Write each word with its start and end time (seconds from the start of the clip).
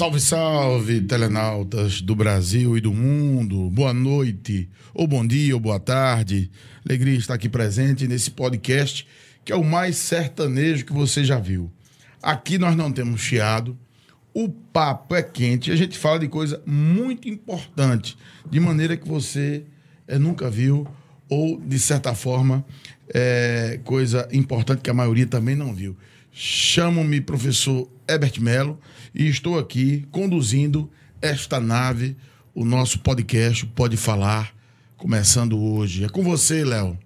Salve, 0.00 0.18
salve, 0.18 1.00
telenautas 1.02 2.00
do 2.00 2.16
Brasil 2.16 2.74
e 2.74 2.80
do 2.80 2.90
mundo. 2.90 3.68
Boa 3.68 3.92
noite, 3.92 4.66
ou 4.94 5.06
bom 5.06 5.26
dia, 5.26 5.52
ou 5.52 5.60
boa 5.60 5.78
tarde. 5.78 6.50
Alegria 6.88 7.18
estar 7.18 7.34
aqui 7.34 7.50
presente 7.50 8.08
nesse 8.08 8.30
podcast 8.30 9.06
que 9.44 9.52
é 9.52 9.54
o 9.54 9.62
mais 9.62 9.96
sertanejo 9.96 10.86
que 10.86 10.92
você 10.94 11.22
já 11.22 11.38
viu. 11.38 11.70
Aqui 12.22 12.56
nós 12.56 12.74
não 12.74 12.90
temos 12.90 13.20
chiado, 13.20 13.78
o 14.32 14.48
papo 14.48 15.14
é 15.14 15.22
quente, 15.22 15.70
a 15.70 15.76
gente 15.76 15.98
fala 15.98 16.18
de 16.18 16.28
coisa 16.28 16.62
muito 16.64 17.28
importante, 17.28 18.16
de 18.50 18.58
maneira 18.58 18.96
que 18.96 19.06
você 19.06 19.64
é, 20.08 20.18
nunca 20.18 20.48
viu, 20.48 20.88
ou 21.28 21.60
de 21.60 21.78
certa 21.78 22.14
forma, 22.14 22.64
é, 23.12 23.78
coisa 23.84 24.26
importante 24.32 24.80
que 24.80 24.88
a 24.88 24.94
maioria 24.94 25.26
também 25.26 25.54
não 25.54 25.74
viu. 25.74 25.94
Chamo-me 26.32 27.20
professor 27.20 27.86
Herbert 28.10 28.40
Melo 28.40 28.76
e 29.14 29.28
estou 29.28 29.56
aqui 29.56 30.04
conduzindo 30.10 30.90
esta 31.22 31.60
nave, 31.60 32.16
o 32.52 32.64
nosso 32.64 32.98
podcast 32.98 33.64
Pode 33.66 33.96
Falar, 33.96 34.52
começando 34.96 35.56
hoje. 35.56 36.04
É 36.04 36.08
com 36.08 36.24
você, 36.24 36.64
Léo. 36.64 36.98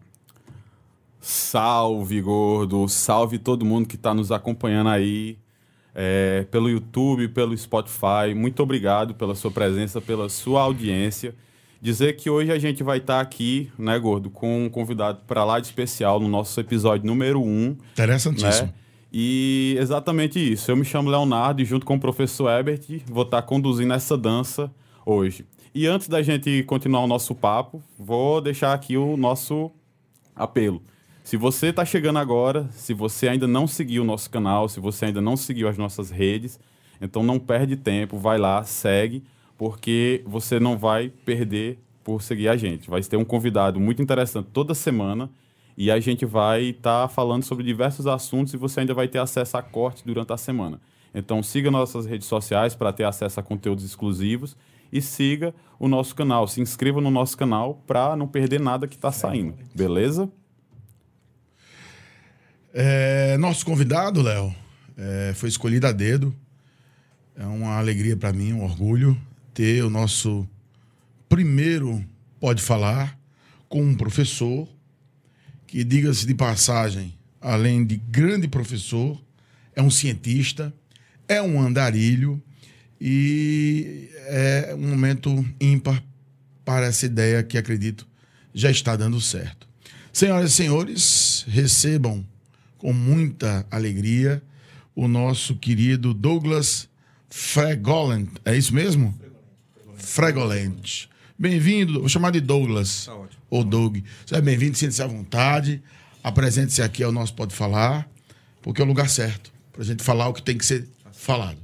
Salve, 1.21 2.23
gordo! 2.23 2.89
Salve 2.89 3.39
todo 3.39 3.67
mundo 3.67 3.87
que 3.87 3.97
está 3.97 4.15
nos 4.15 4.33
acompanhando 4.33 4.89
aí 4.89 5.37
é, 5.95 6.47
pelo 6.51 6.71
YouTube, 6.71 7.29
pelo 7.29 7.55
Spotify. 7.57 8.35
Muito 8.35 8.63
obrigado 8.63 9.15
pela 9.15 9.35
sua 9.35 9.51
presença, 9.51 10.01
pela 10.01 10.31
sua 10.31 10.63
audiência. 10.63 11.35
Dizer 11.83 12.17
que 12.17 12.31
hoje 12.31 12.51
a 12.51 12.59
gente 12.59 12.83
vai 12.83 12.97
estar 12.97 13.17
tá 13.17 13.21
aqui, 13.21 13.71
né, 13.79 13.99
gordo, 13.99 14.31
com 14.31 14.65
um 14.65 14.71
convidado 14.71 15.21
para 15.27 15.45
lá 15.45 15.61
de 15.61 15.67
especial 15.67 16.19
no 16.19 16.29
nosso 16.29 16.59
episódio 16.59 17.07
número 17.07 17.43
1. 17.43 17.47
Um, 17.47 17.77
Interessantíssimo. 17.93 18.69
Né? 18.69 18.84
E 19.17 19.77
exatamente 19.79 20.41
isso. 20.41 20.73
Eu 20.73 20.77
me 20.77 20.85
chamo 20.85 21.09
Leonardo 21.09 21.63
e 21.63 21.65
junto 21.65 21.87
com 21.87 21.95
o 21.95 22.01
professor 22.01 22.51
Ebert 22.51 23.01
vou 23.07 23.23
estar 23.23 23.43
conduzindo 23.43 23.95
essa 23.95 24.19
dança 24.19 24.69
hoje. 25.07 25.47
E 25.73 25.87
antes 25.87 26.09
da 26.09 26.21
gente 26.21 26.65
continuar 26.65 27.05
o 27.05 27.07
nosso 27.07 27.33
papo, 27.33 27.81
vou 27.97 28.41
deixar 28.41 28.73
aqui 28.73 28.97
o 28.97 29.17
nosso 29.17 29.71
apelo. 30.35 30.83
Se 31.23 31.37
você 31.37 31.69
está 31.69 31.85
chegando 31.85 32.19
agora, 32.19 32.69
se 32.73 32.93
você 32.93 33.29
ainda 33.29 33.47
não 33.47 33.69
seguiu 33.69 34.03
o 34.03 34.05
nosso 34.05 34.29
canal, 34.29 34.69
se 34.69 34.81
você 34.81 35.05
ainda 35.05 35.21
não 35.21 35.37
seguiu 35.37 35.69
as 35.69 35.79
nossas 35.79 36.11
redes, 36.11 36.59
então 37.01 37.23
não 37.23 37.39
perde 37.39 37.77
tempo, 37.77 38.19
vai 38.19 38.37
lá, 38.37 38.65
segue, 38.65 39.23
porque 39.57 40.25
você 40.27 40.59
não 40.59 40.77
vai 40.77 41.09
perder 41.09 41.79
por 42.03 42.21
seguir 42.21 42.49
a 42.49 42.57
gente. 42.57 42.91
Vai 42.91 43.01
ter 43.01 43.17
um 43.17 43.25
convidado 43.25 43.79
muito 43.79 44.03
interessante 44.03 44.49
toda 44.53 44.75
semana 44.75 45.31
e 45.77 45.91
a 45.91 45.99
gente 45.99 46.25
vai 46.25 46.67
estar 46.67 47.03
tá 47.03 47.09
falando 47.09 47.43
sobre 47.43 47.65
diversos 47.65 48.07
assuntos 48.07 48.55
e 48.55 48.57
você 48.57 48.81
ainda 48.81 48.95
vai 48.95 49.09
ter 49.09 49.19
acesso 49.19 49.57
a 49.57 49.63
corte 49.63 50.05
durante 50.05 50.33
a 50.33 50.37
semana. 50.37 50.81
Então 51.15 51.43
siga 51.43 51.71
nossas 51.71 52.07
redes 52.07 52.27
sociais 52.27 52.75
para 52.75 52.93
ter 52.93 53.05
acesso 53.05 53.39
a 53.39 53.43
conteúdos 53.43 53.85
exclusivos 53.85 54.57
e 54.93 55.01
siga 55.01 55.55
o 55.79 55.89
nosso 55.89 56.15
canal. 56.15 56.47
Se 56.47 56.61
inscreva 56.61 57.01
no 57.01 57.11
nosso 57.11 57.37
canal 57.37 57.83
para 57.87 58.17
não 58.17 58.27
perder 58.27 58.61
nada 58.61 58.87
que 58.87 58.97
está 58.97 59.13
saindo. 59.13 59.55
Beleza? 59.75 60.31
É, 62.73 63.37
nosso 63.39 63.65
convidado, 63.65 64.21
Léo, 64.21 64.55
é, 64.97 65.33
foi 65.35 65.49
escolhido 65.49 65.87
a 65.87 65.93
dedo. 65.93 66.35
É 67.37 67.45
uma 67.47 67.79
alegria 67.79 68.17
para 68.17 68.33
mim, 68.33 68.53
um 68.53 68.65
orgulho 68.65 69.17
ter 69.53 69.85
o 69.85 69.91
nosso 69.91 70.49
primeiro 71.29 72.05
Pode 72.41 72.61
Falar 72.63 73.19
com 73.69 73.83
um 73.83 73.95
professor 73.95 74.69
que, 75.75 75.83
diga-se 75.83 76.25
de 76.25 76.37
passagem, 76.37 77.19
além 77.41 77.85
de 77.85 77.97
grande 77.97 78.47
professor, 78.47 79.21
é 79.75 79.83
um 79.83 79.91
cientista, 79.91 80.73
é 81.27 81.43
um 81.43 81.61
andarilho 81.61 82.41
e 83.01 84.09
é 84.29 84.73
um 84.79 84.91
momento 84.91 85.45
ímpar 85.61 86.01
para 86.65 86.87
essa 86.87 87.07
ideia 87.07 87.43
que 87.43 87.59
acredito 87.59 88.07
já 88.55 88.71
está 88.71 88.95
dando 88.95 89.21
certo. 89.21 89.67
Senhoras 90.13 90.53
e 90.53 90.55
senhores, 90.55 91.45
recebam 91.49 92.25
com 92.79 92.93
muita 92.93 93.67
alegria 93.69 94.41
o 94.95 95.09
nosso 95.09 95.57
querido 95.57 96.15
Douglas 96.15 96.89
Fregolent. 97.29 98.29
É 98.45 98.57
isso 98.57 98.73
mesmo? 98.73 99.13
Fregolent. 99.97 101.09
Bem-vindo, 101.37 101.99
vou 101.99 102.09
chamar 102.09 102.31
de 102.31 102.41
Douglas. 102.41 103.07
Tá 103.07 103.15
ótimo. 103.17 103.43
Ou 103.55 103.63
Doug. 103.63 103.99
Seja 104.27 104.43
bem-vindo, 104.43 104.77
sinta-se 104.77 105.01
à 105.01 105.07
vontade. 105.07 105.81
Apresente-se 106.25 106.83
aqui 106.83 107.05
ao 107.05 107.13
nosso 107.13 107.33
Pode 107.35 107.55
Falar, 107.55 108.09
porque 108.61 108.83
é 108.83 108.85
o 108.85 108.89
lugar 108.89 109.09
certo 109.09 109.53
para 109.71 109.83
a 109.83 109.85
gente 109.85 110.03
falar 110.03 110.27
o 110.27 110.33
que 110.33 110.43
tem 110.43 110.59
que 110.59 110.67
ser 110.67 110.89
falado. 111.13 111.59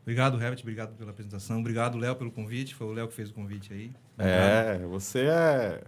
Obrigado, 0.00 0.40
Herbert, 0.40 0.60
obrigado 0.62 0.96
pela 0.96 1.10
apresentação. 1.10 1.60
Obrigado, 1.60 1.98
Léo, 1.98 2.16
pelo 2.16 2.30
convite. 2.30 2.74
Foi 2.74 2.86
o 2.86 2.92
Léo 2.92 3.08
que 3.08 3.14
fez 3.14 3.28
o 3.28 3.34
convite 3.34 3.74
aí. 3.74 3.90
É, 4.16 4.78
você 4.88 5.18
é, 5.26 5.84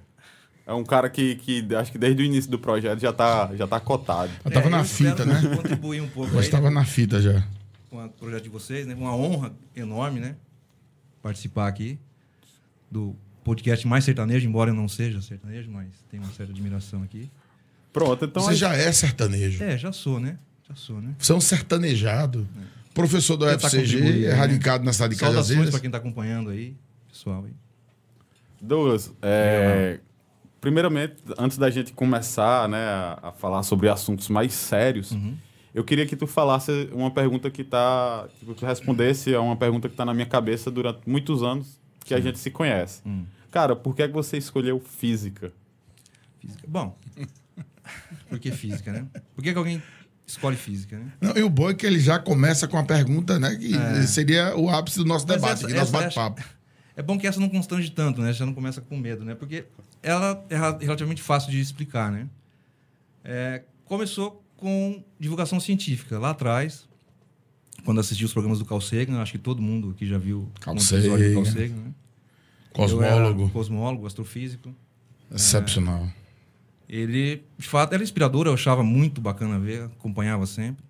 é 0.67 0.75
um 0.75 0.85
cara 0.85 1.09
que, 1.09 1.37
que 1.37 1.75
acho 1.75 1.91
que 1.91 1.97
desde 1.97 2.23
o 2.23 2.25
início 2.27 2.51
do 2.51 2.59
projeto 2.59 3.01
já 3.01 3.09
está 3.09 3.57
já 3.57 3.67
tá 3.67 3.81
cotado. 3.81 4.31
Eu 4.45 4.51
estava 4.51 4.67
é, 4.67 4.71
na 4.71 4.85
fita, 4.85 5.25
né? 5.25 5.41
contribuir 5.57 6.03
um 6.03 6.09
pouco. 6.11 6.35
Eu 6.35 6.41
estava 6.41 6.71
na 6.71 6.85
fita 6.85 7.19
já. 7.19 7.43
Com 7.89 8.05
o 8.05 8.11
projeto 8.11 8.43
de 8.43 8.51
vocês, 8.51 8.87
né? 8.87 8.95
Uma 8.95 9.17
honra 9.17 9.55
enorme, 9.75 10.21
né? 10.21 10.37
Participar 11.23 11.67
aqui 11.67 11.99
do 12.91 13.17
podcast 13.45 13.87
mais 13.87 14.05
sertanejo, 14.05 14.47
embora 14.47 14.71
eu 14.71 14.75
não 14.75 14.89
seja 14.89 15.21
sertanejo, 15.21 15.71
mas 15.71 15.89
tenho 16.11 16.23
uma 16.23 16.33
certa 16.33 16.53
admiração 16.53 17.03
aqui. 17.03 17.31
Pronto, 17.93 18.25
então. 18.25 18.43
Você 18.43 18.51
aí... 18.51 18.57
já 18.57 18.75
é 18.75 18.93
sertanejo. 18.93 19.63
É, 19.63 19.77
já 19.77 19.93
sou, 19.93 20.21
né? 20.21 20.39
Já 20.69 20.75
sou, 20.75 21.01
né? 21.01 21.15
Você 21.19 21.33
é 21.33 21.35
um 21.35 21.41
sertanejado. 21.41 22.47
É. 22.77 22.81
Professor 22.95 23.37
do 23.37 23.47
UFCG, 23.47 24.01
tá 24.01 24.29
é 24.29 24.33
radicado 24.33 24.81
né? 24.81 24.87
na 24.87 24.93
cidade 24.93 25.15
de 25.15 25.21
Cajazeiras. 25.21 25.71
para 25.71 25.81
quem 25.81 25.89
está 25.89 25.99
acompanhando 25.99 26.51
aí, 26.51 26.77
pessoal 27.09 27.45
aí. 27.45 27.53
Douglas, 28.61 29.13
é, 29.23 30.01
primeiramente, 30.61 31.17
antes 31.39 31.57
da 31.57 31.71
gente 31.71 31.93
começar 31.93 32.69
né, 32.69 32.85
a, 32.85 33.19
a 33.23 33.33
falar 33.33 33.63
sobre 33.63 33.89
assuntos 33.89 34.29
mais 34.29 34.53
sérios, 34.53 35.13
uhum. 35.13 35.35
eu 35.75 35.83
queria 35.83 36.05
que 36.05 36.15
tu 36.15 36.27
falasse 36.27 36.91
uma 36.93 37.11
pergunta 37.11 37.51
que 37.51 37.63
está. 37.63 38.29
Que 38.39 38.55
tu 38.55 38.67
respondesse 38.67 39.35
a 39.35 39.41
uma 39.41 39.57
pergunta 39.57 39.89
que 39.89 39.95
está 39.95 40.05
na 40.05 40.13
minha 40.13 40.27
cabeça 40.27 40.71
durante 40.71 41.09
muitos 41.09 41.43
anos 41.43 41.80
que 42.05 42.15
a 42.15 42.21
gente 42.21 42.39
se 42.39 42.51
conhece. 42.51 43.03
Hum. 43.07 43.25
Cara, 43.51 43.75
por 43.75 43.95
que, 43.95 44.03
é 44.03 44.09
que 44.09 44.15
você 44.15 44.37
escolheu 44.37 44.81
física? 44.81 45.53
Física. 46.41 46.65
Bom, 46.67 46.97
por 48.29 48.39
que 48.39 48.51
física, 48.53 48.93
né? 48.93 49.07
Por 49.35 49.43
que, 49.43 49.53
que 49.53 49.59
alguém 49.59 49.83
escolhe 50.27 50.57
física, 50.57 50.99
né? 50.99 51.13
Não, 51.21 51.37
e 51.37 51.43
o 51.43 51.51
bom 51.51 51.71
é 51.71 51.75
que 51.75 51.85
ele 51.85 51.99
já 51.99 52.19
começa 52.19 52.69
com 52.69 52.79
a 52.79 52.85
pergunta, 52.85 53.39
né? 53.39 53.55
Que 53.57 53.75
é. 53.75 54.03
seria 54.07 54.57
o 54.57 54.71
ápice 54.71 54.99
do 54.99 55.05
nosso 55.05 55.27
Mas 55.27 55.37
debate, 55.37 55.67
essa, 55.67 55.75
nosso 55.75 55.93
bate-papo. 55.93 56.43
É 56.97 57.03
bom 57.03 57.19
que 57.19 57.27
essa 57.27 57.41
não 57.41 57.49
constrange 57.49 57.91
tanto, 57.91 58.21
né? 58.21 58.33
Já 58.33 58.47
não 58.47 58.55
começa 58.55 58.81
com 58.81 58.97
medo, 58.97 59.25
né? 59.25 59.35
Porque 59.35 59.65
ela 60.03 60.45
é 60.49 60.57
relativamente 60.57 61.23
fácil 61.23 61.51
de 61.51 61.61
explicar, 61.61 62.11
né? 62.13 62.29
É, 63.25 63.63
começou 63.85 64.43
com 64.57 65.03
divulgação 65.19 65.59
científica. 65.59 66.19
Lá 66.19 66.31
atrás, 66.31 66.87
quando 67.85 68.01
assisti 68.01 68.25
os 68.25 68.33
programas 68.33 68.59
do 68.59 68.65
Carl 68.65 68.81
Sagan, 68.81 69.21
acho 69.21 69.33
que 69.33 69.39
todo 69.39 69.61
mundo 69.61 69.91
aqui 69.91 70.07
já 70.07 70.19
viu 70.19 70.51
Carl 70.61 70.77
um 70.77 70.79
episódio 70.79 71.29
do 71.29 71.35
Carl 71.35 71.47
Sagan, 71.47 71.75
né? 71.75 71.95
Cosmólogo. 72.73 73.51
cosmólogo, 73.51 74.07
astrofísico. 74.07 74.75
Excepcional. 75.31 76.05
É, 76.05 76.11
ele, 76.89 77.45
de 77.57 77.69
fato, 77.69 77.93
era 77.93 78.03
inspirador, 78.03 78.47
eu 78.47 78.55
achava 78.55 78.83
muito 78.83 79.21
bacana 79.21 79.59
ver, 79.59 79.85
acompanhava 79.85 80.47
sempre. 80.47 80.85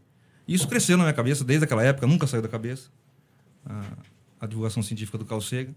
E 0.49 0.55
isso 0.55 0.67
cresceu 0.67 0.97
na 0.97 1.05
minha 1.05 1.15
cabeça 1.15 1.45
desde 1.45 1.65
aquela 1.65 1.85
época, 1.85 2.07
nunca 2.07 2.27
saiu 2.27 2.43
da 2.43 2.49
cabeça. 2.49 2.89
A, 3.65 3.85
a 4.41 4.47
divulgação 4.47 4.83
científica 4.83 5.19
do 5.19 5.25
Carl 5.25 5.41
Sagan. 5.41 5.75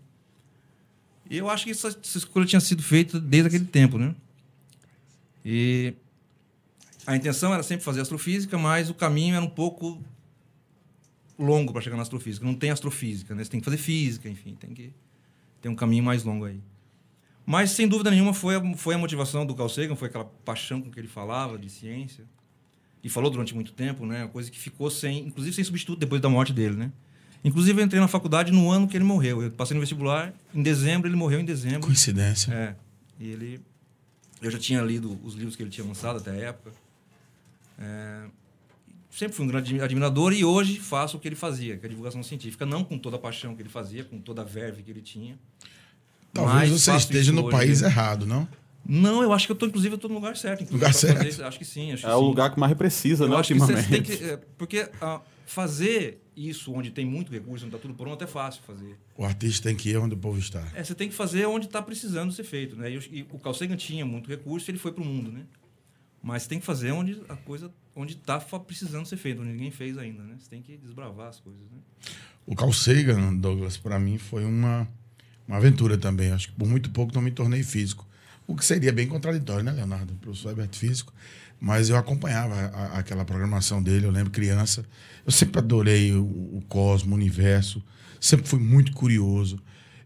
E 1.30 1.38
eu 1.38 1.50
acho 1.50 1.66
que 1.66 1.72
essa, 1.72 1.88
essa 1.88 2.18
escolha 2.18 2.46
tinha 2.46 2.60
sido 2.60 2.82
feita 2.82 3.20
desde 3.20 3.48
aquele 3.48 3.66
tempo, 3.66 3.98
né? 3.98 4.16
E 5.46 5.94
a 7.06 7.16
intenção 7.16 7.54
era 7.54 7.64
sempre 7.64 7.84
fazer 7.84 8.02
astrofísica, 8.02 8.58
mas 8.58 8.90
o 8.90 8.94
caminho 8.94 9.36
era 9.36 9.44
um 9.44 9.50
pouco 9.50 10.02
longo 11.38 11.74
para 11.74 11.82
chegar 11.82 11.98
na 11.98 12.04
astrofísica. 12.04 12.46
Não 12.46 12.56
tem 12.56 12.72
astrofísica, 12.72 13.36
né? 13.36 13.44
Você 13.44 13.52
tem 13.52 13.60
que 13.60 13.66
fazer 13.66 13.78
física, 13.78 14.30
enfim, 14.30 14.56
tem 14.56 14.74
que 14.74 14.94
ter 15.64 15.70
um 15.70 15.76
caminho 15.76 16.04
mais 16.04 16.26
longo 16.26 16.44
aí. 16.44 16.60
Mas, 17.46 17.72
sem 17.72 17.88
dúvida 17.88 18.12
nenhuma, 18.12 18.34
foi 18.34 18.56
a, 18.58 18.76
foi 18.76 18.96
a 18.96 18.98
motivação 18.98 19.46
do 19.46 19.56
Carl 19.56 19.70
Sagan, 19.70 19.96
foi 19.96 20.10
aquela 20.10 20.26
paixão 20.26 20.82
com 20.82 20.92
que 20.92 21.00
ele 21.00 21.08
falava 21.08 21.58
de 21.58 21.70
ciência. 21.70 22.26
E 23.02 23.10
falou 23.10 23.32
durante 23.32 23.56
muito 23.56 23.72
tempo, 23.72 24.06
né? 24.06 24.30
Coisa 24.32 24.52
que 24.52 24.60
ficou 24.60 24.92
sem, 24.92 25.26
inclusive 25.26 25.56
sem 25.56 25.64
substituto 25.64 26.00
depois 26.00 26.22
da 26.22 26.30
morte 26.30 26.54
dele, 26.54 26.76
né? 26.76 26.92
Inclusive, 27.44 27.82
eu 27.82 27.86
entrei 27.86 28.00
na 28.00 28.08
faculdade 28.08 28.52
no 28.52 28.70
ano 28.70 28.88
que 28.88 28.96
ele 28.96 29.04
morreu. 29.04 29.42
Eu 29.42 29.52
passei 29.52 29.74
no 29.74 29.82
vestibular 29.82 30.34
em 30.54 30.62
dezembro, 30.62 31.10
ele 31.10 31.16
morreu 31.16 31.40
em 31.40 31.46
dezembro. 31.46 31.82
Coincidência. 31.82 32.54
É. 32.54 32.76
E 33.20 33.30
ele... 33.30 33.62
Eu 34.42 34.52
já 34.52 34.60
tinha 34.60 34.82
lido 34.82 35.18
os 35.24 35.34
livros 35.34 35.56
que 35.56 35.64
ele 35.64 35.70
tinha 35.70 35.86
lançado 35.86 36.18
até 36.18 36.32
a 36.32 36.36
época. 36.36 36.72
É, 37.80 38.26
sempre 39.16 39.36
fui 39.36 39.46
um 39.46 39.48
grande 39.48 39.80
admirador 39.82 40.34
e 40.34 40.44
hoje 40.44 40.80
faço 40.80 41.18
o 41.18 41.20
que 41.20 41.28
ele 41.28 41.36
fazia, 41.36 41.78
que 41.78 41.86
é 41.86 41.88
a 41.88 41.90
divulgação 41.90 42.24
científica, 42.24 42.66
não 42.66 42.84
com 42.84 42.98
toda 42.98 43.16
a 43.16 43.20
paixão 43.20 43.56
que 43.56 43.62
ele 43.62 43.70
fazia, 43.70 44.04
com 44.04 44.20
toda 44.20 44.42
a 44.42 44.46
verve 44.46 44.82
que 44.84 44.90
ele 44.92 45.02
tinha. 45.02 45.38
Talvez 46.34 46.70
você 46.72 46.96
esteja 46.96 47.32
no 47.32 47.50
país 47.50 47.82
errado, 47.82 48.26
não? 48.26 48.48
Não, 48.86 49.24
eu 49.24 49.32
acho 49.32 49.46
que 49.46 49.52
eu 49.52 49.56
tô, 49.56 49.66
inclusive, 49.66 49.94
eu 49.96 49.98
tô 50.00 50.10
no 50.10 50.16
lugar 50.16 50.36
certo. 50.36 50.70
Lugar 50.72 50.92
fazer 50.92 51.08
certo. 51.14 51.26
isso. 51.28 51.44
Acho 51.44 51.58
que 51.58 51.64
sim. 51.64 51.94
Acho 51.94 52.06
É 52.06 52.10
que 52.10 52.16
o 52.16 52.20
sim. 52.20 52.26
lugar 52.26 52.54
que 52.54 52.60
mais 52.60 52.74
precisa, 52.74 53.24
Eu 53.24 53.30
né, 53.30 53.36
acho 53.38 53.54
que 53.54 53.60
você 53.60 53.74
ultimamente. 53.74 54.08
tem 54.10 54.18
que. 54.18 54.24
é, 54.26 54.38
porque 54.58 54.90
ah, 55.00 55.22
fazer 55.46 56.22
isso 56.36 56.74
onde 56.74 56.90
tem 56.92 57.06
muito 57.06 57.32
recurso, 57.32 57.66
onde 57.66 57.74
está 57.76 57.88
tudo 57.88 57.94
pronto, 57.94 58.22
é 58.22 58.28
fácil 58.28 58.62
fazer. 58.68 58.98
O 59.16 59.24
artista 59.24 59.70
tem 59.70 59.76
que 59.78 59.90
ir 59.92 59.98
onde 59.98 60.16
o 60.16 60.18
povo 60.18 60.38
está. 60.38 60.68
É, 60.74 60.84
você 60.84 60.94
tem 60.94 61.08
que 61.08 61.16
fazer 61.16 61.46
onde 61.46 61.68
está 61.68 61.82
precisando 61.82 62.34
ser 62.34 62.44
feito. 62.44 62.76
Né? 62.76 62.92
E, 62.92 62.98
o- 62.98 63.04
e 63.12 63.22
o 63.32 63.40
Carl 63.40 63.54
Sagan 63.56 63.78
tinha 63.78 64.06
muito 64.06 64.30
recurso 64.30 64.70
ele 64.70 64.78
foi 64.80 64.92
para 64.92 65.04
o 65.04 65.06
mundo. 65.06 65.32
Né? 65.32 65.44
Mas 66.22 66.44
você 66.44 66.50
tem 66.50 66.60
que 66.60 66.66
fazer 66.66 66.92
onde 66.92 67.22
a 67.30 67.38
coisa 67.38 67.72
onde 67.96 68.14
está 68.14 68.40
precisando 68.40 69.06
ser 69.06 69.18
feito, 69.18 69.42
onde 69.42 69.52
ninguém 69.52 69.72
fez 69.72 69.98
ainda. 69.98 70.24
Né? 70.24 70.36
Você 70.40 70.50
tem 70.50 70.62
que 70.62 70.78
desbravar 70.78 71.28
as 71.30 71.40
coisas. 71.40 71.62
Né? 71.72 71.78
O 72.46 72.56
Carl 72.56 72.74
Sagan, 72.74 73.36
Douglas, 73.36 73.78
para 73.78 74.00
mim 74.00 74.18
foi 74.18 74.44
uma, 74.46 74.88
uma 75.48 75.58
aventura 75.58 75.98
também. 75.98 76.32
Acho 76.32 76.50
que 76.50 76.56
por 76.56 76.68
muito 76.68 76.90
pouco 76.90 77.14
não 77.14 77.22
me 77.22 77.32
tornei 77.32 77.64
físico. 77.64 78.08
O 78.46 78.56
que 78.56 78.66
seria 78.66 78.92
bem 78.92 79.08
contraditório, 79.08 79.64
né, 79.64 79.72
Leonardo? 79.72 80.14
O 80.14 80.18
professor 80.18 80.50
Herbert 80.50 80.76
físico. 80.76 81.14
Mas 81.60 81.88
eu 81.90 81.96
acompanhava 81.96 82.54
a- 82.56 82.98
aquela 83.00 83.24
programação 83.24 83.82
dele, 83.82 84.06
eu 84.06 84.12
lembro 84.12 84.32
criança. 84.32 84.84
Eu 85.26 85.32
sempre 85.32 85.60
adorei 85.60 86.12
o, 86.14 86.24
o 86.24 86.64
cosmo, 86.68 87.12
o 87.14 87.16
universo. 87.16 87.82
Sempre 88.20 88.48
fui 88.48 88.60
muito 88.60 88.92
curioso. 88.92 89.58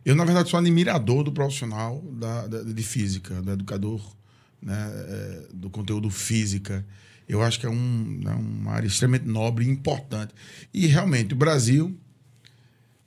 Eu, 0.06 0.16
na 0.16 0.24
verdade, 0.24 0.50
sou 0.50 0.60
admirador 0.60 1.24
do 1.24 1.31
profissional 1.31 2.00
da, 2.13 2.45
da- 2.48 2.62
de 2.63 2.84
física, 2.84 3.42
do 3.42 3.51
educador 3.51 4.16
né, 4.62 4.75
é, 4.75 5.48
do 5.54 5.69
conteúdo 5.72 6.10
física. 6.12 6.86
Eu 7.27 7.41
acho 7.44 7.59
que 7.59 7.65
é 7.65 7.69
um, 7.69 8.19
né, 8.24 8.33
uma 8.33 8.71
área 8.71 8.88
extremamente 8.88 9.27
nobre 9.27 9.65
e 9.65 9.69
importante. 9.69 10.33
E 10.74 10.88
realmente, 10.88 11.33
o 11.33 11.35
Brasil, 11.38 11.97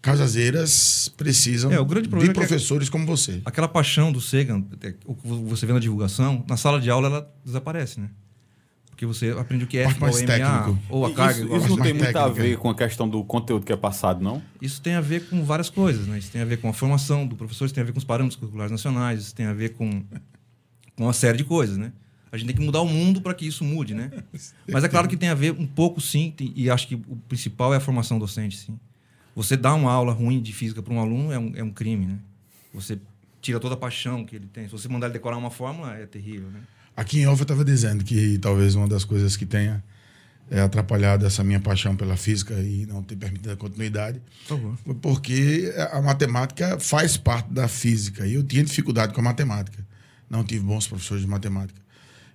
Cajazeiras 0.03 1.11
precisam 1.17 1.71
É, 1.71 1.79
o 1.79 1.85
grande 1.85 2.05
de 2.05 2.09
problema 2.09 2.33
é 2.33 2.35
que- 2.35 2.41
professores 2.41 2.89
como 2.89 3.05
você. 3.07 3.43
Aquela 3.45 3.69
paixão 3.69 4.11
do 4.11 4.21
Sagan, 4.21 4.65
é, 4.83 4.95
o 5.05 5.15
que 5.15 5.27
você 5.27 5.67
vê 5.67 5.73
na 5.75 5.79
divulgação, 5.79 6.45
na 6.49 6.57
sala 6.57 6.81
de 6.81 6.89
aula 6.91 7.09
ela 7.09 7.35
desaparece. 7.45 8.01
Né? 8.01 8.09
Porque 8.89 9.05
você 9.05 9.31
aprende 9.31 9.65
o 9.65 9.67
que 9.67 9.77
é 9.79 9.85
Parte 9.85 9.97
igual 9.97 10.13
mais 10.13 10.25
técnico. 10.25 10.79
ou 10.89 11.05
a 11.05 11.09
Isso- 11.09 11.17
carga 11.17 11.41
isso, 11.45 11.55
a 11.55 11.69
não 11.69 11.77
tem 11.79 11.93
muito 11.95 12.17
a 12.17 12.29
ver 12.29 12.57
com 12.59 12.71
a 12.71 12.75
questão 12.75 13.09
do 13.09 13.23
conteúdo 13.25 13.65
que 13.67 13.73
é 13.73 13.77
passado, 13.77 14.23
não? 14.23 14.43
Isso 14.61 14.81
tem 14.81 14.95
a 14.95 15.01
ver 15.03 15.29
com 15.29 15.45
várias 15.45 15.69
coisas, 15.69 16.07
né? 16.07 16.19
Isso 16.19 16.31
tem 16.31 16.41
a 16.41 16.45
ver 16.47 16.59
com 16.59 16.69
a 16.69 16.73
formação 16.73 17.27
do 17.27 17.37
professor, 17.37 17.67
isso 17.67 17.75
tem 17.75 17.83
a 17.83 17.85
ver 17.87 17.93
com 17.93 17.99
os 17.99 18.05
parâmetros 18.05 18.39
curriculares 18.39 18.71
nacionais, 18.71 19.21
isso 19.21 19.35
tem 19.35 19.45
a 19.47 19.53
ver 19.55 19.71
com, 19.75 20.03
com 20.97 21.05
uma 21.05 21.13
série 21.13 21.37
de 21.39 21.45
coisas, 21.45 21.77
né? 21.77 21.93
A 22.33 22.37
gente 22.37 22.49
tem 22.49 22.57
que 22.57 22.63
mudar 22.63 22.81
o 22.81 22.87
mundo 22.87 23.21
para 23.21 23.35
que 23.35 23.47
isso 23.47 23.65
mude, 23.65 23.95
né? 23.95 24.11
Mas 24.71 24.85
é 24.85 24.89
claro 24.89 25.09
que 25.09 25.17
tem 25.17 25.29
a 25.29 25.35
ver 25.35 25.53
um 25.53 25.67
pouco, 25.67 26.01
sim, 26.01 26.33
e 26.39 26.71
acho 26.71 26.87
que 26.87 26.95
o 26.95 27.17
principal 27.29 27.75
é 27.75 27.79
a 27.79 27.81
formação 27.81 28.19
docente, 28.19 28.57
sim. 28.57 28.79
Você 29.35 29.57
dar 29.57 29.75
uma 29.75 29.91
aula 29.91 30.13
ruim 30.13 30.41
de 30.41 30.53
física 30.53 30.83
para 30.83 30.93
um 30.93 31.01
aluno 31.01 31.33
é 31.33 31.39
um, 31.39 31.53
é 31.57 31.63
um 31.63 31.71
crime, 31.71 32.07
né? 32.07 32.19
Você 32.73 32.99
tira 33.41 33.59
toda 33.59 33.75
a 33.75 33.77
paixão 33.77 34.25
que 34.25 34.37
ele 34.37 34.47
tem. 34.47 34.67
Se 34.67 34.73
você 34.73 34.89
mandar 34.89 35.07
ele 35.07 35.15
decorar 35.15 35.37
uma 35.37 35.51
fórmula, 35.51 35.97
é 35.97 36.07
terrível, 36.07 36.49
né? 36.51 36.61
Aqui 36.97 37.21
em 37.21 37.27
off 37.27 37.41
eu 37.41 37.45
estava 37.45 37.65
dizendo 37.65 38.05
que 38.05 38.39
talvez 38.39 38.75
uma 38.75 38.87
das 38.87 39.05
coisas 39.05 39.37
que 39.37 39.47
tenha 39.47 39.83
é, 40.51 40.61
atrapalhado 40.61 41.25
essa 41.25 41.43
minha 41.45 41.61
paixão 41.61 41.95
pela 41.97 42.17
física 42.17 42.55
e 42.55 42.85
não 42.87 43.03
ter 43.03 43.17
permitido 43.17 43.53
a 43.53 43.57
continuidade 43.57 44.21
Por 44.49 44.77
foi 44.85 44.95
porque 44.95 45.73
a 45.93 46.03
matemática 46.03 46.79
faz 46.81 47.17
parte 47.17 47.51
da 47.53 47.69
física 47.69 48.27
e 48.27 48.35
eu 48.35 48.43
tinha 48.43 48.63
dificuldade 48.65 49.15
com 49.15 49.21
a 49.21 49.25
matemática. 49.25 49.87
Não 50.29 50.45
tive 50.45 50.65
bons 50.65 50.87
professores 50.87 51.23
de 51.23 51.29
matemática. 51.29 51.81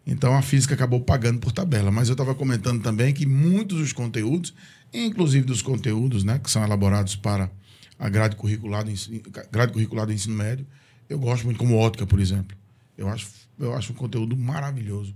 Então 0.08 0.36
a 0.36 0.42
física 0.42 0.74
acabou 0.76 1.02
pagando 1.02 1.40
por 1.40 1.52
tabela. 1.52 1.90
Mas 1.92 2.08
eu 2.10 2.14
estava 2.14 2.36
comentando 2.36 2.82
também 2.84 3.14
que 3.14 3.26
muitos 3.26 3.78
dos 3.80 3.94
conteúdos, 3.94 4.54
inclusive 4.94 5.46
dos 5.46 5.62
conteúdos 5.62 6.24
né, 6.24 6.40
que 6.40 6.50
são 6.50 6.64
elaborados 6.64 7.16
para 7.16 7.50
a 7.98 8.08
grade 8.10 8.36
curricular, 8.36 8.84
do 8.84 8.92
ensino, 8.92 9.22
grade 9.52 9.72
curricular 9.74 10.06
do 10.06 10.14
ensino 10.14 10.36
médio, 10.36 10.66
eu 11.10 11.18
gosto 11.18 11.46
muito, 11.46 11.58
como 11.58 11.76
ótica, 11.78 12.06
por 12.06 12.20
exemplo. 12.20 12.56
Eu 12.98 13.08
acho, 13.10 13.28
eu 13.60 13.74
acho 13.76 13.94
um 13.94 13.96
conteúdo 13.96 14.36
maravilhoso. 14.38 15.16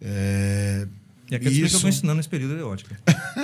É, 0.00 0.86
E 1.30 1.34
aqueles 1.34 1.54
que 1.56 1.62
eu 1.62 1.66
isso- 1.66 1.76
estou 1.76 1.90
ensinando 1.90 2.16
nesse 2.16 2.28
período 2.28 2.56
de 2.56 2.62
ótica. 2.62 2.98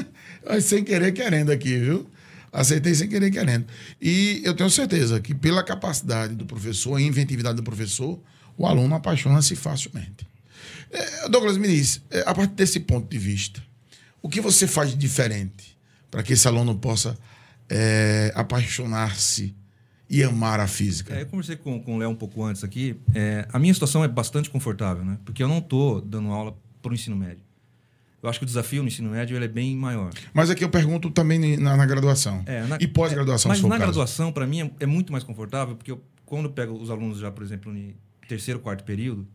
sem 0.60 0.84
querer 0.84 1.12
querendo 1.12 1.50
aqui, 1.50 1.78
viu? 1.78 2.08
Aceitei 2.52 2.94
sem 2.94 3.08
querer 3.08 3.30
querendo. 3.30 3.66
E 4.00 4.40
eu 4.44 4.54
tenho 4.54 4.68
certeza 4.70 5.20
que 5.20 5.34
pela 5.34 5.62
capacidade 5.62 6.34
do 6.34 6.44
professor, 6.44 6.96
a 6.96 7.00
inventividade 7.02 7.56
do 7.56 7.62
professor, 7.62 8.20
o 8.58 8.66
aluno 8.66 8.94
apaixona-se 8.94 9.54
facilmente. 9.54 10.26
É, 10.90 11.28
Douglas 11.28 11.56
Muniz, 11.56 12.02
é, 12.10 12.20
a 12.26 12.34
partir 12.34 12.54
desse 12.54 12.80
ponto 12.80 13.08
de 13.08 13.18
vista, 13.18 13.62
o 14.22 14.28
que 14.28 14.40
você 14.40 14.66
faz 14.66 14.90
de 14.90 14.96
diferente 14.96 15.78
para 16.10 16.22
que 16.22 16.32
esse 16.32 16.46
aluno 16.48 16.74
possa 16.76 17.16
é, 17.68 18.32
apaixonar-se 18.34 19.54
e 20.08 20.22
amar 20.24 20.58
a 20.60 20.66
física? 20.66 21.14
É, 21.14 21.22
eu 21.22 21.26
conversei 21.26 21.56
com, 21.56 21.80
com 21.80 21.94
o 21.96 21.98
Léo 21.98 22.10
um 22.10 22.14
pouco 22.16 22.42
antes 22.44 22.64
aqui. 22.64 22.96
A 23.52 23.58
minha 23.58 23.72
situação 23.72 24.02
é 24.02 24.08
bastante 24.08 24.50
confortável, 24.50 25.04
né? 25.04 25.18
Porque 25.24 25.42
eu 25.42 25.48
não 25.48 25.58
estou 25.58 26.00
dando 26.00 26.30
aula 26.30 26.56
para 26.82 26.90
o 26.90 26.94
ensino 26.94 27.14
médio. 27.16 27.44
Eu 28.22 28.28
acho 28.28 28.38
que 28.38 28.44
o 28.44 28.46
desafio 28.46 28.82
no 28.82 28.88
ensino 28.88 29.10
médio 29.10 29.34
ele 29.36 29.46
é 29.46 29.48
bem 29.48 29.74
maior. 29.76 30.10
Mas 30.34 30.50
aqui 30.50 30.62
eu 30.62 30.68
pergunto 30.68 31.10
também 31.10 31.56
na, 31.56 31.76
na 31.76 31.86
graduação. 31.86 32.44
Na- 32.68 32.76
e 32.80 32.86
pós-graduação, 32.86 33.48
Mas 33.48 33.62
na 33.62 33.78
graduação, 33.78 34.30
para 34.32 34.46
mim, 34.46 34.62
é, 34.62 34.70
é 34.80 34.86
muito 34.86 35.10
mais 35.12 35.24
confortável, 35.24 35.74
porque 35.76 35.90
eu, 35.92 36.02
quando 36.26 36.44
eu 36.46 36.50
pego 36.50 36.74
os 36.74 36.90
alunos 36.90 37.18
já, 37.18 37.30
por 37.30 37.42
exemplo, 37.42 37.72
no 37.72 37.94
terceiro, 38.28 38.60
quarto 38.60 38.84
período, 38.84 39.26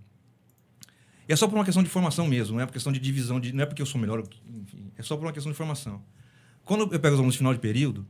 e 1.28 1.34
é 1.34 1.36
só 1.36 1.48
por 1.48 1.56
uma 1.56 1.66
questão 1.66 1.84
de 1.84 1.90
formação 1.90 2.28
mesmo, 2.28 2.56
não 2.56 2.64
é 2.64 2.66
por 2.66 2.74
questão 2.74 2.92
de 2.92 3.00
divisão, 3.00 3.40
de, 3.40 3.52
não 3.54 3.64
é 3.64 3.66
porque 3.66 3.82
eu 3.82 3.86
sou 3.86 4.00
melhor, 4.00 4.24
enfim, 4.54 4.92
é 4.98 5.02
só 5.04 5.16
por 5.18 5.26
uma 5.26 5.34
questão 5.34 5.52
de 5.52 5.58
formação. 5.58 6.02
Quando 6.64 6.82
eu 6.82 7.00
pego 7.00 7.14
os 7.16 7.20
alunos 7.20 7.36
no 7.36 7.38
final 7.38 7.54
de 7.54 7.60
período, 7.60 8.06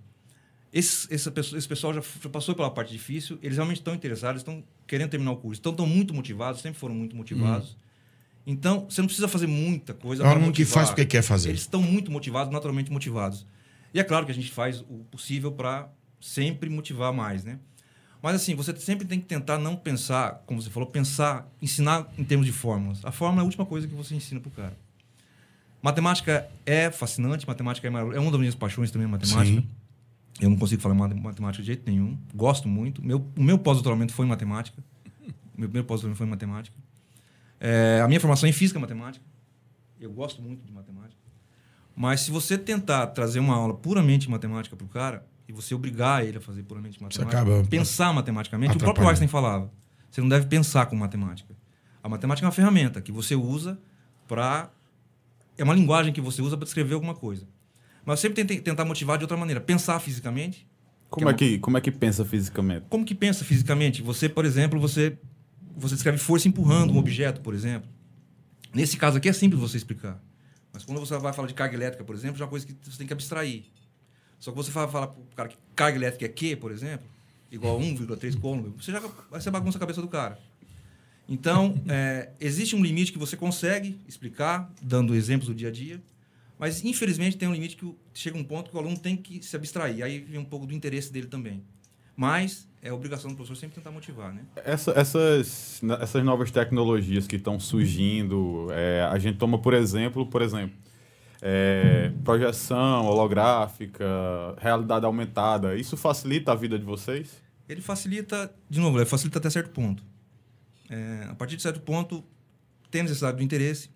esse, 0.73 1.07
esse, 1.13 1.29
pessoal- 1.31 1.57
esse 1.57 1.67
pessoal 1.67 1.93
já, 1.93 2.01
passou 2.29 2.53
pela 2.55 2.69
parte 2.69 2.91
difícil, 2.91 3.39
eles 3.41 3.57
realmente 3.57 3.77
estão 3.77 3.93
interessados, 3.95 4.41
estão 4.41 4.63
querendo 4.85 5.09
terminar 5.09 5.31
o 5.31 5.37
curso, 5.37 5.59
então 5.61 5.71
estão 5.71 5.87
muito 5.87 6.13
motivados, 6.13 6.61
sempre 6.61 6.79
foram 6.79 6.93
muito 6.95 7.15
motivados. 7.15 7.77
Então, 8.47 8.85
você 8.89 9.01
não 9.01 9.07
precisa 9.07 9.27
fazer 9.27 9.47
muita 9.47 9.93
coisa 9.93 10.23
Hum. 10.23 10.25
É 10.25 10.29
um 10.29 10.31
aluno 10.33 10.51
que 10.53 10.65
faz 10.65 10.89
porque 10.89 11.05
quer 11.05 11.21
fazer. 11.23 11.49
Eles 11.49 11.61
estão 11.61 11.81
muito 11.81 12.11
motivados, 12.11 12.53
naturalmente 12.53 12.91
motivados. 12.91 13.45
E 13.93 13.99
é 13.99 14.03
claro 14.03 14.25
que 14.25 14.31
a 14.31 14.35
gente 14.35 14.51
faz 14.51 14.81
o 14.81 15.05
possível 15.09 15.51
para 15.51 15.89
sempre 16.21 16.69
motivar 16.69 17.11
mais, 17.13 17.43
né? 17.43 17.59
Mas 18.25 18.37
assim, 18.37 18.55
você 18.55 18.75
sempre 18.77 19.05
tem 19.05 19.19
que 19.19 19.27
tentar 19.27 19.59
não 19.59 19.75
pensar, 19.75 20.41
como 20.47 20.59
você 20.59 20.67
falou, 20.71 20.89
pensar, 20.89 21.47
ensinar 21.61 22.11
em 22.17 22.23
termos 22.23 22.47
de 22.47 22.51
fórmulas. 22.51 23.05
A 23.05 23.11
fórmula 23.11 23.41
é 23.41 23.43
a 23.43 23.45
última 23.45 23.67
coisa 23.67 23.87
que 23.87 23.93
você 23.93 24.15
ensina 24.15 24.39
para 24.39 24.49
o 24.49 24.51
cara. 24.51 24.75
Matemática 25.79 26.49
é 26.65 26.89
fascinante, 26.89 27.47
matemática 27.47 27.85
é, 27.85 27.89
maravilhosa. 27.91 28.19
é 28.19 28.21
uma 28.23 28.31
das 28.31 28.39
minhas 28.39 28.55
paixões 28.55 28.89
também, 28.89 29.07
matemática. 29.07 29.61
Sim. 29.61 29.69
Eu 30.41 30.49
não 30.49 30.57
consigo 30.57 30.81
falar 30.81 30.95
mate- 30.95 31.13
matemática 31.13 31.61
de 31.61 31.67
jeito 31.67 31.83
nenhum. 31.87 32.17
Gosto 32.33 32.67
muito. 32.67 32.99
Meu, 33.05 33.23
o 33.37 33.43
meu 33.43 33.59
pós-doutoramento 33.59 34.11
foi 34.11 34.25
em 34.25 34.29
matemática. 34.29 34.83
O 35.15 35.21
meu 35.61 35.69
primeiro 35.69 35.85
pós-doutoramento 35.85 36.17
foi 36.17 36.25
em 36.25 36.29
matemática. 36.31 36.75
É, 37.59 38.01
a 38.03 38.07
minha 38.07 38.19
formação 38.19 38.47
é 38.47 38.49
em 38.49 38.53
física 38.53 38.79
e 38.79 38.81
matemática. 38.81 39.23
Eu 40.01 40.11
gosto 40.11 40.41
muito 40.41 40.65
de 40.65 40.71
matemática. 40.71 41.21
Mas 41.95 42.21
se 42.21 42.31
você 42.31 42.57
tentar 42.57 43.05
trazer 43.05 43.39
uma 43.39 43.53
aula 43.53 43.75
puramente 43.75 44.27
matemática 44.31 44.75
para 44.75 44.85
o 44.85 44.89
cara 44.89 45.23
e 45.47 45.53
você 45.53 45.75
obrigar 45.75 46.25
ele 46.25 46.37
a 46.37 46.41
fazer 46.41 46.63
puramente 46.63 47.01
matemática, 47.01 47.41
acaba 47.41 47.63
pensar 47.65 48.13
matematicamente, 48.13 48.75
o 48.75 48.79
próprio. 48.79 49.07
Einstein 49.07 49.27
falava, 49.27 49.71
você 50.09 50.21
não 50.21 50.29
deve 50.29 50.47
pensar 50.47 50.85
com 50.87 50.95
matemática. 50.95 51.55
A 52.01 52.09
matemática 52.09 52.45
é 52.45 52.47
uma 52.47 52.51
ferramenta 52.51 53.01
que 53.01 53.11
você 53.11 53.35
usa 53.35 53.79
para 54.27 54.71
é 55.57 55.63
uma 55.63 55.73
linguagem 55.73 56.11
que 56.11 56.21
você 56.21 56.41
usa 56.41 56.57
para 56.57 56.65
descrever 56.65 56.93
alguma 56.95 57.15
coisa. 57.15 57.47
Mas 58.05 58.19
sempre 58.19 58.35
tentei 58.35 58.59
tentar 58.59 58.85
motivar 58.85 59.17
de 59.17 59.23
outra 59.23 59.37
maneira, 59.37 59.59
pensar 59.59 59.99
fisicamente. 59.99 60.67
Como 61.09 61.29
é, 61.29 61.33
que, 61.33 61.57
como 61.59 61.77
é 61.77 61.81
que 61.81 61.91
pensa 61.91 62.25
fisicamente? 62.25 62.85
Como 62.89 63.05
que 63.05 63.15
pensa 63.15 63.45
fisicamente? 63.45 64.01
Você, 64.01 64.27
por 64.27 64.45
exemplo, 64.45 64.79
você 64.79 65.17
você 65.77 65.95
descreve 65.95 66.17
força 66.17 66.47
empurrando 66.47 66.93
um 66.93 66.97
objeto, 66.97 67.41
por 67.41 67.53
exemplo. 67.53 67.89
Nesse 68.73 68.97
caso 68.97 69.17
aqui 69.17 69.27
é 69.27 69.33
simples 69.33 69.59
você 69.59 69.77
explicar. 69.77 70.21
Mas 70.71 70.83
quando 70.83 70.99
você 70.99 71.17
vai 71.17 71.33
falar 71.33 71.47
de 71.47 71.53
carga 71.53 71.75
elétrica, 71.75 72.03
por 72.03 72.15
exemplo, 72.15 72.37
já 72.37 72.43
é 72.43 72.45
uma 72.45 72.49
coisa 72.49 72.65
que 72.65 72.75
você 72.83 72.97
tem 72.97 73.07
que 73.07 73.13
abstrair. 73.13 73.65
Só 74.39 74.51
que 74.51 74.57
você 74.57 74.71
fala, 74.71 74.87
para 74.87 75.09
o 75.11 75.35
cara 75.35 75.49
que 75.49 75.57
carga 75.75 75.97
elétrica 75.97 76.25
é 76.25 76.29
Q, 76.29 76.55
por 76.57 76.71
exemplo, 76.71 77.05
igual 77.51 77.77
a 77.77 77.81
1,3 77.81 78.35
coulomb, 78.39 78.73
você 78.81 78.91
já 78.91 79.01
você 79.31 79.49
bagunça 79.49 79.77
a 79.77 79.79
cabeça 79.79 80.01
do 80.01 80.07
cara. 80.07 80.37
Então, 81.27 81.75
é, 81.87 82.29
existe 82.39 82.75
um 82.75 82.83
limite 82.83 83.11
que 83.11 83.17
você 83.17 83.35
consegue 83.35 83.99
explicar, 84.07 84.71
dando 84.81 85.15
exemplos 85.15 85.47
do 85.47 85.55
dia 85.55 85.69
a 85.69 85.71
dia, 85.71 85.99
mas 86.59 86.83
infelizmente 86.85 87.35
tem 87.37 87.47
um 87.49 87.53
limite 87.53 87.75
que 87.75 87.95
chega 88.13 88.37
um 88.37 88.43
ponto 88.43 88.69
que 88.69 88.75
o 88.75 88.79
aluno 88.79 88.97
tem 88.97 89.17
que 89.17 89.41
se 89.43 89.55
abstrair. 89.55 90.03
Aí 90.03 90.19
vem 90.19 90.39
um 90.39 90.45
pouco 90.45 90.67
do 90.67 90.73
interesse 90.73 91.11
dele 91.11 91.27
também. 91.27 91.63
Mas 92.15 92.67
é 92.81 92.93
obrigação 92.93 93.31
do 93.31 93.35
professor 93.35 93.57
sempre 93.59 93.75
tentar 93.75 93.91
motivar, 93.91 94.31
né? 94.33 94.41
Essa- 94.63 94.91
essas, 94.95 95.81
essas 95.99 96.23
novas 96.23 96.49
tecnologias 96.51 97.27
que 97.27 97.35
estão 97.35 97.59
surgindo, 97.59 98.67
é, 98.71 99.01
a 99.11 99.17
gente 99.17 99.37
toma 99.37 99.57
por 99.57 99.73
exemplo, 99.73 100.25
por 100.27 100.41
exemplo, 100.41 100.77
é, 101.41 102.11
projeção 102.23 103.05
holográfica, 103.05 104.05
realidade 104.57 105.05
aumentada. 105.05 105.75
Isso 105.75 105.95
facilita 105.97 106.51
a 106.51 106.55
vida 106.55 106.77
de 106.77 106.85
vocês? 106.85 107.41
Ele 107.67 107.81
facilita, 107.81 108.53
de 108.69 108.79
novo, 108.79 108.97
ele 108.97 109.05
facilita 109.05 109.39
até 109.39 109.49
certo 109.49 109.71
ponto. 109.71 110.03
É, 110.89 111.27
a 111.29 111.35
partir 111.35 111.55
de 111.55 111.61
certo 111.61 111.79
ponto, 111.81 112.23
tem 112.91 113.01
a 113.01 113.03
necessidade 113.03 113.37
do 113.37 113.43
interesse 113.43 113.89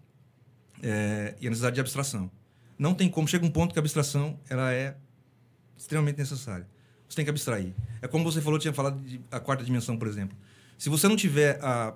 é, 0.82 1.36
e 1.40 1.48
a 1.48 1.50
necessidade 1.50 1.76
de 1.76 1.82
abstração. 1.82 2.32
Não 2.78 2.94
tem 2.94 3.10
como, 3.10 3.28
chega 3.28 3.46
um 3.46 3.52
ponto 3.52 3.74
que 3.74 3.80
a 3.80 3.82
abstração 3.82 4.40
ela 4.50 4.74
é 4.74 4.96
extremamente 5.78 6.18
necessária. 6.18 6.68
Você 7.08 7.16
tem 7.16 7.26
que 7.26 7.32
abstrair. 7.32 7.74
É 8.02 8.08
como 8.08 8.24
você 8.24 8.42
falou, 8.42 8.60
tinha 8.60 8.74
falado 8.74 9.00
de 9.02 9.20
a 9.32 9.40
quarta 9.40 9.64
dimensão, 9.64 9.98
por 9.98 10.08
exemplo. 10.08 10.38
Se 10.78 10.90
você 10.90 11.08
não 11.08 11.16
tiver 11.16 11.60
a, 11.64 11.96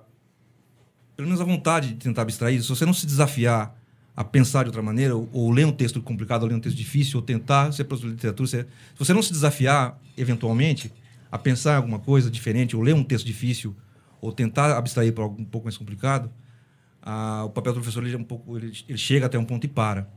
pelo 1.16 1.28
menos 1.28 1.40
a 1.40 1.44
vontade 1.44 1.94
de 1.94 1.94
tentar 1.94 2.22
abstrair, 2.22 2.60
se 2.62 2.68
você 2.68 2.84
não 2.84 2.92
se 2.92 3.06
desafiar 3.06 3.74
a 4.16 4.22
pensar 4.22 4.62
de 4.62 4.68
outra 4.68 4.82
maneira, 4.82 5.16
ou, 5.16 5.28
ou 5.32 5.50
ler 5.50 5.66
um 5.66 5.72
texto 5.72 6.00
complicado, 6.00 6.42
ou 6.42 6.48
ler 6.48 6.54
um 6.54 6.60
texto 6.60 6.76
difícil, 6.76 7.18
ou 7.18 7.22
tentar 7.24 7.72
ser 7.72 7.84
professor 7.84 8.08
de 8.08 8.14
literatura, 8.14 8.48
se, 8.48 8.58
se 8.62 8.66
você 8.98 9.12
não 9.12 9.22
se 9.22 9.32
desafiar, 9.32 9.98
eventualmente, 10.16 10.92
a 11.30 11.38
pensar 11.38 11.72
em 11.72 11.76
alguma 11.76 11.98
coisa 11.98 12.30
diferente, 12.30 12.76
ou 12.76 12.82
ler 12.82 12.94
um 12.94 13.02
texto 13.02 13.26
difícil, 13.26 13.74
ou 14.20 14.32
tentar 14.32 14.76
abstrair 14.78 15.12
para 15.12 15.24
algo 15.24 15.40
um 15.40 15.44
pouco 15.44 15.66
mais 15.66 15.76
complicado, 15.76 16.30
o 17.44 17.50
papel 17.50 17.72
do 17.72 17.80
professor 17.80 18.04
ele, 18.04 18.14
é 18.14 18.18
um 18.18 18.24
pouco, 18.24 18.56
ele, 18.56 18.72
ele 18.88 18.98
chega 18.98 19.26
até 19.26 19.38
um 19.38 19.44
ponto 19.44 19.64
e 19.64 19.68
para. 19.68 20.08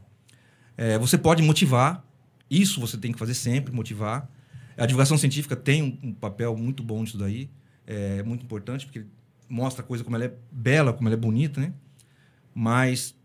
É, 0.78 0.98
você 0.98 1.18
pode 1.18 1.42
motivar, 1.44 2.06
isso 2.50 2.80
você 2.80 2.98
tem 2.98 3.12
que 3.12 3.20
fazer 3.20 3.34
sempre, 3.34 3.74
motivar. 3.74 4.30
A 4.78 4.86
divulgação 4.86 5.18
científica 5.18 5.56
tem 5.56 5.82
um, 5.82 6.10
um 6.10 6.14
papel 6.14 6.56
muito 6.56 6.84
bom 6.84 7.02
nisso 7.02 7.18
daí, 7.18 7.50
é 7.86 8.22
muito 8.24 8.46
importante, 8.46 8.86
porque 8.86 9.06
mostra 9.50 9.84
a 9.84 9.88
coisa 9.88 10.04
como 10.04 10.16
ela 10.16 10.26
é 10.26 10.34
bela, 10.52 10.94
como 10.94 11.10
ela 11.10 11.16
é 11.16 11.20
bonita, 11.20 11.60
né? 11.60 11.74
Mas 12.54 13.17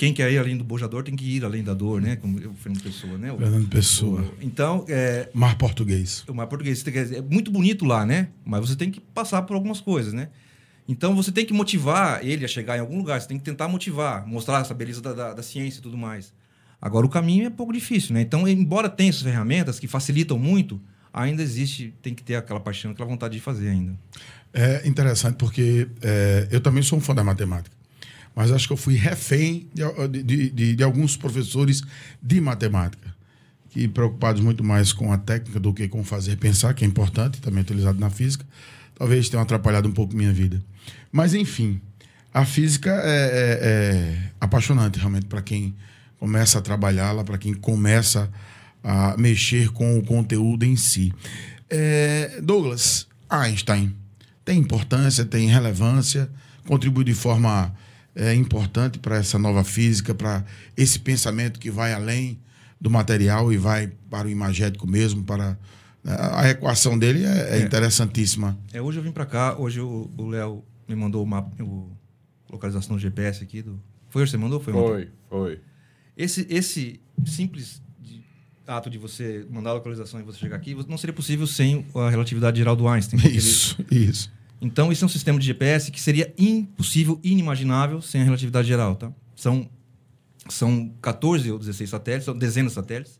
quem 0.00 0.14
quer 0.14 0.32
ir 0.32 0.38
além 0.38 0.56
do 0.56 0.64
bojador 0.64 1.02
tem 1.02 1.14
que 1.14 1.36
ir 1.36 1.44
além 1.44 1.62
da 1.62 1.74
dor, 1.74 2.00
né? 2.00 2.16
Como 2.16 2.38
o 2.38 2.54
Fernando 2.54 2.82
Pessoa, 2.82 3.18
né? 3.18 3.30
O, 3.30 3.36
Fernando 3.36 3.68
Pessoa. 3.68 4.22
O, 4.22 4.34
então, 4.40 4.82
é, 4.88 5.28
Mar 5.34 5.58
português. 5.58 6.24
O 6.26 6.32
mar 6.32 6.46
português. 6.46 6.82
É 7.12 7.20
muito 7.20 7.50
bonito 7.50 7.84
lá, 7.84 8.06
né? 8.06 8.28
Mas 8.42 8.60
você 8.60 8.74
tem 8.74 8.90
que 8.90 8.98
passar 8.98 9.42
por 9.42 9.52
algumas 9.52 9.78
coisas, 9.78 10.14
né? 10.14 10.30
Então, 10.88 11.14
você 11.14 11.30
tem 11.30 11.44
que 11.44 11.52
motivar 11.52 12.24
ele 12.24 12.46
a 12.46 12.48
chegar 12.48 12.78
em 12.78 12.80
algum 12.80 12.96
lugar. 12.96 13.20
Você 13.20 13.28
tem 13.28 13.36
que 13.36 13.44
tentar 13.44 13.68
motivar, 13.68 14.26
mostrar 14.26 14.62
essa 14.62 14.72
beleza 14.72 15.02
da, 15.02 15.12
da, 15.12 15.34
da 15.34 15.42
ciência 15.42 15.80
e 15.80 15.82
tudo 15.82 15.98
mais. 15.98 16.32
Agora, 16.80 17.04
o 17.04 17.08
caminho 17.10 17.46
é 17.46 17.50
pouco 17.50 17.70
difícil, 17.70 18.14
né? 18.14 18.22
Então, 18.22 18.48
embora 18.48 18.88
tenha 18.88 19.10
essas 19.10 19.20
ferramentas 19.20 19.78
que 19.78 19.86
facilitam 19.86 20.38
muito, 20.38 20.80
ainda 21.12 21.42
existe, 21.42 21.92
tem 22.00 22.14
que 22.14 22.22
ter 22.22 22.36
aquela 22.36 22.58
paixão, 22.58 22.92
aquela 22.92 23.06
vontade 23.06 23.34
de 23.34 23.40
fazer 23.40 23.68
ainda. 23.68 23.94
É 24.50 24.88
interessante 24.88 25.36
porque 25.36 25.88
é, 26.00 26.48
eu 26.50 26.62
também 26.62 26.82
sou 26.82 26.98
um 26.98 27.02
fã 27.02 27.14
da 27.14 27.22
matemática, 27.22 27.76
mas 28.34 28.50
acho 28.50 28.66
que 28.66 28.72
eu 28.72 28.76
fui 28.76 28.94
refém 28.94 29.68
de, 29.74 30.22
de, 30.22 30.50
de, 30.50 30.76
de 30.76 30.82
alguns 30.82 31.16
professores 31.16 31.82
de 32.22 32.40
matemática, 32.40 33.14
que 33.70 33.86
preocupados 33.88 34.40
muito 34.40 34.64
mais 34.64 34.92
com 34.92 35.12
a 35.12 35.18
técnica 35.18 35.60
do 35.60 35.72
que 35.72 35.88
com 35.88 36.02
fazer 36.04 36.36
pensar, 36.36 36.74
que 36.74 36.84
é 36.84 36.88
importante, 36.88 37.40
também 37.40 37.62
utilizado 37.62 37.98
na 37.98 38.10
física, 38.10 38.44
talvez 38.94 39.28
tenham 39.28 39.42
atrapalhado 39.42 39.88
um 39.88 39.92
pouco 39.92 40.16
minha 40.16 40.32
vida. 40.32 40.62
Mas, 41.12 41.34
enfim, 41.34 41.80
a 42.32 42.44
física 42.44 42.90
é, 42.90 43.04
é, 43.04 43.58
é 43.62 44.30
apaixonante 44.40 44.98
realmente 44.98 45.26
para 45.26 45.42
quem 45.42 45.74
começa 46.18 46.58
a 46.58 46.62
trabalhá-la, 46.62 47.24
para 47.24 47.38
quem 47.38 47.54
começa 47.54 48.30
a 48.82 49.16
mexer 49.16 49.70
com 49.70 49.98
o 49.98 50.02
conteúdo 50.02 50.64
em 50.64 50.76
si. 50.76 51.12
É, 51.68 52.40
Douglas, 52.42 53.06
Einstein 53.28 53.94
tem 54.44 54.58
importância, 54.58 55.24
tem 55.24 55.48
relevância, 55.48 56.28
contribui 56.66 57.04
de 57.04 57.14
forma 57.14 57.72
é, 58.14 58.34
importante 58.34 58.98
para 58.98 59.16
essa 59.16 59.38
nova 59.38 59.64
física, 59.64 60.14
para 60.14 60.44
esse 60.76 60.98
pensamento 60.98 61.58
que 61.58 61.70
vai 61.70 61.92
além 61.92 62.38
do 62.80 62.90
material 62.90 63.52
e 63.52 63.56
vai 63.56 63.92
para 64.08 64.26
o 64.26 64.30
imagético 64.30 64.86
mesmo, 64.86 65.22
para 65.22 65.58
né, 66.02 66.16
a 66.18 66.48
equação 66.48 66.98
dele 66.98 67.24
é, 67.24 67.28
é, 67.28 67.58
é. 67.58 67.62
interessantíssima. 67.62 68.58
É, 68.72 68.80
hoje 68.80 68.98
eu 68.98 69.02
vim 69.02 69.12
para 69.12 69.26
cá, 69.26 69.56
hoje 69.58 69.80
o 69.80 70.10
Léo 70.28 70.64
me 70.88 70.94
mandou 70.94 71.22
o 71.22 71.26
mapa, 71.26 71.50
o 71.62 71.90
localização 72.50 72.96
do 72.96 73.00
GPS 73.00 73.42
aqui 73.42 73.62
do. 73.62 73.80
Foi 74.08 74.22
hoje 74.22 74.30
que 74.32 74.38
você 74.38 74.42
mandou? 74.42 74.60
Foi, 74.60 74.72
foi. 74.72 75.10
foi. 75.28 75.60
Esse, 76.16 76.46
esse 76.50 77.00
simples 77.24 77.80
ato 78.66 78.88
de 78.88 78.98
você 78.98 79.46
mandar 79.50 79.70
a 79.70 79.74
localização 79.74 80.20
e 80.20 80.22
você 80.22 80.38
chegar 80.38 80.56
aqui, 80.56 80.74
não 80.88 80.96
seria 80.96 81.12
possível 81.12 81.46
sem 81.46 81.84
a 81.94 82.08
relatividade 82.08 82.58
geral 82.58 82.76
do 82.76 82.86
Einstein. 82.88 83.20
Isso, 83.26 83.76
ele... 83.90 84.04
isso. 84.04 84.32
Então, 84.60 84.92
isso 84.92 85.04
é 85.04 85.06
um 85.06 85.08
sistema 85.08 85.38
de 85.38 85.46
GPS 85.46 85.90
que 85.90 86.00
seria 86.00 86.34
impossível, 86.36 87.18
inimaginável 87.24 88.02
sem 88.02 88.20
a 88.20 88.24
relatividade 88.24 88.68
geral. 88.68 88.94
Tá? 88.94 89.10
São, 89.34 89.68
são 90.48 90.92
14 91.00 91.50
ou 91.50 91.58
16 91.58 91.88
satélites, 91.88 92.26
são 92.26 92.36
dezenas 92.36 92.72
de 92.72 92.74
satélites, 92.74 93.18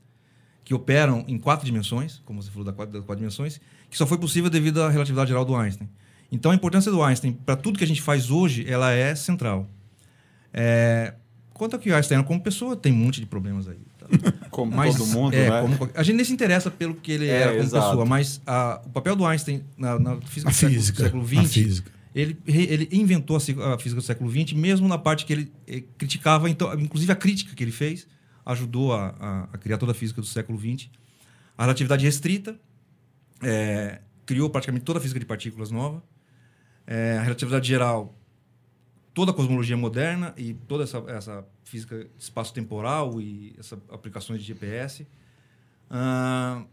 que 0.62 0.74
operam 0.74 1.24
em 1.26 1.38
quatro 1.38 1.64
dimensões, 1.64 2.20
como 2.24 2.42
você 2.42 2.50
falou 2.50 2.64
das 2.64 2.74
quatro, 2.74 2.92
das 2.92 3.04
quatro 3.04 3.20
dimensões, 3.20 3.60
que 3.88 3.96
só 3.96 4.06
foi 4.06 4.18
possível 4.18 4.50
devido 4.50 4.82
à 4.82 4.90
relatividade 4.90 5.28
geral 5.28 5.44
do 5.44 5.56
Einstein. 5.56 5.88
Então, 6.30 6.52
a 6.52 6.54
importância 6.54 6.92
do 6.92 7.02
Einstein 7.02 7.32
para 7.32 7.56
tudo 7.56 7.78
que 7.78 7.84
a 7.84 7.86
gente 7.86 8.02
faz 8.02 8.30
hoje, 8.30 8.64
ela 8.68 8.92
é 8.92 9.14
central. 9.14 9.68
É... 10.52 11.14
Quanto 11.54 11.74
ao 11.74 11.80
que 11.80 11.90
o 11.90 11.94
Einstein 11.94 12.22
como 12.22 12.40
pessoa, 12.40 12.76
tem 12.76 12.92
um 12.92 12.96
monte 12.96 13.20
de 13.20 13.26
problemas 13.26 13.66
aí. 13.66 13.89
Como 14.50 14.74
mas, 14.74 14.96
todo 14.96 15.06
mundo, 15.08 15.34
é, 15.34 15.48
né? 15.48 15.60
Como, 15.62 15.90
a 15.94 16.02
gente 16.02 16.16
nem 16.16 16.24
se 16.24 16.32
interessa 16.32 16.70
pelo 16.70 16.94
que 16.94 17.12
ele 17.12 17.28
é, 17.28 17.34
era 17.34 17.50
como 17.50 17.62
exato. 17.62 17.86
pessoa, 17.86 18.04
mas 18.04 18.40
a, 18.46 18.80
o 18.84 18.90
papel 18.90 19.14
do 19.14 19.24
Einstein 19.24 19.64
na, 19.76 19.98
na 19.98 20.20
física, 20.22 20.50
do, 20.50 20.54
física, 20.54 21.02
século, 21.04 21.26
XX, 21.26 21.52
física. 21.52 21.92
Ele, 22.14 22.36
ele 22.46 22.88
inventou 22.90 23.36
a, 23.36 23.74
a, 23.74 23.78
física 23.78 24.00
do 24.00 24.04
século 24.04 24.30
XX, 24.30 24.54
mesmo 24.54 24.88
na 24.88 24.98
parte 24.98 25.24
que 25.24 25.32
ele, 25.32 25.52
ele 25.66 25.78
eh, 25.78 25.94
criticava, 25.96 26.50
então, 26.50 26.72
inclusive 26.74 27.12
a 27.12 27.16
crítica 27.16 27.54
que 27.54 27.62
ele 27.62 27.70
fez 27.70 28.06
ajudou 28.44 28.92
a, 28.92 29.14
a, 29.20 29.42
a 29.52 29.58
criar 29.58 29.78
toda 29.78 29.92
a 29.92 29.94
física 29.94 30.20
do 30.20 30.26
século 30.26 30.58
XX. 30.58 30.88
A 31.56 31.62
relatividade 31.62 32.04
restrita 32.04 32.58
é, 33.42 34.00
criou 34.26 34.50
praticamente 34.50 34.84
toda 34.84 34.98
a 34.98 35.02
física 35.02 35.20
de 35.20 35.26
partículas 35.26 35.70
nova. 35.70 36.02
É, 36.86 37.18
a 37.18 37.22
relatividade 37.22 37.68
geral 37.68 38.16
toda 39.12 39.32
a 39.32 39.34
cosmologia 39.34 39.76
moderna 39.76 40.32
e 40.36 40.54
toda 40.54 40.84
essa, 40.84 40.98
essa 41.08 41.44
física 41.70 42.06
espaço-temporal 42.18 43.20
e 43.20 43.54
essas 43.58 43.78
aplicações 43.90 44.40
de 44.40 44.46
GPS. 44.46 45.02
Uh, 45.90 46.66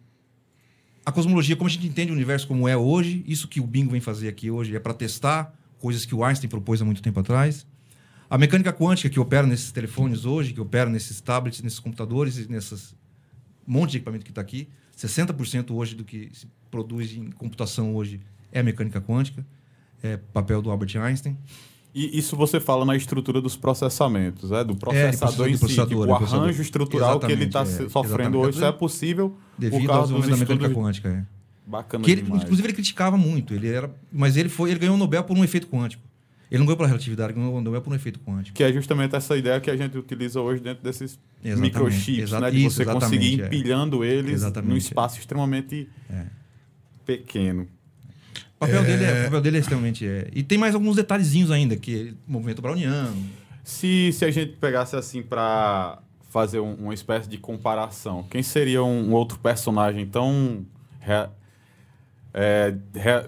a 1.05 1.11
cosmologia, 1.11 1.55
como 1.55 1.69
a 1.69 1.71
gente 1.71 1.87
entende 1.87 2.11
o 2.11 2.15
universo 2.15 2.47
como 2.47 2.67
é 2.67 2.75
hoje, 2.75 3.23
isso 3.27 3.47
que 3.47 3.61
o 3.61 3.67
Bingo 3.67 3.91
vem 3.91 4.01
fazer 4.01 4.27
aqui 4.27 4.49
hoje 4.49 4.75
é 4.75 4.79
para 4.79 4.93
testar 4.93 5.53
coisas 5.79 6.03
que 6.03 6.15
o 6.15 6.23
Einstein 6.23 6.49
propôs 6.49 6.81
há 6.81 6.85
muito 6.85 7.01
tempo 7.01 7.19
atrás. 7.19 7.65
A 8.29 8.37
mecânica 8.37 8.73
quântica 8.73 9.09
que 9.09 9.19
opera 9.19 9.45
nesses 9.45 9.71
telefones 9.71 10.25
hoje, 10.25 10.51
que 10.51 10.59
opera 10.59 10.89
nesses 10.89 11.21
tablets, 11.21 11.61
nesses 11.61 11.79
computadores 11.79 12.37
e 12.37 12.51
nessas 12.51 12.95
monte 13.65 13.91
de 13.91 13.97
equipamento 13.97 14.25
que 14.25 14.31
está 14.31 14.41
aqui, 14.41 14.67
60% 14.97 15.71
hoje 15.71 15.95
do 15.95 16.03
que 16.03 16.29
se 16.33 16.47
produz 16.71 17.15
em 17.15 17.29
computação 17.31 17.95
hoje 17.95 18.19
é 18.51 18.63
mecânica 18.63 18.99
quântica, 18.99 19.45
é 20.01 20.17
papel 20.17 20.61
do 20.61 20.71
Albert 20.71 20.97
Einstein. 20.97 21.37
E 21.97 22.19
isso 22.19 22.35
você 22.35 22.59
fala 22.59 22.85
na 22.85 22.95
estrutura 22.95 23.41
dos 23.41 23.55
processamentos, 23.55 24.51
é? 24.51 24.63
do 24.63 24.75
processador 24.75 25.47
é, 25.47 25.49
em 25.49 25.57
si, 25.57 25.67
tipo, 25.67 26.05
o 26.05 26.13
arranjo 26.13 26.61
estrutural 26.61 27.19
que 27.19 27.31
ele 27.31 27.45
está 27.45 27.61
é, 27.61 27.89
sofrendo 27.89 28.37
hoje. 28.37 28.57
Isso 28.57 28.65
é 28.65 28.71
possível 28.71 29.35
devido 29.57 29.91
ao 29.91 30.03
desenvolvimento 30.03 30.37
da 30.37 30.53
mecânica 30.53 30.79
quântica. 30.79 31.09
É. 31.09 31.25
Bacana 31.65 32.03
que 32.03 32.11
ele, 32.11 32.21
Inclusive, 32.21 32.67
ele 32.67 32.73
criticava 32.73 33.17
muito. 33.17 33.51
Ele 33.51 33.67
era, 33.67 33.91
mas 34.11 34.37
ele, 34.37 34.47
foi, 34.47 34.69
ele 34.69 34.77
ganhou 34.77 34.93
o 34.93 34.97
Nobel 34.97 35.23
por 35.23 35.35
um 35.35 35.43
efeito 35.43 35.65
quântico. 35.65 36.03
Ele 36.51 36.59
não 36.59 36.67
ganhou 36.67 36.77
pela 36.77 36.87
relatividade, 36.87 37.31
ele 37.31 37.39
ganhou 37.39 37.57
o 37.57 37.61
Nobel 37.61 37.81
por 37.81 37.91
um 37.91 37.95
efeito 37.95 38.19
quântico. 38.19 38.55
Que 38.55 38.63
é 38.63 38.71
justamente 38.71 39.15
essa 39.15 39.35
ideia 39.35 39.59
que 39.59 39.71
a 39.71 39.75
gente 39.75 39.97
utiliza 39.97 40.39
hoje 40.39 40.61
dentro 40.61 40.83
desses 40.83 41.19
exatamente, 41.43 41.73
microchips, 41.73 42.31
né? 42.31 42.51
De 42.51 42.63
você 42.63 42.85
conseguir 42.85 43.41
é. 43.41 43.47
empilhando 43.47 44.05
eles 44.05 44.43
num 44.63 44.77
espaço 44.77 45.17
extremamente 45.17 45.89
é. 46.11 46.25
pequeno. 47.03 47.67
O 48.57 48.59
papel, 48.59 48.81
é... 48.81 48.83
dele, 48.83 49.03
é, 49.03 49.21
o 49.21 49.23
papel 49.25 49.41
dele 49.41 49.57
é 49.57 49.59
extremamente. 49.59 50.07
É. 50.07 50.29
E 50.33 50.43
tem 50.43 50.57
mais 50.57 50.73
alguns 50.73 50.95
detalhezinhos 50.95 51.51
ainda, 51.51 51.75
que 51.75 52.09
é 52.09 52.13
movimento 52.27 52.61
browniano. 52.61 53.15
Se, 53.63 54.11
se 54.11 54.25
a 54.25 54.31
gente 54.31 54.53
pegasse 54.53 54.95
assim 54.95 55.21
para 55.21 55.99
fazer 56.29 56.59
um, 56.59 56.73
uma 56.73 56.93
espécie 56.93 57.29
de 57.29 57.37
comparação, 57.37 58.23
quem 58.23 58.41
seria 58.41 58.83
um, 58.83 59.09
um 59.09 59.13
outro 59.13 59.37
personagem 59.39 60.05
tão 60.07 60.65
é, 62.33 62.75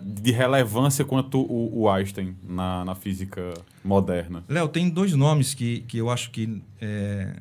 de 0.02 0.32
relevância 0.32 1.06
quanto 1.06 1.40
o, 1.40 1.82
o 1.82 1.90
Einstein 1.90 2.36
na, 2.44 2.86
na, 2.86 2.96
física 2.96 3.54
moderna? 3.84 4.44
Léo, 4.48 4.68
tem 4.68 4.90
dois 4.90 5.14
nomes 5.14 5.54
que, 5.54 5.82
que 5.82 5.98
eu 5.98 6.10
acho 6.10 6.32
que. 6.32 6.62
É, 6.82 7.36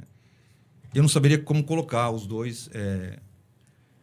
eu 0.95 1.03
não 1.03 1.09
saberia 1.09 1.39
como 1.39 1.63
colocar 1.63 2.11
os 2.11 2.27
dois. 2.27 2.71
É, 2.73 3.19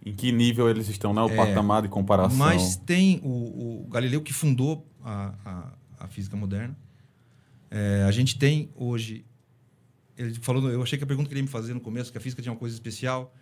em 0.05 0.13
que 0.13 0.31
nível 0.31 0.69
eles 0.69 0.87
estão, 0.87 1.13
né? 1.13 1.21
O 1.21 1.29
é, 1.29 1.35
patamar 1.35 1.81
de 1.81 1.87
comparação. 1.87 2.37
Mas 2.37 2.75
tem 2.75 3.19
o, 3.23 3.85
o 3.85 3.87
Galileu 3.89 4.21
que 4.21 4.31
fundou 4.31 4.87
a, 5.03 5.33
a, 5.43 6.05
a 6.05 6.07
física 6.07 6.37
moderna. 6.37 6.77
É, 7.71 8.03
a 8.07 8.11
gente 8.11 8.37
tem 8.37 8.69
hoje. 8.75 9.25
Ele 10.15 10.35
falou, 10.35 10.69
eu 10.69 10.81
achei 10.83 10.97
que 10.97 11.03
a 11.03 11.07
pergunta 11.07 11.27
que 11.27 11.33
ele 11.33 11.39
ia 11.41 11.45
me 11.45 11.49
fazer 11.49 11.73
no 11.73 11.81
começo, 11.81 12.11
que 12.11 12.17
a 12.17 12.21
física 12.21 12.41
tinha 12.41 12.53
uma 12.53 12.59
coisa 12.59 12.75
especial. 12.75 13.33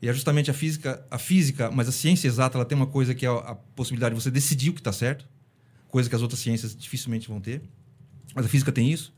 E 0.00 0.08
é 0.08 0.12
justamente 0.12 0.50
a 0.50 0.54
física, 0.54 1.04
a 1.10 1.18
física, 1.18 1.70
mas 1.70 1.88
a 1.88 1.92
ciência 1.92 2.26
exata, 2.26 2.56
ela 2.56 2.64
tem 2.64 2.76
uma 2.76 2.86
coisa 2.86 3.14
que 3.14 3.26
é 3.26 3.28
a 3.28 3.54
possibilidade 3.76 4.14
de 4.14 4.20
você 4.20 4.30
decidir 4.30 4.70
o 4.70 4.72
que 4.72 4.80
está 4.80 4.92
certo, 4.92 5.28
coisa 5.88 6.08
que 6.08 6.14
as 6.14 6.22
outras 6.22 6.40
ciências 6.40 6.74
dificilmente 6.74 7.28
vão 7.28 7.40
ter. 7.40 7.62
Mas 8.34 8.46
a 8.46 8.48
física 8.48 8.72
tem 8.72 8.90
isso. 8.90 9.14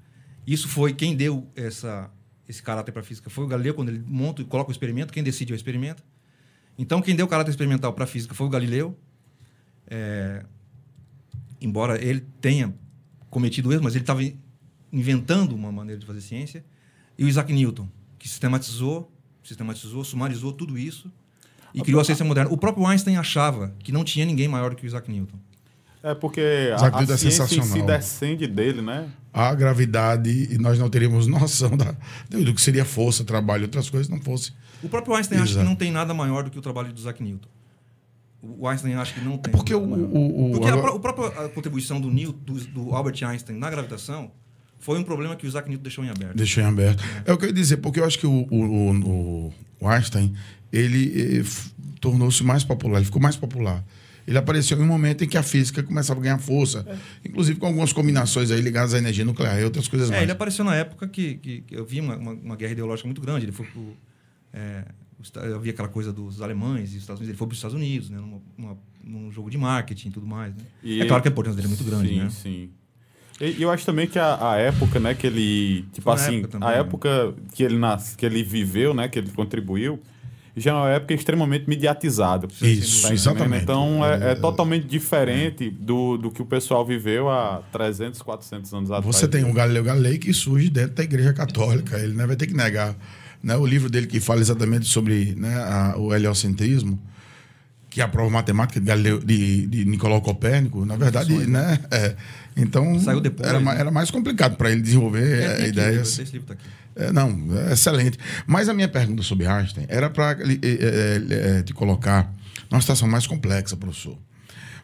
Isso 0.46 0.68
foi 0.68 0.92
quem 0.92 1.16
deu 1.16 1.50
essa, 1.54 2.10
esse 2.48 2.62
caráter 2.62 2.92
para 2.92 3.00
a 3.00 3.04
física 3.04 3.30
foi 3.30 3.44
o 3.44 3.46
Galileu 3.46 3.74
quando 3.74 3.90
ele 3.90 4.02
monta 4.06 4.42
e 4.42 4.44
coloca 4.44 4.70
o 4.70 4.72
experimento. 4.72 5.12
Quem 5.12 5.22
decide 5.22 5.52
é 5.52 5.54
o 5.54 5.56
experimento. 5.56 6.02
Então, 6.78 7.00
quem 7.00 7.14
deu 7.14 7.26
caráter 7.28 7.50
experimental 7.50 7.92
para 7.92 8.04
a 8.04 8.06
física 8.06 8.34
foi 8.34 8.46
o 8.46 8.50
Galileu. 8.50 8.98
É, 9.86 10.44
embora 11.60 12.02
ele 12.02 12.20
tenha 12.40 12.74
cometido 13.30 13.72
erros, 13.72 13.84
mas 13.84 13.94
ele 13.94 14.02
estava 14.02 14.22
inventando 14.92 15.54
uma 15.54 15.72
maneira 15.72 16.00
de 16.00 16.06
fazer 16.06 16.20
ciência. 16.20 16.64
E 17.18 17.24
o 17.24 17.28
Isaac 17.28 17.52
Newton, 17.52 17.88
que 18.18 18.28
sistematizou, 18.28 19.12
sistematizou, 19.42 20.04
sumarizou 20.04 20.52
tudo 20.52 20.78
isso 20.78 21.12
e 21.72 21.82
criou 21.82 22.00
a 22.00 22.04
ciência 22.04 22.24
moderna. 22.24 22.50
O 22.52 22.56
próprio 22.56 22.86
Einstein 22.86 23.16
achava 23.16 23.74
que 23.80 23.90
não 23.90 24.04
tinha 24.04 24.24
ninguém 24.24 24.48
maior 24.48 24.70
do 24.70 24.76
que 24.76 24.84
o 24.84 24.86
Isaac 24.86 25.10
Newton. 25.10 25.38
É 26.02 26.14
porque 26.14 26.40
a, 26.72 26.76
Isaac 26.76 26.96
a 26.96 27.14
é 27.14 27.16
ciência 27.16 27.42
em 27.58 27.62
si 27.62 27.82
descende 27.82 28.46
dele, 28.46 28.82
né? 28.82 29.10
A 29.36 29.52
gravidade, 29.52 30.30
e 30.30 30.56
nós 30.58 30.78
não 30.78 30.88
teríamos 30.88 31.26
noção 31.28 31.76
da, 31.76 31.94
do 32.30 32.54
que 32.54 32.60
seria 32.62 32.84
força, 32.84 33.24
trabalho, 33.24 33.64
outras 33.64 33.90
coisas, 33.90 34.08
não 34.08 34.20
fosse. 34.20 34.52
O 34.80 34.88
próprio 34.88 35.16
Einstein 35.16 35.38
acha 35.38 35.46
que 35.46 35.50
Exato. 35.54 35.68
não 35.68 35.74
tem 35.74 35.90
nada 35.90 36.14
maior 36.14 36.44
do 36.44 36.50
que 36.52 36.58
o 36.58 36.62
trabalho 36.62 36.92
do 36.92 36.98
Isaac 37.00 37.20
Newton. 37.22 37.48
O 38.42 38.68
Einstein 38.68 38.94
acha 38.94 39.12
que 39.14 39.20
não 39.24 39.36
tem. 39.38 39.50
Porque 39.52 39.74
nada 39.74 39.84
o- 39.84 39.96
o- 40.16 40.46
o- 40.48 40.50
Porque 40.52 40.68
a, 40.68 40.72
agora- 40.74 40.82
pró- 40.92 40.96
a 40.96 41.00
própria 41.00 41.46
a 41.46 41.48
contribuição 41.48 42.00
do, 42.00 42.10
Newton, 42.10 42.38
do, 42.44 42.54
do 42.66 42.94
Albert 42.94 43.16
Einstein 43.24 43.58
na 43.58 43.68
gravitação 43.70 44.30
foi 44.78 44.98
um 44.98 45.02
problema 45.02 45.34
que 45.34 45.46
o 45.46 45.48
Isaac 45.48 45.68
Newton 45.68 45.82
deixou 45.82 46.04
em 46.04 46.10
aberto. 46.10 46.36
Deixou 46.36 46.62
em 46.62 46.66
aberto. 46.66 47.02
É. 47.24 47.32
o 47.32 47.38
que 47.38 47.44
eu 47.46 47.48
ia 47.48 47.54
dizer, 47.54 47.78
porque 47.78 47.98
eu 48.00 48.04
acho 48.04 48.18
que 48.18 48.26
o, 48.26 48.46
o, 48.50 48.90
o- 49.48 49.52
o 49.80 49.88
Einstein, 49.88 50.34
ele 50.72 51.40
eh, 51.40 51.44
tornou-se 52.00 52.44
mais 52.44 52.62
popular, 52.62 52.98
ele 52.98 53.06
ficou 53.06 53.20
mais 53.20 53.34
popular. 53.36 53.82
Ele 54.26 54.38
apareceu 54.38 54.78
em 54.78 54.82
um 54.82 54.86
momento 54.86 55.22
em 55.24 55.28
que 55.28 55.36
a 55.36 55.42
física 55.42 55.82
começava 55.82 56.18
a 56.20 56.22
ganhar 56.22 56.38
força, 56.38 56.86
inclusive 57.24 57.58
com 57.58 57.66
algumas 57.66 57.92
combinações 57.92 58.50
aí 58.50 58.60
ligadas 58.60 58.94
à 58.94 58.98
energia 58.98 59.24
nuclear 59.24 59.60
e 59.60 59.64
outras 59.64 59.86
coisas 59.88 60.08
É, 60.08 60.12
mais. 60.12 60.22
ele 60.22 60.32
apareceu 60.32 60.64
na 60.64 60.74
época 60.74 61.06
que, 61.08 61.34
que, 61.36 61.60
que 61.62 61.74
eu 61.76 61.84
vi 61.84 62.00
uma, 62.00 62.16
uma, 62.16 62.32
uma 62.32 62.56
guerra 62.56 62.72
ideológica 62.72 63.06
muito 63.06 63.20
grande. 63.20 63.44
Ele 63.44 63.52
foi 63.52 63.66
pro, 63.66 63.96
é, 64.52 64.84
Eu 65.50 65.60
vi 65.60 65.70
aquela 65.70 65.88
coisa 65.88 66.12
dos 66.12 66.40
alemães 66.40 66.92
e 66.92 66.96
os 66.96 67.02
Estados 67.02 67.20
Unidos. 67.20 67.28
Ele 67.30 67.38
foi 67.38 67.46
para 67.46 67.52
os 67.52 67.58
Estados 67.58 67.74
Unidos, 67.76 68.10
né? 68.10 68.16
Numa, 68.18 68.40
numa- 68.56 68.78
num 69.02 69.30
jogo 69.30 69.50
de 69.50 69.58
marketing 69.58 70.08
e 70.08 70.10
tudo 70.10 70.26
mais. 70.26 70.54
Né? 70.54 70.62
E- 70.82 71.00
É 71.02 71.04
claro 71.04 71.22
que 71.22 71.28
a 71.28 71.30
importância 71.30 71.56
dele 71.56 71.66
é 71.66 71.76
muito 71.76 71.84
grande, 71.84 72.08
sim, 72.08 72.18
né? 72.18 72.30
Sim, 72.30 72.70
E 73.40 73.50
e 73.58 73.62
eu 73.62 73.70
acho 73.70 73.84
também 73.84 74.06
que 74.06 74.18
a, 74.18 74.52
a 74.52 74.56
época, 74.56 74.98
né, 75.00 75.12
que 75.14 75.26
ele. 75.26 75.82
Tipo 75.92 76.02
Foi 76.02 76.12
uma 76.12 76.18
assim, 76.20 76.38
época 76.38 76.48
também, 76.52 76.68
a 76.68 76.72
né? 76.72 76.78
época 76.78 77.34
que 77.52 77.62
ele 77.62 77.76
nas, 77.76 78.16
que 78.16 78.24
ele 78.24 78.42
viveu, 78.42 78.94
né, 78.94 79.08
que 79.08 79.18
ele 79.18 79.30
contribuiu, 79.30 80.00
já 80.56 80.70
é 80.70 80.74
uma 80.74 80.90
época 80.90 81.14
extremamente 81.14 81.68
mediatizada. 81.68 82.46
Isso, 82.62 83.02
Tá 83.08 83.12
exatamente. 83.14 83.62
Então 83.64 84.04
é, 84.04 84.32
é 84.32 84.34
totalmente 84.34 84.86
diferente 84.86 85.68
do, 85.70 86.16
do 86.16 86.30
que 86.30 86.40
o 86.42 86.46
pessoal 86.46 86.84
viveu 86.86 87.28
há 87.28 87.62
300, 87.72 88.22
400 88.22 88.72
anos 88.72 88.90
atrás. 88.90 89.16
Você 89.16 89.26
tem 89.28 89.44
o 89.44 89.52
Galileu 89.52 89.82
Galilei 89.84 90.18
que 90.18 90.32
surge 90.32 90.70
dentro 90.70 90.92
da 90.94 91.02
Igreja 91.02 91.32
Católica. 91.32 91.98
Ele 91.98 92.14
né, 92.14 92.26
vai 92.26 92.36
ter 92.36 92.46
que 92.46 92.54
negar. 92.54 92.94
Né, 93.42 93.56
o 93.56 93.66
livro 93.66 93.90
dele 93.90 94.06
que 94.06 94.20
fala 94.20 94.40
exatamente 94.40 94.86
sobre 94.86 95.34
né, 95.36 95.54
a- 95.56 95.94
o 95.98 96.14
heliocentrismo, 96.14 96.98
que 97.90 98.00
é 98.00 98.04
a 98.04 98.08
prova 98.08 98.30
matemática 98.30 98.80
de, 98.80 98.86
Galileu, 98.86 99.18
de, 99.20 99.66
de 99.66 99.84
Nicolau 99.84 100.20
Copérnico, 100.22 100.84
na 100.86 100.96
verdade, 100.96 101.32
né? 101.46 101.78
é, 101.90 102.16
então 102.56 102.98
Saiu 103.00 103.20
depois, 103.20 103.48
era, 103.48 103.60
né? 103.60 103.76
era 103.78 103.90
mais 103.90 104.10
complicado 104.10 104.56
para 104.56 104.70
ele 104.72 104.80
desenvolver 104.80 105.40
É, 105.40 105.44
é, 105.44 105.48
tem 105.48 105.56
aqui, 105.60 105.68
ideias. 105.68 106.18
Esse 106.18 106.32
livro 106.32 106.46
tá 106.48 106.54
aqui. 106.54 106.64
É, 106.96 107.12
não, 107.12 107.38
é 107.68 107.72
excelente. 107.72 108.18
Mas 108.46 108.68
a 108.68 108.74
minha 108.74 108.88
pergunta 108.88 109.22
sobre 109.22 109.46
Einstein 109.46 109.86
era 109.88 110.08
para 110.08 110.36
te 111.64 111.72
colocar 111.74 112.32
numa 112.70 112.80
situação 112.80 113.08
mais 113.08 113.26
complexa, 113.26 113.76
professor. 113.76 114.16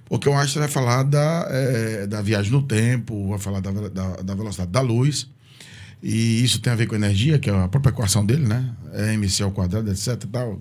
Porque 0.06 0.28
o 0.28 0.36
Einstein 0.36 0.60
vai 0.62 0.68
falar 0.68 1.04
da, 1.04 1.48
da 2.06 2.20
viagem 2.20 2.50
no 2.50 2.62
tempo, 2.62 3.28
vai 3.28 3.38
falar 3.38 3.60
da, 3.60 3.70
da, 3.70 4.16
da 4.22 4.34
velocidade 4.34 4.70
da 4.70 4.80
luz. 4.80 5.28
E 6.02 6.42
isso 6.42 6.60
tem 6.60 6.72
a 6.72 6.76
ver 6.76 6.86
com 6.86 6.94
energia, 6.94 7.38
que 7.38 7.50
é 7.50 7.52
a 7.52 7.68
própria 7.68 7.92
equação 7.92 8.24
dele, 8.24 8.46
né? 8.46 8.70
É 8.92 9.12
mc 9.12 9.42
ao 9.42 9.50
quadrado, 9.52 9.90
etc. 9.90 10.24
e 10.24 10.26
tal. 10.26 10.60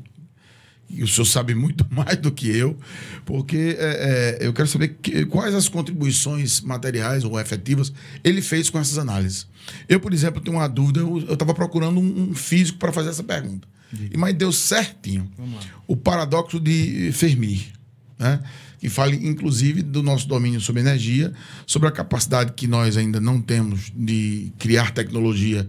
E 0.89 1.03
o 1.03 1.07
senhor 1.07 1.25
sabe 1.25 1.53
muito 1.53 1.85
mais 1.93 2.17
do 2.17 2.31
que 2.31 2.47
eu, 2.49 2.77
porque 3.25 3.75
é, 3.79 4.37
é, 4.41 4.47
eu 4.47 4.53
quero 4.53 4.67
saber 4.67 4.97
que- 5.01 5.25
quais 5.25 5.53
as 5.53 5.69
contribuições 5.69 6.61
materiais 6.61 7.23
ou 7.23 7.39
efetivas 7.39 7.93
ele 8.23 8.41
fez 8.41 8.69
com 8.69 8.79
essas 8.79 8.97
análises. 8.97 9.47
Eu, 9.87 9.99
por 9.99 10.13
exemplo, 10.13 10.41
tenho 10.41 10.57
uma 10.57 10.67
dúvida, 10.67 10.99
eu 11.01 11.19
estava 11.33 11.53
procurando 11.53 11.99
um, 11.99 12.29
um 12.31 12.33
físico 12.33 12.79
para 12.79 12.91
fazer 12.91 13.09
essa 13.09 13.23
pergunta. 13.23 13.67
E, 14.11 14.17
mas 14.17 14.33
deu 14.35 14.51
certinho. 14.51 15.29
O 15.87 15.95
paradoxo 15.95 16.59
de 16.59 17.11
Fermi, 17.11 17.65
né? 18.17 18.39
que 18.79 18.87
fala, 18.87 19.13
inclusive, 19.13 19.81
do 19.81 20.01
nosso 20.01 20.27
domínio 20.27 20.61
sobre 20.61 20.81
energia, 20.81 21.33
sobre 21.67 21.87
a 21.89 21.91
capacidade 21.91 22.53
que 22.53 22.65
nós 22.65 22.95
ainda 22.97 23.19
não 23.19 23.41
temos 23.41 23.91
de 23.95 24.53
criar 24.57 24.91
tecnologia 24.91 25.67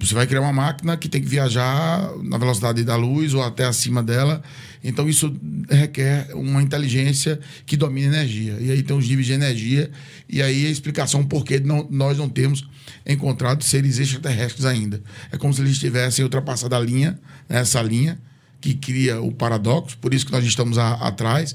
você 0.00 0.14
vai 0.14 0.26
criar 0.26 0.40
uma 0.40 0.52
máquina 0.52 0.96
que 0.96 1.08
tem 1.08 1.20
que 1.20 1.28
viajar 1.28 2.10
na 2.22 2.38
velocidade 2.38 2.82
da 2.84 2.96
luz 2.96 3.34
ou 3.34 3.42
até 3.42 3.64
acima 3.64 4.02
dela. 4.02 4.42
Então, 4.82 5.08
isso 5.08 5.34
requer 5.68 6.30
uma 6.34 6.62
inteligência 6.62 7.38
que 7.66 7.76
domine 7.76 8.06
energia. 8.06 8.56
E 8.60 8.70
aí 8.70 8.82
tem 8.82 8.96
os 8.96 9.06
níveis 9.06 9.26
de 9.26 9.34
energia. 9.34 9.90
E 10.28 10.40
aí 10.40 10.66
a 10.66 10.70
explicação 10.70 11.22
por 11.22 11.44
que 11.44 11.60
não, 11.60 11.86
nós 11.90 12.16
não 12.16 12.28
temos 12.30 12.66
encontrado 13.06 13.62
seres 13.62 13.98
extraterrestres 13.98 14.64
ainda. 14.64 15.02
É 15.30 15.36
como 15.36 15.52
se 15.52 15.60
eles 15.60 15.78
tivessem 15.78 16.24
ultrapassado 16.24 16.74
a 16.74 16.80
linha, 16.80 17.18
né, 17.48 17.60
essa 17.60 17.82
linha, 17.82 18.18
que 18.60 18.74
cria 18.74 19.20
o 19.20 19.30
paradoxo. 19.32 19.98
Por 19.98 20.14
isso 20.14 20.24
que 20.24 20.32
nós 20.32 20.44
estamos 20.44 20.78
a- 20.78 20.94
atrás. 20.94 21.54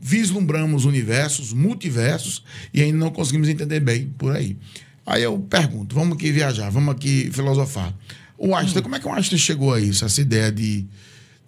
Vislumbramos 0.00 0.84
universos, 0.84 1.52
multiversos, 1.52 2.42
e 2.74 2.82
ainda 2.82 2.98
não 2.98 3.10
conseguimos 3.10 3.48
entender 3.48 3.80
bem 3.80 4.12
por 4.18 4.34
aí. 4.36 4.56
Aí 5.06 5.22
eu 5.22 5.38
pergunto, 5.38 5.94
vamos 5.94 6.16
aqui 6.16 6.32
viajar, 6.32 6.70
vamos 6.70 6.94
aqui 6.94 7.30
filosofar. 7.32 7.92
O 8.38 8.54
Einstein, 8.54 8.82
como 8.82 8.96
é 8.96 9.00
que 9.00 9.06
o 9.06 9.12
Einstein 9.12 9.38
chegou 9.38 9.72
a 9.74 9.80
isso? 9.80 10.04
Essa 10.04 10.20
ideia 10.20 10.50
de, 10.50 10.86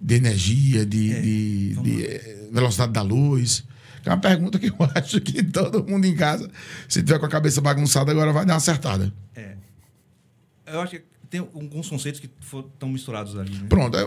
de 0.00 0.14
energia, 0.14 0.84
de, 0.84 1.20
de- 1.22 1.74
de, 1.82 2.04
eh, 2.06 2.48
velocidade 2.52 2.92
da 2.92 3.02
luz? 3.02 3.64
É 4.04 4.10
uma 4.10 4.18
pergunta 4.18 4.58
que 4.58 4.68
eu 4.68 4.76
acho 4.94 5.20
que 5.20 5.42
todo 5.42 5.84
mundo 5.84 6.04
em 6.06 6.14
casa, 6.14 6.48
se 6.88 7.02
tiver 7.02 7.18
com 7.18 7.26
a 7.26 7.28
cabeça 7.28 7.60
bagunçada, 7.60 8.10
agora 8.12 8.32
vai 8.32 8.44
dar 8.46 8.52
uma 8.52 8.58
acertada. 8.58 9.12
É. 9.34 9.56
Eu 10.66 10.80
acho 10.80 10.92
que 10.92 11.02
tem 11.28 11.40
alguns 11.40 11.88
conceitos 11.88 12.20
que 12.20 12.30
estão 12.40 12.88
misturados 12.88 13.36
ali. 13.36 13.52
Né? 13.52 13.66
Pronto, 13.68 13.96
é, 13.96 14.04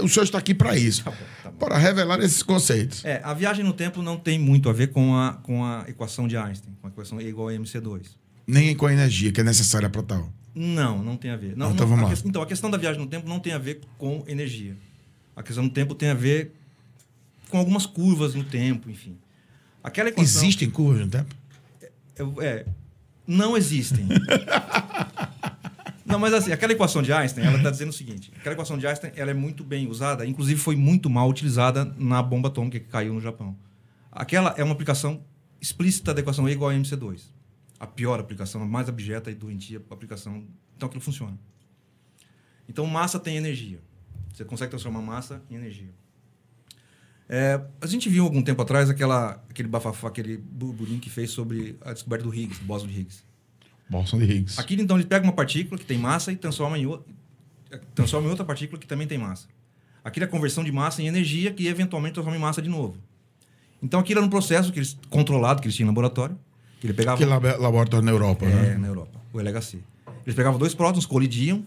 o 0.00 0.08
senhor 0.08 0.24
está 0.24 0.38
aqui 0.38 0.54
para 0.54 0.76
isso. 0.76 1.02
Tá 1.02 1.10
bom, 1.10 1.16
tá 1.42 1.50
bom. 1.50 1.56
Para 1.58 1.76
revelar 1.76 2.20
esses 2.20 2.42
conceitos. 2.42 3.04
É, 3.04 3.20
a 3.24 3.34
viagem 3.34 3.64
no 3.64 3.72
tempo 3.72 4.00
não 4.00 4.16
tem 4.16 4.38
muito 4.38 4.68
a 4.68 4.72
ver 4.72 4.88
com 4.92 5.16
a, 5.16 5.32
com 5.42 5.64
a 5.64 5.84
equação 5.88 6.28
de 6.28 6.36
Einstein, 6.36 6.72
com 6.80 6.86
a 6.86 6.90
equação 6.90 7.20
E 7.20 7.26
igual 7.26 7.48
a 7.48 7.52
MC2. 7.52 8.02
Nem 8.46 8.74
com 8.76 8.86
a 8.86 8.92
energia 8.92 9.30
que 9.32 9.40
é 9.40 9.44
necessária 9.44 9.88
para 9.88 10.02
tal. 10.02 10.32
Não, 10.54 11.02
não 11.02 11.16
tem 11.16 11.30
a 11.30 11.36
ver. 11.36 11.56
Não, 11.56 11.68
Ah, 11.68 11.72
então 11.72 11.86
não- 11.86 11.96
vamos 11.96 12.04
a 12.04 12.08
lá. 12.14 12.14
que- 12.22 12.28
então, 12.28 12.42
a 12.42 12.46
questão 12.46 12.70
da 12.70 12.76
viagem 12.76 13.00
no 13.00 13.06
tempo 13.06 13.28
não 13.28 13.40
tem 13.40 13.52
a 13.52 13.58
ver 13.58 13.80
com 13.96 14.22
energia. 14.26 14.76
A 15.34 15.42
questão 15.42 15.66
do 15.66 15.72
tempo 15.72 15.94
tem 15.94 16.10
a 16.10 16.14
ver 16.14 16.52
com 17.48 17.56
algumas 17.58 17.86
curvas 17.86 18.34
no 18.34 18.44
tempo, 18.44 18.90
enfim. 18.90 19.16
Aquela 19.82 20.10
equação... 20.10 20.42
Existem 20.42 20.68
curvas 20.70 21.00
no 21.06 21.08
tempo? 21.08 21.34
Eu- 22.16 22.34
É, 22.42 22.66
não 23.26 23.56
existem. 23.56 24.06
não, 26.04 26.18
mas 26.18 26.34
assim, 26.34 26.52
aquela 26.52 26.72
equação 26.72 27.02
de 27.02 27.12
Einstein, 27.12 27.44
ela 27.44 27.56
está 27.56 27.70
dizendo 27.70 27.88
o 27.90 27.92
seguinte: 27.92 28.30
aquela 28.36 28.54
equação 28.54 28.76
de 28.76 28.86
Einstein 28.86 29.12
ela 29.16 29.30
é 29.30 29.34
muito 29.34 29.64
bem 29.64 29.88
usada, 29.88 30.26
inclusive 30.26 30.60
foi 30.60 30.76
muito 30.76 31.08
mal 31.08 31.28
utilizada 31.28 31.84
na 31.96 32.22
bomba 32.22 32.48
atômica 32.48 32.78
que 32.78 32.86
caiu 32.86 33.14
no 33.14 33.20
Japão. 33.20 33.56
Aquela 34.10 34.54
é 34.58 34.62
uma 34.64 34.72
aplicação 34.74 35.20
explícita 35.60 36.12
da 36.12 36.20
equação 36.20 36.46
E 36.48 36.52
igual 36.52 36.70
a 36.70 36.74
MC2. 36.74 37.22
A 37.82 37.86
pior 37.86 38.20
aplicação, 38.20 38.62
a 38.62 38.66
mais 38.66 38.88
abjeta 38.88 39.28
e 39.28 39.34
doentia 39.34 39.82
aplicação. 39.90 40.44
Então 40.76 40.86
aquilo 40.86 41.02
funciona. 41.02 41.36
Então 42.68 42.86
massa 42.86 43.18
tem 43.18 43.36
energia. 43.36 43.80
Você 44.32 44.44
consegue 44.44 44.70
transformar 44.70 45.02
massa 45.02 45.42
em 45.50 45.56
energia. 45.56 45.90
É, 47.28 47.60
a 47.80 47.86
gente 47.86 48.08
viu 48.08 48.24
algum 48.24 48.40
tempo 48.42 48.62
atrás 48.62 48.88
aquela, 48.88 49.42
aquele 49.50 49.68
bafafá, 49.68 50.06
aquele 50.08 50.36
burburinho 50.36 51.00
que 51.00 51.10
fez 51.10 51.30
sobre 51.30 51.76
a 51.80 51.92
descoberta 51.92 52.24
do 52.24 52.32
Higgs, 52.34 52.60
do 52.60 52.66
bóson 52.66 52.86
de 52.86 53.00
Higgs. 53.00 53.24
Bolson 53.90 54.18
de 54.18 54.24
Higgs. 54.24 54.60
Aquilo, 54.60 54.80
então, 54.82 54.96
ele 54.96 55.06
pega 55.06 55.24
uma 55.26 55.32
partícula 55.32 55.78
que 55.78 55.84
tem 55.84 55.98
massa 55.98 56.30
e 56.32 56.36
transforma 56.36 56.78
em, 56.78 56.86
o- 56.86 57.02
transforma 57.94 58.26
em 58.26 58.30
outra 58.30 58.44
partícula 58.44 58.78
que 58.78 58.86
também 58.86 59.06
tem 59.08 59.18
massa. 59.18 59.48
Aquilo 60.04 60.24
é 60.24 60.28
a 60.28 60.30
conversão 60.30 60.62
de 60.64 60.70
massa 60.72 61.02
em 61.02 61.06
energia 61.08 61.52
que 61.52 61.66
eventualmente 61.66 62.14
transforma 62.14 62.36
em 62.38 62.40
massa 62.40 62.62
de 62.62 62.68
novo. 62.68 62.96
Então, 63.82 63.98
aquilo 64.00 64.20
era 64.20 64.26
um 64.26 64.30
processo 64.30 64.72
que 64.72 64.78
eles, 64.78 64.96
controlado 65.10 65.60
que 65.60 65.66
eles 65.66 65.74
tinham 65.76 65.86
em 65.86 65.90
laboratório. 65.90 66.38
Ele 66.86 66.94
pegava 66.94 67.16
Que 67.18 67.24
labo- 67.24 67.46
laboratório 67.60 68.04
na 68.04 68.10
Europa, 68.12 68.44
é, 68.46 68.48
né? 68.70 68.78
na 68.78 68.88
Europa, 68.88 69.20
o 69.32 69.40
LHC. 69.40 69.78
Eles 70.24 70.34
pegavam 70.34 70.58
dois 70.58 70.74
prótons, 70.74 71.06
colidiam, 71.06 71.64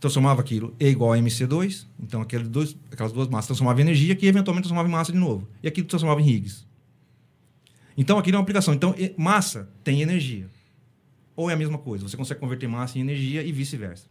transformava 0.00 0.40
aquilo 0.40 0.74
E 0.78 0.88
igual 0.88 1.12
a 1.12 1.18
MC2, 1.18 1.86
então 1.98 2.20
aqueles 2.20 2.48
dois, 2.48 2.76
aquelas 2.92 3.12
duas 3.12 3.28
massas 3.28 3.46
transformavam 3.46 3.80
em 3.80 3.82
energia, 3.82 4.14
que 4.14 4.26
eventualmente 4.26 4.64
transformava 4.64 4.88
em 4.88 4.92
massa 4.92 5.12
de 5.12 5.18
novo. 5.18 5.46
E 5.62 5.68
aquilo 5.68 5.86
transformava 5.86 6.20
em 6.20 6.28
Higgs. 6.28 6.64
Então 7.96 8.18
aquilo 8.18 8.36
é 8.36 8.38
uma 8.38 8.42
aplicação. 8.42 8.74
Então, 8.74 8.94
massa 9.16 9.68
tem 9.82 10.02
energia. 10.02 10.48
Ou 11.36 11.48
é 11.50 11.54
a 11.54 11.56
mesma 11.56 11.78
coisa. 11.78 12.06
Você 12.08 12.16
consegue 12.16 12.38
converter 12.40 12.68
massa 12.68 12.98
em 12.98 13.00
energia 13.00 13.42
e 13.42 13.50
vice-versa. 13.52 14.06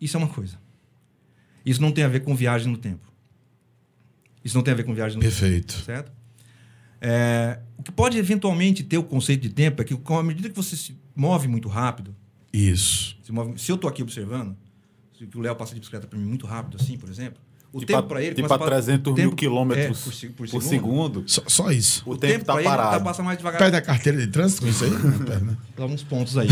Isso 0.00 0.16
é 0.16 0.18
uma 0.18 0.28
coisa. 0.28 0.56
Isso 1.66 1.80
não 1.82 1.92
tem 1.92 2.04
a 2.04 2.08
ver 2.08 2.20
com 2.20 2.34
viagem 2.34 2.70
no 2.70 2.78
tempo. 2.78 3.06
Isso 4.44 4.56
não 4.56 4.62
tem 4.62 4.72
a 4.72 4.76
ver 4.76 4.84
com 4.84 4.94
viagem 4.94 5.16
no 5.18 5.22
tempo 5.22 5.34
Perfeito. 5.36 5.72
certo? 5.84 6.12
É, 7.00 7.58
o 7.76 7.82
que 7.82 7.92
pode 7.92 8.18
eventualmente 8.18 8.82
ter 8.82 8.98
o 8.98 9.02
conceito 9.04 9.42
de 9.42 9.50
tempo 9.50 9.80
é 9.80 9.84
que, 9.84 9.94
com 9.96 10.18
a 10.18 10.22
medida 10.22 10.48
que 10.48 10.56
você 10.56 10.76
se 10.76 10.96
move 11.14 11.46
muito 11.48 11.68
rápido, 11.68 12.14
Isso. 12.52 13.16
se, 13.22 13.30
move- 13.32 13.58
se 13.58 13.70
eu 13.70 13.76
estou 13.76 13.88
aqui 13.88 14.02
observando, 14.02 14.56
se 15.16 15.28
o 15.34 15.40
Léo 15.40 15.54
passa 15.54 15.74
de 15.74 15.80
bicicleta 15.80 16.06
para 16.06 16.18
mim 16.18 16.24
muito 16.26 16.46
rápido, 16.46 16.76
assim, 16.80 16.96
por 16.98 17.08
exemplo, 17.08 17.38
o 17.72 17.80
Tipo 17.80 17.92
tempo 17.92 18.08
para 18.08 18.22
ele. 18.22 18.34
tipo 18.34 18.52
a 18.52 18.58
pa- 18.58 18.64
300 18.66 19.12
o 19.12 19.14
mil 19.14 19.24
tempo- 19.26 19.36
quilômetros 19.36 20.00
é, 20.00 20.04
por, 20.04 20.12
se- 20.14 20.28
por 20.30 20.62
segundo. 20.62 21.22
Só, 21.26 21.42
só 21.46 21.70
isso. 21.70 22.02
O, 22.06 22.16
tempo, 22.16 22.44
tá 22.44 22.54
pra 22.54 22.62
ele 22.62 22.68
parado. 22.70 23.04
passa 23.04 23.22
mais 23.22 23.36
devagar. 23.36 23.58
Perde 23.60 23.76
a 23.76 23.82
carteira 23.82 24.18
de 24.18 24.26
trânsito 24.28 24.62
com 24.62 24.68
isso 24.68 24.84
aí? 24.84 24.90
Né? 25.44 25.56
Dá 25.76 25.84
uns 25.84 26.02
pontos 26.02 26.36
aí. 26.38 26.48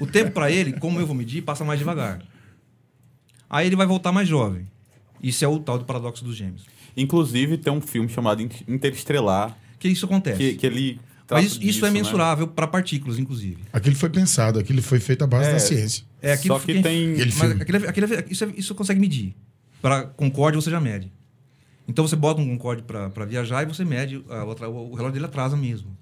o 0.00 0.06
tempo 0.06 0.32
para 0.32 0.50
ele, 0.50 0.72
como 0.72 0.98
eu 1.00 1.06
vou 1.06 1.14
medir, 1.14 1.42
passa 1.42 1.64
mais 1.64 1.78
devagar. 1.78 2.20
Aí 3.48 3.66
ele 3.66 3.76
vai 3.76 3.86
voltar 3.86 4.10
mais 4.12 4.28
jovem. 4.28 4.68
Isso 5.22 5.44
é 5.44 5.48
o 5.48 5.58
tal 5.58 5.78
do 5.78 5.84
paradoxo 5.84 6.24
dos 6.24 6.36
gêmeos. 6.36 6.64
Inclusive, 7.02 7.56
tem 7.58 7.72
um 7.72 7.80
filme 7.80 8.08
chamado 8.08 8.42
In- 8.42 8.50
Interestelar, 8.66 9.56
Que 9.78 9.88
isso 9.88 10.04
acontece. 10.06 10.36
que, 10.38 10.54
que 10.54 10.66
ele 10.66 11.00
Mas 11.30 11.44
isso, 11.46 11.54
isso 11.56 11.60
disso, 11.66 11.86
é 11.86 11.90
né? 11.90 11.94
mensurável 11.94 12.48
para 12.48 12.66
partículas, 12.66 13.18
inclusive. 13.18 13.58
Aquilo 13.72 13.94
foi 13.96 14.10
pensado, 14.10 14.58
aquilo 14.58 14.82
foi 14.82 14.98
feito 14.98 15.22
à 15.22 15.26
base 15.26 15.48
É. 15.48 15.52
da 15.52 15.58
ciência. 15.58 16.04
É 16.20 16.32
aquilo 16.32 16.58
Só 16.58 16.64
que 16.66 16.82
tem. 16.82 17.12
Aquele 17.12 17.32
Mas 17.34 17.60
aquele, 17.60 17.86
aquele, 17.86 18.24
isso, 18.30 18.44
é- 18.44 18.52
isso 18.56 18.74
consegue 18.74 18.98
medir. 19.00 19.34
Para 19.80 20.02
Concorde 20.04 20.56
você 20.56 20.70
já 20.70 20.80
mede. 20.80 21.12
Então 21.86 22.06
você 22.06 22.16
bota 22.16 22.40
um 22.40 22.46
Concorde 22.48 22.82
para 22.82 23.24
viajar 23.24 23.62
e 23.62 23.66
você 23.66 23.84
mede, 23.84 24.22
a 24.28 24.44
outra, 24.44 24.68
o, 24.68 24.90
o 24.90 24.94
relógio 24.94 25.12
dele 25.14 25.24
atrasa 25.26 25.56
mesmo. 25.56 25.96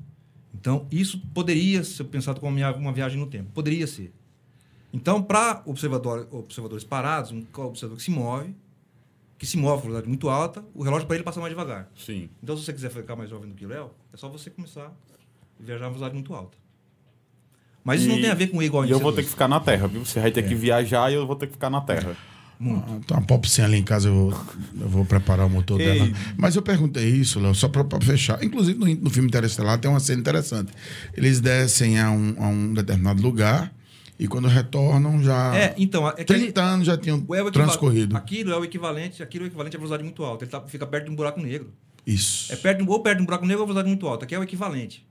Então 0.55 0.87
isso 0.91 1.19
poderia 1.35 1.85
ser 1.85 2.05
pensado 2.05 2.41
como 2.41 2.57
uma 2.57 2.75
uma 2.75 2.93
viagem 2.93 3.19
no 3.21 3.27
tempo. 3.27 3.51
Poderia 3.53 3.87
ser. 3.87 4.13
Então, 4.93 5.23
para 5.23 5.63
observador, 5.67 6.27
observadores 6.31 6.83
parados, 6.83 7.31
um 7.31 7.45
observador 7.57 7.99
que 7.99 8.03
se 8.03 8.11
move, 8.11 8.55
que 9.39 9.47
se 9.47 9.57
move 9.57 9.77
com 9.83 9.89
velocidade 9.89 10.09
muito 10.09 10.29
alta, 10.29 10.65
o 10.75 10.83
relógio 10.83 11.07
para 11.07 11.17
ele 11.17 11.25
passa 11.25 11.41
mais 11.41 11.51
devagar. 11.53 11.89
Sim. 11.97 12.29
Então, 12.43 12.57
se 12.57 12.65
você 12.65 12.73
quiser 12.73 12.91
ficar 12.91 13.17
mais 13.17 13.29
jovem 13.31 13.49
do 13.49 13.55
que 13.55 13.65
o 13.67 13.69
Léo, 13.69 13.91
é 14.13 14.17
só 14.17 14.29
você 14.29 14.49
começar 14.51 14.87
a 14.87 14.91
viajar 15.63 15.85
a 15.85 15.89
velocidade 15.89 16.15
muito 16.15 16.35
alta. 16.35 16.57
Mas 17.85 18.01
isso 18.01 18.11
E- 18.11 18.15
não 18.15 18.21
tem 18.21 18.31
a 18.31 18.35
ver 18.35 18.49
com 18.49 18.63
igual 18.63 18.83
a 18.83 18.87
E 18.87 18.91
eu 18.91 18.99
vou 18.99 19.13
ter 19.13 19.23
que 19.23 19.29
ficar 19.31 19.47
na 19.49 19.61
Terra, 19.61 19.87
viu? 19.87 20.05
Você 20.05 20.21
vai 20.21 20.31
ter 20.31 20.43
que 20.43 20.53
É. 20.55 20.57
viajar 20.57 21.11
e 21.11 21.15
eu 21.15 21.27
vou 21.27 21.37
ter 21.37 21.47
que 21.47 21.53
ficar 21.53 21.71
na 21.71 21.81
Terra. 21.81 22.17
Muito. 22.59 22.85
Ah, 22.91 23.01
Tem 23.07 23.17
uma 23.19 23.27
popzinha 23.27 23.67
ali 23.67 23.77
em 23.77 23.83
casa, 23.85 24.09
eu 24.09 24.15
vou, 24.31 24.41
eu 24.81 24.89
vou 24.89 25.05
preparar 25.05 25.47
o 25.47 25.51
motor 25.51 25.79
Ei. 25.79 25.87
dela. 25.99 26.11
Mas 26.39 26.57
eu 26.57 26.63
perguntei 26.63 27.07
isso, 27.07 27.39
Léo, 27.39 27.55
só 27.55 27.69
pra, 27.69 27.85
pra 27.85 28.01
fechar. 28.01 28.43
Inclusive, 28.43 28.79
no, 28.79 28.87
no 29.03 29.11
filme 29.11 29.29
Interestelar 29.29 29.79
tem 29.79 29.91
uma 29.91 30.01
cena 30.01 30.21
interessante. 30.21 30.73
Eles 31.15 31.39
descem 31.39 32.01
a 32.01 32.11
um, 32.11 32.35
a 32.39 32.47
um 32.49 32.73
determinado 32.73 33.21
lugar 33.23 33.71
e 34.19 34.27
quando 34.27 34.49
retornam 34.49 35.23
já. 35.23 35.57
É, 35.57 35.75
então, 35.77 36.09
é 36.09 36.13
que 36.13 36.25
30 36.25 36.63
anos 36.63 36.87
já 36.87 36.97
tinham 36.97 37.27
é 37.33 37.51
transcorrido. 37.51 38.17
Aquilo 38.17 38.53
é 38.53 38.59
o 38.59 38.65
equivalente, 38.65 39.23
aquilo 39.23 39.45
é 39.45 39.47
o 39.47 39.49
equivalente 39.49 39.77
a 39.77 39.79
velocidade 39.79 40.03
muito 40.03 40.25
alta. 40.25 40.45
Ele 40.45 40.51
tá- 40.51 40.63
fica 40.63 40.87
perto 40.87 41.07
de 41.07 41.11
um 41.11 41.17
buraco 41.17 41.41
negro. 41.41 41.73
Isso. 42.07 42.53
É 42.53 42.57
perto 42.57 42.89
ou 42.89 43.03
perto 43.03 43.19
de 43.19 43.23
um 43.23 43.27
buraco 43.27 43.45
negro 43.45 43.61
ou 43.63 43.67
velocidade 43.67 43.89
muito 43.89 44.07
alta, 44.07 44.25
que 44.27 44.35
é 44.35 44.39
o 44.39 44.43
equivalente. 44.43 45.07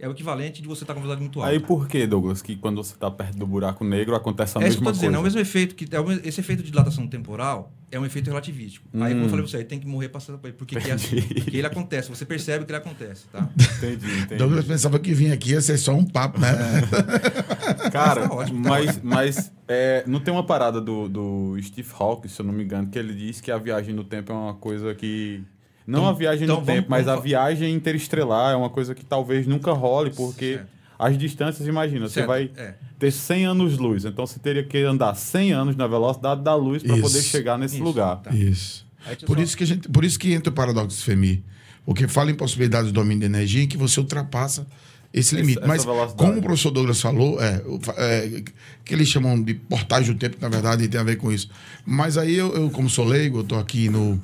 É 0.00 0.06
o 0.06 0.12
equivalente 0.12 0.62
de 0.62 0.68
você 0.68 0.84
estar 0.84 0.94
com 0.94 1.00
velocidade 1.00 1.20
muito 1.22 1.40
alta. 1.40 1.50
Aí 1.50 1.58
por 1.58 1.88
que, 1.88 2.06
Douglas, 2.06 2.40
que 2.40 2.54
quando 2.54 2.76
você 2.82 2.94
tá 2.96 3.10
perto 3.10 3.36
do 3.36 3.44
buraco 3.46 3.84
negro 3.84 4.14
acontece 4.14 4.56
a 4.56 4.60
é 4.62 4.68
isso 4.68 4.76
que 4.78 4.82
eu 4.82 4.84
mesma 4.84 4.92
tô 4.92 4.92
dizendo, 4.92 5.14
é 5.16 5.18
o 5.18 5.22
coisa? 5.22 5.36
mesmo 5.38 5.40
efeito 5.50 5.74
que 5.74 5.84
é 5.84 6.28
esse 6.28 6.40
efeito 6.40 6.62
de 6.62 6.70
dilatação 6.70 7.06
temporal 7.08 7.72
é 7.90 7.98
um 7.98 8.06
efeito 8.06 8.28
relativístico. 8.28 8.86
Aí 8.94 9.10
como 9.12 9.22
eu 9.22 9.26
Hum. 9.26 9.28
falei 9.28 9.42
pra 9.44 9.50
você, 9.50 9.56
ele 9.56 9.64
tem 9.64 9.80
que 9.80 9.86
morrer 9.88 10.08
passando 10.08 10.38
por 10.38 10.46
ele, 10.46 10.56
porque 10.56 10.76
que 10.78 10.88
é 10.88 10.92
assim, 10.92 11.20
porque 11.20 11.56
ele 11.56 11.66
acontece, 11.66 12.08
você 12.10 12.24
percebe 12.24 12.64
que 12.64 12.70
ele 12.70 12.78
acontece, 12.78 13.26
tá? 13.32 13.48
Entendi, 13.78 14.06
entendi. 14.20 14.36
Douglas 14.36 14.64
pensava 14.66 14.98
que 15.00 15.12
vinha 15.12 15.34
aqui 15.34 15.50
ia 15.50 15.60
ser 15.60 15.76
só 15.78 15.92
um 15.94 16.04
papo, 16.04 16.38
né? 16.38 16.48
Cara, 17.92 18.28
Tá 18.28 18.34
ótimo, 18.34 18.62
tá 18.62 18.68
mas, 18.70 19.00
mas 19.02 19.52
é, 19.66 20.04
não 20.06 20.20
tem 20.20 20.32
uma 20.32 20.44
parada 20.44 20.80
do, 20.80 21.08
do 21.08 21.56
Steve 21.62 21.88
Hawking, 21.98 22.28
se 22.28 22.40
eu 22.40 22.46
não 22.46 22.52
me 22.52 22.62
engano, 22.64 22.88
que 22.88 22.98
ele 22.98 23.14
diz 23.14 23.40
que 23.40 23.50
a 23.50 23.58
viagem 23.58 23.94
no 23.94 24.04
tempo 24.04 24.32
é 24.32 24.34
uma 24.34 24.54
coisa 24.54 24.94
que. 24.94 25.42
Não 25.88 26.00
Então- 26.00 26.10
a 26.10 26.12
viagem 26.12 26.44
então 26.44 26.56
no 26.60 26.62
vamos- 26.64 26.80
tempo, 26.80 26.90
mas 26.90 27.06
vamos 27.06 27.20
a 27.20 27.22
viagem 27.24 27.74
interestelar 27.74 28.52
é 28.52 28.56
uma 28.56 28.68
coisa 28.68 28.94
que 28.94 29.04
talvez 29.04 29.46
nunca 29.46 29.72
role, 29.72 30.10
porque 30.10 30.56
Certo. 30.56 30.68
as 30.98 31.16
distâncias, 31.16 31.66
imagina, 31.66 32.06
você 32.08 32.14
Certo, 32.14 32.26
vai 32.26 32.50
é. 32.56 32.74
ter 32.98 33.10
100 33.10 33.46
anos-luz, 33.46 34.04
então 34.04 34.26
você 34.26 34.38
teria 34.38 34.62
que 34.62 34.76
andar 34.82 35.14
100 35.14 35.52
anos 35.52 35.74
na 35.76 35.86
velocidade 35.86 36.42
da 36.42 36.54
luz 36.54 36.82
para 36.82 36.96
poder 36.98 37.22
chegar 37.22 37.56
nesse 37.58 37.76
Isso, 37.76 37.84
lugar. 37.84 38.16
tá. 38.16 38.30
Isso. 38.34 38.86
Por 39.24 39.38
só- 39.38 39.42
isso, 39.42 39.56
que 39.56 39.64
a 39.64 39.66
gente, 39.66 39.88
por 39.88 40.04
isso 40.04 40.18
que 40.18 40.30
entra 40.32 40.50
o 40.50 40.54
paradoxo 40.54 40.96
de 40.98 41.02
Fermi. 41.02 41.42
Porque 41.86 42.06
fala 42.06 42.30
em 42.30 42.34
possibilidades 42.34 42.92
do 42.92 42.94
domínio 43.00 43.20
de 43.20 43.24
energia 43.26 43.62
em 43.62 43.66
que 43.66 43.78
você 43.78 43.98
ultrapassa 43.98 44.66
esse 45.14 45.34
limite. 45.34 45.56
essa 45.58 45.66
Mas, 45.66 45.86
velocidade. 45.86 46.16
como 46.18 46.38
o 46.38 46.42
professor 46.42 46.70
Douglas 46.70 47.00
falou, 47.00 47.40
é, 47.42 47.62
é, 47.96 48.42
que 48.84 48.92
eles 48.92 49.08
chamam 49.08 49.42
de 49.42 49.54
portagem 49.54 50.12
do 50.12 50.18
tempo, 50.18 50.36
que 50.36 50.42
na 50.42 50.50
verdade 50.50 50.86
tem 50.86 51.00
a 51.00 51.04
ver 51.04 51.16
com 51.16 51.32
isso. 51.32 51.48
Mas 51.86 52.18
aí 52.18 52.34
eu, 52.34 52.54
eu, 52.54 52.68
como 52.68 52.90
sou 52.90 53.06
leigo, 53.06 53.38
eu 53.38 53.44
tô 53.44 53.54
aqui 53.56 53.88
no, 53.88 54.20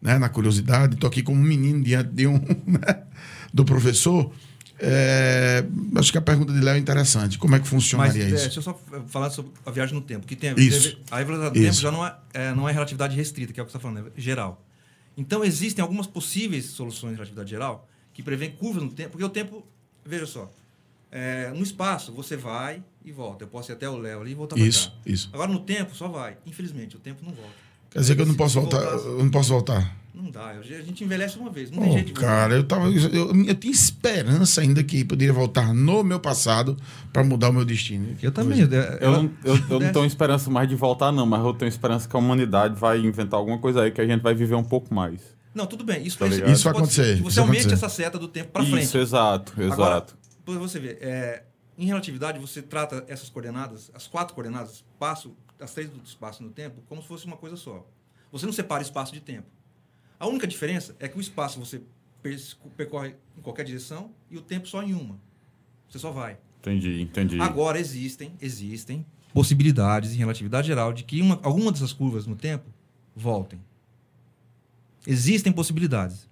né, 0.00 0.18
na 0.18 0.28
curiosidade, 0.28 0.96
tô 0.96 1.06
aqui 1.06 1.22
como 1.22 1.38
um 1.40 1.44
menino 1.44 1.82
diante 1.82 2.10
de 2.10 2.26
um, 2.26 2.38
né, 2.66 3.04
do 3.52 3.64
professor. 3.64 4.32
É, 4.82 5.62
acho 5.96 6.10
que 6.10 6.16
a 6.16 6.22
pergunta 6.22 6.52
de 6.54 6.60
Léo 6.60 6.74
é 6.74 6.78
interessante. 6.78 7.36
Como 7.38 7.54
é 7.54 7.58
que 7.58 7.64
Mas 7.64 7.68
funcionaria 7.70 8.22
é, 8.24 8.26
isso? 8.28 8.36
deixa 8.44 8.58
eu 8.60 8.62
só 8.62 8.80
falar 9.08 9.28
sobre 9.28 9.52
a 9.66 9.70
viagem 9.70 9.94
no 9.94 10.00
tempo. 10.00 10.26
Que 10.26 10.34
tem, 10.34 10.54
Isso. 10.58 10.90
teve- 10.90 10.98
a 11.10 11.22
velocidade 11.22 11.52
do 11.54 11.58
Isso. 11.60 11.66
tempo 11.70 11.82
já 11.82 11.90
não 11.92 12.06
é, 12.06 12.16
é, 12.32 12.54
não 12.54 12.66
é 12.68 12.72
relatividade 12.72 13.14
restrita, 13.14 13.52
que 13.52 13.60
é 13.60 13.62
o 13.62 13.66
que 13.66 13.72
você 13.72 13.76
está 13.76 13.88
falando, 13.88 14.10
é 14.16 14.20
geral. 14.20 14.64
Então, 15.18 15.44
existem 15.44 15.82
algumas 15.82 16.06
possíveis 16.06 16.64
soluções 16.64 17.10
de 17.10 17.16
relatividade 17.16 17.50
geral 17.50 17.86
que 18.14 18.22
prevêem 18.22 18.52
curvas 18.52 18.82
no 18.82 18.90
tempo, 18.90 19.10
porque 19.10 19.24
o 19.24 19.28
tempo, 19.28 19.66
veja 20.04 20.24
só, 20.24 20.50
é, 21.12 21.50
no 21.50 21.62
espaço 21.62 22.10
você 22.12 22.34
vai 22.36 22.82
e 23.04 23.12
volta. 23.12 23.44
Eu 23.44 23.48
posso 23.48 23.70
ir 23.70 23.74
até 23.74 23.86
o 23.88 23.98
Léo 23.98 24.22
ali 24.22 24.30
e 24.30 24.34
voltar 24.34 24.56
Isso, 24.58 24.88
para 24.88 24.96
cá. 24.96 25.02
isso. 25.06 25.28
Agora, 25.30 25.52
no 25.52 25.60
tempo, 25.60 25.94
só 25.94 26.08
vai. 26.08 26.38
Infelizmente, 26.46 26.96
o 26.96 26.98
tempo 27.00 27.22
não 27.22 27.32
volta. 27.34 27.52
Quer 27.90 27.98
dizer 28.00 28.14
que 28.16 28.22
eu 28.22 28.26
não 28.26 28.34
posso 28.34 28.60
voltar. 28.60 28.80
Eu 28.82 29.18
não 29.22 29.30
posso 29.30 29.48
voltar. 29.50 29.96
Não 30.14 30.30
dá. 30.30 30.48
A 30.50 30.62
gente 30.62 31.02
envelhece 31.02 31.38
uma 31.38 31.50
vez. 31.50 31.70
Não 31.70 31.78
tem 31.82 31.88
Oh, 31.90 31.92
jeito 31.94 32.06
de 32.08 32.12
voltar. 32.12 32.26
cara, 32.28 32.54
eu, 32.54 32.64
tava, 32.64 32.88
eu, 32.88 33.44
eu 33.46 33.54
tinha 33.54 33.72
esperança 33.72 34.60
ainda 34.60 34.82
que 34.84 35.04
poderia 35.04 35.32
voltar 35.32 35.72
no 35.74 36.04
meu 36.04 36.20
passado 36.20 36.76
para 37.12 37.24
mudar 37.24 37.48
o 37.50 37.52
meu 37.52 37.64
destino. 37.64 38.16
Eu 38.22 38.30
também. 38.30 38.60
Eu, 38.60 38.68
não, 39.10 39.30
eu, 39.44 39.56
eu 39.70 39.80
não 39.80 39.86
É. 39.88 39.92
tenho 39.92 40.04
esperança 40.04 40.48
mais 40.50 40.68
de 40.68 40.76
voltar, 40.76 41.10
não, 41.10 41.26
mas 41.26 41.42
eu 41.44 41.52
tenho 41.54 41.68
esperança 41.68 42.08
que 42.08 42.14
a 42.14 42.18
humanidade 42.18 42.78
vai 42.78 42.98
inventar 43.00 43.38
alguma 43.40 43.58
coisa 43.58 43.82
aí 43.82 43.90
que 43.90 44.00
a 44.00 44.06
gente 44.06 44.20
vai 44.20 44.34
viver 44.34 44.54
um 44.54 44.64
pouco 44.64 44.94
mais. 44.94 45.20
Não, 45.52 45.66
tudo 45.66 45.82
bem. 45.82 46.06
Isso, 46.06 46.16
Tá 46.18 46.28
isso? 46.28 46.44
Isso 46.44 46.64
vai 46.64 46.72
acontecer, 46.74 47.16
Que 47.16 47.22
você 47.22 47.28
isso 47.30 47.40
aumente 47.40 47.60
acontecer. 47.62 47.84
essa 47.86 47.88
seta 47.88 48.18
do 48.18 48.28
tempo 48.28 48.50
para 48.52 48.62
Isso, 48.62 48.70
frente. 48.70 48.98
exato, 48.98 49.52
exato. 49.60 50.16
Agora, 50.46 50.58
você 50.60 50.78
ver, 50.78 50.98
é, 51.00 51.42
em 51.76 51.86
relatividade, 51.86 52.38
você 52.38 52.62
trata 52.62 53.04
essas 53.08 53.28
coordenadas, 53.28 53.90
as 53.94 54.06
quatro 54.06 54.32
coordenadas, 54.34 54.74
espaço, 54.74 55.32
as 55.60 55.72
três 55.72 55.90
do 55.90 56.02
espaço 56.02 56.42
e 56.42 56.46
no 56.46 56.52
tempo, 56.52 56.82
como 56.88 57.02
se 57.02 57.08
fosse 57.08 57.26
uma 57.26 57.36
coisa 57.36 57.56
só. 57.56 57.86
Você 58.32 58.46
não 58.46 58.52
separa 58.52 58.82
espaço 58.82 59.12
de 59.12 59.20
tempo. 59.20 59.48
A 60.18 60.26
única 60.26 60.46
diferença 60.46 60.94
é 60.98 61.08
que 61.08 61.16
o 61.16 61.20
espaço 61.20 61.58
você 61.58 61.82
percorre 62.76 63.14
em 63.36 63.40
qualquer 63.40 63.64
direção 63.64 64.10
e 64.30 64.36
o 64.36 64.42
tempo 64.42 64.68
só 64.68 64.82
em 64.82 64.92
uma. 64.94 65.18
Você 65.88 65.98
só 65.98 66.10
vai. 66.10 66.38
Entendi, 66.60 67.00
entendi. 67.00 67.40
Agora 67.40 67.78
existem, 67.78 68.32
existem 68.40 69.04
possibilidades 69.32 70.12
em 70.12 70.18
relatividade 70.18 70.66
geral 70.66 70.92
de 70.92 71.04
que 71.04 71.22
uma, 71.22 71.40
alguma 71.42 71.72
dessas 71.72 71.92
curvas 71.92 72.26
no 72.26 72.36
tempo 72.36 72.66
voltem. 73.16 73.60
Existem 75.06 75.52
possibilidades. 75.52 76.28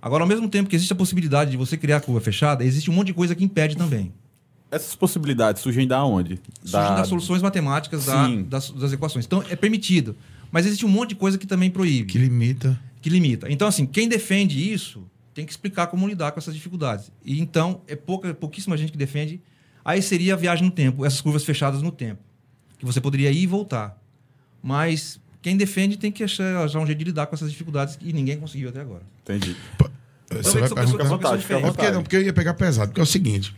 Agora, 0.00 0.24
ao 0.24 0.28
mesmo 0.28 0.48
tempo 0.48 0.68
que 0.68 0.76
existe 0.76 0.92
a 0.92 0.96
possibilidade 0.96 1.52
de 1.52 1.56
você 1.56 1.76
criar 1.76 1.98
a 1.98 2.00
curva 2.00 2.20
fechada, 2.20 2.64
existe 2.64 2.90
um 2.90 2.94
monte 2.94 3.08
de 3.08 3.14
coisa 3.14 3.34
que 3.34 3.44
impede 3.44 3.76
também. 3.76 4.12
Essas 4.72 4.96
possibilidades 4.96 5.62
surgem 5.62 5.86
da 5.86 6.02
onde? 6.04 6.40
Surgem 6.64 6.94
das 6.96 7.06
soluções 7.08 7.42
matemáticas 7.42 8.06
da- 8.06 8.26
das, 8.48 8.70
das 8.70 8.92
equações. 8.92 9.24
Então, 9.26 9.44
é 9.50 9.54
permitido. 9.54 10.16
Mas 10.50 10.66
existe 10.66 10.84
um 10.84 10.88
monte 10.88 11.10
de 11.10 11.14
coisa 11.16 11.36
que 11.38 11.46
também 11.46 11.70
proíbe, 11.70 12.10
Que 12.10 12.18
limita. 12.18 12.80
que 13.00 13.08
limita. 13.10 13.50
Então, 13.52 13.68
assim, 13.68 13.84
quem 13.86 14.08
defende 14.08 14.58
isso 14.72 15.04
tem 15.34 15.44
que 15.46 15.52
explicar 15.52 15.86
como 15.88 16.08
lidar 16.08 16.32
com 16.32 16.38
essas 16.38 16.54
dificuldades. 16.54 17.12
E 17.24 17.40
então, 17.40 17.82
é 17.86 17.94
pouca, 17.94 18.32
pouquíssima 18.34 18.76
gente 18.76 18.90
que 18.92 18.98
defende. 18.98 19.40
Aí 19.84 20.00
seria 20.02 20.34
a 20.34 20.36
viagem 20.36 20.64
no 20.64 20.70
tempo, 20.70 21.04
essas 21.04 21.20
curvas 21.20 21.44
fechadas 21.44 21.82
no 21.82 21.92
tempo. 21.92 22.22
Que 22.78 22.84
você 22.86 23.00
poderia 23.00 23.30
ir 23.30 23.42
e 23.42 23.46
voltar. 23.46 23.98
Mas 24.62 25.20
quem 25.40 25.56
defende 25.56 25.96
tem 25.96 26.10
que 26.12 26.22
achar, 26.24 26.64
achar 26.64 26.78
um 26.80 26.86
jeito 26.86 26.98
de 26.98 27.04
lidar 27.06 27.26
com 27.26 27.34
essas 27.34 27.50
dificuldades 27.50 27.96
que 27.96 28.12
ninguém 28.12 28.38
conseguiu 28.38 28.68
até 28.68 28.80
agora. 28.80 29.02
Entendi. 29.22 29.56
Você 30.42 30.60
vai 30.60 30.68
perguntar. 30.68 31.04
vontade, 31.04 31.44
É 31.52 31.60
porque, 31.60 31.90
não, 31.90 32.02
porque 32.02 32.16
eu 32.16 32.22
ia 32.22 32.32
pegar 32.32 32.54
pesado. 32.54 32.88
Porque 32.88 33.00
é 33.00 33.04
o 33.04 33.06
seguinte: 33.06 33.54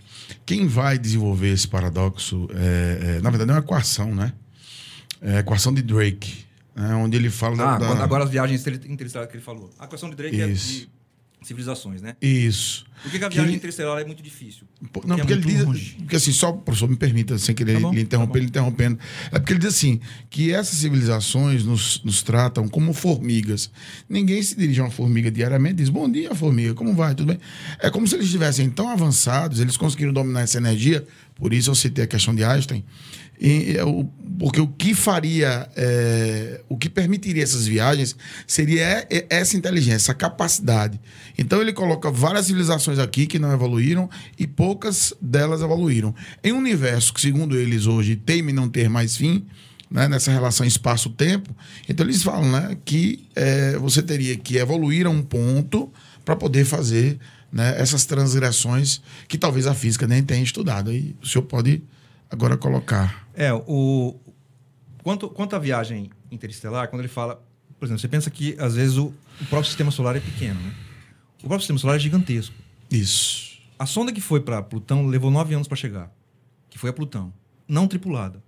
quem 0.46 0.66
vai 0.66 0.98
desenvolver 0.98 1.50
esse 1.52 1.68
paradoxo, 1.68 2.48
é, 2.54 3.16
é, 3.18 3.20
na 3.20 3.30
verdade, 3.30 3.50
é 3.50 3.54
uma 3.54 3.60
equação, 3.60 4.14
né? 4.14 4.32
É 5.20 5.36
a 5.36 5.40
equação 5.40 5.72
de 5.72 5.82
Drake, 5.82 6.44
né? 6.74 6.94
onde 6.96 7.16
ele 7.16 7.30
fala 7.30 7.54
Ah, 7.62 7.78
da. 7.78 7.86
quando- 7.86 8.02
agora 8.02 8.24
as 8.24 8.30
viagens 8.30 8.66
interestelares 8.66 9.30
que 9.30 9.36
ele 9.38 9.44
falou. 9.44 9.70
A 9.78 9.86
questão 9.86 10.10
de 10.10 10.16
Drake 10.16 10.36
Isso. 10.36 10.42
é 10.42 10.80
de 10.80 10.88
civilizações, 11.46 12.00
né? 12.02 12.16
Isso. 12.20 12.84
Por 13.02 13.10
que, 13.10 13.18
que 13.18 13.24
a 13.24 13.28
Que 13.28 13.34
viagem 13.34 13.50
ele- 13.52 13.56
interestelar 13.58 14.00
é 14.00 14.04
muito 14.04 14.22
difícil? 14.22 14.62
Pô, 14.92 15.02
Não, 15.06 15.16
é 15.16 15.18
porque 15.18 15.32
ele 15.34 15.42
muito 15.42 15.56
diz. 15.56 15.64
longe. 15.66 15.94
Porque 15.98 16.16
assim, 16.16 16.32
só, 16.32 16.52
professor, 16.52 16.88
me 16.88 16.96
permita, 16.96 17.36
sem 17.38 17.54
querer 17.54 17.80
Tá 17.80 17.90
lhe 17.90 18.00
interromper, 18.00 18.32
tá 18.32 18.38
ele 18.38 18.46
interrompendo. 18.46 18.98
É 19.30 19.38
porque 19.38 19.52
ele 19.52 19.60
diz 19.60 19.68
assim: 19.70 20.00
que 20.30 20.52
essas 20.52 20.78
civilizações 20.78 21.64
nos, 21.64 22.02
nos 22.02 22.22
tratam 22.22 22.66
como 22.68 22.92
formigas. 22.94 23.70
Ninguém 24.08 24.42
se 24.42 24.56
dirige 24.56 24.80
a 24.80 24.84
uma 24.84 24.90
formiga 24.90 25.30
diariamente 25.30 25.74
e 25.74 25.76
diz: 25.78 25.88
Bom 25.88 26.10
dia, 26.10 26.34
formiga, 26.34 26.72
como 26.74 26.94
vai? 26.94 27.14
Tudo 27.14 27.26
bem? 27.28 27.40
É 27.80 27.90
como 27.90 28.06
se 28.06 28.14
eles 28.14 28.26
estivessem 28.26 28.70
tão 28.70 28.88
avançados, 28.88 29.60
eles 29.60 29.76
conseguiram 29.76 30.12
dominar 30.12 30.40
essa 30.42 30.56
energia, 30.58 31.04
por 31.34 31.52
isso 31.52 31.70
eu 31.70 31.74
citei 31.74 32.04
a 32.04 32.06
questão 32.06 32.34
de 32.34 32.42
Einstein. 32.44 32.84
Porque 34.38 34.60
o 34.60 34.66
que 34.66 34.94
faria, 34.94 35.68
é, 35.76 36.60
o 36.68 36.76
que 36.76 36.88
permitiria 36.88 37.42
essas 37.42 37.66
viagens 37.66 38.16
seria 38.46 39.06
essa 39.30 39.56
inteligência, 39.56 39.94
essa 39.94 40.14
capacidade. 40.14 41.00
Então 41.38 41.60
ele 41.60 41.72
coloca 41.72 42.10
várias 42.10 42.46
civilizações 42.46 42.98
aqui 42.98 43.26
que 43.26 43.38
não 43.38 43.52
evoluíram 43.52 44.10
e 44.38 44.46
poucas 44.46 45.12
delas 45.20 45.62
evoluíram. 45.62 46.14
Em 46.42 46.52
um 46.52 46.58
universo 46.58 47.14
que, 47.14 47.20
segundo 47.20 47.56
eles 47.56 47.86
hoje, 47.86 48.16
teme 48.16 48.52
não 48.52 48.68
ter 48.68 48.88
mais 48.88 49.16
fim, 49.16 49.46
né, 49.90 50.08
nessa 50.08 50.32
relação 50.32 50.66
espaço-tempo, 50.66 51.54
então 51.88 52.04
eles 52.04 52.22
falam 52.22 52.50
né, 52.50 52.76
que 52.84 53.28
é, 53.36 53.76
você 53.78 54.02
teria 54.02 54.36
que 54.36 54.56
evoluir 54.56 55.06
a 55.06 55.10
um 55.10 55.22
ponto 55.22 55.92
para 56.24 56.34
poder 56.34 56.64
fazer 56.64 57.18
né, 57.52 57.74
essas 57.78 58.04
transgressões 58.04 59.00
que 59.28 59.38
talvez 59.38 59.68
a 59.68 59.74
física 59.74 60.08
nem 60.08 60.22
tenha 60.24 60.42
estudado. 60.42 60.90
Aí 60.90 61.14
o 61.22 61.26
senhor 61.26 61.44
pode 61.44 61.82
agora 62.28 62.56
colocar. 62.56 63.23
É, 63.34 63.52
o. 63.52 64.18
Quanto, 65.02 65.28
quanto 65.28 65.54
à 65.54 65.58
viagem 65.58 66.10
interestelar, 66.30 66.88
quando 66.88 67.00
ele 67.00 67.08
fala. 67.08 67.42
Por 67.78 67.86
exemplo, 67.86 68.00
você 68.00 68.08
pensa 68.08 68.30
que 68.30 68.56
às 68.58 68.76
vezes 68.76 68.96
o, 68.96 69.06
o 69.40 69.44
próprio 69.50 69.64
sistema 69.64 69.90
solar 69.90 70.16
é 70.16 70.20
pequeno, 70.20 70.58
né? 70.60 70.72
O 71.38 71.46
próprio 71.46 71.60
sistema 71.60 71.78
solar 71.78 71.96
é 71.96 71.98
gigantesco. 71.98 72.54
Isso. 72.90 73.58
A 73.78 73.84
sonda 73.84 74.12
que 74.12 74.20
foi 74.20 74.40
para 74.40 74.62
Plutão 74.62 75.06
levou 75.06 75.30
nove 75.30 75.54
anos 75.54 75.68
para 75.68 75.76
chegar. 75.76 76.10
Que 76.70 76.78
foi 76.78 76.90
a 76.90 76.92
Plutão. 76.92 77.32
Não 77.68 77.86
tripulada. 77.86 78.42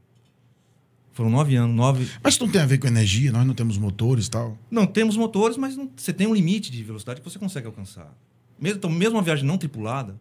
Foram 1.12 1.30
nove 1.30 1.56
anos, 1.56 1.74
nove. 1.74 2.08
Mas 2.22 2.38
não 2.38 2.48
tem 2.48 2.60
a 2.60 2.66
ver 2.66 2.78
com 2.78 2.86
energia, 2.86 3.32
nós 3.32 3.46
não 3.46 3.54
temos 3.54 3.76
motores 3.78 4.26
e 4.26 4.30
tal. 4.30 4.56
Não, 4.70 4.86
temos 4.86 5.16
motores, 5.16 5.56
mas 5.56 5.76
não- 5.76 5.90
você 5.96 6.12
tem 6.12 6.26
um 6.26 6.34
limite 6.34 6.70
de 6.70 6.82
velocidade 6.82 7.20
que 7.20 7.28
você 7.28 7.38
consegue 7.38 7.66
alcançar. 7.66 8.14
Mesmo, 8.60 8.78
então, 8.78 8.90
mesmo 8.90 9.16
uma 9.16 9.22
viagem 9.22 9.44
não 9.44 9.58
tripulada, 9.58 10.18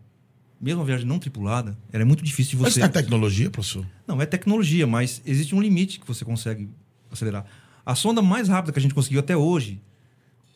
mesmo 0.59 0.79
uma 0.79 0.85
viagem 0.85 1.05
não 1.05 1.19
tripulada, 1.19 1.77
ela 1.91 2.03
é 2.03 2.05
muito 2.05 2.23
difícil 2.23 2.57
de 2.57 2.63
Mas 2.63 2.73
você. 2.73 2.79
tem 2.79 2.89
a 2.89 2.91
tecnologia, 2.91 3.49
professor. 3.49 3.85
Não, 4.07 4.21
é 4.21 4.25
tecnologia, 4.25 4.87
mas 4.87 5.21
existe 5.25 5.53
um 5.53 5.61
limite 5.61 5.99
que 5.99 6.07
você 6.07 6.23
consegue 6.23 6.69
acelerar. 7.11 7.45
A 7.85 7.93
sonda 7.95 8.21
mais 8.21 8.47
rápida 8.47 8.73
que 8.73 8.79
a 8.79 8.81
gente 8.81 8.93
conseguiu 8.95 9.19
até 9.19 9.35
hoje 9.37 9.81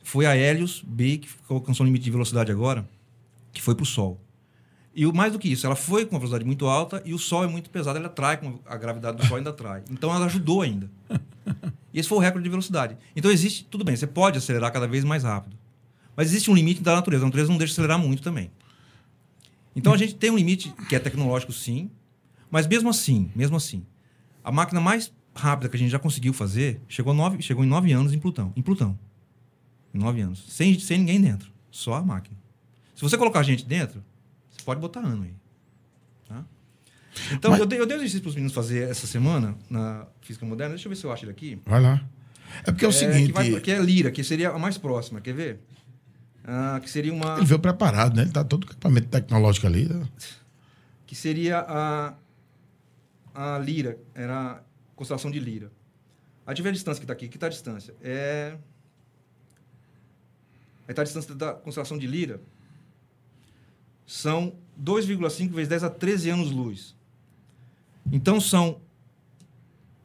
foi 0.03 0.25
a 0.25 0.35
Helios 0.35 0.83
B, 0.85 1.17
que 1.19 1.29
alcançou 1.49 1.83
um 1.83 1.87
limite 1.87 2.05
de 2.05 2.11
velocidade 2.11 2.51
agora, 2.51 2.87
que 3.53 3.61
foi 3.61 3.75
para 3.75 3.83
o 3.83 3.85
Sol. 3.85 4.19
E 4.95 5.05
mais 5.05 5.31
do 5.31 5.39
que 5.39 5.51
isso, 5.51 5.65
ela 5.65 5.75
foi 5.75 6.05
com 6.05 6.15
uma 6.15 6.19
velocidade 6.19 6.43
muito 6.43 6.65
alta 6.65 7.01
e 7.05 7.13
o 7.13 7.19
Sol 7.19 7.43
é 7.43 7.47
muito 7.47 7.69
pesado, 7.69 7.97
ela 7.97 8.07
atrai, 8.07 8.37
com 8.37 8.59
a 8.65 8.75
gravidade 8.75 9.17
do 9.17 9.25
Sol 9.27 9.37
ainda 9.37 9.51
atrai. 9.51 9.83
Então 9.91 10.13
ela 10.13 10.25
ajudou 10.25 10.61
ainda. 10.61 10.89
E 11.91 11.99
esse 11.99 12.07
foi 12.07 12.19
o 12.19 12.21
recorde 12.21 12.43
de 12.43 12.49
velocidade. 12.51 12.95
Então 13.15 13.31
existe, 13.31 13.65
tudo 13.65 13.83
bem, 13.83 13.95
você 13.95 14.05
pode 14.05 14.37
acelerar 14.37 14.71
cada 14.71 14.87
vez 14.87 15.03
mais 15.03 15.23
rápido. 15.23 15.57
Mas 16.15 16.27
existe 16.27 16.51
um 16.51 16.53
limite 16.53 16.81
da 16.81 16.95
natureza. 16.95 17.23
A 17.23 17.27
natureza 17.27 17.49
não 17.49 17.57
deixa 17.57 17.73
acelerar 17.73 17.97
muito 17.97 18.21
também. 18.21 18.51
Então 19.75 19.93
a 19.93 19.97
gente 19.97 20.15
tem 20.15 20.29
um 20.31 20.35
limite 20.37 20.73
que 20.87 20.95
é 20.95 20.99
tecnológico, 20.99 21.51
sim. 21.53 21.89
Mas 22.51 22.65
mesmo 22.67 22.89
assim, 22.89 23.31
mesmo 23.35 23.55
assim, 23.57 23.85
a 24.43 24.51
máquina 24.51 24.81
mais 24.81 25.11
rápida 25.35 25.69
que 25.69 25.75
a 25.75 25.79
gente 25.79 25.91
já 25.91 25.99
conseguiu 25.99 26.33
fazer 26.33 26.81
chegou, 26.87 27.13
nove, 27.13 27.41
chegou 27.41 27.63
em 27.63 27.67
nove 27.67 27.91
anos 27.91 28.11
em 28.13 28.19
Plutão. 28.19 28.51
Em 28.55 28.61
Plutão. 28.61 28.97
Em 29.93 29.99
nove 29.99 30.21
anos. 30.21 30.43
Sem, 30.49 30.77
sem 30.79 30.99
ninguém 30.99 31.21
dentro. 31.21 31.51
Só 31.71 31.93
a 31.93 32.01
máquina. 32.01 32.37
Se 32.95 33.01
você 33.01 33.17
colocar 33.17 33.39
a 33.39 33.43
gente 33.43 33.65
dentro, 33.65 34.03
você 34.49 34.63
pode 34.63 34.81
botar 34.81 34.99
ano 35.01 35.23
aí. 35.23 35.33
Tá? 36.27 36.43
Então, 37.31 37.51
Mas- 37.51 37.59
eu, 37.59 37.65
dei, 37.65 37.79
eu 37.79 37.85
dei 37.85 37.95
um 37.95 37.99
exercício 37.99 38.21
para 38.21 38.29
os 38.29 38.35
meninos 38.35 38.53
fazer 38.53 38.89
essa 38.89 39.07
semana 39.07 39.55
na 39.69 40.05
Física 40.21 40.45
Moderna. 40.45 40.73
Deixa 40.75 40.87
eu 40.87 40.89
ver 40.89 40.95
se 40.95 41.05
eu 41.05 41.11
acho 41.11 41.23
ele 41.25 41.31
aqui. 41.31 41.59
Vai 41.65 41.81
lá. 41.81 42.03
É 42.65 42.71
porque 42.71 42.83
é 42.85 42.87
o 42.87 42.89
É, 42.89 42.93
seguinte, 42.93 43.27
que, 43.27 43.31
vai, 43.33 43.59
que 43.61 43.71
é 43.71 43.79
Lira, 43.79 44.11
que 44.11 44.23
seria 44.23 44.49
a 44.49 44.59
mais 44.59 44.77
próxima. 44.77 45.21
Quer 45.21 45.33
ver? 45.33 45.59
Ah, 46.51 46.79
que 46.81 46.89
seria 46.89 47.13
uma. 47.13 47.37
ele 47.37 47.45
veio 47.45 47.59
preparado, 47.59 48.15
né? 48.15 48.23
Ele 48.23 48.31
tá 48.31 48.43
todo 48.43 48.65
com 48.65 48.73
equipamento 48.73 49.07
tecnológico 49.07 49.67
ali. 49.67 49.87
né? 49.87 50.07
que 51.05 51.15
seria 51.15 51.59
a, 51.59 52.13
a 53.33 53.59
Lira, 53.59 53.99
era 54.15 54.53
a 54.53 54.61
constelação 54.95 55.29
de 55.29 55.39
Lira. 55.39 55.71
A 56.45 56.53
ver 56.53 56.69
a 56.69 56.71
distância 56.71 56.99
que 56.99 57.03
está 57.03 57.13
aqui, 57.13 57.27
que 57.27 57.37
está 57.37 57.45
a 57.45 57.49
distância? 57.49 57.95
É. 58.01 58.57
Está 60.87 61.03
a 61.03 61.05
distância 61.05 61.35
da 61.35 61.53
constelação 61.53 61.99
de 61.99 62.07
Lira. 62.07 62.41
São 64.07 64.55
2,5 64.83 65.49
vezes 65.49 65.67
10 65.67 65.83
a 65.83 65.89
13 65.91 66.29
anos-luz. 66.31 66.95
Então 68.11 68.41
são. 68.41 68.81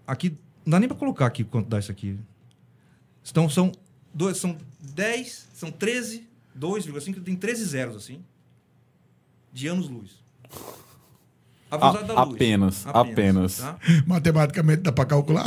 Aqui. 0.07 0.37
Não 0.65 0.73
dá 0.73 0.81
nem 0.81 0.89
para 0.89 0.99
colocar 0.99 1.25
aqui 1.25 1.43
quanto 1.43 1.71
dá 1.71 1.79
isso 1.79 1.91
aqui. 1.91 2.19
Então 3.31 3.49
são, 3.49 3.73
dois, 4.13 4.37
são 4.37 4.59
10, 4.81 5.49
são 5.55 5.71
13, 5.71 6.29
2,5, 6.59 7.23
tem 7.23 7.37
13 7.37 7.65
zeros 7.65 7.97
assim. 7.97 8.23
De 9.53 9.67
anos-luz. 9.69 10.23
A 11.71 11.77
velocidade 11.77 12.11
A- 12.13 12.15
da 12.15 12.23
luz. 12.25 12.35
apenas, 12.37 12.87
apenas. 12.87 13.59
tá? 13.59 13.79
Matematicamente 14.07 14.83
dá 14.83 14.93
para 14.93 15.05
calcular. 15.07 15.45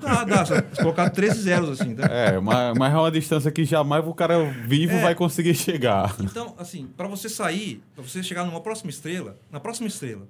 Dá, 0.00 0.22
dá. 0.24 0.44
Só 0.46 0.54
se 0.56 0.80
colocar 0.82 1.10
13 1.10 1.40
zeros 1.42 1.80
assim, 1.80 1.94
tá? 1.94 2.04
É, 2.06 2.38
mas, 2.38 2.76
mas 2.78 2.92
é 2.92 2.96
uma 2.96 3.10
distância 3.10 3.50
que 3.50 3.64
jamais 3.64 4.06
o 4.06 4.14
cara 4.14 4.44
vivo 4.68 4.92
É. 4.92 5.02
vai 5.02 5.14
conseguir 5.14 5.54
chegar. 5.54 6.14
Então, 6.20 6.54
assim, 6.58 6.86
para 6.96 7.08
você 7.08 7.28
sair, 7.28 7.82
para 7.94 8.04
você 8.04 8.22
chegar 8.22 8.44
numa 8.44 8.60
próxima 8.60 8.90
estrela, 8.90 9.38
na 9.50 9.58
próxima 9.58 9.88
estrela, 9.88 10.28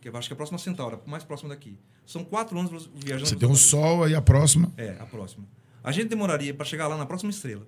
que 0.00 0.08
eu 0.08 0.16
acho 0.16 0.28
que 0.28 0.32
é 0.32 0.34
a 0.34 0.36
próxima 0.36 0.58
Centauri, 0.58 0.96
a 1.04 1.10
mais 1.10 1.24
próxima 1.24 1.48
daqui, 1.50 1.76
são 2.06 2.24
quatro 2.24 2.58
anos 2.58 2.88
viajando. 2.94 3.28
Você 3.28 3.36
tem 3.36 3.48
um 3.48 3.54
sol 3.56 4.04
aí 4.04 4.14
a 4.14 4.22
próxima. 4.22 4.70
É, 4.76 4.96
a 5.00 5.06
próxima. 5.06 5.44
A 5.82 5.90
gente 5.92 6.08
demoraria 6.08 6.54
para 6.54 6.64
chegar 6.66 6.86
lá 6.88 6.96
na 6.96 7.06
próxima 7.06 7.30
estrela, 7.30 7.66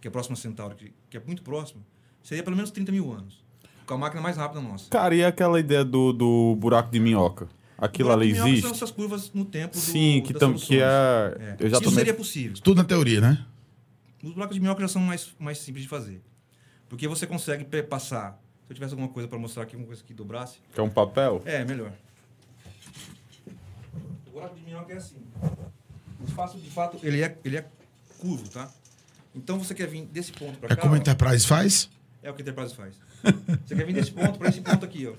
que 0.00 0.06
é 0.06 0.10
a 0.10 0.12
próxima 0.12 0.36
Centauri, 0.36 0.74
que, 0.76 0.94
que 1.10 1.16
é 1.16 1.22
muito 1.24 1.42
próxima, 1.42 1.82
seria 2.22 2.42
pelo 2.42 2.56
menos 2.56 2.70
30 2.70 2.92
mil 2.92 3.12
anos. 3.12 3.44
Com 3.86 3.94
a 3.94 3.98
máquina 3.98 4.20
mais 4.20 4.36
rápida 4.36 4.60
nossa. 4.60 4.90
Cara, 4.90 5.14
e 5.14 5.24
aquela 5.24 5.60
ideia 5.60 5.84
do, 5.84 6.12
do 6.12 6.56
buraco 6.56 6.90
de 6.90 6.98
minhoca? 6.98 7.48
Aquilo 7.78 8.10
ali 8.10 8.26
minhoca 8.32 8.40
São 8.42 8.52
existe? 8.52 8.72
essas 8.72 8.90
curvas 8.90 9.32
no 9.32 9.44
tempo 9.44 9.74
do, 9.74 9.80
Sim, 9.80 10.22
que, 10.26 10.32
das 10.32 10.40
tam, 10.40 10.54
que 10.54 10.58
soluções. 10.60 10.82
é. 10.82 11.56
Eu 11.60 11.68
já 11.70 11.76
Isso 11.76 11.84
tomei. 11.84 11.98
seria 11.98 12.14
possível. 12.14 12.56
Tudo 12.62 12.78
na 12.78 12.84
teoria, 12.84 13.20
né? 13.20 13.46
Os 14.22 14.32
buracos 14.32 14.54
de 14.56 14.60
minhoca 14.60 14.80
já 14.80 14.88
são 14.88 15.00
mais, 15.02 15.30
mais 15.38 15.58
simples 15.58 15.84
de 15.84 15.88
fazer. 15.88 16.20
Porque 16.88 17.06
você 17.06 17.26
consegue 17.26 17.64
passar. 17.82 18.40
Se 18.66 18.72
eu 18.72 18.74
tivesse 18.74 18.92
alguma 18.94 19.08
coisa 19.08 19.28
para 19.28 19.38
mostrar 19.38 19.62
aqui, 19.62 19.74
alguma 19.76 19.86
coisa 19.86 20.02
que 20.02 20.12
dobrasse. 20.14 20.58
Que 20.74 20.80
é 20.80 20.82
um 20.82 20.90
papel? 20.90 21.42
É, 21.44 21.64
melhor. 21.64 21.92
O 24.26 24.30
buraco 24.30 24.56
de 24.56 24.62
minhoca 24.62 24.92
é 24.92 24.96
assim. 24.96 25.16
O 26.20 26.24
espaço, 26.24 26.58
de 26.58 26.70
fato, 26.70 26.98
ele 27.02 27.22
é, 27.22 27.36
ele 27.44 27.58
é 27.58 27.66
curvo, 28.18 28.48
tá? 28.48 28.70
Então 29.36 29.58
você 29.58 29.74
quer 29.74 29.86
vir 29.86 30.06
desse 30.06 30.32
ponto 30.32 30.58
para 30.58 30.72
É 30.72 30.76
cá. 30.76 30.82
como 30.82 30.94
a 30.94 30.96
ó, 30.96 31.00
Enterprise 31.00 31.46
faz. 31.46 31.90
é 32.22 32.30
o 32.30 32.34
que 32.34 32.40
a 32.40 32.44
Enterprise 32.44 32.74
faz. 32.74 32.96
você 33.66 33.74
quer 33.76 33.84
vir 33.86 33.92
desse 33.92 34.10
ponto 34.10 34.38
para 34.38 34.48
esse 34.48 34.60
ponto 34.60 34.84
aqui, 34.84 35.06
ó. 35.06 35.12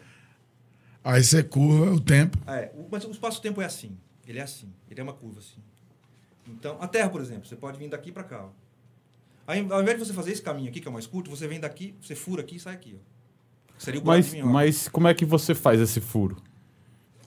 Aí 1.03 1.23
você 1.23 1.43
curva 1.43 1.91
o 1.91 1.99
tempo. 1.99 2.37
É. 2.47 2.71
O- 2.75 2.87
Mas 2.91 3.05
o 3.05 3.11
espaço-tempo 3.11 3.61
é 3.61 3.65
assim. 3.65 3.95
Ele 4.27 4.39
é 4.39 4.41
assim. 4.41 4.67
Ele 4.89 4.99
é 4.99 5.03
uma 5.03 5.13
curva 5.13 5.39
assim. 5.39 5.61
Então, 6.47 6.77
a 6.81 6.87
Terra, 6.87 7.09
por 7.09 7.21
exemplo, 7.21 7.47
você 7.47 7.55
pode 7.55 7.77
vir 7.77 7.89
daqui 7.89 8.11
para 8.11 8.23
cá. 8.23 8.45
Ó. 8.45 8.49
Aí, 9.45 9.65
ao 9.69 9.81
invés 9.81 9.97
de 9.97 10.05
você 10.05 10.13
fazer 10.13 10.31
esse 10.31 10.41
caminho 10.41 10.69
aqui, 10.69 10.81
que 10.81 10.87
é 10.87 10.91
o 10.91 10.93
mais 10.93 11.07
curto, 11.07 11.29
você 11.29 11.47
vem 11.47 11.59
daqui, 11.59 11.95
você 12.01 12.15
fura 12.15 12.41
aqui 12.41 12.55
e 12.57 12.59
sai 12.59 12.73
aqui. 12.73 12.97
Ó. 12.97 13.77
Seria 13.77 14.01
o 14.01 14.05
Mas, 14.05 14.33
mas 14.33 14.87
como 14.89 15.07
é 15.07 15.13
que 15.13 15.23
você 15.23 15.53
faz 15.53 15.79
esse 15.79 16.01
furo? 16.01 16.35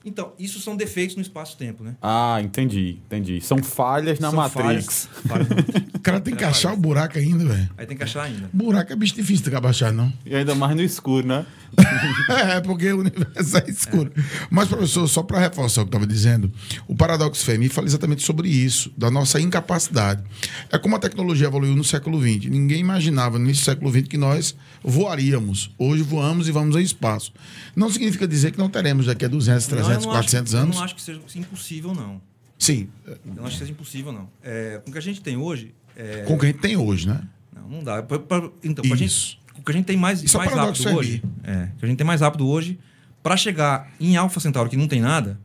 Então, 0.03 0.33
isso 0.37 0.59
são 0.59 0.75
defeitos 0.75 1.15
no 1.15 1.21
espaço-tempo, 1.21 1.83
né? 1.83 1.95
Ah, 2.01 2.39
entendi, 2.41 2.99
entendi. 3.05 3.39
São 3.41 3.61
falhas 3.63 4.19
na 4.19 4.29
São 4.29 4.37
Matrix. 4.37 5.05
falhas- 5.05 5.05
falhas 5.27 5.49
na 5.49 5.55
Matrix. 5.55 5.90
O 6.01 6.03
cara 6.03 6.19
tem 6.19 6.35
que 6.35 6.43
achar 6.43 6.73
o 6.73 6.77
buraco 6.77 7.19
ainda, 7.19 7.45
velho. 7.45 7.69
Aí 7.77 7.85
tem 7.85 7.95
que 7.95 8.01
achar 8.01 8.23
ainda. 8.23 8.49
Buraco 8.51 8.91
é 8.91 8.95
bicho 8.95 9.13
difícil 9.13 9.47
de 9.47 9.55
abaixar, 9.55 9.93
não. 9.93 10.11
E 10.25 10.35
ainda 10.35 10.55
mais 10.55 10.75
no 10.75 10.81
escuro, 10.81 11.27
né? 11.27 11.45
É, 12.27 12.59
porque 12.59 12.91
o 12.91 13.01
universo 13.01 13.57
é 13.57 13.69
escuro. 13.69 14.11
Mas, 14.49 14.67
professor, 14.67 15.07
só 15.07 15.21
para 15.21 15.37
reforçar 15.37 15.81
o 15.81 15.85
que 15.85 15.89
eu 15.89 15.99
estava 15.99 16.07
dizendo, 16.07 16.51
o 16.87 16.95
paradoxo 16.95 17.45
Fermi 17.45 17.69
fala 17.69 17.85
exatamente 17.85 18.23
sobre 18.23 18.49
isso, 18.49 18.91
da 18.97 19.11
nossa 19.11 19.39
incapacidade. 19.39 20.23
É 20.71 20.79
como 20.79 20.95
a 20.95 20.99
tecnologia 20.99 21.45
evoluiu 21.45 21.75
no 21.75 21.83
século 21.83 22.19
XX. 22.19 22.49
Ninguém 22.49 22.79
imaginava 22.79 23.37
no 23.37 23.45
início 23.45 23.61
do 23.61 23.65
século 23.65 23.91
XX 23.91 24.07
que 24.07 24.17
nós 24.17 24.55
voaríamos. 24.83 25.69
Hoje 25.77 26.01
voamos 26.01 26.47
e 26.47 26.51
vamos 26.51 26.75
ao 26.75 26.81
espaço. 26.81 27.31
Não 27.75 27.91
significa 27.91 28.27
dizer 28.27 28.51
que 28.51 28.57
não 28.57 28.69
teremos 28.69 29.05
daqui 29.05 29.25
a 29.25 29.27
200, 29.27 29.67
Não, 29.67 29.77
eu 29.77 29.83
300, 29.83 30.05
não 30.07 30.11
400 30.13 30.55
acho, 30.55 30.63
anos. 30.63 30.75
Eu 30.75 30.79
não 30.79 30.85
acho 30.85 30.95
que 30.95 31.01
seja 31.03 31.21
impossível, 31.35 31.93
não. 31.93 32.31
Sim, 32.61 32.89
Eu 33.07 33.17
não 33.25 33.43
acho 33.43 33.53
que 33.53 33.59
seja 33.59 33.71
impossível, 33.71 34.11
não. 34.11 34.29
É, 34.43 34.79
com 34.83 34.91
o 34.91 34.93
que 34.93 34.99
a 34.99 35.01
gente 35.01 35.19
tem 35.19 35.35
hoje. 35.35 35.73
É, 36.01 36.23
com 36.23 36.33
o 36.33 36.39
que 36.39 36.45
a 36.45 36.49
gente 36.49 36.59
tem 36.59 36.77
hoje, 36.77 37.07
né? 37.07 37.21
Não, 37.55 37.69
não 37.77 37.83
dá. 37.83 38.01
Pra- 38.03 38.19
pra- 38.19 38.49
então, 38.63 38.83
pra 38.83 38.95
Isso. 38.95 39.37
gente, 39.37 39.39
o 39.59 39.63
que 39.63 39.71
a 39.71 39.75
gente 39.75 39.85
tem 39.85 39.97
mais, 39.97 40.23
Isso 40.23 40.37
é 40.37 40.39
mais 40.39 40.51
paradoxo, 40.51 40.83
rápido 40.83 40.99
hoje. 40.99 41.23
É, 41.43 41.63
o 41.75 41.79
que 41.79 41.85
a 41.85 41.87
gente 41.87 41.97
tem 41.97 42.07
mais 42.07 42.21
rápido 42.21 42.47
hoje, 42.47 42.79
para 43.21 43.37
chegar 43.37 43.91
em 43.99 44.15
Alpha 44.17 44.39
Centauri, 44.39 44.69
que 44.69 44.77
não 44.77 44.87
tem 44.87 44.99
nada, 45.01 45.39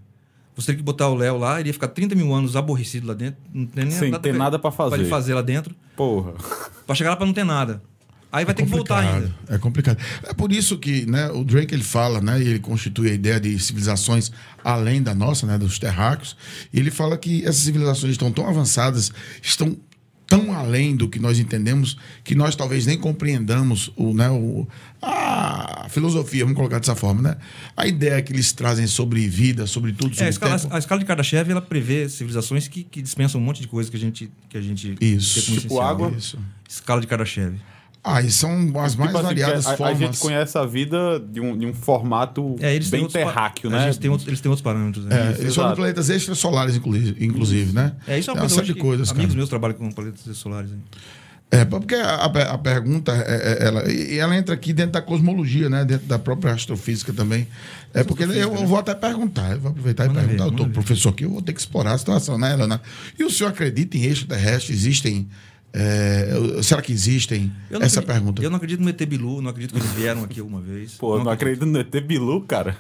você 0.54 0.66
teria 0.66 0.78
que 0.78 0.82
botar 0.84 1.08
o 1.08 1.14
Léo 1.14 1.36
lá, 1.36 1.60
ele 1.60 1.68
ia 1.68 1.72
ficar 1.74 1.88
30 1.88 2.14
mil 2.14 2.32
anos 2.32 2.56
aborrecido 2.56 3.06
lá 3.06 3.12
dentro. 3.14 3.38
Não 3.52 3.66
tem 3.66 3.84
nem 3.84 3.92
Sem 3.94 4.10
ter 4.18 4.32
nada 4.32 4.58
pra 4.58 4.70
fazer. 4.70 4.90
Pra 4.90 4.98
ele 5.00 5.08
fazer 5.10 5.34
lá 5.34 5.42
dentro. 5.42 5.74
Porra. 5.94 6.32
Pra 6.86 6.94
chegar 6.94 7.10
lá 7.10 7.16
pra 7.16 7.26
não 7.26 7.34
ter 7.34 7.44
nada. 7.44 7.82
Aí 8.32 8.44
vai 8.44 8.54
ter 8.54 8.64
que 8.64 8.68
voltar 8.70 8.98
ainda. 8.98 9.34
É 9.48 9.56
complicado. 9.56 9.98
É 10.24 10.34
por 10.34 10.52
isso 10.52 10.76
que 10.78 11.06
né, 11.06 11.30
o 11.30 11.44
Drake 11.44 11.74
ele 11.74 11.84
fala, 11.84 12.20
né, 12.20 12.42
e 12.42 12.48
ele 12.48 12.58
constitui 12.58 13.10
a 13.10 13.14
ideia 13.14 13.40
de 13.40 13.58
civilizações 13.58 14.30
além 14.64 15.02
da 15.02 15.14
nossa, 15.14 15.46
né, 15.46 15.56
dos 15.56 15.78
terráqueos. 15.78 16.36
E 16.72 16.78
ele 16.78 16.90
fala 16.90 17.16
que 17.16 17.42
essas 17.42 17.62
civilizações 17.62 18.12
estão 18.12 18.30
tão 18.32 18.46
avançadas, 18.48 19.10
estão 19.42 19.76
tão 20.26 20.52
além 20.52 20.96
do 20.96 21.08
que 21.08 21.18
nós 21.18 21.38
entendemos, 21.38 21.96
que 22.24 22.34
nós 22.34 22.56
talvez 22.56 22.84
nem 22.84 22.98
compreendamos 22.98 23.92
o, 23.96 24.12
né, 24.12 24.28
o, 24.28 24.66
a 25.00 25.86
filosofia, 25.88 26.44
vamos 26.44 26.56
colocar 26.56 26.78
dessa 26.78 26.94
forma, 26.96 27.22
né? 27.22 27.36
A 27.76 27.86
ideia 27.86 28.20
que 28.22 28.32
eles 28.32 28.52
trazem 28.52 28.86
sobre 28.86 29.26
vida, 29.28 29.66
sobre 29.66 29.92
tudo, 29.92 30.10
É, 30.12 30.14
sobre 30.14 30.26
a, 30.26 30.30
escala, 30.30 30.58
tempo. 30.58 30.74
a 30.74 30.78
escala 30.78 30.98
de 31.00 31.04
Kardashev 31.06 31.50
ela 31.50 31.62
prevê 31.62 32.08
civilizações 32.08 32.66
que, 32.68 32.82
que 32.82 33.00
dispensam 33.00 33.40
um 33.40 33.44
monte 33.44 33.60
de 33.60 33.68
coisa 33.68 33.88
que 33.90 33.96
a 33.96 34.00
gente 34.00 34.30
que 34.48 34.58
a 34.58 34.60
gente 34.60 34.96
Isso. 35.00 35.34
tem 35.34 35.44
como 35.44 35.56
Tipo 35.60 35.66
essencial. 35.74 35.82
água? 35.88 36.12
Isso. 36.16 36.38
Escala 36.68 37.00
de 37.00 37.06
Kardashev. 37.06 37.54
Ah, 38.08 38.22
e 38.22 38.30
são 38.30 38.52
as 38.78 38.94
mais 38.94 39.10
Tipo 39.10 39.18
assim, 39.18 39.22
variadas 39.22 39.64
porque 39.64 39.68
a, 39.70 39.72
a 39.72 39.76
formas. 39.76 39.98
gente 39.98 40.18
conhece 40.20 40.56
a 40.56 40.64
vida 40.64 41.18
de 41.18 41.40
um, 41.40 41.58
de 41.58 41.66
um 41.66 41.74
formato 41.74 42.54
É, 42.60 42.72
eles 42.72 42.88
têm 42.88 43.00
bem 43.00 43.08
terráqueo, 43.10 43.68
a 43.68 43.72
né? 43.72 43.86
gente 43.86 43.98
tem 43.98 44.08
outros- 44.08 44.28
eles 44.28 44.40
têm 44.40 44.48
outros 44.48 44.62
parâmetros. 44.62 45.04
né? 45.06 45.16
É, 45.16 45.26
eles 45.30 45.38
Exato. 45.40 45.54
falam 45.54 45.70
de 45.72 45.76
planetas 45.76 46.08
extrasolares, 46.08 46.76
inclusive, 46.76 47.72
né? 47.72 47.94
É, 48.06 48.16
isso 48.18 48.30
é 48.30 48.34
uma 48.34 48.40
coisa 48.40 48.54
série 48.54 48.66
de 48.68 48.74
coisas, 48.74 49.10
Amigos 49.10 49.26
cara. 49.26 49.36
meus 49.38 49.48
trabalham 49.48 49.76
com 49.76 49.90
planetas 49.90 50.36
solares. 50.36 50.70
hein? 50.70 50.78
É, 51.48 51.64
porque 51.64 51.94
a, 51.94 52.14
a- 52.14 52.52
a 52.54 52.58
pergunta, 52.58 53.12
é, 53.12 53.62
é- 53.62 53.66
ela, 53.68 53.90
e 53.90 54.18
ela 54.18 54.36
entra 54.36 54.52
aqui 54.54 54.72
dentro 54.72 54.92
da 54.92 55.02
cosmologia, 55.02 55.68
né? 55.68 55.84
Dentro 55.84 56.06
da 56.06 56.18
própria 56.18 56.52
astrofísica 56.52 57.12
também. 57.12 57.46
É 57.94 58.02
porque 58.04 58.24
eu, 58.24 58.32
eu 58.32 58.66
vou 58.66 58.78
até 58.78 58.94
perguntar, 58.94 59.52
eu 59.52 59.60
vou 59.60 59.70
aproveitar 59.70 60.04
e 60.04 60.08
Manda 60.08 60.20
ver, 60.22 60.36
perguntar. 60.36 60.60
eu 60.62 60.66
ver. 60.66 60.72
professor 60.72 61.08
aqui, 61.10 61.24
eu 61.24 61.30
vou 61.30 61.42
ter 61.42 61.52
que 61.52 61.60
explorar 61.60 61.92
a 61.92 61.98
situação, 61.98 62.36
né, 62.36 62.52
Helena? 62.52 62.80
E 63.18 63.22
o 63.24 63.30
senhor 63.30 63.50
acredita 63.50 63.96
em 63.96 64.02
extraterrestres? 64.04 64.76
Existem 64.76 65.28
É, 65.78 66.62
será 66.62 66.80
que 66.80 66.90
existem? 66.90 67.52
Não 67.70 67.82
Essa 67.82 68.00
acredito- 68.00 68.06
pergunta. 68.06 68.42
Eu 68.42 68.48
não 68.48 68.56
acredito 68.56 68.80
no 68.82 68.88
ET 68.88 69.04
Bilu, 69.06 69.42
não 69.42 69.50
acredito 69.50 69.72
que 69.74 69.78
eles 69.78 69.92
vieram 69.92 70.24
aqui 70.24 70.40
uma 70.40 70.58
vez. 70.60 70.94
Pô, 70.94 71.22
não 71.22 71.30
acredito 71.30 71.66
no 71.66 71.78
ET 71.78 72.00
Bilu, 72.00 72.40
cara. 72.42 72.76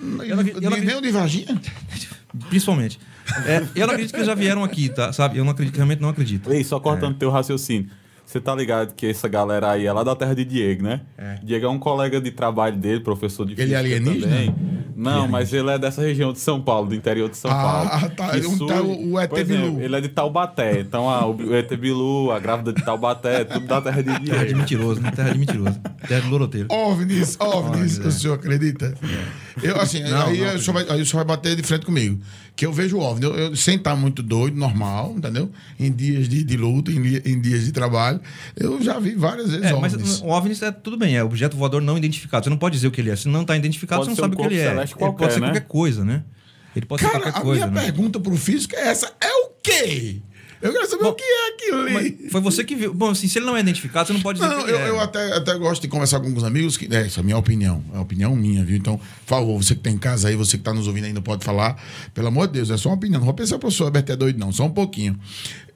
eu 0.00 0.06
não 0.08 0.40
acredito- 0.40 0.62
eu 0.62 0.70
não 0.70 0.78
Nem 0.78 0.96
o 0.96 1.00
de 1.02 1.10
Varginha? 1.10 1.60
Principalmente. 2.48 2.98
É, 3.46 3.62
eu 3.74 3.86
não 3.86 3.94
acredito 3.94 4.10
que 4.12 4.16
eles 4.18 4.26
já 4.26 4.34
vieram 4.34 4.62
aqui, 4.62 4.88
tá? 4.88 5.12
Sabe? 5.12 5.36
Eu 5.38 5.44
não 5.44 5.50
acredito, 5.50 5.74
realmente 5.74 6.00
não 6.00 6.10
acredito. 6.10 6.52
Ei, 6.52 6.62
só 6.62 6.78
cortando 6.78 7.16
teu 7.16 7.30
raciocínio. 7.30 7.88
Você 8.24 8.40
tá 8.40 8.54
ligado 8.54 8.92
que 8.94 9.06
essa 9.06 9.28
galera 9.28 9.70
aí 9.70 9.86
é 9.86 9.92
lá 9.92 10.02
da 10.04 10.14
terra 10.14 10.34
de 10.34 10.44
Diego, 10.44 10.82
né? 10.84 11.00
É. 11.16 11.38
Diego 11.42 11.66
é 11.66 11.68
um 11.68 11.78
colega 11.78 12.20
de 12.20 12.30
trabalho 12.30 12.76
dele, 12.76 13.00
professor 13.00 13.46
de 13.46 13.60
Ele 13.60 13.72
é 13.72 13.76
alienígena? 13.76 14.26
também. 14.26 14.54
Não, 14.96 15.28
mas 15.28 15.52
ele 15.52 15.70
é 15.70 15.78
dessa 15.78 16.00
região 16.00 16.32
de 16.32 16.38
São 16.40 16.60
Paulo, 16.60 16.88
do 16.88 16.94
interior 16.94 17.28
de 17.28 17.36
São 17.36 17.50
Ah, 17.50 17.54
Paulo. 17.62 18.10
tá. 18.16 18.28
Que 18.30 18.36
Ele 18.38 18.48
não 18.48 18.66
tá 18.66 18.80
o- 18.82 19.20
ET 19.20 19.28
Pois 19.30 19.42
é, 19.42 19.44
Bilu. 19.44 19.80
ele 19.80 19.96
é 19.96 20.00
de 20.00 20.08
Taubaté. 20.08 20.80
Então, 20.80 21.08
ah, 21.10 21.26
o 21.26 21.54
ET 21.54 21.76
Bilu, 21.76 22.30
a 22.32 22.38
grávida 22.38 22.72
de 22.72 22.82
Taubaté, 22.82 23.44
tudo 23.44 23.66
da 23.66 23.82
terra 23.82 24.02
de 24.02 24.08
Terra 24.08 24.38
de 24.38 24.44
Diego. 24.44 24.58
mentiroso, 24.58 25.00
né? 25.02 25.10
Terra 25.10 25.30
de 25.32 25.38
mentiroso. 25.38 25.78
Terra 26.08 26.20
de 26.22 26.28
loroteiro. 26.28 26.68
OVNIs, 26.70 27.36
OVNIs, 27.38 27.66
OVNIs, 27.66 27.98
o 27.98 28.08
é. 28.08 28.10
senhor 28.10 28.34
acredita? 28.34 28.94
Eu, 29.62 29.80
assim, 29.80 30.02
Não, 30.02 30.26
aí, 30.26 30.38
não 30.40 30.54
o 30.54 30.58
senhor 30.60 30.74
vai, 30.74 30.86
aí 30.96 31.00
o 31.02 31.06
senhor 31.06 31.24
vai 31.24 31.36
bater 31.36 31.56
de 31.56 31.62
frente 31.62 31.86
comigo. 31.86 32.20
Que 32.54 32.66
eu 32.66 32.72
vejo 32.72 32.96
o 32.98 33.00
OVNI, 33.00 33.24
eu, 33.24 33.34
eu- 33.34 33.56
sem 33.56 33.76
estar 33.76 33.96
muito 33.96 34.22
doido, 34.22 34.56
normal, 34.56 35.14
entendeu? 35.16 35.50
Em 35.78 35.90
dias 35.92 36.28
de, 36.28 36.44
de 36.44 36.56
luta, 36.56 36.90
em, 36.90 36.96
em 37.24 37.40
dias 37.40 37.64
de 37.64 37.72
trabalho, 37.72 38.20
eu 38.56 38.82
já 38.82 38.98
vi 38.98 39.14
várias 39.14 39.50
vezes 39.50 39.64
É, 39.66 39.72
mas 39.74 39.94
OVNIs. 39.94 40.20
o 40.20 40.26
OVNI 40.28 40.58
é 40.62 40.70
tudo 40.72 40.96
bem, 40.96 41.16
é 41.16 41.24
objeto 41.24 41.56
voador 41.56 41.80
não 41.80 41.96
identificado. 41.96 42.44
Você 42.44 42.50
não 42.50 42.56
pode 42.58 42.74
dizer 42.74 42.88
o 42.88 42.90
que 42.90 43.00
ele 43.00 43.10
é. 43.10 43.16
Se 43.16 43.28
não 43.28 43.42
está 43.42 43.56
identificado, 43.56 44.00
Pode 44.02 44.06
você 44.06 44.10
não 44.10 44.16
ser 44.16 44.20
um 44.22 44.24
sabe 44.24 44.34
o 44.34 44.38
que 44.48 44.54
ele 44.54 44.60
é. 44.62 44.68
celeste 44.70 44.92
Ele 44.94 44.98
qualquer, 44.98 45.18
pode 45.18 45.34
ser 45.34 45.40
né? 45.40 45.46
qualquer 45.48 45.66
coisa, 45.66 46.04
né? 46.04 46.24
Ele 46.74 46.86
pode 46.86 47.02
ser 47.02 47.08
Cara, 47.10 47.22
qualquer 47.24 47.38
a 47.38 47.42
coisa. 47.42 47.66
minha 47.66 47.80
né? 47.80 47.86
pergunta 47.86 48.20
pro 48.20 48.36
físico 48.36 48.74
é 48.76 48.88
essa: 48.88 49.10
é 49.20 49.30
o 49.32 49.50
quê? 49.62 50.20
Eu 50.66 50.72
quero 50.72 50.90
saber 50.90 51.04
o 51.04 51.14
que 51.14 51.22
é 51.24 51.48
aquilo 51.54 51.80
ali. 51.98 52.28
Foi 52.30 52.40
você 52.40 52.64
que 52.64 52.74
viu. 52.74 52.92
Bom, 52.92 53.10
assim, 53.10 53.28
se 53.28 53.38
ele 53.38 53.46
não 53.46 53.56
é 53.56 53.60
identificado, 53.60 54.06
você 54.06 54.12
não 54.12 54.20
pode 54.20 54.38
dizer 54.40 54.50
Não, 54.54 54.64
que 54.64 54.70
eu, 54.70 54.78
é. 54.78 54.88
eu 54.88 55.00
até, 55.00 55.32
até 55.36 55.54
gosto 55.56 55.82
de 55.82 55.88
conversar 55.88 56.20
com 56.20 56.26
alguns 56.26 56.44
amigos, 56.44 56.76
que, 56.76 56.86
é, 56.94 57.06
essa 57.06 57.20
é 57.20 57.22
a 57.22 57.24
minha 57.24 57.38
opinião, 57.38 57.82
é 57.94 57.98
a 57.98 58.00
opinião 58.00 58.34
minha, 58.36 58.64
viu? 58.64 58.76
Então, 58.76 58.98
por 58.98 59.26
favor, 59.26 59.62
você 59.62 59.74
que 59.74 59.80
tem 59.80 59.94
em 59.94 59.98
casa 59.98 60.28
aí, 60.28 60.36
você 60.36 60.56
que 60.56 60.62
está 60.62 60.72
nos 60.74 60.86
ouvindo 60.86 61.04
aí, 61.04 61.12
não 61.12 61.22
pode 61.22 61.44
falar, 61.44 61.82
pelo 62.12 62.28
amor 62.28 62.46
de 62.48 62.54
Deus, 62.54 62.70
é 62.70 62.76
só 62.76 62.88
uma 62.90 62.96
opinião. 62.96 63.20
Não 63.20 63.26
vou 63.26 63.34
pensar 63.34 63.58
professor 63.58 63.84
Alberto 63.84 64.12
é 64.12 64.16
doido, 64.16 64.38
não, 64.38 64.50
só 64.52 64.64
um 64.64 64.70
pouquinho. 64.70 65.18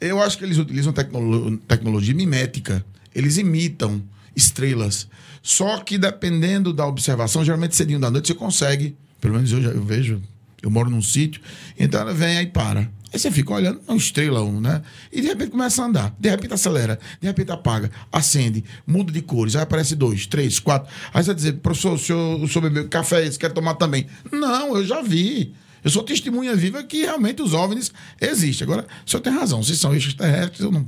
Eu 0.00 0.20
acho 0.22 0.36
que 0.38 0.44
eles 0.44 0.58
utilizam 0.58 0.92
tecnolo- 0.92 1.56
tecnologia 1.58 2.14
mimética, 2.14 2.84
eles 3.14 3.36
imitam 3.36 4.02
estrelas. 4.34 5.06
Só 5.42 5.78
que 5.78 5.96
dependendo 5.98 6.72
da 6.72 6.86
observação, 6.86 7.44
geralmente 7.44 7.74
cedinho 7.76 7.98
da 7.98 8.10
noite 8.10 8.28
você 8.28 8.34
consegue, 8.34 8.96
pelo 9.20 9.34
menos 9.34 9.50
eu 9.52 9.62
já 9.62 9.70
eu 9.70 9.82
vejo, 9.82 10.20
eu 10.62 10.70
moro 10.70 10.90
num 10.90 11.00
sítio, 11.02 11.40
então 11.78 12.00
ela 12.00 12.12
vem 12.12 12.36
aí 12.38 12.46
para. 12.46 12.90
Aí 13.12 13.18
você 13.18 13.30
fica 13.30 13.52
olhando, 13.52 13.80
uma 13.88 13.96
estrela, 13.96 14.42
um, 14.42 14.60
né? 14.60 14.82
E 15.12 15.20
de 15.20 15.26
repente 15.28 15.50
começa 15.50 15.82
a 15.82 15.86
andar. 15.86 16.14
De 16.18 16.30
repente 16.30 16.54
acelera, 16.54 16.98
de 17.20 17.26
repente 17.26 17.50
apaga, 17.50 17.90
acende, 18.12 18.64
muda 18.86 19.10
de 19.12 19.20
cores. 19.20 19.56
Aí 19.56 19.62
aparece 19.62 19.96
dois, 19.96 20.26
três, 20.26 20.58
quatro. 20.60 20.88
Aí 21.12 21.22
você 21.22 21.26
vai 21.28 21.34
dizer, 21.34 21.52
professor, 21.54 21.92
o 21.94 21.98
senhor, 21.98 22.40
o 22.40 22.46
senhor 22.48 22.62
bebeu 22.70 22.88
café, 22.88 23.28
você 23.30 23.38
quer 23.38 23.52
tomar 23.52 23.74
também? 23.74 24.06
Não, 24.30 24.76
eu 24.76 24.84
já 24.86 25.02
vi. 25.02 25.52
Eu 25.82 25.90
sou 25.90 26.02
testemunha 26.02 26.54
viva 26.54 26.82
que 26.82 26.98
realmente 27.02 27.40
os 27.42 27.54
OVNIs 27.54 27.90
existem. 28.20 28.64
Agora, 28.64 28.86
o 29.06 29.10
senhor 29.10 29.22
tem 29.22 29.32
razão. 29.32 29.62
Se 29.62 29.74
são 29.76 29.94
extraterrestres, 29.94 30.60
eu 30.60 30.70
não, 30.70 30.86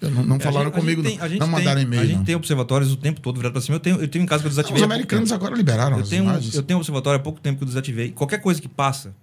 eu 0.00 0.10
não, 0.10 0.24
não 0.24 0.36
É, 0.36 0.40
falaram 0.40 0.66
gente- 0.70 0.80
comigo, 0.80 1.02
tem- 1.02 1.16
não. 1.16 1.28
Não 1.38 1.46
mandaram 1.46 1.80
e-mail. 1.80 2.02
A 2.02 2.06
gente 2.06 2.16
não. 2.18 2.24
tem 2.24 2.34
observatórios 2.34 2.90
o 2.92 2.96
tempo 2.96 3.20
todo 3.20 3.36
virado 3.36 3.52
para 3.52 3.62
cima. 3.62 3.76
Eu 3.76 3.80
tenho, 3.80 4.00
eu 4.00 4.08
tenho 4.08 4.24
em 4.24 4.26
casa 4.26 4.42
que 4.42 4.46
eu 4.48 4.50
desativei. 4.50 4.78
os 4.78 4.82
americanos 4.84 5.30
agora 5.30 5.54
liberaram 5.54 5.96
Eu 5.98 6.04
tenho, 6.06 6.24
imagens. 6.24 6.54
eu 6.54 6.62
tenho 6.64 6.76
um 6.76 6.80
observatório 6.80 7.20
há 7.20 7.22
pouco 7.22 7.40
tempo 7.40 7.58
que 7.58 7.62
eu 7.64 7.68
desativei. 7.68 8.10
Qualquer 8.10 8.38
coisa 8.40 8.60
que 8.60 8.68
passa, 8.68 9.14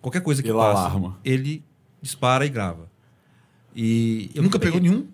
qualquer 0.00 0.20
coisa 0.22 0.42
que 0.42 0.48
Ele 0.48 0.56
passa, 0.58 0.80
alarma. 0.82 1.18
ele 1.24 1.64
dispara 2.00 2.44
e 2.46 2.48
grava. 2.48 2.88
E 3.74 4.30
eu 4.34 4.42
Nunca 4.42 4.58
peguei- 4.58 4.80
pegou 4.80 4.90
nenhum? 4.90 5.06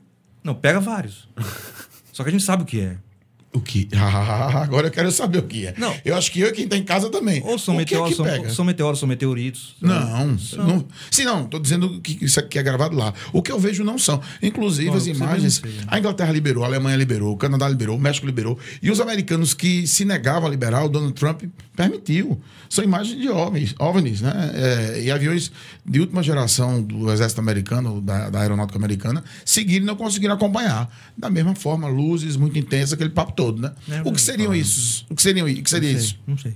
Não, 0.42 0.54
pega 0.54 0.80
vários. 0.80 1.28
Só 2.12 2.22
que 2.22 2.28
a 2.28 2.32
gente 2.32 2.44
sabe 2.44 2.62
o 2.62 2.66
que 2.66 2.80
é. 2.80 2.98
O 3.54 3.60
que? 3.60 3.88
Ah, 3.94 4.62
agora 4.66 4.88
eu 4.88 4.90
quero 4.90 5.12
saber 5.12 5.38
o 5.38 5.42
que 5.44 5.66
é. 5.66 5.74
Não. 5.78 5.94
Eu 6.04 6.16
acho 6.16 6.32
que 6.32 6.40
eu 6.40 6.48
e 6.48 6.52
quem 6.52 6.66
tá 6.66 6.76
em 6.76 6.82
casa 6.82 7.08
também. 7.08 7.40
Ou 7.44 7.56
são 7.56 7.74
é 7.74 7.78
meteoros, 7.78 8.10
que 8.10 8.16
são, 8.16 8.50
são 8.50 8.64
meteoros, 8.64 8.98
são 8.98 9.08
meteoritos. 9.08 9.76
Não, 9.80 10.36
São. 10.38 10.66
não. 10.66 10.86
Sim, 11.08 11.24
não, 11.24 11.46
tô 11.46 11.60
dizendo 11.60 12.00
que 12.00 12.18
isso 12.24 12.40
aqui 12.40 12.58
é 12.58 12.62
gravado 12.62 12.96
lá. 12.96 13.14
O 13.32 13.40
que 13.40 13.52
eu 13.52 13.58
vejo 13.60 13.84
não 13.84 13.96
são. 13.96 14.20
Inclusive, 14.42 14.90
as 14.90 15.06
imagens. 15.06 15.54
sei. 15.62 15.72
A 15.86 15.98
Inglaterra 16.00 16.32
liberou, 16.32 16.64
a 16.64 16.66
Alemanha 16.66 16.96
liberou, 16.96 17.32
o 17.32 17.36
Canadá 17.36 17.68
liberou, 17.68 17.96
o 17.96 18.00
México 18.00 18.26
liberou. 18.26 18.58
E 18.82 18.90
os 18.90 19.00
americanos 19.00 19.54
que 19.54 19.86
se 19.86 20.04
negavam 20.04 20.48
a 20.48 20.50
liberar, 20.50 20.84
o 20.84 20.88
Donald 20.88 21.14
Trump 21.14 21.44
permitiu. 21.76 22.40
São 22.68 22.82
imagens 22.82 23.20
de 23.20 23.28
OVNIs, 23.28 23.74
OVNIs 23.78 24.20
né? 24.20 24.50
É, 24.54 25.02
e 25.02 25.10
aviões 25.10 25.52
de 25.84 26.00
última 26.00 26.22
geração 26.22 26.82
do 26.82 27.12
exército 27.12 27.40
americano, 27.40 28.00
da, 28.00 28.30
da 28.30 28.40
aeronáutica 28.40 28.78
americana, 28.78 29.22
seguiram 29.44 29.84
e 29.84 29.86
não 29.86 29.96
conseguiram 29.96 30.34
acompanhar. 30.34 30.90
Da 31.16 31.30
mesma 31.30 31.54
forma, 31.54 31.86
luzes 31.88 32.36
muito 32.36 32.58
intensas, 32.58 32.94
aquele 32.94 33.10
papo 33.10 33.32
todo, 33.32 33.43
né? 33.52 33.72
É, 33.90 34.02
o 34.04 34.12
que 34.12 34.20
seriam 34.20 34.54
isso? 34.54 35.04
O 35.10 35.14
que 35.14 35.22
seriam 35.22 35.46
o 35.46 35.54
que 35.62 35.70
seria 35.70 35.92
não 35.92 35.98
sei, 35.98 36.06
isso? 36.06 36.18
Não 36.26 36.38
sei. 36.38 36.54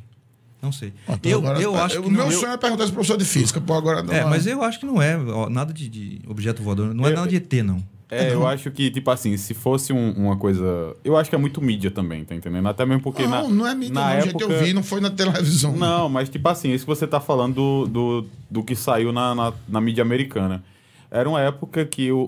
Não 0.60 0.72
sei. 0.72 0.92
Então, 1.08 1.30
eu, 1.30 1.38
agora 1.38 1.60
eu 1.62 1.72
tá- 1.72 1.84
acho 1.84 2.00
o 2.00 2.10
meu 2.10 2.24
não, 2.24 2.32
eu- 2.32 2.40
sonho 2.40 2.52
é 2.52 2.56
perguntar 2.56 2.84
esse 2.84 2.92
professor 2.92 3.16
de 3.16 3.24
física, 3.24 3.60
pô, 3.60 3.74
agora 3.74 4.02
não. 4.02 4.12
É, 4.12 4.24
mas 4.24 4.46
eu 4.46 4.62
acho 4.62 4.80
que 4.80 4.86
não 4.86 5.00
é 5.00 5.16
ó, 5.16 5.48
nada 5.48 5.72
de, 5.72 5.88
de 5.88 6.20
objeto 6.26 6.62
voador. 6.62 6.92
Não 6.92 7.06
é 7.06 7.10
Eu- 7.10 7.14
nada 7.16 7.28
de 7.28 7.36
ET, 7.36 7.52
não. 7.62 7.82
É, 8.10 8.32
eu 8.32 8.46
acho 8.46 8.70
que, 8.70 8.90
tipo 8.90 9.10
assim, 9.10 9.36
se 9.36 9.52
fosse 9.52 9.92
um- 9.92 10.12
uma 10.12 10.34
coisa. 10.36 10.96
Eu 11.04 11.14
acho 11.14 11.28
que 11.28 11.36
é 11.36 11.38
muito 11.38 11.60
mídia 11.60 11.90
também, 11.90 12.24
tá 12.24 12.34
entendendo? 12.34 12.66
Até 12.66 12.84
mesmo 12.86 13.02
porque. 13.02 13.22
não, 13.26 13.48
na, 13.50 13.54
não 13.54 13.66
é 13.66 13.74
mídia, 13.74 13.94
na 13.94 14.00
não, 14.00 14.08
época... 14.14 14.30
gente. 14.30 14.42
Eu 14.42 14.64
vi, 14.64 14.72
não 14.72 14.82
foi 14.82 14.98
na 15.00 15.10
televisão. 15.10 15.76
Não, 15.76 16.08
mas 16.08 16.28
tipo 16.30 16.48
assim, 16.48 16.72
isso 16.72 16.84
que 16.86 16.88
você 16.88 17.06
tá 17.06 17.20
falando 17.20 17.54
do, 17.54 17.86
do, 17.86 18.26
do 18.50 18.62
que 18.64 18.74
saiu 18.74 19.12
na, 19.12 19.34
na, 19.34 19.52
na 19.68 19.80
mídia 19.80 20.00
americana. 20.02 20.64
Era 21.10 21.28
uma 21.28 21.40
época 21.42 21.84
que 21.84 22.10
o, 22.10 22.18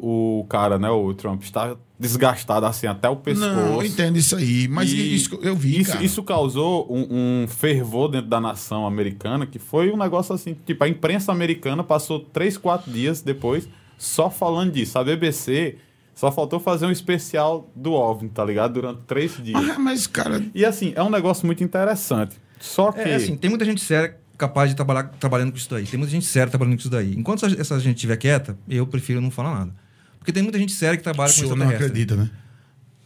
o 0.41 0.47
cara, 0.51 0.79
né, 0.79 0.89
o 0.91 1.13
Trump, 1.15 1.43
está 1.43 1.75
desgastado 2.01 2.65
assim 2.65 2.87
até 2.87 3.11
o 3.11 3.17
pescoço. 3.17 3.51
Não, 3.51 3.75
eu 3.75 3.85
entendo 3.85 4.17
isso 4.17 4.35
aí, 4.35 4.67
mas 4.67 4.91
E 4.91 5.15
isso 5.15 5.39
eu 5.43 5.55
vi, 5.55 5.79
isso, 5.81 5.93
cara. 5.93 6.03
isso 6.03 6.23
causou 6.23 6.91
um, 6.91 7.43
um 7.43 7.47
fervor 7.47 8.11
dentro 8.11 8.29
da 8.29 8.41
nação 8.41 8.87
americana, 8.87 9.47
que 9.47 9.59
foi 9.59 9.93
um 9.93 9.99
negócio 9.99 10.35
assim, 10.35 10.57
tipo, 10.65 10.83
a 10.83 10.89
imprensa 10.89 11.31
americana 11.31 11.85
passou 11.85 12.19
três, 12.19 12.57
quatro 12.57 12.91
dias 12.91 13.21
depois 13.21 13.69
só 13.99 14.31
falando 14.31 14.73
disso. 14.73 14.99
A 14.99 15.05
BBC 15.05 15.77
só 16.15 16.33
faltou 16.33 16.59
fazer 16.59 16.87
um 16.87 16.91
especial 16.91 17.71
do 17.77 17.93
OVNI, 17.93 18.31
tá 18.31 18.43
ligado? 18.47 18.73
Durante 18.73 19.03
três 19.03 19.37
dias. 19.37 19.63
Ah, 19.71 19.79
mas, 19.79 20.07
cara, 20.07 20.43
E 20.55 20.65
assim, 20.65 20.95
é 20.97 21.03
um 21.03 21.11
negócio 21.11 21.45
muito 21.45 21.63
interessante. 21.63 22.35
Só 22.59 22.93
que... 22.93 23.01
É 23.01 23.15
assim, 23.15 23.37
tem 23.37 23.51
muita 23.51 23.65
gente 23.67 23.83
séria 23.83 24.17
capaz 24.39 24.71
de 24.71 24.77
trabalhar 24.77 25.05
trabalhando 25.21 25.51
com 25.51 25.59
isso 25.59 25.69
daí. 25.69 25.85
Tem 25.85 25.99
muita 25.99 26.11
gente 26.11 26.25
séria 26.25 26.49
trabalhando 26.49 26.77
com 26.77 26.81
isso 26.81 26.91
daí. 26.91 27.15
Enquanto 27.15 27.45
essa, 27.45 27.61
essa 27.61 27.79
gente 27.79 27.97
estiver 27.97 28.17
quieta, 28.17 28.59
eu 28.67 28.87
prefiro 28.87 29.21
não 29.21 29.31
falar 29.31 29.55
nada. 29.55 29.75
Porque 30.21 30.33
tem 30.33 30.43
muita 30.43 30.59
gente 30.59 30.73
séria 30.73 30.97
que 30.97 31.01
o 31.01 31.05
trabalha 31.05 31.33
com 31.33 31.41
senhor 31.41 31.57
não 31.57 31.67
extraterrestre. 31.67 31.87
acredita, 32.03 32.15
né? 32.17 32.31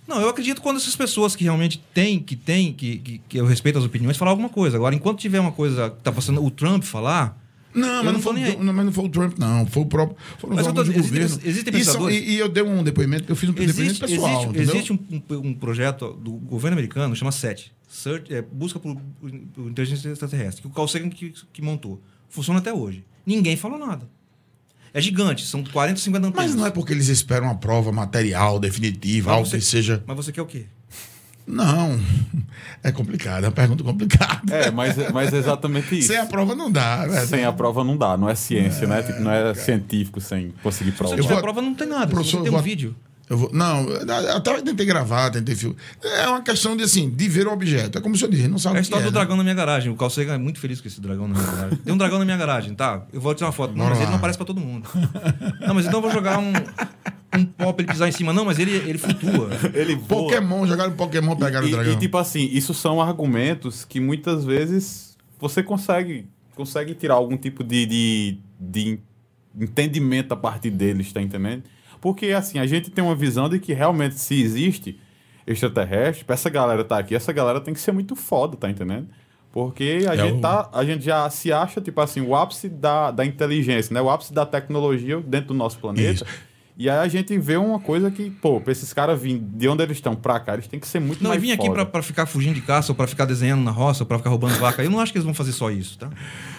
Não, 0.07 0.21
eu 0.21 0.29
acredito 0.29 0.61
quando 0.61 0.77
essas 0.77 0.95
pessoas 0.95 1.35
que 1.35 1.45
realmente 1.45 1.83
têm, 1.95 2.21
que 2.21 2.37
têm, 2.37 2.75
que, 2.75 2.99
que, 2.99 3.19
que 3.27 3.37
eu 3.41 3.47
respeito 3.47 3.79
as 3.79 3.85
opiniões, 3.87 4.19
falar 4.19 4.33
alguma 4.33 4.51
coisa. 4.51 4.77
Agora, 4.77 4.95
enquanto 4.95 5.19
tiver 5.21 5.41
uma 5.41 5.53
coisa 5.53 5.89
que 5.91 6.03
tá 6.03 6.13
passando 6.13 6.45
o 6.45 6.51
Trump 6.51 6.83
falar, 6.83 7.41
Não, 7.75 8.05
mas 8.05 8.13
não 8.13 8.21
tô 8.21 8.33
foi, 8.35 8.51
o 8.55 8.63
não, 8.63 8.73
mas 8.75 8.85
não 8.85 8.93
foi 8.93 9.05
o 9.07 9.09
Trump, 9.09 9.39
não. 9.39 9.65
Foi 9.67 9.83
o 9.83 9.87
próprio. 9.87 10.19
Foram 10.39 10.53
os 10.53 10.57
Mas 10.57 10.67
tô 10.67 10.71
órgãos 10.81 10.87
do 10.89 10.93
dizendo, 10.93 11.17
existem- 11.17 11.39
governo. 11.39 11.51
existem 11.51 11.75
E 11.81 11.85
são- 11.85 11.93
pensadores- 11.95 12.17
E, 12.29 12.31
e 12.33 12.39
eu 12.39 12.49
dei 12.51 12.63
um 12.63 12.83
depoimento, 12.83 13.33
eu 13.33 13.37
fiz 13.37 13.49
um 13.49 13.53
depoimento 13.53 13.81
existe, 13.81 14.01
pessoal. 14.01 14.43
existe, 14.55 14.59
existe 14.77 14.93
um, 14.93 14.99
um- 15.39 15.55
projeto 15.55 16.13
do 16.13 16.33
governo 16.33 16.75
americano, 16.77 17.17
chama 17.17 17.33
SET, 17.33 17.73
Search, 17.89 18.35
é, 18.35 18.43
Busca 18.43 18.79
por, 18.79 18.95
por 19.21 19.31
Inteligência 19.71 20.11
Extraterrestre, 20.11 20.61
que 20.61 20.69
o 20.69 20.71
Carl 20.71 20.87
Sagan 20.89 21.09
que, 21.09 21.33
que 21.51 21.63
montou. 21.63 21.99
Funciona 22.29 22.59
até 22.59 22.73
hoje. 22.75 23.05
Ninguém 23.25 23.57
falou 23.57 23.79
nada. 23.79 24.07
É 24.95 25.01
gigante, 25.01 25.45
são 25.45 25.63
40, 25.65 25.99
50 26.01 26.29
antenas. 26.29 26.47
Mas 26.47 26.55
não 26.55 26.65
é 26.67 26.71
porque 26.71 26.93
eles 26.93 27.09
esperam 27.09 27.47
uma 27.49 27.57
prova 27.57 27.91
material, 27.91 28.61
definitiva, 28.61 29.31
Mas 29.31 29.37
algo 29.37 29.49
você- 29.51 29.59
que 29.59 29.65
seja. 29.65 30.03
Mas 30.07 30.17
você 30.17 30.31
quer 30.31 30.41
o 30.43 30.47
quê? 30.47 30.67
Não. 31.47 32.01
É 32.83 32.93
complicado, 32.93 33.45
é 33.45 33.49
uma 33.49 33.53
pergunta 33.53 33.83
complicada. 33.83 34.55
É, 34.55 34.71
mas, 34.71 34.95
mas 35.11 35.33
é 35.33 35.39
exatamente 35.39 35.99
isso. 35.99 36.09
Sem 36.13 36.19
a 36.19 36.27
prova 36.27 36.55
não 36.55 36.71
dá, 36.71 37.07
velho. 37.07 37.27
Sem 37.27 37.43
a 37.45 37.53
prova 37.53 37.83
não 37.83 37.97
dá, 37.97 38.15
não 38.17 38.29
é 38.29 38.35
ciência, 38.35 38.87
né? 38.87 39.03
Tipo, 39.03 39.21
não 39.21 39.31
é 39.31 39.55
científico 39.55 40.21
sem 40.21 40.53
conseguir 40.63 40.91
Se 40.91 40.97
provar. 40.99 41.17
você 41.17 41.23
tiver 41.23 41.29
vou- 41.35 41.39
a 41.39 41.43
prova, 41.43 41.63
não 41.63 41.75
tem 41.75 41.89
nada. 41.89 42.07
Professor, 42.09 42.37
você 42.39 42.43
tem 42.43 42.51
um 42.51 42.55
vou- 42.57 42.63
vídeo. 42.63 42.95
Eu 43.29 43.39
vou, 43.39 43.51
não, 43.55 43.89
eu 43.89 44.37
até 44.37 44.61
tentei 44.61 44.85
gravar, 44.85 45.31
tentei 45.31 45.55
filmar. 45.55 45.79
É 46.03 46.29
uma 46.29 46.43
questão 46.43 46.77
de 46.77 46.83
assim, 46.85 47.09
de 47.09 47.27
ver 47.27 47.47
o 47.47 47.53
objeto. 47.53 47.97
É 47.97 48.01
como 48.01 48.15
o 48.15 48.19
senhor 48.19 48.31
disse, 48.31 48.49
não 48.49 48.59
sabe 48.59 48.77
É 48.77 48.79
a 48.79 48.81
o 48.81 48.83
que 48.83 48.87
história 48.87 49.05
é, 49.05 49.07
do 49.07 49.13
né? 49.13 49.19
dragão 49.19 49.37
na 49.37 49.43
minha 49.43 49.55
garagem. 49.55 49.91
O 49.91 49.97
Carl 49.97 50.11
Sagan 50.11 50.35
é 50.35 50.39
muito 50.39 50.61
feliz 50.61 50.79
com 50.81 50.89
esse 50.89 51.01
dragão 51.01 51.27
na 51.27 51.35
minha 51.39 51.53
garagem. 51.53 51.79
Tem 51.79 51.95
um 51.95 51.97
dragão 51.97 52.19
na 52.19 52.25
minha 52.27 52.37
garagem, 52.37 52.75
tá? 52.75 53.07
Eu 53.13 53.21
vou 53.23 53.35
tirar 53.35 53.47
uma 53.47 53.53
foto. 53.53 53.71
Não, 53.71 53.79
Bora 53.79 53.91
mas 53.91 54.01
ele 54.01 54.11
não 54.11 54.19
aparece 54.19 54.37
pra 54.37 54.47
todo 54.47 54.61
mundo. 54.61 54.89
Não, 55.67 55.75
mas 55.75 55.87
então 55.87 55.99
eu 55.99 56.03
vou 56.03 56.11
jogar 56.11 56.39
um, 56.39 56.53
um 57.39 57.45
pó 57.47 57.73
pra 57.73 57.83
ele 57.83 57.93
pisar 57.93 58.09
em 58.09 58.13
cima. 58.13 58.31
Não, 58.35 58.45
mas 58.45 58.59
ele, 58.59 58.73
ele 58.77 58.99
flutua. 58.99 59.49
Ele 59.73 59.95
voa. 59.95 60.25
Pokémon, 60.25 60.67
jogaram 60.67 60.93
Pokémon, 60.93 61.35
pegaram 61.35 61.67
e, 61.67 61.71
o 61.71 61.73
dragão. 61.77 61.93
E, 61.95 61.97
tipo 61.97 62.19
assim, 62.19 62.49
isso 62.53 62.75
são 62.75 63.01
argumentos 63.01 63.87
que 63.87 64.01
muitas 64.01 64.45
vezes 64.45 65.17
você 65.41 65.63
consegue, 65.63 66.27
consegue 66.55 66.95
tirar 66.95 67.15
algum 67.15 67.39
tipo 67.39 67.65
de, 67.65 67.87
de, 67.87 68.39
de 68.61 68.99
entendimento 69.59 70.33
a 70.33 70.37
partir 70.37 70.71
deles, 70.71 71.11
tá 71.13 71.23
entendendo? 71.23 71.63
Porque 72.05 72.27
assim, 72.33 72.59
a 72.59 72.67
gente 72.67 72.91
tem 72.91 73.03
uma 73.03 73.15
visão 73.15 73.49
de 73.49 73.59
que 73.59 73.73
realmente 73.73 74.17
se 74.17 74.39
existe 74.39 75.01
extraterrestre, 75.47 76.23
pra 76.23 76.35
essa 76.35 76.51
galera 76.51 76.85
tá 76.85 76.99
aqui, 76.99 77.15
essa 77.15 77.33
galera 77.33 77.63
tem 77.63 77.73
que 77.73 77.81
ser 77.81 77.93
muito 77.93 78.15
foda, 78.15 78.59
tá 78.59 78.69
entendendo? 78.69 79.09
Porque 79.51 80.01
a, 80.07 80.13
É 80.13 80.19
gente, 80.19 80.37
o- 80.37 80.41
tá, 80.43 80.69
a 80.71 80.85
gente 80.85 81.03
já 81.03 81.31
se 81.31 81.51
acha, 81.51 81.81
tipo 81.81 81.99
assim, 82.03 82.21
o 82.21 82.37
ápice 82.37 82.69
da, 82.69 83.11
da 83.11 83.25
inteligência, 83.25 83.95
né? 83.95 84.03
O 84.03 84.11
ápice 84.11 84.35
da 84.35 84.45
tecnologia 84.45 85.19
dentro 85.19 85.49
do 85.49 85.55
nosso 85.55 85.79
planeta. 85.79 86.13
Isso. 86.13 86.27
E 86.77 86.91
aí 86.91 86.99
a 86.99 87.07
gente 87.07 87.39
vê 87.39 87.57
uma 87.57 87.79
coisa 87.79 88.11
que, 88.11 88.31
pô, 88.31 88.61
pra 88.61 88.73
esses 88.73 88.93
caras 88.93 89.21
virem 89.21 89.39
de 89.55 89.69
onde 89.69 89.83
eles 89.85 89.97
estão 89.97 90.17
pra 90.17 90.41
cá, 90.41 90.55
eles 90.55 90.67
têm 90.67 90.81
que 90.81 90.89
ser 90.89 90.99
muito 90.99 91.23
Não, 91.23 91.31
e 91.31 91.35
mais 91.35 91.43
vir 91.43 91.53
aqui 91.53 91.67
foda. 91.67 91.75
pra, 91.75 91.87
pra 91.87 92.03
ficar 92.03 92.27
fugindo 92.27 92.55
de 92.55 92.63
caça, 92.63 92.91
ou 92.91 92.97
pra 92.97 93.07
ficar 93.07 93.25
desenhando 93.27 93.63
na 93.63 93.71
roça, 93.71 94.03
ou 94.03 94.07
pra 94.07 94.19
ficar 94.19 94.31
roubando 94.31 94.59
vaca. 94.59 94.83
Eu 94.83 94.91
não 94.91 94.99
acho 94.99 95.13
que 95.13 95.19
eles 95.19 95.25
vão 95.25 95.35
fazer 95.35 95.53
só 95.53 95.71
isso, 95.71 95.97
tá? 95.99 96.11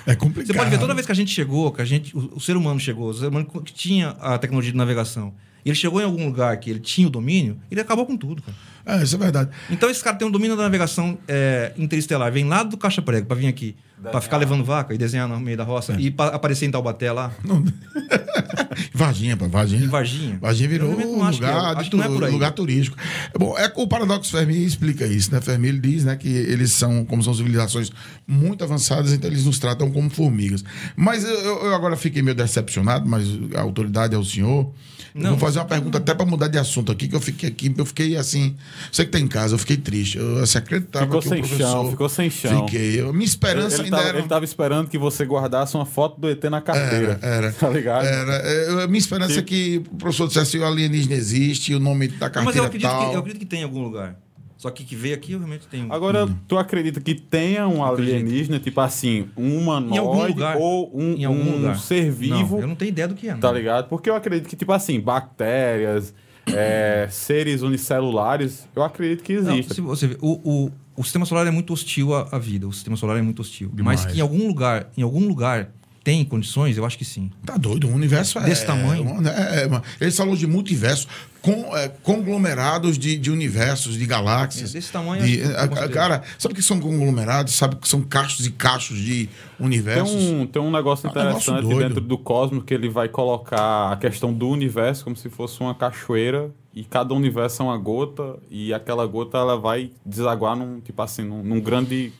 É 0.05 0.15
complicado. 0.15 0.47
Você 0.47 0.53
pode 0.53 0.69
ver, 0.69 0.79
toda 0.79 0.93
vez 0.93 1.05
que 1.05 1.11
a 1.11 1.15
gente 1.15 1.31
chegou, 1.31 1.69
que 1.71 1.81
a 1.81 1.85
gente, 1.85 2.15
o, 2.15 2.31
o 2.35 2.39
ser 2.39 2.55
humano 2.55 2.79
chegou, 2.79 3.09
o 3.09 3.13
ser 3.13 3.27
humano 3.27 3.45
que 3.45 3.73
tinha 3.73 4.11
a 4.21 4.37
tecnologia 4.37 4.71
de 4.71 4.77
navegação, 4.77 5.33
e 5.65 5.69
ele 5.69 5.75
chegou 5.75 5.99
em 5.99 6.05
algum 6.05 6.25
lugar 6.25 6.55
que 6.61 6.69
ele 6.69 6.79
tinha 6.79 7.07
o 7.07 7.11
domínio, 7.11 7.59
ele 7.69 7.81
acabou 7.81 8.05
com 8.05 8.15
tudo, 8.15 8.41
cara. 8.41 8.55
É, 8.85 9.01
isso 9.03 9.15
é 9.15 9.17
verdade. 9.19 9.49
Então 9.69 9.89
esse 9.89 10.03
cara 10.03 10.15
tem 10.15 10.27
um 10.27 10.31
domínio 10.31 10.55
da 10.55 10.63
navegação 10.63 11.17
é, 11.27 11.73
interestelar, 11.77 12.31
vem 12.31 12.45
lá 12.47 12.61
do 12.63 12.77
Caixa 12.77 13.01
Prego 13.01 13.25
pra 13.25 13.35
vir 13.35 13.47
aqui, 13.47 13.75
pra 14.11 14.21
ficar 14.21 14.37
levando 14.37 14.63
vaca 14.63 14.93
e 14.93 14.97
desenhar 14.97 15.27
no 15.27 15.39
meio 15.39 15.57
da 15.57 15.63
roça 15.63 15.93
É. 15.93 15.99
e 15.99 16.13
aparecer 16.17 16.65
em 16.67 16.71
Taubaté 16.71 17.11
lá, 17.11 17.31
Varginha, 18.93 19.35
pá, 19.37 19.47
Varginha. 19.47 19.83
em 19.83 19.87
Varginha. 19.87 20.37
Varginha 20.41 20.69
virou 20.69 20.91
não 20.97 21.23
acho 21.23 21.39
que 21.39 21.45
é. 21.45 21.47
lugar, 21.51 21.83
de 21.83 21.95
não 21.95 22.03
é 22.03 22.29
lugar 22.29 22.51
turístico. 22.51 22.97
É 23.33 23.37
Bom, 23.37 23.57
é, 23.57 23.71
o 23.75 23.87
paradoxo 23.87 24.31
Fermi 24.31 24.63
explica 24.65 25.05
isso, 25.05 25.31
né? 25.33 25.41
Fermi 25.41 25.67
ele 25.69 25.79
diz 25.79 26.03
né, 26.05 26.15
que 26.15 26.27
eles 26.27 26.71
são, 26.71 27.03
como 27.05 27.23
são 27.23 27.33
civilizações 27.33 27.91
muito 28.27 28.63
avançadas, 28.63 29.13
então 29.13 29.29
eles 29.29 29.45
nos 29.45 29.59
tratam 29.59 29.91
como 29.91 30.09
formigas. 30.09 30.63
Mas 30.95 31.23
eu- 31.23 31.65
eu 31.65 31.73
agora 31.75 31.95
fiquei 31.95 32.21
meio 32.21 32.35
decepcionado, 32.35 33.07
mas 33.07 33.25
a 33.55 33.61
autoridade 33.61 34.13
é 34.15 34.17
o 34.17 34.23
senhor. 34.23 34.71
Eu 35.15 35.21
Não, 35.21 35.29
Vou 35.31 35.39
fazer 35.39 35.59
uma 35.59 35.65
pergunta 35.65 35.97
até 35.97 36.13
para 36.13 36.25
mudar 36.25 36.49
de 36.49 36.57
assunto 36.57 36.91
aqui, 36.91 37.07
que 37.07 37.15
eu 37.15 37.21
fiquei 37.21 37.47
aqui, 37.47 37.73
eu 37.77 37.85
fiquei 37.85 38.17
assim. 38.17 38.53
Você 38.91 39.05
que 39.05 39.11
tá 39.11 39.17
em 39.17 39.29
casa, 39.29 39.53
eu 39.55 39.57
fiquei 39.57 39.77
triste. 39.77 40.17
Eu 40.17 40.39
assim, 40.39 40.57
acreditava 40.57 41.05
Ficou 41.05 41.21
que 41.21 41.29
sem 41.29 41.39
o 41.39 41.41
professor. 41.47 41.71
chão, 41.71 41.89
ficou 41.89 42.09
sem 42.09 42.29
chão. 42.29 42.65
Fiquei. 42.65 42.99
Eu- 42.99 43.13
minha 43.13 43.23
esperança 43.25 43.77
Ele, 43.77 43.83
ainda 43.85 43.95
tava, 43.97 44.09
era. 44.09 44.17
ele 44.19 44.27
tava 44.27 44.43
esperando 44.43 44.89
que 44.89 44.97
você 44.97 45.23
guardasse 45.23 45.73
uma 45.75 45.85
foto 45.85 46.19
do 46.19 46.29
ET 46.29 46.43
na 46.49 46.59
carteira. 46.59 47.17
Era, 47.21 47.35
era. 47.35 47.51
Tá 47.53 47.69
ligado? 47.69 48.05
Era. 48.05 48.33
É, 48.33 48.83
a 48.83 48.87
minha 48.87 48.99
esperança 48.99 49.39
é 49.39 49.41
que 49.41 49.81
o 49.89 49.95
professor 49.95 50.27
dissesse 50.27 50.57
o 50.57 50.65
alienígena 50.65 51.15
existe, 51.15 51.73
o 51.73 51.79
nome 51.79 52.09
da 52.09 52.29
carteira 52.29 52.43
Mas 52.45 52.55
eu 52.57 52.65
acredito, 52.65 52.89
tal. 52.89 53.09
que, 53.09 53.15
eu 53.15 53.19
acredito 53.19 53.39
que 53.39 53.45
tem 53.45 53.61
em 53.61 53.63
algum 53.63 53.81
lugar. 53.83 54.17
Só 54.65 54.71
que 54.71 54.83
que 54.83 54.95
veio 54.95 55.13
aqui, 55.13 55.33
eu 55.33 55.37
realmente 55.37 55.67
tenho. 55.67 55.93
Agora, 55.93 56.27
tu 56.47 56.57
acredita 56.57 56.99
que 56.99 57.13
tenha 57.13 57.67
um 57.67 57.85
alienígena, 57.85 58.57
tipo 58.57 58.81
assim, 58.81 59.27
um 59.37 59.43
Em 59.43 59.57
algum 59.59 59.61
humanoide 59.61 60.33
lugar. 60.33 60.57
ou 60.57 60.91
um, 60.91 61.13
em 61.13 61.23
algum 61.23 61.39
um 61.51 61.55
lugar. 61.57 61.77
ser 61.77 62.09
vivo, 62.09 62.55
Não, 62.55 62.61
eu 62.61 62.67
não 62.69 62.75
tenho 62.75 62.89
ideia 62.89 63.07
do 63.07 63.13
que 63.13 63.27
é. 63.27 63.33
não. 63.33 63.39
tá 63.39 63.51
ligado? 63.51 63.87
Porque 63.87 64.09
eu 64.09 64.15
acredito 64.15 64.49
que, 64.49 64.55
tipo 64.55 64.73
assim, 64.73 64.99
bactérias, 64.99 66.15
é, 66.47 67.07
seres 67.11 67.61
unicelulares, 67.61 68.67
eu 68.75 68.81
acredito 68.81 69.21
que 69.23 69.37
se 69.71 69.81
você 69.81 70.07
vê, 70.07 70.17
o, 70.19 70.31
o, 70.65 70.71
o 70.97 71.03
sistema 71.03 71.27
solar 71.27 71.45
é 71.45 71.51
muito 71.51 71.71
hostil 71.71 72.15
à, 72.15 72.27
à 72.31 72.39
vida. 72.39 72.67
O 72.67 72.73
sistema 72.73 72.97
solar 72.97 73.19
é 73.19 73.21
muito 73.21 73.43
hostil. 73.43 73.69
Demais. 73.71 74.03
Mas 74.03 74.11
que 74.13 74.17
em 74.17 74.21
algum 74.21 74.47
lugar, 74.47 74.89
em 74.97 75.03
algum 75.03 75.27
lugar 75.27 75.69
tem 76.03 76.23
condições, 76.23 76.77
eu 76.77 76.85
acho 76.85 76.97
que 76.99 77.03
sim. 77.05 77.31
Tá 77.43 77.57
doido, 77.57 77.87
o 77.87 77.91
universo 77.91 78.37
é. 78.37 78.43
Desse 78.43 78.63
tamanho? 78.65 79.05
É, 79.27 79.63
é, 79.63 79.67
mano. 79.67 79.83
Eles 79.99 80.15
falam 80.15 80.35
de 80.35 80.45
multiverso, 80.45 81.07
com, 81.45 81.77
é, 81.77 81.87
conglomerados 82.01 82.97
de, 82.97 83.17
de 83.17 83.29
universos, 83.29 83.93
de 83.97 84.05
galáxias. 84.07 84.71
É, 84.71 84.73
desse 84.73 84.91
tamanho, 84.91 85.23
de- 85.23 85.43
a- 85.43 85.67
considero. 85.67 85.93
cara, 85.93 86.23
sabe 86.39 86.53
o 86.53 86.55
que 86.57 86.63
são 86.63 86.79
conglomerados? 86.79 87.53
Sabe 87.53 87.75
o 87.75 87.77
que 87.77 87.87
são 87.87 88.01
cachos 88.01 88.45
e 88.47 88.51
cachos 88.51 88.97
de 88.97 89.27
Tem 89.27 89.65
universos? 89.65 90.11
um, 90.11 90.47
tem 90.47 90.59
um 90.61 90.71
negócio 90.71 91.07
É 91.07 91.11
um 91.11 91.13
negócio 91.13 91.53
interessante 91.53 91.77
dentro 91.79 92.01
do 92.01 92.17
cosmos 92.17 92.63
que 92.63 92.73
ele 92.73 92.89
vai 92.89 93.07
colocar 93.07 93.91
a 93.91 93.97
questão 93.97 94.33
do 94.33 94.49
universo 94.49 95.03
como 95.03 95.15
se 95.15 95.29
fosse 95.29 95.61
uma 95.61 95.75
cachoeira 95.75 96.49
e 96.73 96.83
cada 96.83 97.13
universo 97.13 97.61
é 97.61 97.65
uma 97.65 97.77
gota 97.77 98.37
e 98.49 98.73
aquela 98.73 99.05
gota 99.05 99.37
ela 99.37 99.55
vai 99.57 99.91
desaguar 100.05 100.55
num 100.57 100.81
tipo 100.81 100.99
assim 101.01 101.21
num, 101.23 101.41
num 101.43 101.61
grande 101.61 102.11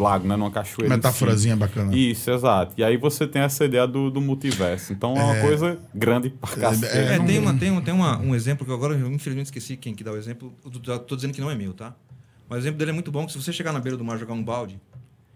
lago, 0.00 0.26
né, 0.26 0.36
numa 0.36 0.50
cachoeira. 0.50 0.92
em 0.94 0.96
si. 0.96 1.06
Metáforazinha 1.06 1.56
bacana. 1.56 1.94
Isso, 1.96 2.30
exato. 2.30 2.74
E 2.76 2.82
aí 2.82 2.96
você 2.96 3.26
tem 3.26 3.42
essa 3.42 3.64
ideia 3.64 3.86
do, 3.86 4.10
do 4.10 4.20
multiverso. 4.20 4.92
Então 4.92 5.16
é 5.16 5.22
uma 5.22 5.40
coisa 5.40 5.78
grande 5.94 6.30
pra 6.30 6.50
cacete. 6.56 6.96
é, 6.96 7.14
É, 7.14 7.18
tem, 7.18 7.38
uma, 7.38 7.54
tem, 7.54 7.70
um, 7.70 7.80
tem 7.80 7.94
uma, 7.94 8.18
um 8.18 8.34
exemplo 8.34 8.66
que 8.66 8.72
agora 8.72 8.94
eu 8.94 9.10
infelizmente 9.12 9.46
esqueci 9.46 9.76
quem 9.76 9.94
que 9.94 10.02
dá 10.02 10.12
o 10.12 10.16
exemplo. 10.16 10.52
Eu 10.64 10.70
tô, 10.70 10.98
tô 10.98 11.16
dizendo 11.16 11.32
que 11.32 11.40
não 11.40 11.50
é 11.50 11.54
meu, 11.54 11.72
tá? 11.72 11.94
Mas 12.48 12.58
o 12.58 12.62
exemplo 12.62 12.78
dele 12.78 12.90
é 12.90 12.94
muito 12.94 13.12
bom, 13.12 13.26
que 13.26 13.32
se 13.32 13.40
você 13.40 13.52
chegar 13.52 13.72
na 13.72 13.78
beira 13.78 13.96
do 13.96 14.04
mar 14.04 14.18
jogar 14.18 14.34
um 14.34 14.42
balde 14.42 14.80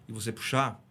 e 0.08 0.12
você 0.12 0.32
puxar, 0.32 0.82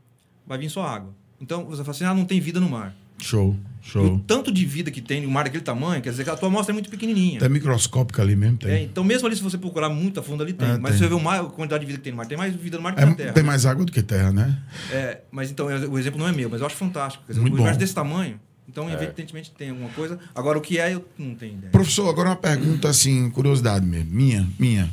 vai 0.48 0.58
vir 0.58 0.70
só 0.70 0.86
água. 0.86 1.14
Então 1.42 1.66
você 1.66 1.84
fala 1.84 1.92
assim, 1.92 2.06
ah, 2.06 2.14
não 2.14 2.24
tem 2.26 2.40
vida 2.40 2.60
no 2.60 2.70
mar. 2.70 2.96
Show, 3.22 3.56
E 3.82 3.88
o 3.88 3.90
show. 3.92 4.20
tanto 4.28 4.52
de 4.52 4.66
vida 4.66 4.90
que 4.92 5.02
tem 5.02 5.22
no 5.22 5.30
mar 5.30 5.44
daquele 5.44 5.64
tamanho, 5.64 6.02
quer 6.02 6.10
dizer 6.10 6.24
que 6.24 6.30
a 6.30 6.36
tua 6.36 6.50
amostra 6.50 6.72
é 6.72 6.76
muito 6.76 6.90
pequenininha. 6.90 7.38
Até 7.38 7.48
microscópica 7.50 8.22
ali 8.22 8.36
mesmo 8.36 8.58
tem. 8.58 8.72
É, 8.72 8.84
então 8.84 9.04
mesmo 9.04 9.28
ali 9.28 9.36
se 9.36 9.42
você 9.42 9.58
procurar 9.58 9.90
muito 9.90 10.20
a 10.20 10.24
fundo 10.24 10.44
ali 10.44 10.54
tem. 10.54 10.68
É, 10.68 10.78
mas 10.78 10.92
tem. 10.92 10.94
se 10.94 10.98
você 11.00 11.08
ver 11.10 11.16
o 11.16 11.20
mar, 11.20 11.40
a 11.42 11.44
quantidade 11.46 11.82
de 11.82 11.88
vida 11.88 11.98
que 12.00 12.04
tem 12.04 12.12
no 12.12 12.18
mar, 12.18 12.26
tem 12.26 12.38
mais 12.38 12.54
vida 12.56 12.78
no 12.78 12.84
mar 12.84 12.92
do 12.92 12.98
que 12.98 13.02
É, 13.04 13.06
na 13.06 13.16
terra. 13.16 13.34
tem 13.34 13.44
mais 13.44 13.66
água 13.66 13.86
do 13.86 13.92
que 13.92 14.02
terra, 14.04 14.32
né? 14.32 14.58
É, 14.92 15.22
mas 15.32 15.50
então, 15.52 15.68
o 15.68 15.98
exemplo 16.00 16.20
não 16.20 16.28
é 16.28 16.32
meu, 16.32 16.50
mas 16.50 16.60
eu 16.62 16.68
acho 16.68 16.76
fantástico. 16.76 17.24
Quer 17.26 17.34
dizer, 17.34 17.42
Muito 17.42 17.54
um 17.54 17.56
universo 17.58 17.78
bom. 17.80 17.84
desse 17.84 17.96
tamanho, 17.96 18.40
então, 18.68 18.90
É. 18.90 18.94
evidentemente, 18.94 19.52
tem 19.52 19.70
alguma 19.70 19.90
coisa. 19.90 20.20
Agora, 20.36 20.58
o 20.58 20.62
que 20.62 20.80
é, 20.80 20.94
eu 20.96 21.06
não 21.18 21.36
tenho 21.36 21.54
ideia. 21.54 21.72
Professor, 21.72 22.10
agora 22.10 22.30
uma 22.30 22.36
pergunta 22.36 22.90
assim, 22.90 23.30
curiosidade 23.30 23.86
mesmo. 23.86 24.12
Minha, 24.12 24.48
minha. 24.60 24.90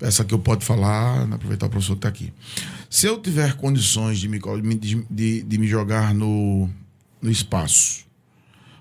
Essa 0.00 0.24
que 0.24 0.34
eu 0.34 0.38
posso 0.38 0.62
falar, 0.62 1.22
aproveitar 1.32 1.66
o 1.66 1.70
professor 1.70 1.92
que 1.94 1.98
está 1.98 2.08
aqui. 2.08 2.32
Se 2.90 3.06
eu 3.06 3.18
tiver 3.20 3.54
condições 3.54 4.18
de 4.18 4.28
me, 4.28 4.40
de, 4.76 5.06
de, 5.08 5.42
de 5.42 5.58
me 5.58 5.66
jogar 5.68 6.12
no, 6.12 6.68
no 7.22 7.30
espaço, 7.30 8.04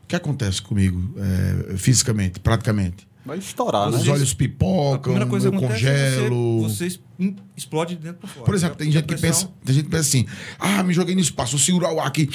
o 0.04 0.08
que 0.08 0.16
acontece 0.16 0.62
comigo 0.62 1.14
é, 1.18 1.78
fisicamente, 1.78 2.40
praticamente? 2.40 3.08
Vai 3.24 3.38
estourar, 3.38 3.92
né? 3.92 3.98
Os 3.98 4.08
olhos 4.08 4.32
A 4.32 4.36
pipocam, 4.36 5.16
eu 5.16 5.22
acontece 5.24 5.48
é 5.48 5.52
congelo. 5.52 6.64
você, 6.64 6.90
você 6.90 7.00
explode 7.56 7.96
de 7.96 8.02
dentro 8.02 8.20
para 8.22 8.30
fora. 8.30 8.46
Por 8.46 8.56
exemplo, 8.56 8.76
tem 8.78 8.88
Porque 8.88 8.98
a 8.98 9.02
gente, 9.02 9.16
que 9.16 9.22
pensa, 9.22 9.50
tem 9.64 9.76
gente 9.76 9.84
que 9.86 9.92
pensa 9.92 10.02
assim: 10.10 10.26
ah, 10.60 10.82
me 10.82 10.92
joguei 10.92 11.14
no 11.14 11.22
espaço, 11.22 11.52
vou 11.52 11.60
segurar 11.60 11.94
o 11.94 12.00
ar 12.00 12.08
aqui. 12.08 12.28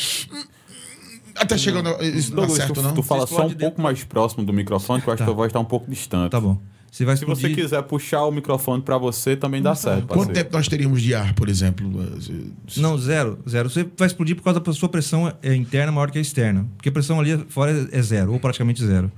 Até 1.35 1.59
chegar. 1.59 1.83
no- 1.83 2.01
Isso 2.03 2.31
não 2.31 2.37
dá 2.37 2.47
Douglas, 2.47 2.57
certo, 2.57 2.75
tu, 2.75 2.83
não? 2.83 2.95
tu 2.95 3.03
fala 3.03 3.27
só 3.27 3.43
um 3.45 3.49
dentro. 3.49 3.59
pouco 3.59 3.83
mais 3.83 4.03
próximo 4.05 4.45
do 4.45 4.53
microfone, 4.53 5.03
que 5.03 5.09
eu 5.09 5.13
acho 5.13 5.19
Tá. 5.19 5.25
que 5.25 5.31
tua 5.31 5.35
voz 5.37 5.53
tá 5.53 5.59
um 5.61 5.65
pouco 5.65 5.91
distante. 5.91 6.31
Tá 6.31 6.41
bom. 6.41 6.59
Você 6.91 7.05
vai 7.05 7.17
Se 7.17 7.25
você 7.25 7.33
explodir... 7.49 7.57
quiser 7.57 7.83
puxar 7.83 8.25
o 8.25 8.31
microfone 8.31 8.83
pra 8.83 8.97
você, 8.97 9.37
também 9.37 9.61
dá 9.61 9.75
certo. 9.75 10.07
Quanto 10.07 10.33
tempo 10.33 10.51
nós 10.53 10.67
teríamos 10.67 11.03
de 11.03 11.15
ar, 11.15 11.35
por 11.35 11.49
exemplo? 11.49 11.87
Não, 12.77 12.97
zero. 12.97 13.39
Zero. 13.49 13.69
Você 13.69 13.87
vai 13.97 14.07
explodir 14.07 14.35
por 14.35 14.43
causa 14.43 14.61
da 14.61 14.73
sua 14.73 14.89
pressão 14.89 15.33
é 15.43 15.55
interna 15.55 15.93
maior 15.93 16.11
que 16.11 16.17
a 16.17 16.21
externa. 16.21 16.67
Porque 16.77 16.89
a 16.89 16.93
pressão 16.93 17.21
ali 17.21 17.37
fora 17.49 17.89
é 17.93 18.01
zero, 18.01 18.33
ou 18.33 18.41
praticamente 18.41 18.85
zero. 18.85 19.13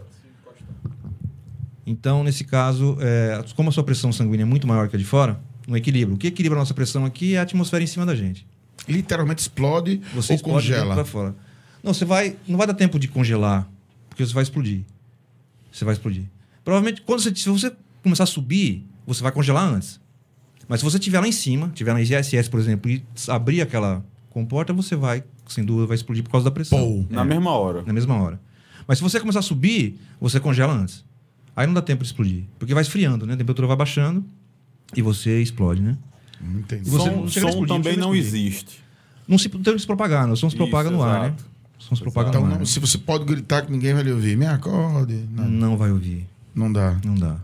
Então, 1.87 2.23
nesse 2.23 2.45
caso, 2.45 2.99
é, 3.01 3.43
como 3.57 3.71
a 3.71 3.73
sua 3.73 3.85
pressão 3.85 4.12
sanguínea 4.12 4.43
é 4.43 4.47
muito 4.47 4.66
maior 4.66 4.89
que 4.89 4.97
a 4.97 4.99
de 4.99 5.05
fora, 5.05 5.41
um 5.66 5.77
equilíbrio. 5.77 6.16
O 6.16 6.19
que 6.19 6.27
equilibra 6.27 6.59
a 6.59 6.61
nossa 6.61 6.75
pressão 6.75 7.05
aqui 7.05 7.35
é 7.35 7.39
a 7.39 7.43
atmosfera 7.43 7.83
em 7.83 7.87
cima 7.87 8.05
da 8.05 8.14
gente. 8.14 8.47
Literalmente 8.89 9.41
explode 9.41 10.01
Você 10.14 10.33
ou 10.33 10.37
explode 10.37 10.69
congela. 10.69 10.95
para 10.95 11.05
fora. 11.05 11.35
Não, 11.83 11.95
você 11.95 12.05
vai, 12.05 12.37
não 12.47 12.59
vai 12.59 12.66
dar 12.66 12.75
tempo 12.75 12.99
de 12.99 13.09
congelar, 13.09 13.69
porque 14.09 14.25
você 14.27 14.35
vai 14.35 14.43
explodir. 14.43 14.83
Você 15.73 15.85
vai 15.85 15.95
explodir. 15.95 16.25
Provavelmente, 16.69 17.01
quando 17.01 17.21
você, 17.23 17.35
se 17.35 17.49
você 17.49 17.73
começar 18.03 18.25
a 18.25 18.27
subir, 18.27 18.87
você 19.07 19.23
vai 19.23 19.33
congelar 19.33 19.64
antes. 19.64 19.99
Mas 20.69 20.81
se 20.81 20.85
você 20.85 20.99
estiver 20.99 21.19
lá 21.19 21.27
em 21.27 21.33
cima, 21.33 21.69
estiver 21.69 21.95
na 21.95 22.03
ISS, 22.03 22.47
por 22.51 22.61
exemplo, 22.61 22.91
e 22.91 23.03
abrir 23.27 23.62
aquela 23.62 24.05
comporta, 24.29 24.71
você 24.75 24.95
vai, 24.95 25.25
sem 25.49 25.64
dúvida, 25.64 25.87
vai 25.87 25.95
explodir 25.95 26.23
por 26.23 26.29
causa 26.31 26.45
da 26.45 26.51
pressão. 26.51 26.79
Pou. 26.79 27.07
Na 27.09 27.25
mesma 27.25 27.53
hora. 27.53 27.83
Na 27.87 27.93
mesma 27.95 28.21
hora. 28.23 28.39
Mas 28.87 28.99
se 28.99 29.03
você 29.03 29.19
começar 29.19 29.39
a 29.39 29.43
subir, 29.43 29.99
você 30.21 30.39
congela 30.39 30.75
antes. 30.75 31.03
Aí 31.57 31.66
não 31.66 31.73
dá 31.73 31.81
tempo 31.81 32.03
de 32.03 32.09
explodir. 32.11 32.45
Porque 32.59 32.75
vai 32.75 32.83
esfriando, 32.83 33.25
né? 33.25 33.33
A 33.33 33.37
temperatura 33.39 33.66
vai 33.66 33.77
baixando 33.79 34.23
e 34.95 35.01
você 35.01 35.41
explode, 35.41 35.81
né? 35.81 35.97
Não 36.39 36.61
entendi. 36.61 36.87
E 36.87 36.91
você 36.91 37.09
som 37.09 37.16
não 37.16 37.29
som 37.29 37.39
explodir, 37.39 37.61
não 37.61 37.66
também 37.66 37.97
não 37.97 38.14
explodir. 38.14 38.47
existe. 38.47 38.85
Não 39.27 39.39
se, 39.39 39.49
então, 39.55 39.79
se 39.79 39.87
propagar, 39.87 40.27
não. 40.27 40.35
O 40.35 40.37
som 40.37 40.51
se 40.51 40.57
Isso, 40.57 40.62
propaga 40.66 40.91
no 40.91 41.03
ar, 41.03 41.21
né? 41.21 41.27
exato. 41.29 41.45
O 41.79 41.83
som 41.83 41.97
se 41.97 42.03
propaga 42.03 42.29
Então, 42.29 42.43
no 42.43 42.47
ar. 42.49 42.53
não- 42.53 42.59
né? 42.59 42.64
se 42.66 42.79
você 42.79 42.99
pode 42.99 43.25
gritar 43.25 43.62
que 43.64 43.73
ninguém 43.73 43.95
vai 43.95 44.03
lhe 44.03 44.12
ouvir, 44.12 44.37
me 44.37 44.45
acorde. 44.45 45.14
Não, 45.33 45.49
Não 45.49 45.75
vai 45.79 45.91
ouvir. 45.91 46.27
Não 46.59 46.73
dá. 46.73 46.97
Não 47.05 47.15
dá. 47.15 47.37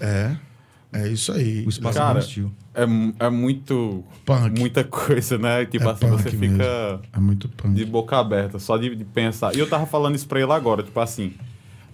É. 0.00 0.36
É 0.92 1.08
isso 1.08 1.32
aí. 1.32 1.64
O 1.66 1.68
espaço 1.68 1.98
Cara, 1.98 2.20
é. 2.20 2.82
É, 2.82 2.86
mu- 2.86 3.14
é 3.18 3.28
muito. 3.28 4.04
Punk. 4.24 4.58
Muita 4.60 4.84
coisa, 4.84 5.36
né? 5.38 5.64
Tipo 5.66 5.88
É 5.88 5.90
assim, 5.92 6.06
você 6.08 6.30
fica 6.30 7.00
É 7.12 7.18
muito 7.18 7.48
punk. 7.48 7.74
de 7.74 7.84
boca 7.84 8.16
aberta, 8.16 8.58
só 8.60 8.76
de, 8.76 8.94
de 8.94 9.04
pensar. 9.04 9.54
E 9.56 9.58
eu 9.58 9.68
tava 9.68 9.86
falando 9.86 10.14
isso 10.14 10.26
pra 10.28 10.40
ele 10.40 10.52
agora, 10.52 10.82
tipo 10.84 10.98
assim. 11.00 11.32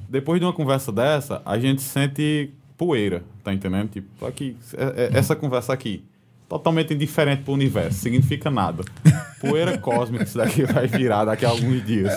Depois 0.09 0.39
de 0.41 0.45
uma 0.45 0.53
conversa 0.53 0.91
dessa, 0.93 1.41
a 1.47 1.59
gente 1.59 1.81
sente 1.83 2.51
poeira, 2.77 3.23
tá 3.45 3.55
entendendo? 3.55 3.89
Tipo, 3.89 4.27
aqui, 4.27 4.57
é- 4.77 5.11
é- 5.15 5.19
essa 5.19 5.35
conversa 5.37 5.73
aqui, 5.73 6.05
totalmente 6.49 6.93
indiferente 6.93 7.43
pro 7.43 7.53
universo, 7.55 8.01
significa 8.01 8.51
nada. 8.51 8.83
Poeira 9.41 9.77
cósmica, 9.79 10.25
isso 10.25 10.37
daqui 10.37 10.65
vai 10.65 10.87
virar 10.89 11.25
daqui 11.25 11.47
a 11.47 11.49
alguns 11.51 11.87
dias. 11.87 12.13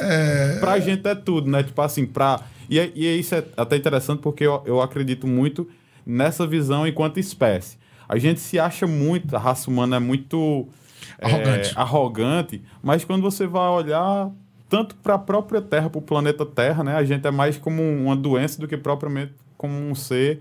Pra 0.60 0.80
gente 0.80 1.08
é 1.08 1.16
tudo, 1.16 1.50
né? 1.50 1.64
Tipo 1.64 1.82
assim, 1.82 2.06
pra. 2.06 2.42
E, 2.70 2.80
é- 2.80 2.92
e 2.96 3.20
isso 3.20 3.36
é 3.36 3.44
até 3.58 3.76
interessante 3.76 4.20
porque 4.20 4.44
eu, 4.46 4.62
eu 4.66 4.82
acredito 4.82 5.28
muito 5.28 5.68
nessa 6.06 6.46
visão 6.46 6.88
enquanto 6.88 7.20
espécie. 7.20 7.78
A 8.08 8.18
gente 8.18 8.40
se 8.40 8.60
acha 8.60 8.86
muito, 8.86 9.36
a 9.36 9.40
raça 9.40 9.70
humana 9.70 9.96
é 9.96 10.00
muito 10.00 10.68
é, 11.20 11.26
Arrogante. 11.26 11.74
arrogante, 11.76 12.62
mas 12.82 13.04
quando 13.06 13.22
você 13.22 13.48
vai 13.48 13.70
olhar 13.70 14.30
tanto 14.70 14.96
para 14.96 15.16
a 15.16 15.20
própria 15.20 15.62
Terra, 15.62 15.90
para 15.90 16.00
o 16.00 16.02
planeta 16.02 16.46
Terra, 16.46 16.84
né, 16.84 16.96
a 16.96 17.04
gente 17.04 17.26
é 17.28 17.32
mais 17.32 17.58
como 17.58 17.82
uma 17.82 18.16
doença 18.16 18.60
do 18.60 18.68
que 18.68 18.76
propriamente 18.78 19.34
como 19.58 19.74
um 19.74 19.94
ser 19.96 20.40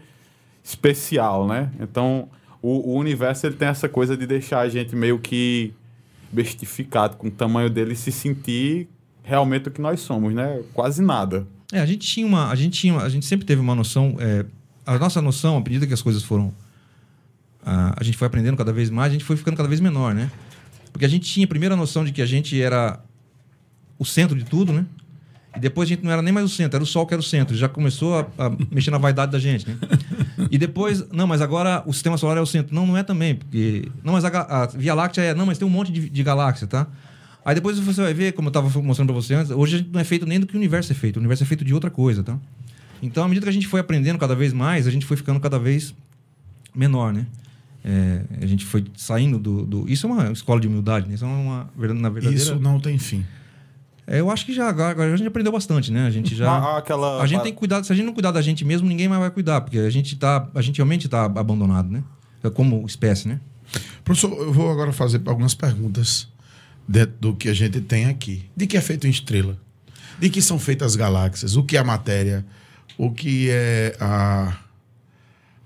especial, 0.64 1.46
né? 1.46 1.70
Então, 1.80 2.28
o, 2.60 2.92
o 2.92 2.94
universo 2.98 3.46
ele 3.46 3.56
tem 3.56 3.68
essa 3.68 3.88
coisa 3.88 4.16
de 4.16 4.26
deixar 4.26 4.60
a 4.60 4.68
gente 4.68 4.94
meio 4.96 5.18
que 5.18 5.74
bestificado 6.30 7.16
com 7.16 7.26
o 7.26 7.30
tamanho 7.30 7.68
dele 7.68 7.92
e 7.92 7.96
se 7.96 8.10
sentir 8.10 8.88
realmente 9.22 9.68
o 9.68 9.70
que 9.70 9.80
nós 9.80 10.00
somos, 10.00 10.32
né? 10.34 10.62
Quase 10.72 11.02
nada. 11.02 11.46
É, 11.72 11.80
a 11.80 11.86
gente 11.86 12.06
tinha 12.06 12.26
uma. 12.26 12.50
A 12.50 12.54
gente, 12.54 12.78
tinha, 12.78 12.96
a 12.98 13.08
gente 13.08 13.24
sempre 13.24 13.46
teve 13.46 13.60
uma 13.60 13.74
noção. 13.74 14.16
é, 14.20 14.44
a 14.84 14.98
nossa 14.98 15.22
noção, 15.22 15.56
à 15.56 15.60
medida 15.60 15.86
que 15.86 15.94
as 15.94 16.02
coisas 16.02 16.22
foram. 16.22 16.52
A, 17.64 17.94
a 17.98 18.04
gente 18.04 18.18
foi 18.18 18.26
aprendendo 18.26 18.56
cada 18.56 18.72
vez 18.72 18.90
mais, 18.90 19.10
a 19.10 19.12
gente 19.12 19.24
foi 19.24 19.36
ficando 19.36 19.56
cada 19.56 19.68
vez 19.68 19.80
menor, 19.80 20.14
né? 20.14 20.30
Porque 20.92 21.06
a 21.06 21.08
gente 21.08 21.26
tinha 21.26 21.46
a 21.46 21.48
primeira 21.48 21.74
noção 21.74 22.04
de 22.04 22.12
que 22.12 22.20
a 22.20 22.26
gente 22.26 22.60
era 22.60 23.00
o 23.98 24.04
centro 24.04 24.36
de 24.36 24.44
tudo, 24.44 24.72
né? 24.72 24.84
E 25.56 25.60
depois 25.60 25.86
a 25.86 25.90
gente 25.90 26.04
não 26.04 26.10
era 26.10 26.20
nem 26.22 26.32
mais 26.32 26.44
o 26.44 26.48
centro, 26.48 26.76
era 26.76 26.84
o 26.84 26.86
Sol 26.86 27.06
que 27.06 27.14
era 27.14 27.20
o 27.20 27.24
centro. 27.24 27.56
Já 27.56 27.68
começou 27.68 28.18
a, 28.18 28.46
a 28.46 28.50
mexer 28.70 28.90
na 28.90 28.98
vaidade 28.98 29.32
da 29.32 29.38
gente, 29.38 29.68
né? 29.68 29.76
E 30.50 30.58
depois, 30.58 31.08
não, 31.10 31.26
mas 31.26 31.40
agora 31.40 31.82
o 31.86 31.92
sistema 31.92 32.18
solar 32.18 32.36
é 32.36 32.40
o 32.40 32.46
centro. 32.46 32.74
Não, 32.74 32.86
não 32.86 32.96
é 32.96 33.02
também, 33.02 33.34
porque. 33.34 33.88
Não, 34.02 34.12
mas 34.12 34.24
a, 34.24 34.28
a 34.28 34.66
Via 34.66 34.94
Láctea 34.94 35.22
é. 35.22 35.34
Não, 35.34 35.46
mas 35.46 35.56
tem 35.56 35.66
um 35.66 35.70
monte 35.70 35.92
de, 35.92 36.10
de 36.10 36.22
galáxia, 36.22 36.66
tá? 36.66 36.86
Aí 37.44 37.54
depois 37.54 37.78
você 37.78 38.00
vai 38.02 38.14
ver, 38.14 38.32
como 38.32 38.46
eu 38.48 38.50
estava 38.50 38.68
mostrando 38.82 39.08
para 39.12 39.20
você 39.20 39.34
antes, 39.34 39.50
hoje 39.50 39.74
a 39.74 39.78
gente 39.78 39.90
não 39.92 40.00
é 40.00 40.04
feito 40.04 40.24
nem 40.26 40.38
do 40.38 40.46
que 40.46 40.54
o 40.54 40.58
universo 40.58 40.92
é 40.92 40.94
feito. 40.94 41.16
O 41.16 41.18
universo 41.18 41.42
é 41.42 41.46
feito 41.46 41.64
de 41.64 41.74
outra 41.74 41.90
coisa, 41.90 42.22
tá? 42.22 42.38
Então, 43.02 43.24
à 43.24 43.28
medida 43.28 43.44
que 43.46 43.50
a 43.50 43.52
gente 43.52 43.66
foi 43.66 43.80
aprendendo 43.80 44.18
cada 44.18 44.34
vez 44.34 44.52
mais, 44.52 44.86
a 44.86 44.90
gente 44.90 45.04
foi 45.04 45.16
ficando 45.16 45.40
cada 45.40 45.58
vez 45.58 45.92
menor, 46.74 47.12
né? 47.12 47.26
É, 47.84 48.22
a 48.40 48.46
gente 48.46 48.64
foi 48.64 48.84
saindo 48.96 49.38
do, 49.40 49.66
do- 49.66 49.90
Isso 49.90 50.06
é 50.06 50.10
uma 50.10 50.30
escola 50.30 50.60
de 50.60 50.68
humildade, 50.68 51.08
né? 51.08 51.14
Isso 51.14 51.24
é 51.24 51.28
uma. 51.28 51.68
Na 51.76 52.08
verdadeira. 52.08 52.30
Isso 52.36 52.54
não 52.60 52.78
tem 52.78 52.96
fim. 52.96 53.26
É, 54.06 54.20
eu 54.20 54.30
acho 54.30 54.46
que 54.46 54.52
já 54.52 54.68
agora, 54.68 54.90
agora 54.90 55.12
a 55.12 55.16
gente 55.16 55.26
aprendeu 55.26 55.50
bastante, 55.52 55.90
né? 55.90 56.06
A 56.06 56.10
gente 56.10 56.32
já. 56.34 56.48
Ah, 56.48 56.78
aquela- 56.78 57.20
A 57.20 57.26
gente 57.26 57.42
tem 57.42 57.52
que 57.52 57.58
cuidar. 57.58 57.82
Se 57.82 57.92
a 57.92 57.96
gente 57.96 58.06
não 58.06 58.12
cuidar 58.12 58.30
da 58.30 58.40
gente 58.40 58.64
mesmo, 58.64 58.86
ninguém 58.86 59.08
mais 59.08 59.20
vai 59.20 59.30
cuidar, 59.32 59.60
porque 59.62 59.78
a 59.78 59.90
gente 59.90 60.14
tá. 60.14 60.48
A 60.54 60.62
gente 60.62 60.76
realmente 60.76 61.06
está 61.06 61.24
abandonado, 61.24 61.90
né? 61.90 62.04
É 62.44 62.50
Como 62.50 62.84
espécie, 62.86 63.26
né? 63.26 63.40
Professor, 64.04 64.30
eu 64.32 64.52
vou 64.52 64.70
agora 64.70 64.92
fazer 64.92 65.20
algumas 65.26 65.54
perguntas 65.54 66.28
dentro 66.92 67.14
do 67.18 67.34
que 67.34 67.48
a 67.48 67.54
gente 67.54 67.80
tem 67.80 68.04
aqui. 68.06 68.44
De 68.56 68.66
que 68.66 68.76
é 68.76 68.80
feito 68.80 69.04
uma 69.06 69.10
estrela? 69.10 69.58
De 70.20 70.28
que 70.30 70.42
são 70.42 70.58
feitas 70.58 70.88
as 70.92 70.96
galáxias? 70.96 71.56
O 71.56 71.62
que 71.64 71.76
é 71.76 71.80
a 71.80 71.84
matéria? 71.84 72.44
O 72.98 73.10
que 73.10 73.48
é 73.50 73.96
a 73.98 74.58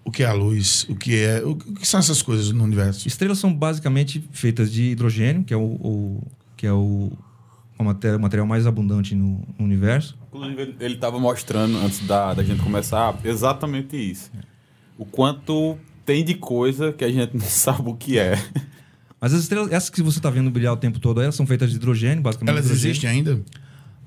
o 0.05 0.11
que 0.13 0.23
é 0.23 0.27
a 0.27 0.33
luz? 0.33 0.87
O 0.89 0.95
que 0.95 1.17
é 1.21 1.43
o 1.45 1.57
que 1.57 1.87
são 1.87 1.99
essas 1.99 2.23
coisas 2.23 2.53
no 2.53 2.63
universo? 2.63 3.09
Estrelas 3.09 3.39
são 3.39 3.53
basicamente 3.53 4.23
feitas 4.33 4.71
de 4.73 4.85
hidrogênio, 4.93 5.43
que 5.43 5.53
é 5.53 5.57
o, 5.57 5.61
o- 5.65 6.23
que 6.57 6.65
é 6.67 6.73
o, 6.73 7.11
o 7.77 7.83
matéria- 7.85 8.17
o 8.17 8.21
material 8.21 8.47
mais 8.47 8.65
abundante 8.67 9.15
no, 9.17 9.43
no 9.59 9.65
universo. 9.65 10.17
Inclusive, 10.29 10.63
ele- 10.63 10.77
ele 10.79 10.95
estava 10.95 11.19
mostrando, 11.19 11.77
antes 11.79 12.07
da, 12.07 12.33
da 12.35 12.45
gente 12.45 12.63
começar, 12.63 13.19
exatamente 13.25 13.97
isso. 13.97 14.31
O 14.97 15.05
quanto 15.05 15.77
tem 16.05 16.25
de 16.25 16.35
coisa 16.35 16.93
que 16.93 17.05
a 17.05 17.11
gente 17.11 17.37
não 17.37 17.45
sabe 17.51 17.91
o 17.91 17.95
que 17.97 18.17
é. 18.17 18.39
Mas 19.27 19.35
as 19.35 19.43
estrelas, 19.43 19.73
essas 19.73 19.91
que 19.91 20.01
você 20.03 20.21
está 20.21 20.31
vendo 20.31 20.49
brilhar 20.53 20.73
o 20.73 20.77
tempo 20.77 21.01
todo, 21.01 21.21
elas 21.21 21.35
são 21.35 21.45
feitas 21.45 21.71
de 21.71 21.77
hidrogênio, 21.77 22.23
basicamente. 22.23 22.53
Elas 22.53 22.67
hidrogênio. 22.67 22.91
existem 22.93 23.11
ainda? 23.11 23.43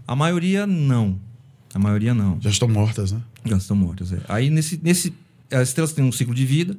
A 0.07 0.15
maioria 0.15 0.65
não. 0.65 1.20
A 1.74 1.78
maioria 1.78 2.13
não. 2.13 2.38
Já 2.39 2.49
estão 2.49 2.70
mortas, 2.70 3.11
né? 3.11 3.22
Já 3.43 3.57
estão 3.57 3.76
mortas. 3.76 4.13
É. 4.13 4.20
Aí 4.30 4.49
nesse, 4.49 4.80
nesse. 4.82 5.13
As 5.51 5.67
estrelas 5.67 5.91
têm 5.91 6.05
um 6.05 6.11
ciclo 6.13 6.34
de 6.34 6.45
vida, 6.45 6.78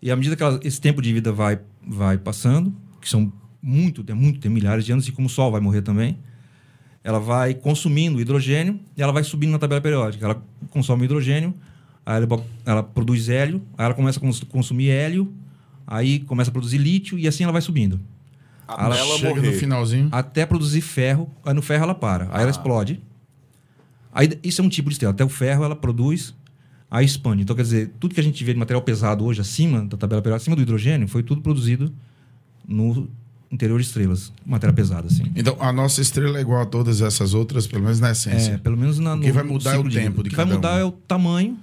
e 0.00 0.10
à 0.10 0.16
medida 0.16 0.34
que 0.34 0.42
elas- 0.42 0.60
esse 0.64 0.80
tempo 0.80 1.02
de 1.02 1.12
vida 1.12 1.30
vai, 1.30 1.58
vai 1.86 2.16
passando, 2.16 2.74
que 3.02 3.08
são 3.08 3.30
muito, 3.62 4.02
tem 4.02 4.16
muito, 4.16 4.40
tem 4.40 4.50
milhares 4.50 4.86
de 4.86 4.92
anos, 4.92 5.06
e 5.06 5.12
como 5.12 5.26
o 5.26 5.30
Sol 5.30 5.52
vai 5.52 5.60
morrer 5.60 5.82
também, 5.82 6.16
ela 7.02 7.18
vai 7.20 7.52
consumindo 7.52 8.18
hidrogênio 8.18 8.80
e 8.96 9.02
ela 9.02 9.12
vai 9.12 9.22
subindo 9.24 9.50
na 9.50 9.58
tabela 9.58 9.80
periódica. 9.82 10.24
Ela 10.24 10.42
consome 10.70 11.04
hidrogênio, 11.04 11.52
aí 12.06 12.16
ela, 12.22 12.44
ela 12.64 12.82
produz 12.82 13.28
hélio, 13.28 13.60
aí 13.76 13.84
ela 13.84 13.94
começa 13.94 14.18
a 14.18 14.22
cons- 14.22 14.42
consumir 14.44 14.88
hélio, 14.88 15.30
aí 15.86 16.20
começa 16.20 16.50
a 16.50 16.52
produzir 16.52 16.78
lítio 16.78 17.18
e 17.18 17.26
assim 17.28 17.42
ela 17.44 17.52
vai 17.52 17.62
subindo. 17.62 18.00
Ela 18.66 18.96
Chega 18.96 19.28
morrer. 19.34 19.50
no 19.50 19.58
finalzinho. 19.58 20.08
Até 20.10 20.46
produzir 20.46 20.80
ferro, 20.80 21.28
aí 21.44 21.52
no 21.52 21.60
ferro 21.62 21.84
ela 21.84 21.94
para, 21.94 22.28
aí 22.32 22.42
ela 22.42 22.50
explode. 22.50 23.00
Aí 24.12 24.38
isso 24.42 24.60
é 24.60 24.64
um 24.64 24.68
tipo 24.68 24.88
de 24.88 24.94
estrela. 24.94 25.12
Até 25.12 25.24
o 25.24 25.28
ferro 25.28 25.64
ela 25.64 25.76
produz, 25.76 26.34
aí 26.90 27.04
expande. 27.04 27.42
Então, 27.42 27.54
quer 27.54 27.62
dizer, 27.62 27.92
tudo 28.00 28.14
que 28.14 28.20
a 28.20 28.24
gente 28.24 28.42
vê 28.44 28.52
de 28.52 28.58
material 28.58 28.80
pesado 28.82 29.24
hoje 29.24 29.40
acima 29.40 29.84
da 29.84 29.96
tabela 29.96 30.22
periódica, 30.22 30.42
acima 30.44 30.56
do 30.56 30.62
hidrogênio, 30.62 31.08
foi 31.08 31.22
tudo 31.22 31.40
produzido 31.42 31.92
no 32.66 33.08
interior 33.50 33.78
de 33.80 33.86
estrelas. 33.86 34.32
Matéria 34.46 34.72
pesada, 34.72 35.08
assim. 35.08 35.24
Então, 35.36 35.56
a 35.60 35.72
nossa 35.72 36.00
estrela 36.00 36.38
é 36.38 36.40
igual 36.40 36.62
a 36.62 36.66
todas 36.66 37.00
essas 37.02 37.34
outras, 37.34 37.66
pelo 37.66 37.82
menos 37.82 38.00
na 38.00 38.08
É, 38.08 38.12
essência. 38.12 38.58
pelo 38.58 38.76
menos 38.76 38.98
na, 38.98 39.14
O 39.14 39.20
que 39.20 39.30
vai 39.32 39.44
mudar 39.44 39.74
é 39.74 39.78
o 39.78 39.82
tempo 39.82 39.90
vida. 39.90 40.22
de 40.22 40.28
O 40.28 40.30
que 40.30 40.36
vai 40.36 40.44
mudar 40.46 40.76
um. 40.76 40.78
é 40.78 40.84
o 40.84 40.92
tamanho. 40.92 41.58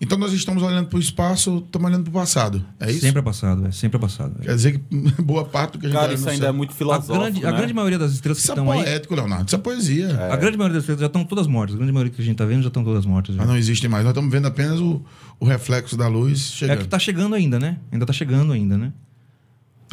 Então, 0.00 0.16
nós 0.16 0.32
estamos 0.32 0.62
olhando 0.62 0.86
para 0.88 0.96
o 0.96 1.00
espaço, 1.00 1.62
estamos 1.66 1.86
olhando 1.88 2.04
para 2.04 2.10
o 2.10 2.14
passado. 2.14 2.64
É 2.80 2.90
isso? 2.90 3.00
Sempre 3.00 3.18
é 3.18 3.22
passado, 3.22 3.66
é 3.66 3.70
sempre 3.70 3.98
é 3.98 4.00
passado. 4.00 4.34
é. 4.40 4.44
Quer 4.44 4.54
dizer 4.54 4.78
que 4.78 4.96
boa 5.22 5.44
parte 5.44 5.72
do 5.74 5.78
que 5.80 5.86
a 5.86 5.88
gente 5.90 5.98
Cara, 5.98 6.14
isso 6.14 6.26
ainda 6.28 6.40
céu- 6.46 6.48
é 6.48 6.52
muito 6.56 6.70
A 6.70 6.74
filosófico, 6.74 7.12
grande, 7.18 7.44
a 7.44 7.50
né? 7.50 7.56
grande 7.58 7.74
maioria 7.74 7.98
das 7.98 8.12
estrelas 8.12 8.38
que 8.38 8.42
Isso 8.44 8.50
é 8.52 8.54
estão 8.54 8.70
aí. 8.72 8.82
poético, 8.82 9.14
Leonardo. 9.14 9.46
Isso 9.46 9.54
é 9.56 9.58
poesia. 9.58 10.32
A 10.32 10.36
grande 10.36 10.56
maioria 10.56 10.74
das 10.74 10.84
estrelas 10.84 11.00
já 11.00 11.06
estão 11.06 11.22
todas 11.24 11.46
mortas. 11.46 11.74
A 11.74 11.78
grande 11.78 11.92
maioria 11.92 12.12
que 12.14 12.20
a 12.22 12.24
gente 12.24 12.32
está 12.32 12.46
vendo 12.46 12.62
já 12.62 12.68
estão 12.68 12.82
todas 12.82 13.04
mortas. 13.04 13.34
já. 13.34 13.40
Mas 13.42 13.48
não 13.48 13.56
existe 13.58 13.86
mais. 13.88 14.02
Nós 14.04 14.12
estamos 14.12 14.30
vendo 14.32 14.46
apenas 14.48 14.80
o, 14.80 15.02
o 15.38 15.44
reflexo 15.44 15.96
da 15.98 16.08
luz 16.08 16.50
É 16.54 16.58
chegando. 16.60 16.78
que 16.78 16.84
está 16.84 16.98
chegando 16.98 17.34
ainda, 17.34 17.58
né? 17.60 17.76
Ainda 17.92 18.04
está 18.04 18.12
chegando 18.14 18.52
ainda, 18.54 18.78
né? 18.78 18.92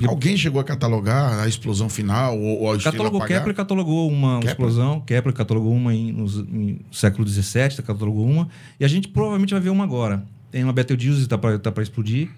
Alguém 0.06 0.38
chegou 0.38 0.62
a 0.62 0.64
catalogar 0.64 1.39
a 1.39 1.48
explosão 1.48 1.89
final 1.89 2.38
ou, 2.38 2.62
ou 2.64 2.72
a 2.74 2.78
Catalogou? 2.80 3.22
Kepler 3.22 3.56
catalogou 3.56 4.08
uma 4.12 4.36
Kepler? 4.36 4.52
explosão, 4.52 5.00
Kepler 5.02 5.34
catalogou 5.36 5.74
uma 5.74 5.93
em, 5.93 6.12
nos- 6.12 6.38
em 6.38 6.80
século 6.91 7.28
XVII, 7.28 7.82
catalogou 7.84 8.26
uma, 8.28 8.48
e 8.80 8.86
a 8.86 8.88
gente 8.88 9.08
provavelmente 9.08 9.52
vai 9.54 9.60
ver 9.62 9.70
uma 9.72 9.84
agora. 9.84 10.24
Tem 10.52 10.64
uma 10.64 10.72
Betelgeuse 10.74 11.24
está 11.24 11.38
para 11.38 11.58
tá 11.58 11.72
pra 11.72 11.82
explodir, 11.82 12.30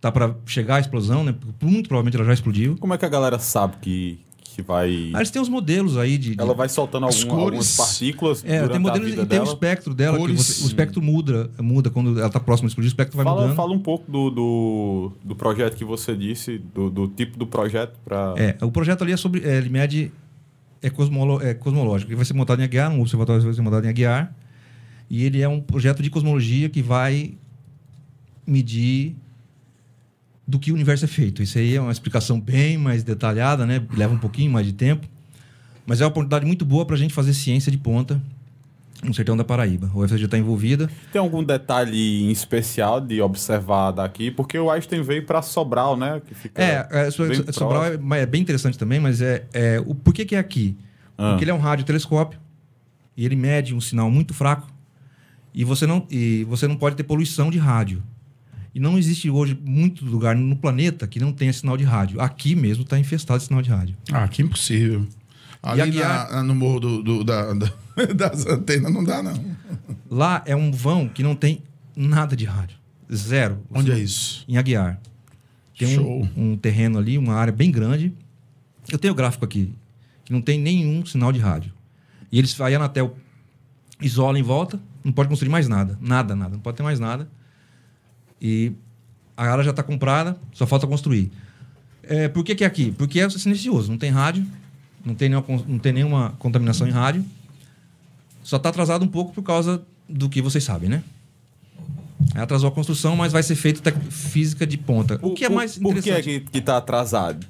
tá 0.00 0.10
para 0.10 0.34
chegar 0.46 0.76
a 0.76 0.80
explosão, 0.80 1.22
né? 1.22 1.34
Muito 1.60 1.88
provavelmente 1.88 2.16
ela 2.16 2.24
já 2.24 2.32
explodiu. 2.32 2.76
Como 2.78 2.94
é 2.94 2.98
que 2.98 3.04
a 3.04 3.08
galera 3.08 3.38
sabe 3.38 3.76
que, 3.82 4.18
que 4.54 4.62
vai... 4.62 4.88
Aí 4.88 5.12
eles 5.16 5.30
têm 5.30 5.42
os 5.42 5.48
modelos 5.48 5.96
aí 5.96 6.16
de. 6.16 6.34
de- 6.36 6.40
Ela 6.40 6.54
vai 6.54 6.68
soltando 6.68 7.04
algum- 7.04 7.18
cores- 7.26 7.36
algumas 7.42 7.76
partículas 7.76 8.44
é, 8.44 8.66
tem 8.68 8.78
modelos 8.78 9.06
a 9.08 9.10
vida 9.10 9.22
e 9.22 9.26
tem 9.26 9.38
o 9.38 9.42
dela. 9.42 9.52
espectro 9.54 9.94
dela, 9.94 10.16
que 10.16 10.22
Cores. 10.22 10.36
você- 10.46 10.64
o 10.64 10.66
espectro 10.66 11.02
muda, 11.02 11.50
muda 11.60 11.90
quando 11.90 12.16
ela 12.18 12.26
está 12.28 12.38
próxima 12.40 12.66
de 12.68 12.72
explodir, 12.72 12.88
o 12.88 12.92
espectro 12.92 13.16
vai 13.16 13.24
Fala, 13.24 13.40
mudando. 13.42 13.56
fala 13.56 13.72
um 13.72 13.78
pouco 13.80 14.10
do, 14.10 14.30
do, 14.30 15.12
do 15.24 15.34
projeto 15.36 15.76
que 15.76 15.84
você 15.84 16.16
disse, 16.16 16.58
do, 16.58 16.88
do 16.90 17.08
tipo 17.08 17.38
do 17.38 17.46
projeto 17.46 17.98
para... 18.04 18.34
É, 18.36 18.56
o 18.62 18.70
projeto 18.70 19.02
ali 19.02 19.12
é 19.12 19.16
sobre. 19.16 19.42
É, 19.44 19.56
ele 19.58 19.68
mede. 19.68 20.12
É, 20.82 20.90
cosmolo, 20.90 21.40
é 21.42 21.54
cosmológico. 21.54 22.10
Ele 22.10 22.16
vai 22.16 22.24
ser 22.26 22.34
montado 22.34 22.60
em 22.60 22.64
Aguiar, 22.64 22.90
um 22.92 23.00
observatório 23.00 23.42
vai 23.42 23.52
ser 23.54 23.62
montado 23.62 23.84
em 23.86 23.88
Aguiar. 23.88 24.34
E 25.08 25.24
ele 25.24 25.40
é 25.40 25.48
um 25.48 25.60
projeto 25.60 26.02
de 26.02 26.10
cosmologia 26.10 26.68
que 26.68 26.82
vai 26.82 27.34
medir 28.46 29.16
do 30.46 30.58
que 30.58 30.70
o 30.70 30.74
universo 30.74 31.04
é 31.04 31.08
feito. 31.08 31.42
Isso 31.42 31.58
aí 31.58 31.74
é 31.74 31.80
uma 31.80 31.92
explicação 31.92 32.40
bem 32.40 32.76
mais 32.76 33.02
detalhada, 33.02 33.64
né? 33.64 33.82
Leva 33.96 34.14
um 34.14 34.18
pouquinho 34.18 34.50
mais 34.50 34.66
de 34.66 34.72
tempo. 34.72 35.06
Mas 35.86 36.00
é 36.00 36.04
uma 36.04 36.10
oportunidade 36.10 36.46
muito 36.46 36.64
boa 36.64 36.84
para 36.84 36.96
a 36.96 36.98
gente 36.98 37.12
fazer 37.12 37.34
ciência 37.34 37.70
de 37.70 37.78
ponta 37.78 38.20
no 39.02 39.12
sertão 39.12 39.36
da 39.36 39.44
Paraíba. 39.44 39.90
O 39.94 40.02
UFRJ 40.02 40.24
está 40.24 40.38
envolvida. 40.38 40.88
Tem 41.12 41.20
algum 41.20 41.44
detalhe 41.44 42.24
em 42.24 42.30
especial 42.30 43.00
de 43.00 43.20
observar 43.20 43.90
daqui? 43.90 44.30
Porque 44.30 44.58
o 44.58 44.70
Einstein 44.70 45.02
veio 45.02 45.24
para 45.26 45.42
Sobral, 45.42 45.96
né? 45.96 46.22
Que 46.26 46.34
fica 46.34 46.62
É, 46.62 46.88
é, 46.90 47.10
Sobral 47.10 47.84
é, 47.84 48.20
é 48.20 48.26
bem 48.26 48.40
interessante 48.40 48.78
também, 48.78 48.98
mas 48.98 49.20
é, 49.20 49.44
é 49.52 49.82
o 49.84 49.94
por 49.94 50.14
que, 50.14 50.24
que 50.24 50.34
é 50.34 50.38
aqui? 50.38 50.76
Ah. 51.18 51.30
Porque 51.30 51.44
ele 51.44 51.50
é 51.50 51.54
um 51.54 51.58
radiotelescópio 51.58 52.38
e 53.16 53.24
ele 53.24 53.36
mede 53.36 53.74
um 53.74 53.80
sinal 53.80 54.10
muito 54.10 54.32
fraco 54.32 54.68
e 55.52 55.64
você 55.64 55.86
não 55.86 56.06
e 56.10 56.44
você 56.44 56.66
não 56.66 56.76
pode 56.76 56.96
ter 56.96 57.04
poluição 57.04 57.50
de 57.50 57.58
rádio. 57.58 58.02
E 58.74 58.80
não 58.80 58.98
existe 58.98 59.30
hoje 59.30 59.56
muito 59.64 60.04
lugar 60.04 60.34
no 60.34 60.56
planeta 60.56 61.06
que 61.06 61.20
não 61.20 61.32
tenha 61.32 61.52
sinal 61.52 61.76
de 61.76 61.84
rádio. 61.84 62.20
Aqui 62.20 62.54
mesmo 62.56 62.82
está 62.82 62.98
infestado 62.98 63.38
de 63.38 63.46
sinal 63.46 63.62
de 63.62 63.70
rádio. 63.70 63.96
Ah, 64.12 64.26
que 64.26 64.42
impossível. 64.42 65.06
Ali 65.62 65.80
na- 66.32 66.42
no 66.42 66.54
morro 66.54 66.80
do, 66.80 67.02
do- 67.02 67.24
da- 67.24 67.54
da- 67.54 67.72
das 68.16 68.44
antenas 68.46 68.92
não 68.92 69.04
dá, 69.04 69.22
não. 69.22 69.32
Lá 70.10 70.42
é 70.44 70.54
um 70.56 70.72
vão 70.72 71.08
que 71.08 71.22
não 71.22 71.34
tem 71.36 71.62
nada 71.96 72.34
de 72.36 72.44
rádio. 72.44 72.76
Zero. 73.12 73.62
Onde 73.70 73.92
é 73.92 73.98
isso? 73.98 74.44
Em 74.48 74.56
Aguiar. 74.56 75.00
Tem 75.78 75.98
um, 75.98 76.28
um 76.36 76.56
terreno 76.56 76.98
ali, 76.98 77.16
uma 77.16 77.34
área 77.34 77.52
bem 77.52 77.70
grande. 77.70 78.12
Eu 78.90 78.98
tenho 78.98 79.12
o 79.12 79.16
gráfico 79.16 79.44
aqui, 79.44 79.72
que 80.24 80.32
não 80.32 80.40
tem 80.40 80.58
nenhum 80.60 81.04
sinal 81.06 81.32
de 81.32 81.38
rádio. 81.38 81.72
E 82.30 82.38
eles, 82.38 82.60
aí 82.60 82.74
a 82.74 82.78
Anatel 82.78 83.16
isola 84.00 84.38
em 84.38 84.42
volta, 84.42 84.80
não 85.04 85.12
pode 85.12 85.28
construir 85.28 85.48
mais 85.50 85.68
nada. 85.68 85.96
Nada, 86.00 86.34
nada. 86.34 86.54
Não 86.54 86.60
pode 86.60 86.76
ter 86.76 86.82
mais 86.82 86.98
nada. 87.00 87.28
E 88.44 88.72
a 89.34 89.50
área 89.50 89.64
já 89.64 89.70
está 89.70 89.82
comprada, 89.82 90.36
só 90.52 90.66
falta 90.66 90.86
construir. 90.86 91.32
É, 92.02 92.28
por 92.28 92.44
que, 92.44 92.54
que 92.54 92.62
é 92.62 92.66
aqui? 92.66 92.92
Porque 92.92 93.18
é 93.18 93.30
silencioso, 93.30 93.90
não 93.90 93.96
tem 93.96 94.10
rádio, 94.10 94.46
não 95.02 95.14
tem 95.14 95.30
nenhuma, 95.30 95.46
não 95.66 95.78
tem 95.78 95.94
nenhuma 95.94 96.34
contaminação 96.38 96.86
em 96.86 96.90
rádio. 96.90 97.24
Só 98.42 98.58
está 98.58 98.68
atrasado 98.68 99.02
um 99.02 99.08
pouco 99.08 99.32
por 99.32 99.42
causa 99.42 99.82
do 100.06 100.28
que 100.28 100.42
vocês 100.42 100.62
sabem, 100.62 100.90
né? 100.90 101.02
Aí 102.34 102.42
Atrasou 102.42 102.68
a 102.68 102.72
construção, 102.72 103.16
mas 103.16 103.32
vai 103.32 103.42
ser 103.42 103.54
feito 103.54 103.82
física 104.10 104.66
de 104.66 104.76
ponta. 104.76 105.18
O 105.22 105.32
que 105.32 105.46
é 105.46 105.48
mais 105.48 105.78
Por 105.78 105.94
que 105.94 106.10
é 106.10 106.20
interessante? 106.20 106.40
que, 106.40 106.50
que 106.50 106.60
tá 106.60 106.76
atrasado? 106.76 107.46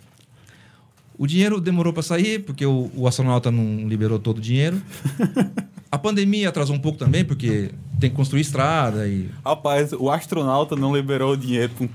O 1.19 1.27
dinheiro 1.27 1.61
demorou 1.61 1.93
para 1.93 2.05
sair, 2.05 2.45
porque 2.45 2.65
o, 2.65 2.89
o 2.95 3.09
astronauta 3.09 3.51
não 3.51 3.89
liberou 3.89 4.21
todo 4.21 4.39
o 4.39 4.41
dinheiro. 4.41 4.81
A 5.95 5.99
pandemia 5.99 6.49
atrasou 6.49 6.75
um 6.75 6.79
pouco 6.81 6.99
também, 6.99 7.25
porque 7.25 7.71
tem 8.01 8.11
que 8.11 8.17
construir 8.17 8.41
estrada 8.41 9.07
e. 9.07 9.31
Rapaz, 9.45 9.93
o 9.93 10.11
astronauta 10.11 10.75
não 10.75 10.93
liberou 10.93 11.35
o 11.35 11.37
dinheiro 11.37 11.73
para 11.73 11.85
um, 11.87 11.89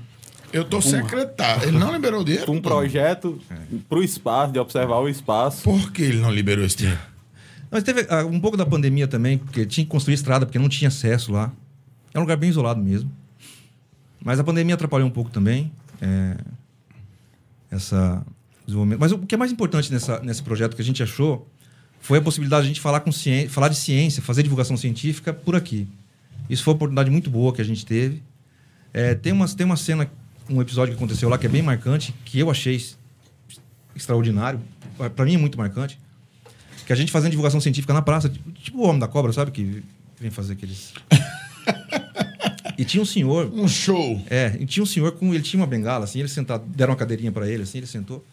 Eu 0.54 0.64
tô 0.64 0.80
secretário. 0.80 1.64
Ele 1.68 1.78
não 1.78 1.92
liberou 1.92 2.22
o 2.22 2.24
dinheiro? 2.24 2.46
pra 2.46 2.54
um 2.54 2.62
projeto 2.62 3.38
É. 3.50 3.56
para 3.86 3.98
o 3.98 4.02
espaço, 4.02 4.54
de 4.54 4.58
observar 4.58 5.00
o 5.00 5.06
espaço. 5.06 5.62
Por 5.64 5.92
que 5.92 6.00
ele 6.00 6.18
não 6.18 6.32
liberou 6.32 6.64
esse 6.64 6.78
dinheiro? 6.78 6.98
Mas 7.70 7.82
teve 7.82 8.06
ah, 8.08 8.24
um 8.24 8.40
pouco 8.40 8.56
da 8.56 8.64
pandemia 8.64 9.06
também, 9.06 9.36
porque 9.36 9.66
tinha 9.66 9.84
que 9.84 9.90
construir 9.90 10.14
estrada, 10.14 10.46
porque 10.46 10.58
não 10.58 10.70
tinha 10.70 10.88
acesso 10.88 11.30
lá. 11.30 11.52
É 12.14 12.18
um 12.18 12.22
lugar 12.22 12.38
bem 12.38 12.48
isolado 12.48 12.80
mesmo. 12.82 13.12
Mas 14.24 14.40
a 14.40 14.44
pandemia 14.44 14.76
atrapalhou 14.76 15.06
um 15.06 15.12
pouco 15.12 15.30
também. 15.30 15.70
É, 16.00 16.38
essa 17.70 18.24
desenvolvimento. 18.64 18.98
Mas 18.98 19.12
o 19.12 19.18
que 19.18 19.34
é 19.34 19.38
mais 19.38 19.52
importante 19.52 19.92
nessa, 19.92 20.20
nesse 20.20 20.42
projeto 20.42 20.74
que 20.74 20.80
a 20.80 20.84
gente 20.86 21.02
achou 21.02 21.46
foi 22.00 22.18
a 22.18 22.22
possibilidade 22.22 22.62
de 22.62 22.66
a 22.66 22.68
gente 22.68 22.80
falar, 22.80 23.00
com 23.00 23.12
ciência, 23.12 23.50
falar 23.50 23.68
de 23.68 23.76
ciência, 23.76 24.22
fazer 24.22 24.42
divulgação 24.42 24.76
científica 24.76 25.32
por 25.32 25.54
aqui. 25.54 25.86
Isso 26.48 26.64
foi 26.64 26.72
uma 26.72 26.76
oportunidade 26.76 27.10
muito 27.10 27.30
boa 27.30 27.52
que 27.52 27.60
a 27.60 27.64
gente 27.64 27.84
teve. 27.86 28.22
É, 28.92 29.14
tem, 29.14 29.32
uma, 29.32 29.46
tem 29.48 29.64
uma 29.64 29.76
cena, 29.76 30.10
um 30.48 30.60
episódio 30.60 30.92
que 30.92 30.98
aconteceu 30.98 31.28
lá 31.28 31.38
que 31.38 31.46
é 31.46 31.48
bem 31.48 31.62
marcante, 31.62 32.12
que 32.24 32.38
eu 32.38 32.50
achei 32.50 32.82
extraordinário. 33.94 34.60
Para 35.14 35.24
mim 35.24 35.34
é 35.34 35.38
muito 35.38 35.56
marcante. 35.56 35.98
Que 36.86 36.92
a 36.92 36.96
gente 36.96 37.12
fazendo 37.12 37.30
divulgação 37.30 37.60
científica 37.60 37.94
na 37.94 38.02
praça, 38.02 38.28
tipo 38.60 38.78
o 38.78 38.82
Homem 38.82 38.98
da 38.98 39.06
Cobra, 39.06 39.32
sabe? 39.32 39.52
Que 39.52 39.84
vem 40.18 40.30
fazer 40.30 40.54
aqueles. 40.54 40.92
e 42.76 42.84
tinha 42.84 43.00
um 43.00 43.06
senhor. 43.06 43.52
Um 43.54 43.68
show. 43.68 44.20
É, 44.28 44.56
e 44.58 44.66
tinha 44.66 44.82
um 44.82 44.86
senhor 44.86 45.12
com. 45.12 45.32
Ele 45.32 45.44
tinha 45.44 45.60
uma 45.60 45.68
bengala, 45.68 46.04
assim, 46.04 46.18
ele 46.18 46.28
sentado, 46.28 46.64
deram 46.66 46.90
uma 46.92 46.98
cadeirinha 46.98 47.30
para 47.30 47.48
ele, 47.48 47.62
assim, 47.62 47.78
ele 47.78 47.86
sentou. 47.86 48.24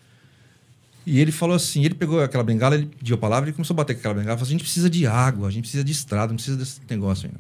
E 1.10 1.22
ele 1.22 1.32
falou 1.32 1.56
assim: 1.56 1.86
ele 1.86 1.96
pegou 1.96 2.22
aquela 2.22 2.44
bengala, 2.44 2.76
ele 2.76 2.88
pediu 2.88 3.16
a 3.16 3.18
palavra 3.18 3.50
e 3.50 3.54
começou 3.54 3.74
a 3.74 3.78
bater 3.78 3.94
com 3.94 4.00
aquela 4.00 4.14
bengala. 4.14 4.36
Falou 4.36 4.44
assim: 4.44 4.56
a 4.56 4.58
gente 4.58 4.64
precisa 4.64 4.90
de 4.90 5.08
água, 5.08 5.48
a 5.48 5.52
gente 5.52 5.62
precisa 5.62 5.82
de 5.82 5.92
estrada, 5.94 6.28
não 6.28 6.36
precisa 6.36 6.58
desse 6.58 6.82
negócio 6.90 7.28
ainda. 7.28 7.40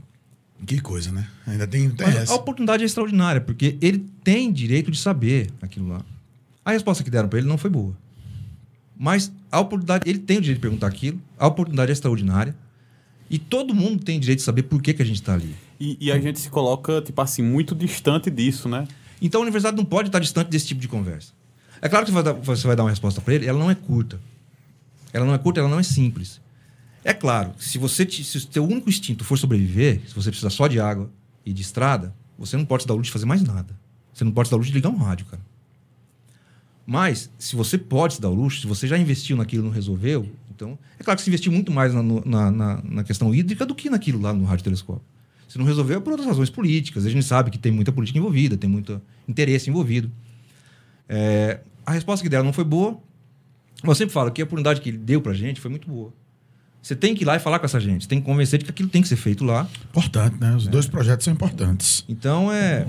Que 0.65 0.79
coisa, 0.79 1.11
né? 1.11 1.27
Ainda 1.45 1.67
tem, 1.67 1.89
tem 1.89 2.07
Mas 2.07 2.15
essa. 2.15 2.31
a 2.31 2.37
oportunidade 2.37 2.81
é 2.81 2.85
extraordinária, 2.85 3.41
porque 3.41 3.77
ele 3.81 4.05
tem 4.23 4.53
direito 4.53 4.89
de 4.89 4.97
saber 4.97 5.49
aquilo 5.61 5.89
lá. 5.89 6.01
A 6.63 6.71
resposta 6.71 7.03
que 7.03 7.09
deram 7.09 7.27
para 7.27 7.39
ele 7.39 7.47
não 7.47 7.57
foi 7.57 7.69
boa. 7.69 7.93
Mas 8.97 9.33
a 9.51 9.59
oportunidade, 9.59 10.09
ele 10.09 10.19
tem 10.19 10.37
o 10.37 10.41
direito 10.41 10.59
de 10.59 10.61
perguntar 10.61 10.87
aquilo, 10.87 11.21
a 11.37 11.45
oportunidade 11.45 11.91
é 11.91 11.93
extraordinária. 11.93 12.55
E 13.29 13.37
todo 13.37 13.75
mundo 13.75 14.01
tem 14.01 14.17
direito 14.17 14.39
de 14.39 14.45
saber 14.45 14.63
por 14.63 14.81
que, 14.81 14.93
que 14.93 15.01
a 15.01 15.05
gente 15.05 15.17
está 15.17 15.33
ali. 15.33 15.53
E, 15.77 15.97
e 15.99 16.09
a 16.09 16.17
gente 16.17 16.39
se 16.39 16.49
coloca, 16.49 17.01
tipo 17.01 17.21
assim, 17.21 17.43
muito 17.43 17.75
distante 17.75 18.31
disso, 18.31 18.69
né? 18.69 18.87
Então 19.21 19.41
a 19.41 19.43
universidade 19.43 19.75
não 19.75 19.83
pode 19.83 20.07
estar 20.07 20.19
distante 20.19 20.47
desse 20.47 20.67
tipo 20.67 20.79
de 20.79 20.87
conversa. 20.87 21.33
É 21.81 21.89
claro 21.89 22.05
que 22.05 22.11
você 22.11 22.67
vai 22.67 22.75
dar, 22.75 22.83
uma 22.83 22.89
resposta 22.89 23.21
para 23.21 23.33
ele, 23.33 23.45
ela 23.45 23.59
não 23.59 23.69
é 23.69 23.75
curta. 23.75 24.19
Ela 25.13 25.25
não 25.25 25.33
é 25.33 25.37
curta, 25.37 25.59
ela 25.59 25.69
não 25.69 25.79
é 25.79 25.83
simples. 25.83 26.41
É 27.03 27.13
claro, 27.13 27.53
se 27.57 27.77
você 27.77 28.09
se 28.09 28.37
o 28.37 28.45
teu 28.47 28.65
único 28.65 28.89
instinto 28.89 29.23
for 29.23 29.37
sobreviver, 29.37 30.01
se 30.07 30.13
você 30.13 30.29
precisar 30.29 30.49
só 30.49 30.67
de 30.67 30.79
água 30.79 31.09
e 31.45 31.53
de 31.53 31.61
estrada, 31.61 32.13
você 32.37 32.57
não 32.57 32.65
pode 32.65 32.83
se 32.83 32.87
dar 32.87 32.93
o 32.93 32.97
luxo 32.97 33.09
de 33.09 33.13
fazer 33.13 33.25
mais 33.25 33.41
nada. 33.41 33.77
Você 34.13 34.23
não 34.23 34.31
pode 34.31 34.47
se 34.47 34.51
dar 34.51 34.57
o 34.57 34.59
luxo 34.59 34.71
de 34.71 34.77
ligar 34.77 34.89
um 34.89 34.97
rádio, 34.97 35.25
cara. 35.27 35.41
Mas, 36.85 37.29
se 37.37 37.55
você 37.55 37.77
pode 37.77 38.15
se 38.15 38.21
dar 38.21 38.29
o 38.29 38.33
luxo, 38.33 38.61
se 38.61 38.67
você 38.67 38.87
já 38.87 38.97
investiu 38.97 39.37
naquilo 39.37 39.63
e 39.63 39.65
não 39.65 39.71
resolveu, 39.71 40.29
então. 40.49 40.77
É 40.99 41.03
claro 41.03 41.17
que 41.17 41.23
você 41.23 41.29
investiu 41.29 41.51
muito 41.51 41.71
mais 41.71 41.93
na, 41.93 42.01
na, 42.01 42.51
na, 42.51 42.81
na 42.83 43.03
questão 43.03 43.33
hídrica 43.33 43.65
do 43.65 43.75
que 43.75 43.89
naquilo 43.89 44.19
lá 44.19 44.33
no 44.33 44.43
radiotelescópio. 44.45 45.03
Se 45.47 45.57
não 45.57 45.65
resolveu 45.65 45.97
é 45.97 45.99
por 46.01 46.11
outras 46.11 46.27
razões 46.27 46.49
políticas. 46.49 47.05
A 47.05 47.09
gente 47.09 47.23
sabe 47.23 47.51
que 47.51 47.57
tem 47.57 47.71
muita 47.71 47.91
política 47.91 48.17
envolvida, 48.17 48.57
tem 48.57 48.69
muito 48.69 49.01
interesse 49.27 49.69
envolvido. 49.69 50.11
É, 51.09 51.59
a 51.85 51.91
resposta 51.91 52.23
que 52.23 52.29
deram 52.29 52.43
não 52.43 52.53
foi 52.53 52.63
boa. 52.63 52.99
Eu 53.83 53.95
sempre 53.95 54.13
falo 54.13 54.31
que 54.31 54.41
a 54.41 54.45
oportunidade 54.45 54.81
que 54.81 54.89
ele 54.89 54.97
deu 54.97 55.21
pra 55.21 55.33
gente 55.33 55.61
foi 55.61 55.69
muito 55.69 55.87
boa. 55.87 56.11
Você 56.81 56.95
tem 56.95 57.13
que 57.13 57.23
ir 57.23 57.25
lá 57.25 57.35
e 57.35 57.39
falar 57.39 57.59
com 57.59 57.65
essa 57.65 57.79
gente. 57.79 58.03
Você 58.03 58.09
tem 58.09 58.19
que 58.19 58.25
convencer 58.25 58.59
de 58.59 58.65
que 58.65 58.71
aquilo 58.71 58.89
tem 58.89 59.01
que 59.01 59.07
ser 59.07 59.17
feito 59.17 59.43
lá. 59.43 59.67
Importante, 59.89 60.39
né? 60.39 60.55
Os 60.55 60.67
dois 60.67 60.87
projetos 60.87 61.25
são 61.25 61.33
importantes. 61.33 62.03
Então, 62.07 62.51
é. 62.51 62.87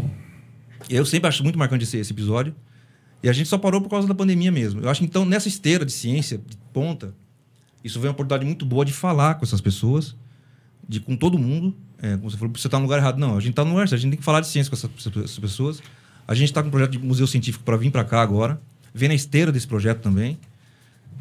Eu 0.88 1.04
sempre 1.04 1.28
acho 1.28 1.42
muito 1.42 1.58
marcante 1.58 1.84
esse, 1.84 1.96
esse 1.98 2.12
episódio. 2.12 2.54
E 3.22 3.28
a 3.28 3.32
gente 3.32 3.48
só 3.48 3.58
parou 3.58 3.80
por 3.80 3.88
causa 3.88 4.06
da 4.06 4.14
pandemia 4.14 4.52
mesmo. 4.52 4.80
Eu 4.80 4.88
acho 4.88 5.00
que, 5.00 5.06
então, 5.06 5.24
nessa 5.24 5.48
esteira 5.48 5.84
de 5.84 5.90
ciência, 5.90 6.38
de 6.38 6.56
ponta, 6.72 7.12
isso 7.82 7.98
veio 7.98 8.10
uma 8.10 8.12
oportunidade 8.12 8.46
muito 8.46 8.64
boa 8.64 8.84
de 8.84 8.92
falar 8.92 9.34
com 9.34 9.44
essas 9.44 9.60
pessoas, 9.60 10.14
de 10.88 11.00
com 11.00 11.16
todo 11.16 11.36
mundo. 11.36 11.76
É, 12.00 12.16
como 12.16 12.30
você 12.30 12.36
falou, 12.36 12.52
você 12.54 12.68
está 12.68 12.78
no 12.78 12.84
lugar 12.84 12.98
errado. 12.98 13.18
Não, 13.18 13.36
a 13.36 13.40
gente 13.40 13.50
está 13.50 13.64
no 13.64 13.70
lugar 13.70 13.88
certo. 13.88 13.98
A 13.98 14.02
gente 14.02 14.10
tem 14.12 14.18
que 14.18 14.24
falar 14.24 14.40
de 14.40 14.46
ciência 14.46 14.70
com 14.70 14.76
essas 14.76 15.38
pessoas. 15.38 15.82
A 16.29 16.35
gente 16.35 16.51
está 16.51 16.61
com 16.62 16.68
um 16.68 16.70
projeto 16.70 16.91
de 16.93 16.99
museu 16.99 17.26
científico 17.26 17.64
para 17.64 17.76
vir 17.76 17.91
para 17.91 18.05
cá 18.05 18.20
agora. 18.22 18.61
Vem 18.95 19.09
na 19.09 19.14
esteira 19.14 19.51
desse 19.51 19.66
projeto 19.66 20.01
também. 20.01 20.39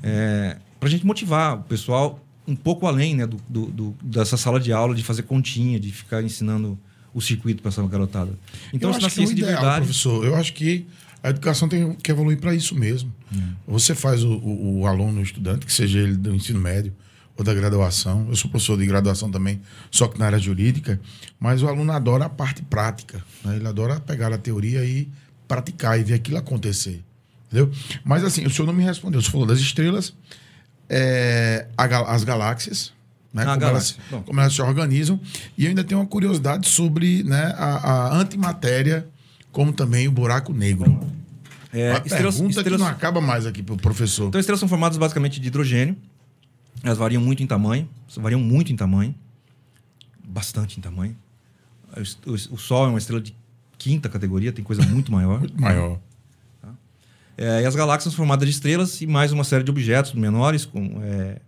É, 0.04 0.58
para 0.80 0.88
a 0.88 0.92
gente 0.92 1.06
motivar 1.06 1.56
o 1.58 1.64
pessoal 1.64 2.24
um 2.48 2.56
pouco 2.56 2.86
além 2.86 3.16
né, 3.16 3.26
do, 3.26 3.38
do- 3.50 3.66
do- 3.68 3.96
dessa 4.02 4.38
sala 4.38 4.60
de 4.60 4.72
aula, 4.72 4.94
de 4.94 5.04
fazer 5.04 5.24
continha, 5.24 5.80
de 5.80 5.92
ficar 5.92 6.22
ensinando 6.24 6.78
o 7.14 7.22
circuito 7.22 7.62
para 7.62 7.70
essa 7.70 7.86
garotada. 7.88 8.32
Então, 8.74 8.90
eu 8.92 9.00
na 9.00 9.08
acho 9.08 9.16
que 9.16 9.22
é 9.22 9.26
ciência 9.26 9.36
de 9.36 9.42
ideal, 9.42 9.62
verdade. 9.62 9.86
professor. 9.86 10.26
Eu 10.26 10.36
acho 10.36 10.54
que 10.54 10.86
a 11.24 11.30
educação 11.30 11.68
tem 11.68 11.94
que 11.96 12.12
evoluir 12.12 12.38
para 12.40 12.54
isso 12.54 12.76
mesmo. 12.76 13.12
Hum. 13.34 13.54
Você 13.68 13.96
faz 13.96 14.24
o, 14.24 14.32
o- 14.34 14.80
o 14.82 14.88
aluno, 14.88 15.20
o 15.20 15.24
estudante, 15.24 15.66
que 15.66 15.74
seja 15.74 16.00
ele 16.00 16.16
do 16.16 16.34
ensino 16.36 16.60
médio 16.60 16.94
ou 17.38 17.44
da 17.44 17.54
graduação. 17.54 18.26
Eu 18.30 18.36
sou 18.36 18.50
professor 18.50 18.78
de 18.78 18.86
graduação 18.86 19.30
também, 19.30 19.62
só 19.92 20.08
que 20.08 20.18
na 20.18 20.26
área 20.26 20.40
jurídica. 20.40 21.00
Mas 21.40 21.62
o 21.62 21.68
aluno 21.68 21.92
adora 21.92 22.26
a 22.26 22.30
parte 22.30 22.62
prática. 22.64 23.24
né? 23.44 23.56
Ele 23.58 23.68
adora 23.68 24.00
pegar 24.00 24.34
a 24.34 24.38
teoria 24.38 24.84
e 24.84 25.08
praticar 25.48 26.00
e 26.00 26.04
ver 26.04 26.16
aquilo 26.16 26.38
acontecer. 26.38 27.04
Entendeu? 27.48 27.72
Mas 28.04 28.24
assim, 28.24 28.46
o 28.46 28.50
senhor 28.50 28.66
não 28.66 28.74
me 28.74 28.84
respondeu. 28.84 29.20
O 29.20 29.22
senhor 29.22 29.32
falou 29.32 29.48
das 29.48 29.60
estrelas, 29.60 30.14
é, 30.90 31.68
a 31.78 31.86
as 32.14 32.24
galáxias, 32.24 32.92
né? 33.34 33.44
Ah, 33.44 33.46
como, 33.48 33.60
galáxia. 33.60 33.96
elas, 34.12 34.26
como 34.26 34.40
elas 34.40 34.54
se 34.54 34.62
organizam. 34.62 35.20
E 35.58 35.64
eu 35.66 35.70
ainda 35.70 35.84
tenho 35.84 36.00
uma 36.02 36.08
curiosidade 36.08 36.68
sobre 36.68 37.24
né, 37.24 37.54
a, 37.58 37.76
a 38.10 38.18
antimatéria, 38.18 39.08
como 39.52 39.72
também 39.72 40.08
o 40.08 40.12
buraco 40.12 40.54
negro. 40.54 41.00
É, 41.74 41.92
uma 41.92 42.00
estrelas, 42.00 42.36
pergunta 42.36 42.58
estrelas- 42.60 42.72
que 42.82 42.86
não 42.86 42.88
acaba 42.88 43.22
mais 43.22 43.46
aqui 43.46 43.62
pro 43.62 43.78
professor. 43.78 44.28
Então, 44.30 44.40
estrelas 44.40 44.60
são 44.60 44.70
formadas 44.70 44.98
basicamente 44.98 45.40
de 45.40 45.48
hidrogênio. 45.48 45.96
Elas 46.88 46.98
variam 46.98 47.22
muito 47.22 47.44
em 47.44 47.48
tamanho. 47.48 47.88
Variam 48.16 48.40
muito 48.40 48.72
em 48.72 48.76
tamanho. 48.76 49.14
Bastante 50.24 50.78
em 50.80 50.82
tamanho. 50.82 51.16
O, 52.26 52.32
o- 52.32 52.54
o 52.56 52.58
Sol 52.58 52.86
é 52.86 52.90
uma 52.90 52.98
estrela 52.98 53.22
de 53.22 53.36
quinta 53.78 54.08
categoria, 54.10 54.52
tem 54.52 54.64
coisa 54.64 54.82
muito 54.84 55.12
maior. 55.12 55.40
Muito 55.42 55.62
maior. 55.62 56.00
É, 57.38 57.62
e 57.62 57.66
as 57.66 57.76
galáxias 57.76 58.12
são 58.14 58.18
formadas 58.18 58.48
de 58.50 58.56
estrelas 58.56 59.00
e 59.02 59.06
mais 59.06 59.32
uma 59.32 59.44
série 59.44 59.64
de 59.64 59.70
objetos 59.70 60.14
menores, 60.14 60.66
como 60.66 61.04
é, 61.04 61.40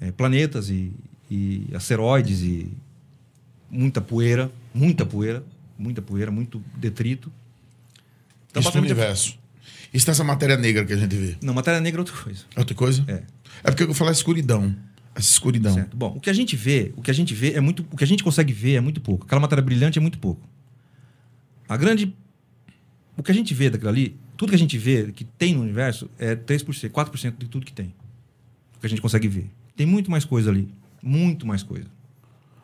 é, 0.00 0.12
planetas 0.12 0.68
e, 0.68 0.92
e 1.30 1.66
asteroides 1.74 2.42
e 2.42 2.70
muita 3.70 4.02
poeira, 4.02 4.52
muita 4.74 5.06
poeira, 5.06 5.42
muita 5.78 6.02
poeira, 6.02 6.30
muito 6.30 6.62
detrito. 6.76 7.32
Então, 8.50 8.60
Isso 8.60 8.74
no 8.76 8.82
universo. 8.82 9.38
Isso 9.94 10.06
nessa 10.08 10.22
matéria 10.24 10.58
negra 10.58 10.84
que 10.84 10.92
a 10.92 10.96
gente 10.98 11.16
vê. 11.16 11.36
Não, 11.42 11.54
matéria 11.54 11.80
negra 11.80 11.98
é 12.00 12.02
outra 12.02 12.16
coisa. 12.22 12.44
É 12.54 12.60
outra 12.60 12.74
coisa? 12.74 13.02
É. 13.08 13.22
É 13.62 13.70
porque 13.70 13.84
eu 13.84 13.94
falo 13.94 14.10
a 14.10 14.12
escuridão. 14.12 14.74
Essa 15.14 15.30
escuridão. 15.30 15.74
Certo. 15.74 15.96
Bom, 15.96 16.14
o 16.16 16.20
que 16.20 16.30
a 16.30 16.32
gente 16.32 16.56
vê, 16.56 16.92
o 16.96 17.02
que 17.02 17.10
a 17.10 17.14
gente 17.14 17.34
vê 17.34 17.52
é 17.52 17.60
muito, 17.60 17.86
o 17.90 17.96
que 17.96 18.04
a 18.04 18.06
gente 18.06 18.24
consegue 18.24 18.52
ver 18.52 18.74
é 18.74 18.80
muito 18.80 19.00
pouco. 19.00 19.26
Aquela 19.26 19.40
matéria 19.40 19.62
brilhante 19.62 19.98
é 19.98 20.02
muito 20.02 20.18
pouco. 20.18 20.40
A 21.68 21.76
grande, 21.76 22.14
o 23.16 23.22
que 23.22 23.30
a 23.30 23.34
gente 23.34 23.52
vê 23.52 23.68
daquilo 23.68 23.90
ali, 23.90 24.16
tudo 24.36 24.50
que 24.50 24.54
a 24.56 24.58
gente 24.58 24.76
vê 24.78 25.12
que 25.12 25.24
tem 25.24 25.54
no 25.54 25.62
universo 25.62 26.10
é 26.18 26.34
3%, 26.34 26.90
4% 26.90 27.34
de 27.38 27.46
tudo 27.46 27.66
que 27.66 27.72
tem. 27.72 27.94
O 28.76 28.80
que 28.80 28.86
a 28.86 28.88
gente 28.88 29.02
consegue 29.02 29.28
ver. 29.28 29.50
Tem 29.76 29.86
muito 29.86 30.10
mais 30.10 30.24
coisa 30.24 30.50
ali, 30.50 30.68
muito 31.02 31.46
mais 31.46 31.62
coisa. 31.62 31.86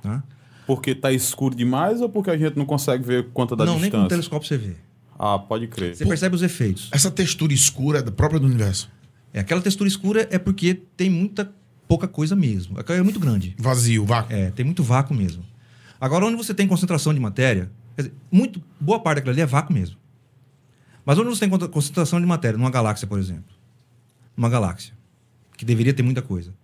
Tá? 0.02 0.22
Porque 0.66 0.94
tá 0.94 1.12
escuro 1.12 1.54
demais 1.54 2.00
ou 2.00 2.08
porque 2.08 2.30
a 2.30 2.36
gente 2.36 2.56
não 2.56 2.66
consegue 2.66 3.04
ver 3.04 3.28
quanto 3.32 3.54
da 3.56 3.64
não, 3.64 3.78
nem 3.78 3.82
com 3.90 3.96
o 3.96 4.00
distância? 4.00 4.08
telescópio 4.08 4.48
você 4.48 4.56
vê. 4.58 4.74
Ah, 5.18 5.38
pode 5.38 5.66
crer. 5.66 5.96
Você 5.96 6.06
percebe 6.06 6.34
os 6.34 6.42
efeitos. 6.42 6.88
Essa 6.92 7.10
textura 7.10 7.52
escura 7.52 7.98
é 7.98 8.02
da 8.02 8.12
própria 8.12 8.38
do 8.38 8.46
universo. 8.46 8.90
É 9.32 9.40
aquela 9.40 9.60
textura 9.60 9.88
escura 9.88 10.26
é 10.30 10.38
porque 10.38 10.74
tem 10.96 11.10
muita 11.10 11.52
pouca 11.86 12.06
coisa 12.06 12.36
mesmo. 12.36 12.78
Aquela 12.78 12.98
É 12.98 13.02
muito 13.02 13.18
grande. 13.18 13.54
Vazio, 13.58 14.04
vácuo. 14.04 14.32
É, 14.32 14.50
tem 14.50 14.64
muito 14.64 14.82
vácuo 14.82 15.14
mesmo. 15.14 15.44
Agora, 16.00 16.26
onde 16.26 16.36
você 16.36 16.54
tem 16.54 16.68
concentração 16.68 17.12
de 17.12 17.18
matéria, 17.18 17.70
quer 17.96 18.02
dizer, 18.02 18.14
muito, 18.30 18.62
boa 18.78 19.00
parte 19.00 19.16
daquilo 19.16 19.32
ali 19.32 19.40
é 19.40 19.46
vácuo 19.46 19.72
mesmo. 19.72 19.96
Mas 21.04 21.18
onde 21.18 21.28
você 21.30 21.48
tem 21.48 21.68
concentração 21.68 22.20
de 22.20 22.26
matéria, 22.26 22.58
numa 22.58 22.70
galáxia, 22.70 23.06
por 23.06 23.18
exemplo. 23.18 23.56
Numa 24.36 24.48
galáxia, 24.48 24.92
que 25.56 25.64
deveria 25.64 25.92
ter 25.94 26.02
muita 26.02 26.22
coisa. 26.22 26.54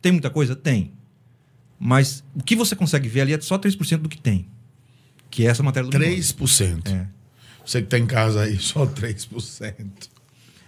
Tem 0.00 0.12
muita 0.12 0.30
coisa? 0.30 0.54
Tem. 0.54 0.92
Mas 1.78 2.22
o 2.34 2.42
que 2.42 2.54
você 2.54 2.76
consegue 2.76 3.08
ver 3.08 3.22
ali 3.22 3.32
é 3.32 3.40
só 3.40 3.58
3% 3.58 3.98
do 3.98 4.08
que 4.08 4.18
tem. 4.18 4.46
Que 5.30 5.46
é 5.46 5.50
essa 5.50 5.62
matéria 5.62 5.88
luminosa. 5.88 6.34
3%. 6.34 6.86
É. 6.86 7.06
Você 7.64 7.80
que 7.80 7.88
tá 7.88 7.98
em 7.98 8.06
casa 8.06 8.42
aí, 8.42 8.58
só 8.58 8.86
3%. 8.86 10.13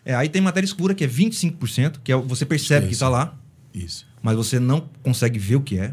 É, 0.06 0.14
aí 0.14 0.28
tem 0.28 0.40
matéria 0.40 0.64
escura, 0.64 0.94
que 0.94 1.04
é 1.04 1.08
25%, 1.08 1.96
que 2.02 2.12
é, 2.12 2.16
você 2.16 2.46
percebe 2.46 2.86
que 2.86 2.92
Isso. 2.92 3.02
está 3.04 3.08
lá, 3.08 3.36
Isso. 3.74 4.06
mas 4.22 4.36
você 4.36 4.58
não 4.60 4.88
consegue 5.02 5.38
ver 5.38 5.56
o 5.56 5.60
que 5.60 5.76
é. 5.78 5.92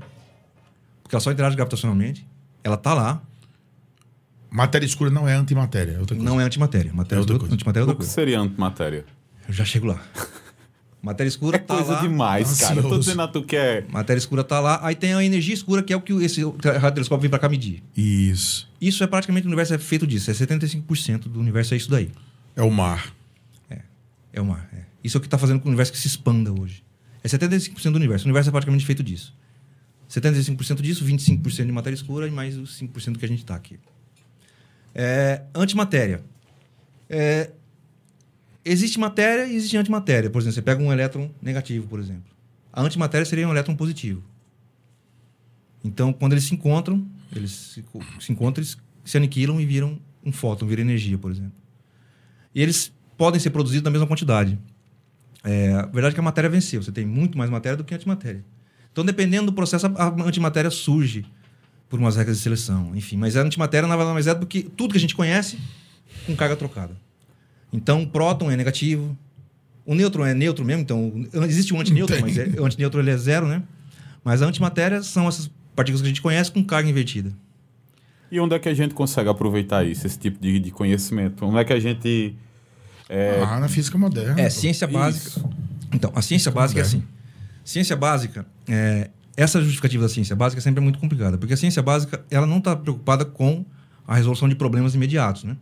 Porque 1.01 1.15
ela 1.15 1.19
só 1.19 1.31
interage 1.31 1.55
gravitacionalmente. 1.55 2.25
Ela 2.63 2.75
está 2.75 2.93
lá, 2.93 3.21
Matéria 4.49 4.85
escura 4.85 5.09
não 5.09 5.27
é 5.27 5.33
antimatéria. 5.33 5.93
É 5.93 5.99
outra 5.99 6.15
coisa. 6.15 6.29
Não 6.29 6.39
é 6.39 6.43
antimatéria. 6.43 6.93
Matéria 6.93 7.17
É 7.17 7.21
outra 7.21 7.35
é 7.35 7.39
coisa. 7.39 7.55
Antimatéria 7.55 7.83
é 7.83 7.87
O 7.87 7.89
outra 7.89 7.95
que 7.95 8.05
coisa. 8.05 8.13
seria 8.13 8.39
antimatéria? 8.39 9.03
Eu 9.47 9.53
já 9.53 9.65
chego 9.65 9.87
lá. 9.87 9.99
Matéria 11.01 11.27
escura 11.27 11.57
É 11.57 11.59
tá 11.59 11.73
coisa 11.75 11.93
lá. 11.93 12.01
demais, 12.01 12.61
cara. 12.61 12.75
Eu 12.75 12.81
tô 12.83 12.87
Ansioso. 12.89 12.99
dizendo 13.01 13.21
a 13.23 13.27
tu 13.27 13.41
que 13.43 13.55
é. 13.55 13.83
Matéria 13.91 14.19
escura 14.19 14.43
tá 14.43 14.59
lá. 14.59 14.79
Aí 14.83 14.93
tem 14.95 15.15
a 15.15 15.25
energia 15.25 15.55
escura, 15.55 15.81
que 15.81 15.91
é 15.91 15.95
o 15.97 16.01
que 16.01 16.13
esse 16.23 16.41
radiotelescópio 16.43 17.21
vem 17.23 17.29
para 17.31 17.39
cá 17.39 17.49
medir. 17.49 17.81
Isso. 17.97 18.69
Isso 18.79 19.03
é 19.03 19.07
praticamente 19.07 19.47
o 19.47 19.49
universo 19.49 19.73
é 19.73 19.79
feito 19.79 20.05
disso. 20.05 20.29
É 20.29 20.33
75% 20.35 21.21
do 21.23 21.39
universo 21.39 21.73
é 21.73 21.77
isso 21.77 21.89
daí. 21.89 22.11
É 22.55 22.61
o 22.61 22.69
mar. 22.69 23.11
É 24.33 24.41
o 24.41 24.45
mar. 24.45 24.67
é. 24.73 24.83
Isso 25.03 25.15
é 25.15 25.19
o 25.19 25.21
que 25.21 25.27
está 25.27 25.37
fazendo 25.37 25.59
com 25.59 25.67
o 25.67 25.69
universo 25.69 25.91
que 25.91 25.97
se 25.97 26.07
expanda 26.07 26.51
hoje. 26.51 26.83
É 27.23 27.27
75% 27.27 27.91
do 27.91 27.95
universo. 27.95 28.25
O 28.25 28.27
universo 28.27 28.49
é 28.49 28.51
praticamente 28.51 28.85
feito 28.85 29.03
disso. 29.03 29.33
75% 30.09 30.81
disso, 30.81 31.05
25% 31.05 31.65
de 31.65 31.71
matéria 31.71 31.95
escura 31.95 32.27
e 32.27 32.31
mais 32.31 32.57
os 32.57 32.79
5% 32.79 33.17
que 33.17 33.25
a 33.25 33.27
gente 33.27 33.39
está 33.39 33.55
aqui. 33.55 33.79
É, 34.93 35.43
antimatéria. 35.55 36.23
É, 37.09 37.51
existe 38.63 38.99
matéria 38.99 39.47
e 39.47 39.55
existe 39.55 39.77
antimatéria. 39.77 40.29
Por 40.29 40.39
exemplo, 40.39 40.55
você 40.55 40.61
pega 40.61 40.81
um 40.81 40.91
elétron 40.91 41.31
negativo, 41.41 41.87
por 41.87 41.99
exemplo. 41.99 42.31
A 42.71 42.81
antimatéria 42.81 43.25
seria 43.25 43.47
um 43.47 43.51
elétron 43.51 43.75
positivo. 43.75 44.23
Então, 45.83 46.13
quando 46.13 46.33
eles 46.33 46.45
se 46.45 46.53
encontram, 46.53 47.05
eles 47.35 47.51
se, 47.51 47.85
se 48.19 48.31
encontram, 48.31 48.61
eles 48.61 48.77
se 49.03 49.17
aniquilam 49.17 49.59
e 49.59 49.65
viram 49.65 49.99
um 50.23 50.31
fóton, 50.31 50.65
viram 50.65 50.81
energia, 50.81 51.17
por 51.17 51.31
exemplo. 51.31 51.53
E 52.55 52.61
eles 52.61 52.91
podem 53.17 53.39
ser 53.39 53.49
produzidos 53.49 53.83
na 53.83 53.91
mesma 53.91 54.07
quantidade. 54.07 54.57
É, 55.43 55.73
a 55.73 55.85
verdade 55.85 56.09
é 56.09 56.13
que 56.13 56.19
a 56.19 56.23
matéria 56.23 56.49
venceu. 56.49 56.81
Você 56.81 56.91
tem 56.91 57.05
muito 57.05 57.37
mais 57.37 57.49
matéria 57.49 57.77
do 57.77 57.83
que 57.83 57.93
antimatéria. 57.93 58.43
Então, 58.91 59.03
dependendo 59.03 59.47
do 59.47 59.53
processo, 59.53 59.87
a 59.87 60.07
antimatéria 60.23 60.69
surge 60.69 61.25
por 61.89 61.99
umas 61.99 62.15
regras 62.15 62.37
de 62.37 62.43
seleção. 62.43 62.95
Enfim, 62.95 63.17
mas 63.17 63.35
a 63.35 63.41
antimatéria 63.41 63.87
nada 63.87 64.05
mais 64.13 64.27
é 64.27 64.35
do 64.35 64.45
que 64.45 64.63
tudo 64.63 64.91
que 64.91 64.97
a 64.97 65.01
gente 65.01 65.15
conhece 65.15 65.57
com 66.25 66.35
carga 66.35 66.55
trocada. 66.55 66.95
Então, 67.71 68.03
o 68.03 68.07
próton 68.07 68.51
é 68.51 68.55
negativo. 68.55 69.17
O 69.85 69.93
nêutron 69.95 70.25
é 70.25 70.33
neutro 70.33 70.63
mesmo, 70.63 70.81
então 70.81 71.11
existe 71.45 71.73
um 71.73 71.81
antinêutron, 71.81 72.21
mas 72.21 72.37
é, 72.37 72.47
o 72.57 72.65
antinêutron 72.65 73.01
ele 73.01 73.11
é 73.11 73.17
zero, 73.17 73.47
né? 73.47 73.63
Mas 74.23 74.41
a 74.41 74.45
antimatéria 74.45 75.03
são 75.03 75.27
essas 75.27 75.51
partículas 75.75 76.01
que 76.01 76.07
a 76.07 76.09
gente 76.09 76.21
conhece 76.21 76.51
com 76.51 76.63
carga 76.63 76.89
invertida. 76.89 77.33
E 78.31 78.39
onde 78.39 78.55
é 78.55 78.59
que 78.59 78.69
a 78.69 78.73
gente 78.73 78.93
consegue 78.93 79.29
aproveitar 79.29 79.85
isso, 79.85 80.07
esse 80.07 80.17
tipo 80.17 80.41
de, 80.41 80.57
de 80.57 80.71
conhecimento? 80.71 81.45
Onde 81.45 81.57
é 81.57 81.63
que 81.63 81.73
a 81.73 81.79
gente. 81.79 82.35
É... 83.09 83.41
Ah, 83.43 83.59
na 83.59 83.67
física 83.67 83.97
moderna. 83.97 84.39
É, 84.39 84.49
ciência 84.49 84.87
básica. 84.87 85.27
Isso. 85.27 85.49
Então, 85.93 86.11
a 86.15 86.21
ciência 86.21 86.51
física 86.51 86.51
básica 86.51 86.81
moderna. 86.81 86.97
é 86.97 87.07
assim. 87.07 87.13
Ciência 87.63 87.95
básica, 87.95 88.45
é, 88.67 89.09
essa 89.37 89.61
justificativa 89.61 90.03
da 90.03 90.09
ciência 90.09 90.35
básica 90.35 90.61
sempre 90.61 90.81
é 90.81 90.83
muito 90.83 90.99
complicada, 90.99 91.37
porque 91.37 91.53
a 91.53 91.57
ciência 91.57 91.81
básica 91.81 92.23
ela 92.29 92.45
não 92.45 92.57
está 92.57 92.75
preocupada 92.75 93.25
com 93.25 93.65
a 94.07 94.15
resolução 94.15 94.49
de 94.49 94.55
problemas 94.55 94.95
imediatos, 94.95 95.43
né? 95.43 95.55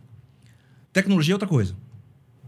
Tecnologia 0.92 1.32
é 1.32 1.36
outra 1.36 1.48
coisa. 1.48 1.74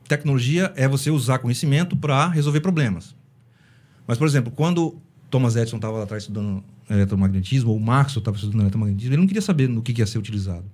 Tecnologia 0.07 0.73
é 0.77 0.87
você 0.87 1.11
usar 1.11 1.39
conhecimento 1.39 1.97
para 1.97 2.29
resolver 2.29 2.61
problemas. 2.61 3.15
Mas, 4.07 4.19
por 4.19 4.27
exemplo, 4.27 4.53
quando 4.53 5.01
Thomas 5.31 5.57
Edison 5.57 5.77
estava 5.77 5.99
lá 5.99 6.05
atrás 6.05 6.25
estudando 6.25 6.63
eletromagnetismo, 6.91 7.71
ou 7.71 7.81
Maxwell 7.81 8.19
estava 8.19 8.37
estudando 8.37 8.61
eletromagnetismo, 8.61 9.15
ele 9.15 9.21
não 9.21 9.27
queria 9.27 9.41
saber 9.41 9.69
no 9.69 9.81
que, 9.83 9.95
que 9.95 10.03
ia 10.03 10.07
ser 10.07 10.19
utilizado. 10.19 10.65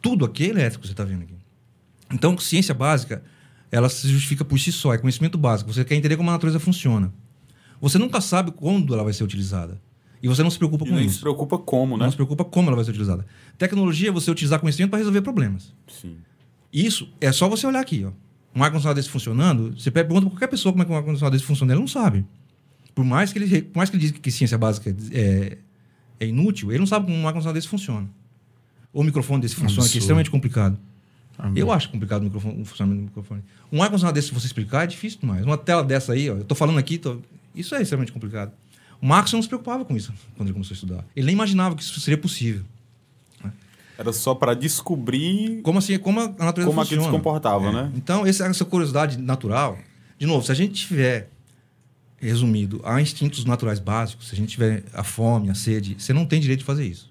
Tudo 0.00 0.24
aqui 0.24 0.44
é 0.44 0.48
elétrico, 0.48 0.86
você 0.86 0.92
está 0.92 1.04
vendo 1.04 1.22
aqui. 1.22 1.34
Então, 2.12 2.36
ciência 2.38 2.74
básica, 2.74 3.22
ela 3.70 3.88
se 3.88 4.08
justifica 4.08 4.44
por 4.44 4.58
si 4.58 4.72
só, 4.72 4.94
é 4.94 4.98
conhecimento 4.98 5.36
básico. 5.36 5.72
Você 5.72 5.84
quer 5.84 5.94
entender 5.94 6.16
como 6.16 6.30
a 6.30 6.32
natureza 6.32 6.58
funciona. 6.58 7.12
Você 7.80 7.98
nunca 7.98 8.20
sabe 8.20 8.50
quando 8.50 8.94
ela 8.94 9.04
vai 9.04 9.12
ser 9.12 9.24
utilizada. 9.24 9.80
E 10.22 10.26
você 10.26 10.42
não 10.42 10.50
se 10.50 10.58
preocupa 10.58 10.84
e 10.84 10.88
com 10.88 10.94
nem 10.94 11.04
isso. 11.04 11.10
Não 11.10 11.14
se 11.14 11.20
preocupa 11.20 11.58
como, 11.58 11.96
né? 11.96 12.04
Não 12.04 12.10
se 12.10 12.16
preocupa 12.16 12.44
como 12.44 12.68
ela 12.68 12.76
vai 12.76 12.84
ser 12.84 12.90
utilizada. 12.90 13.24
Tecnologia 13.56 14.08
é 14.08 14.12
você 14.12 14.30
utilizar 14.30 14.58
conhecimento 14.58 14.90
para 14.90 14.98
resolver 14.98 15.22
problemas. 15.22 15.72
Sim. 15.86 16.16
Isso 16.72 17.08
é 17.20 17.30
só 17.30 17.48
você 17.48 17.66
olhar 17.66 17.80
aqui, 17.80 18.04
ó. 18.04 18.10
Um 18.54 18.62
ar-condicionado 18.62 18.96
desse 18.96 19.10
funcionando, 19.10 19.78
você 19.78 19.90
pergunta 19.90 20.22
para 20.22 20.30
qualquer 20.30 20.48
pessoa 20.48 20.72
como 20.72 20.82
é 20.82 20.86
que 20.86 20.92
um 20.92 20.96
ar-condicionado 20.96 21.36
desse 21.36 21.46
funciona, 21.46 21.72
ele 21.72 21.80
não 21.80 21.86
sabe. 21.86 22.24
Por 22.94 23.04
mais 23.04 23.32
que 23.32 23.38
ele, 23.38 23.62
por 23.62 23.76
mais 23.78 23.90
que 23.90 23.96
ele 23.96 24.06
diga 24.06 24.18
que 24.18 24.30
ciência 24.30 24.58
básica 24.58 24.94
é, 25.12 25.58
é 26.18 26.26
inútil, 26.26 26.70
ele 26.72 26.80
não 26.80 26.86
sabe 26.86 27.06
como 27.06 27.16
um 27.16 27.26
ar-condicionado 27.28 27.56
desse 27.56 27.68
funciona. 27.68 28.08
Ou 28.92 29.02
o 29.02 29.04
microfone 29.04 29.40
desse 29.40 29.54
funciona, 29.54 29.82
Absurdo. 29.82 29.92
que 29.92 29.98
é 29.98 30.00
extremamente 30.00 30.30
complicado. 30.30 30.78
Amém. 31.38 31.62
Eu 31.62 31.70
acho 31.70 31.88
complicado 31.88 32.22
o, 32.22 32.24
microfone, 32.24 32.60
o 32.60 32.64
funcionamento 32.64 33.02
do 33.02 33.06
microfone. 33.06 33.42
Um 33.70 33.80
ar-condicionado 33.80 34.14
desse, 34.14 34.28
se 34.28 34.34
você 34.34 34.46
explicar, 34.46 34.82
é 34.82 34.86
difícil 34.88 35.20
demais. 35.20 35.44
Uma 35.44 35.56
tela 35.56 35.84
dessa 35.84 36.12
aí, 36.12 36.28
ó, 36.28 36.34
eu 36.34 36.44
tô 36.44 36.54
falando 36.54 36.78
aqui, 36.78 36.98
tô, 36.98 37.18
isso 37.54 37.74
é 37.76 37.82
extremamente 37.82 38.12
complicado. 38.12 38.52
O 39.00 39.06
Marx 39.06 39.32
não 39.32 39.40
se 39.40 39.46
preocupava 39.46 39.84
com 39.84 39.96
isso 39.96 40.12
quando 40.36 40.48
ele 40.48 40.52
começou 40.54 40.74
a 40.74 40.76
estudar. 40.76 41.04
Ele 41.14 41.26
nem 41.26 41.34
imaginava 41.34 41.76
que 41.76 41.82
isso 41.82 42.00
seria 42.00 42.18
possível. 42.18 42.64
Né? 43.42 43.52
Era 43.96 44.12
só 44.12 44.34
para 44.34 44.54
descobrir 44.54 45.62
como 45.62 45.78
assim, 45.78 45.96
como 45.98 46.20
a 46.20 46.28
natureza 46.44 46.70
como 46.70 46.80
aquilo 46.80 47.04
se 47.04 47.10
comportava, 47.10 47.68
é. 47.68 47.72
né? 47.72 47.92
Então, 47.94 48.26
essa 48.26 48.64
curiosidade 48.64 49.16
natural, 49.16 49.78
de 50.18 50.26
novo, 50.26 50.44
se 50.44 50.50
a 50.50 50.54
gente 50.54 50.86
tiver 50.86 51.30
resumido 52.20 52.80
a 52.84 53.00
instintos 53.00 53.44
naturais 53.44 53.78
básicos, 53.78 54.28
se 54.28 54.34
a 54.34 54.36
gente 54.36 54.50
tiver 54.50 54.82
a 54.92 55.04
fome, 55.04 55.50
a 55.50 55.54
sede, 55.54 55.96
você 55.98 56.12
não 56.12 56.26
tem 56.26 56.40
direito 56.40 56.60
de 56.60 56.64
fazer 56.64 56.84
isso. 56.84 57.08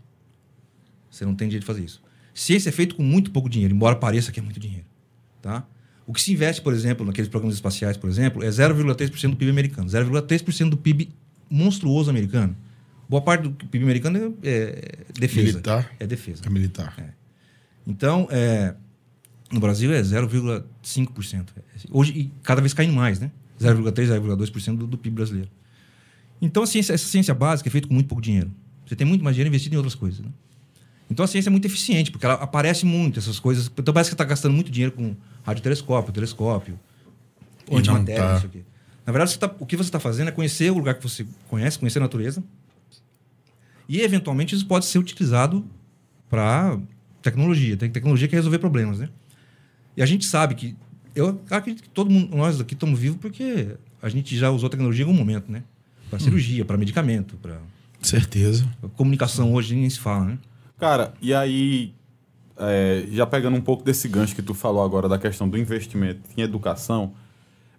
Você 1.09 1.25
não 1.25 1.34
tem 1.34 1.47
direito 1.47 1.63
de 1.63 1.67
fazer 1.67 1.84
isso. 1.84 2.01
Ciência 2.38 2.69
é 2.69 2.71
feito 2.71 2.93
com 2.93 3.01
muito 3.01 3.31
pouco 3.31 3.49
dinheiro, 3.49 3.73
embora 3.73 3.95
pareça 3.95 4.31
que 4.31 4.39
é 4.39 4.43
muito 4.43 4.59
dinheiro, 4.59 4.85
tá? 5.41 5.65
O 6.05 6.13
que 6.13 6.21
se 6.21 6.31
investe, 6.31 6.61
por 6.61 6.71
exemplo, 6.71 7.03
naqueles 7.03 7.27
programas 7.27 7.55
espaciais, 7.55 7.97
por 7.97 8.07
exemplo, 8.07 8.43
é 8.43 8.47
0,3% 8.47 9.31
do 9.31 9.35
PIB 9.35 9.49
americano. 9.49 9.89
0,3% 9.89 10.69
do 10.69 10.77
PIB 10.77 11.09
monstruoso 11.49 12.11
americano. 12.11 12.55
Boa 13.09 13.23
parte 13.23 13.41
do 13.41 13.65
PIB 13.65 13.83
americano 13.83 14.38
é, 14.43 14.51
é 14.51 15.19
defesa. 15.19 15.47
Militar? 15.47 15.91
É 15.99 16.05
defesa. 16.05 16.43
É 16.45 16.49
militar. 16.51 16.93
É. 16.99 17.09
Então, 17.88 18.27
é, 18.29 18.75
no 19.51 19.59
Brasil 19.59 19.91
é 19.91 19.99
0,5%. 19.99 21.47
Hoje, 21.89 22.11
e 22.15 22.31
cada 22.43 22.61
vez 22.61 22.71
caindo 22.71 22.93
mais, 22.93 23.19
né? 23.19 23.31
0,3%, 23.59 24.21
0,2% 24.21 24.77
do, 24.77 24.85
do 24.85 24.97
PIB 24.99 25.15
brasileiro. 25.15 25.49
Então, 26.39 26.61
a 26.61 26.67
ciência, 26.67 26.93
essa 26.93 27.07
ciência 27.07 27.33
básica 27.33 27.67
é 27.67 27.71
feita 27.71 27.88
com 27.88 27.95
muito 27.95 28.07
pouco 28.07 28.21
dinheiro. 28.21 28.51
Você 28.85 28.95
tem 28.95 29.07
muito 29.07 29.23
mais 29.23 29.35
dinheiro 29.35 29.49
investido 29.49 29.73
em 29.73 29.77
outras 29.77 29.95
coisas. 29.95 30.19
Né? 30.19 30.29
Então 31.09 31.23
a 31.23 31.27
ciência 31.27 31.49
é 31.49 31.51
muito 31.51 31.65
eficiente, 31.65 32.11
porque 32.11 32.25
ela 32.25 32.35
aparece 32.35 32.85
muito, 32.85 33.19
essas 33.19 33.39
coisas. 33.39 33.71
Então 33.77 33.93
parece 33.93 34.09
que 34.09 34.11
você 34.11 34.15
está 34.15 34.25
gastando 34.25 34.53
muito 34.53 34.69
dinheiro 34.69 34.93
com 34.93 35.15
radiotelescópio, 35.43 36.11
telescópio, 36.13 36.79
antimatéria, 37.71 38.23
tá. 38.23 38.37
isso 38.37 38.45
aqui. 38.45 38.63
Na 39.05 39.13
verdade, 39.13 39.39
tá, 39.39 39.55
o 39.59 39.65
que 39.65 39.77
você 39.77 39.87
está 39.87 40.01
fazendo 40.01 40.27
é 40.27 40.31
conhecer 40.31 40.69
o 40.69 40.75
lugar 40.75 40.95
que 40.95 41.03
você 41.03 41.25
conhece, 41.47 41.79
conhecer 41.79 41.99
a 41.99 42.01
natureza. 42.01 42.43
E, 43.87 44.01
eventualmente, 44.01 44.53
isso 44.53 44.67
pode 44.67 44.85
ser 44.85 44.99
utilizado 44.99 45.65
para 46.29 46.77
tecnologia. 47.21 47.77
Tem 47.77 47.89
tecnologia 47.89 48.27
que 48.27 48.35
resolver 48.35 48.59
problemas, 48.59 48.99
né? 48.99 49.09
E 49.95 50.01
a 50.01 50.05
gente 50.05 50.25
sabe 50.25 50.55
que... 50.55 50.75
Eu 51.15 51.41
acredito 51.49 51.83
que 51.83 51.89
todo 51.89 52.11
mundo, 52.11 52.35
nós 52.35 52.59
aqui 52.59 52.73
estamos 52.73 52.99
vivos 52.99 53.17
porque 53.17 53.77
a 54.01 54.09
gente 54.09 54.37
já 54.37 54.51
usou 54.51 54.69
tecnologia 54.69 55.05
em 55.05 55.07
algum 55.07 55.17
momento, 55.17 55.49
né? 55.49 55.63
Para 56.09 56.17
hum. 56.17 56.19
cirurgia, 56.19 56.65
para 56.65 56.77
medicamento, 56.77 57.37
para... 57.37 57.61
Certeza. 58.01 58.67
Comunicação 58.97 59.53
hoje 59.53 59.73
nem 59.73 59.89
se 59.89 59.99
fala, 59.99 60.25
né? 60.25 60.37
Cara, 60.78 61.13
e 61.21 61.34
aí, 61.34 61.93
é, 62.57 63.05
já 63.11 63.25
pegando 63.25 63.57
um 63.57 63.61
pouco 63.61 63.84
desse 63.84 64.07
gancho 64.07 64.36
que 64.36 64.41
tu 64.41 64.53
falou 64.53 64.84
agora 64.84 65.09
da 65.09 65.17
questão 65.17 65.49
do 65.49 65.57
investimento 65.57 66.21
em 66.38 66.41
educação, 66.41 67.13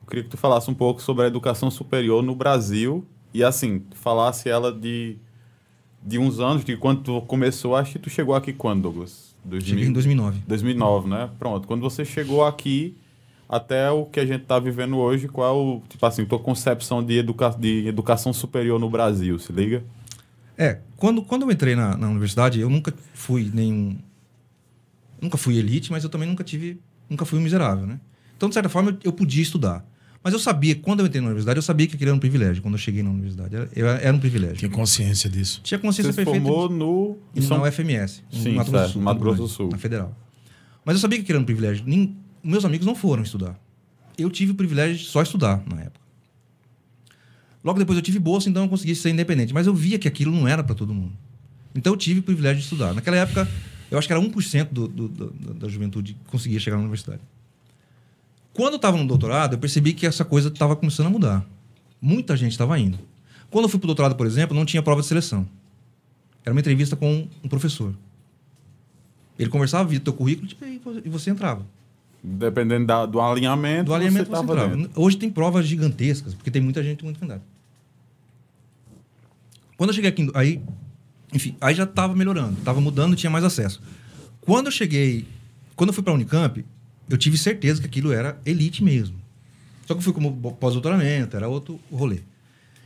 eu 0.03 0.09
queria 0.09 0.24
que 0.24 0.30
tu 0.30 0.36
falasse 0.36 0.70
um 0.70 0.74
pouco 0.74 1.01
sobre 1.01 1.24
a 1.24 1.26
educação 1.28 1.70
superior 1.70 2.22
no 2.22 2.34
Brasil 2.34 3.07
e, 3.32 3.44
assim, 3.44 3.82
falasse 3.92 4.49
ela 4.49 4.72
de, 4.72 5.16
de 6.03 6.18
uns 6.18 6.40
anos, 6.40 6.64
de 6.64 6.76
quando 6.76 7.03
tu 7.03 7.20
começou, 7.22 7.76
acho 7.76 7.92
que 7.92 7.99
tu 7.99 8.11
chegou 8.11 8.34
aqui 8.34 8.53
quando, 8.53 8.82
Douglas? 8.82 9.28
2000, 9.44 9.68
Cheguei 9.68 9.88
em 9.88 9.92
2009. 9.92 10.42
2009, 10.46 11.09
né? 11.09 11.30
Pronto. 11.38 11.68
Quando 11.68 11.80
você 11.80 12.05
chegou 12.05 12.44
aqui 12.44 12.96
até 13.49 13.90
o 13.90 14.05
que 14.05 14.20
a 14.20 14.26
gente 14.26 14.42
está 14.42 14.59
vivendo 14.59 14.99
hoje, 14.99 15.28
qual, 15.28 15.82
tipo 15.88 16.05
assim, 16.05 16.24
tua 16.24 16.38
concepção 16.38 17.03
de, 17.03 17.18
educa 17.18 17.51
de 17.51 17.86
educação 17.86 18.32
superior 18.32 18.78
no 18.78 18.90
Brasil, 18.90 19.38
se 19.38 19.53
liga? 19.53 19.84
É, 20.59 20.80
quando, 20.96 21.22
quando 21.22 21.42
eu 21.42 21.50
entrei 21.52 21.76
na, 21.76 21.96
na 21.96 22.09
universidade, 22.09 22.59
eu 22.59 22.68
nunca 22.68 22.92
fui 23.14 23.48
nenhum. 23.54 23.96
Nunca 25.22 25.38
fui 25.38 25.56
elite, 25.56 25.92
mas 25.92 26.02
eu 26.02 26.11
também 26.11 26.28
nunca 26.28 26.42
tive. 26.42 26.80
Nunca 27.09 27.24
fui 27.24 27.38
um 27.38 27.42
miserável, 27.42 27.86
né? 27.86 28.00
Então, 28.36 28.48
de 28.48 28.54
certa 28.54 28.68
forma, 28.68 28.90
eu, 28.90 28.98
eu 29.04 29.12
podia 29.12 29.42
estudar. 29.42 29.86
Mas 30.22 30.32
eu 30.32 30.38
sabia, 30.40 30.74
quando 30.74 31.00
eu 31.00 31.06
entrei 31.06 31.20
na 31.20 31.28
universidade, 31.28 31.59
eu 31.59 31.62
sabia 31.62 31.86
que 31.86 31.94
aquilo 31.94 32.11
era 32.11 32.16
um 32.16 32.20
privilégio. 32.20 32.61
Quando 32.61 32.74
eu 32.74 32.78
cheguei 32.78 33.04
na 33.04 33.11
universidade, 33.11 33.54
era, 33.54 33.90
era 33.98 34.14
um 34.14 34.18
privilégio. 34.18 34.56
Tinha 34.56 34.70
consciência 34.70 35.30
disso. 35.30 35.61
Tinha 35.62 35.78
consciência 35.78 36.12
Você 36.12 36.24
perfeita. 36.24 36.46
formou 36.46 36.68
no... 36.68 37.16
Na 37.34 37.42
São... 37.42 37.62
UFMS. 37.62 38.24
Sim, 38.30 38.54
Mato 38.54 38.70
Grosso 38.70 38.86
do 38.86 38.92
Sul. 38.92 39.02
Mato 39.02 39.20
Grosso 39.20 39.42
do 39.42 39.48
Sul. 39.48 39.68
Na 39.70 39.78
Federal. 39.78 40.16
Mas 40.84 40.96
eu 40.96 41.00
sabia 41.00 41.18
que 41.18 41.22
aquilo 41.22 41.36
era 41.36 41.42
um 41.42 41.46
privilégio. 41.46 41.84
Nem... 41.86 42.16
Meus 42.42 42.64
amigos 42.64 42.84
não 42.84 42.96
foram 42.96 43.22
estudar. 43.22 43.59
Eu 44.18 44.28
tive 44.28 44.52
o 44.52 44.54
privilégio 44.56 44.96
de 44.96 45.04
só 45.04 45.22
estudar 45.22 45.62
na 45.72 45.82
época. 45.82 46.07
Logo 47.68 47.78
depois 47.78 47.98
eu 47.98 48.02
tive 48.02 48.18
bolsa, 48.18 48.48
então 48.48 48.62
eu 48.62 48.68
consegui 48.70 48.94
ser 48.94 49.10
independente. 49.10 49.52
Mas 49.52 49.66
eu 49.66 49.74
via 49.74 49.98
que 49.98 50.08
aquilo 50.08 50.34
não 50.34 50.48
era 50.48 50.64
para 50.64 50.74
todo 50.74 50.94
mundo. 50.94 51.12
Então 51.74 51.92
eu 51.92 51.98
tive 51.98 52.20
o 52.20 52.22
privilégio 52.22 52.60
de 52.60 52.62
estudar. 52.62 52.94
Naquela 52.94 53.18
época, 53.18 53.46
eu 53.90 53.98
acho 53.98 54.08
que 54.08 54.12
era 54.14 54.22
1% 54.22 54.68
do, 54.72 54.88
do, 54.88 55.06
do, 55.06 55.30
da 55.52 55.68
juventude 55.68 56.14
que 56.14 56.30
conseguia 56.30 56.58
chegar 56.58 56.76
na 56.78 56.84
universidade. 56.84 57.20
Quando 58.54 58.72
eu 58.72 58.76
estava 58.76 58.96
no 58.96 59.06
doutorado, 59.06 59.52
eu 59.52 59.58
percebi 59.58 59.92
que 59.92 60.06
essa 60.06 60.24
coisa 60.24 60.48
estava 60.48 60.74
começando 60.76 61.08
a 61.08 61.10
mudar. 61.10 61.44
Muita 62.00 62.38
gente 62.38 62.52
estava 62.52 62.78
indo. 62.78 62.98
Quando 63.50 63.66
eu 63.66 63.68
fui 63.68 63.78
para 63.78 63.84
o 63.84 63.88
doutorado, 63.88 64.14
por 64.14 64.26
exemplo, 64.26 64.56
não 64.56 64.64
tinha 64.64 64.82
prova 64.82 65.02
de 65.02 65.06
seleção. 65.06 65.46
Era 66.46 66.54
uma 66.54 66.60
entrevista 66.60 66.96
com 66.96 67.28
um 67.44 67.48
professor. 67.50 67.94
Ele 69.38 69.50
conversava, 69.50 69.86
via 69.90 70.00
teu 70.00 70.14
currículo 70.14 70.48
e 71.04 71.10
você 71.10 71.28
entrava. 71.28 71.66
Dependendo 72.24 72.86
da, 72.86 73.04
do 73.04 73.20
alinhamento, 73.20 73.84
do 73.84 73.94
alinhamento 73.94 74.30
você, 74.30 74.36
você 74.36 74.42
entrava. 74.42 74.74
Dentro. 74.74 75.02
Hoje 75.02 75.18
tem 75.18 75.28
provas 75.28 75.66
gigantescas, 75.66 76.32
porque 76.32 76.50
tem 76.50 76.62
muita 76.62 76.82
gente 76.82 77.04
muito 77.04 77.20
candidato. 77.20 77.57
Quando 79.78 79.90
eu 79.90 79.94
cheguei 79.94 80.10
aqui, 80.10 80.28
aí, 80.34 80.60
enfim, 81.32 81.56
aí 81.60 81.72
já 81.72 81.84
estava 81.84 82.14
melhorando, 82.16 82.58
estava 82.58 82.80
mudando, 82.80 83.14
tinha 83.14 83.30
mais 83.30 83.44
acesso. 83.44 83.80
Quando 84.40 84.66
eu 84.66 84.72
cheguei, 84.72 85.24
quando 85.76 85.90
eu 85.90 85.94
fui 85.94 86.02
para 86.02 86.12
a 86.12 86.16
Unicamp, 86.16 86.66
eu 87.08 87.16
tive 87.16 87.38
certeza 87.38 87.80
que 87.80 87.86
aquilo 87.86 88.12
era 88.12 88.36
elite 88.44 88.82
mesmo. 88.82 89.16
Só 89.86 89.94
que 89.94 90.00
eu 90.00 90.02
fui 90.02 90.12
como 90.12 90.52
pós-doutoramento, 90.54 91.36
era 91.36 91.48
outro 91.48 91.78
rolê. 91.92 92.22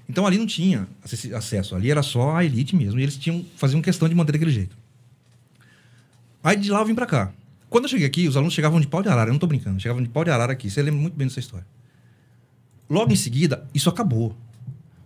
Então 0.06 0.26
ali 0.26 0.36
não 0.36 0.44
tinha 0.44 0.86
acesso, 1.34 1.74
ali 1.74 1.90
era 1.90 2.02
só 2.02 2.36
a 2.36 2.44
elite 2.44 2.76
mesmo. 2.76 3.00
E 3.00 3.02
eles 3.02 3.16
tinham, 3.16 3.42
faziam 3.56 3.80
questão 3.80 4.06
de 4.06 4.14
manter 4.14 4.32
daquele 4.32 4.50
jeito. 4.50 4.76
Aí 6.44 6.56
de 6.56 6.70
lá 6.70 6.80
eu 6.80 6.84
vim 6.84 6.94
pra 6.94 7.06
cá. 7.06 7.32
Quando 7.70 7.84
eu 7.84 7.88
cheguei 7.88 8.06
aqui, 8.06 8.28
os 8.28 8.36
alunos 8.36 8.52
chegavam 8.52 8.78
de 8.78 8.86
pau 8.86 9.02
de 9.02 9.08
arara, 9.08 9.30
eu 9.30 9.32
não 9.32 9.40
tô 9.40 9.46
brincando, 9.46 9.80
chegavam 9.80 10.02
de 10.02 10.10
pau 10.10 10.24
de 10.24 10.30
arara 10.30 10.52
aqui. 10.52 10.68
Você 10.68 10.82
lembra 10.82 11.00
muito 11.00 11.16
bem 11.16 11.26
dessa 11.26 11.40
história. 11.40 11.66
Logo 12.90 13.10
em 13.10 13.16
seguida, 13.16 13.66
isso 13.74 13.88
acabou. 13.88 14.36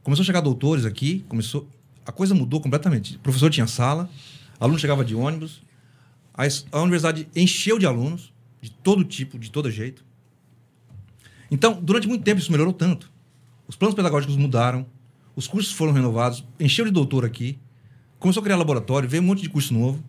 Começou 0.03 0.24
a 0.24 0.26
chegar 0.26 0.41
doutores 0.41 0.84
aqui, 0.84 1.24
começou. 1.28 1.68
A 2.07 2.13
coisa 2.13 2.35
mudou 2.35 2.61
completamente. 2.61 3.17
O 3.17 3.19
professor 3.21 3.51
tinha 3.51 3.67
sala, 3.67 4.09
aluno 4.61 4.79
chegava 4.79 5.05
de 5.05 5.15
ônibus, 5.15 5.63
a, 6.33 6.45
a 6.73 6.81
universidade 6.83 7.29
encheu 7.35 7.79
de 7.79 7.87
alunos, 7.87 8.33
de 8.61 8.71
todo 8.71 9.03
tipo, 9.05 9.39
de 9.39 9.51
todo 9.51 9.71
jeito. 9.71 10.05
Então, 11.51 11.79
durante 11.83 12.09
muito 12.09 12.23
tempo, 12.25 12.41
isso 12.41 12.51
melhorou 12.51 12.73
tanto. 12.73 13.11
Os 13.69 13.77
planos 13.77 13.95
pedagógicos 13.95 14.37
mudaram, 14.37 14.87
os 15.35 15.47
cursos 15.47 15.73
foram 15.73 15.93
renovados, 15.93 16.45
encheu 16.59 16.85
de 16.85 16.91
doutor 16.91 17.25
aqui, 17.25 17.59
começou 18.19 18.41
a 18.41 18.45
criar 18.45 18.57
laboratório, 18.57 19.09
veio 19.09 19.23
um 19.23 19.27
monte 19.27 19.43
de 19.43 19.49
curso 19.49 19.73
novo, 19.75 20.03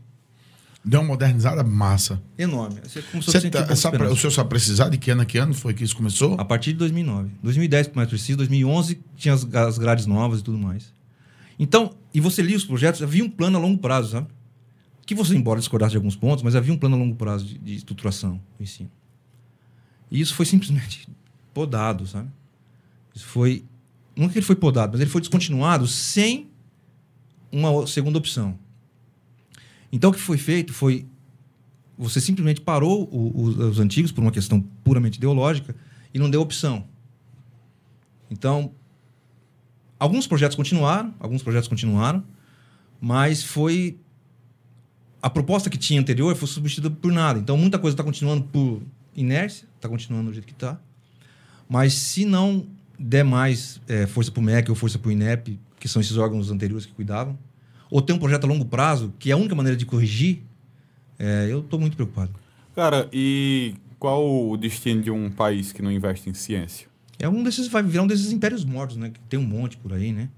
Deu 0.86 1.02
uma 1.02 1.08
modernizada 1.08 1.64
massa. 1.66 2.22
enorme. 2.38 2.80
Você 2.82 3.02
começou 3.02 3.32
Você 3.32 3.38
a 3.40 3.42
sentir 3.42 3.66
tá- 3.66 3.74
esperança. 3.74 4.14
o 4.14 4.16
senhor 4.16 4.32
sabe 4.32 4.50
precisar 4.50 4.88
de 4.88 4.98
que 4.98 5.12
ano 5.12 5.26
que 5.26 5.38
ano 5.38 5.54
foi 5.54 5.74
que 5.74 5.84
isso 5.84 5.94
começou? 5.98 6.36
A 6.40 6.46
partir 6.46 6.72
de 6.72 6.78
2009. 6.80 7.30
2010, 7.44 7.92
mais 7.94 8.08
preciso, 8.08 8.38
2011 8.38 9.02
tinha 9.18 9.34
as, 9.34 9.44
as 9.54 9.78
grades 9.78 10.06
novas 10.06 10.40
e 10.40 10.44
tudo 10.44 10.58
mais. 10.58 10.94
Então, 11.60 11.96
e 12.14 12.20
você 12.20 12.42
lia 12.42 12.56
os 12.58 12.66
projetos, 12.66 13.02
havia 13.02 13.24
um 13.24 13.30
plano 13.30 13.58
a 13.58 13.62
longo 13.62 13.80
prazo, 13.80 14.12
sabe? 14.12 14.28
Que 15.06 15.16
você, 15.16 15.36
embora 15.36 15.60
discordasse 15.60 15.92
de 15.92 15.98
alguns 15.98 16.16
pontos, 16.16 16.44
mas 16.44 16.56
havia 16.56 16.74
um 16.74 16.78
plano 16.78 16.96
a 16.96 17.00
longo 17.00 17.16
prazo 17.16 17.46
de, 17.46 17.58
de 17.58 17.76
estruturação 17.76 18.42
do 18.58 18.64
ensino. 18.64 18.92
E 20.12 20.20
isso 20.20 20.34
foi 20.36 20.46
simplesmente 20.46 21.08
podado, 21.54 22.06
sabe? 22.06 22.30
Isso 23.16 23.26
foi. 23.26 23.64
Não 24.16 24.26
é 24.26 24.30
que 24.30 24.38
ele 24.38 24.46
foi 24.46 24.56
podado, 24.56 24.92
mas 24.94 25.02
ele 25.02 25.10
foi 25.10 25.22
descontinuado 25.22 25.88
sem 25.88 26.50
uma 27.52 27.88
segunda 27.88 28.18
opção. 28.18 28.58
Então, 29.92 30.10
o 30.10 30.14
que 30.14 30.20
foi 30.20 30.38
feito 30.38 30.74
foi. 30.74 31.08
Você 31.98 32.20
simplesmente 32.22 32.62
parou 32.62 33.10
o- 33.12 33.42
o- 33.42 33.70
os 33.70 33.80
antigos 33.80 34.12
por 34.12 34.22
uma 34.22 34.32
questão 34.32 34.62
puramente 34.84 35.18
ideológica 35.18 35.76
e 36.14 36.20
não 36.20 36.30
deu 36.30 36.42
opção. 36.42 36.86
Então, 38.30 38.72
alguns 40.00 40.28
projetos 40.28 40.56
continuaram, 40.56 41.14
alguns 41.20 41.44
projetos 41.44 41.68
continuaram, 41.68 42.24
mas 43.00 43.44
foi 43.44 43.98
a 45.22 45.30
proposta 45.30 45.70
que 45.70 45.78
tinha 45.78 46.00
anterior 46.00 46.36
foi 46.36 46.48
substituída 46.48 46.96
por 46.96 47.12
nada. 47.12 47.40
Então, 47.40 47.58
muita 47.58 47.80
coisa 47.80 47.94
está 47.94 48.04
continuando 48.04 48.44
por 48.44 48.82
inércia, 49.16 49.68
está 49.76 49.90
continuando 49.90 50.30
do 50.30 50.34
jeito 50.34 50.46
que 50.46 50.54
está. 50.54 50.80
Mas 51.68 51.94
se 51.94 52.26
não 52.26 52.66
der 52.98 53.24
mais 53.24 53.82
eh, 53.88 54.08
força 54.08 54.32
para 54.32 54.40
o 54.40 54.44
MEC 54.44 54.70
ou 54.70 54.76
força 54.76 54.98
para 54.98 55.10
o 55.10 55.12
INEP, 55.12 55.60
que 55.80 55.88
são 55.88 56.02
esses 56.02 56.18
órgãos 56.18 56.50
anteriores 56.50 56.86
que 56.86 56.94
cuidavam, 56.94 57.38
ou 57.90 58.02
ter 58.02 58.14
um 58.14 58.20
projeto 58.20 58.46
a 58.46 58.48
longo 58.48 58.66
prazo, 58.66 59.14
que 59.20 59.30
é 59.30 59.34
a 59.34 59.38
única 59.38 59.56
maneira 59.56 59.78
de 59.78 59.86
corrigir, 59.86 60.44
eh, 61.20 61.48
eu 61.50 61.60
estou 61.60 61.80
muito 61.80 61.96
preocupado. 61.96 62.32
Cara, 62.76 63.10
e 63.12 63.76
qual 64.00 64.50
o 64.50 64.58
destino 64.58 65.02
de 65.02 65.12
um 65.12 65.30
país 65.30 65.72
que 65.72 65.82
não 65.82 65.92
investe 65.92 66.30
em 66.30 66.34
ciência? 66.34 66.87
É 67.20 67.28
um 67.28 67.44
desses, 67.44 67.68
vai 67.68 67.82
virar 67.82 68.04
um 68.04 68.08
desses 68.08 68.32
impérios 68.32 68.64
mortos, 68.64 68.98
né? 68.98 69.10
Que 69.10 69.20
tem 69.22 69.40
um 69.40 69.44
monte 69.44 69.78
por 69.78 69.94
aí, 69.94 70.12
né? 70.12 70.30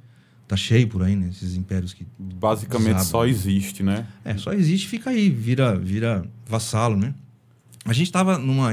Tá 0.47 0.55
cheio 0.55 0.87
por 0.87 1.03
aí, 1.03 1.15
né? 1.15 1.29
Esses 1.29 1.55
impérios 1.55 1.93
que. 1.93 2.07
Basicamente 2.17 3.03
só 3.05 3.25
existe, 3.25 3.83
né? 3.83 4.07
É, 4.23 4.37
só 4.37 4.51
existe, 4.53 4.87
fica 4.87 5.09
aí, 5.09 5.29
vira, 5.29 5.77
vira 5.77 6.25
vassalo, 6.47 6.95
né? 6.95 7.13
A 7.85 7.93
gente 7.93 8.11
tava 8.11 8.37
numa. 8.37 8.69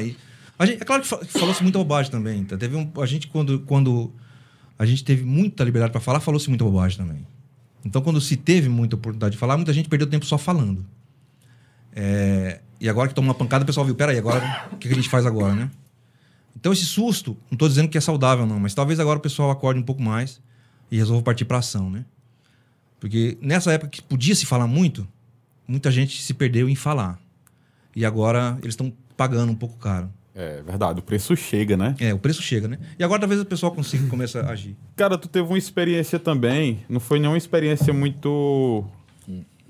A 0.59 0.66
gente, 0.66 0.80
é 0.80 0.84
claro 0.84 1.02
que 1.02 1.09
falou-se 1.09 1.62
muita 1.62 1.78
bobagem 1.78 2.11
também. 2.11 2.44
Tá? 2.44 2.57
Teve 2.57 2.76
um, 2.76 2.90
a 3.00 3.07
gente, 3.07 3.26
quando, 3.26 3.61
quando 3.61 4.11
a 4.78 4.86
gente 4.86 5.04
teve 5.04 5.24
muita 5.24 5.64
liberdade 5.64 5.92
para 5.92 6.00
falar, 6.00 6.20
falou-se 6.20 6.48
muita 6.48 6.64
bobagem 6.64 6.96
também. 6.96 7.26
Então, 7.84 8.02
quando 8.02 8.20
se 8.20 8.36
teve 8.36 8.68
muita 8.68 8.96
oportunidade 8.96 9.32
de 9.32 9.38
falar, 9.38 9.57
muita 9.57 9.72
gente 9.72 9.88
perdeu 9.88 10.07
tempo 10.07 10.24
só 10.24 10.38
falando. 10.38 10.84
É, 11.94 12.61
e 12.80 12.88
agora 12.88 13.09
que 13.09 13.14
toma 13.14 13.28
uma 13.28 13.34
pancada, 13.34 13.64
o 13.64 13.66
pessoal 13.66 13.86
viu, 13.86 13.94
peraí, 13.94 14.18
agora 14.18 14.68
o 14.72 14.76
que 14.76 14.88
que 14.88 14.94
a 14.94 14.96
gente 14.96 15.09
faz 15.09 15.24
agora, 15.24 15.54
né? 15.54 15.70
Então, 16.59 16.72
esse 16.72 16.86
susto, 16.86 17.36
não 17.50 17.54
estou 17.54 17.68
dizendo 17.68 17.88
que 17.88 17.98
é 17.98 18.00
saudável, 18.00 18.46
não, 18.46 18.59
mas 18.59 18.74
talvez 18.74 18.98
agora 18.98 19.18
o 19.18 19.22
pessoal 19.22 19.50
acorde 19.50 19.78
um 19.78 19.82
pouco 19.82 20.02
mais 20.02 20.40
e 20.90 20.96
resolva 20.96 21.22
partir 21.22 21.44
para 21.44 21.59
ação, 21.59 21.90
né? 21.90 22.04
Porque 22.98 23.36
nessa 23.40 23.72
época 23.72 23.90
que 23.90 24.02
podia 24.02 24.34
se 24.34 24.46
falar 24.46 24.66
muito, 24.66 25.07
muita 25.68 25.90
gente 25.90 26.22
se 26.22 26.32
perdeu 26.32 26.68
em 26.68 26.74
falar. 26.74 27.20
E 27.94 28.04
agora 28.04 28.59
eles 28.62 28.72
estão 28.72 28.92
pagando 29.16 29.52
um 29.52 29.54
pouco 29.54 29.76
caro. 29.76 30.11
É 30.34 30.62
verdade, 30.62 31.00
o 31.00 31.02
preço 31.02 31.34
chega, 31.36 31.76
né? 31.76 31.94
É, 31.98 32.12
o 32.12 32.18
preço 32.18 32.42
chega, 32.42 32.68
né? 32.68 32.78
E 32.98 33.04
agora 33.04 33.20
talvez 33.20 33.40
o 33.40 33.44
pessoal 33.44 33.72
consiga 33.72 34.07
começar 34.09 34.44
a 34.44 34.50
agir. 34.50 34.76
Cara, 34.94 35.16
tu 35.16 35.28
teve 35.28 35.46
uma 35.46 35.59
experiência 35.59 36.18
também, 36.18 36.84
não 36.88 37.00
foi 37.00 37.18
nenhuma 37.18 37.38
experiência 37.38 37.92
muito 37.92 38.84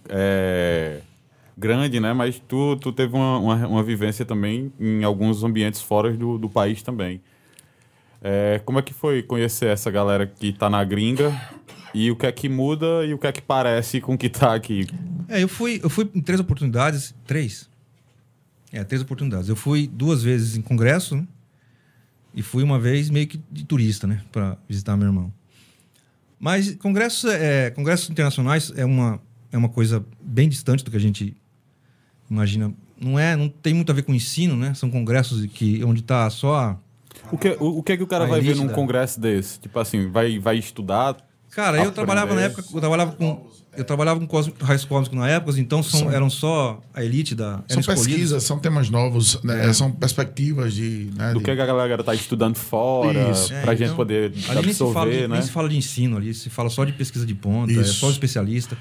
é, 0.08 1.00
grande, 1.56 1.98
né? 2.00 2.12
Mas 2.12 2.38
tu, 2.38 2.76
tu 2.76 2.92
teve 2.92 3.14
uma, 3.14 3.38
uma, 3.38 3.66
uma 3.66 3.82
vivência 3.82 4.24
também 4.24 4.72
em 4.78 5.02
alguns 5.04 5.42
ambientes 5.42 5.80
fora 5.80 6.12
do, 6.12 6.36
do 6.38 6.48
país 6.48 6.82
também. 6.82 7.20
É, 8.20 8.60
como 8.64 8.78
é 8.78 8.82
que 8.82 8.92
foi 8.92 9.22
conhecer 9.22 9.66
essa 9.66 9.90
galera 9.90 10.26
que 10.26 10.52
tá 10.52 10.68
na 10.68 10.82
gringa 10.84 11.32
e 11.94 12.10
o 12.10 12.16
que 12.16 12.26
é 12.26 12.32
que 12.32 12.48
muda 12.48 13.04
e 13.06 13.14
o 13.14 13.18
que 13.18 13.26
é 13.26 13.32
que 13.32 13.40
parece 13.40 14.00
com 14.00 14.14
o 14.14 14.18
que 14.18 14.28
tá 14.28 14.54
aqui? 14.54 14.86
É, 15.28 15.42
eu 15.42 15.48
fui, 15.48 15.80
eu 15.82 15.88
fui 15.88 16.10
em 16.14 16.20
três 16.20 16.40
oportunidades. 16.40 17.14
Três? 17.26 17.68
É, 18.72 18.84
três 18.84 19.00
oportunidades. 19.02 19.48
Eu 19.48 19.56
fui 19.56 19.86
duas 19.86 20.22
vezes 20.22 20.56
em 20.56 20.62
congresso, 20.62 21.16
né? 21.16 21.26
E 22.34 22.42
fui 22.42 22.62
uma 22.62 22.78
vez 22.78 23.08
meio 23.08 23.26
que 23.26 23.40
de 23.50 23.64
turista, 23.64 24.06
né? 24.06 24.22
Para 24.30 24.58
visitar 24.68 24.96
meu 24.96 25.06
irmão. 25.06 25.32
Mas 26.38 26.74
congressos, 26.74 27.30
é, 27.30 27.70
congressos 27.70 28.10
internacionais 28.10 28.70
é 28.76 28.84
uma, 28.84 29.22
é 29.50 29.56
uma 29.56 29.70
coisa 29.70 30.04
bem 30.20 30.48
distante 30.48 30.84
do 30.84 30.90
que 30.90 30.96
a 30.98 31.00
gente 31.00 31.34
imagina. 32.30 32.72
Não 33.00 33.18
é, 33.18 33.36
não 33.36 33.48
tem 33.48 33.74
muito 33.74 33.92
a 33.92 33.94
ver 33.94 34.02
com 34.02 34.14
ensino, 34.14 34.56
né? 34.56 34.72
São 34.74 34.90
congressos 34.90 35.44
que 35.46 35.84
onde 35.84 36.00
está 36.00 36.28
só 36.30 36.54
a- 36.56 36.76
O 37.30 37.36
que, 37.36 37.50
o, 37.60 37.78
o 37.78 37.82
que 37.82 37.92
é 37.92 37.96
que 37.96 38.02
o 38.02 38.06
cara 38.06 38.24
A 38.24 38.28
vai 38.28 38.40
ver 38.40 38.56
num 38.56 38.66
da- 38.66 38.72
congresso 38.72 39.20
desse? 39.20 39.60
Tipo 39.60 39.78
assim, 39.78 40.08
vai, 40.10 40.38
vai 40.38 40.56
estudar? 40.58 41.16
Cara, 41.50 41.82
eu 41.82 41.92
trabalhava 41.92 42.34
na 42.34 42.42
época, 42.42 42.64
eu 42.72 42.80
trabalhava 42.80 43.12
com 43.12 43.46
eu 43.76 43.84
trabalhava 43.84 44.18
com 44.18 44.26
cosmo, 44.26 44.54
raios 44.58 44.86
cósmicos 44.86 45.18
na 45.18 45.28
época, 45.28 45.60
então 45.60 45.82
são, 45.82 46.00
São- 46.00 46.10
eram 46.10 46.30
só 46.30 46.80
a 46.94 47.04
elite 47.04 47.34
da 47.34 47.62
São 47.68 47.78
escolhidos. 47.80 48.06
pesquisas, 48.06 48.42
são 48.42 48.58
temas 48.58 48.88
novos, 48.88 49.42
né? 49.42 49.68
É. 49.68 49.72
são 49.74 49.92
perspectivas 49.92 50.72
de. 50.72 51.10
Né, 51.14 51.34
Do 51.34 51.40
de- 51.40 51.44
que 51.44 51.50
a 51.50 51.54
galera 51.54 52.02
tá 52.02 52.14
estudando 52.14 52.56
fora, 52.56 53.30
Isso. 53.30 53.52
É, 53.52 53.60
pra 53.60 53.74
gente 53.74 53.84
então, 53.88 53.96
poder 53.96 54.32
Ali 54.48 54.62
nem 54.64 54.72
se, 54.72 54.78
fala 54.78 54.90
absorver, 54.90 55.16
de, 55.22 55.28
né? 55.28 55.34
nem 55.34 55.42
se 55.42 55.50
fala 55.50 55.68
de 55.68 55.76
ensino 55.76 56.16
ali, 56.16 56.32
se 56.32 56.48
fala 56.48 56.70
só 56.70 56.86
de 56.86 56.92
pesquisa 56.92 57.26
de 57.26 57.34
ponta, 57.34 57.70
é 57.70 57.76
Isso. 57.76 57.94
só 57.94 58.08
especialista. 58.10 58.78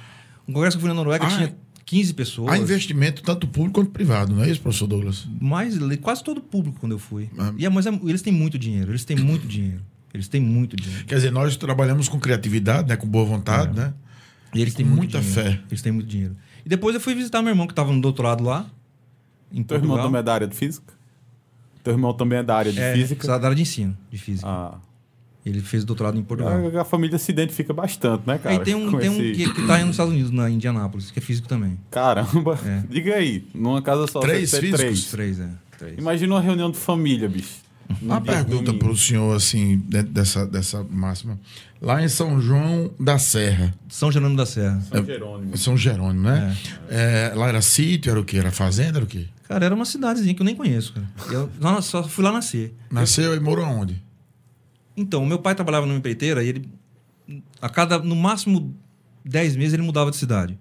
Um 0.47 0.53
congresso 0.53 0.77
que 0.77 0.83
eu 0.85 0.87
fui 0.87 0.89
na 0.89 0.95
Noruega 0.95 1.25
Ah, 1.25 1.29
tinha 1.29 1.55
15 1.85 2.13
pessoas. 2.13 2.51
Há 2.51 2.57
investimento 2.57 3.21
tanto 3.21 3.47
público 3.47 3.75
quanto 3.79 3.91
privado, 3.91 4.33
não 4.35 4.43
é 4.43 4.49
isso, 4.49 4.59
professor 4.61 4.87
Douglas? 4.87 5.27
Mais, 5.39 5.77
quase 6.01 6.23
todo 6.23 6.41
público 6.41 6.79
quando 6.79 6.93
eu 6.93 6.99
fui. 6.99 7.29
Ah. 7.37 7.53
E 7.57 7.65
é, 7.65 7.69
mas 7.69 7.85
é- 7.85 7.99
eles 8.05 8.21
têm 8.21 8.33
muito 8.33 8.57
dinheiro, 8.57 8.91
eles 8.91 9.05
têm 9.05 9.17
muito 9.17 9.45
dinheiro. 9.47 9.81
Eles 10.13 10.27
têm 10.27 10.41
muito 10.41 10.75
dinheiro. 10.77 11.05
Quer 11.05 11.15
dizer, 11.15 11.31
nós 11.31 11.55
trabalhamos 11.57 12.07
com 12.07 12.17
criatividade, 12.19 12.87
né, 12.87 12.95
com 12.95 13.05
boa 13.07 13.25
vontade, 13.25 13.75
né? 13.77 13.93
E 14.53 14.61
eles 14.61 14.73
têm 14.73 14.85
Com 14.85 14.95
muito 14.95 15.13
muita 15.13 15.19
dinheiro. 15.19 15.51
fé. 15.57 15.63
Eles 15.69 15.81
têm 15.81 15.91
muito 15.91 16.07
dinheiro. 16.07 16.35
E 16.65 16.69
depois 16.69 16.95
eu 16.95 17.01
fui 17.01 17.13
visitar 17.13 17.41
meu 17.41 17.51
irmão 17.51 17.67
que 17.67 17.73
estava 17.73 17.91
no 17.91 17.99
doutorado 18.01 18.41
lá. 18.43 18.65
Em 19.51 19.61
Teu 19.61 19.75
irmão 19.77 19.89
Portugal. 19.89 20.05
também 20.07 20.19
é 20.19 20.23
da 20.23 20.33
área 20.33 20.47
de 20.47 20.55
física? 20.55 20.93
Teu 21.83 21.93
irmão 21.93 22.13
também 22.13 22.39
é 22.39 22.43
da 22.43 22.55
área 22.55 22.71
de 22.71 22.79
É, 22.79 22.93
física? 22.95 23.27
da 23.27 23.35
área 23.35 23.55
de 23.55 23.61
ensino, 23.61 23.95
de 24.09 24.17
física. 24.17 24.47
Ah. 24.49 24.79
Ele 25.45 25.61
fez 25.61 25.83
doutorado 25.85 26.17
em 26.17 26.23
Portugal. 26.23 26.53
A, 26.75 26.81
a 26.81 26.85
família 26.85 27.19
se 27.19 27.31
identifica 27.31 27.71
bastante, 27.71 28.23
né, 28.25 28.39
cara? 28.39 28.55
Aí 28.57 28.63
tem 28.63 28.73
um, 28.73 28.97
tem 28.97 29.09
um 29.09 29.21
esse- 29.21 29.31
que, 29.45 29.53
que 29.53 29.67
tá 29.67 29.75
aí 29.75 29.81
nos 29.83 29.91
Estados 29.91 30.11
Unidos, 30.11 30.31
na 30.31 30.49
Indianápolis, 30.49 31.11
que 31.11 31.19
é 31.19 31.21
físico 31.21 31.47
também. 31.47 31.77
Caramba! 31.91 32.57
É. 32.65 32.81
Diga 32.89 33.13
aí, 33.15 33.45
numa 33.53 33.81
casa 33.81 34.07
só 34.07 34.19
Três 34.21 34.49
físicos? 34.49 34.79
três. 34.79 35.05
Três, 35.05 35.39
é. 35.39 35.49
Três. 35.77 35.97
Imagina 35.99 36.33
uma 36.33 36.41
reunião 36.41 36.71
de 36.71 36.77
família, 36.77 37.29
bicho. 37.29 37.63
Uma 38.01 38.19
pergunta 38.19 38.73
para 38.73 38.89
o 38.89 38.97
senhor, 38.97 39.35
assim, 39.35 39.77
dentro 39.87 40.11
dessa, 40.11 40.47
dessa 40.47 40.83
máxima. 40.89 41.39
Lá 41.79 42.03
em 42.03 42.07
São 42.09 42.41
João 42.41 42.89
da 42.99 43.19
Serra, 43.19 43.71
São 43.87 44.11
Jerônimo 44.11 44.37
da 44.37 44.45
Serra. 44.47 44.81
São 44.91 45.05
Jerônimo. 45.05 45.57
São 45.57 45.77
Jerônimo, 45.77 46.23
né? 46.23 46.57
É, 46.89 47.31
lá 47.35 47.47
era 47.49 47.61
sítio, 47.61 48.09
era 48.09 48.19
o 48.19 48.23
quê? 48.25 48.37
Era 48.37 48.51
fazenda, 48.51 48.97
era 48.97 49.05
o 49.05 49.07
quê? 49.07 49.27
Cara, 49.47 49.63
era 49.65 49.75
uma 49.75 49.85
cidadezinha 49.85 50.33
que 50.33 50.41
eu 50.41 50.45
nem 50.45 50.55
conheço, 50.55 50.93
cara. 50.93 51.07
Eu 51.29 51.51
só 51.83 52.01
fui 52.03 52.23
lá 52.23 52.31
nascer. 52.31 52.73
Nasceu 52.89 53.35
e 53.35 53.39
morou 53.39 53.63
aonde? 53.63 54.01
Então, 54.97 55.23
o 55.23 55.25
meu 55.25 55.39
pai 55.39 55.55
trabalhava 55.55 55.85
numa 55.85 55.97
empreiteira 55.97 56.43
e 56.43 56.49
ele, 56.49 56.69
a 57.61 57.69
cada, 57.69 57.99
no 57.99 58.15
máximo, 58.15 58.75
10 59.23 59.55
meses 59.55 59.73
ele 59.73 59.83
mudava 59.83 60.09
de 60.09 60.17
cidade. 60.17 60.57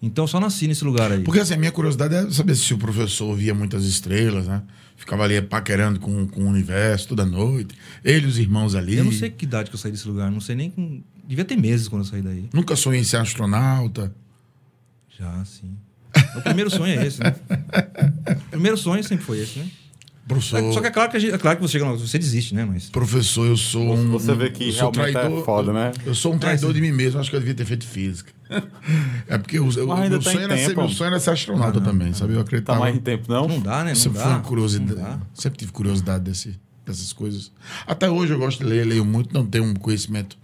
Então, 0.00 0.26
só 0.26 0.38
nasci 0.38 0.68
nesse 0.68 0.84
lugar 0.84 1.10
aí. 1.10 1.22
Porque 1.22 1.40
assim, 1.40 1.54
a 1.54 1.56
minha 1.56 1.72
curiosidade 1.72 2.14
é 2.14 2.30
saber 2.30 2.54
se 2.54 2.72
o 2.74 2.78
professor 2.78 3.34
via 3.34 3.54
muitas 3.54 3.84
estrelas, 3.84 4.46
né? 4.46 4.62
Ficava 4.96 5.24
ali 5.24 5.40
paquerando 5.42 5.98
com, 5.98 6.26
com 6.26 6.42
o 6.42 6.46
universo 6.46 7.08
toda 7.08 7.24
noite. 7.24 7.74
Ele 8.04 8.26
e 8.26 8.28
os 8.28 8.38
irmãos 8.38 8.74
ali. 8.74 8.96
Eu 8.96 9.04
não 9.04 9.12
sei 9.12 9.30
que 9.30 9.44
idade 9.44 9.70
que 9.70 9.74
eu 9.74 9.80
saí 9.80 9.90
desse 9.90 10.06
lugar. 10.06 10.30
Não 10.30 10.40
sei 10.40 10.54
nem 10.54 10.70
com... 10.70 11.02
Devia 11.26 11.44
ter 11.44 11.56
meses 11.56 11.88
quando 11.88 12.02
eu 12.04 12.08
saí 12.08 12.22
daí. 12.22 12.48
Nunca 12.52 12.76
sonhei 12.76 13.00
em 13.00 13.04
ser 13.04 13.16
astronauta. 13.16 14.14
Já, 15.18 15.44
sim. 15.44 15.76
O 16.36 16.42
primeiro 16.42 16.70
sonho 16.70 16.98
é 16.98 17.06
esse, 17.06 17.20
né? 17.20 17.34
O 18.48 18.50
primeiro 18.50 18.76
sonho 18.76 19.02
sempre 19.04 19.24
foi 19.24 19.40
esse, 19.40 19.58
né? 19.58 19.70
Professor, 20.28 20.72
Só 20.72 20.80
que 20.80 20.88
é 20.88 20.90
claro 20.90 21.10
que, 21.10 21.16
a 21.16 21.20
gente- 21.20 21.34
é 21.34 21.38
claro 21.38 21.56
que 21.56 21.62
você 21.62 21.72
chega 21.72 21.84
lá, 21.84 21.92
você 21.92 22.18
desiste, 22.18 22.52
né? 22.54 22.64
Mas. 22.64 22.88
professor, 22.90 23.46
eu 23.46 23.56
sou 23.56 23.94
um. 23.94 24.10
Você 24.10 24.34
vê 24.34 24.50
que 24.50 24.68
eu 24.68 24.72
sou 24.72 24.90
realmente 24.90 25.16
é 25.40 25.44
foda, 25.44 25.72
né? 25.72 25.92
Eu 26.04 26.14
sou 26.16 26.34
um 26.34 26.38
traidor 26.38 26.72
de 26.74 26.80
mim 26.80 26.90
mesmo, 26.90 27.20
acho 27.20 27.30
que 27.30 27.36
eu 27.36 27.40
devia 27.40 27.54
ter 27.54 27.64
feito 27.64 27.86
física. 27.86 28.32
É 29.28 29.38
porque 29.38 29.58
eu, 29.58 29.64
eu, 29.72 29.86
meu, 29.86 30.22
sonho 30.22 30.40
era 30.40 30.56
ser, 30.56 30.68
tempo. 30.68 30.80
meu 30.80 30.88
sonho 30.88 31.08
era 31.08 31.18
ser 31.20 31.30
astronauta 31.30 31.80
também, 31.80 32.12
sabe? 32.12 32.32
Eu 32.32 32.36
Tá 32.38 32.42
acreditava. 32.42 32.78
mais 32.80 32.94
em 32.96 33.00
tempo, 33.00 33.24
não? 33.28 33.48
Não 33.48 33.60
dá, 33.60 33.82
né? 33.82 33.90
Não 33.90 33.96
sempre 33.96 34.18
dá. 34.20 34.38
curiosidade. 34.38 34.94
Não 35.00 35.02
dá. 35.04 35.18
Sempre 35.34 35.58
tive 35.58 35.72
curiosidade 35.72 36.22
desse, 36.24 36.58
dessas 36.84 37.12
coisas. 37.12 37.50
Até 37.86 38.08
hoje 38.08 38.32
eu 38.32 38.38
gosto 38.38 38.58
de 38.58 38.64
ler, 38.70 38.84
leio 38.86 39.04
muito, 39.04 39.32
não 39.34 39.44
tenho 39.44 39.64
um 39.64 39.74
conhecimento 39.74 40.36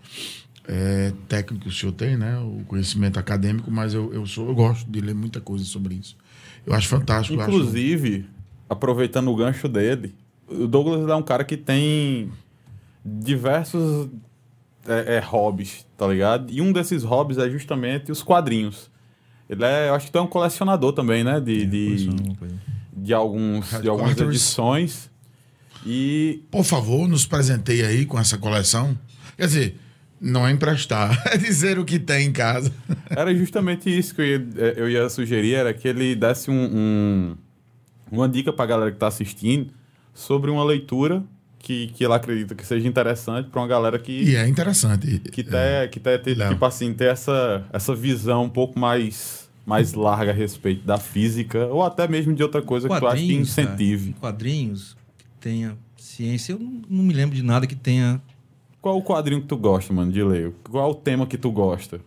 é, 0.67 1.13
técnico 1.29 1.65
que 1.65 1.69
o 1.69 1.73
senhor 1.73 1.93
tem, 1.93 2.17
né? 2.17 2.39
O 2.39 2.63
conhecimento 2.67 3.19
acadêmico, 3.19 3.71
mas 3.71 3.95
eu, 3.95 4.13
eu 4.13 4.27
sou, 4.27 4.49
eu 4.49 4.55
gosto 4.55 4.89
de 4.91 5.01
ler 5.01 5.15
muita 5.15 5.41
coisa 5.41 5.65
sobre 5.65 5.95
isso. 5.95 6.17
Eu 6.67 6.75
acho 6.75 6.89
fantástico. 6.89 7.35
eu 7.37 7.41
acho- 7.41 7.51
Inclusive, 7.51 8.27
aproveitando 8.73 9.29
o 9.31 9.37
gancho 9.37 9.69
dele, 9.69 10.15
o 10.49 10.67
Douglas 10.67 11.09
é 11.09 11.15
um 11.15 11.23
cara 11.23 11.45
que 11.45 11.57
tem 11.57 12.31
diversos 13.05 14.09
é, 14.87 15.17
é, 15.17 15.21
hobbies, 15.21 15.87
tá 15.97 16.07
ligado? 16.07 16.51
E 16.53 16.61
um 16.61 16.73
desses 16.73 17.03
hobbies 17.05 17.39
é 17.39 17.49
justamente 17.51 18.11
os 18.11 18.23
quadrinhos. 18.23 18.91
Ele 19.49 19.65
é, 19.65 19.89
eu 19.89 19.95
acho 19.95 20.07
que 20.07 20.13
tu 20.13 20.19
é 20.19 20.23
um 20.23 20.27
colecionador 20.27 20.93
também, 20.93 21.23
né? 21.23 21.41
De, 21.41 21.67
de, 21.67 22.07
Coleção, 22.07 22.35
coisa. 22.37 22.55
de, 22.97 23.15
alguns, 23.15 23.81
de 23.81 23.89
algumas 23.89 24.17
edições. 24.19 25.11
E 25.85 26.43
Por 26.51 26.65
favor, 26.65 27.09
nos 27.09 27.27
presenteie 27.27 27.83
aí 27.85 28.07
com 28.07 28.19
essa 28.19 28.39
coleção. 28.39 28.97
Quer 29.37 29.47
dizer, 29.47 29.77
não 30.21 30.47
é 30.47 30.53
emprestar, 30.53 31.21
é 31.27 31.37
dizer 31.37 31.79
o 31.79 31.85
que 31.85 31.99
tem 31.99 32.29
em 32.29 32.33
casa. 32.33 32.73
Era 33.11 33.35
justamente 33.35 33.91
isso 33.91 34.15
que 34.15 34.23
eu 34.23 34.27
ia, 34.27 34.49
eh, 34.57 34.75
eu 34.77 34.89
ia 34.89 35.09
sugerir, 35.11 35.55
era 35.55 35.75
que 35.75 35.89
ele 35.89 36.15
desse 36.15 36.51
um, 36.51 36.55
um- 36.55 37.37
uma 38.17 38.29
dica 38.29 38.53
pra 38.53 38.67
galera 38.67 38.93
que 38.93 38.99
tá 38.99 39.07
assistindo 39.09 39.71
sobre 40.15 40.51
uma 40.51 40.63
leitura 40.65 41.23
que, 41.59 41.89
que 41.89 42.05
ele 42.05 42.13
acredita 42.13 42.55
que 42.55 42.67
seja 42.67 42.87
interessante 42.89 43.49
pra 43.49 43.61
uma 43.61 43.69
galera 43.69 43.99
que, 43.99 44.13
E 44.25 44.37
é 44.37 44.47
interessante. 44.49 45.19
que, 45.21 45.43
tá, 45.45 45.59
que, 45.91 46.01
tá, 46.01 46.19
ter, 46.19 46.37
tipo 46.49 46.65
assim, 46.65 46.93
ter 46.93 47.07
essa, 47.11 47.65
essa 47.73 47.95
visão 47.95 48.45
um 48.45 48.49
pouco 48.49 48.79
mais, 48.79 49.49
mais 49.65 49.95
larga 49.95 50.33
a 50.33 50.35
respeito 50.35 50.85
da 50.85 50.99
física 50.99 51.67
ou 51.67 51.83
até 51.85 52.07
mesmo 52.09 52.35
de 52.35 52.43
outra 52.43 52.61
coisa 52.61 52.89
que 52.89 52.99
tu 52.99 53.07
acha 53.07 53.17
que 53.17 53.23
Quadrinhos, 53.23 53.55
cara, 53.55 53.69
incentive. 53.69 54.13
quadrinhos 54.21 54.97
que 55.17 55.25
tenha 55.41 55.77
ciência. 55.97 56.53
Eu 56.53 56.59
não, 56.59 56.83
não 56.89 57.05
me 57.05 57.15
lembro 57.15 57.37
de 57.37 57.43
nada 57.43 57.67
que 57.67 57.77
tenha. 57.77 58.21
Qual 58.81 58.99
o 58.99 59.03
quadrinho 59.03 59.41
que 59.41 59.47
tu 59.47 59.57
gosta, 59.57 59.93
mano, 59.93 60.11
de 60.11 60.23
ler? 60.25 60.53
Qual 60.69 60.91
o 60.91 60.95
tema 60.95 61.25
que 61.27 61.39
tu 61.39 61.51
gosta? 61.53 62.01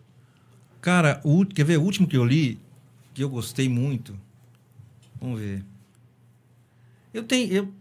Cara, 0.81 1.21
o, 1.23 1.45
quer 1.45 1.63
ver? 1.63 1.77
O 1.77 1.81
último 1.81 2.05
que 2.07 2.17
eu 2.17 2.25
li, 2.25 2.59
que 3.13 3.23
eu 3.23 3.29
gostei 3.29 3.69
muito. 3.69 4.13
Vamos 5.19 5.39
ver. 5.39 5.63
Eu 7.15 7.23
tenho. 7.23 7.51
Eu, 7.53 7.73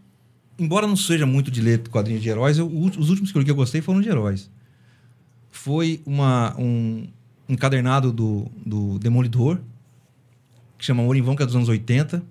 embora 0.57 0.87
não 0.87 0.95
seja 0.95 1.25
muito 1.25 1.51
de 1.51 1.61
ler 1.61 1.87
quadrinhos 1.89 2.21
de 2.23 2.29
heróis, 2.29 2.57
eu- 2.57 2.67
os 2.67 3.09
últimos 3.09 3.31
que 3.31 3.37
eu 3.37 3.43
que 3.43 3.51
eu 3.51 3.55
gostei 3.55 3.81
foram 3.81 3.99
de 4.01 4.07
heróis. 4.09 4.49
Foi 5.51 6.01
uma, 6.05 6.55
um 6.59 7.07
encadernado 7.49 8.11
do, 8.11 8.49
do 8.65 8.97
Demolidor, 8.99 9.59
que 10.77 10.85
chama 10.85 11.03
Morinvão, 11.03 11.35
que 11.35 11.43
é 11.43 11.45
dos 11.45 11.55
anos 11.55 11.69
80. 11.69 12.23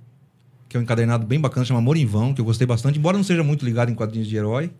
Que 0.68 0.76
é 0.76 0.80
um 0.80 0.82
encadernado 0.82 1.26
bem 1.26 1.38
bacana, 1.40 1.64
chama 1.64 1.80
Morinvão, 1.80 2.32
que 2.34 2.40
eu 2.40 2.44
gostei 2.44 2.66
bastante. 2.66 2.98
Embora 2.98 3.16
não 3.16 3.24
seja 3.24 3.44
muito 3.44 3.64
ligado 3.64 3.90
em 3.90 3.94
quadrinhos 3.94 4.26
de 4.28 4.36
herói, 4.36 4.72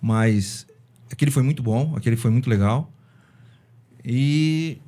mas 0.00 0.66
aquele 1.10 1.30
foi 1.30 1.42
muito 1.42 1.62
bom, 1.62 1.94
aquele 1.96 2.16
foi 2.16 2.30
muito 2.30 2.50
legal. 2.50 2.92
E 4.04 4.78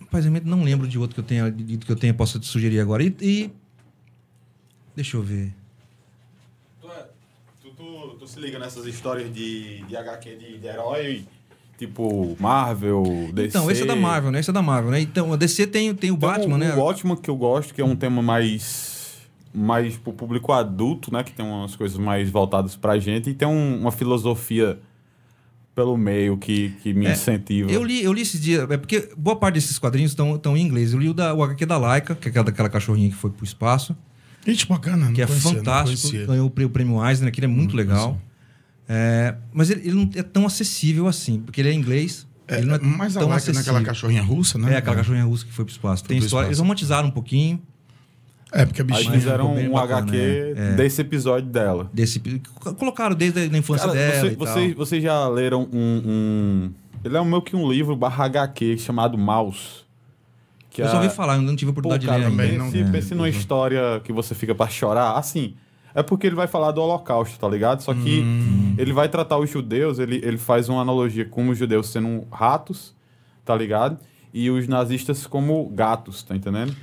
Rapaz, 0.00 0.24
não 0.44 0.62
lembro 0.62 0.88
de 0.88 0.98
outro 0.98 1.14
que 1.14 1.20
eu 1.20 1.24
tenha 1.24 1.48
lido 1.48 1.84
que 1.84 1.92
eu 1.92 1.96
tenha 1.96 2.14
posso 2.14 2.38
te 2.40 2.46
sugerir 2.46 2.80
agora. 2.80 3.02
E, 3.02 3.14
e- 3.20 3.50
deixa 4.96 5.16
eu 5.16 5.22
ver. 5.22 5.52
Tu, 7.62 7.70
tu- 7.70 8.16
tu 8.18 8.26
se 8.26 8.40
liga 8.40 8.58
nessas 8.58 8.86
histórias 8.86 9.32
de, 9.32 9.82
de 9.84 9.96
HQ 9.96 10.36
de, 10.36 10.58
de 10.58 10.66
herói, 10.66 11.24
tipo 11.78 12.36
Marvel, 12.40 13.02
DC? 13.32 13.48
Então, 13.48 13.70
esse 13.70 13.82
é 13.82 13.86
da 13.86 13.96
Marvel, 13.96 14.30
né? 14.30 14.40
Esse 14.40 14.50
é 14.50 14.52
da 14.52 14.62
Marvel, 14.62 14.90
né? 14.90 15.00
Então, 15.00 15.32
a 15.32 15.36
DC 15.36 15.66
tem, 15.66 15.94
tem 15.94 16.10
o 16.10 16.16
Tem 16.16 16.28
Batman, 16.28 16.54
o, 16.54 16.58
né? 16.58 16.74
O 16.74 16.84
Batman 16.84 17.16
que 17.16 17.28
eu 17.30 17.36
gosto, 17.36 17.74
que 17.74 17.80
é 17.80 17.84
um 17.84 17.96
tema 17.96 18.22
mais 18.22 18.94
mais 19.52 19.96
pro 19.96 20.12
público 20.12 20.52
adulto, 20.52 21.10
né? 21.12 21.24
Que 21.24 21.32
tem 21.32 21.44
umas 21.44 21.74
coisas 21.74 21.96
mais 21.96 22.28
voltadas 22.28 22.76
pra 22.76 22.98
gente 22.98 23.30
e 23.30 23.34
tem 23.34 23.48
um- 23.48 23.80
uma 23.80 23.90
filosofia 23.90 24.78
pelo 25.74 25.96
meio 25.96 26.36
que, 26.38 26.70
que 26.82 26.92
me 26.94 27.06
É, 27.06 27.12
incentiva. 27.12 27.70
Eu 27.70 27.82
li, 27.82 28.02
eu 28.02 28.12
li 28.12 28.20
esses 28.22 28.40
dias, 28.40 28.70
é 28.70 28.76
porque 28.76 29.10
boa 29.16 29.36
parte 29.36 29.54
desses 29.54 29.78
quadrinhos 29.78 30.12
estão, 30.12 30.56
em 30.56 30.60
inglês. 30.62 30.92
Eu 30.92 30.98
li 30.98 31.08
o, 31.08 31.14
da, 31.14 31.34
o 31.34 31.42
HQ 31.42 31.64
da 31.66 31.76
Laika, 31.78 32.14
que 32.14 32.28
é 32.28 32.30
aquela 32.30 32.44
daquela 32.46 32.68
cachorrinha 32.68 33.08
que 33.10 33.14
foi 33.14 33.30
pro 33.30 33.44
espaço, 33.44 33.94
Gente, 34.46 34.66
bacana. 34.66 35.06
não 35.06 35.12
que 35.12 35.20
é 35.22 35.26
conhecia, 35.26 35.50
fantástico. 35.54 36.26
Ganhou 36.26 36.46
o 36.46 36.50
prê- 36.50 36.64
o 36.64 36.70
prêmio 36.70 37.04
Eisner, 37.04 37.28
aquele 37.28 37.46
é 37.46 37.48
muito 37.48 37.70
Não 37.70 37.76
legal. 37.76 38.04
conhecia. 38.08 38.26
É, 38.88 39.34
mas 39.52 39.68
ele, 39.70 39.80
ele 39.80 39.94
não 39.94 40.10
é 40.14 40.22
tão 40.22 40.46
acessível 40.46 41.08
assim, 41.08 41.40
porque 41.40 41.60
ele 41.60 41.70
é 41.70 41.72
inglês. 41.72 42.26
É, 42.46 42.58
ele 42.58 42.66
não 42.66 42.76
é 42.76 42.78
mas 42.78 43.16
a 43.16 43.20
tão 43.20 43.32
acessível. 43.32 43.58
naquela 43.60 43.82
cachorrinha 43.82 44.22
russa, 44.22 44.56
né? 44.58 44.74
É, 44.74 44.76
aquela 44.76 44.94
cachorrinha 44.96 45.24
russa 45.24 45.44
que 45.44 45.52
foi 45.52 45.64
pro 45.64 45.72
espaço. 45.72 46.04
Tem 46.04 46.18
pro 46.18 46.26
história, 46.26 46.44
espaço. 46.44 46.50
eles 46.50 46.58
romantizaram 46.60 47.08
um 47.08 47.10
pouquinho 47.10 47.60
É, 48.52 48.64
porque 48.64 48.80
a 48.80 48.84
Aí 48.84 48.88
bichinha... 48.92 49.12
fizeram 49.12 49.44
ficou 49.48 49.56
bem 49.56 49.68
um 49.68 49.72
bacana, 49.72 49.98
HQ 50.02 50.16
é, 50.16 50.54
é. 50.56 50.72
desse 50.76 51.00
episódio 51.00 51.50
dela. 51.50 51.90
desse. 51.92 52.20
Colocaram 52.78 53.16
desde 53.16 53.40
a 53.40 53.58
infância 53.58 53.88
Cara, 53.88 53.98
dela 53.98 54.34
você- 54.38 54.74
vocês 54.74 55.02
já 55.02 55.28
leram 55.28 55.68
um, 55.72 56.02
um- 56.06 56.70
Ele 57.04 57.16
é 57.16 57.24
meio 57.24 57.42
que 57.42 57.56
um 57.56 57.68
livro 57.68 57.96
barra 57.96 58.24
HQ 58.26 58.78
chamado 58.78 59.18
Mouse. 59.18 59.84
Que 60.76 60.82
Eu 60.82 60.86
é- 60.86 60.90
só 60.90 60.96
ouvi 60.96 61.08
falar, 61.08 61.36
eu 61.36 61.42
não 61.42 61.56
tive 61.56 61.70
a 61.70 61.74
Pô, 61.74 61.80
oportunidade 61.80 62.06
cara, 62.06 62.18
de 62.18 62.24
ler 62.26 62.30
também 62.30 62.50
ainda. 62.50 62.64
não- 62.64 62.70
pense, 62.70 62.86
é, 62.86 62.92
pense 62.92 63.14
numa 63.14 63.28
história 63.30 63.98
que 64.04 64.12
você 64.12 64.34
fica 64.34 64.54
pra 64.54 64.68
chorar. 64.68 65.12
Assim, 65.12 65.54
é 65.94 66.02
porque 66.02 66.26
ele 66.26 66.36
vai 66.36 66.46
falar 66.46 66.70
do 66.72 66.82
holocausto, 66.82 67.38
tá 67.38 67.48
ligado? 67.48 67.80
Só 67.80 67.94
que 67.94 68.20
Hum. 68.20 68.74
ele 68.76 68.92
vai 68.92 69.08
tratar 69.08 69.38
os 69.38 69.48
judeus, 69.48 69.98
ele, 69.98 70.16
ele 70.22 70.36
faz 70.36 70.68
uma 70.68 70.82
analogia 70.82 71.24
com 71.24 71.48
os 71.48 71.56
judeus 71.56 71.88
sendo 71.88 72.26
ratos, 72.30 72.94
tá 73.42 73.56
ligado? 73.56 73.96
E 74.34 74.50
os 74.50 74.68
nazistas 74.68 75.26
como 75.26 75.66
gatos, 75.70 76.22
tá 76.22 76.36
entendendo? 76.36 76.76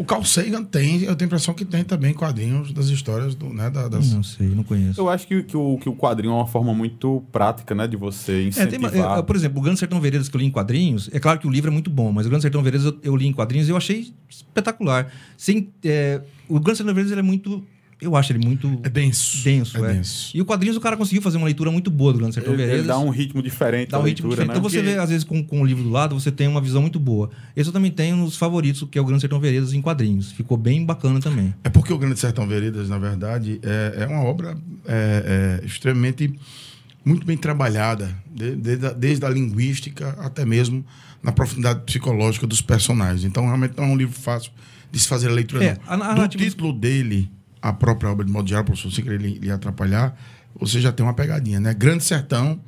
O 0.00 0.04
Carl 0.04 0.24
Sagan 0.24 0.64
tem, 0.64 1.02
eu 1.02 1.14
tenho 1.14 1.26
a 1.26 1.30
impressão 1.30 1.52
que 1.52 1.62
tem 1.62 1.84
também 1.84 2.14
quadrinhos 2.14 2.72
das 2.72 2.86
histórias 2.86 3.34
do, 3.34 3.52
né, 3.52 3.68
da- 3.68 3.86
das... 3.86 4.12
Não 4.14 4.22
sei, 4.22 4.48
não 4.48 4.64
conheço. 4.64 4.98
Eu 4.98 5.10
acho 5.10 5.26
que, 5.26 5.42
que, 5.42 5.54
o, 5.54 5.76
que 5.76 5.90
o 5.90 5.94
quadrinho 5.94 6.32
é 6.32 6.36
uma 6.36 6.46
forma 6.46 6.72
muito 6.72 7.22
prática, 7.30 7.74
né? 7.74 7.86
De 7.86 7.98
você 7.98 8.32
É, 8.32 8.36
tem, 8.66 8.78
incentivar. 8.78 9.18
é, 9.18 9.22
por 9.22 9.36
exemplo, 9.36 9.58
o 9.58 9.62
Grande 9.62 9.78
Sertão 9.78 10.00
Veredas 10.00 10.28
que 10.30 10.34
eu 10.34 10.40
li 10.40 10.46
em 10.46 10.50
quadrinhos, 10.50 11.10
é 11.12 11.20
claro 11.20 11.38
que 11.38 11.46
o 11.46 11.50
livro 11.50 11.70
é 11.70 11.72
muito 11.72 11.90
bom, 11.90 12.10
mas 12.12 12.24
o 12.24 12.30
Grande 12.30 12.42
Sertão 12.42 12.62
Veredas 12.62 12.86
eu, 12.86 12.98
eu 13.02 13.14
li 13.14 13.26
em 13.26 13.32
quadrinhos 13.32 13.68
e 13.68 13.72
eu 13.72 13.76
achei 13.76 14.10
espetacular. 14.28 15.12
Sem, 15.36 15.68
é, 15.84 16.22
o 16.48 16.58
Grande 16.58 16.78
Sertão 16.78 16.94
Veredas 16.94 17.12
ele 17.12 17.20
é 17.20 17.22
muito. 17.24 17.62
Eu 18.00 18.16
acho 18.16 18.32
ele 18.32 18.44
muito 18.44 18.80
É 18.82 18.88
denso. 18.88 19.44
denso. 19.44 19.76
É 19.84 19.90
é. 19.90 19.92
denso. 19.94 20.30
E 20.34 20.40
o 20.40 20.44
quadrinhos 20.44 20.76
o 20.76 20.80
cara 20.80 20.96
conseguiu 20.96 21.20
fazer 21.20 21.36
uma 21.36 21.44
leitura 21.44 21.70
muito 21.70 21.90
boa 21.90 22.12
do 22.12 22.18
Grande 22.18 22.34
Sertão 22.34 22.54
ele, 22.54 22.62
ele 22.62 22.68
Veredas. 22.70 22.88
dá 22.88 22.98
um 22.98 23.10
ritmo 23.10 23.42
diferente 23.42 23.90
Dá 23.90 23.98
um 23.98 24.02
da 24.02 24.08
ritmo 24.08 24.28
leitura, 24.28 24.46
diferente. 24.46 24.48
né? 24.48 24.58
Então 24.58 24.70
você 24.70 24.82
vê, 24.94 24.98
às 24.98 25.10
vezes, 25.10 25.24
com, 25.24 25.44
com 25.44 25.60
o 25.60 25.66
livro 25.66 25.82
do 25.82 25.90
lado, 25.90 26.18
você 26.18 26.30
tem 26.32 26.48
uma 26.48 26.60
visão 26.60 26.80
muito 26.80 26.98
boa. 26.98 27.30
Esse 27.54 27.68
eu 27.68 27.72
também 27.72 27.90
tenho 27.90 28.16
nos 28.16 28.36
favoritos, 28.36 28.86
que 28.90 28.98
é 28.98 29.02
o 29.02 29.04
Grande 29.04 29.20
Sertão 29.20 29.38
Veredas 29.38 29.72
em 29.74 29.82
quadrinhos. 29.82 30.32
Ficou 30.32 30.56
bem 30.56 30.84
bacana 30.84 31.20
também. 31.20 31.54
É 31.62 31.68
porque 31.68 31.92
o 31.92 31.98
Grande 31.98 32.18
Sertão 32.18 32.46
Veredas, 32.46 32.88
na 32.88 32.98
verdade, 32.98 33.60
é, 33.62 34.02
é 34.02 34.06
uma 34.06 34.22
obra 34.22 34.56
é, 34.86 35.60
é, 35.62 35.66
extremamente 35.66 36.32
muito 37.04 37.26
bem 37.26 37.36
trabalhada, 37.36 38.14
de- 38.34 38.56
desde, 38.56 38.86
a, 38.86 38.92
desde 38.92 39.24
a 39.26 39.28
linguística 39.28 40.10
até 40.20 40.44
mesmo 40.44 40.84
na 41.22 41.32
profundidade 41.32 41.82
psicológica 41.84 42.46
dos 42.46 42.62
personagens. 42.62 43.24
Então, 43.24 43.44
realmente 43.44 43.74
não 43.76 43.84
é 43.84 43.86
um 43.88 43.96
livro 43.96 44.18
fácil 44.18 44.50
de 44.90 44.98
se 44.98 45.06
fazer 45.06 45.28
a 45.28 45.32
leitura. 45.32 45.64
É, 45.64 45.74
não. 45.74 45.92
a 45.92 45.96
Do 45.96 46.14
narrativa- 46.14 46.44
título 46.44 46.72
dele, 46.72 47.30
a 47.60 47.72
própria 47.72 48.10
obra 48.10 48.24
de 48.24 48.32
modo 48.32 48.48
geral, 48.48 48.64
professor, 48.64 48.92
sem 48.92 49.04
querer 49.04 49.20
lhe, 49.20 49.50
atrapalhar, 49.50 50.18
você 50.58 50.80
já 50.80 50.92
tem 50.92 51.04
uma 51.04 51.14
pegadinha, 51.14 51.60
né? 51.60 51.74
Grande 51.74 52.04
Sertão, 52.04 52.60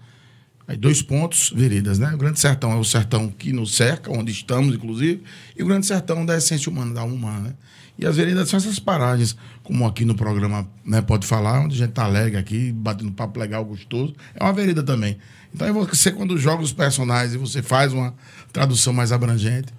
Aí 0.67 0.77
dois 0.77 1.03
pontos, 1.03 1.53
veredas, 1.55 1.99
né? 1.99 2.15
O 2.15 2.17
Grande 2.17 2.39
Sertão 2.39 2.71
é 2.73 2.77
o 2.77 2.85
sertão 2.85 3.29
que 3.29 3.53
nos 3.53 3.75
cerca, 3.75 4.13
onde 4.13 4.31
estamos, 4.31 4.75
inclusive, 4.75 5.23
e 5.59 5.63
o 5.63 5.67
Grande 5.67 5.87
Sertão 5.87 6.25
da 6.25 6.37
essência 6.37 6.71
humana, 6.71 6.95
da 6.95 7.03
humana, 7.03 7.41
né? 7.41 7.55
E 7.99 8.07
as 8.07 8.17
veredas 8.17 8.49
são 8.49 8.57
essas 8.57 8.79
paragens, 8.79 9.37
como 9.63 9.87
aqui 9.87 10.05
no 10.05 10.15
programa 10.15 10.67
né, 10.85 11.03
pode 11.03 11.27
falar, 11.27 11.61
onde 11.61 11.75
a 11.75 11.79
gente 11.79 11.93
tá 11.93 12.05
alegre 12.05 12.39
aqui, 12.39 12.73
batendo 12.73 13.13
papo 13.13 13.39
legal, 13.39 13.65
gostoso. 13.65 14.15
É 14.35 14.43
uma 14.43 14.53
vereda 14.53 14.83
também. 14.83 15.19
Então 15.55 15.67
é 15.67 15.73
você, 15.73 16.11
quando 16.11 16.39
joga 16.39 16.63
os 16.63 16.73
personagens 16.73 17.35
e 17.35 17.39
você 17.39 17.63
faz 17.63 17.93
uma 17.93 18.15
tradução 18.53 18.93
mais 18.93 19.13
abrangente. 19.13 19.73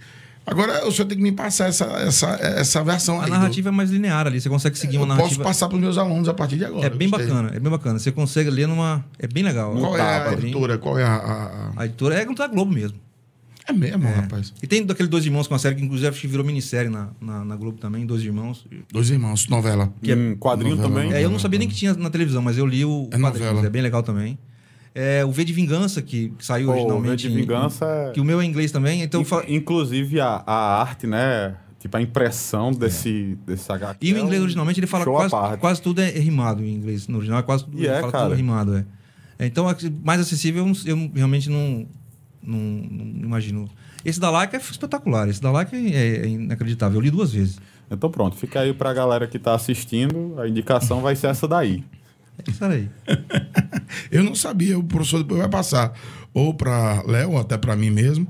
Agora, 0.45 0.85
o 0.85 0.91
senhor 0.91 1.07
tem 1.07 1.17
que 1.17 1.23
me 1.23 1.31
passar 1.31 1.67
essa, 1.69 1.85
essa, 1.85 2.27
essa 2.41 2.83
versão 2.83 3.17
A 3.19 3.23
aí. 3.23 3.29
do- 3.29 3.31
narrativa 3.33 3.69
é 3.69 3.71
mais 3.71 3.89
linear 3.89 4.27
ali, 4.27 4.41
você 4.41 4.49
consegue 4.49 4.77
seguir 4.77 4.97
uma 4.97 5.03
Eu 5.05 5.07
posso 5.07 5.19
narrativa. 5.19 5.43
passar 5.43 5.67
para 5.69 5.75
os 5.75 5.81
meus 5.81 5.97
alunos 5.97 6.27
a 6.27 6.33
partir 6.33 6.57
de 6.57 6.65
agora. 6.65 6.85
É 6.85 6.89
bem 6.89 7.09
Gostei. 7.09 7.27
bacana, 7.29 7.51
é 7.55 7.59
bem 7.59 7.71
bacana. 7.71 7.97
Você 7.99 8.11
consegue 8.11 8.49
ler 8.49 8.67
numa. 8.67 9.05
É 9.17 9.25
bem 9.27 9.41
legal. 9.43 9.73
Qual 9.73 9.95
é 9.95 9.97
Tá, 9.99 10.17
a 10.17 10.21
quadrinho. 10.25 10.51
editora? 10.51 10.77
Qual 10.77 10.99
é 10.99 11.03
a. 11.03 11.71
a- 11.77 11.85
editora 11.85 12.15
é 12.15 12.25
contra 12.25 12.45
a 12.45 12.47
Globo 12.49 12.73
mesmo. 12.73 12.97
É 13.65 13.71
mesmo, 13.71 14.03
rapaz. 14.09 14.53
E 14.61 14.67
tem 14.67 14.85
daquele 14.85 15.07
Dois 15.07 15.25
Irmãos 15.25 15.47
com 15.47 15.55
a 15.55 15.59
série 15.59 15.75
que 15.75 15.81
inclusive 15.85 16.27
virou 16.27 16.45
minissérie 16.45 16.89
na, 16.91 17.07
na, 17.21 17.45
na 17.45 17.55
Globo 17.55 17.77
também, 17.77 18.05
Dois 18.05 18.21
Irmãos. 18.21 18.65
Dois 18.91 19.09
irmãos, 19.09 19.47
novela. 19.47 19.93
Que 20.01 20.11
é 20.11 20.35
quadrinho 20.35 20.75
novela, 20.75 20.89
também. 20.89 21.03
novela. 21.05 21.21
É, 21.21 21.25
eu 21.25 21.29
não 21.29 21.39
sabia 21.39 21.59
nem 21.59 21.69
que 21.69 21.73
tinha 21.75 21.93
na 21.93 22.09
televisão, 22.09 22.41
mas 22.41 22.57
eu 22.57 22.65
li 22.65 22.83
o 22.83 23.07
É 23.09 23.17
quadrinhos, 23.17 23.47
novela. 23.53 23.65
é 23.65 23.69
bem 23.69 23.81
legal 23.81 24.03
também. 24.03 24.37
É, 24.95 25.25
o 25.25 25.31
V 25.31 25.43
de 25.43 25.53
Vingança, 25.53 26.01
que, 26.01 26.29
que 26.37 26.45
saiu 26.45 26.67
Pô, 26.67 26.73
originalmente. 26.73 27.23
V 27.27 27.29
de 27.29 27.39
em- 27.39 27.41
Vingança 27.41 27.85
é- 27.85 28.11
Que 28.11 28.21
o 28.21 28.23
meu 28.23 28.39
é 28.39 28.45
em 28.45 28.49
inglês 28.49 28.71
também, 28.71 29.01
então 29.01 29.23
fa- 29.25 29.43
Inclusive 29.47 30.19
a, 30.21 30.43
a 30.45 30.81
arte, 30.81 31.07
né? 31.07 31.55
Tipo, 31.79 31.97
a 31.97 32.01
impressão 32.01 32.71
desse, 32.71 33.37
desse 33.45 33.69
HQ. 33.71 33.97
E 34.05 34.13
o 34.13 34.17
é 34.17 34.19
inglês 34.21 34.39
um 34.39 34.43
originalmente 34.43 34.79
ele 34.79 34.87
fala 34.87 35.03
quase, 35.03 35.57
quase 35.57 35.81
tudo 35.81 35.99
é 35.99 36.09
rimado 36.11 36.63
em 36.63 36.73
inglês. 36.73 37.07
No 37.09 37.17
original 37.17 37.39
é 37.39 37.43
quase 37.43 37.65
tudo, 37.65 37.77
ele 37.77 37.87
é, 37.87 37.99
fala 37.99 38.11
tudo 38.11 38.35
rimado, 38.35 38.75
é. 38.77 38.85
É, 39.39 39.45
Então, 39.45 39.69
é 39.69 39.75
mais 40.03 40.21
acessível, 40.21 40.65
eu, 40.85 41.11
realmente 41.13 41.49
não, 41.49 41.85
não, 42.41 42.57
não 42.59 43.25
imagino. 43.25 43.67
Esse 44.05 44.19
da 44.19 44.29
Laika 44.29 44.55
é 44.55 44.59
espetacular. 44.59 45.27
Esse 45.27 45.41
da 45.41 45.51
Laika 45.51 45.75
é, 45.75 45.79
é 46.23 46.27
inacreditável. 46.27 46.97
Eu 46.99 47.01
li 47.01 47.09
duas 47.11 47.33
vezes. 47.33 47.59
Então 47.91 48.09
pronto, 48.09 48.35
fica 48.37 48.61
aí 48.61 48.73
pra 48.73 48.93
galera 48.93 49.27
que 49.27 49.37
tá 49.37 49.53
assistindo, 49.53 50.35
a 50.39 50.47
indicação 50.47 51.01
vai 51.01 51.15
ser 51.17 51.27
essa 51.27 51.47
daí. 51.47 51.83
É 52.39 52.49
isso 52.51 52.65
aí. 52.65 52.89
Eu 54.11 54.23
não 54.23 54.35
sabia, 54.35 54.77
o 54.77 54.83
professor 54.83 55.19
depois 55.19 55.39
vai 55.39 55.49
passar 55.49 55.93
ou 56.33 56.53
para 56.53 57.03
Léo, 57.07 57.31
ou 57.31 57.37
até 57.39 57.57
para 57.57 57.75
mim 57.75 57.89
mesmo. 57.91 58.27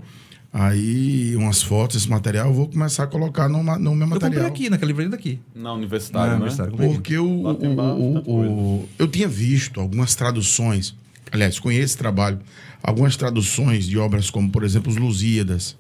Aí, 0.51 1.35
umas 1.35 1.63
fotos, 1.63 1.95
esse 1.95 2.07
material, 2.09 2.47
eu 2.49 2.53
vou 2.53 2.67
começar 2.67 3.05
a 3.05 3.07
colocar 3.07 3.49
no, 3.49 3.63
no 3.63 3.63
meu 3.63 4.05
Eu 4.07 4.11
comprei 4.11 4.29
material. 4.29 4.45
aqui, 4.45 4.69
naquela 4.69 4.87
livraria 4.87 5.09
daqui. 5.09 5.39
Na 5.55 5.73
universitária, 5.73 6.37
Na 6.37 6.45
né? 6.45 6.51
Porque 6.77 7.13
tem 7.13 7.17
o- 7.17 7.47
o- 7.47 8.81
o- 8.81 8.89
eu 8.99 9.07
tinha 9.07 9.27
visto 9.27 9.79
algumas 9.81 10.13
traduções, 10.13 10.95
aliás, 11.31 11.57
conheço 11.57 11.85
esse 11.85 11.97
trabalho, 11.97 12.39
algumas 12.83 13.17
traduções 13.17 13.87
de 13.87 13.97
obras 13.97 14.29
como, 14.29 14.51
por 14.51 14.63
exemplo, 14.63 14.91
os 14.91 14.97
Lusíadas, 14.97 15.75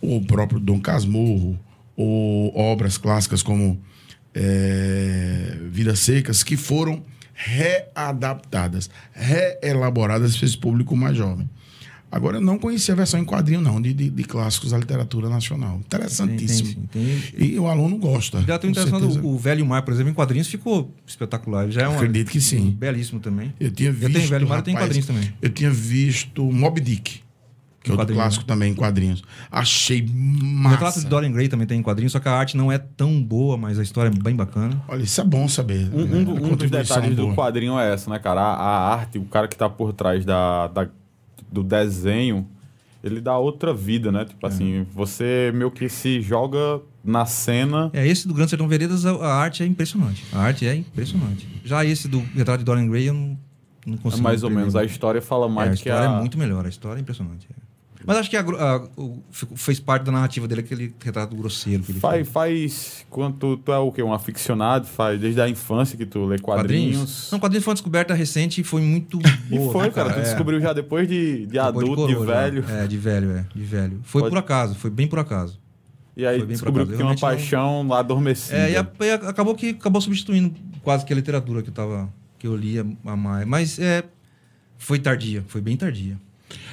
ou 0.00 0.18
o 0.18 0.24
próprio 0.24 0.60
Dom 0.60 0.78
Casmurro, 0.80 1.58
ou 1.96 2.56
obras 2.56 2.96
clássicas 2.96 3.42
como 3.42 3.80
é, 4.34 5.56
Vidas 5.70 5.98
Secas, 5.98 6.42
que 6.44 6.56
foram 6.56 7.02
readaptadas, 7.44 8.88
reelaboradas 9.12 10.36
para 10.36 10.46
esse 10.46 10.56
público 10.56 10.96
mais 10.96 11.16
jovem. 11.16 11.48
Agora, 12.10 12.36
eu 12.36 12.40
não 12.42 12.58
conhecia 12.58 12.92
a 12.92 12.96
versão 12.96 13.18
em 13.18 13.24
quadrinho, 13.24 13.62
não, 13.62 13.80
de, 13.80 13.94
de- 13.94 14.10
de 14.10 14.24
clássicos 14.24 14.70
da 14.72 14.76
literatura 14.76 15.30
nacional. 15.30 15.78
Interessantíssimo. 15.78 16.86
Tem, 16.92 17.02
tem, 17.02 17.20
tem. 17.38 17.48
E 17.54 17.58
o 17.58 17.66
aluno 17.66 17.96
gosta. 17.96 18.42
Já 18.42 18.58
tem 18.58 18.68
interessante, 18.70 19.00
certeza. 19.00 19.26
o, 19.26 19.38
Velho 19.38 19.64
Mar, 19.64 19.80
por 19.80 19.94
exemplo, 19.94 20.10
em 20.10 20.14
quadrinhos 20.14 20.46
ficou 20.46 20.94
espetacular. 21.06 21.70
Já 21.70 21.82
é 21.84 21.88
um 21.88 21.94
Acredito 21.96 22.30
que 22.30 22.38
sim. 22.38 22.70
belíssimo 22.78 23.18
também. 23.18 23.54
Eu 23.58 23.70
tinha 23.70 23.90
visto. 23.90 24.12
Tenho 24.12 24.28
Velho 24.28 24.46
Mar 24.46 24.58
rapaz, 24.58 24.76
quadrinhos 24.78 25.06
também. 25.06 25.32
Eu 25.40 25.48
tinha 25.48 25.70
visto 25.70 26.44
Mob 26.52 26.78
Dick, 26.82 27.20
que 27.82 27.90
é 27.90 27.94
outro 27.94 28.14
clássico 28.14 28.44
também 28.44 28.72
em 28.72 28.74
quadrinhos. 28.74 29.22
Achei 29.50 30.02
O 30.02 30.44
massa. 30.44 30.76
retrato 30.76 31.00
de 31.00 31.06
Dorian 31.06 31.32
Gray 31.32 31.48
também 31.48 31.66
tem 31.66 31.78
em 31.80 31.82
quadrinhos, 31.82 32.12
só 32.12 32.20
que 32.20 32.28
a 32.28 32.32
arte 32.32 32.56
não 32.56 32.70
é 32.70 32.78
tão 32.78 33.22
boa, 33.22 33.56
mas 33.56 33.78
a 33.78 33.82
história 33.82 34.08
é 34.08 34.22
bem 34.22 34.36
bacana. 34.36 34.80
Olha, 34.88 35.02
isso 35.02 35.20
é 35.20 35.24
bom 35.24 35.48
saber. 35.48 35.90
Um, 35.92 36.04
né? 36.04 36.18
um 36.18 36.24
do- 36.24 36.32
um 36.46 36.56
dos 36.56 36.70
detalhes 36.70 37.16
do 37.16 37.22
boa. 37.24 37.34
quadrinho 37.34 37.78
é 37.78 37.92
essa, 37.92 38.08
né, 38.10 38.18
cara? 38.18 38.40
A, 38.40 38.54
a 38.54 38.94
arte, 38.94 39.18
o 39.18 39.24
cara 39.24 39.48
que 39.48 39.56
tá 39.56 39.68
por 39.68 39.92
trás 39.92 40.24
da, 40.24 40.68
da- 40.68 40.88
do 41.50 41.62
desenho, 41.62 42.46
ele 43.02 43.20
dá 43.20 43.36
outra 43.36 43.74
vida, 43.74 44.12
né? 44.12 44.22
É. 44.22 44.24
Tipo 44.26 44.46
assim, 44.46 44.86
você 44.94 45.50
meio 45.54 45.70
que 45.70 45.88
se 45.88 46.20
joga 46.20 46.80
na 47.04 47.26
cena. 47.26 47.90
É, 47.92 48.06
esse 48.06 48.28
do 48.28 48.32
Grande 48.34 48.50
Sertão 48.50 48.68
Veredas, 48.68 49.04
a, 49.04 49.10
a 49.10 49.34
arte 49.34 49.62
é 49.62 49.66
impressionante. 49.66 50.24
A 50.32 50.38
arte 50.38 50.66
é 50.68 50.74
impressionante. 50.76 51.48
Já 51.64 51.84
esse 51.84 52.06
do 52.06 52.20
retrato 52.34 52.60
de 52.60 52.64
Dorian 52.64 52.86
Gray, 52.88 53.06
eu 53.08 53.14
não, 53.14 53.36
não 53.84 53.94
É 53.94 53.96
consigo. 53.98 54.22
mais 54.22 54.44
ou 54.44 54.50
menos. 54.50 54.76
A 54.76 54.84
história 54.84 55.20
fala 55.20 55.48
mais 55.48 55.66
É, 55.66 55.70
a 55.70 55.74
do 55.74 55.76
que 55.82 55.88
história 55.88 56.08
a... 56.08 56.14
é 56.14 56.18
muito 56.20 56.38
melhor, 56.38 56.64
a 56.64 56.68
história 56.68 57.00
é 57.00 57.02
impressionante. 57.02 57.48
é. 57.50 57.61
Mas 58.06 58.16
acho 58.16 58.30
que 58.30 58.36
a 58.36 58.40
a- 58.40 58.88
o- 58.96 59.22
fez 59.54 59.78
parte 59.80 60.04
da 60.04 60.12
narrativa 60.12 60.46
dele 60.48 60.60
aquele 60.60 60.94
retrato 61.02 61.36
grosseiro 61.36 61.82
que 61.82 61.92
ele 61.92 62.00
Faz, 62.00 62.14
fez. 62.16 62.28
faz. 62.28 63.06
Quando 63.10 63.56
tu, 63.58 63.72
é 63.72 63.76
o 63.78 63.90
quê? 63.92 64.02
Um 64.02 64.12
aficionado, 64.12 64.86
faz 64.86 65.20
desde 65.20 65.40
a 65.40 65.48
infância 65.48 65.96
que 65.96 66.04
tu 66.06 66.24
lê 66.26 66.38
quadrinhos. 66.38 67.28
Não, 67.30 67.38
quadrinhos 67.38 67.64
foi 67.64 67.70
uma 67.72 67.74
descoberta 67.76 68.14
recente 68.14 68.60
e 68.60 68.64
foi 68.64 68.82
muito 68.82 69.18
E 69.50 69.56
boa. 69.58 69.72
foi, 69.72 69.84
né, 69.84 69.90
cara. 69.90 70.12
Tu 70.12 70.18
É. 70.20 70.22
descobriu 70.22 70.60
já 70.60 70.72
depois 70.72 71.06
de, 71.08 71.40
de 71.40 71.46
Depois 71.46 71.66
adulto, 71.68 72.06
de, 72.08 72.14
coroa, 72.14 72.26
já. 72.26 72.40
velho. 72.42 72.64
É, 72.68 72.86
de 72.86 72.96
velho, 72.98 73.30
é. 73.32 73.44
De 73.54 73.62
velho. 73.62 74.00
Foi 74.02 74.22
Pode- 74.22 74.30
por 74.32 74.38
acaso, 74.38 74.74
foi 74.74 74.90
bem 74.90 75.06
por 75.06 75.18
acaso. 75.18 75.60
E 76.16 76.26
aí 76.26 76.38
Foi 76.38 76.46
descobriu 76.48 76.86
que 76.86 76.92
tinha 76.92 77.06
uma 77.06 77.14
Realmente 77.14 77.20
paixão 77.20 77.88
lá 77.88 78.00
adormecida. 78.00 78.58
É, 78.58 78.72
e, 78.72 78.76
a- 78.76 78.86
e 79.00 79.10
a- 79.10 79.30
acabou 79.30 79.54
que 79.54 79.70
acabou 79.70 80.00
substituindo 80.00 80.54
quase 80.82 81.06
que 81.06 81.12
a 81.12 81.16
literatura 81.16 81.62
que 81.62 81.70
eu 81.70 81.74
tava 81.74 82.12
que 82.38 82.46
eu 82.46 82.54
lia 82.56 82.84
a 83.06 83.16
mais, 83.16 83.46
mas 83.46 83.78
é 83.78 84.02
foi 84.76 84.98
tardia, 84.98 85.44
foi 85.46 85.60
bem 85.60 85.76
tardia. 85.76 86.18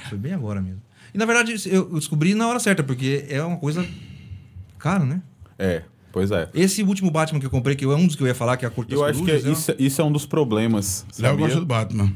Foi 0.10 0.18
bem 0.18 0.34
agora 0.34 0.60
mesmo. 0.60 0.82
E 1.14 1.18
na 1.18 1.26
verdade 1.26 1.56
eu 1.68 1.90
descobri 1.94 2.36
na 2.36 2.48
hora 2.48 2.60
certa, 2.60 2.84
porque 2.84 3.26
é 3.30 3.42
uma 3.44 3.58
coisa 3.58 3.86
cara, 4.78 5.06
né? 5.06 5.22
É, 5.58 5.84
pois 6.12 6.32
é. 6.32 6.50
Esse 6.54 6.84
último 6.84 7.12
Batman 7.12 7.40
que 7.40 7.46
eu 7.46 7.50
comprei, 7.50 7.76
que 7.76 7.84
é 7.86 7.88
um 7.88 8.08
dos 8.08 8.16
que 8.16 8.24
eu 8.24 8.28
ia 8.28 8.36
falar, 8.36 8.58
que 8.58 8.66
é 8.66 8.68
a 8.68 8.72
Corte 8.72 8.94
Eu 8.94 9.04
acho 9.04 9.20
que 9.24 9.32
Corujas, 9.32 9.46
isso, 9.46 9.76
isso 9.78 10.02
é 10.02 10.04
um 10.06 10.12
dos 10.12 10.26
problemas. 10.26 11.06
Léo 11.18 11.38
gosta 11.38 11.60
do 11.60 11.66
Batman. 11.66 12.14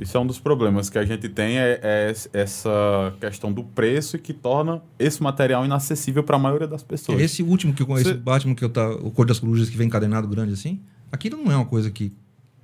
Isso 0.00 0.16
é 0.16 0.20
um 0.20 0.26
dos 0.26 0.38
problemas 0.38 0.88
que 0.88 0.96
a 0.96 1.04
gente 1.04 1.28
tem 1.28 1.58
é, 1.58 1.78
é 1.82 2.14
essa 2.32 3.12
questão 3.20 3.52
do 3.52 3.62
preço 3.62 4.16
e 4.16 4.18
que 4.18 4.32
torna 4.32 4.80
esse 4.98 5.22
material 5.22 5.62
inacessível 5.62 6.24
para 6.24 6.36
a 6.36 6.38
maioria 6.38 6.66
das 6.66 6.82
é 6.82 6.86
pessoas. 6.86 7.20
esse 7.20 7.42
último 7.42 7.74
que 7.74 7.82
eu 7.82 7.98
esse 7.98 8.04
Você- 8.04 8.14
Batman 8.14 8.54
que 8.54 8.64
eu 8.64 8.70
tá, 8.70 8.88
o 8.90 9.10
Cor 9.10 9.26
das 9.26 9.38
Corujas 9.38 9.68
que 9.68 9.76
vem 9.76 9.88
encadenado 9.88 10.26
grande 10.26 10.54
assim, 10.54 10.80
aquilo 11.12 11.36
não 11.36 11.52
é 11.52 11.56
uma 11.56 11.66
coisa 11.66 11.90
que 11.90 12.12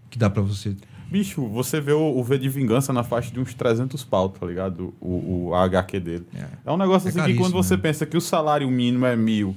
que 0.08 0.18
dá 0.18 0.30
pra 0.30 0.40
você. 0.40 0.74
Bicho, 1.10 1.46
você 1.46 1.80
vê 1.80 1.92
o, 1.92 2.16
o 2.18 2.22
V 2.24 2.38
de 2.38 2.48
Vingança 2.48 2.92
na 2.92 3.04
faixa 3.04 3.30
de 3.32 3.38
uns 3.38 3.54
300 3.54 4.02
pau, 4.04 4.28
tá 4.28 4.44
ligado? 4.44 4.92
O, 5.00 5.48
o 5.48 5.54
a 5.54 5.62
HQ 5.64 6.00
dele. 6.00 6.26
É. 6.34 6.46
É 6.64 6.72
um 6.72 6.76
negócio 6.76 7.08
É 7.08 7.10
assim 7.10 7.22
que 7.24 7.34
quando 7.38 7.52
você 7.52 7.76
né? 7.76 7.82
pensa 7.82 8.04
que 8.04 8.16
o 8.16 8.20
salário 8.20 8.68
mínimo 8.70 9.06
é 9.06 9.14
mil 9.14 9.56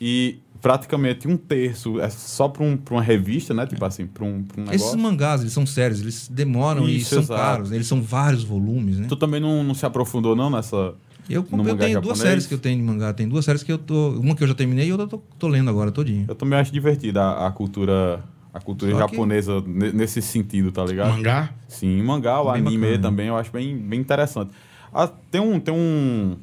e 0.00 0.38
praticamente 0.60 1.28
um 1.28 1.36
terço 1.36 2.00
é 2.00 2.10
só 2.10 2.48
para 2.48 2.64
um, 2.64 2.76
pra 2.76 2.94
uma 2.94 3.02
revista, 3.02 3.54
né? 3.54 3.64
Tipo 3.66 3.84
assim, 3.84 4.06
para 4.06 4.24
um, 4.24 4.42
pra 4.42 4.60
um 4.60 4.64
Esses 4.64 4.80
negócio. 4.80 4.98
mangás, 4.98 5.40
eles 5.40 5.52
são 5.52 5.64
sérios, 5.64 6.00
eles 6.00 6.28
demoram 6.28 6.88
e 6.88 6.96
Isso, 6.96 7.10
são 7.10 7.18
exato. 7.20 7.40
caros, 7.40 7.70
né? 7.70 7.76
eles 7.76 7.86
são 7.86 8.02
vários 8.02 8.42
volumes, 8.42 8.98
né? 8.98 9.06
Tu 9.08 9.16
também 9.16 9.40
não, 9.40 9.62
não 9.62 9.74
se 9.74 9.86
aprofundou 9.86 10.34
não 10.34 10.50
nessa... 10.50 10.94
Eu, 11.30 11.44
comprei, 11.44 11.74
eu 11.74 11.76
tenho 11.76 12.00
duas 12.00 12.16
japonês? 12.16 12.18
séries 12.18 12.46
que 12.46 12.54
eu 12.54 12.58
tenho 12.58 12.78
de 12.78 12.82
mangá. 12.82 13.12
Tem 13.12 13.28
duas 13.28 13.44
séries 13.44 13.62
que 13.62 13.70
eu 13.70 13.76
tô. 13.76 14.12
Uma 14.12 14.34
que 14.34 14.42
eu 14.42 14.48
já 14.48 14.54
terminei 14.54 14.88
e 14.88 14.92
outra 14.92 15.04
eu 15.04 15.10
tô, 15.10 15.18
tô 15.38 15.46
lendo 15.46 15.68
agora 15.68 15.92
todinho. 15.92 16.24
Eu 16.26 16.34
também 16.34 16.58
acho 16.58 16.72
divertida 16.72 17.22
a, 17.22 17.46
a 17.48 17.52
cultura... 17.52 18.24
A 18.58 18.60
cultura 18.60 18.92
Só 18.92 19.06
que- 19.06 19.12
japonesa 19.12 19.60
ne- 19.66 19.92
nesse 19.92 20.20
sentido, 20.20 20.70
tá 20.72 20.84
ligado? 20.84 21.10
Mangá? 21.10 21.50
Sim, 21.68 22.02
mangá, 22.02 22.40
o 22.40 22.52
Bem 22.52 22.60
anime 22.62 22.86
bacana. 22.86 23.02
também 23.02 23.26
eu 23.28 23.36
acho 23.36 23.50
bem, 23.52 23.76
bem 23.76 24.00
interessante. 24.00 24.50
Ah, 24.92 25.08
tem 25.30 25.40
um 25.40 25.58
tem 25.60 25.72
um 25.74 26.36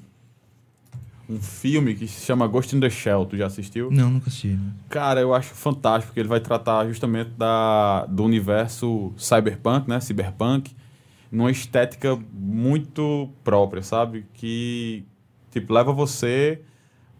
um 1.28 1.42
filme 1.42 1.96
que 1.96 2.08
se 2.08 2.24
chama 2.24 2.46
Ghost 2.48 2.76
in 2.76 2.80
the 2.80 2.90
Shell, 2.90 3.26
tu 3.26 3.36
já 3.36 3.48
assistiu? 3.48 3.90
Não, 3.90 4.12
nunca 4.12 4.28
assisti. 4.30 4.50
Né? 4.50 4.72
Cara, 4.90 5.20
eu 5.20 5.34
acho 5.34 5.56
fantástico, 5.56 6.08
porque 6.10 6.20
ele 6.20 6.30
vai 6.30 6.40
tratar 6.40 6.88
justamente 6.88 7.32
da, 7.32 8.06
do 8.06 8.24
universo 8.24 9.12
cyberpunk, 9.18 9.90
né? 9.90 10.00
Cyberpunk, 10.00 10.76
numa 11.32 11.50
estética 11.50 12.16
muito 12.32 13.28
própria, 13.44 13.82
sabe? 13.82 14.26
Que, 14.36 15.04
tipo, 15.50 15.74
leva 15.74 15.92
você 15.92 16.62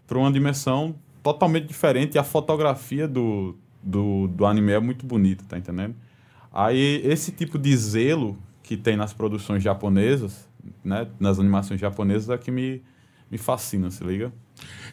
para 0.06 0.16
uma 0.18 0.30
dimensão 0.30 0.94
totalmente 1.20 1.66
diferente 1.66 2.14
e 2.14 2.18
a 2.18 2.22
fotografia 2.22 3.08
do, 3.08 3.56
do, 3.86 4.26
do 4.28 4.44
anime 4.44 4.72
é 4.72 4.80
muito 4.80 5.06
bonita, 5.06 5.44
tá 5.48 5.56
entendendo? 5.56 5.94
Aí, 6.52 7.00
esse 7.04 7.30
tipo 7.32 7.58
de 7.58 7.74
zelo 7.76 8.36
que 8.62 8.76
tem 8.76 8.96
nas 8.96 9.12
produções 9.12 9.62
japonesas, 9.62 10.48
né? 10.84 11.06
Nas 11.20 11.38
animações 11.38 11.80
japonesas 11.80 12.28
é 12.30 12.36
que 12.36 12.50
me, 12.50 12.82
me 13.30 13.38
fascina, 13.38 13.90
se 13.90 14.02
liga? 14.02 14.32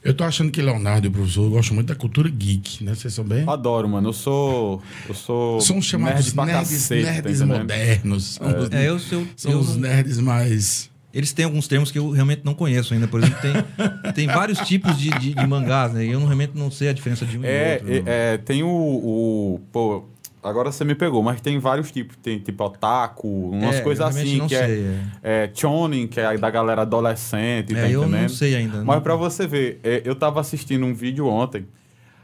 Eu 0.03 0.13
tô 0.13 0.23
achando 0.25 0.51
que 0.51 0.61
Leonardo 0.61 1.07
e 1.07 1.09
o 1.09 1.11
professor 1.11 1.49
gostam 1.49 1.75
muito 1.75 1.87
da 1.87 1.95
cultura 1.95 2.29
geek, 2.29 2.83
né? 2.83 2.93
Vocês 2.93 3.13
são 3.13 3.23
bem? 3.23 3.45
Adoro, 3.47 3.87
mano. 3.87 4.09
Eu 4.09 4.13
sou. 4.13 4.81
Eu 5.07 5.15
sou. 5.15 5.61
São 5.61 5.77
os 5.77 5.85
chamados 5.85 6.33
nerd 6.33 6.51
nerds, 6.51 6.69
cacete, 6.71 7.05
tá 7.05 7.11
nerds 7.13 7.39
entendendo? 7.41 7.57
modernos. 7.59 8.23
São, 8.35 8.59
os, 8.59 8.71
É, 8.71 8.81
eu, 8.89 8.93
eu, 8.93 8.99
são 9.37 9.51
eu 9.51 9.59
os 9.59 9.69
não- 9.69 9.77
nerds 9.77 10.19
mais. 10.19 10.91
Eles 11.13 11.31
têm 11.31 11.45
alguns 11.45 11.67
termos 11.67 11.91
que 11.91 11.99
eu 11.99 12.09
realmente 12.09 12.41
não 12.43 12.53
conheço 12.55 12.93
ainda. 12.93 13.07
Por 13.07 13.19
exemplo, 13.21 13.39
tem, 13.41 14.13
tem 14.13 14.27
vários 14.27 14.59
tipos 14.59 14.97
de, 14.97 15.09
de, 15.11 15.33
de 15.35 15.47
mangás, 15.47 15.93
né? 15.93 16.03
E 16.05 16.11
eu 16.11 16.19
não, 16.19 16.25
realmente 16.25 16.53
não 16.55 16.71
sei 16.71 16.89
a 16.89 16.93
diferença 16.93 17.23
de 17.25 17.37
um 17.37 17.43
e 17.43 17.47
É, 17.47 17.73
outro. 17.73 17.87
não. 17.87 17.93
é, 18.11 18.33
é, 18.33 18.37
tem 18.37 18.63
o, 18.63 18.67
o. 18.67 19.61
Pô, 19.71 20.05
agora 20.41 20.71
você 20.71 20.83
me 20.83 20.95
pegou, 20.95 21.21
mas 21.21 21.39
tem 21.39 21.59
vários 21.59 21.91
tipos. 21.91 22.17
Tem 22.17 22.39
tipo 22.39 22.63
otaku, 22.63 23.27
umas 23.51 23.75
É, 23.75 23.81
coisas 23.81 24.03
assim, 24.07 24.37
não 24.37 24.47
que 24.47 24.55
sei, 24.55 24.87
é, 25.21 25.43
é 25.43 25.51
chonen, 25.53 26.07
que 26.07 26.19
é 26.19 26.35
da 26.35 26.49
galera 26.49 26.81
adolescente, 26.81 27.75
tá 27.75 27.81
É, 27.87 27.91
eu 27.91 28.01
entendendo? 28.01 28.21
não 28.23 28.29
sei 28.29 28.55
ainda. 28.55 28.77
Mas 28.83 28.95
não- 28.95 29.01
pra 29.03 29.15
você 29.15 29.45
ver, 29.45 29.79
é, 29.83 30.01
eu 30.03 30.15
tava 30.15 30.39
assistindo 30.41 30.83
um 30.83 30.95
vídeo 30.95 31.27
ontem 31.27 31.67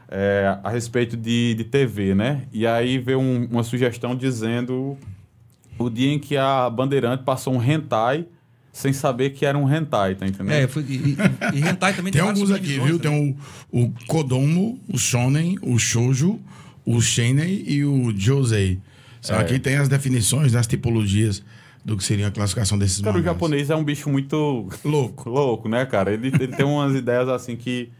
é, 0.08 0.58
a 0.64 0.68
respeito 0.70 1.16
de, 1.16 1.54
de 1.54 1.62
TV, 1.62 2.12
né? 2.16 2.42
E 2.52 2.66
aí 2.66 2.98
veio 2.98 3.20
um- 3.20 3.46
uma 3.48 3.62
sugestão 3.62 4.16
dizendo 4.16 4.98
o 5.78 5.88
dia 5.88 6.12
em 6.12 6.18
que 6.18 6.36
a 6.36 6.68
Bandeirante 6.68 7.22
passou 7.22 7.54
um 7.54 7.62
hentai 7.62 8.26
sem 8.72 8.92
saber 8.92 9.30
que 9.30 9.44
era 9.44 9.56
um 9.58 9.68
hentai, 9.72 10.14
tá 10.14 10.26
entendendo? 10.26 10.52
É, 10.52 10.66
foi, 10.68 10.82
e, 10.84 11.16
e, 11.54 11.58
e 11.58 11.68
hentai 11.68 11.92
também 11.94 12.12
Tem 12.12 12.20
alguns 12.22 12.50
aqui, 12.50 12.78
viu? 12.78 12.98
também. 12.98 13.32
Tem 13.32 13.36
o, 13.72 13.84
o 13.86 13.92
Kodomo, 14.06 14.78
o 14.88 14.96
Shonen, 14.98 15.56
o 15.62 15.78
Shoujo, 15.78 16.38
o 16.84 17.00
Shenen 17.00 17.64
e 17.66 17.84
o 17.84 18.12
Josei. 18.16 18.78
Só 19.20 19.34
É. 19.34 19.38
Aqui 19.40 19.58
tem 19.58 19.76
as 19.76 19.88
definições, 19.88 20.54
as 20.54 20.66
tipologias 20.66 21.42
do 21.84 21.96
que 21.96 22.04
seria 22.04 22.28
a 22.28 22.30
classificação 22.30 22.78
desses 22.78 23.00
Cara, 23.00 23.10
o 23.10 23.18
mangás. 23.18 23.34
japonês 23.34 23.70
é 23.70 23.76
um 23.76 23.82
bicho 23.84 24.08
muito 24.10 24.68
Louco. 24.84 25.28
louco, 25.30 25.68
né, 25.68 25.84
cara? 25.86 26.12
Ele, 26.12 26.28
ele 26.28 26.48
tem 26.48 26.64
umas 26.64 26.94
ideias 26.94 27.28
assim 27.28 27.56
que, 27.56 27.90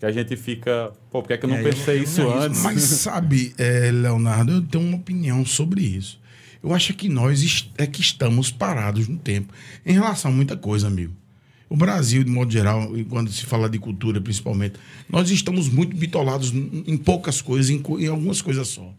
que 0.00 0.06
a 0.06 0.10
gente 0.12 0.36
fica. 0.36 0.92
Pô, 1.10 1.20
por 1.20 1.28
que, 1.28 1.32
é 1.34 1.36
que 1.36 1.44
eu 1.44 1.48
não 1.50 1.56
É, 1.56 1.60
eu- 1.60 1.64
pensei 1.64 1.98
eu 1.98 2.02
isso 2.04 2.22
não 2.22 2.30
arrisco, 2.30 2.46
antes? 2.48 2.62
Mas 2.62 2.82
sabe, 2.82 3.52
eh, 3.58 3.90
Leonardo, 3.92 4.52
eu 4.52 4.62
tenho 4.62 4.84
uma 4.84 4.96
opinião 4.96 5.44
sobre 5.44 5.82
isso. 5.82 6.18
Eu 6.62 6.74
acho 6.74 6.92
que 6.94 7.08
nós 7.08 7.70
é 7.78 7.86
que 7.86 8.00
estamos 8.00 8.50
parados 8.50 9.06
no 9.08 9.16
tempo 9.16 9.52
em 9.86 9.92
relação 9.92 10.30
a 10.30 10.34
muita 10.34 10.56
coisa, 10.56 10.86
amigo. 10.88 11.12
O 11.70 11.76
Brasil, 11.76 12.24
de 12.24 12.30
modo 12.30 12.50
geral, 12.50 12.90
quando 13.10 13.30
se 13.30 13.44
fala 13.44 13.68
de 13.68 13.78
cultura 13.78 14.20
principalmente, 14.20 14.74
nós 15.08 15.30
estamos 15.30 15.68
muito 15.68 15.94
bitolados 15.96 16.52
em 16.52 16.96
poucas 16.96 17.40
coisas, 17.42 17.70
em, 17.70 17.82
em 17.98 18.06
algumas 18.06 18.40
coisas 18.40 18.68
só. 18.68 18.90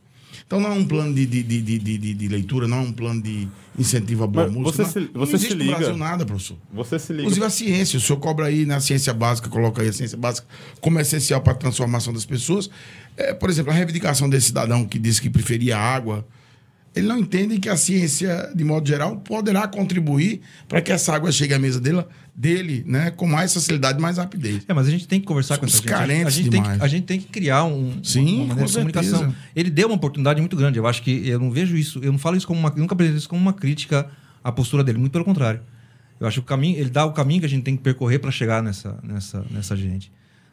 Então 0.46 0.60
não 0.60 0.72
é 0.72 0.76
um 0.76 0.86
plano 0.86 1.14
de, 1.14 1.26
de, 1.26 1.44
de, 1.44 1.62
de, 1.80 2.14
de- 2.16 2.28
leitura, 2.28 2.68
não 2.68 2.78
é 2.78 2.82
um 2.82 2.92
plano 2.92 3.22
de 3.22 3.48
incentivo 3.78 4.24
à 4.24 4.28
boa 4.28 4.46
Mas 4.48 4.56
música. 4.56 4.84
você 4.86 5.00
não, 5.00 5.08
se- 5.08 5.14
não 5.14 5.20
você 5.26 5.32
se 5.38 5.46
existe 5.46 5.54
liga- 5.58 5.72
no 5.74 5.78
Brasil 5.78 5.98
nada, 5.98 6.26
professor. 6.26 6.58
Você 6.74 6.98
se 6.98 7.12
liga. 7.12 7.24
Inclusive 7.24 7.46
a 7.46 7.50
ciência, 7.50 7.98
o 7.98 8.02
senhor 8.02 8.18
cobra 8.20 8.46
aí 8.48 8.66
na 8.66 8.80
ciência 8.80 9.14
básica, 9.14 9.48
coloca 9.50 9.82
aí 9.82 9.90
a 9.90 9.94
ciência 9.94 10.18
básica 10.18 10.48
como 10.82 11.00
essencial 11.00 11.42
para 11.42 11.54
a 11.54 11.56
transformação 11.56 12.14
das 12.14 12.26
pessoas. 12.26 12.70
É, 13.18 13.34
por 13.34 13.50
exemplo, 13.50 13.72
a 13.72 13.76
reivindicação 13.76 14.28
desse 14.30 14.48
cidadão 14.48 14.86
que 14.86 14.98
disse 14.98 15.22
que 15.22 15.30
preferia 15.30 15.78
água, 15.78 16.26
ele 16.96 17.08
não 17.08 17.18
entende 17.18 17.60
que 17.60 17.70
a 17.70 17.78
ciência, 17.78 18.52
de 18.56 18.64
modo 18.64 18.88
geral, 18.88 19.18
poderá 19.18 19.68
contribuir 19.68 20.42
para 20.68 20.82
que 20.82 20.92
essa 20.92 21.14
água 21.14 21.32
chegue 21.32 21.54
à 21.54 21.60
mesa 21.60 21.80
dele, 21.80 22.04
dele 22.36 22.84
né, 22.88 23.12
com 23.12 23.28
mais 23.28 23.54
facilidade, 23.54 24.00
mais 24.02 24.18
rapidez. 24.18 24.64
É, 24.68 24.74
mas 24.74 24.88
a 24.88 24.92
gente 24.92 25.08
tem 25.08 25.20
que 25.20 25.26
conversar 25.26 25.58
com 25.58 25.68
Somos 25.68 25.86
essa 25.86 25.88
gente. 25.88 25.94
A 25.94 26.00
gente- 26.00 26.08
carentes 26.10 26.28
a 26.28 26.30
gente, 26.38 26.50
tem 26.50 26.64
que, 26.64 26.70
a 26.84 26.88
gente 26.88 27.06
tem 27.06 27.20
que 27.20 27.28
criar 27.28 27.64
um, 27.66 28.04
Sim, 28.04 28.22
uma 28.38 28.48
maneira 28.48 28.56
com 28.62 28.66
de 28.66 28.74
comunicação. 28.74 29.36
Ele 29.56 29.70
deu 29.70 29.88
uma 29.88 29.96
oportunidade 29.96 30.40
muito 30.42 30.56
grande. 30.56 30.78
Eu 30.80 30.88
acho 30.88 31.02
que 31.04 31.28
eu 31.28 31.40
não 31.40 31.52
vejo 31.52 31.78
isso, 31.78 32.00
eu 32.04 32.12
não 32.12 32.20
falo 32.20 32.36
isso 32.38 32.48
como 32.48 32.60
uma, 32.60 32.70
nunca 32.76 32.94
apresento 32.94 33.18
isso 33.20 33.30
como 33.30 33.42
uma 33.42 33.54
crítica 33.54 34.10
à 34.44 34.52
postura 34.52 34.84
dele, 34.84 34.98
muito 34.98 35.12
pelo 35.12 35.26
contrário. 35.26 35.62
Eu 36.20 36.28
acho 36.28 36.42
que 36.42 36.46
o 36.46 36.48
caminho, 36.48 36.78
ele 36.78 36.90
dá 36.90 37.06
o 37.06 37.14
caminho 37.14 37.40
que 37.40 37.46
a 37.46 37.50
gente 37.50 37.64
tem 37.64 37.78
que 37.78 37.82
percorrer 37.84 38.20
para 38.20 38.30
chegar 38.32 38.62
nessa, 38.62 39.00
nessa, 39.04 39.46
nessa 39.50 39.76
gente. 39.78 40.12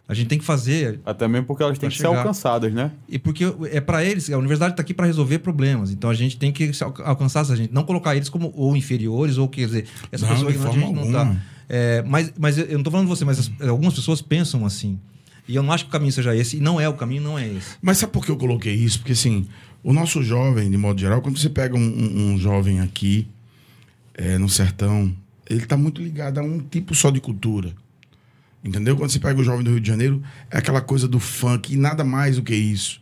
A 0.08 0.14
gente 0.14 0.28
tem 0.28 0.38
que 0.38 0.44
fazer 0.44 1.00
Até 1.04 1.26
mesmo 1.26 1.46
porque 1.46 1.62
elas 1.64 1.78
têm 1.78 1.88
que 1.90 1.96
ser 1.96 2.02
chegar. 2.04 2.18
alcançadas, 2.18 2.72
né? 2.72 2.92
e 3.08 3.18
porque 3.18 3.44
é 3.72 3.80
para 3.80 4.04
eles, 4.04 4.30
a 4.30 4.38
universidade 4.38 4.72
está 4.74 4.82
aqui 4.82 4.94
para 4.94 5.04
resolver 5.06 5.40
problemas. 5.40 5.90
Então 5.90 6.08
a 6.08 6.14
gente 6.14 6.36
tem 6.36 6.52
que 6.52 6.70
alcançar 7.04 7.40
essa 7.40 7.56
gente, 7.56 7.72
não 7.74 7.82
colocar 7.82 8.14
eles 8.14 8.28
como 8.28 8.52
ou 8.54 8.76
inferiores 8.76 9.36
ou 9.36 9.48
quer 9.48 9.66
dizer, 9.66 9.86
essa 10.12 10.24
Não, 10.26 10.32
pessoa 10.34 10.52
de 10.52 10.58
que 10.58 10.64
a 10.64 10.66
forma 10.68 10.86
gente 10.86 10.94
não 10.94 11.10
tá. 11.12 11.36
É, 11.68 12.02
mas, 12.06 12.32
mas 12.38 12.56
eu 12.56 12.68
não 12.68 12.78
estou 12.78 12.92
falando 12.92 13.08
de 13.08 13.14
você, 13.16 13.24
mas 13.24 13.40
as- 13.40 13.50
algumas 13.68 13.94
pessoas 13.94 14.22
pensam 14.22 14.64
assim. 14.64 14.96
E 15.48 15.54
eu 15.56 15.62
não 15.62 15.72
acho 15.72 15.84
que 15.84 15.88
o 15.90 15.92
caminho 15.92 16.12
seja 16.12 16.34
esse, 16.36 16.56
e 16.56 16.60
não 16.60 16.80
é 16.80 16.88
o 16.88 16.94
caminho, 16.94 17.22
não 17.22 17.36
é 17.38 17.48
esse. 17.48 17.76
Mas 17.82 17.98
sabe 17.98 18.12
por 18.12 18.24
que 18.24 18.30
eu 18.30 18.36
coloquei 18.36 18.74
isso? 18.74 18.98
Porque 19.00 19.12
assim, 19.12 19.46
o 19.82 19.92
nosso 19.92 20.22
jovem, 20.22 20.70
de 20.70 20.76
modo 20.76 21.00
geral, 21.00 21.20
quando 21.20 21.36
você 21.38 21.48
pega 21.50 21.76
um, 21.76 21.80
um- 21.80 22.32
um 22.34 22.38
jovem 22.38 22.78
aqui, 22.80 23.26
é, 24.14 24.38
no 24.38 24.48
sertão, 24.48 25.12
ele 25.50 25.64
está 25.64 25.76
muito 25.76 26.00
ligado 26.00 26.38
a 26.38 26.42
um 26.42 26.60
tipo 26.60 26.94
só 26.94 27.10
de 27.10 27.20
cultura. 27.20 27.72
Entendeu? 28.66 28.96
Quando 28.96 29.10
você 29.10 29.20
pega 29.20 29.40
o 29.40 29.44
jovem 29.44 29.62
do 29.62 29.70
Rio 29.70 29.80
de 29.80 29.86
Janeiro, 29.86 30.20
é 30.50 30.58
aquela 30.58 30.80
coisa 30.80 31.06
do 31.06 31.20
funk 31.20 31.72
e 31.72 31.76
nada 31.76 32.02
mais 32.02 32.34
do 32.34 32.42
que 32.42 32.52
isso. 32.52 32.98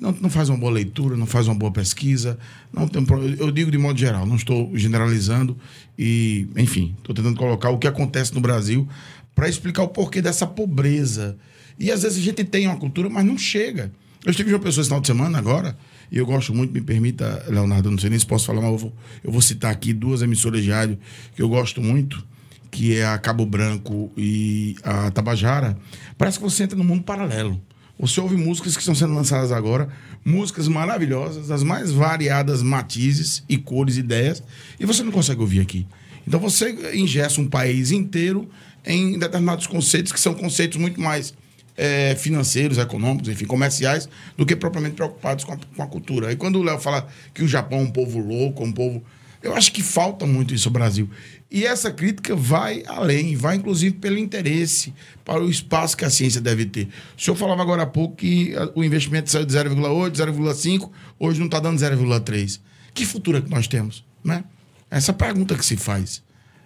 Não, 0.00 0.12
não 0.12 0.30
faz 0.30 0.48
uma 0.48 0.56
boa 0.56 0.70
leitura, 0.70 1.16
não 1.16 1.26
faz 1.26 1.48
uma 1.48 1.56
boa 1.56 1.72
pesquisa. 1.72 2.38
Não 2.72 2.86
tem, 2.86 3.04
eu 3.36 3.50
digo 3.50 3.68
de 3.68 3.78
modo 3.78 3.98
geral, 3.98 4.24
não 4.24 4.36
estou 4.36 4.70
generalizando 4.78 5.58
e, 5.98 6.46
enfim, 6.56 6.94
estou 6.98 7.12
tentando 7.12 7.36
colocar 7.36 7.70
o 7.70 7.78
que 7.78 7.88
acontece 7.88 8.32
no 8.32 8.40
Brasil 8.40 8.88
para 9.34 9.48
explicar 9.48 9.82
o 9.82 9.88
porquê 9.88 10.22
dessa 10.22 10.46
pobreza. 10.46 11.36
E 11.76 11.90
às 11.90 12.04
vezes 12.04 12.18
a 12.18 12.22
gente 12.22 12.44
tem 12.44 12.68
uma 12.68 12.76
cultura, 12.76 13.08
mas 13.08 13.24
não 13.24 13.36
chega. 13.36 13.90
Eu 14.24 14.30
estive 14.30 14.50
em 14.50 14.54
uma 14.54 14.60
pessoa 14.60 14.82
esse 14.82 14.88
final 14.88 15.00
de 15.00 15.06
semana 15.08 15.38
agora, 15.38 15.76
e 16.12 16.18
eu 16.18 16.26
gosto 16.26 16.54
muito, 16.54 16.72
me 16.72 16.80
permita, 16.80 17.44
Leonardo, 17.48 17.90
não 17.90 17.98
sei 17.98 18.10
nem 18.10 18.18
se 18.18 18.26
posso 18.26 18.46
falar, 18.46 18.60
mas 18.60 18.70
eu 18.70 18.78
vou, 18.78 18.96
eu 19.24 19.32
vou 19.32 19.42
citar 19.42 19.72
aqui 19.72 19.92
duas 19.92 20.22
emissoras 20.22 20.62
de 20.62 20.70
rádio 20.70 20.98
que 21.34 21.42
eu 21.42 21.48
gosto 21.48 21.80
muito 21.80 22.24
que 22.70 22.96
é 22.96 23.06
a 23.06 23.18
Cabo 23.18 23.46
Branco 23.46 24.10
e 24.16 24.76
a 24.82 25.10
Tabajara, 25.10 25.76
parece 26.16 26.38
que 26.38 26.44
você 26.44 26.64
entra 26.64 26.76
num 26.76 26.84
mundo 26.84 27.02
paralelo. 27.02 27.60
Você 27.98 28.20
ouve 28.20 28.36
músicas 28.36 28.74
que 28.74 28.80
estão 28.80 28.94
sendo 28.94 29.14
lançadas 29.14 29.50
agora, 29.50 29.88
músicas 30.24 30.68
maravilhosas, 30.68 31.48
das 31.48 31.64
mais 31.64 31.90
variadas 31.90 32.62
matizes 32.62 33.42
e 33.48 33.58
cores 33.58 33.96
e 33.96 34.00
ideias, 34.00 34.42
e 34.78 34.86
você 34.86 35.02
não 35.02 35.10
consegue 35.10 35.40
ouvir 35.40 35.60
aqui. 35.60 35.86
Então 36.26 36.38
você 36.38 36.92
ingessa 36.94 37.40
um 37.40 37.48
país 37.48 37.90
inteiro 37.90 38.48
em 38.84 39.18
determinados 39.18 39.66
conceitos 39.66 40.12
que 40.12 40.20
são 40.20 40.34
conceitos 40.34 40.78
muito 40.78 41.00
mais 41.00 41.34
eh, 41.76 42.14
financeiros, 42.16 42.76
econômicos, 42.76 43.28
enfim, 43.28 43.46
comerciais, 43.46 44.08
do 44.36 44.44
que 44.44 44.54
propriamente 44.54 44.94
preocupados 44.94 45.44
com 45.44 45.52
a, 45.52 45.58
com 45.76 45.82
a 45.82 45.86
cultura. 45.86 46.28
Aí 46.28 46.36
quando 46.36 46.56
o 46.58 46.62
Léo 46.62 46.78
fala 46.78 47.06
que 47.32 47.42
o 47.42 47.48
Japão 47.48 47.78
é 47.78 47.82
um 47.82 47.90
povo 47.90 48.18
louco, 48.18 48.64
um 48.64 48.72
povo. 48.72 49.02
Eu 49.42 49.54
acho 49.54 49.72
que 49.72 49.82
falta 49.82 50.26
muito 50.26 50.52
isso 50.54 50.68
ao 50.68 50.72
Brasil. 50.72 51.08
E 51.50 51.64
essa 51.64 51.90
crítica 51.90 52.34
vai 52.36 52.82
além, 52.86 53.36
vai 53.36 53.56
inclusive 53.56 53.94
pelo 53.96 54.18
interesse, 54.18 54.92
para 55.24 55.42
o 55.42 55.48
espaço 55.48 55.96
que 55.96 56.04
a 56.04 56.10
ciência 56.10 56.40
deve 56.40 56.66
ter. 56.66 56.88
O 57.16 57.20
senhor 57.22 57.36
falava 57.36 57.62
agora 57.62 57.82
há 57.82 57.86
pouco 57.86 58.16
que 58.16 58.54
ah, 58.56 58.70
o 58.74 58.82
investimento 58.84 59.30
saiu 59.30 59.46
de 59.46 59.54
0,8, 59.54 60.10
0,5, 60.16 60.90
hoje 61.18 61.38
não 61.38 61.46
está 61.46 61.60
dando 61.60 61.78
0,3. 61.78 62.60
Que 62.92 63.06
futuro 63.06 63.38
é 63.38 63.40
que 63.40 63.48
nós 63.50 63.66
temos? 63.68 64.04
Né? 64.24 64.44
Essa 64.90 65.12
pergunta 65.12 65.54
que 65.54 65.64
se 65.64 65.76
faz. 65.76 66.22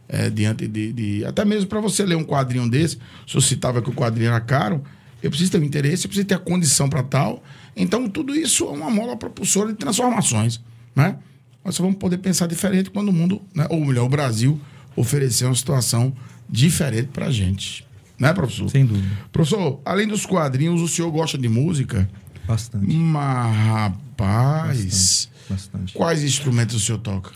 é, 0.09 0.29
diante 0.31 0.67
de, 0.67 0.93
de- 0.93 1.25
Até 1.25 1.45
mesmo 1.45 1.69
para 1.69 1.81
você 1.81 2.05
ler 2.05 2.17
um 2.17 2.25
quadrinho 2.25 2.69
desse, 2.69 2.99
o 3.27 3.31
senhor 3.31 3.43
citava 3.43 3.81
que 3.83 3.91
o 3.91 3.95
quadrinho 3.95 4.29
era 4.29 4.41
caro, 4.41 4.83
eu 5.23 5.31
preciso 5.31 5.53
ter 5.53 5.59
um 5.59 5.63
interesse, 5.65 6.07
eu 6.07 6.09
preciso 6.09 6.27
ter 6.27 6.35
a 6.35 6.39
condição 6.39 6.89
para 6.89 7.03
tal. 7.03 7.43
Então, 7.77 8.09
tudo 8.09 8.35
isso 8.35 8.65
é 8.65 8.71
uma 8.71 8.91
mola 8.91 9.17
propulsora 9.17 9.69
de 9.73 9.79
transformações. 9.79 10.61
Né? 10.97 11.17
Nós 11.65 11.75
só 11.75 11.83
vamos 11.83 11.99
poder 11.99 12.19
pensar 12.19 12.47
diferente 12.47 12.91
quando 12.91 13.09
o 13.09 13.13
mundo, 13.13 13.41
né, 13.55 13.67
ou 13.71 13.85
melhor, 13.85 14.05
o 14.05 14.09
Brasil, 14.09 14.61
oferecer 14.97 15.45
uma 15.45 15.55
situação 15.55 16.13
diferente 16.49 17.09
para 17.09 17.27
a 17.27 17.31
gente. 17.31 17.87
Né, 18.19 18.33
professor? 18.33 18.69
Sem 18.69 18.85
dúvida. 18.85 19.09
Professor, 19.33 19.81
além 19.85 20.07
dos 20.07 20.27
quadrinhos, 20.27 20.81
o 20.81 20.89
senhor 20.89 21.11
gosta 21.11 21.37
de 21.39 21.49
música? 21.49 22.09
Bastante. 22.47 22.87
Mas, 22.95 23.57
rapaz, 23.57 25.31
Bastante. 25.49 25.95
quais 25.95 26.23
instrumentos 26.23 26.77
o 26.77 26.81
senhor 26.81 26.99
toca? 26.99 27.33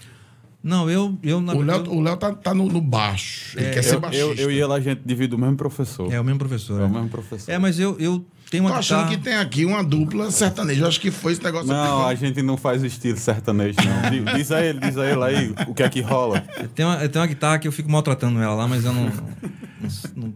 Não, 0.63 0.91
eu. 0.91 1.17
eu 1.23 1.41
na 1.41 1.55
O 1.55 1.63
Léo, 1.63 1.91
o 1.93 2.01
Léo 2.01 2.17
tá, 2.17 2.35
tá 2.35 2.53
no, 2.53 2.67
no 2.67 2.81
baixo. 2.81 3.57
Ele 3.57 3.71
quer 3.71 3.85
ser 3.85 3.95
Eu, 3.95 4.01
baixista. 4.01 4.27
eu, 4.27 4.35
eu 4.35 4.51
e 4.51 4.61
ela, 4.61 4.75
a 4.75 4.81
gente 4.81 5.01
divide 5.05 5.33
o 5.35 5.39
mesmo 5.39 5.57
professor. 5.57 6.13
É 6.13 6.21
o 6.21 6.25
mesmo 6.25 6.41
professor. 6.41 6.81
É 6.81 6.85
o 6.85 6.87
é. 6.87 6.89
mesmo 6.89 7.09
professor. 7.09 7.53
É, 7.53 7.59
mas 7.59 7.79
eu, 7.79 7.97
eu 8.01 8.25
Tô 8.51 8.59
uma 8.59 8.77
achando 8.77 9.09
guitarra. 9.09 9.17
que 9.17 9.23
tem 9.25 9.35
aqui 9.35 9.65
uma 9.65 9.83
dupla 9.83 10.31
sertaneja. 10.31 10.83
Eu 10.83 10.89
acho 10.89 11.01
que 11.01 11.11
foi 11.11 11.33
esse 11.33 11.43
negócio. 11.43 11.67
Não, 11.69 12.03
a 12.07 12.11
aqui. 12.13 12.21
gente 12.27 12.43
não 12.43 12.57
faz 12.57 12.83
o 12.83 12.87
estilo 12.87 13.19
sertanejo, 13.19 13.77
não. 13.85 14.11
Di- 14.11 14.37
Diz 14.37 14.53
a 14.53 14.65
ele, 14.65 14.79
diz 14.81 14.97
a 14.97 15.11
ele 15.11 15.23
aí 15.25 15.55
o 15.67 15.75
que 15.75 15.83
é 15.83 15.89
que 15.89 16.01
rola. 16.01 16.41
Tem 16.75 16.85
uma, 16.87 16.97
eu 17.03 17.09
tenho 17.09 17.23
uma 17.23 17.27
guitarra 17.29 17.59
que 17.59 17.67
eu 17.67 17.73
fico 17.73 17.91
maltratando 17.91 18.41
ela 18.41 18.55
lá, 18.55 18.69
mas 18.69 18.85
eu 18.85 18.93
não. 18.93 19.05
não- 19.07 19.13
não- 20.17 20.35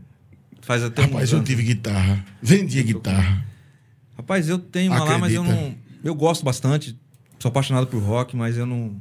faz 0.60 0.82
até 0.82 1.02
um. 1.02 1.06
Rapaz, 1.06 1.32
eu 1.32 1.42
tive 1.44 1.62
guitarra. 1.62 2.24
Vendia 2.42 2.82
guitarra. 2.82 3.44
Rapaz, 4.16 4.48
eu 4.48 4.58
tenho 4.58 4.90
uma 4.92 5.04
lá, 5.04 5.16
mas 5.18 5.32
eu 5.32 5.42
Acredita. 5.42 5.64
não. 5.68 5.74
Eu 6.02 6.14
gosto 6.14 6.44
bastante. 6.44 6.98
Sou 7.38 7.48
apaixonado 7.48 7.86
por 7.86 8.02
rock, 8.02 8.36
mas 8.36 8.56
eu 8.58 8.66
não. 8.66 8.94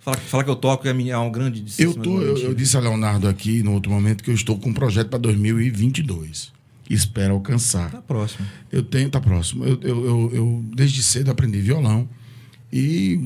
Falar, 0.00 0.16
falar 0.18 0.44
que 0.44 0.50
eu 0.50 0.56
toco 0.56 0.86
é, 0.88 0.92
minha- 0.92 1.14
é 1.14 1.18
um 1.18 1.30
grande. 1.30 1.60
Eu, 1.60 1.64
distância, 1.64 2.02
tô, 2.02 2.20
eu, 2.20 2.36
eu 2.38 2.54
disse 2.54 2.76
a 2.76 2.80
Leonardo 2.80 3.28
aqui 3.28 3.62
no 3.62 3.72
outro 3.72 3.90
momento 3.92 4.24
que 4.24 4.30
eu 4.30 4.34
estou 4.34 4.58
com 4.58 4.70
um 4.70 4.74
projeto 4.74 5.08
para 5.08 5.18
2022. 5.18 6.52
Espero 6.88 7.34
alcançar. 7.34 7.90
Tá 7.90 8.02
próximo. 8.02 8.46
Eu 8.70 8.82
tenho, 8.82 9.08
tá 9.10 9.20
próximo. 9.20 9.64
Eu, 9.64 9.78
eu, 9.82 10.04
eu, 10.06 10.30
eu, 10.34 10.64
desde 10.74 11.02
cedo 11.02 11.30
aprendi 11.30 11.60
violão 11.60 12.08
e 12.72 13.18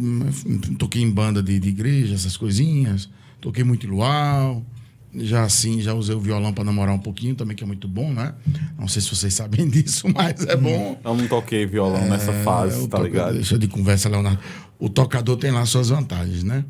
toquei 0.78 1.02
em 1.02 1.10
banda 1.10 1.42
de, 1.42 1.58
de 1.58 1.68
igreja, 1.68 2.14
essas 2.14 2.36
coisinhas. 2.36 3.08
Toquei 3.40 3.64
muito 3.64 3.86
em 3.86 3.90
luau. 3.90 4.64
Já 5.14 5.42
assim, 5.42 5.80
já 5.80 5.94
usei 5.94 6.14
o 6.14 6.20
violão 6.20 6.52
para 6.52 6.62
namorar 6.64 6.94
um 6.94 6.98
pouquinho 6.98 7.34
também, 7.34 7.56
que 7.56 7.64
é 7.64 7.66
muito 7.66 7.88
bom, 7.88 8.12
né? 8.12 8.34
Não 8.78 8.86
sei 8.86 9.00
se 9.00 9.08
vocês 9.08 9.32
sabem 9.32 9.66
disso, 9.70 10.06
mas 10.14 10.44
é 10.46 10.54
bom. 10.54 11.00
Eu 11.02 11.16
não 11.16 11.26
toquei 11.26 11.64
violão 11.66 12.06
nessa 12.08 12.30
É, 12.30 12.42
fase, 12.44 12.78
o 12.78 12.86
tá 12.88 12.98
toca- 12.98 13.08
ligado? 13.08 13.34
Deixa 13.34 13.58
de 13.58 13.66
conversa, 13.68 14.08
Leonardo. 14.08 14.38
O 14.78 14.88
tocador 14.88 15.36
tem 15.38 15.50
lá 15.50 15.64
suas 15.64 15.88
vantagens, 15.88 16.44
né? 16.44 16.62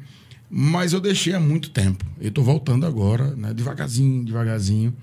Mas 0.48 0.92
eu 0.92 1.00
deixei 1.00 1.34
há 1.34 1.40
muito 1.40 1.68
tempo. 1.70 2.04
Eu 2.20 2.30
tô 2.30 2.42
voltando 2.42 2.86
agora, 2.86 3.34
né? 3.34 3.52
Devagarzinho, 3.52 4.24
devagarzinho. 4.24 4.94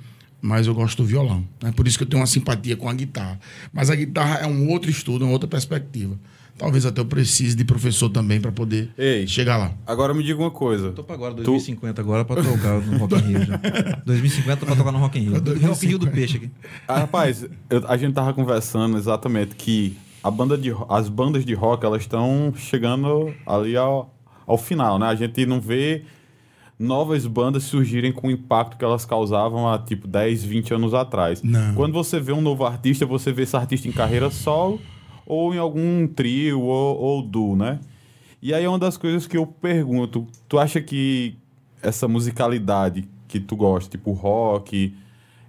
Mas 0.45 0.67
eu 0.67 0.75
gosto 0.75 1.01
do 1.01 1.07
violão. 1.07 1.43
Né? 1.61 1.71
Por 1.75 1.87
isso 1.87 1.97
que 1.97 2.03
eu 2.03 2.07
tenho 2.07 2.21
uma 2.21 2.27
simpatia 2.27 2.77
com 2.77 2.87
a 2.87 2.93
guitarra. 2.93 3.39
Mas 3.73 3.89
a 3.89 3.95
guitarra 3.95 4.39
é 4.41 4.45
um 4.47 4.69
outro 4.69 4.91
estudo, 4.91 5.25
uma 5.25 5.31
outra 5.31 5.47
perspectiva. 5.49 6.15
Talvez 6.55 6.85
até 6.85 7.01
eu 7.01 7.05
precise 7.05 7.55
de 7.55 7.65
professor 7.65 8.09
também 8.09 8.39
para 8.39 8.51
poder 8.51 8.89
Ei. 8.97 9.25
chegar 9.27 9.57
lá. 9.57 9.73
Agora 9.87 10.13
me 10.13 10.23
diga 10.23 10.39
uma 10.39 10.51
coisa. 10.51 10.91
Tô 10.91 11.03
pra 11.03 11.15
agora, 11.15 11.33
2050 11.33 11.99
agora 11.99 12.23
pra 12.25 12.35
tocar 12.43 12.79
no 12.79 12.97
Rock 12.99 13.15
in 13.15 13.21
Rio 13.27 13.43
já. 13.45 13.57
2050 14.05 14.65
pra 14.65 14.75
tocar 14.75 14.91
no 14.91 14.99
Rock 14.99 15.17
in 15.19 15.23
Rio. 15.23 15.33
Rock 15.67 15.85
in 15.85 15.89
Rio 15.89 15.97
do 15.99 16.07
Peixe 16.11 16.37
aqui. 16.37 16.51
Ah, 16.87 16.99
rapaz, 16.99 17.43
eu- 17.69 17.83
a 17.89 17.97
gente 17.97 18.13
tava 18.13 18.31
conversando 18.31 18.97
exatamente 18.97 19.55
que 19.55 19.97
a 20.23 20.29
banda 20.29 20.55
de, 20.57 20.71
as 20.87 21.09
bandas 21.09 21.43
de 21.43 21.53
rock 21.55 21.83
elas 21.85 22.03
estão 22.03 22.53
chegando 22.55 23.33
ali 23.47 23.75
ao, 23.75 24.15
ao 24.47 24.57
final, 24.57 24.97
né? 24.99 25.07
A 25.07 25.15
gente 25.15 25.45
não 25.47 25.59
vê 25.59 26.03
novas 26.77 27.25
bandas 27.25 27.63
surgirem 27.63 28.11
com 28.11 28.27
o 28.27 28.31
impacto 28.31 28.77
que 28.77 28.83
elas 28.83 29.05
causavam 29.05 29.67
há 29.67 29.77
tipo 29.79 30.07
10, 30.07 30.43
20 30.43 30.73
anos 30.73 30.93
atrás. 30.93 31.41
Não. 31.41 31.73
Quando 31.73 31.93
você 31.93 32.19
vê 32.19 32.33
um 32.33 32.41
novo 32.41 32.65
artista, 32.65 33.05
você 33.05 33.31
vê 33.31 33.43
esse 33.43 33.55
artista 33.55 33.87
em 33.87 33.91
carreira 33.91 34.29
solo 34.29 34.79
ou 35.25 35.53
em 35.55 35.57
algum 35.57 36.05
trio 36.07 36.59
ou, 36.61 36.97
ou 36.99 37.21
duo, 37.21 37.55
né? 37.55 37.79
E 38.41 38.53
aí 38.53 38.63
é 38.63 38.69
uma 38.69 38.77
das 38.77 38.97
coisas 38.97 39.25
que 39.25 39.37
eu 39.37 39.47
pergunto, 39.47 40.27
tu 40.47 40.59
acha 40.59 40.79
que 40.81 41.35
essa 41.81 42.07
musicalidade 42.07 43.07
que 43.27 43.39
tu 43.39 43.55
gosta, 43.55 43.89
tipo 43.89 44.11
rock, 44.11 44.93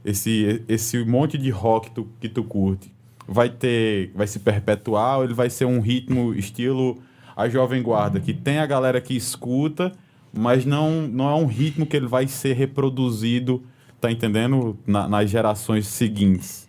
esse, 0.05 0.63
esse 0.69 1.05
monte 1.05 1.37
de 1.37 1.51
rock 1.51 1.91
tu- 1.91 2.09
que 2.21 2.29
tu 2.29 2.45
curte, 2.45 2.91
vai 3.29 3.49
ter, 3.51 4.13
vai 4.15 4.27
se 4.27 4.39
perpetuar 4.39 5.19
ou 5.19 5.25
ele 5.25 5.35
vai 5.35 5.51
ser 5.51 5.65
um 5.65 5.81
ritmo 5.81 6.33
estilo 6.35 6.99
a 7.37 7.49
Jovem 7.49 7.83
Guarda, 7.83 8.21
que 8.21 8.33
tem 8.33 8.59
a 8.59 8.67
galera 8.67 9.01
que 9.01 9.15
escuta, 9.15 9.93
mas 10.37 10.65
não, 10.65 11.03
não 11.09 11.29
é 11.31 11.35
um 11.35 11.47
ritmo 11.47 11.87
que 11.87 11.97
ele 11.97 12.07
vai 12.07 12.29
ser 12.29 12.55
reproduzido, 12.55 13.65
tá 14.01 14.11
entendendo? 14.11 14.79
Na- 14.87 15.09
nas 15.09 15.31
gerações 15.31 15.87
seguintes. 15.89 16.69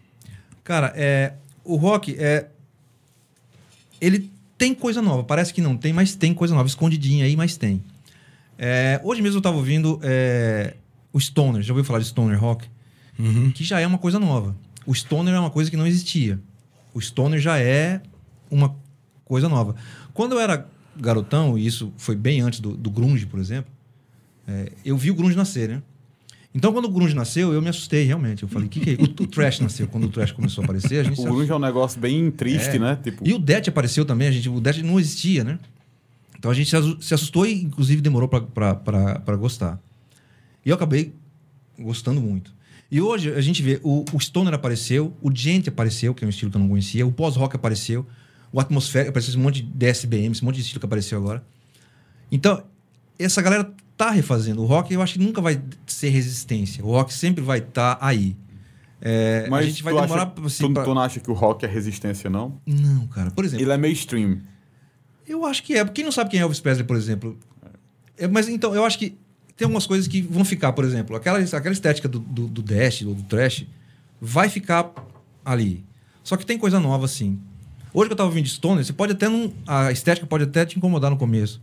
Cara, 0.64 0.94
é, 0.96 1.34
o 1.64 1.76
rock 1.76 2.16
é. 2.18 2.48
Ele 4.00 4.32
tem 4.58 4.74
coisa 4.74 5.02
nova. 5.02 5.24
Parece 5.24 5.54
que 5.54 5.62
não 5.62 5.76
tem, 5.78 5.94
mas 5.94 6.16
tem 6.16 6.34
coisa 6.34 6.54
nova. 6.54 6.68
Escondidinha 6.68 7.26
aí, 7.26 7.36
mas 7.36 7.58
tem. 7.58 7.84
É, 8.58 9.00
hoje 9.04 9.22
mesmo 9.22 9.38
eu 9.38 9.42
tava 9.42 9.58
ouvindo 9.58 10.00
é, 10.04 10.76
o 11.14 11.20
Stoner. 11.20 11.62
Já 11.62 11.74
ouviu 11.74 11.84
falar 11.84 12.00
de 12.00 12.06
Stoner 12.06 12.40
Rock? 12.40 12.68
Que 13.56 13.64
já 13.64 13.80
é 13.80 13.88
uma 13.88 13.98
coisa 13.98 14.20
nova. 14.20 14.56
O 14.86 14.94
Stoner 14.94 15.34
é 15.34 15.40
uma 15.40 15.50
coisa 15.50 15.72
que 15.72 15.78
não 15.78 15.88
existia. 15.88 16.40
O 16.94 17.02
Stoner 17.02 17.40
já 17.40 17.58
é 17.58 18.00
uma 18.50 18.76
coisa 19.26 19.50
nova. 19.50 19.76
Quando 20.14 20.34
eu 20.34 20.40
era 20.40 20.68
garotão, 21.00 21.58
e 21.58 21.66
isso 21.66 21.92
foi 21.98 22.16
bem 22.16 22.42
antes 22.42 22.60
do, 22.60 22.76
do 22.76 22.90
Grunge, 22.90 23.26
por 23.26 23.40
exemplo, 23.40 23.72
é, 24.48 24.72
eu 24.86 24.98
vi 24.98 25.12
o 25.12 25.16
Grunge 25.16 25.36
nascer, 25.36 25.70
né? 25.70 25.82
Então, 26.56 26.74
quando 26.74 26.86
o 26.86 26.90
Grunge 26.90 27.14
nasceu, 27.14 27.54
eu 27.54 27.62
me 27.62 27.70
assustei, 27.70 28.04
realmente. 28.06 28.42
Eu 28.42 28.50
falei, 28.50 28.68
o 28.68 28.70
que, 28.72 28.80
que 28.80 28.90
é? 28.92 28.94
O, 28.94 29.04
o 29.04 29.28
Trash 29.28 29.60
nasceu. 29.60 29.88
Quando 29.88 30.06
o 30.06 30.10
Trash 30.10 30.32
começou 30.32 30.62
a 30.64 30.66
aparecer, 30.66 31.00
a 31.00 31.04
gente 31.04 31.20
O 31.20 31.24
grunge 31.24 31.52
é 31.52 31.56
um 31.56 31.60
negócio 31.60 32.00
bem 32.00 32.32
triste, 32.32 32.78
É. 32.78 32.80
né? 32.80 32.98
Tipo, 33.04 33.28
e 33.28 33.34
o 33.34 33.38
Det 33.38 33.70
apareceu 33.70 34.04
também, 34.06 34.28
a 34.28 34.32
gente, 34.32 34.50
o 34.50 34.60
Det 34.60 34.82
não 34.82 35.00
existia, 35.00 35.44
né? 35.44 35.60
Então 36.40 36.50
a 36.50 36.54
gente 36.54 36.70
se 36.70 36.76
assu- 36.76 36.98
se 37.02 37.14
assustou 37.14 37.46
e, 37.46 37.64
inclusive, 37.64 38.02
demorou 38.02 38.28
pra 38.30 39.36
gostar. 39.38 39.80
E 40.66 40.70
eu 40.70 40.76
acabei 40.76 41.14
gostando 41.78 42.20
muito. 42.22 42.56
E 42.90 43.02
hoje 43.02 43.34
a 43.34 43.42
gente 43.42 43.62
vê, 43.62 43.80
o, 43.84 44.06
o 44.14 44.20
Stoner 44.20 44.54
apareceu, 44.54 45.14
o 45.22 45.30
Gente 45.36 45.70
apareceu, 45.70 46.14
que 46.16 46.24
é 46.24 46.28
um 46.28 46.30
estilo 46.30 46.50
que 46.50 46.58
eu 46.58 46.62
não 46.62 46.70
conhecia, 46.70 47.06
o 47.06 47.12
pós-rock 47.12 47.56
apareceu, 47.56 48.06
o 48.52 48.60
Atmosfera, 48.60 49.10
apareceu 49.10 49.32
esse 49.32 49.38
monte 49.38 49.62
de 49.62 49.68
DSBM, 49.72 50.32
esse 50.32 50.44
monte 50.44 50.56
de 50.56 50.62
estilo 50.62 50.80
que 50.80 50.86
apareceu 50.86 51.18
agora. 51.18 51.44
Então, 52.32 52.64
essa 53.20 53.42
galera 53.42 53.72
tá 53.96 54.12
refazendo. 54.12 54.62
O 54.62 54.66
rock 54.66 54.94
eu 54.94 55.02
acho 55.02 55.14
que 55.14 55.20
nunca 55.20 55.42
vai 55.42 55.62
ser 55.86 56.10
resistência. 56.10 56.84
O 56.86 56.90
rock 56.92 57.14
sempre 57.14 57.44
vai 57.44 57.60
estar 57.60 57.98
aí. 58.02 58.36
É, 59.00 59.48
mas 59.50 59.66
a 59.66 59.70
gente 59.70 59.84
vai 59.84 59.94
demorar 59.94 60.24
acha, 60.36 60.46
assim, 60.46 60.68
tu, 60.68 60.74
pra- 60.74 60.84
tu 60.84 60.94
não 60.94 61.02
acha 61.02 61.20
que 61.20 61.30
o 61.30 61.34
rock 61.34 61.66
é 61.66 61.68
resistência, 61.68 62.30
não? 62.30 62.60
Não, 62.66 63.06
cara. 63.08 63.30
Por 63.32 63.46
exemplo, 63.46 63.64
Ele 63.64 63.72
é 63.72 63.78
mainstream. 63.78 64.40
Eu 65.28 65.46
acho 65.46 65.62
que 65.64 65.76
é. 65.76 65.86
Quem 65.86 66.04
não 66.04 66.12
sabe 66.12 66.30
quem 66.32 66.40
é 66.40 66.44
Elvis 66.44 66.60
Presley, 66.60 66.86
por 66.86 66.96
exemplo? 66.98 67.38
É, 68.18 68.28
mas 68.28 68.50
então, 68.50 68.74
eu 68.74 68.84
acho 68.84 68.98
que 68.98 69.16
tem 69.56 69.66
algumas 69.66 69.86
coisas 69.86 70.08
que 70.08 70.22
vão 70.22 70.44
ficar, 70.46 70.74
por 70.74 70.84
exemplo, 70.86 71.16
aquela, 71.16 71.38
aquela 71.40 71.74
estética 71.74 72.08
do, 72.08 72.20
do, 72.20 72.48
do 72.48 72.62
Dash, 72.64 73.02
do, 73.04 73.14
do 73.14 73.24
Trash, 73.24 73.66
vai 74.22 74.50
ficar 74.50 74.92
ali. 75.46 75.84
Só 76.24 76.36
que 76.38 76.46
tem 76.46 76.58
coisa 76.58 76.80
nova, 76.80 77.08
sim. 77.08 77.40
Hoje 77.94 78.10
que 78.10 78.14
eu 78.14 78.18
tava 78.18 78.30
ouvindo 78.30 78.48
Stoner, 78.48 78.84
você 78.84 78.94
pode 78.94 79.14
até 79.14 79.28
não. 79.28 79.52
A 79.66 79.92
estética 79.92 80.28
pode 80.28 80.44
até 80.44 80.66
te 80.66 80.78
incomodar 80.78 81.10
no 81.10 81.18
começo. 81.18 81.62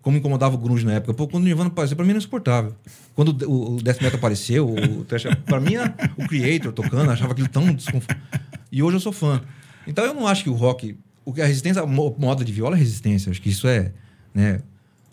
Como 0.00 0.16
incomodava 0.16 0.54
o 0.54 0.58
Grunge 0.58 0.84
na 0.84 0.94
época. 0.94 1.14
Pô, 1.14 1.28
quando 1.28 1.44
o 1.44 1.46
Nirvana 1.46 1.68
apareceu, 1.68 1.96
pra 1.96 2.04
mim 2.04 2.10
era 2.10 2.18
insuportável. 2.18 2.74
Quando 3.14 3.28
o, 3.46 3.76
o, 3.76 3.82
Death 3.82 4.02
Metal 4.02 4.18
apareceu, 4.18 4.68
o 4.68 5.04
Trash. 5.04 5.24
Pra 5.46 5.60
mim, 5.60 5.76
era 5.76 5.94
o 6.16 6.26
Creator 6.26 6.72
tocando, 6.72 7.10
achava 7.10 7.32
aquilo 7.32 7.48
tão 7.48 7.72
desconfortável. 7.72 8.22
E 8.70 8.82
hoje 8.82 8.96
eu 8.96 9.00
sou 9.00 9.12
fã. 9.12 9.40
Então 9.86 10.04
eu 10.04 10.12
não 10.12 10.26
acho 10.26 10.42
que 10.42 10.50
o 10.50 10.54
rock. 10.54 10.98
O 11.24 11.32
que 11.32 11.40
a 11.40 11.46
resistência, 11.46 11.80
a 11.80 11.86
moda 11.86 12.44
de 12.44 12.52
viola 12.52 12.74
é 12.74 12.78
resistência. 12.78 13.30
Acho 13.30 13.40
que 13.40 13.50
isso 13.50 13.68
é. 13.68 13.92
Né, 14.34 14.60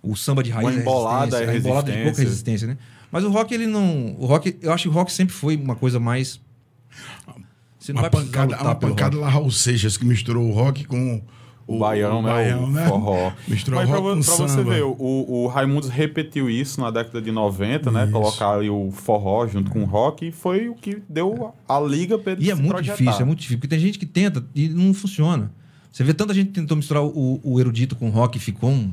o 0.02 0.16
samba 0.16 0.42
de 0.42 0.50
raiz 0.50 0.70
Uma 0.70 0.80
embolada 0.80 1.38
é 1.38 1.44
é 1.44 1.46
resistência. 1.46 1.52
A 1.52 1.60
embolada 1.60 1.92
de 1.92 1.98
pouca 2.04 2.22
resistência. 2.22 2.68
resistência, 2.68 2.68
né? 2.68 2.78
Mas 3.12 3.24
o 3.24 3.30
rock, 3.30 3.54
ele 3.54 3.68
não. 3.68 4.16
O 4.18 4.26
rock, 4.26 4.58
eu 4.62 4.72
acho 4.72 4.84
que 4.84 4.90
o 4.90 4.92
rock 4.92 5.12
sempre 5.12 5.34
foi 5.34 5.56
uma 5.56 5.76
coisa 5.76 6.00
mais. 6.00 6.40
Você 7.80 7.94
não 7.94 8.02
Uma 8.02 8.10
vai 8.10 8.22
pancada, 8.22 8.52
lutar 8.52 8.66
uma 8.66 8.76
pancada 8.76 9.16
rock. 9.16 9.26
lá, 9.26 9.30
Raul 9.30 9.52
Seixas, 9.52 9.96
que 9.98 10.04
misturou 10.06 10.50
o 10.50 10.52
rock 10.52 10.84
com 10.84 11.22
O, 11.66 11.80
baião, 11.80 12.22
né? 12.22 12.54
o 12.56 12.90
forró. 12.90 13.32
Misturou 13.48 13.80
Mas 13.80 13.90
pra, 13.90 14.00
rock 14.00 14.10
vo- 14.10 14.16
com 14.18 14.24
pra 14.24 14.36
você 14.48 14.54
samba. 14.54 14.74
ver, 14.74 14.84
o, 14.84 14.96
o 15.00 15.48
Raimundos 15.48 15.88
repetiu 15.90 16.50
isso 16.50 16.82
na 16.82 16.92
década 16.92 17.22
de 17.22 17.32
90, 17.32 17.90
né? 17.92 18.04
Isso. 18.04 18.12
Colocar 18.12 18.50
ali 18.56 18.70
o 18.70 18.92
forró 18.92 19.48
junto 19.48 19.72
com 19.72 19.82
o 19.84 19.86
rock 19.86 20.28
e 20.28 20.32
foi 20.32 20.68
o 20.68 20.76
que 20.76 21.02
deu 21.08 21.54
a 21.68 21.80
liga 21.80 22.18
pra 22.20 22.34
ele 22.34 22.44
E 22.46 22.52
é 22.52 22.56
muito 22.56 22.70
projetar. 22.70 22.98
difícil, 22.98 23.22
é 23.22 23.26
muito 23.26 23.40
difícil. 23.40 23.58
Porque 23.60 23.68
tem 23.70 23.80
gente 23.80 23.98
que 23.98 24.06
tenta 24.06 24.44
e 24.54 24.68
não 24.68 24.94
funciona. 24.94 25.52
Você 25.92 26.04
vê 26.04 26.14
tanta 26.14 26.34
gente 26.34 26.48
que 26.48 26.54
tentou 26.54 26.76
misturar 26.76 27.04
o, 27.04 27.40
o 27.44 27.60
erudito 27.60 27.96
com 27.96 28.08
o 28.10 28.12
rock 28.12 28.38
e 28.38 28.42
ficou 28.42 28.70
um. 28.72 28.92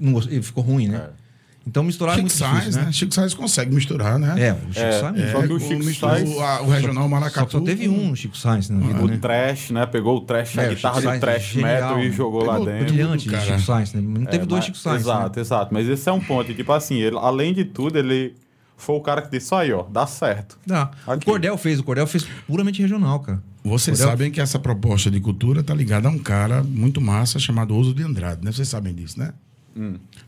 Não, 0.00 0.20
ficou 0.42 0.64
ruim, 0.64 0.88
né? 0.88 1.08
É. 1.20 1.23
Então 1.66 1.82
misturar 1.82 2.12
é 2.14 2.16
Chico 2.16 2.28
muito 2.28 2.36
difícil, 2.36 2.60
Sainz, 2.62 2.76
né? 2.76 2.82
né? 2.84 2.92
Chico 2.92 3.14
Sainz 3.14 3.32
consegue 3.34 3.74
misturar, 3.74 4.18
né? 4.18 4.34
É, 4.48 4.52
o 4.52 4.56
Chico 4.72 4.78
É, 4.86 5.00
Sainz. 5.00 5.18
é. 5.20 5.32
Só 5.32 5.42
que 5.46 5.52
o 5.54 5.58
Chico 5.60 5.82
misturou 5.84 6.14
Sainz- 6.16 6.38
a- 6.38 6.62
o 6.62 6.68
regional 6.70 7.02
Só 7.04 7.08
Maracatu. 7.08 7.46
que 7.46 7.52
só 7.52 7.60
teve 7.60 7.88
um 7.88 8.08
no 8.10 8.16
Chico 8.16 8.36
Sainz, 8.36 8.68
na 8.68 8.80
vida, 8.86 9.02
O 9.02 9.06
né? 9.08 9.16
trash, 9.16 9.70
né? 9.70 9.86
Pegou 9.86 10.18
o 10.18 10.20
trash, 10.20 10.58
É, 10.58 10.60
a 10.60 10.66
o 10.70 10.74
guitarra 10.74 10.94
Chico 10.96 11.06
do 11.06 11.08
Sainz, 11.08 11.20
trash 11.20 11.42
genial. 11.52 11.72
metal 11.72 12.00
e 12.00 12.10
jogou 12.12 12.44
lá 12.44 12.58
dentro. 12.58 12.84
Brilhante, 12.84 13.28
cara. 13.30 13.42
Chico 13.44 13.60
Sainz, 13.62 13.92
né? 13.94 14.00
Não 14.02 14.24
teve 14.26 14.44
É, 14.44 14.46
dois 14.46 14.50
mas- 14.58 14.64
Chico 14.66 14.76
Sainz. 14.78 15.00
Exato, 15.02 15.36
né? 15.38 15.42
exato. 15.42 15.72
Mas 15.74 15.88
esse 15.88 16.08
é 16.08 16.12
um 16.12 16.20
ponto. 16.20 16.50
E, 16.50 16.54
tipo 16.54 16.70
assim, 16.72 16.96
ele, 16.96 17.16
além 17.18 17.54
de 17.54 17.64
tudo, 17.64 17.98
ele 17.98 18.34
foi 18.76 18.96
o 18.96 19.00
cara 19.00 19.22
que 19.22 19.30
disse: 19.30 19.54
aí, 19.54 19.72
ó, 19.72 19.84
dá 19.84 20.06
certo. 20.06 20.58
Dá. 20.66 20.90
O 21.06 21.12
Aqui. 21.12 21.24
Cordel 21.24 21.56
fez, 21.56 21.78
o 21.80 21.82
Cordel 21.84 22.06
fez 22.06 22.26
puramente 22.46 22.82
regional, 22.82 23.20
cara. 23.20 23.42
Vocês 23.64 23.96
Cordel- 23.96 24.12
sabem 24.12 24.30
que 24.30 24.40
essa 24.42 24.58
proposta 24.58 25.10
de 25.10 25.18
cultura 25.18 25.62
tá 25.62 25.72
ligada 25.72 26.08
a 26.08 26.10
um 26.10 26.18
cara 26.18 26.62
muito 26.62 27.00
massa 27.00 27.38
chamado 27.38 27.74
Oso 27.74 27.94
de 27.94 28.02
Andrade, 28.02 28.44
né? 28.44 28.52
Vocês 28.52 28.68
sabem 28.68 28.94
disso, 28.94 29.18
né? 29.18 29.32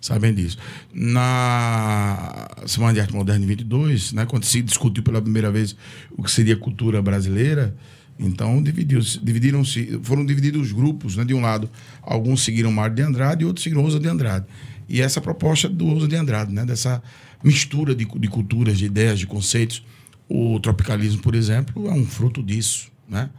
Sabem 0.01 0.35
disso. 0.35 0.59
Na 0.93 2.48
Semana 2.66 2.94
de 2.94 3.01
Arte 3.01 3.14
Moderna 3.14 3.44
em 3.44 3.48
22, 3.48 4.12
né, 4.12 4.27
quando 4.27 4.44
se 4.44 4.60
discutiu 4.60 5.02
pela 5.02 5.23
primeira 5.23 5.51
vez 5.51 5.77
o 6.10 6.23
que 6.23 6.31
seria 6.31 6.56
cultura 6.56 7.01
brasileira, 7.01 7.77
então 8.18 8.62
dividiram-se, 8.62 10.01
foram 10.02 10.24
divididos 10.24 10.68
os 10.68 10.73
grupos, 10.73 11.16
né? 11.16 11.24
De 11.24 11.35
um 11.35 11.40
lado, 11.40 11.68
alguns 12.02 12.43
seguiram 12.43 12.73
Mário 12.73 12.97
de 12.97 13.02
Andrade 13.02 13.43
e 13.43 13.47
outros 13.47 13.62
seguiram 13.62 13.85
Oso 13.85 14.01
de 14.01 14.09
Andrade. 14.09 14.47
E 14.89 15.01
essa 15.01 15.20
proposta 15.20 15.68
do 15.68 15.86
Oso 15.86 16.09
de 16.09 16.16
Andrade, 16.16 16.52
né, 16.52 16.64
dessa 16.64 17.02
mistura 17.44 17.94
de, 17.94 18.05
de 18.05 18.28
culturas, 18.28 18.78
de 18.78 18.86
ideias, 18.86 19.18
de 19.18 19.27
conceitos, 19.27 19.85
o 20.28 20.59
tropicalismo, 20.60 21.20
por 21.20 21.35
exemplo, 21.35 21.89
é 21.89 21.93
um 21.93 22.06
fruto 22.06 22.43
disso, 22.43 22.90
né? 23.09 23.31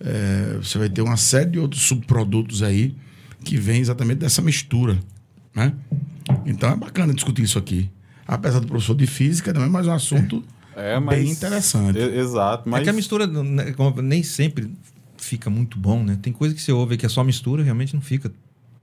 É, 0.00 0.58
você 0.60 0.78
vai 0.78 0.88
ter 0.88 1.02
uma 1.02 1.16
série 1.16 1.50
de 1.50 1.58
outros 1.58 1.82
subprodutos 1.82 2.62
aí 2.62 2.96
que 3.44 3.56
vem 3.56 3.80
exatamente 3.80 4.18
dessa 4.18 4.42
mistura, 4.42 4.98
né? 5.54 5.72
Então 6.46 6.70
é 6.70 6.76
bacana 6.76 7.12
discutir 7.14 7.42
isso 7.42 7.58
aqui. 7.58 7.90
Apesar 8.26 8.58
do 8.60 8.66
professor 8.66 8.94
de 8.96 9.06
física, 9.06 9.52
também 9.52 9.68
é 9.68 9.72
mais 9.72 9.86
um 9.86 9.92
assunto 9.92 10.42
É, 10.74 10.98
mas. 10.98 11.18
bem 11.18 11.30
interessante. 11.30 11.98
E- 11.98 12.18
exato. 12.18 12.68
Mas 12.68 12.80
É 12.80 12.84
que 12.84 12.90
a 12.90 12.92
mistura 12.92 13.26
né, 13.26 13.74
nem 14.02 14.22
sempre 14.22 14.70
fica 15.18 15.48
muito 15.50 15.78
bom, 15.78 16.02
né? 16.02 16.18
Tem 16.20 16.32
coisa 16.32 16.54
que 16.54 16.60
você 16.60 16.72
ouve 16.72 16.96
que 16.96 17.06
é 17.06 17.08
só 17.08 17.22
mistura, 17.22 17.62
realmente 17.62 17.94
não 17.94 18.00
fica. 18.02 18.32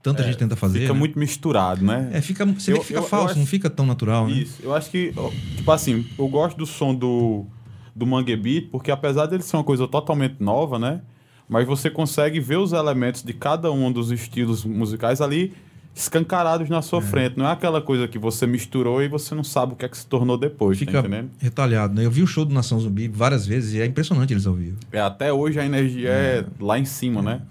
Tanta 0.02 0.24
gente 0.24 0.36
tenta 0.36 0.56
fazer. 0.56 0.80
fica 0.80 0.92
né? 0.92 0.98
muito 0.98 1.16
misturado, 1.16 1.84
né? 1.84 2.10
É, 2.12 2.20
fica, 2.20 2.44
você 2.44 2.72
vê 2.72 2.76
Eu- 2.76 2.80
que 2.80 2.86
fica 2.88 2.98
eu- 2.98 3.02
eu 3.04 3.08
falso, 3.08 3.30
acho- 3.30 3.38
não 3.38 3.46
fica 3.46 3.70
tão 3.70 3.86
natural, 3.86 4.26
né? 4.26 4.34
Isso. 4.38 4.60
Eu 4.60 4.74
acho 4.74 4.90
que, 4.90 5.12
tipo 5.56 5.70
assim, 5.70 6.04
eu 6.18 6.26
gosto 6.26 6.56
do 6.56 6.66
som 6.66 6.92
do, 6.92 7.46
do 7.94 8.04
Mangue 8.04 8.34
Beat, 8.34 8.68
porque 8.70 8.90
apesar 8.90 9.26
dele 9.26 9.44
ser 9.44 9.56
uma 9.56 9.62
coisa 9.62 9.86
totalmente 9.86 10.36
nova, 10.40 10.76
né? 10.78 11.02
Mas 11.48 11.66
você 11.68 11.88
consegue 11.88 12.40
ver 12.40 12.56
os 12.58 12.72
elementos 12.72 13.22
de 13.22 13.32
cada 13.32 13.70
um 13.70 13.92
dos 13.92 14.10
estilos 14.10 14.64
musicais 14.64 15.20
ali 15.20 15.52
escancarados 15.94 16.68
na 16.68 16.80
sua 16.80 17.02
frente. 17.02 17.36
Não 17.36 17.46
é 17.46 17.52
aquela 17.52 17.80
coisa 17.80 18.08
que 18.08 18.18
você 18.18 18.46
misturou 18.46 19.02
e 19.02 19.08
você 19.08 19.34
não 19.34 19.44
sabe 19.44 19.74
o 19.74 19.76
que 19.76 19.84
é 19.84 19.88
que 19.88 19.96
se 19.96 20.06
tornou 20.06 20.38
depois, 20.38 20.78
tá 20.78 20.86
Fica 20.86 20.98
entendendo? 21.00 21.30
retalhado, 21.38 21.94
né? 21.94 22.04
Eu 22.04 22.10
vi 22.10 22.22
o 22.22 22.26
show 22.26 22.44
do 22.44 22.54
Nação 22.54 22.80
Zumbi 22.80 23.08
várias 23.08 23.46
vezes 23.46 23.74
e 23.74 23.80
é 23.80 23.86
impressionante 23.86 24.32
eles 24.32 24.46
ao 24.46 24.54
vivo. 24.54 24.78
É, 24.90 25.00
até 25.00 25.32
hoje 25.32 25.60
a 25.60 25.66
energia 25.66 26.08
é, 26.08 26.44
lá 26.58 26.78
em 26.78 26.84
cima, 26.84 27.20
né? 27.20 27.42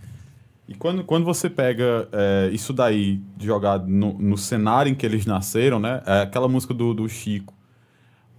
E 0.67 0.73
quando, 0.73 1.03
quando 1.03 1.25
você 1.25 1.49
pega 1.49 2.07
é, 2.11 2.49
isso 2.53 2.71
daí 2.71 3.21
jogado 3.39 3.87
no, 3.87 4.13
no 4.13 4.37
cenário 4.37 4.89
em 4.89 4.95
que 4.95 5.05
eles 5.05 5.25
nasceram, 5.25 5.79
né? 5.79 6.01
É 6.05 6.21
aquela 6.21 6.47
música 6.47 6.73
do, 6.73 6.93
do 6.93 7.07
Chico, 7.09 7.53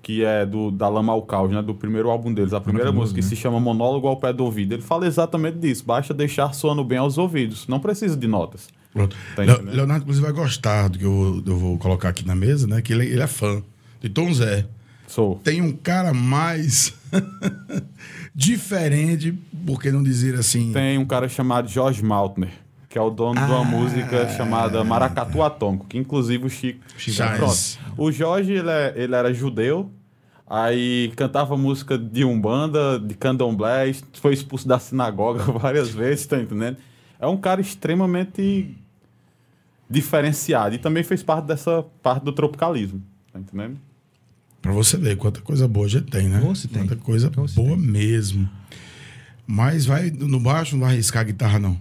que 0.02 0.24
é 0.24 0.44
do, 0.44 0.70
da 0.70 0.88
Lama 0.88 1.12
ao 1.12 1.22
Caos, 1.22 1.52
né? 1.52 1.62
Do 1.62 1.74
primeiro 1.74 2.10
álbum 2.10 2.32
deles. 2.32 2.52
A 2.54 2.60
primeira 2.60 2.86
Maravilhoso, 2.86 3.12
música 3.12 3.20
que 3.20 3.34
né? 3.34 3.36
se 3.36 3.40
chama 3.40 3.60
Monólogo 3.60 4.08
ao 4.08 4.16
Pé 4.16 4.32
do 4.32 4.44
Ouvido. 4.44 4.72
Ele 4.72 4.82
fala 4.82 5.06
exatamente 5.06 5.58
disso. 5.58 5.84
Basta 5.84 6.14
deixar 6.14 6.54
soando 6.54 6.82
bem 6.82 6.98
aos 6.98 7.18
ouvidos. 7.18 7.68
Não 7.68 7.78
precisa 7.78 8.16
de 8.16 8.26
notas. 8.26 8.68
Pronto. 8.92 9.16
Tá? 9.36 9.42
Leonardo, 9.42 10.02
inclusive, 10.02 10.24
vai 10.26 10.34
gostar 10.34 10.88
do 10.88 10.98
que 10.98 11.04
eu, 11.04 11.42
eu 11.46 11.56
vou 11.58 11.78
colocar 11.78 12.10
aqui 12.10 12.26
na 12.26 12.34
mesa, 12.34 12.66
né? 12.66 12.82
Que 12.82 12.92
ele, 12.92 13.06
ele 13.06 13.22
é 13.22 13.26
fã 13.26 13.62
de 14.00 14.08
Tom 14.08 14.32
Zé. 14.32 14.66
Sou. 15.06 15.36
Tem 15.44 15.60
um 15.62 15.72
cara 15.72 16.12
mais 16.14 16.94
diferente, 18.34 19.32
por 19.66 19.80
que 19.80 19.90
não 19.90 20.02
dizer 20.02 20.34
assim? 20.34 20.72
Tem 20.72 20.98
um 20.98 21.04
cara 21.04 21.28
chamado 21.28 21.68
Jorge 21.68 22.02
Maltner, 22.02 22.50
que 22.88 22.96
é 22.98 23.00
o 23.00 23.10
dono 23.10 23.34
de 23.34 23.52
Ah. 23.52 23.60
uma 23.60 23.64
música 23.64 24.28
chamada 24.36 24.82
Maracatu 24.84 25.42
Atômico, 25.42 25.86
que 25.86 25.98
inclusive 25.98 26.46
o 26.46 26.50
Chico. 26.50 26.80
Chico. 26.96 27.22
O 27.96 28.10
Jorge, 28.10 28.52
ele, 28.52 28.70
é- 28.70 28.92
ele 28.96 29.14
era 29.14 29.32
judeu, 29.34 29.90
aí 30.48 31.12
cantava 31.16 31.56
música 31.56 31.96
de 31.98 32.24
Umbanda, 32.24 32.98
de 32.98 33.14
Candomblé, 33.14 33.92
foi 34.14 34.32
expulso 34.32 34.66
da 34.66 34.78
sinagoga 34.78 35.42
várias 35.58 35.90
vezes, 35.90 36.26
tá 36.26 36.38
entendendo? 36.38 36.76
É 37.20 37.26
um 37.26 37.36
cara 37.36 37.60
extremamente 37.60 38.76
diferenciado 39.92 40.74
e 40.74 40.78
também 40.78 41.02
fez 41.04 41.22
parte 41.22 41.46
dessa 41.46 41.84
parte 42.02 42.24
do 42.24 42.32
tropicalismo, 42.32 43.02
tá 43.32 43.38
entendendo? 43.38 43.78
Pra 44.60 44.72
você 44.72 44.96
ver 44.96 45.16
quanta 45.16 45.40
coisa 45.40 45.66
boa 45.68 45.88
já 45.88 46.00
tem, 46.00 46.28
né? 46.28 46.40
Se 46.54 46.68
tem. 46.68 46.82
Quanta 46.86 46.96
coisa 46.96 47.30
Oh, 47.36 47.46
se 47.48 47.54
boa 47.54 47.70
tem. 47.76 47.78
mesmo. 47.78 48.48
Mas 49.46 49.84
vai 49.86 50.10
no 50.10 50.38
baixo, 50.40 50.76
não 50.76 50.84
vai 50.86 50.94
arriscar 50.94 51.22
a 51.22 51.24
guitarra, 51.24 51.58
não. 51.58 51.76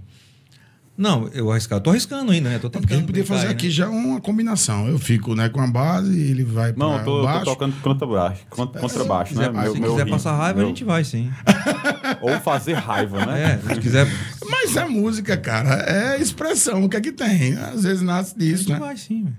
Não, 0.97 1.27
eu 1.29 1.51
arriscar. 1.51 1.77
Eu 1.79 1.83
tô 1.83 1.89
arriscando 1.91 2.31
ainda, 2.31 2.49
né? 2.49 2.59
Tô 2.59 2.69
Porque 2.69 2.77
a 2.77 2.81
tentando. 2.81 2.97
gente 2.99 3.07
podia 3.07 3.23
brincar 3.23 3.35
fazer 3.35 3.47
aí, 3.47 3.53
aqui 3.53 3.67
né? 3.67 3.71
já 3.71 3.89
uma 3.89 4.19
combinação. 4.19 4.87
Eu 4.87 4.99
fico 4.99 5.33
né, 5.33 5.47
com 5.49 5.61
a 5.61 5.67
base 5.67 6.11
e 6.11 6.29
ele 6.31 6.43
vai 6.43 6.73
Não, 6.75 6.97
eu 6.97 7.03
tô, 7.03 7.11
eu 7.17 7.21
tô 7.21 7.23
baixo. 7.23 7.45
tocando 7.45 7.81
contrabaixo. 7.81 8.41
Contra, 8.49 8.81
contrabaixo, 8.81 9.33
Se 9.33 9.39
né? 9.39 9.47
quiser, 9.49 9.71
se 9.71 9.79
quiser 9.81 10.09
passar 10.09 10.35
raiva, 10.37 10.57
meu- 10.57 10.65
a 10.65 10.69
gente 10.69 10.83
vai, 10.83 11.03
sim. 11.03 11.31
Ou 12.21 12.39
fazer 12.41 12.73
raiva, 12.73 13.25
né? 13.25 13.59
É, 13.67 13.73
se 13.73 13.79
quiser, 13.79 14.07
Mas 14.49 14.75
é 14.77 14.85
música, 14.85 15.35
cara. 15.37 15.75
É 15.87 16.21
expressão. 16.21 16.83
O 16.85 16.89
que 16.89 16.97
é 16.97 17.01
que 17.01 17.11
tem? 17.11 17.53
Às 17.57 17.83
vezes 17.83 18.01
nasce 18.01 18.35
a 18.35 18.39
disso, 18.39 18.69
né? 18.69 18.79
vai, 18.79 18.95
sim. 18.97 19.23
velho. 19.23 19.37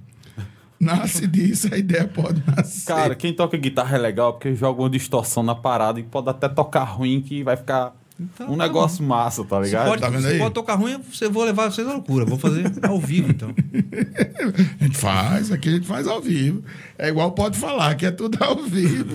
Nasce 0.80 1.28
disso, 1.28 1.72
a 1.72 1.78
ideia 1.78 2.08
pode 2.08 2.42
nascer. 2.44 2.86
Cara, 2.86 3.14
quem 3.14 3.32
toca 3.32 3.56
guitarra 3.56 3.96
é 3.96 4.00
legal 4.00 4.32
porque 4.32 4.52
joga 4.56 4.82
uma 4.82 4.90
distorção 4.90 5.42
na 5.44 5.54
parada 5.54 6.00
e 6.00 6.02
pode 6.02 6.28
até 6.28 6.48
tocar 6.48 6.82
ruim 6.82 7.20
que 7.20 7.44
vai 7.44 7.56
ficar 7.56 7.94
Então, 8.18 8.48
um 8.52 8.56
tá 8.56 8.64
negócio 8.64 9.04
massa, 9.04 9.44
tá 9.44 9.58
Se 9.60 9.66
ligado? 9.66 9.86
pode, 9.90 10.02
Tá 10.02 10.08
vendo 10.08 10.22
se 10.22 10.26
aí? 10.26 10.38
pode 10.40 10.54
tocar 10.54 10.74
ruim, 10.74 10.98
você 11.08 11.28
vou 11.28 11.44
levar 11.44 11.70
vocês 11.70 11.86
à 11.86 11.92
loucura. 11.92 12.24
Vou 12.24 12.36
fazer 12.36 12.64
ao 12.82 12.98
vivo, 12.98 13.30
então. 13.30 13.54
A 14.80 14.84
gente 14.84 14.96
faz, 14.98 15.52
aqui 15.52 15.68
a 15.68 15.72
gente 15.74 15.86
faz 15.86 16.08
ao 16.08 16.20
vivo. 16.20 16.64
É 16.98 17.08
igual 17.08 17.30
pode 17.30 17.56
falar, 17.56 17.94
que 17.94 18.04
é 18.04 18.10
tudo 18.10 18.42
ao 18.42 18.56
vivo. 18.64 19.14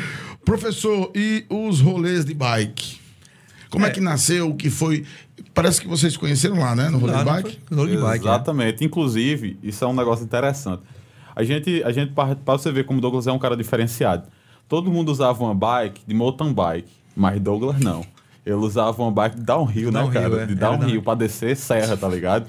Professor, 0.46 1.12
e 1.14 1.44
os 1.50 1.80
rolês 1.80 2.24
de 2.24 2.32
bike? 2.32 3.01
Como 3.72 3.84
é, 3.86 3.88
É. 3.88 3.92
que 3.92 4.00
nasceu? 4.00 4.50
O 4.50 4.54
que 4.54 4.70
foi? 4.70 5.04
Parece 5.54 5.80
que 5.80 5.88
vocês 5.88 6.16
conheceram 6.16 6.58
lá, 6.60 6.76
né? 6.76 6.88
No 6.88 7.00
não 7.00 7.24
bike? 7.24 7.58
de 7.70 7.74
bike. 7.76 7.96
né? 8.02 8.16
Exatamente. 8.16 8.84
Inclusive, 8.84 9.58
isso 9.62 9.82
é 9.84 9.88
um 9.88 9.94
negócio 9.94 10.24
interessante. 10.24 10.82
A 11.34 11.42
gente, 11.42 11.82
a 11.82 11.90
gente 11.90 12.12
para 12.12 12.34
você 12.46 12.70
ver 12.70 12.84
como 12.84 12.98
o 12.98 13.02
Douglas 13.02 13.26
é 13.26 13.32
um 13.32 13.38
cara 13.38 13.56
diferenciado. 13.56 14.24
Todo 14.68 14.90
mundo 14.90 15.10
usava 15.10 15.42
uma 15.42 15.54
bike 15.54 16.02
de 16.06 16.14
mountain 16.14 16.52
bike, 16.52 16.88
mas 17.16 17.40
Douglas 17.40 17.80
não. 17.80 18.04
Ele 18.44 18.56
usava 18.56 19.00
uma 19.02 19.10
bike 19.12 19.36
de 19.36 19.42
downhill, 19.42 19.92
né, 19.92 20.00
Downhill, 20.00 20.12
cara? 20.12 20.34
é. 20.42 20.46
De 20.46 20.52
Era 20.52 20.60
downhill, 20.60 20.78
downhill. 20.80 21.02
pra 21.02 21.14
descer 21.14 21.56
serra, 21.56 21.96
tá 21.96 22.08
ligado? 22.08 22.46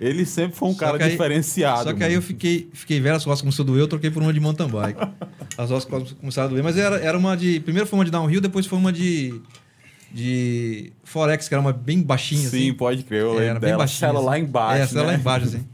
Ele 0.00 0.26
sempre 0.26 0.56
foi 0.56 0.68
um 0.68 0.72
Só 0.72 0.78
cara 0.80 0.98
que 0.98 1.04
aí- 1.04 1.10
diferenciado. 1.12 1.84
Só 1.84 1.92
que 1.94 2.02
aí 2.02 2.12
eu 2.14 2.16
mano. 2.20 2.26
fiquei, 2.26 2.68
fiquei 2.72 2.98
velho, 3.00 3.14
as 3.16 3.24
costas 3.24 3.40
começaram 3.42 3.64
a 3.64 3.66
doer, 3.72 3.80
eu 3.82 3.88
troquei 3.88 4.10
por 4.10 4.22
uma 4.22 4.32
de 4.32 4.40
mountain 4.40 4.66
bike. 4.68 5.00
As 5.56 5.70
costas 5.70 6.12
começaram 6.14 6.48
a 6.48 6.50
doer, 6.50 6.64
mas 6.64 6.76
era, 6.76 6.96
era 6.96 7.16
uma 7.16 7.36
de. 7.36 7.60
Primeiro 7.60 7.86
foi 7.88 7.98
uma 7.98 8.04
de 8.04 8.10
downhill, 8.10 8.40
depois 8.40 8.66
foi 8.66 8.78
uma 8.78 8.92
de. 8.92 9.40
De 10.12 10.92
Forex, 11.04 11.48
que 11.48 11.54
era 11.54 11.60
uma 11.60 11.72
bem 11.72 12.02
baixinha. 12.02 12.40
Sim, 12.48 12.68
assim. 12.68 12.74
pode 12.74 13.02
crer. 13.04 13.20
Eu 13.22 13.28
É, 13.28 13.30
lembro 13.30 13.44
era 13.44 13.60
bem 13.60 13.68
dela. 13.70 13.78
baixinha. 13.78 14.08
Cela 14.08 14.20
lá 14.20 14.32
assim. 14.34 14.42
embaixo. 14.42 14.82
É, 14.82 14.86
cela 14.86 15.06
lá 15.06 15.12
né? 15.12 15.18
embaixo, 15.18 15.46
assim. 15.46 15.64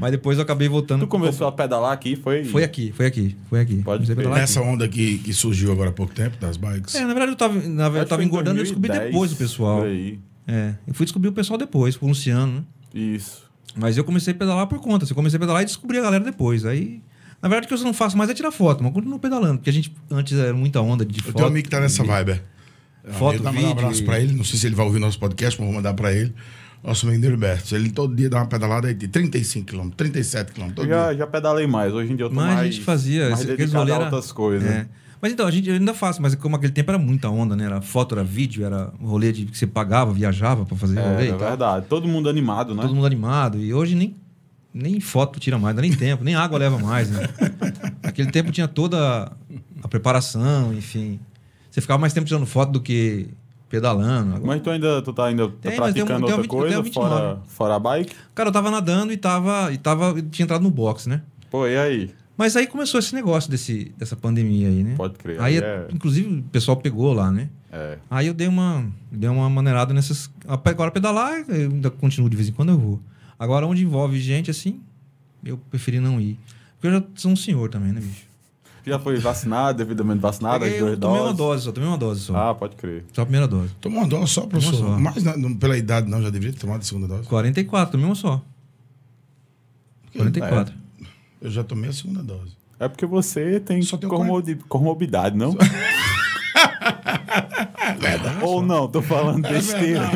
Mas 0.00 0.12
depois 0.12 0.38
eu 0.38 0.42
acabei 0.44 0.68
voltando. 0.68 1.00
Tu 1.00 1.06
começou 1.06 1.46
a 1.46 1.52
pedalar 1.52 1.92
aqui, 1.92 2.16
foi. 2.16 2.44
Foi 2.44 2.64
aqui, 2.64 2.90
foi 2.92 3.06
aqui, 3.06 3.36
foi 3.48 3.60
aqui. 3.60 3.82
Pode 3.82 4.06
pedalar 4.06 4.38
Nessa 4.38 4.60
aqui. 4.60 4.68
onda 4.68 4.88
que, 4.88 5.18
que 5.18 5.32
surgiu 5.32 5.70
agora 5.72 5.90
há 5.90 5.92
pouco 5.92 6.14
tempo, 6.14 6.36
das 6.38 6.56
bikes. 6.56 6.94
É, 6.94 7.00
na 7.02 7.08
verdade 7.08 7.32
eu 7.32 7.36
tava, 7.36 7.54
na 7.54 7.84
verdade, 7.88 7.98
eu 7.98 8.08
tava 8.08 8.24
engordando 8.24 8.58
e 8.58 8.60
eu 8.60 8.64
descobri 8.64 8.88
2010, 8.88 9.12
depois 9.12 9.32
o 9.32 9.36
pessoal. 9.36 9.82
aí. 9.82 10.18
É, 10.48 10.74
eu 10.86 10.94
fui 10.94 11.04
descobrir 11.04 11.28
o 11.28 11.32
pessoal 11.32 11.58
depois, 11.58 11.96
por 11.96 12.06
um 12.06 12.08
Luciano, 12.10 12.52
né? 12.52 12.62
Isso. 12.94 13.44
Mas 13.76 13.96
eu 13.98 14.02
comecei 14.04 14.32
a 14.32 14.36
pedalar 14.36 14.66
por 14.66 14.80
conta. 14.80 15.04
assim, 15.04 15.12
Eu 15.12 15.16
comecei 15.16 15.36
a 15.36 15.40
pedalar 15.40 15.62
e 15.62 15.66
descobri 15.66 15.98
a 15.98 16.02
galera 16.02 16.24
depois. 16.24 16.64
Aí, 16.64 17.02
na 17.42 17.48
verdade, 17.48 17.66
o 17.66 17.68
que 17.76 17.80
eu 17.80 17.84
não 17.86 17.92
faço 17.94 18.16
mais 18.16 18.30
é 18.30 18.34
tirar 18.34 18.50
foto, 18.50 18.82
mas 18.82 18.92
continuo 18.92 19.18
pedalando. 19.18 19.58
Porque 19.58 19.70
a 19.70 19.72
gente 19.72 19.94
antes 20.10 20.36
era 20.38 20.54
muita 20.54 20.80
onda 20.80 21.04
de 21.04 21.18
Eu 21.18 21.24
foto. 21.24 21.34
tenho 21.34 21.46
um 21.46 21.50
amigo 21.50 21.64
que 21.64 21.70
tá 21.70 21.78
nessa 21.78 22.02
e- 22.02 22.06
vibe. 22.06 22.40
Foto, 23.08 23.36
eu 23.36 23.42
mandar 23.44 23.50
um 23.50 23.54
vídeo 23.54 23.70
abraço 23.72 24.02
e- 24.02 24.04
pra 24.04 24.20
ele. 24.20 24.32
Não 24.34 24.44
sei 24.44 24.58
se 24.58 24.66
ele 24.66 24.74
vai 24.74 24.84
ouvir 24.86 24.98
nosso 24.98 25.18
podcast, 25.18 25.58
mas 25.58 25.66
vou 25.66 25.76
mandar 25.76 25.94
pra 25.94 26.12
ele. 26.12 26.32
Nosso 26.82 27.06
amigo 27.06 27.24
Heriberto. 27.24 27.74
Ele 27.74 27.90
todo 27.90 28.14
dia 28.14 28.30
dá 28.30 28.38
uma 28.38 28.46
pedalada 28.46 28.88
aí 28.88 28.94
de 28.94 29.06
35 29.08 29.66
km, 29.66 29.90
37 29.90 30.52
km. 30.52 30.70
Todo 30.74 30.88
Já, 30.88 31.08
dia. 31.10 31.18
já 31.18 31.26
pedalei 31.26 31.66
mais. 31.66 31.92
Hoje 31.92 32.12
em 32.12 32.16
dia 32.16 32.24
eu 32.24 32.30
tô 32.30 32.34
Mas 32.36 32.46
mais. 32.46 32.58
a 32.60 32.64
gente 32.64 32.80
fazia. 32.80 33.28
mais 33.30 33.44
dedicado 33.44 33.76
rolê 33.78 33.92
a 33.92 33.94
era- 33.96 34.04
outras 34.04 34.32
coisas. 34.32 34.68
É. 34.68 34.86
Mas 35.22 35.32
então, 35.32 35.46
a 35.46 35.50
gente 35.50 35.68
eu 35.68 35.74
ainda 35.74 35.92
faço, 35.92 36.22
mas 36.22 36.34
como 36.34 36.56
aquele 36.56 36.72
tempo 36.72 36.90
era 36.90 36.98
muita 36.98 37.28
onda, 37.28 37.54
né? 37.54 37.64
Era 37.66 37.82
foto, 37.82 38.14
era 38.14 38.24
vídeo, 38.24 38.64
era 38.64 38.90
rolê 39.02 39.30
de 39.30 39.44
que 39.44 39.58
você 39.58 39.66
pagava, 39.66 40.10
viajava 40.14 40.64
pra 40.64 40.74
fazer 40.74 40.98
rolê 40.98 41.24
É, 41.24 41.26
e 41.26 41.28
é 41.28 41.36
verdade. 41.36 41.84
Todo 41.90 42.08
mundo 42.08 42.26
animado, 42.30 42.74
né? 42.74 42.80
Todo 42.80 42.94
mundo 42.94 43.06
animado. 43.06 43.58
E 43.58 43.74
hoje 43.74 43.94
nem, 43.94 44.16
nem 44.72 44.98
foto 45.00 45.38
tira 45.38 45.58
mais, 45.58 45.76
dá 45.76 45.82
nem 45.82 45.92
tempo, 45.92 46.24
nem 46.24 46.34
água 46.34 46.58
leva 46.58 46.78
mais, 46.78 47.10
né? 47.10 47.28
Aquele 48.02 48.30
tempo 48.30 48.50
tinha 48.50 48.66
toda 48.66 49.30
a 49.82 49.88
preparação, 49.88 50.72
enfim. 50.72 51.20
Você 51.70 51.80
ficava 51.80 51.98
mais 52.00 52.12
tempo 52.12 52.26
tirando 52.26 52.46
foto 52.46 52.72
do 52.72 52.80
que 52.80 53.28
pedalando. 53.68 54.34
Agora- 54.34 54.46
Mas 54.46 54.62
tu 54.62 54.70
ainda 54.70 55.00
tu 55.02 55.12
tá 55.12 55.26
ainda 55.26 55.48
tá 55.48 55.54
Tem, 55.62 55.76
praticando 55.76 56.24
outra 56.26 56.42
20 56.42 56.48
coisa 56.50 56.74
tem 56.74 56.82
29. 56.82 57.08
fora, 57.14 57.38
fora 57.46 57.74
a 57.76 57.78
bike? 57.78 58.14
Cara, 58.34 58.48
eu 58.48 58.52
tava 58.52 58.70
nadando 58.70 59.12
e 59.12 59.16
tava, 59.16 59.72
e 59.72 59.78
tava. 59.78 60.20
Tinha 60.22 60.44
entrado 60.44 60.62
no 60.62 60.70
box, 60.70 61.08
né? 61.08 61.22
Pô, 61.50 61.66
e 61.66 61.76
aí? 61.78 62.10
Mas 62.36 62.56
aí 62.56 62.66
começou 62.66 62.98
esse 62.98 63.14
negócio 63.14 63.50
desse, 63.50 63.92
dessa 63.98 64.16
pandemia 64.16 64.68
aí, 64.68 64.82
né? 64.82 64.94
Pode 64.96 65.14
crer. 65.18 65.38
Aí, 65.40 65.58
Aí 65.58 65.62
é- 65.62 65.86
inclusive, 65.92 66.38
o 66.38 66.42
pessoal 66.44 66.76
pegou 66.76 67.12
lá, 67.12 67.30
né? 67.30 67.50
É. 67.70 67.98
Aí 68.10 68.26
eu 68.26 68.34
dei 68.34 68.48
uma, 68.48 68.84
dei 69.12 69.28
uma 69.28 69.48
maneirada 69.50 69.92
nessas. 69.94 70.30
Agora 70.48 70.90
pedalar, 70.90 71.44
eu 71.48 71.70
ainda 71.70 71.90
continuo 71.90 72.28
de 72.30 72.36
vez 72.36 72.48
em 72.48 72.52
quando 72.52 72.70
eu 72.70 72.78
vou. 72.78 73.00
Agora, 73.38 73.66
onde 73.66 73.84
envolve 73.84 74.18
gente 74.18 74.50
assim, 74.50 74.80
eu 75.44 75.56
preferi 75.70 76.00
não 76.00 76.20
ir. 76.20 76.38
Porque 76.74 76.88
eu 76.88 76.92
já 77.00 77.02
sou 77.14 77.30
um 77.30 77.36
senhor 77.36 77.68
também, 77.68 77.92
né, 77.92 78.00
bicho? 78.00 78.22
Já 78.86 78.98
foi 78.98 79.18
vacinado, 79.18 79.78
devidamente 79.78 80.20
vacinado, 80.20 80.64
as 80.64 80.70
duas 80.72 80.90
eu 80.92 80.96
tomei 80.98 81.18
uma 81.20 81.24
doses? 81.32 81.36
dose 81.38 81.64
só, 81.64 81.72
tomei 81.72 81.88
uma 81.88 81.98
dose 81.98 82.20
só. 82.20 82.36
Ah, 82.50 82.54
pode 82.54 82.76
crer. 82.76 83.04
Só 83.12 83.22
a 83.22 83.24
primeira 83.26 83.46
dose. 83.46 83.70
Tomou 83.80 83.98
uma 84.00 84.08
dose 84.08 84.32
só, 84.32 84.42
professor. 84.42 84.76
só. 84.76 84.98
Mas 84.98 85.22
não- 85.22 85.54
pela 85.54 85.76
idade 85.76 86.08
não, 86.08 86.22
já 86.22 86.30
deveria 86.30 86.52
ter 86.54 86.60
tomado 86.60 86.80
a 86.80 86.84
segunda 86.84 87.06
dose. 87.08 87.28
44, 87.28 87.92
tomei 87.92 88.06
uma 88.06 88.14
só. 88.14 88.42
44. 90.16 90.74
Eu 91.40 91.50
já 91.50 91.62
tomei 91.64 91.90
a 91.90 91.92
segunda 91.92 92.22
dose. 92.22 92.52
É 92.78 92.88
porque 92.88 93.04
você 93.06 93.60
tem 93.60 93.82
Só 93.82 93.98
comorbi- 93.98 94.56
comorbidade, 94.68 95.36
não? 95.36 95.54
Ou 98.42 98.62
não, 98.62 98.88
tô 98.88 99.02
falando 99.02 99.44
É 99.46 99.52
besteira. 99.52 100.08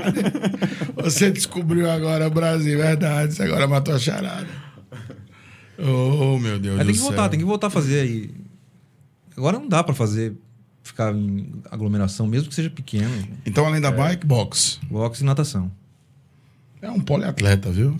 Você 0.97 1.31
descobriu 1.31 1.91
agora 1.91 2.27
o 2.27 2.31
Brasil, 2.31 2.79
verdade. 2.79 3.35
Você 3.35 3.43
agora 3.43 3.67
matou 3.67 3.95
a 3.95 3.99
charada. 3.99 4.47
Oh, 5.79 6.39
meu 6.39 6.59
Deus 6.59 6.79
Aí 6.79 6.85
do 6.85 6.87
tem 6.87 6.95
que 6.95 6.99
céu. 7.01 7.09
voltar, 7.09 7.29
tem 7.29 7.39
que 7.39 7.45
voltar 7.45 7.67
a 7.67 7.71
fazer 7.71 8.01
aí. 8.01 8.31
Agora 9.37 9.59
não 9.59 9.69
dá 9.69 9.83
pra 9.83 9.95
fazer, 9.95 10.35
ficar 10.83 11.13
em 11.15 11.53
aglomeração, 11.71 12.27
mesmo 12.27 12.49
que 12.49 12.55
seja 12.55 12.71
pequeno. 12.71 13.11
Então, 13.45 13.67
além 13.67 13.81
da 13.81 13.91
bike, 13.91 14.27
box. 14.27 14.79
Boxe 14.91 15.23
e 15.23 15.27
natação. 15.27 15.71
É 16.81 16.91
um 16.91 17.01
poliatleta, 17.01 17.71
viu? 17.71 17.97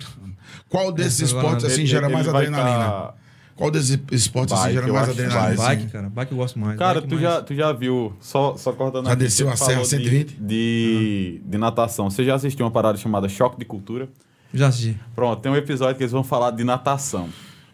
Qual 0.69 0.93
desses 0.93 1.23
Essa 1.23 1.37
esportes 1.37 1.65
assim 1.65 1.81
Ele- 1.83 1.87
gera 1.87 2.07
ele 2.07 2.15
mais 2.15 2.29
adrenalina? 2.29 2.79
tá- 2.85 3.15
Qual 3.57 3.71
desses 3.71 3.99
esportes 4.11 4.53
assim 4.53 4.63
Bike, 4.65 4.75
gera 4.75 4.89
eu 4.89 4.95
mais 4.95 5.09
adrenalina? 5.09 5.57
bike. 5.63 5.81
Bike, 5.83 5.93
cara. 5.93 6.09
Bike 6.11 6.33
eu 6.33 6.39
gosto 6.39 6.59
mais. 6.59 6.77
Cara, 6.79 6.95
Bike 7.01 7.09
tu 7.09 7.15
mais- 7.15 7.23
já, 7.23 7.43
tu 7.43 7.55
já 7.55 7.73
viu, 7.73 8.13
só, 8.21 8.57
só 8.57 8.73
cortando 8.73 9.07
Já 9.07 9.15
desceu 9.15 9.49
a 9.49 9.57
serra 9.57 9.71
falou 9.71 9.83
de- 9.85 9.89
120? 9.91 10.37
De, 10.41 11.41
de 11.45 11.59
natação. 11.59 12.11
Você 12.11 12.25
já 12.25 12.35
assistiu 12.35 12.67
uma 12.67 12.73
parada 12.73 12.99
chamada 12.99 13.29
Choque 13.29 13.57
de 13.59 13.65
Cultura? 13.65 14.09
Já 14.53 14.69
assisti. 14.69 14.99
Pronto, 15.15 15.41
tem 15.41 15.51
um 15.53 15.57
episódio 15.57 15.97
que 15.97 16.03
eles 16.03 16.13
vão 16.13 16.25
falar 16.25 16.51
de 16.51 16.65
natação. 16.65 17.29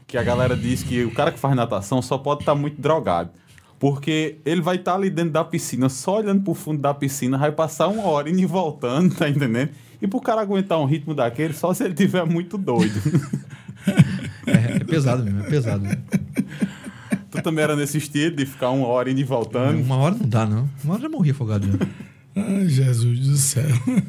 Que 0.07 0.19
a 0.19 0.23
galera 0.23 0.55
diz 0.57 0.83
que 0.83 1.03
o 1.05 1.13
cara 1.13 1.33
que 1.33 1.39
faz 1.39 1.57
natação 1.57 2.03
só 2.03 2.19
pode 2.19 2.41
estar 2.43 2.55
muito 2.55 2.81
drogado. 2.81 3.31
Porque 3.81 4.37
ele 4.45 4.61
vai 4.61 4.77
estar 4.77 4.95
ali 4.95 5.09
dentro 5.09 5.33
da 5.33 5.43
piscina, 5.43 5.89
só 5.89 6.19
olhando 6.19 6.43
pro 6.43 6.53
fundo 6.53 6.83
da 6.83 6.93
piscina, 6.93 7.39
vai 7.39 7.51
passar 7.51 7.89
uma 7.89 8.05
hora 8.05 8.29
indo 8.29 8.39
e 8.39 8.45
voltando, 8.45 9.15
tá 9.17 9.27
entendendo? 9.27 9.71
E 10.03 10.07
pro 10.07 10.21
cara 10.21 10.43
aguentar 10.43 10.79
um 10.79 10.85
ritmo 10.85 11.15
daquele, 11.15 11.55
só 11.55 11.73
se 11.73 11.85
ele 11.85 11.95
tiver 11.95 12.25
muito 12.25 12.57
doido. 12.57 13.01
É, 14.47 14.77
é 14.77 14.79
pesado 14.81 15.23
mesmo, 15.23 15.41
é 15.41 15.49
pesado. 15.49 15.83
mesmo. 15.83 16.03
tu 17.31 17.41
também 17.41 17.63
era 17.65 17.77
nesse 17.77 17.97
estilo 17.97 18.37
de 18.37 18.45
ficar 18.45 18.71
uma 18.71 18.87
hora 18.87 19.11
indo 19.11 19.21
e 19.21 19.25
voltando. 19.25 19.81
Uma 19.81 19.97
hora 19.97 20.15
não 20.15 20.29
dá, 20.29 20.45
não. 20.45 20.69
Uma 20.85 20.95
hora 20.95 21.03
eu 21.03 21.03
já 21.03 21.09
morri 21.09 21.31
afogado 21.31 21.67
já. 21.67 21.87
Ai, 22.35 22.69
Jesus 22.69 23.19
do 23.21 23.37
céu. 23.37 23.65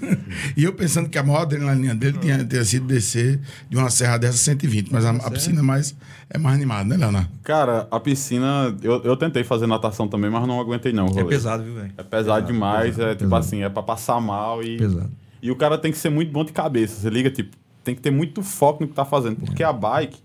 e 0.55 0.63
eu 0.63 0.73
pensando 0.73 1.09
que 1.09 1.17
a 1.17 1.23
maior 1.23 1.41
adrenalina 1.41 1.95
dele 1.95 2.17
tinha, 2.19 2.43
tinha 2.45 2.63
sido 2.63 2.85
descer 2.85 3.39
de 3.69 3.75
uma 3.75 3.89
serra 3.89 4.17
dessa 4.17 4.37
120, 4.37 4.91
mas 4.91 5.05
a, 5.05 5.09
a 5.11 5.31
piscina 5.31 5.59
é 5.59 5.63
mais, 5.63 5.95
é 6.29 6.37
mais 6.37 6.55
animada, 6.55 6.83
né, 6.85 6.97
Leonardo? 6.97 7.29
Cara, 7.43 7.87
a 7.89 7.99
piscina, 7.99 8.75
eu, 8.83 9.01
eu 9.03 9.17
tentei 9.17 9.43
fazer 9.43 9.65
natação 9.65 10.07
também, 10.07 10.29
mas 10.29 10.47
não 10.47 10.59
aguentei 10.59 10.93
não. 10.93 11.07
É 11.07 11.23
pesado, 11.23 11.63
viu, 11.63 11.73
velho? 11.73 11.93
É 11.97 12.03
pesado, 12.03 12.45
demais, 12.45 12.99
é 12.99 13.09
tipo 13.09 13.23
pesado. 13.23 13.35
assim, 13.35 13.63
é 13.63 13.69
pra 13.69 13.81
passar 13.81 14.21
mal 14.21 14.63
e. 14.63 14.77
Pesado. 14.77 15.11
E 15.41 15.49
o 15.49 15.55
cara 15.55 15.77
tem 15.77 15.91
que 15.91 15.97
ser 15.97 16.09
muito 16.09 16.31
bom 16.31 16.45
de 16.45 16.51
cabeça. 16.51 17.01
Você 17.01 17.09
liga, 17.09 17.31
tipo, 17.31 17.57
tem 17.83 17.95
que 17.95 18.01
ter 18.01 18.11
muito 18.11 18.43
foco 18.43 18.83
no 18.83 18.87
que 18.87 18.93
tá 18.93 19.03
fazendo. 19.03 19.37
Porque 19.37 19.63
a 19.63 19.73
bike, 19.73 20.19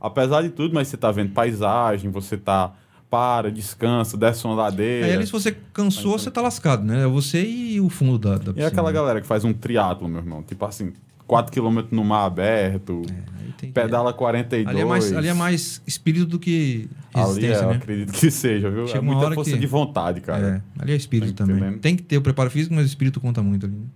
apesar 0.00 0.42
de 0.42 0.50
tudo, 0.50 0.74
mas 0.74 0.88
você 0.88 0.96
tá 0.96 1.10
vendo 1.12 1.32
paisagem, 1.32 2.10
você 2.10 2.36
tá. 2.36 2.72
Para, 3.10 3.50
descansa, 3.50 4.16
desce 4.16 4.44
uma 4.46 4.54
ladeira. 4.54 5.06
Aí 5.06 5.12
ali, 5.12 5.26
se 5.26 5.32
você 5.32 5.56
cansou, 5.72 6.18
você 6.18 6.30
tá 6.30 6.40
lascado, 6.40 6.84
né? 6.84 7.04
É 7.04 7.06
você 7.06 7.44
e 7.44 7.80
o 7.80 7.88
fundo 7.88 8.18
da, 8.18 8.30
da 8.36 8.42
E 8.50 8.54
piscina. 8.54 8.66
aquela 8.66 8.90
galera 8.90 9.20
que 9.20 9.26
faz 9.26 9.44
um 9.44 9.52
triatlo, 9.52 10.08
meu 10.08 10.18
irmão. 10.20 10.42
Tipo 10.42 10.64
assim, 10.64 10.92
4km 11.28 11.86
no 11.92 12.04
mar 12.04 12.24
aberto, 12.26 13.02
Aí 13.08 13.52
tem 13.58 13.68
que- 13.68 13.72
pedala 13.72 14.12
42. 14.12 14.66
Ali 14.68 14.80
é, 14.80 14.84
mais, 14.84 15.12
ali 15.12 15.28
é 15.28 15.34
mais 15.34 15.80
espírito 15.86 16.26
do 16.26 16.38
que 16.38 16.88
Ali 17.14 17.24
resistência, 17.26 17.54
é, 17.60 17.64
eu 17.64 17.68
né? 17.70 17.76
acredito 17.76 18.12
que 18.12 18.30
seja, 18.30 18.70
viu? 18.70 18.86
Chega 18.88 18.98
é 18.98 19.02
muita 19.02 19.32
força 19.32 19.52
que- 19.52 19.58
de 19.58 19.66
vontade, 19.66 20.20
cara. 20.20 20.62
É, 20.78 20.82
ali 20.82 20.92
é 20.92 20.96
espírito 20.96 21.32
Tá 21.32 21.46
também. 21.46 21.78
Tem 21.78 21.96
que 21.96 22.02
ter 22.02 22.16
o 22.18 22.22
preparo 22.22 22.50
físico, 22.50 22.74
mas 22.74 22.84
o 22.84 22.88
espírito 22.88 23.20
conta 23.20 23.40
muito 23.42 23.66
ali. 23.66 23.74
né? 23.76 23.86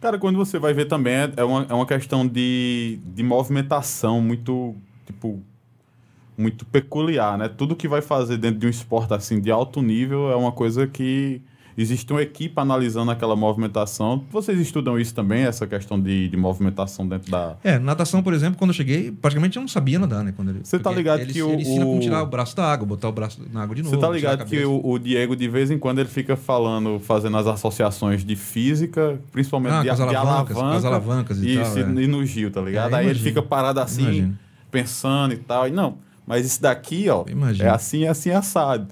Cara, 0.00 0.16
quando 0.18 0.36
você 0.36 0.58
vai 0.58 0.72
ver 0.72 0.86
também, 0.86 1.12
é 1.14 1.32
é 1.36 1.44
uma, 1.44 1.66
é 1.68 1.74
uma 1.74 1.84
questão 1.86 2.26
de, 2.26 2.98
de 3.14 3.22
movimentação 3.22 4.22
muito, 4.22 4.74
tipo, 5.04 5.42
muito 6.38 6.64
peculiar, 6.64 7.36
né? 7.36 7.48
Tudo 7.48 7.74
que 7.76 7.88
vai 7.88 8.00
fazer 8.00 8.36
dentro 8.38 8.60
de 8.60 8.66
um 8.66 8.70
esporte 8.70 9.12
assim 9.12 9.40
de 9.40 9.50
alto 9.50 9.82
nível 9.82 10.30
é 10.30 10.36
uma 10.36 10.52
coisa 10.52 10.86
que 10.86 11.42
existe 11.76 12.10
uma 12.12 12.20
equipe 12.22 12.52
analisando 12.56 13.10
aquela 13.12 13.36
movimentação. 13.36 14.24
Vocês 14.32 14.58
estudam 14.58 14.98
isso 14.98 15.14
também, 15.14 15.42
essa 15.44 15.64
questão 15.64 16.00
de, 16.00 16.28
de 16.28 16.36
movimentação 16.36 17.06
dentro 17.06 17.30
da. 17.30 17.56
É, 17.62 17.78
natação, 17.78 18.20
por 18.20 18.32
exemplo, 18.34 18.58
quando 18.58 18.70
eu 18.70 18.74
cheguei, 18.74 19.12
praticamente 19.12 19.56
eu 19.56 19.60
não 19.60 19.68
sabia 19.68 19.96
nadar, 19.98 20.24
né? 20.24 20.32
Quando 20.34 20.48
ele, 20.50 20.60
Você 20.64 20.76
tá 20.78 20.90
ligado 20.90 21.20
ele, 21.20 21.32
que 21.32 21.40
o- 21.40 21.50
Ele 21.52 21.62
ensina 21.62 21.84
como 21.84 22.00
tirar 22.00 22.22
o 22.22 22.26
braço 22.26 22.56
da 22.56 22.64
água, 22.64 22.84
botar 22.86 23.08
o 23.08 23.12
braço 23.12 23.40
na 23.52 23.62
água 23.62 23.76
de 23.76 23.82
novo. 23.84 23.94
Você 23.94 24.00
tá 24.00 24.10
ligado 24.10 24.44
que 24.44 24.64
o, 24.64 24.80
o 24.84 24.98
Diego, 24.98 25.36
de 25.36 25.48
vez 25.48 25.70
em 25.70 25.78
quando, 25.78 26.00
ele 26.00 26.08
fica 26.08 26.36
falando, 26.36 26.98
fazendo 26.98 27.36
as 27.36 27.46
associações 27.46 28.24
de 28.24 28.34
física, 28.34 29.20
principalmente 29.30 29.74
Ah, 29.74 29.82
de, 29.82 29.90
as 29.90 29.96
de 29.98 30.02
alavancas, 30.02 30.26
alavanca. 30.26 30.54
com 30.54 30.66
as 30.78 30.84
alavancas 30.84 31.38
e 31.42 31.54
isso, 31.54 31.74
tal, 31.74 31.96
é. 31.98 32.02
e 32.02 32.06
no 32.08 32.26
Gil, 32.26 32.50
tá 32.50 32.60
ligado? 32.60 32.92
É, 32.92 32.96
Aí 32.96 33.04
ele 33.04 33.10
imagino. 33.10 33.24
fica 33.28 33.40
parado 33.42 33.78
assim, 33.78 34.02
Imagino. 34.02 34.38
pensando 34.68 35.32
e 35.32 35.36
tal. 35.38 35.68
E 35.68 35.70
não, 35.70 35.98
mas 36.28 36.44
isso 36.44 36.60
daqui, 36.60 37.08
ó, 37.08 37.24
Imagino. 37.26 37.66
é 37.66 37.72
assim, 37.72 38.04
é 38.04 38.08
assim, 38.08 38.30
assado. 38.30 38.88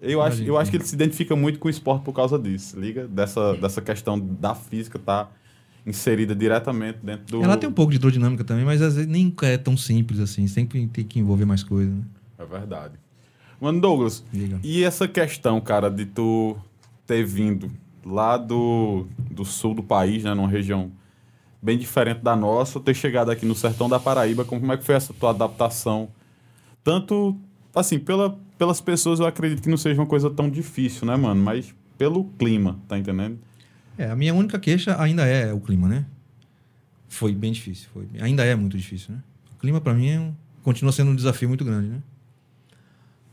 Eu 0.00 0.22
acho, 0.22 0.36
Imagino, 0.36 0.48
eu 0.48 0.58
acho 0.58 0.70
que 0.70 0.76
ele 0.76 0.84
se 0.84 0.94
identifica 0.94 1.34
muito 1.34 1.58
com 1.58 1.66
o 1.66 1.70
esporte 1.70 2.04
por 2.04 2.12
causa 2.12 2.38
disso, 2.38 2.78
liga? 2.78 3.08
Dessa, 3.08 3.54
dessa 3.54 3.82
questão 3.82 4.16
da 4.18 4.54
física 4.54 4.96
tá 4.96 5.28
inserida 5.84 6.36
diretamente 6.36 7.00
dentro 7.02 7.26
do... 7.26 7.42
Ela 7.42 7.56
tem 7.56 7.68
um 7.68 7.72
pouco 7.72 7.90
de 7.90 7.96
hidrodinâmica 7.96 8.44
também, 8.44 8.64
mas 8.64 8.80
às 8.80 8.94
vezes 8.94 9.10
nem 9.10 9.34
é 9.42 9.58
tão 9.58 9.76
simples 9.76 10.20
assim. 10.20 10.46
Sempre 10.46 10.86
tem 10.86 11.04
que 11.04 11.18
envolver 11.18 11.44
mais 11.44 11.64
coisa, 11.64 11.90
né? 11.90 12.02
É 12.38 12.44
verdade. 12.44 12.94
Mano, 13.60 13.80
Douglas, 13.80 14.24
Diga. 14.32 14.60
e 14.62 14.84
essa 14.84 15.08
questão, 15.08 15.60
cara, 15.60 15.90
de 15.90 16.06
tu 16.06 16.56
ter 17.06 17.24
vindo 17.24 17.70
lá 18.04 18.36
do, 18.36 19.06
do 19.18 19.44
sul 19.44 19.74
do 19.74 19.82
país, 19.82 20.22
né, 20.22 20.32
numa 20.32 20.48
região 20.48 20.92
bem 21.60 21.76
diferente 21.76 22.20
da 22.20 22.34
nossa, 22.36 22.78
ter 22.78 22.94
chegado 22.94 23.30
aqui 23.30 23.46
no 23.46 23.54
sertão 23.54 23.88
da 23.88 23.98
Paraíba, 23.98 24.44
como 24.44 24.72
é 24.72 24.76
que 24.76 24.84
foi 24.84 24.94
essa 24.94 25.12
tua 25.12 25.30
adaptação? 25.30 26.08
Tanto, 26.84 27.36
assim, 27.74 27.98
pela, 27.98 28.38
pelas 28.58 28.80
pessoas 28.80 29.20
eu 29.20 29.26
acredito 29.26 29.62
que 29.62 29.68
não 29.68 29.76
seja 29.76 30.00
uma 30.00 30.06
coisa 30.06 30.28
tão 30.30 30.50
difícil, 30.50 31.06
né, 31.06 31.16
mano? 31.16 31.42
Mas 31.42 31.74
pelo 31.96 32.24
clima, 32.38 32.78
tá 32.88 32.98
entendendo? 32.98 33.38
É, 33.96 34.10
a 34.10 34.16
minha 34.16 34.34
única 34.34 34.58
queixa 34.58 35.00
ainda 35.00 35.24
é 35.26 35.52
o 35.52 35.60
clima, 35.60 35.88
né? 35.88 36.04
Foi 37.08 37.32
bem 37.34 37.52
difícil. 37.52 37.88
Foi, 37.92 38.08
ainda 38.20 38.44
é 38.44 38.54
muito 38.56 38.76
difícil, 38.76 39.14
né? 39.14 39.20
O 39.54 39.60
clima, 39.60 39.80
para 39.80 39.94
mim, 39.94 40.08
é 40.08 40.18
um- 40.18 40.34
continua 40.62 40.90
sendo 40.92 41.10
um 41.10 41.14
desafio 41.14 41.48
muito 41.48 41.64
grande, 41.64 41.88
né? 41.88 42.02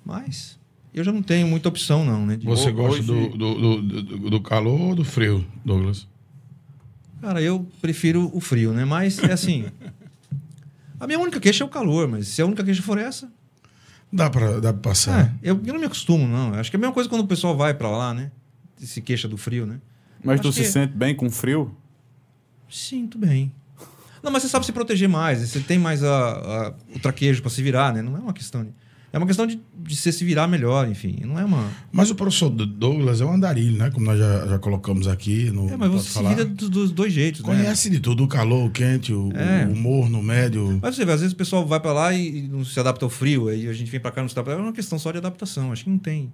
Mas 0.05 0.59
eu 0.93 1.03
já 1.03 1.11
não 1.11 1.21
tenho 1.23 1.47
muita 1.47 1.69
opção, 1.69 2.05
não, 2.05 2.25
né? 2.25 2.35
De- 2.35 2.45
Você 2.45 2.71
gosta 2.71 3.01
do, 3.03 3.29
do, 3.29 3.81
do- 3.81 4.29
do 4.29 4.41
calor 4.41 4.79
ou 4.79 4.95
do 4.95 5.03
frio, 5.05 5.45
Douglas? 5.63 6.07
Cara, 7.21 7.41
eu 7.41 7.67
prefiro 7.81 8.29
o 8.33 8.39
frio, 8.39 8.73
né? 8.73 8.85
Mas 8.85 9.19
é 9.19 9.31
assim. 9.31 9.65
a 10.99 11.05
minha 11.07 11.19
única 11.19 11.39
queixa 11.39 11.63
é 11.63 11.67
o 11.67 11.69
calor, 11.69 12.07
mas 12.07 12.27
se 12.27 12.41
a 12.41 12.45
única 12.45 12.63
queixa 12.63 12.81
for 12.81 12.97
essa. 12.97 13.31
Dá 14.11 14.29
pra, 14.29 14.59
dá 14.59 14.73
pra 14.73 14.81
passar. 14.91 15.25
É, 15.27 15.31
eu, 15.51 15.61
eu 15.65 15.73
não 15.73 15.79
me 15.79 15.85
acostumo, 15.85 16.27
não. 16.27 16.53
Acho 16.55 16.69
que 16.69 16.75
é 16.75 16.79
a 16.79 16.81
mesma 16.81 16.93
coisa 16.93 17.07
quando 17.09 17.21
o 17.21 17.27
pessoal 17.27 17.55
vai 17.55 17.73
pra 17.73 17.89
lá, 17.89 18.13
né? 18.13 18.31
E 18.81 18.87
se 18.87 19.01
queixa 19.01 19.27
do 19.27 19.37
frio, 19.37 19.65
né? 19.65 19.79
Mas 20.23 20.39
Acho 20.39 20.49
tu 20.49 20.51
se 20.53 20.61
que- 20.61 20.67
sente 20.67 20.93
bem 20.93 21.15
com 21.15 21.29
frio? 21.29 21.75
Sinto 22.69 23.17
bem. 23.17 23.51
Não, 24.21 24.31
mas 24.31 24.43
você 24.43 24.49
sabe 24.49 24.65
se 24.65 24.71
proteger 24.71 25.07
mais, 25.07 25.39
você 25.47 25.59
tem 25.59 25.79
mais 25.79 26.03
a, 26.03 26.09
a- 26.09 26.73
o 26.95 26.99
traquejo 26.99 27.41
pra 27.41 27.49
se 27.49 27.61
virar, 27.63 27.93
né? 27.93 28.01
Não 28.01 28.15
é 28.17 28.19
uma 28.19 28.33
questão 28.33 28.63
de. 28.63 28.71
É 29.13 29.17
uma 29.17 29.25
questão 29.25 29.47
de, 29.47 29.59
de 29.89 29.95
você 29.95 30.11
se 30.11 30.23
virar 30.23 30.47
melhor, 30.47 30.87
enfim. 30.87 31.17
Não 31.25 31.39
é 31.39 31.43
uma. 31.43 31.67
Mas 31.91 32.11
o 32.11 32.15
professor 32.15 32.49
Douglas 32.49 33.19
é 33.21 33.25
um 33.25 33.33
andarilho, 33.33 33.77
né? 33.77 33.89
Como 33.91 34.05
nós 34.05 34.19
já, 34.19 34.47
já 34.47 34.59
colocamos 34.59 35.07
aqui 35.07 35.49
no. 35.51 35.67
É, 35.69 35.75
mas 35.75 35.89
você 35.91 36.09
se 36.19 36.23
vira 36.23 36.45
dos, 36.45 36.69
dos 36.69 36.91
dois 36.91 37.11
jeitos, 37.11 37.41
né? 37.41 37.47
Conhece 37.47 37.89
de 37.89 37.99
tudo, 37.99 38.23
o 38.23 38.27
calor, 38.27 38.67
o 38.67 38.69
quente, 38.69 39.11
o, 39.11 39.31
É. 39.35 39.65
o 39.65 39.75
morno, 39.75 40.19
o 40.19 40.23
médio. 40.23 40.79
Mas 40.81 40.95
você 40.95 41.03
vê, 41.05 41.11
às 41.13 41.21
vezes 41.21 41.33
o 41.33 41.37
pessoal 41.37 41.65
vai 41.65 41.79
pra 41.79 41.91
lá 41.91 42.13
e, 42.13 42.43
não 42.47 42.63
se 42.63 42.79
adapta 42.79 43.03
ao 43.05 43.09
frio, 43.09 43.47
aí 43.47 43.67
a 43.67 43.73
gente 43.73 43.89
vem 43.89 43.99
pra 43.99 44.11
cá 44.11 44.21
e 44.21 44.23
não 44.23 44.29
se 44.29 44.37
adapta. 44.37 44.51
É 44.59 44.63
uma 44.63 44.71
questão 44.73 44.99
só 44.99 45.11
de 45.11 45.17
adaptação. 45.17 45.71
Acho 45.71 45.83
que 45.85 45.89
não 45.89 45.97
tem 45.97 46.31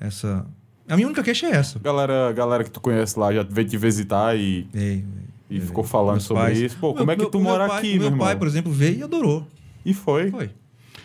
essa. 0.00 0.44
A 0.88 0.96
minha 0.96 1.06
única 1.08 1.22
queixa 1.22 1.46
é 1.46 1.50
essa. 1.52 1.78
Galera, 1.78 2.32
galera 2.32 2.62
que 2.64 2.70
tu 2.70 2.80
conhece 2.80 3.18
lá 3.18 3.32
já 3.32 3.42
veio 3.42 3.66
te 3.66 3.76
visitar 3.78 4.36
e, 4.36 4.66
É, 4.74 5.00
e 5.48 5.60
ficou 5.60 5.82
falando 5.82 6.16
meus 6.16 6.24
sobre 6.24 6.42
pais. 6.42 6.60
isso. 6.60 6.76
Pô, 6.78 6.88
Meu- 6.88 6.96
como 6.98 7.10
é 7.10 7.14
que 7.16 7.22
meu- 7.22 7.30
tu 7.30 7.38
meu 7.40 7.50
mora 7.50 7.66
pai- 7.66 7.78
aqui, 7.78 7.88
meu 7.92 7.98
Meu 8.00 8.06
irmão? 8.08 8.26
pai, 8.26 8.36
por 8.36 8.46
exemplo, 8.46 8.70
veio 8.70 8.98
e 8.98 9.02
adorou. 9.02 9.46
E 9.86 9.94
foi. 9.94 10.30
Foi. 10.30 10.50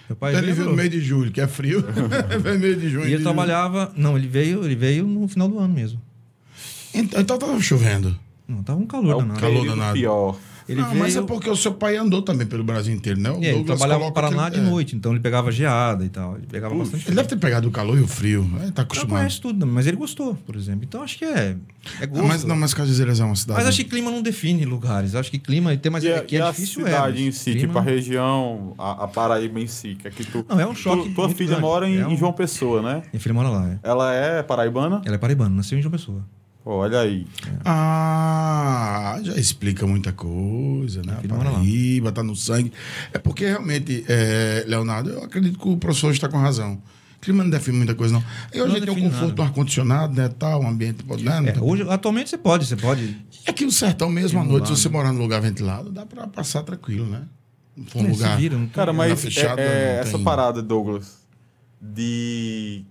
Meu 0.09 0.15
pai 0.15 0.35
Ele 0.35 0.51
veio 0.53 0.69
no 0.69 0.75
meio 0.75 0.89
de 0.89 0.99
julho, 0.99 1.31
que 1.31 1.39
é 1.39 1.47
frio. 1.47 1.83
Veio 2.41 2.59
meio 2.59 2.75
de 2.75 2.89
junho. 2.89 3.03
E 3.03 3.07
ele 3.07 3.11
julho. 3.13 3.23
trabalhava. 3.23 3.91
Não, 3.95 4.17
ele 4.17 4.27
veio, 4.27 4.65
ele 4.65 4.75
veio 4.75 5.05
no 5.05 5.27
final 5.27 5.47
do 5.47 5.59
ano 5.59 5.73
mesmo. 5.73 6.01
Então, 6.93 7.21
então 7.21 7.37
tava 7.37 7.59
chovendo. 7.61 8.17
Não, 8.47 8.63
tava 8.63 8.79
um 8.79 8.87
calor 8.87 9.17
É 9.17 9.19
danado. 9.19 9.39
calor 9.39 9.65
danado. 9.67 9.93
pior. 9.93 10.35
Ele 10.69 10.81
não, 10.81 10.89
veio. 10.89 10.99
mas 10.99 11.15
é 11.15 11.21
porque 11.23 11.49
o 11.49 11.55
seu 11.55 11.73
pai 11.73 11.97
andou 11.97 12.21
também 12.21 12.45
pelo 12.45 12.63
Brasil 12.63 12.93
inteiro, 12.93 13.19
né? 13.19 13.31
O 13.31 13.43
É, 13.43 13.47
ele 13.55 13.63
trabalhava 13.63 14.05
no 14.05 14.11
Paraná 14.13 14.45
aquele- 14.47 14.61
de 14.61 14.67
é. 14.67 14.69
noite, 14.71 14.95
então 14.95 15.11
ele 15.11 15.19
pegava 15.19 15.51
geada 15.51 16.05
e 16.05 16.09
tal. 16.09 16.35
Ele 16.37 16.45
pegava 16.45 16.73
Puxa, 16.75 16.83
bastante. 16.91 17.07
Ele 17.09 17.15
deve 17.15 17.27
ter 17.27 17.37
pegado 17.37 17.67
o 17.67 17.71
calor 17.71 17.97
e 17.97 18.01
o 18.01 18.07
frio. 18.07 18.43
Ele 18.61 18.71
tá 18.71 18.81
Ele 18.81 18.81
acostumado. 18.83 19.09
conhece 19.17 19.41
tudo, 19.41 19.65
mas 19.65 19.87
ele 19.87 19.97
gostou, 19.97 20.35
por 20.45 20.55
exemplo. 20.55 20.83
Então 20.83 21.01
acho 21.01 21.17
que 21.17 21.25
é. 21.25 21.55
É 21.99 22.05
gosto. 22.05 22.21
Não, 22.21 22.27
mas, 22.27 22.43
não, 22.43 22.55
mas 22.55 22.73
Cajazeiras 22.73 23.19
é 23.19 23.23
uma 23.23 23.35
cidade. 23.35 23.59
Mas 23.59 23.67
acho 23.67 23.77
que 23.83 23.89
clima 23.89 24.11
não 24.11 24.21
define 24.21 24.63
lugares. 24.63 25.15
Acho 25.15 25.31
que 25.31 25.39
clima 25.39 25.75
tem 25.75 25.91
mais 25.91 26.03
E, 26.03 26.13
a- 26.13 26.21
que 26.21 26.35
e 26.35 26.39
é 26.39 26.41
a 26.43 26.51
difícil 26.51 26.85
é. 26.85 26.91
cidade 26.91 27.23
em 27.23 27.31
si, 27.31 27.51
clima- 27.51 27.59
tipo 27.67 27.79
a 27.79 27.81
região, 27.81 28.75
a, 28.77 29.05
a 29.05 29.07
Paraíba 29.07 29.59
em 29.59 29.65
si, 29.67 29.95
que 29.95 30.07
aqui 30.07 30.23
tu... 30.23 30.45
Não, 30.47 30.59
é 30.59 30.67
um 30.67 30.75
choque 30.75 31.09
tu- 31.09 31.15
tua 31.15 31.29
filha 31.29 31.47
grande. 31.49 31.61
mora 31.61 31.89
em, 31.89 31.97
É 31.97 32.01
em 32.01 32.05
um- 32.05 32.15
João 32.17 32.31
Pessoa, 32.33 32.81
né? 32.81 33.01
Minha 33.11 33.19
filha 33.19 33.33
mora 33.33 33.49
lá, 33.49 33.67
é. 33.69 33.79
Ela 33.81 34.13
é 34.13 34.43
paraibana? 34.43 35.01
Ela 35.03 35.15
é 35.15 35.17
paraibana, 35.17 35.49
nasceu 35.55 35.79
em 35.79 35.81
João 35.81 35.91
Pessoa. 35.91 36.23
Olha 36.65 36.99
aí. 36.99 37.25
Ah, 37.65 39.19
já 39.23 39.35
explica 39.35 39.87
muita 39.87 40.11
coisa, 40.11 41.01
né? 41.03 41.17
Não 41.27 41.37
lá. 41.37 41.43
Paraíba, 41.51 42.11
tá 42.11 42.21
no 42.21 42.35
sangue. 42.35 42.71
É 43.13 43.17
porque 43.17 43.45
realmente, 43.45 44.03
é, 44.07 44.65
Leonardo, 44.67 45.09
eu 45.09 45.23
acredito 45.23 45.57
que 45.57 45.67
o 45.67 45.77
professor 45.77 46.11
está 46.11 46.27
com 46.27 46.37
razão. 46.37 46.81
O 47.17 47.19
clima 47.21 47.43
não 47.43 47.49
define 47.49 47.77
muita 47.77 47.95
coisa, 47.95 48.13
não. 48.13 48.23
E 48.53 48.61
hoje 48.61 48.75
Não 48.77 48.83
a 48.83 48.85
tem 48.95 49.05
o 49.05 49.09
conforto 49.11 49.33
do 49.35 49.41
ar-condicionado, 49.41 50.13
né? 50.15 50.29
Tal, 50.29 50.61
um 50.61 50.67
ambiente. 50.69 51.03
Né? 51.21 51.53
É, 51.55 51.59
hoje, 51.59 51.85
atualmente 51.89 52.29
você 52.29 52.37
pode, 52.37 52.65
você 52.65 52.75
pode. 52.75 53.03
E 53.45 53.49
aqui 53.49 53.65
no 53.65 53.71
sertão 53.71 54.09
mesmo, 54.09 54.39
à 54.39 54.43
noite, 54.43 54.67
se 54.67 54.75
você 54.77 54.89
morar 54.89 55.11
num 55.11 55.19
lugar 55.19 55.41
ventilado, 55.41 55.89
dá 55.91 56.05
pra 56.05 56.27
passar 56.27 56.63
tranquilo, 56.63 57.05
né? 57.07 57.23
Não 57.75 57.85
for 57.85 58.01
um 58.01 58.05
é, 58.05 58.09
lugar. 58.11 58.37
vira, 58.37 58.55
não 58.55 58.65
tem- 58.65 58.69
Cara, 58.73 58.93
mas 58.93 59.19
fechada, 59.21 59.61
é- 59.61 59.65
é 59.65 59.93
não 59.95 60.01
essa 60.01 60.11
tem- 60.17 60.23
parada, 60.23 60.61
Douglas, 60.61 61.17
de... 61.81 62.85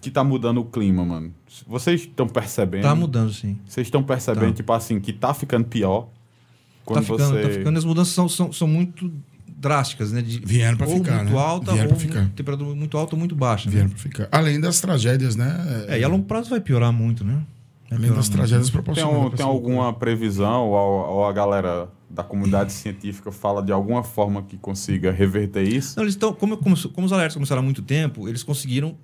que 0.00 0.10
tá 0.10 0.24
mudando 0.24 0.58
o 0.60 0.64
clima, 0.64 1.04
mano. 1.04 1.32
Vocês 1.66 2.02
estão 2.02 2.26
percebendo? 2.28 2.82
Tá 2.82 2.94
mudando, 2.94 3.32
sim. 3.32 3.58
Vocês 3.66 3.86
estão 3.86 4.02
percebendo, 4.02 4.48
Tá. 4.48 4.54
tipo 4.54 4.72
assim, 4.72 4.98
que 5.00 5.12
tá 5.12 5.34
ficando 5.34 5.64
pior? 5.66 6.08
Quando 6.84 6.98
Tá 7.06 7.12
ficando, 7.12 7.34
você... 7.34 7.42
tá 7.42 7.48
ficando. 7.50 7.78
As 7.78 7.84
mudanças 7.84 8.14
são, 8.14 8.28
são, 8.28 8.52
são 8.52 8.66
muito 8.66 9.12
drásticas, 9.46 10.10
né? 10.12 10.22
De, 10.22 10.38
Vieram 10.40 10.76
pra 10.78 10.86
ou 10.88 10.96
ficar, 10.96 11.16
muito 11.18 11.32
né? 11.34 11.38
alta, 11.38 11.72
Vieram 11.72 11.90
ou 11.90 11.96
pra 11.96 12.04
ficar. 12.06 12.30
temperatura 12.34 12.74
muito 12.74 12.96
alta 12.96 13.14
ou 13.14 13.18
muito 13.18 13.34
baixa. 13.36 13.66
né? 13.68 13.72
Vieram 13.74 13.90
pra 13.90 13.98
ficar. 13.98 14.28
Além 14.32 14.58
das 14.58 14.80
tragédias, 14.80 15.36
né? 15.36 15.84
É, 15.88 16.00
e 16.00 16.04
a 16.04 16.08
longo 16.08 16.24
prazo 16.24 16.48
vai 16.48 16.60
piorar 16.60 16.92
muito, 16.92 17.22
né? 17.24 17.42
Vai 17.90 17.98
Além 17.98 18.08
das 18.10 18.28
muito. 18.28 18.32
tragédias 18.32 18.66
Tem, 18.68 18.72
proporcionadas. 18.72 19.20
um- 19.26 19.30
tem 19.30 19.44
alguma 19.44 19.92
previsão 19.92 20.68
ou, 20.68 20.76
a- 20.78 21.10
ou 21.10 21.24
a 21.26 21.32
galera 21.32 21.88
da 22.08 22.22
comunidade 22.24 22.72
científica 22.72 23.30
fala 23.30 23.62
de 23.62 23.70
alguma 23.72 24.02
forma 24.02 24.42
que 24.42 24.56
consiga 24.56 25.12
reverter 25.12 25.62
isso? 25.62 25.94
Não, 25.96 26.04
eles 26.04 26.14
estão, 26.14 26.32
como, 26.32 26.56
como, 26.56 26.76
como 26.90 27.06
os 27.06 27.12
alertas 27.12 27.34
começaram 27.34 27.60
há 27.60 27.64
muito 27.64 27.82
tempo, 27.82 28.28
eles 28.28 28.42
conseguiram 28.42 28.96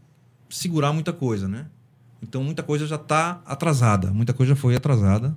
segurar 0.48 0.93
muita 0.93 1.12
coisa, 1.12 1.48
né? 1.48 1.66
Então 2.23 2.43
muita 2.43 2.62
coisa 2.62 2.86
já 2.86 2.97
está 2.97 3.40
atrasada, 3.44 4.10
muita 4.10 4.32
coisa 4.32 4.55
já 4.55 4.56
foi 4.60 4.74
atrasada. 4.74 5.36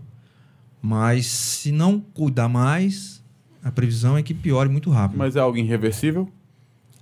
Mas 0.82 1.26
se 1.26 1.72
não 1.72 2.00
cuidar 2.00 2.48
mais, 2.48 3.22
a 3.64 3.72
previsão 3.72 4.18
é 4.18 4.24
que 4.24 4.34
piore 4.34 4.70
muito 4.70 4.90
rápido. 4.90 5.18
Mas 5.18 5.36
é 5.36 5.40
algo 5.40 5.58
irreversível? 5.58 6.30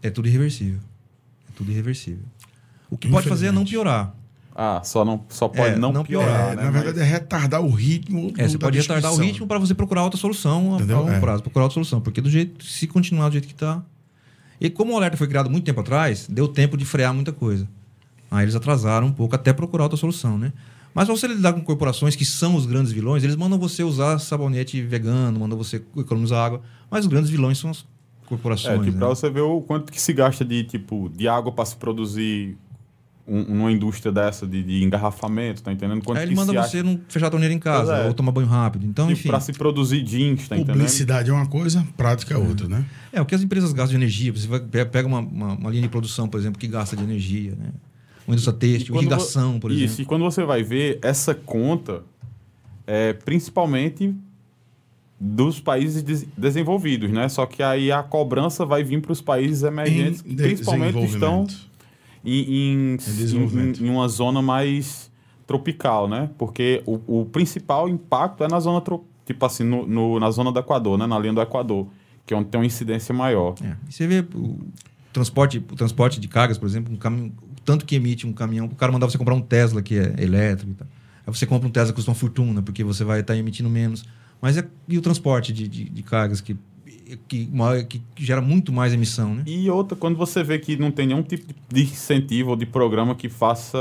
É 0.02 0.10
tudo 0.10 0.28
irreversível. 0.28 0.80
É 1.48 1.52
tudo 1.56 1.72
irreversível. 1.72 2.24
O 2.90 2.98
que 2.98 3.08
pode 3.08 3.28
fazer 3.30 3.48
é 3.48 3.52
não 3.52 3.64
piorar. 3.66 4.16
Ah, 4.60 4.82
só, 4.84 5.06
não, 5.06 5.24
só 5.30 5.48
pode 5.48 5.76
É, 5.76 5.78
não, 5.78 5.92
não 5.94 6.04
piorar, 6.04 6.54
É, 6.54 6.56
né? 6.56 6.64
na 6.64 6.72
Mas- 6.72 6.74
verdade, 6.84 7.00
é 7.00 7.04
retardar 7.04 7.62
o 7.62 7.70
ritmo. 7.70 8.34
É, 8.36 8.48
você 8.48 8.58
pode 8.58 8.80
retardar 8.80 9.14
o 9.14 9.18
ritmo 9.18 9.46
para 9.46 9.60
você 9.60 9.76
procurar 9.76 10.04
outra 10.04 10.20
solução 10.20 10.72
a, 10.72 10.74
a 10.74 10.78
Entendeu? 10.78 10.98
longo 11.00 11.12
É. 11.12 11.20
prazo, 11.20 11.44
procurar 11.44 11.66
outra 11.66 11.76
solução, 11.76 12.02
porque 12.02 12.20
do 12.22 12.30
jeito, 12.30 12.66
se 12.66 12.88
continuar 12.88 13.30
do 13.30 13.34
jeito 13.34 13.48
que 13.48 13.54
está. 13.54 13.84
E 14.60 14.68
como 14.72 14.94
o 14.94 14.98
alerta 14.98 15.16
foi 15.16 15.28
criado 15.28 15.48
muito 15.52 15.64
tempo 15.66 15.80
atrás, 15.82 16.26
deu 16.28 16.48
tempo 16.48 16.76
de 16.76 16.86
frear 16.86 17.14
muita 17.14 17.32
coisa. 17.32 17.68
Aí 18.30 18.44
eles 18.44 18.56
atrasaram 18.56 19.08
um 19.08 19.12
pouco 19.12 19.36
até 19.36 19.54
procurar 19.54 19.84
outra 19.84 19.98
solução, 19.98 20.38
né? 20.38 20.52
Mas 20.94 21.08
você 21.08 21.28
lidar 21.28 21.54
com 21.54 21.62
corporações 21.62 22.16
que 22.16 22.26
são 22.26 22.56
os 22.56 22.66
grandes 22.66 22.92
vilões, 22.92 23.24
eles 23.24 23.36
mandam 23.36 23.58
você 23.60 23.84
usar 23.84 24.18
sabonete 24.20 24.82
vegano, 24.82 25.40
mandam 25.40 25.58
você 25.58 25.82
economizar 25.96 26.44
água, 26.46 26.62
mas 26.90 27.02
os 27.06 27.08
grandes 27.08 27.30
vilões 27.30 27.58
são 27.60 27.70
as 27.70 27.86
corporações. 28.26 28.74
É, 28.80 28.84
tipo, 28.84 28.92
né? 28.94 28.98
pra 29.00 29.08
você 29.10 29.30
ver 29.30 29.42
o 29.42 29.62
quanto 29.62 29.92
que 29.92 30.02
se 30.02 30.12
gasta 30.12 30.44
de, 30.44 30.64
tipo, 30.64 31.10
de 31.16 31.28
água 31.28 31.52
para 31.52 31.66
se 31.66 31.76
produzir 31.76 32.58
um- 33.28 33.60
uma 33.60 33.72
indústria 33.72 34.12
dessa 34.12 34.48
de, 34.48 34.64
de 34.64 34.84
engarrafamento, 34.84 35.62
tá 35.62 35.72
entendendo? 35.72 36.02
Quanto 36.04 36.18
Aí 36.18 36.24
ele 36.24 36.32
que 36.32 36.38
manda 36.38 36.64
se 36.64 36.70
você 36.72 36.82
não 36.82 37.00
fechar 37.10 37.28
a 37.28 37.30
torneira 37.30 37.54
em 37.54 37.60
casa, 37.60 37.94
é. 37.98 38.08
ou 38.08 38.14
tomar 38.14 38.32
banho 38.32 38.48
rápido. 38.48 38.86
Então, 38.86 39.08
Tipo, 39.08 39.20
enfim. 39.20 39.30
pra 39.30 39.40
se 39.40 39.54
produzir 39.54 40.02
jeans, 40.02 40.48
tá 40.48 40.56
entendendo? 40.56 40.74
Publicidade 40.78 41.30
é 41.30 41.34
uma 41.34 41.46
coisa, 41.46 41.86
prática 41.96 42.34
é 42.34 42.38
outra, 42.38 42.68
né? 42.68 42.86
É, 43.14 43.22
o 43.22 43.26
que 43.26 43.36
as 43.36 43.42
empresas 43.44 43.72
gastam 43.72 43.92
de 44.00 44.04
energia. 44.04 44.32
Você 44.34 44.48
vai, 44.48 44.60
pe- 44.62 44.86
pega 44.86 45.08
uma, 45.08 45.20
uma, 45.20 45.54
uma 45.56 45.70
linha 45.70 45.84
de 45.84 45.90
produção, 45.90 46.28
por 46.28 46.40
exemplo, 46.40 46.58
que 46.58 46.68
gasta 46.68 46.96
de 46.96 47.04
energia, 47.04 47.52
né? 47.52 47.68
Uma 48.28 48.34
indústria 48.34 48.58
têxtil, 48.58 48.96
irrigação, 48.96 49.60
por 49.60 49.72
Isso, 49.72 49.84
exemplo. 49.84 50.02
e 50.02 50.06
quando 50.06 50.24
você 50.24 50.44
vai 50.44 50.62
ver 50.62 51.00
essa 51.02 51.34
conta, 51.34 52.04
é 52.86 53.14
principalmente 53.14 54.14
dos 55.20 55.60
países 55.60 56.04
des- 56.04 56.28
desenvolvidos, 56.38 57.10
né? 57.10 57.28
Só 57.30 57.46
que 57.46 57.64
aí 57.64 57.92
a 57.92 58.04
cobrança 58.04 58.66
vai 58.66 58.84
vir 58.84 59.02
para 59.02 59.12
os 59.12 59.22
países 59.22 59.64
emergentes, 59.64 60.22
que 60.22 60.36
principalmente 60.36 61.04
estão 61.06 61.48
em, 62.24 62.94
em, 62.94 62.98
Em 62.98 63.86
em- 63.86 63.90
uma 63.90 64.08
zona 64.08 64.42
mais 64.42 65.10
tropical, 65.48 66.08
né? 66.08 66.30
Porque 66.38 66.84
o, 66.86 67.22
o 67.22 67.26
principal 67.26 67.88
impacto 67.90 68.44
é 68.44 68.48
na 68.48 68.60
zona, 68.60 68.84
tipo 69.26 69.46
assim, 69.46 69.64
no, 69.64 69.88
no- 69.88 70.20
na 70.20 70.30
zona 70.30 70.52
do 70.52 70.60
Equador, 70.60 70.98
né? 70.98 71.08
Na 71.08 71.18
linha 71.18 71.34
do 71.34 71.42
Equador, 71.42 71.88
que 72.26 72.34
é 72.34 72.38
onde 72.38 72.50
tem 72.50 72.60
uma 72.60 72.68
incidência 72.68 73.16
maior. 73.16 73.56
É. 73.64 73.76
E 73.90 73.94
você 73.94 74.06
vê 74.06 74.20
o 74.36 74.60
transporte, 75.14 75.58
o 75.58 75.76
transporte 75.76 76.20
de 76.20 76.28
cargas, 76.28 76.58
por 76.60 76.66
exemplo, 76.68 76.94
um 76.94 76.98
caminhão, 76.98 77.32
o 77.42 77.47
tanto 77.68 77.86
que 77.86 77.98
emite 77.98 78.26
um 78.26 78.32
caminhão, 78.32 78.66
o 78.68 78.76
cara 78.76 78.94
mandar 78.94 79.08
você 79.08 79.18
comprar 79.18 79.36
um 79.36 79.42
Tesla 79.42 79.82
que 79.82 80.00
é 80.00 80.16
elétrico 80.20 80.72
e 80.72 80.76
tal. 80.76 80.88
Aí 81.28 81.36
você 81.36 81.46
compra 81.46 81.68
um 81.68 81.72
Tesla 81.72 81.92
que 81.92 81.98
custa 81.98 82.10
uma 82.10 82.16
fortuna, 82.16 82.62
porque 82.62 82.82
você 82.82 83.04
vai 83.04 83.20
estar 83.20 83.36
emitindo 83.36 83.70
menos. 83.70 84.06
Mas 84.42 84.58
é, 84.58 84.66
e 84.88 84.98
o 84.98 85.02
transporte 85.02 85.52
de, 85.52 85.68
de, 85.68 85.90
de 85.90 86.02
cargas 86.02 86.40
que, 86.40 86.56
que, 87.28 87.50
que 87.90 88.26
gera 88.26 88.40
muito 88.40 88.72
mais 88.72 88.94
emissão, 88.94 89.36
né? 89.36 89.44
E 89.46 89.70
outra, 89.70 89.98
quando 89.98 90.16
você 90.16 90.42
vê 90.46 90.58
que 90.58 90.78
não 90.78 90.92
tem 90.92 91.08
nenhum 91.08 91.22
tipo 91.22 91.54
de 91.68 91.82
incentivo 91.84 92.52
ou 92.52 92.56
de 92.56 92.66
programa 92.66 93.14
que 93.16 93.28
faça. 93.28 93.78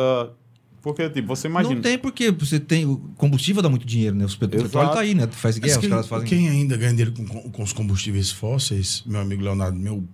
Porque, 0.82 1.08
tipo, 1.08 1.28
você 1.28 1.46
imagina. 1.46 1.76
Não 1.76 1.82
tem 1.82 1.96
porque 1.96 2.32
você 2.32 2.58
tem. 2.58 2.86
O 2.86 2.96
combustível 3.16 3.62
dá 3.62 3.68
muito 3.68 3.86
dinheiro, 3.86 4.16
né? 4.16 4.24
O 4.24 4.36
petróleo 4.36 4.66
Exato. 4.66 4.94
tá 4.94 5.00
aí, 5.00 5.14
né? 5.14 5.28
Faz 5.30 5.60
Mas 5.60 5.64
guerra, 5.64 5.76
os 5.76 5.80
quem, 5.80 5.90
caras 5.90 6.08
fazem. 6.08 6.26
quem 6.26 6.48
ainda 6.48 6.76
ganha 6.76 6.90
dinheiro 6.90 7.12
com, 7.12 7.24
com 7.52 7.62
os 7.62 7.72
combustíveis 7.72 8.32
fósseis, 8.32 9.04
meu 9.06 9.20
amigo 9.20 9.44
Leonardo, 9.44 9.78
meu 9.78 10.04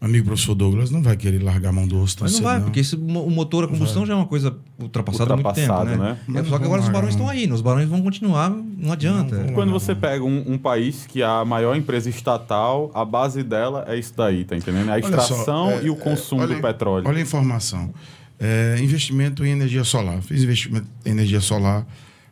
amigo 0.00 0.24
professor 0.26 0.54
Douglas, 0.54 0.90
não 0.90 1.02
vai 1.02 1.16
querer 1.16 1.42
largar 1.42 1.68
a 1.68 1.72
mão 1.72 1.86
do 1.86 2.00
osso 2.00 2.16
tão 2.16 2.24
Mas 2.24 2.32
não 2.32 2.38
cedo, 2.38 2.46
vai, 2.48 2.60
porque 2.60 2.80
esse, 2.80 2.96
o 2.96 3.30
motor 3.30 3.64
a 3.64 3.68
combustão 3.68 4.06
já 4.06 4.14
é 4.14 4.16
uma 4.16 4.26
coisa 4.26 4.56
ultrapassada 4.78 5.34
há 5.34 5.36
muito 5.36 5.52
tempo, 5.52 5.84
né? 5.84 5.96
né? 5.96 6.18
É, 6.26 6.32
Mas 6.32 6.46
só 6.48 6.56
que 6.56 6.64
não 6.64 6.66
agora 6.68 6.82
os 6.82 6.88
barões 6.88 7.14
não. 7.16 7.20
estão 7.24 7.28
aí, 7.28 7.46
né? 7.46 7.54
Os 7.54 7.60
barões 7.60 7.88
vão 7.88 8.00
continuar, 8.02 8.48
não 8.50 8.92
adianta. 8.92 9.36
Não, 9.36 9.52
Quando 9.52 9.70
Não, 9.70 9.78
você 9.78 9.92
não. 9.92 10.00
pega 10.00 10.24
um, 10.24 10.54
um 10.54 10.58
país 10.58 11.06
que 11.06 11.22
a 11.22 11.44
maior 11.44 11.76
empresa 11.76 12.08
estatal, 12.08 12.90
a 12.94 13.04
base 13.04 13.42
dela 13.42 13.84
é 13.88 13.98
isso 13.98 14.14
daí, 14.16 14.44
tá 14.44 14.56
entendendo? 14.56 14.88
A 14.88 14.92
Olha 14.94 15.02
só, 15.02 15.08
extração 15.08 15.70
é, 15.70 15.84
e 15.84 15.90
o 15.90 15.94
é, 15.94 15.96
consumo 15.96 16.42
olha- 16.42 16.56
do 16.56 16.62
petróleo. 16.62 17.06
Olha 17.06 17.18
a 17.18 17.22
informação. 17.22 17.92
É, 18.38 18.78
investimento 18.80 19.44
em 19.44 19.50
energia 19.50 19.84
solar. 19.84 20.22
Fiz 20.22 20.42
investimento 20.42 20.86
em 21.04 21.10
energia 21.10 21.42
solar 21.42 21.86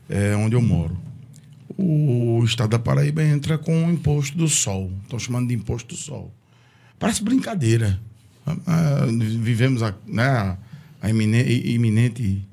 é, 0.09 0.35
onde 0.37 0.57
eu 0.57 0.63
moro. 0.63 0.97
O 1.77 2.43
estado 2.45 2.71
da 2.71 2.79
Paraíba 2.79 3.23
entra 3.23 3.59
com 3.59 3.85
o 3.87 3.91
imposto 3.91 4.37
do 4.37 4.49
sol. 4.49 4.91
Estão 5.05 5.19
chamando 5.19 5.49
de 5.49 5.55
imposto 5.55 5.95
do 5.95 6.01
sol. 6.01 6.33
Parece 6.99 7.23
brincadeira. 7.23 8.01
Ah, 8.47 8.57
ah, 8.67 9.07
vivemos 9.07 9.83
a, 9.83 9.95
né, 10.07 10.57
a 11.01 11.11
imine- 11.11 11.45
iminente, 11.75 12.47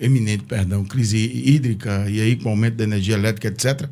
eminente, 0.00 0.44
perdão, 0.44 0.84
crise 0.84 1.18
hídrica 1.18 2.08
e 2.08 2.20
aí 2.20 2.36
com 2.36 2.48
o 2.48 2.52
aumento 2.52 2.76
da 2.76 2.84
energia 2.84 3.14
elétrica, 3.14 3.48
etc. 3.48 3.88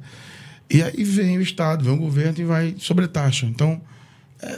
E 0.69 0.83
aí 0.83 1.05
vem 1.05 1.39
o 1.39 1.43
Estado, 1.43 1.85
vem 1.85 1.95
o 1.95 1.99
governo 1.99 2.41
e 2.41 2.45
vai 2.45 2.75
sobretaxa. 2.79 3.47
Então, 3.47 3.81
é, 4.41 4.57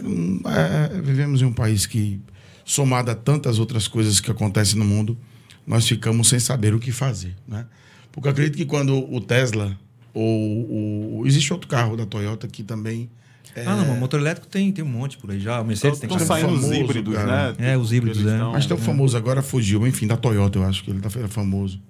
é, 0.95 1.01
vivemos 1.03 1.43
em 1.43 1.45
um 1.45 1.53
país 1.53 1.87
que, 1.87 2.21
somado 2.65 3.11
a 3.11 3.15
tantas 3.15 3.59
outras 3.59 3.87
coisas 3.89 4.21
que 4.21 4.31
acontecem 4.31 4.79
no 4.79 4.85
mundo, 4.85 5.19
nós 5.67 5.87
ficamos 5.87 6.29
sem 6.29 6.39
saber 6.39 6.75
o 6.75 6.79
que 6.79 6.93
fazer. 6.93 7.35
Né? 7.47 7.67
Porque 8.13 8.29
acredito 8.29 8.57
que 8.57 8.65
quando 8.65 8.97
o 9.13 9.21
Tesla 9.21 9.79
ou 10.15 11.21
o. 11.21 11.27
Existe 11.27 11.53
outro 11.53 11.69
carro 11.69 11.97
da 11.97 12.07
Toyota 12.07 12.47
que 12.47 12.63
também. 12.63 13.11
É, 13.55 13.65
Ah, 13.67 13.77
não, 13.77 13.87
mas 13.87 13.99
motor 13.99 14.21
elétrico 14.21 14.47
tem, 14.47 14.73
tem 14.73 14.85
um 14.85 14.89
monte 14.89 15.17
por 15.19 15.31
aí 15.31 15.41
já. 15.41 15.61
O 15.61 15.65
Mercedes 15.65 15.99
tem 15.99 16.09
Estão 16.09 16.19
que 16.19 16.27
saindo 16.27 16.53
os 16.55 16.61
famoso, 16.63 16.75
híbridos, 16.75 17.15
cara. 17.15 17.53
né? 17.53 17.73
É, 17.73 17.77
os 17.77 17.93
híbridos, 17.93 18.21
Eles 18.21 18.33
é. 18.33 18.39
mas 18.39 18.67
tem 18.67 18.77
o 18.77 18.81
famoso 18.81 19.17
agora, 19.17 19.43
fugiu, 19.43 19.87
enfim, 19.87 20.07
da 20.07 20.17
Toyota, 20.17 20.59
eu 20.59 20.65
acho 20.65 20.83
que 20.83 20.91
ele 20.91 21.01
tá 21.01 21.11
famoso. 21.29 21.81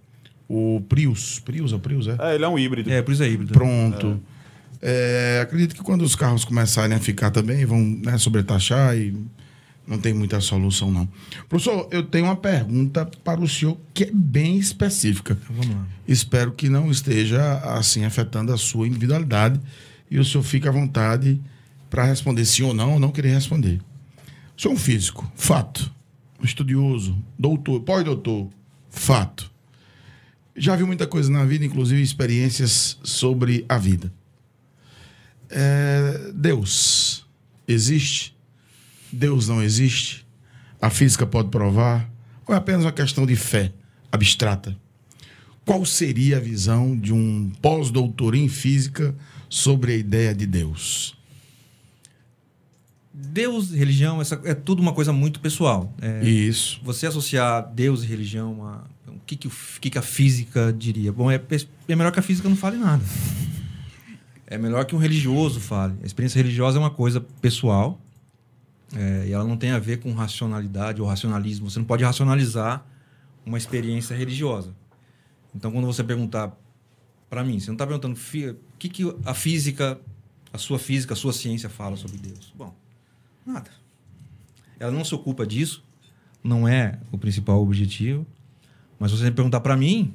O 0.48 0.82
Prius. 0.88 1.38
Prius, 1.40 1.72
é 1.72 1.76
o 1.76 1.78
Prius, 1.78 2.06
é? 2.06 2.16
É, 2.20 2.34
ele 2.34 2.44
é 2.44 2.48
um 2.48 2.58
híbrido. 2.58 2.90
É, 2.90 3.00
por 3.00 3.12
isso 3.12 3.22
é 3.22 3.28
híbrido. 3.28 3.52
Pronto. 3.52 4.20
É, 4.82 5.40
acredito 5.42 5.74
que 5.74 5.82
quando 5.82 6.02
os 6.02 6.14
carros 6.14 6.44
começarem 6.44 6.94
a 6.94 7.00
ficar 7.00 7.30
também, 7.30 7.64
vão 7.64 7.80
né, 7.80 8.18
sobretaxar 8.18 8.94
e 8.96 9.16
não 9.86 9.98
tem 9.98 10.12
muita 10.12 10.40
solução, 10.40 10.90
não. 10.90 11.08
Professor, 11.48 11.88
eu 11.90 12.02
tenho 12.02 12.26
uma 12.26 12.36
pergunta 12.36 13.06
para 13.24 13.40
o 13.40 13.48
senhor 13.48 13.78
que 13.94 14.04
é 14.04 14.10
bem 14.12 14.58
específica. 14.58 15.38
Vamos 15.48 15.68
lá. 15.74 15.86
Espero 16.06 16.52
que 16.52 16.68
não 16.68 16.90
esteja, 16.90 17.58
assim, 17.76 18.04
afetando 18.04 18.52
a 18.52 18.58
sua 18.58 18.86
individualidade 18.86 19.58
e 20.14 20.18
o 20.20 20.24
senhor 20.24 20.44
fique 20.44 20.68
à 20.68 20.70
vontade 20.70 21.40
para 21.90 22.04
responder 22.04 22.44
sim 22.44 22.62
ou 22.62 22.72
não, 22.72 22.92
ou 22.92 23.00
não 23.00 23.10
querer 23.10 23.34
responder. 23.34 23.80
O 24.56 24.62
senhor 24.62 24.72
é 24.72 24.76
um 24.76 24.78
físico, 24.78 25.28
fato. 25.34 25.92
Um 26.40 26.44
estudioso, 26.44 27.18
doutor, 27.36 27.80
pós-doutor, 27.80 28.48
fato. 28.88 29.50
Já 30.54 30.76
viu 30.76 30.86
muita 30.86 31.04
coisa 31.04 31.28
na 31.32 31.44
vida, 31.44 31.64
inclusive 31.64 32.00
experiências 32.00 32.96
sobre 33.02 33.64
a 33.68 33.76
vida. 33.76 34.12
É, 35.50 36.30
Deus 36.32 37.26
existe? 37.66 38.36
Deus 39.10 39.48
não 39.48 39.60
existe? 39.60 40.24
A 40.80 40.90
física 40.90 41.26
pode 41.26 41.48
provar? 41.48 42.08
Ou 42.46 42.54
é 42.54 42.58
apenas 42.58 42.84
uma 42.84 42.92
questão 42.92 43.26
de 43.26 43.34
fé 43.34 43.72
abstrata? 44.12 44.76
Qual 45.64 45.84
seria 45.84 46.36
a 46.36 46.40
visão 46.40 46.96
de 46.96 47.12
um 47.12 47.50
pós-doutor 47.60 48.36
em 48.36 48.48
física 48.48 49.12
sobre 49.54 49.92
a 49.92 49.96
ideia 49.96 50.34
de 50.34 50.46
Deus? 50.46 51.16
Deus, 53.12 53.70
religião, 53.70 54.20
essa, 54.20 54.40
é 54.44 54.54
tudo 54.54 54.82
uma 54.82 54.92
coisa 54.92 55.12
muito 55.12 55.38
pessoal. 55.38 55.92
É, 56.02 56.24
Isso. 56.24 56.80
você 56.82 57.06
associar 57.06 57.72
Deus 57.72 58.02
e 58.02 58.06
religião 58.06 58.66
a. 58.66 58.84
O 59.06 59.20
que, 59.24 59.36
que, 59.36 59.48
que, 59.80 59.90
que 59.90 59.98
a 59.98 60.02
física 60.02 60.74
diria? 60.76 61.12
Bom, 61.12 61.30
é, 61.30 61.40
é 61.88 61.94
melhor 61.96 62.10
que 62.10 62.18
a 62.18 62.22
física 62.22 62.48
não 62.48 62.56
fale 62.56 62.76
nada. 62.76 63.02
É 64.46 64.58
melhor 64.58 64.84
que 64.84 64.94
um 64.94 64.98
religioso 64.98 65.60
fale. 65.60 65.94
A 66.02 66.06
experiência 66.06 66.38
religiosa 66.38 66.76
é 66.76 66.80
uma 66.80 66.90
coisa 66.90 67.20
pessoal 67.40 68.00
é, 68.94 69.26
e 69.28 69.32
ela 69.32 69.44
não 69.44 69.56
tem 69.56 69.70
a 69.70 69.78
ver 69.78 69.98
com 69.98 70.12
racionalidade 70.12 71.00
ou 71.00 71.06
racionalismo. 71.06 71.70
Você 71.70 71.78
não 71.78 71.86
pode 71.86 72.02
racionalizar 72.04 72.84
uma 73.46 73.56
experiência 73.56 74.14
religiosa. 74.16 74.74
Então, 75.54 75.70
quando 75.70 75.86
você 75.86 76.02
perguntar 76.02 76.52
para 77.30 77.44
mim, 77.44 77.58
você 77.60 77.68
não 77.68 77.74
está 77.74 77.86
perguntando 77.86 78.16
"Fi- 78.16 78.56
o 78.74 78.78
que, 78.78 78.88
que 78.88 79.02
a 79.24 79.34
física, 79.34 79.98
a 80.52 80.58
sua 80.58 80.78
física, 80.78 81.14
a 81.14 81.16
sua 81.16 81.32
ciência 81.32 81.68
fala 81.68 81.96
sobre 81.96 82.18
Deus. 82.18 82.52
Bom, 82.56 82.74
nada. 83.46 83.70
Ela 84.78 84.90
não 84.92 85.04
se 85.04 85.14
ocupa 85.14 85.46
disso, 85.46 85.82
não 86.42 86.66
é 86.68 86.98
o 87.12 87.18
principal 87.18 87.62
objetivo. 87.62 88.26
Mas 88.98 89.10
você 89.12 89.30
perguntar 89.30 89.60
para 89.60 89.76
mim 89.76 90.12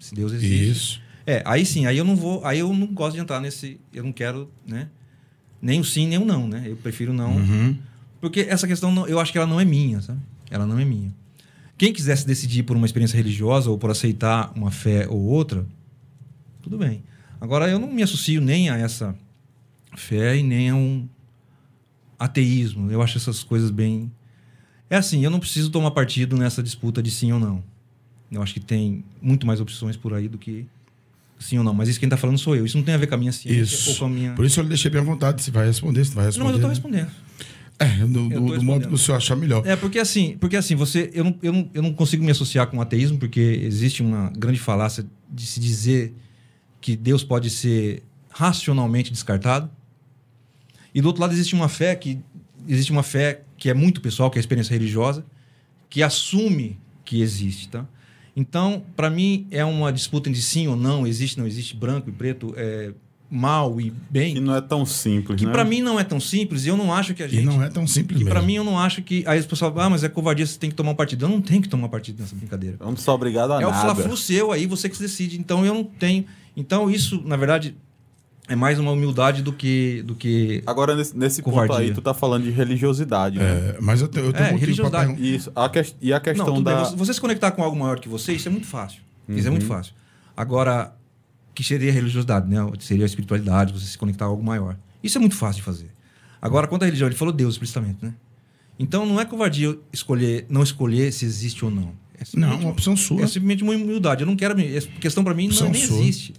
se 0.00 0.14
Deus 0.14 0.32
existe, 0.32 0.70
Isso. 0.70 1.00
é, 1.26 1.42
aí 1.46 1.64
sim, 1.64 1.86
aí 1.86 1.96
eu 1.96 2.04
não 2.04 2.16
vou, 2.16 2.44
aí 2.44 2.58
eu 2.58 2.72
não 2.72 2.86
gosto 2.88 3.14
de 3.14 3.20
entrar 3.20 3.40
nesse, 3.40 3.78
eu 3.92 4.02
não 4.02 4.12
quero, 4.12 4.50
né? 4.66 4.88
Nem 5.60 5.78
o 5.80 5.84
sim, 5.84 6.08
nem 6.08 6.18
o 6.18 6.24
não, 6.24 6.48
né? 6.48 6.64
Eu 6.66 6.76
prefiro 6.76 7.12
não, 7.12 7.36
Uhum. 7.36 7.78
porque 8.20 8.40
essa 8.40 8.66
questão 8.66 8.90
não- 8.92 9.06
eu 9.06 9.20
acho 9.20 9.30
que 9.30 9.38
ela 9.38 9.46
não 9.46 9.60
é 9.60 9.64
minha, 9.64 10.00
sabe? 10.00 10.18
Ela 10.50 10.66
não 10.66 10.78
é 10.78 10.84
minha. 10.84 11.14
Quem 11.78 11.92
quisesse 11.92 12.26
decidir 12.26 12.64
por 12.64 12.76
uma 12.76 12.84
experiência 12.86 13.16
religiosa 13.16 13.70
ou 13.70 13.78
por 13.78 13.90
aceitar 13.90 14.52
uma 14.56 14.70
fé 14.72 15.06
ou 15.08 15.20
outra, 15.20 15.64
tudo 16.62 16.76
bem. 16.78 17.02
Agora 17.42 17.68
eu 17.68 17.76
não 17.78 17.90
me 17.92 18.02
associo 18.04 18.40
nem 18.40 18.70
a 18.70 18.76
essa 18.78 19.14
fé 19.96 20.36
e 20.36 20.42
nem 20.44 20.70
a 20.70 20.76
um 20.76 21.08
ateísmo. 22.18 22.90
Eu 22.90 23.02
acho 23.02 23.18
essas 23.18 23.42
coisas 23.42 23.70
bem 23.70 24.10
É 24.88 24.96
assim, 24.96 25.24
eu 25.24 25.30
não 25.30 25.40
preciso 25.40 25.68
tomar 25.70 25.90
partido 25.90 26.36
nessa 26.36 26.62
disputa 26.62 27.02
de 27.02 27.10
sim 27.10 27.32
ou 27.32 27.40
não. 27.40 27.62
Eu 28.30 28.42
acho 28.42 28.54
que 28.54 28.60
tem 28.60 29.04
muito 29.20 29.46
mais 29.46 29.60
opções 29.60 29.96
por 29.96 30.14
aí 30.14 30.28
do 30.28 30.38
que 30.38 30.66
sim 31.38 31.58
ou 31.58 31.64
não. 31.64 31.74
Mas 31.74 31.88
isso 31.88 31.98
quem 31.98 32.06
está 32.06 32.16
falando 32.16 32.38
sou 32.38 32.54
eu. 32.54 32.64
Isso 32.64 32.76
não 32.76 32.84
tem 32.84 32.94
a 32.94 32.98
ver 32.98 33.06
com 33.08 33.14
a 33.16 33.18
minha 33.18 33.32
ciência 33.32 33.62
Isso. 33.74 33.90
ou 33.90 33.96
com 33.96 34.04
a 34.04 34.08
minha. 34.08 34.32
Por 34.34 34.44
isso 34.44 34.60
eu 34.60 34.62
lhe 34.62 34.68
deixei 34.68 34.90
bem 34.90 35.00
à 35.00 35.04
vontade 35.04 35.42
se 35.42 35.50
vai 35.50 35.66
responder, 35.66 36.04
se 36.04 36.14
vai 36.14 36.26
responder. 36.26 36.44
Não, 36.44 36.52
mas 36.52 36.62
eu 36.62 36.70
estou 36.70 36.70
respondendo. 36.70 37.10
É, 37.78 38.06
do, 38.06 38.28
do- 38.28 38.58
do 38.58 38.62
modo 38.62 38.86
que 38.86 38.94
o 38.94 38.98
senhor 38.98 39.16
achar 39.16 39.34
melhor. 39.34 39.66
É, 39.66 39.74
porque 39.74 39.98
assim, 39.98 40.36
porque 40.38 40.56
assim, 40.56 40.76
você. 40.76 41.10
Eu 41.12 41.24
não, 41.24 41.34
eu, 41.42 41.52
não, 41.52 41.70
eu 41.74 41.82
não 41.82 41.92
consigo 41.92 42.22
me 42.24 42.30
associar 42.30 42.68
com 42.68 42.76
o 42.76 42.80
ateísmo, 42.80 43.18
porque 43.18 43.40
existe 43.64 44.02
uma 44.02 44.30
grande 44.36 44.60
falácia 44.60 45.04
de 45.28 45.44
se 45.44 45.58
dizer 45.58 46.14
que 46.82 46.94
Deus 46.96 47.24
pode 47.24 47.48
ser 47.48 48.02
racionalmente 48.28 49.10
descartado. 49.10 49.70
E 50.94 51.00
do 51.00 51.06
outro 51.06 51.22
lado 51.22 51.32
existe 51.32 51.54
uma 51.54 51.68
fé 51.68 51.94
que. 51.94 52.18
Existe 52.68 52.92
uma 52.92 53.02
fé 53.02 53.42
que 53.56 53.70
é 53.70 53.74
muito 53.74 54.00
pessoal, 54.00 54.30
que 54.30 54.38
é 54.38 54.40
a 54.40 54.42
experiência 54.42 54.72
religiosa, 54.72 55.24
que 55.88 56.02
assume 56.02 56.78
que 57.04 57.20
existe, 57.22 57.68
tá? 57.68 57.86
Então, 58.36 58.82
para 58.96 59.10
mim, 59.10 59.46
é 59.50 59.64
uma 59.64 59.92
disputa 59.92 60.30
de 60.30 60.40
sim 60.40 60.68
ou 60.68 60.76
não, 60.76 61.06
existe, 61.06 61.38
não 61.38 61.46
existe, 61.46 61.76
branco 61.76 62.08
e 62.08 62.12
preto, 62.12 62.54
é, 62.56 62.92
mal 63.30 63.80
e 63.80 63.92
bem. 64.10 64.34
Que 64.34 64.40
não 64.40 64.54
é 64.54 64.60
tão 64.60 64.86
simples, 64.86 65.38
Que 65.38 65.46
né? 65.46 65.52
para 65.52 65.64
mim 65.64 65.82
não 65.82 65.98
é 65.98 66.04
tão 66.04 66.20
simples 66.20 66.64
e 66.64 66.68
eu 66.68 66.76
não 66.76 66.92
acho 66.92 67.14
que 67.14 67.22
a 67.22 67.28
gente. 67.28 67.42
E 67.42 67.44
não 67.44 67.62
é 67.62 67.68
tão 67.68 67.86
simples 67.86 68.18
Que 68.18 68.24
mesmo. 68.24 68.30
pra 68.30 68.42
mim 68.42 68.54
eu 68.54 68.64
não 68.64 68.78
acho 68.78 69.02
que. 69.02 69.24
Aí 69.26 69.38
as 69.38 69.44
pessoas 69.46 69.72
falam, 69.72 69.86
ah, 69.86 69.90
mas 69.90 70.04
é 70.04 70.08
covardia, 70.08 70.46
você 70.46 70.58
tem 70.58 70.70
que 70.70 70.76
tomar 70.76 70.92
um 70.92 70.94
partido. 70.94 71.24
Eu 71.24 71.28
não 71.28 71.40
tenho 71.40 71.60
que 71.62 71.68
tomar 71.68 71.88
partido 71.88 72.20
nessa 72.20 72.36
brincadeira. 72.36 72.76
Eu 72.78 72.86
não 72.86 72.96
sou 72.96 73.14
obrigado 73.14 73.52
a 73.52 73.60
é 73.60 73.66
o 73.66 73.70
nada. 73.70 73.94
fla-flu 73.94 74.16
seu 74.16 74.52
aí, 74.52 74.66
você 74.66 74.88
que 74.88 74.96
se 74.96 75.02
decide. 75.02 75.38
Então 75.38 75.64
eu 75.66 75.74
não 75.74 75.84
tenho. 75.84 76.24
Então 76.56 76.90
isso, 76.90 77.22
na 77.24 77.36
verdade, 77.36 77.76
é 78.48 78.54
mais 78.56 78.78
uma 78.78 78.90
humildade 78.90 79.42
do 79.42 79.52
que. 79.52 80.02
Do 80.02 80.14
que... 80.14 80.62
Agora, 80.66 80.94
nesse, 80.96 81.16
nesse 81.16 81.42
ponto 81.42 81.72
aí, 81.72 81.92
tu 81.94 82.02
tá 82.02 82.12
falando 82.12 82.44
de 82.44 82.50
religiosidade, 82.50 83.38
né? 83.38 83.74
É, 83.76 83.78
mas 83.80 84.00
eu 84.00 84.08
tenho, 84.08 84.26
eu 84.26 84.32
tenho 84.32 84.46
É, 84.46 84.52
um 84.52 84.56
religiosidade. 84.56 85.34
Isso. 85.34 85.50
A 85.54 85.68
ques- 85.68 85.94
E 86.00 86.12
a 86.12 86.16
Não, 86.16 86.22
questão 86.22 86.54
bem, 86.54 86.64
da... 86.64 86.84
você- 86.84 86.96
você 86.96 87.14
se 87.14 87.20
conectar 87.20 87.50
com 87.52 87.62
algo 87.62 87.78
maior 87.78 87.98
que 88.00 88.08
você, 88.08 88.32
isso 88.32 88.48
é 88.48 88.50
muito 88.50 88.66
fácil. 88.66 89.00
Isso 89.28 89.40
é 89.46 89.50
Uhum. 89.50 89.52
muito 89.56 89.66
fácil. 89.66 89.94
Agora, 90.36 90.94
que 91.54 91.62
seria 91.62 91.90
a 91.90 91.94
religiosidade, 91.94 92.48
né? 92.48 92.56
Seria 92.80 93.04
a 93.04 93.06
espiritualidade, 93.06 93.72
você 93.72 93.86
se 93.86 93.96
conectar 93.98 94.24
a 94.24 94.28
algo 94.28 94.42
maior. 94.42 94.76
Isso 95.02 95.16
é 95.18 95.20
muito 95.20 95.36
fácil 95.36 95.56
de 95.56 95.62
fazer. 95.62 95.90
Agora, 96.40 96.66
quanto 96.66 96.82
à 96.82 96.86
religião, 96.86 97.06
ele 97.08 97.14
falou 97.16 97.32
Deus 97.32 97.54
explicitamente, 97.54 97.98
né? 98.04 98.12
Então, 98.78 99.06
não 99.06 99.20
é 99.20 99.24
covardia 99.24 99.78
escolher, 99.92 100.44
não 100.48 100.62
escolher 100.62 101.12
se 101.12 101.24
existe 101.24 101.64
ou 101.64 101.70
não. 101.70 101.82
Não, 101.82 102.24
simplesmente- 102.24 102.60
uma 102.64 102.70
opção 102.70 102.96
sua. 102.96 103.22
É 103.22 103.26
simplesmente 103.26 103.62
uma 103.62 103.72
humildade. 103.74 104.22
Eu 104.22 104.26
não 104.26 104.34
quero. 104.36 104.56
me- 104.56 104.74
Essa 104.74 104.88
questão 104.88 105.22
pra 105.24 105.34
mim 105.34 105.48
não, 105.48 105.70
nem 105.70 105.74
sua. 105.86 105.98
existe. 106.00 106.34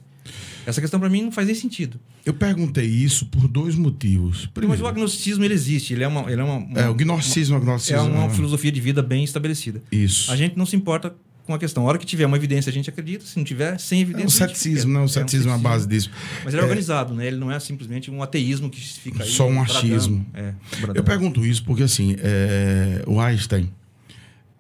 Essa 0.66 0.80
questão 0.82 1.00
pra 1.00 1.10
mim 1.10 1.22
não 1.24 1.32
faz 1.32 1.48
nem 1.48 1.56
sentido. 1.56 2.00
Eu 2.26 2.34
perguntei 2.34 2.86
isso 2.86 3.26
por 3.28 3.48
dois 3.48 3.76
motivos. 3.76 4.38
Mas 4.38 4.46
o 4.48 4.52
Primeiro, 4.52 4.88
agnosticismo 4.88 5.44
ele 5.44 5.54
existe. 5.54 5.94
Ele 5.94 6.04
é 6.04 6.08
uma. 6.08 6.32
Ele 6.32 6.42
é, 6.42 6.44
uma, 6.44 6.56
uma- 6.58 6.80
é, 6.80 6.90
o 6.90 6.94
gnosticismo, 6.94 7.56
o 7.56 7.58
agnosticismo. 7.58 8.00
é 8.00 8.02
uma 8.12 8.26
é. 8.26 8.30
filosofia 8.30 8.72
de 8.72 8.80
vida 8.80 9.02
bem 9.02 9.24
estabelecida. 9.24 9.82
Isso. 9.92 10.32
A 10.32 10.36
gente 10.36 10.58
não 10.58 10.66
se 10.66 10.76
importa 10.76 11.14
com 11.46 11.54
a 11.54 11.60
questão. 11.60 11.84
A 11.84 11.88
hora 11.88 11.98
que 11.98 12.06
tiver 12.06 12.26
uma 12.26 12.38
evidência, 12.38 12.70
a 12.70 12.74
gente 12.74 12.90
acredita. 12.90 13.26
Se 13.26 13.38
não 13.38 13.44
tiver, 13.44 13.78
sem 13.80 14.00
É 14.00 14.02
evidência. 14.02 14.26
o 14.26 14.44
a 14.44 14.48
gente 14.48 14.58
ceticismo, 14.58 14.94
né? 14.94 15.00
O 15.00 15.04
um 15.04 15.08
ceticismo 15.08 15.52
é 15.52 15.56
a 15.56 15.58
base 15.58 15.88
disso. 15.88 16.10
Mas 16.44 16.54
ele 16.54 16.62
é, 16.62 16.66
organizado, 16.66 17.14
né? 17.14 17.28
Ele 17.28 17.38
não 17.38 17.52
é 17.52 17.60
simplesmente 17.60 18.10
um 18.10 18.24
ateísmo 18.24 18.70
que 18.70 18.80
fica 18.80 19.24
aí. 19.24 19.30
Só 19.30 19.48
um 19.48 19.56
bradando. 19.56 19.78
achismo. 19.78 20.26
É, 20.34 20.54
bradando. 20.78 21.00
Eu 21.00 21.04
pergunto 21.04 21.46
isso 21.46 21.64
porque, 21.66 21.84
assim, 21.84 22.16
é, 22.20 23.04
o 23.06 23.20
Einstein, 23.20 23.70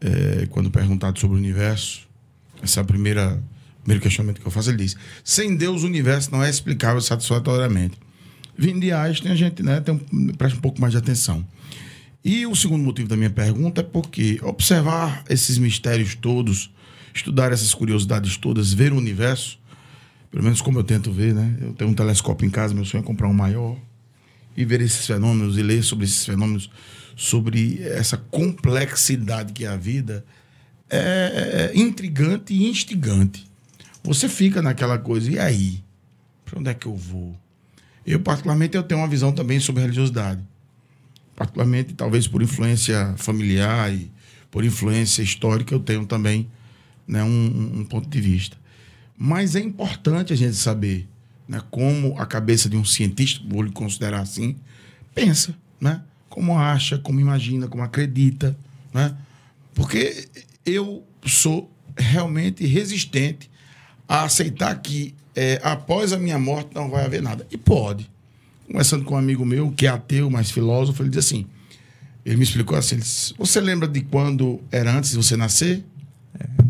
é, 0.01 0.45
quando 0.49 0.69
perguntado 0.69 1.17
sobre 1.19 1.37
o 1.37 1.39
universo, 1.39 2.01
esse 2.61 2.77
é 2.79 2.83
primeira, 2.83 3.41
primeiro 3.83 4.01
questionamento 4.01 4.41
que 4.41 4.47
eu 4.47 4.51
faço, 4.51 4.69
ele 4.69 4.77
diz: 4.77 4.95
sem 5.23 5.55
Deus 5.55 5.83
o 5.83 5.85
universo 5.85 6.31
não 6.31 6.43
é 6.43 6.49
explicável 6.49 7.01
satisfatoriamente. 7.01 7.97
Vindo 8.57 8.79
de 8.79 8.91
Einstein, 8.91 9.31
a 9.31 9.35
gente 9.35 9.61
né, 9.63 9.81
tem 9.81 9.93
um, 9.93 10.27
presta 10.33 10.57
um 10.57 10.61
pouco 10.61 10.79
mais 10.79 10.93
de 10.93 10.97
atenção. 10.97 11.45
E 12.23 12.45
o 12.45 12.55
segundo 12.55 12.83
motivo 12.83 13.07
da 13.07 13.17
minha 13.17 13.29
pergunta 13.29 13.81
é 13.81 13.83
porque 13.83 14.39
observar 14.43 15.23
esses 15.29 15.57
mistérios 15.57 16.15
todos, 16.15 16.71
estudar 17.13 17.51
essas 17.51 17.73
curiosidades 17.73 18.37
todas, 18.37 18.71
ver 18.71 18.93
o 18.93 18.97
universo, 18.97 19.59
pelo 20.31 20.43
menos 20.43 20.61
como 20.61 20.79
eu 20.79 20.83
tento 20.83 21.11
ver, 21.11 21.33
né? 21.33 21.57
Eu 21.61 21.73
tenho 21.73 21.91
um 21.91 21.93
telescópio 21.93 22.45
em 22.45 22.49
casa, 22.49 22.73
meu 22.73 22.85
sonho 22.85 23.01
é 23.01 23.05
comprar 23.05 23.27
um 23.27 23.33
maior 23.33 23.77
e 24.55 24.63
ver 24.63 24.81
esses 24.81 25.05
fenômenos 25.05 25.57
e 25.57 25.63
ler 25.63 25.83
sobre 25.83 26.05
esses 26.05 26.25
fenômenos, 26.25 26.69
sobre 27.15 27.81
essa 27.83 28.17
complexidade 28.17 29.51
que 29.51 29.65
é 29.65 29.67
a 29.67 29.75
vida, 29.75 30.23
é 30.89 31.71
intrigante 31.75 32.53
e 32.53 32.69
instigante. 32.69 33.45
Você 34.03 34.27
fica 34.27 34.61
naquela 34.61 34.97
coisa, 34.97 35.31
e 35.31 35.39
aí? 35.39 35.83
Para 36.43 36.59
onde 36.59 36.69
é 36.69 36.73
que 36.73 36.85
eu 36.85 36.95
vou? 36.95 37.35
Eu, 38.05 38.19
particularmente, 38.19 38.75
eu 38.75 38.83
tenho 38.83 38.99
uma 38.99 39.07
visão 39.07 39.31
também 39.31 39.59
sobre 39.59 39.81
religiosidade. 39.81 40.41
Particularmente, 41.35 41.93
talvez 41.93 42.27
por 42.27 42.41
influência 42.41 43.15
familiar 43.17 43.93
e 43.93 44.11
por 44.51 44.65
influência 44.65 45.23
histórica, 45.23 45.73
eu 45.73 45.79
tenho 45.79 46.05
também 46.05 46.49
né, 47.07 47.23
um, 47.23 47.79
um 47.79 47.85
ponto 47.85 48.09
de 48.09 48.19
vista. 48.19 48.57
Mas 49.17 49.55
é 49.55 49.61
importante 49.61 50.33
a 50.33 50.35
gente 50.35 50.55
saber 50.55 51.07
né, 51.47 51.61
como 51.71 52.19
a 52.19 52.25
cabeça 52.25 52.69
de 52.69 52.75
um 52.75 52.83
cientista, 52.83 53.41
vou 53.47 53.61
lhe 53.61 53.71
considerar 53.71 54.19
assim, 54.19 54.57
pensa, 55.15 55.55
né? 55.79 56.01
Como 56.29 56.57
acha, 56.57 56.97
como 56.97 57.19
imagina, 57.19 57.67
como 57.67 57.83
acredita, 57.83 58.57
né? 58.93 59.15
Porque 59.73 60.27
eu 60.65 61.05
sou 61.25 61.71
realmente 61.97 62.65
resistente 62.65 63.49
a 64.13 64.25
aceitar 64.25 64.75
que 64.79 65.15
é, 65.35 65.59
após 65.63 66.13
a 66.13 66.19
minha 66.19 66.37
morte 66.37 66.69
não 66.75 66.87
vai 66.87 67.03
haver 67.03 67.19
nada. 67.19 67.47
E 67.49 67.57
pode. 67.57 68.07
Conversando 68.67 69.03
com 69.03 69.15
um 69.15 69.17
amigo 69.17 69.43
meu, 69.43 69.71
que 69.71 69.87
é 69.87 69.89
ateu, 69.89 70.29
mas 70.29 70.51
filósofo, 70.51 71.01
ele 71.01 71.09
diz 71.09 71.25
assim, 71.25 71.47
ele 72.23 72.37
me 72.37 72.43
explicou 72.43 72.77
assim, 72.77 72.93
ele 72.93 73.01
disse, 73.01 73.33
você 73.35 73.59
lembra 73.59 73.87
de 73.87 74.01
quando 74.01 74.61
era 74.71 74.95
antes 74.95 75.09
de 75.09 75.17
você 75.17 75.35
nascer? 75.35 75.83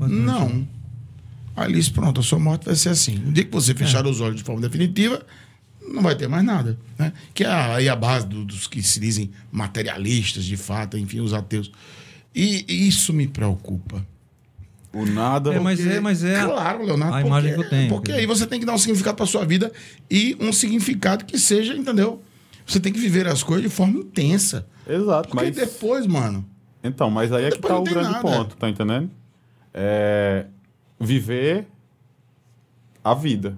Não. 0.08 0.66
Aí 1.54 1.68
ele 1.68 1.74
disse, 1.80 1.92
pronto, 1.92 2.22
a 2.22 2.24
sua 2.24 2.40
morte 2.40 2.66
vai 2.66 2.76
ser 2.76 2.90
assim. 2.90 3.16
O 3.28 3.32
dia 3.34 3.44
que 3.44 3.52
você 3.52 3.76
fechar 3.76 4.08
os 4.08 4.22
olhos 4.22 4.38
de 4.38 4.44
forma 4.44 4.62
definitiva, 4.62 5.22
não 5.86 6.02
vai 6.02 6.16
ter 6.16 6.30
mais 6.30 6.46
nada. 6.46 6.80
Né? 6.98 7.12
Que 7.34 7.44
é 7.44 7.48
aí 7.52 7.90
a 7.90 7.96
base 7.96 8.26
do- 8.26 8.46
dos 8.46 8.68
que 8.68 8.82
se 8.82 9.02
dizem 9.02 9.30
materialistas, 9.52 10.46
de 10.46 10.56
fato, 10.56 10.98
enfim, 10.98 11.20
os 11.20 11.34
ateus. 11.34 11.70
E 12.34 12.66
isso 12.88 13.12
me 13.12 13.28
preocupa. 13.28 14.06
O 14.94 15.06
nada. 15.08 15.54
É, 15.54 15.60
mas 15.60 15.80
é, 15.86 16.00
mas 16.00 16.24
é 16.24 16.44
Claro, 16.44 16.86
Leonardo. 16.86 17.16
a 17.16 17.18
porque- 17.18 17.28
imagem 17.28 17.54
que 17.56 17.60
eu 17.60 17.70
tenho. 17.70 17.90
Porque 17.90 18.12
aí 18.12 18.26
você 18.28 18.46
tem 18.46 18.60
que 18.60 18.66
dar 18.66 18.74
um 18.74 18.78
significado 18.78 19.18
para 19.18 19.26
sua 19.26 19.44
vida 19.44 19.72
e 20.10 20.38
um 20.40 20.54
significado 20.54 21.26
que 21.26 21.38
seja, 21.40 21.74
entendeu? 21.76 22.22
Você 22.66 22.80
tem 22.80 22.94
que 22.94 23.00
viver 23.00 23.28
as 23.28 23.42
coisas 23.42 23.70
de 23.70 23.76
forma 23.76 24.00
intensa. 24.00 24.68
Exato, 24.88 25.30
Porque 25.30 25.46
mas. 25.48 25.56
depois, 25.56 26.06
mano. 26.06 26.46
Então, 26.84 27.10
mas 27.10 27.32
aí 27.32 27.46
é 27.46 27.50
que 27.52 27.60
tá 27.60 27.78
o 27.78 27.84
grande 27.84 28.10
nada. 28.12 28.22
ponto, 28.22 28.56
tá 28.56 28.70
entendendo? 28.70 29.10
É. 29.74 30.46
Viver 31.00 31.66
a 33.04 33.14
vida. 33.14 33.58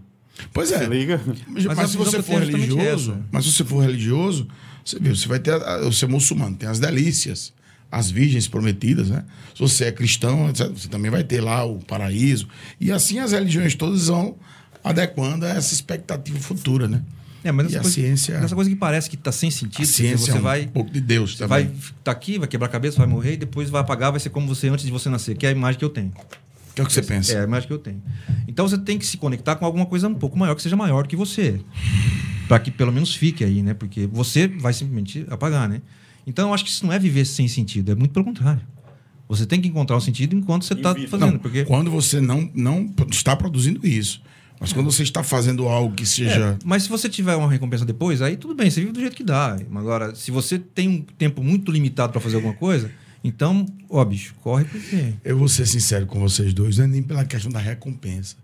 Pois 0.53 0.71
é. 0.71 0.79
Se 0.79 0.85
liga? 0.85 1.19
Mas, 1.47 1.65
Mas 1.65 1.89
se 1.91 1.97
você 1.97 2.21
for 2.23 2.41
é 2.41 2.45
religioso, 2.45 3.11
essa. 3.11 3.21
mas 3.31 3.45
se 3.45 3.51
você 3.53 3.63
for 3.63 3.79
religioso, 3.81 4.47
você 4.83 4.99
viu, 4.99 5.15
você 5.15 5.27
vai 5.27 5.39
ter 5.39 5.51
a- 5.53 5.75
a- 5.75 5.81
você 5.83 6.05
é 6.05 6.07
muçulmano, 6.07 6.55
tem 6.55 6.67
as 6.67 6.79
delícias, 6.79 7.53
as 7.91 8.09
virgens 8.11 8.47
prometidas, 8.47 9.09
né? 9.09 9.23
Se 9.53 9.59
você 9.61 9.85
é 9.85 9.91
cristão, 9.91 10.47
você 10.73 10.87
também 10.89 11.09
vai 11.11 11.23
ter 11.23 11.39
lá 11.41 11.63
o 11.63 11.79
paraíso. 11.79 12.47
E 12.79 12.91
assim 12.91 13.19
as 13.19 13.31
religiões 13.31 13.75
todas 13.75 14.07
vão 14.07 14.35
adequando 14.83 15.45
a 15.45 15.49
essa 15.49 15.73
expectativa 15.73 16.37
futura, 16.39 16.87
né? 16.87 17.01
É, 17.43 17.51
mas 17.51 17.67
essa 17.67 17.77
a 17.77 17.81
coisa, 17.81 17.93
ciência- 17.95 18.33
essa 18.33 18.55
coisa 18.55 18.69
que 18.69 18.75
parece 18.75 19.07
que 19.09 19.15
tá 19.15 19.31
sem 19.31 19.51
sentido, 19.51 19.83
A 19.83 19.85
ciência 19.85 20.17
você 20.17 20.31
é 20.31 20.35
um 20.35 20.41
vai 20.41 20.65
pouco 20.67 20.91
de 20.91 20.99
Deus 20.99 21.35
também. 21.35 21.47
vai 21.65 21.75
estar 21.99 22.11
aqui, 22.11 22.39
vai 22.39 22.47
quebrar 22.47 22.67
a 22.67 22.71
cabeça, 22.71 22.97
vai 22.97 23.05
morrer 23.07 23.33
e 23.33 23.37
depois 23.37 23.69
vai 23.69 23.81
apagar, 23.81 24.09
vai 24.11 24.19
ser 24.19 24.31
como 24.31 24.47
você 24.47 24.67
antes 24.67 24.83
de 24.83 24.91
você 24.91 25.09
nascer, 25.09 25.37
que 25.37 25.45
é 25.45 25.49
a 25.49 25.51
imagem 25.51 25.77
que 25.77 25.85
eu 25.85 25.89
tenho. 25.89 26.11
Que 26.73 26.81
é 26.81 26.83
o 26.83 26.87
que 26.87 26.91
você 26.93 27.03
pensa? 27.03 27.33
É 27.33 27.41
a 27.41 27.43
imagem 27.43 27.67
que 27.67 27.73
eu 27.73 27.77
tenho. 27.79 28.01
Então 28.47 28.67
você 28.67 28.77
tem 28.79 28.97
que 28.97 29.05
se 29.05 29.15
conectar 29.17 29.55
com 29.55 29.65
alguma 29.65 29.85
coisa 29.85 30.07
um 30.09 30.15
pouco 30.15 30.37
maior, 30.37 30.55
que 30.55 30.61
seja 30.61 30.75
maior 30.75 31.05
que 31.07 31.15
você. 31.15 31.61
Para 32.47 32.59
que 32.59 32.69
pelo 32.71 32.91
menos 32.91 33.15
fique 33.15 33.43
aí, 33.43 33.61
né? 33.61 33.73
Porque 33.75 34.07
você 34.07 34.47
vai 34.47 34.73
simplesmente 34.73 35.25
apagar, 35.29 35.69
né? 35.69 35.81
Então 36.25 36.49
eu 36.49 36.53
acho 36.53 36.63
que 36.63 36.69
isso 36.69 36.85
não 36.85 36.93
é 36.93 36.99
viver 36.99 37.25
sem 37.25 37.47
sentido, 37.47 37.91
é 37.91 37.95
muito 37.95 38.11
pelo 38.11 38.25
contrário. 38.25 38.61
Você 39.27 39.45
tem 39.45 39.59
que 39.59 39.67
encontrar 39.67 39.97
o 39.97 40.01
sentido 40.01 40.35
enquanto 40.35 40.65
você 40.65 40.73
está 40.73 40.93
fazendo. 40.93 41.31
Não, 41.31 41.39
porque 41.39 41.65
Quando 41.65 41.89
você 41.89 42.21
não, 42.21 42.49
não 42.53 42.93
está 43.09 43.35
produzindo 43.35 43.85
isso. 43.85 44.21
Mas 44.59 44.71
quando 44.71 44.89
você 44.89 45.03
está 45.03 45.21
fazendo 45.21 45.67
algo 45.67 45.93
que 45.93 46.05
seja. 46.05 46.57
É, 46.61 46.65
mas 46.65 46.83
se 46.83 46.89
você 46.89 47.09
tiver 47.09 47.35
uma 47.35 47.49
recompensa 47.49 47.85
depois, 47.85 48.21
aí 48.21 48.37
tudo 48.37 48.55
bem, 48.55 48.69
você 48.69 48.79
vive 48.79 48.93
do 48.93 48.99
jeito 48.99 49.15
que 49.15 49.23
dá. 49.23 49.57
Agora, 49.75 50.15
se 50.15 50.31
você 50.31 50.57
tem 50.57 50.87
um 50.87 51.01
tempo 51.01 51.43
muito 51.43 51.71
limitado 51.71 52.13
para 52.13 52.21
fazer 52.21 52.37
alguma 52.37 52.53
coisa, 52.53 52.89
então, 53.23 53.65
ó, 53.89 54.05
bicho, 54.05 54.33
corre 54.41 54.65
porque. 54.65 55.13
Eu 55.23 55.37
vou 55.37 55.47
ser 55.47 55.65
sincero 55.65 56.05
com 56.05 56.19
vocês 56.19 56.53
dois, 56.53 56.77
não 56.77 56.85
é 56.85 56.87
nem 56.87 57.03
pela 57.03 57.25
questão 57.25 57.51
da 57.51 57.59
recompensa. 57.59 58.37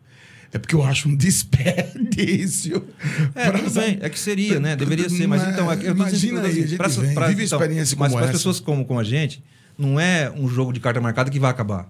É 0.54 0.58
porque 0.60 0.76
eu 0.76 0.84
acho 0.84 1.08
um 1.08 1.16
desperdício. 1.16 2.86
É, 3.36 3.50
pra- 3.50 3.60
tudo 3.60 3.72
bem. 3.72 3.98
É 4.02 4.10
que 4.10 4.20
seria, 4.20 4.60
né? 4.60 4.76
Deveria 4.76 5.10
ser. 5.10 5.26
Mas 5.28 5.42
Não 5.42 5.50
é- 5.50 5.54
então, 5.54 5.72
eu 5.72 5.78
tô 5.80 5.86
imagina 5.86 6.12
dizendo- 6.12 6.40
aí, 6.40 6.46
a 6.46 6.68
gente 6.68 6.78
pra- 6.78 6.88
vem, 6.88 7.14
pra- 7.14 7.28
vive 7.28 7.46
então, 7.46 7.60
experiência 7.60 7.98
Mas 7.98 8.08
como 8.10 8.18
para 8.20 8.26
as 8.26 8.30
essa. 8.30 8.38
pessoas 8.40 8.60
como, 8.60 8.86
como 8.86 9.00
a 9.00 9.04
gente, 9.04 9.44
não 9.78 10.00
é 10.00 10.30
um 10.36 10.48
jogo 10.48 10.74
de 10.74 10.80
carta 10.80 11.00
marcada 11.00 11.30
que 11.30 11.40
vai 11.40 11.50
acabar. 11.52 11.90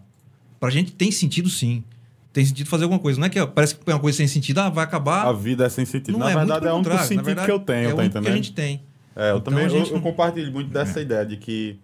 Pra 0.59 0.69
gente 0.69 0.91
tem 0.91 1.11
sentido 1.11 1.49
sim. 1.49 1.83
Tem 2.31 2.45
sentido 2.45 2.67
fazer 2.67 2.83
alguma 2.83 2.99
coisa. 2.99 3.19
Não 3.19 3.25
é 3.25 3.29
que 3.29 3.45
parece 3.47 3.75
que 3.75 3.81
é 3.89 3.93
uma 3.93 3.99
coisa 3.99 4.17
sem 4.17 4.27
sentido, 4.27 4.59
ah, 4.59 4.69
vai 4.69 4.83
acabar. 4.85 5.25
A 5.27 5.33
vida 5.33 5.65
é 5.65 5.69
sem 5.69 5.83
sentido. 5.85 6.13
Não 6.13 6.19
Na 6.19 6.31
é, 6.31 6.35
verdade, 6.35 6.65
é. 6.67 6.71
Na 6.71 6.97
sentido 6.99 7.23
verdade, 7.25 7.45
que 7.47 7.51
eu 7.51 7.59
tenho, 7.59 7.89
é 7.89 7.93
o 7.93 8.09
tá 8.09 8.21
que 8.21 8.27
a 8.29 8.31
gente 8.35 8.53
tem. 8.53 8.81
É, 9.15 9.31
eu 9.31 9.37
Então, 9.37 9.41
também 9.51 9.65
a 9.65 9.67
eu, 9.67 9.69
gente 9.71 9.89
eu 9.89 9.95
não- 9.95 10.01
compartilho 10.03 10.51
muito 10.51 10.69
dessa 10.71 11.01
ideia 11.01 11.25
de 11.25 11.35
que 11.35 11.77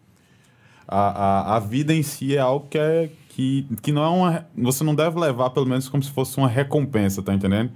a, 0.88 1.00
a, 1.00 1.56
a 1.58 1.60
vida 1.60 1.94
em 1.94 2.02
si 2.02 2.36
é 2.36 2.40
algo 2.40 2.68
que, 2.70 2.78
é, 2.78 3.10
que, 3.30 3.68
que 3.82 3.92
não 3.92 4.04
é 4.04 4.08
uma. 4.08 4.48
Você 4.56 4.84
não 4.84 4.96
deve 4.96 5.20
levar, 5.20 5.50
pelo 5.50 5.66
menos, 5.66 5.90
como 5.90 6.02
se 6.02 6.10
fosse 6.12 6.38
uma 6.38 6.48
recompensa, 6.48 7.22
tá 7.22 7.34
entendendo? 7.34 7.72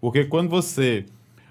Porque 0.00 0.24
quando 0.24 0.48
você. 0.48 1.06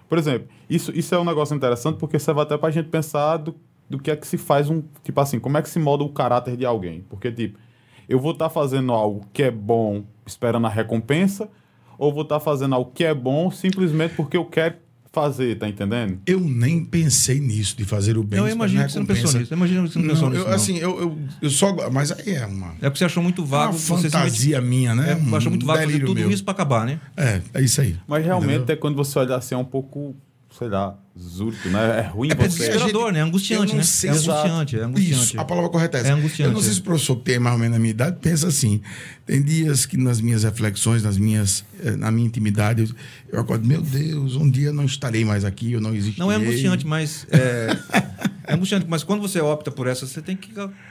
Por 0.07 0.18
exemplo, 0.18 0.48
isso, 0.69 0.91
isso 0.95 1.14
é 1.14 1.19
um 1.19 1.26
negócio 1.26 1.56
interessante 1.56 1.98
porque 1.98 2.18
serve 2.19 2.41
até 2.41 2.57
pra 2.57 2.72
gente 2.72 2.90
pensar 2.90 3.38
do, 3.38 3.56
do 3.90 3.99
que 3.99 4.10
é 4.11 4.15
que 4.15 4.27
se 4.27 4.38
faz 4.38 4.69
um. 4.69 4.84
Tipo 5.03 5.19
assim, 5.22 5.40
como 5.40 5.57
é 5.57 5.61
que 5.61 5.69
se 5.69 5.80
molda 5.80 6.03
o 6.03 6.10
caráter 6.10 6.56
de 6.56 6.65
alguém. 6.65 7.03
Porque, 7.10 7.31
tipo, 7.31 7.57
eu 8.07 8.19
vou 8.19 8.31
estar 8.31 8.49
fazendo 8.49 8.91
algo 8.91 9.26
que 9.34 9.44
é 9.44 9.52
bom 9.52 10.03
esperando 10.26 10.68
a 10.68 10.69
recompensa, 10.69 11.49
ou 11.98 12.14
vou 12.14 12.23
estar 12.23 12.40
fazendo 12.40 12.76
algo 12.76 12.91
que 12.91 13.03
é 13.03 13.14
bom 13.14 13.49
simplesmente 13.52 14.15
porque 14.15 14.38
eu 14.38 14.45
quero 14.45 14.76
fazer, 15.11 15.57
tá 15.57 15.68
entendendo? 15.68 16.19
Eu 16.26 16.40
nem 16.40 16.86
pensei 16.86 17.40
nisso, 17.40 17.76
de 17.76 17.84
fazer 17.84 18.18
o 18.18 18.23
bem. 18.23 18.40
Não, 18.40 18.48
eu 18.48 18.52
esperando 18.52 18.69
imagino 18.72 18.86
que 18.86 18.91
você 18.91 18.99
não 18.99 19.06
pensou 19.07 19.40
nisso. 19.40 19.53
Eu 19.53 19.57
imagino 19.57 19.84
que 19.88 19.94
você 19.94 19.99
não, 19.99 20.07
pensou 20.07 20.23
Não, 20.30 20.30
nisso. 20.36 20.44
eu, 20.44 20.48
não. 20.49 20.56
assim, 20.56 20.77
eu, 20.77 20.99
eu, 20.99 21.19
eu 21.41 21.49
só. 21.49 21.90
Mas 21.91 22.11
aí 22.11 22.36
é 22.36 22.45
uma. 22.45 22.68
É 22.76 22.90
porque 22.90 22.99
você 22.99 23.06
achou 23.06 23.23
muito 23.23 23.40
uma 23.40 23.48
vago. 23.48 23.73
você 23.73 23.80
simplesmente- 23.80 24.11
fantasia 24.11 24.61
minha, 24.61 24.94
né? 24.94 25.14
É, 25.14 25.15
Um 25.15 25.36
achou 25.36 25.49
muito 25.49 25.65
vago 25.65 25.80
fazer 25.81 25.99
tudo 25.99 26.19
meu. 26.19 26.30
isso 26.31 26.44
pra 26.44 26.52
acabar, 26.52 26.86
né? 26.86 26.99
É, 27.18 27.41
é 27.56 27.61
isso 27.61 27.81
aí. 27.81 27.98
Mas 28.07 28.23
realmente 28.23 28.56
Entendeu? 28.57 28.73
é 28.73 28.77
quando 28.77 28.95
você 28.95 29.18
olha 29.19 29.36
assim, 29.36 29.56
é 29.56 29.57
um 29.57 29.65
pouco, 29.65 30.15
sei 30.60 30.68
lá, 30.68 30.94
zurto, 31.18 31.69
né? 31.69 31.99
É 31.99 32.07
ruim 32.10 32.30
É 32.31 32.36
você. 32.36 32.44
a 32.44 32.48
desesperador, 32.48 33.03
gente- 33.06 33.14
né? 33.14 33.19
É 33.19 33.23
angustiante, 33.23 33.76
né? 33.76 33.84
sei 33.84 34.10
É 34.10 34.14
angustiante, 34.14 34.80
é 34.80 34.84
angustiante. 34.84 35.23
Isso, 35.23 35.40
a 35.40 35.45
palavra 35.45 35.69
correta 35.69 35.98
é 35.98 36.02
essa. 36.02 36.10
É 36.10 36.11
angustiante, 36.11 36.49
Eu 36.49 36.53
não 36.53 36.61
sei 36.61 36.72
é. 36.72 36.73
se 36.73 36.80
o 36.81 36.84
professor 36.84 37.15
que 37.15 37.23
tem 37.23 37.40
mais 37.40 37.53
ou 37.56 37.60
menos 37.61 37.77
a 37.77 37.80
minha 37.80 37.91
idade 37.91 38.18
pensa 38.22 38.48
assim. 38.48 38.81
Tem 39.26 39.41
dias 39.41 39.86
que 39.86 39.95
nas 39.98 40.19
minhas 40.19 40.44
reflexões, 40.44 41.02
nas 41.03 41.18
minhas, 41.18 41.64
eh, 41.84 41.91
na 41.95 42.11
minha 42.11 42.27
intimidade, 42.27 42.81
eu, 42.84 42.90
eu 43.34 43.40
acordo, 43.40 43.65
meu 43.65 43.81
Deus, 43.81 44.36
um 44.36 44.49
dia 44.49 44.73
não 44.73 44.84
estarei 44.86 45.23
mais 45.23 45.45
aqui, 45.45 45.72
eu 45.72 45.80
não 45.81 45.91
existirei. 45.95 46.19
Não 46.19 46.31
é 46.31 46.36
angustiante, 46.36 46.86
mas. 46.86 47.26
É, 47.31 47.77
é 48.48 48.53
angustiante, 48.53 48.86
mas 48.90 49.03
quando 49.03 49.22
você 49.22 49.40
opta 49.40 49.72
por 49.72 49.88
essa, 49.88 50.06
você 50.06 50.22
tem 50.22 50.36
que 50.36 50.49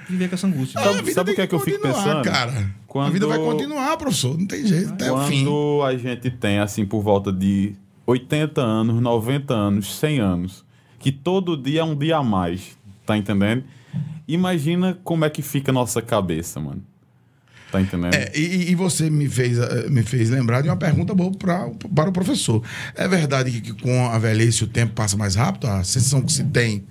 viver 0.08 0.28
com 0.28 0.34
essa 0.34 0.46
angústia. 0.46 0.80
Ah, 0.80 0.84
Sabe- 0.94 1.12
sabe 1.12 1.32
o 1.32 1.34
que 1.34 1.40
é 1.42 1.46
que 1.46 1.54
eu 1.54 1.60
fico 1.60 1.80
pensando? 1.80 2.22
cara. 2.22 2.70
Quando- 2.86 3.08
A 3.08 3.10
vida 3.10 3.26
vai 3.26 3.38
continuar, 3.38 3.96
professor, 3.96 4.38
não 4.38 4.46
tem 4.46 4.64
jeito, 4.66 4.90
até 4.94 5.10
o 5.12 5.26
fim. 5.26 5.44
Quando 5.44 5.82
a 5.84 5.96
gente 5.96 6.30
tem, 6.30 6.58
assim, 6.58 6.86
por 6.86 7.02
volta 7.02 7.30
de 7.32 7.74
80 8.08 8.62
anos, 8.62 9.02
90 9.02 9.52
anos, 9.52 9.98
100 9.98 10.20
anos, 10.20 10.64
que 10.98 11.12
todo 11.12 11.62
dia 11.62 11.80
é 11.80 11.84
um 11.84 11.94
dia 11.94 12.16
a 12.16 12.22
mais, 12.22 12.78
tá 13.04 13.18
entendendo? 13.18 13.64
Imagina 14.26 14.98
como 15.04 15.26
é 15.26 15.30
que 15.30 15.42
fica 15.42 15.70
a 15.70 15.74
nossa 15.74 16.00
cabeça, 16.00 16.58
mano. 16.58 16.82
Tá 17.70 17.82
entendendo? 17.82 18.14
É, 18.14 18.32
e, 18.34 18.70
e 18.70 18.74
você 18.74 19.10
me 19.10 19.28
fez, 19.28 19.58
eh, 19.58 19.90
me 19.90 20.02
fez 20.02 20.30
lembrar 20.30 20.62
de 20.62 20.70
uma 20.70 20.76
pergunta 20.76 21.14
boa 21.14 21.30
pra, 21.32 21.68
para 21.94 22.08
o 22.08 22.12
professor. 22.12 22.62
É 22.94 23.06
verdade 23.06 23.50
que, 23.50 23.60
que 23.60 23.72
com 23.74 24.06
a 24.06 24.18
velhice 24.18 24.64
o 24.64 24.66
tempo 24.66 24.94
passa 24.94 25.14
mais 25.14 25.34
rápido? 25.34 25.66
A 25.66 25.84
sensação 25.84 26.22
que 26.22 26.32
se 26.32 26.44
tem, 26.44 26.86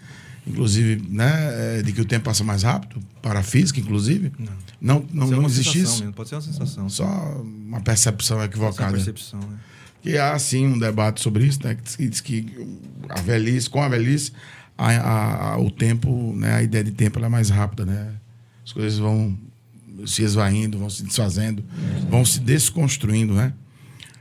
inclusive, 0.45 1.03
né, 1.10 1.80
é 1.80 1.81
de 1.81 1.94
que 1.94 2.02
o 2.02 2.06
tempo 2.06 2.26
passa 2.26 2.44
mais 2.44 2.61
rápido, 2.61 3.02
para 3.23 3.39
a 3.39 3.44
física, 3.44 3.80
inclusive? 3.80 4.31
Não. 4.38 4.53
Não, 4.80 5.06
não, 5.11 5.27
não 5.41 5.45
existe 5.48 5.73
sensação 5.73 5.94
isso? 5.94 6.02
mesmo, 6.03 6.14
Pode 6.14 6.30
ser 6.30 6.35
uma 6.35 6.41
sensação. 6.41 6.89
Só 6.89 7.06
uma 7.41 7.81
percepção 7.81 8.38
Pode 8.38 8.52
ser 8.52 8.56
equivocada. 8.56 8.91
uma 8.91 8.98
percepção, 8.98 9.39
né? 9.39 9.57
Que 10.02 10.18
há, 10.18 10.38
sim, 10.40 10.65
um 10.68 10.80
debate 10.80 11.22
sobre 11.22 11.45
isso, 11.45 11.60
né? 11.64 11.76
Que 11.76 12.07
diz 12.07 12.22
que, 12.22 12.41
diz 12.41 12.53
a 13.10 13.19
velhice, 13.22 13.69
com 13.69 13.82
a 13.82 13.90
velhice, 13.90 14.32
a, 14.78 14.90
a- 14.91 15.53
a- 15.53 15.57
o 15.60 15.69
tempo, 15.72 16.34
né? 16.36 16.53
A 16.56 16.64
ideia 16.64 16.84
de 16.84 16.91
tempo 16.91 17.19
é 17.24 17.28
mais 17.30 17.49
rápida, 17.49 17.86
né? 17.86 18.14
As 18.65 18.72
coisas 18.72 18.99
vão 18.99 19.38
se 20.06 20.22
esvaindo, 20.24 20.78
vão 20.78 20.90
se 20.90 21.03
desfazendo, 21.03 21.64
vão 22.10 22.24
se 22.24 22.40
desconstruindo, 22.40 23.34
né? 23.34 23.53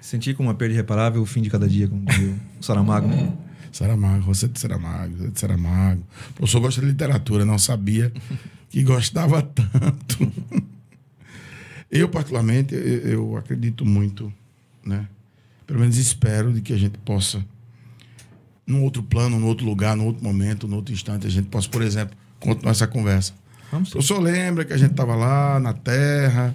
Sentir 0.01 0.35
como 0.35 0.49
uma 0.49 0.55
perda 0.55 0.73
irreparável 0.75 1.21
o 1.21 1.27
fim 1.27 1.43
de 1.43 1.51
cada 1.51 1.69
dia, 1.69 1.89
como 1.89 2.05
dizia 2.05 2.35
o 2.61 2.63
Saramago. 2.65 3.09
né? 3.09 3.33
Saramago, 3.73 4.23
você 4.23 4.47
é 4.47 4.49
de 4.49 4.59
Saramago, 4.59 5.17
você 5.19 5.27
é 5.27 5.31
de 5.31 5.39
Saramago. 5.41 6.03
O 6.31 6.33
professor 6.35 6.61
gosta 6.61 6.81
de 6.81 6.87
literatura, 6.87 7.45
não 7.45 7.59
sabia 7.59 8.11
que 8.71 8.83
gostava 8.83 9.43
tanto. 9.43 10.33
Eu, 11.91 12.09
particularmente, 12.09 12.75
eu, 12.75 12.81
eu 12.83 13.37
acredito 13.37 13.85
muito, 13.87 14.33
né? 14.85 15.07
Pelo 15.67 15.81
menos 15.81 15.97
espero 15.97 16.53
de 16.53 16.61
que 16.61 16.73
a 16.73 16.77
gente 16.77 16.99
possa, 16.99 17.45
num 18.67 18.83
outro 18.83 19.03
plano, 19.03 19.39
num 19.39 19.47
outro 19.47 19.67
lugar, 19.67 19.97
num 19.97 20.07
outro 20.07 20.23
momento, 20.23 20.69
num 20.69 20.77
outro 20.77 20.95
instante, 20.95 21.27
a 21.27 21.31
gente 21.31 21.49
possa, 21.49 21.69
por 21.69 21.83
exemplo, 21.83 22.17
continuar 22.39 22.73
essa 22.73 22.87
conversa. 22.87 23.33
Vamos 23.71 23.89
O 23.89 23.93
professor 23.93 24.21
lembra 24.21 24.65
que 24.65 24.73
a 24.73 24.77
gente 24.77 24.93
estava 24.93 25.15
lá 25.17 25.59
na 25.59 25.73
Terra, 25.73 26.55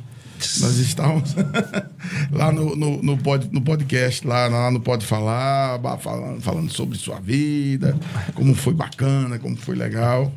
nós 0.59 0.77
estávamos 0.77 1.35
lá 2.31 2.51
no, 2.51 2.75
no, 2.75 3.01
no, 3.03 3.17
pod, 3.17 3.47
no 3.51 3.61
podcast, 3.61 4.25
lá, 4.25 4.47
lá 4.47 4.71
no 4.71 4.79
Pode 4.79 5.05
Falar, 5.05 5.79
falando, 5.99 6.41
falando 6.41 6.71
sobre 6.71 6.97
sua 6.97 7.19
vida, 7.19 7.97
como 8.33 8.55
foi 8.55 8.73
bacana, 8.73 9.38
como 9.38 9.55
foi 9.55 9.75
legal. 9.75 10.33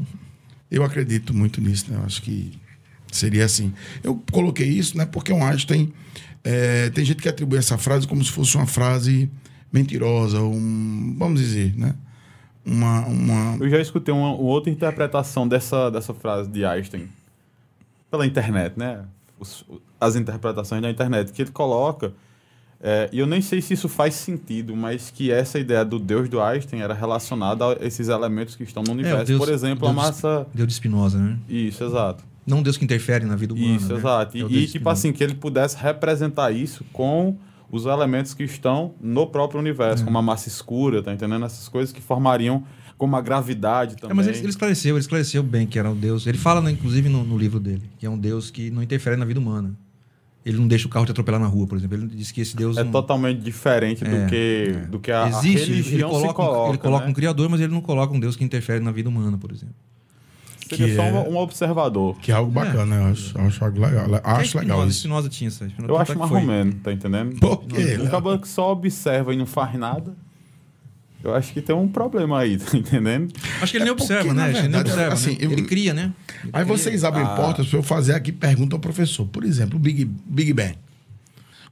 Eu 0.70 0.82
acredito 0.82 1.32
muito 1.32 1.60
nisso, 1.60 1.90
né? 1.90 1.96
Eu 1.98 2.04
acho 2.04 2.20
que 2.20 2.58
seria 3.10 3.44
assim. 3.44 3.72
Eu 4.02 4.22
coloquei 4.32 4.68
isso, 4.68 4.96
né? 4.98 5.06
Porque 5.06 5.32
o 5.32 5.42
Einstein. 5.42 5.92
É, 6.44 6.90
tem 6.90 7.04
gente 7.04 7.22
que 7.22 7.28
atribui 7.28 7.58
essa 7.58 7.76
frase 7.78 8.06
como 8.06 8.22
se 8.22 8.30
fosse 8.30 8.56
uma 8.56 8.66
frase 8.66 9.30
mentirosa, 9.72 10.40
um, 10.40 11.16
vamos 11.18 11.40
dizer, 11.40 11.74
né? 11.76 11.94
Uma, 12.64 13.00
uma, 13.06 13.56
Eu 13.62 13.68
já 13.68 13.78
escutei 13.80 14.12
uma, 14.14 14.28
uma 14.28 14.38
outra 14.50 14.70
interpretação 14.70 15.46
dessa, 15.48 15.90
dessa 15.90 16.14
frase 16.14 16.48
de 16.50 16.64
Einstein 16.64 17.08
pela 18.10 18.26
internet, 18.26 18.78
né? 18.78 19.04
Os- 19.38 19.64
as 20.00 20.16
interpretações 20.16 20.80
da 20.80 20.90
internet 20.90 21.32
que 21.32 21.42
ele 21.42 21.50
coloca. 21.50 22.12
é, 22.80 23.08
e 23.12 23.18
eu 23.18 23.26
nem 23.26 23.40
sei 23.42 23.60
se 23.62 23.72
isso 23.74 23.88
faz 23.88 24.14
sentido, 24.14 24.76
mas 24.76 25.10
que 25.10 25.30
essa 25.30 25.58
ideia 25.58 25.84
do 25.84 25.98
Deus 25.98 26.28
do 26.28 26.40
Einstein 26.40 26.80
era 26.82 26.92
relacionada 26.94 27.64
a 27.66 27.72
esses 27.86 28.08
elementos 28.08 28.54
que 28.56 28.62
estão 28.62 28.82
no 28.82 28.92
universo. 28.92 29.22
É, 29.22 29.24
Deus- 29.24 29.38
Por 29.44 29.52
exemplo, 29.52 29.88
a 29.88 29.92
Deus- 29.92 30.04
massa. 30.04 30.46
Deus 30.54 30.68
de 30.68 30.74
Spinoza, 30.74 31.18
né? 31.18 31.36
Isso, 31.48 31.82
exato. 31.82 32.22
Não 32.46 32.58
um 32.58 32.62
Deus 32.62 32.76
que 32.76 32.84
interfere 32.84 33.24
na 33.24 33.36
vida 33.36 33.54
humana. 33.54 33.76
Isso, 33.76 33.88
né? 33.92 33.98
exato. 33.98 34.36
E, 34.36 34.42
É 34.42 34.44
e, 34.44 34.48
de 34.48 34.66
tipo 34.68 34.88
assim, 34.88 35.12
que 35.12 35.22
ele 35.24 35.34
pudesse 35.34 35.76
representar 35.76 36.50
isso 36.52 36.84
com 36.92 37.36
os 37.70 37.86
elementos 37.86 38.34
que 38.34 38.42
estão 38.44 38.94
no 39.00 39.26
próprio 39.26 39.58
universo, 39.60 40.02
É. 40.02 40.06
como 40.06 40.18
a 40.18 40.22
massa 40.22 40.48
escura, 40.48 41.02
tá 41.02 41.12
entendendo? 41.12 41.44
Essas 41.44 41.68
coisas 41.68 41.92
que 41.92 42.00
formariam 42.00 42.62
como 42.96 43.16
a 43.16 43.20
gravidade 43.20 43.96
também. 43.96 44.12
É, 44.12 44.14
mas 44.14 44.26
ele, 44.28 44.38
ele 44.38 44.48
esclareceu, 44.50 44.94
ele 44.94 45.00
esclareceu 45.00 45.42
bem 45.42 45.66
que 45.66 45.78
era 45.78 45.90
um 45.90 45.96
Deus. 45.96 46.26
Ele 46.26 46.38
fala, 46.38 46.60
né, 46.60 46.70
inclusive, 46.70 47.08
no, 47.08 47.24
no 47.24 47.36
livro 47.36 47.58
dele, 47.58 47.82
que 47.98 48.06
é 48.06 48.10
um 48.10 48.18
Deus 48.18 48.50
que 48.50 48.70
não 48.70 48.82
interfere 48.82 49.16
na 49.16 49.24
vida 49.24 49.40
humana. 49.40 49.74
Ele 50.46 50.58
não 50.58 50.68
deixa 50.68 50.86
o 50.86 50.90
carro 50.90 51.06
te 51.06 51.10
atropelar 51.10 51.40
na 51.40 51.46
rua, 51.46 51.66
por 51.66 51.76
exemplo. 51.78 51.96
Ele 51.96 52.06
diz 52.08 52.30
que 52.30 52.42
esse 52.42 52.54
Deus. 52.54 52.76
É 52.76 52.84
não- 52.84 52.92
totalmente 52.92 53.40
diferente 53.40 54.04
É, 54.04 54.08
do 54.24 54.28
que, 54.30 54.72
do 54.90 55.00
que 55.00 55.10
a, 55.10 55.24
a 55.24 55.28
Existe, 55.30 55.70
ele- 55.72 55.82
religião 55.82 56.10
ele 56.10 56.18
coloca, 56.20 56.28
se 56.28 56.34
coloca. 56.34 56.68
ele 56.68 56.78
coloca 56.78 57.04
né? 57.06 57.10
um 57.10 57.14
criador, 57.14 57.48
mas 57.48 57.60
ele 57.62 57.72
não 57.72 57.80
coloca 57.80 58.12
um 58.14 58.20
Deus 58.20 58.36
que 58.36 58.44
interfere 58.44 58.84
na 58.84 58.92
vida 58.92 59.08
humana, 59.08 59.38
por 59.38 59.50
exemplo. 59.50 59.74
Seria 60.76 60.94
que 60.94 60.96
só 60.96 61.02
é- 61.02 61.12
um, 61.12 61.32
um 61.34 61.36
observador. 61.38 62.16
que 62.18 62.30
é 62.32 62.34
algo 62.34 62.50
bacana, 62.50 62.96
eu 62.96 63.04
acho, 63.06 63.38
acho 63.38 63.64
algo 63.64 63.80
legal. 63.80 64.06
Que 64.08 64.14
é 64.14 64.20
Acho 64.24 64.58
legal 64.58 64.86
isso. 64.86 64.98
Spinoza 65.00 65.28
tinha 65.28 65.48
essa. 65.48 65.68
Eu 65.86 65.96
acho 65.98 66.12
é 66.12 66.14
mais 66.14 66.30
romeno, 66.30 66.72
tá 66.82 66.92
entendendo? 66.92 67.38
Por 67.40 67.64
quê, 67.64 67.98
Um 68.00 68.06
cabelo 68.08 68.38
que 68.38 68.48
só 68.48 68.72
observa 68.72 69.32
e 69.32 69.36
não 69.36 69.46
faz 69.46 69.74
nada. 69.78 70.14
Eu 71.22 71.34
acho 71.34 71.54
que 71.54 71.62
tem 71.62 71.74
um 71.74 71.88
problema 71.88 72.38
aí, 72.40 72.58
tá 72.60 72.76
entendendo? 72.76 73.32
Acho 73.62 73.72
que 73.72 73.78
ele 73.78 73.84
nem 73.84 73.92
É 73.94 73.96
porque, 73.96 74.12
observa, 74.12 74.34
na 74.34 74.46
né? 74.46 74.52
Que 74.52 74.58
ele 74.58 74.68
nem 74.68 74.70
verdade, 74.72 74.90
observa, 74.90 75.14
assim, 75.14 75.30
né? 75.30 75.36
eu- 75.40 75.52
Ele 75.52 75.62
cria, 75.62 75.94
né? 75.94 76.12
Ele 76.42 76.50
Aí 76.52 76.64
cria. 76.64 76.76
vocês 76.76 77.02
abrem 77.02 77.24
Ah. 77.24 77.28
portas 77.34 77.66
para 77.66 77.78
eu 77.78 77.82
fazer 77.82 78.14
aqui 78.14 78.30
pergunta 78.30 78.76
ao 78.76 78.80
professor. 78.80 79.26
Por 79.26 79.42
exemplo, 79.42 79.76
o 79.76 79.78
Big, 79.78 80.04
Big 80.04 80.52
Bang. 80.52 80.74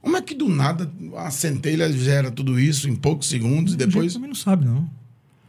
Como 0.01 0.17
é 0.17 0.21
que 0.21 0.33
do 0.35 0.49
nada 0.49 0.91
a 1.15 1.29
centelha 1.31 1.89
gera 1.93 2.29
tudo 2.31 2.59
isso 2.59 2.89
em 2.89 2.95
poucos 2.95 3.29
segundos 3.29 3.75
e 3.75 3.77
depois 3.77 4.11
também 4.13 4.27
não 4.27 4.35
sabe, 4.35 4.65
não. 4.65 4.89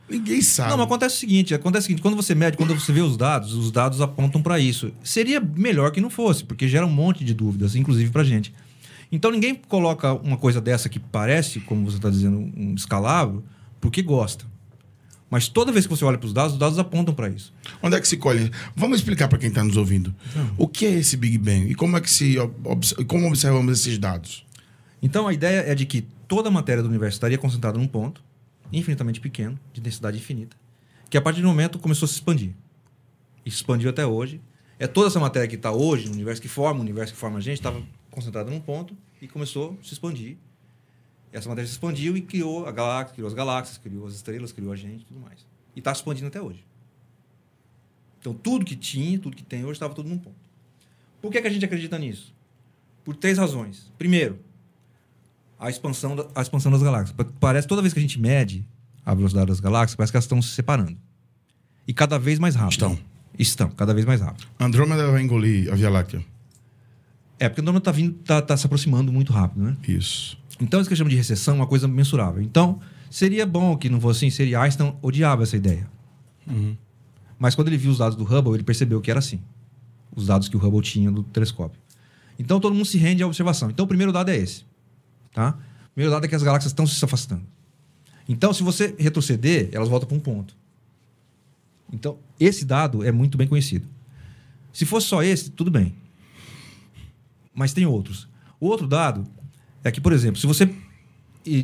Ninguém 0.08 0.42
sabe? 0.42 0.70
Não, 0.70 0.76
mas 0.76 0.86
acontece 0.86 1.16
o 1.16 1.18
seguinte, 1.18 1.54
acontece 1.54 1.84
o 1.84 1.86
seguinte, 1.86 2.02
quando 2.02 2.16
você 2.16 2.34
mede, 2.34 2.56
quando 2.56 2.74
você 2.74 2.92
vê 2.92 3.00
os 3.00 3.16
dados, 3.16 3.54
os 3.54 3.70
dados 3.70 4.00
apontam 4.00 4.42
para 4.42 4.58
isso. 4.58 4.92
Seria 5.02 5.40
melhor 5.40 5.90
que 5.90 6.00
não 6.00 6.10
fosse, 6.10 6.44
porque 6.44 6.68
gera 6.68 6.86
um 6.86 6.90
monte 6.90 7.24
de 7.24 7.34
dúvidas, 7.34 7.74
inclusive 7.74 8.10
pra 8.10 8.24
gente. 8.24 8.54
Então 9.10 9.30
ninguém 9.30 9.54
coloca 9.54 10.12
uma 10.12 10.36
coisa 10.36 10.60
dessa 10.60 10.88
que 10.88 10.98
parece, 10.98 11.60
como 11.60 11.88
você 11.90 11.96
está 11.96 12.10
dizendo, 12.10 12.38
um 12.56 12.74
descalabro, 12.74 13.44
porque 13.80 14.02
gosta. 14.02 14.44
Mas 15.30 15.48
toda 15.48 15.72
vez 15.72 15.86
que 15.86 15.90
você 15.90 16.04
olha 16.04 16.18
para 16.18 16.26
os 16.26 16.32
dados, 16.32 16.52
os 16.52 16.58
dados 16.58 16.78
apontam 16.78 17.14
para 17.14 17.28
isso. 17.28 17.52
Onde 17.82 17.96
é 17.96 18.00
que 18.00 18.06
se 18.06 18.16
colhe? 18.16 18.50
Vamos 18.76 18.98
explicar 18.98 19.26
para 19.26 19.38
quem 19.38 19.48
está 19.48 19.64
nos 19.64 19.76
ouvindo. 19.76 20.14
O 20.56 20.68
que 20.68 20.86
é 20.86 20.90
esse 20.90 21.16
Big 21.16 21.38
Bang 21.38 21.70
e 21.70 21.74
como 21.74 21.96
é 21.96 22.00
que 22.00 22.10
se 22.10 22.36
como 23.08 23.26
observamos 23.26 23.80
esses 23.80 23.98
dados? 23.98 24.46
Então 25.02 25.26
a 25.26 25.32
ideia 25.32 25.64
é 25.66 25.74
de 25.74 25.86
que 25.86 26.02
toda 26.28 26.48
a 26.48 26.52
matéria 26.52 26.82
do 26.82 26.88
universo 26.88 27.16
estaria 27.16 27.36
concentrada 27.36 27.78
num 27.78 27.86
ponto, 27.86 28.22
infinitamente 28.76 29.20
pequeno, 29.20 29.58
de 29.72 29.80
densidade 29.80 30.16
infinita, 30.16 30.56
que 31.08 31.16
a 31.16 31.22
partir 31.22 31.40
do 31.40 31.48
momento 31.48 31.78
começou 31.78 32.06
a 32.06 32.08
se 32.08 32.14
expandir. 32.14 32.52
E 33.44 33.48
expandiu 33.48 33.90
até 33.90 34.06
hoje. 34.06 34.40
É 34.78 34.86
toda 34.86 35.06
essa 35.06 35.20
matéria 35.20 35.46
que 35.46 35.54
está 35.54 35.70
hoje, 35.70 36.08
no 36.08 36.14
universo 36.14 36.42
que 36.42 36.48
forma, 36.48 36.80
o 36.80 36.82
universo 36.82 37.12
que 37.12 37.18
forma 37.18 37.38
a 37.38 37.40
gente, 37.40 37.58
estava 37.58 37.82
concentrada 38.10 38.50
num 38.50 38.60
ponto 38.60 38.96
e 39.20 39.28
começou 39.28 39.78
a 39.80 39.84
se 39.84 39.92
expandir. 39.92 40.36
Essa 41.32 41.48
matéria 41.48 41.66
se 41.66 41.72
expandiu 41.72 42.16
e 42.16 42.20
criou 42.20 42.66
a 42.66 42.72
galáxia, 42.72 43.14
criou 43.14 43.28
as 43.28 43.34
galáxias, 43.34 43.78
criou 43.78 44.06
as 44.06 44.14
estrelas, 44.14 44.52
criou 44.52 44.72
a 44.72 44.76
gente 44.76 45.02
e 45.02 45.04
tudo 45.04 45.20
mais. 45.20 45.46
E 45.74 45.78
está 45.78 45.92
expandindo 45.92 46.28
até 46.28 46.40
hoje. 46.40 46.64
Então 48.20 48.34
tudo 48.34 48.64
que 48.64 48.76
tinha, 48.76 49.18
tudo 49.18 49.36
que 49.36 49.42
tem 49.42 49.64
hoje, 49.64 49.72
estava 49.72 49.94
tudo 49.94 50.08
num 50.08 50.18
ponto. 50.18 50.36
Por 51.20 51.30
que, 51.30 51.40
que 51.40 51.46
a 51.46 51.50
gente 51.50 51.64
acredita 51.64 51.98
nisso? 51.98 52.34
Por 53.04 53.16
três 53.16 53.38
razões. 53.38 53.92
Primeiro, 53.98 54.38
a 55.66 55.70
expansão, 55.70 56.14
da- 56.16 56.26
a 56.34 56.42
expansão 56.42 56.70
das 56.72 56.82
galáxias. 56.82 57.12
Pa- 57.12 57.26
Parece 57.40 57.66
toda 57.68 57.80
vez 57.82 57.92
que 57.92 57.98
a 57.98 58.02
gente 58.02 58.20
mede 58.20 58.66
a 59.04 59.14
velocidade 59.14 59.46
das 59.48 59.60
galáxias, 59.60 59.94
parece 59.96 60.12
que 60.12 60.16
elas 60.16 60.24
estão 60.24 60.40
se 60.42 60.48
separando. 60.50 60.96
E 61.86 61.92
cada 61.92 62.18
vez 62.18 62.38
mais 62.38 62.54
rápido. 62.54 62.72
Estão. 62.72 62.98
Estão, 63.38 63.68
cada 63.70 63.92
vez 63.92 64.06
mais 64.06 64.20
rápido. 64.20 64.46
Andrômeda 64.58 65.10
vai 65.10 65.22
engolir 65.22 65.70
a 65.72 65.74
Via 65.76 65.90
Láctea. 65.90 66.24
É, 67.38 67.48
porque 67.48 67.60
o 67.60 67.62
Andrômeda 67.62 67.80
está 67.80 67.90
vindo, 67.92 68.12
tá, 68.24 68.40
tá 68.40 68.56
se 68.56 68.64
aproximando 68.64 69.12
muito 69.12 69.32
rápido, 69.32 69.62
né? 69.64 69.76
Isso. 69.86 70.38
Então, 70.60 70.80
isso 70.80 70.88
que 70.88 70.92
eu 70.94 70.96
chamo 70.98 71.10
de 71.10 71.16
recessão 71.16 71.54
é 71.54 71.56
uma 71.58 71.66
coisa 71.66 71.88
mensurável. 71.88 72.40
Então, 72.40 72.80
seria 73.10 73.44
bom 73.44 73.76
que 73.76 73.88
não 73.90 74.00
fosse 74.00 74.24
assim, 74.24 74.30
seria 74.30 74.60
Einstein 74.60 74.94
odiava 75.02 75.42
essa 75.42 75.56
ideia. 75.56 75.88
Mas 77.38 77.54
quando 77.54 77.68
ele 77.68 77.76
viu 77.76 77.90
os 77.90 77.98
dados 77.98 78.16
do 78.16 78.24
Hubble, 78.24 78.54
ele 78.54 78.62
percebeu 78.62 79.00
que 79.00 79.10
era 79.10 79.18
assim. 79.18 79.40
Os 80.14 80.26
dados 80.28 80.48
que 80.48 80.56
o 80.56 80.60
Hubble 80.64 80.80
tinha 80.80 81.10
do 81.10 81.22
telescópio. 81.24 81.80
Então, 82.38 82.60
todo 82.60 82.72
mundo 82.74 82.86
se 82.86 82.98
rende 82.98 83.22
à 83.22 83.26
observação. 83.26 83.68
Então, 83.70 83.84
o 83.84 83.88
primeiro 83.88 84.12
dado 84.12 84.30
é 84.30 84.36
esse. 84.36 84.64
Tá? 85.34 85.50
O 85.50 85.94
primeiro 85.94 86.10
dado 86.12 86.24
é 86.24 86.28
que 86.28 86.34
as 86.34 86.42
galáxias 86.42 86.70
estão 86.70 86.86
se 86.86 87.04
afastando. 87.04 87.42
Então, 88.26 88.54
se 88.54 88.62
você 88.62 88.94
retroceder, 88.98 89.68
elas 89.72 89.88
voltam 89.90 90.08
para 90.08 90.16
um 90.16 90.20
ponto. 90.20 90.56
Então, 91.92 92.18
esse 92.40 92.64
dado 92.64 93.04
é 93.04 93.12
muito 93.12 93.36
bem 93.36 93.46
conhecido. 93.46 93.86
Se 94.72 94.86
fosse 94.86 95.08
só 95.08 95.22
esse, 95.22 95.50
tudo 95.50 95.70
bem. 95.70 95.94
Mas 97.54 97.72
tem 97.74 97.84
outros. 97.84 98.26
O 98.58 98.66
outro 98.66 98.86
dado 98.86 99.26
é 99.82 99.90
que, 99.90 100.00
por 100.00 100.12
exemplo, 100.12 100.40
se 100.40 100.46
você 100.46 100.72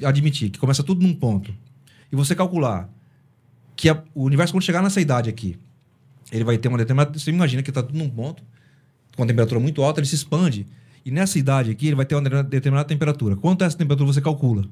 admitir 0.05 0.51
que 0.51 0.59
começa 0.59 0.82
tudo 0.82 1.01
num 1.02 1.14
ponto 1.14 1.55
e 2.12 2.16
você 2.16 2.34
calcular 2.34 2.90
que 3.74 3.88
a- 3.88 4.02
o 4.14 4.24
universo, 4.24 4.52
quando 4.52 4.62
chegar 4.62 4.82
nessa 4.82 5.01
idade 5.01 5.30
aqui, 5.30 5.59
ele 6.30 6.44
vai 6.44 6.59
ter 6.59 6.68
uma 6.68 6.76
determinada. 6.76 7.18
Você 7.18 7.30
imagina 7.30 7.62
que 7.62 7.70
está 7.70 7.82
tudo 7.82 7.97
num 7.97 8.10
ponto, 8.10 8.42
com 9.16 9.22
a 9.22 9.26
temperatura 9.26 9.59
muito 9.59 9.82
alta, 9.82 10.01
ele 10.01 10.06
se 10.06 10.14
expande. 10.16 10.66
E 11.05 11.10
nessa 11.10 11.39
idade 11.39 11.70
aqui, 11.70 11.86
ele 11.86 11.97
vai 11.97 12.05
ter 12.05 12.14
uma 12.14 12.43
determinada- 12.43 12.86
temperatura. 12.89 13.36
Quanto 13.36 13.62
é 13.62 13.66
essa 13.66 13.77
temperatura 13.77 14.12
você 14.12 14.20
calcula? 14.20 14.64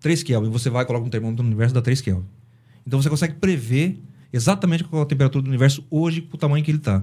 3 0.00 0.22
Kelvin. 0.22 0.50
Você 0.50 0.68
vai 0.68 0.82
e 0.82 0.86
coloca 0.86 1.06
um 1.06 1.08
termômetro 1.10 1.42
no 1.42 1.48
universo, 1.48 1.74
dá 1.74 1.80
3 1.82 2.00
Kelvin. 2.00 2.26
Então 2.86 3.00
você 3.00 3.08
consegue 3.08 3.34
prever 3.34 3.98
exatamente 4.32 4.84
qual 4.84 5.00
é 5.00 5.04
a 5.04 5.08
temperatura 5.08 5.42
do 5.42 5.48
universo 5.48 5.84
hoje, 5.90 6.20
com 6.22 6.36
o 6.36 6.38
tamanho 6.38 6.64
que 6.64 6.70
ele 6.70 6.78
está. 6.78 7.02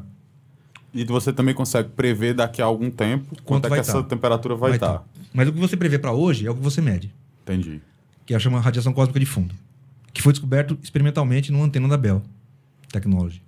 E 0.94 1.04
você 1.06 1.34
também 1.34 1.56
consegue 1.56 1.90
prever 1.90 2.36
daqui 2.36 2.62
a 2.62 2.66
algum 2.66 2.92
tempo 2.92 3.36
quanto, 3.44 3.66
é 3.66 3.70
vai 3.70 3.78
que 3.80 3.82
essa 3.90 4.04
tá. 4.04 4.08
temperatura 4.08 4.56
vai 4.56 4.74
estar. 4.76 5.00
tá. 5.00 5.04
Mas 5.34 5.48
o 5.48 5.54
que 5.54 5.60
você 5.60 5.76
prevê 5.76 5.98
para 5.98 6.12
hoje 6.12 6.46
é 6.46 6.52
o 6.52 6.56
que 6.56 6.62
você 6.62 6.82
mede. 6.82 7.12
Entendi. 7.42 7.82
que 8.26 8.34
é 8.34 8.40
chama 8.40 8.60
radiação 8.62 8.94
cósmica 8.94 9.20
de 9.20 9.26
fundo, 9.26 9.54
que 10.14 10.22
foi 10.22 10.32
descoberto 10.32 10.78
experimentalmente 10.82 11.52
numa 11.52 11.66
antena 11.66 11.90
da 11.90 11.98
Bell 11.98 12.22
Technology. 12.90 13.42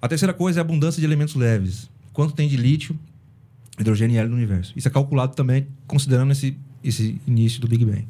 A 0.00 0.06
terceira 0.06 0.32
coisa 0.32 0.58
é 0.58 0.60
a 0.60 0.64
abundância 0.64 1.00
de 1.00 1.06
elementos 1.06 1.34
leves. 1.34 1.90
Quanto 2.12 2.32
tem 2.34 2.48
de 2.48 2.56
lítio 2.56 2.96
hidrogênio 3.80 4.14
e 4.14 4.18
hélio 4.18 4.30
no 4.30 4.36
universo. 4.36 4.72
Isso 4.76 4.88
é 4.88 4.90
calculado 4.90 5.34
também 5.34 5.66
considerando 5.86 6.32
esse, 6.32 6.56
esse 6.82 7.20
início 7.26 7.60
do 7.60 7.68
Big 7.68 7.84
Bang. 7.84 8.06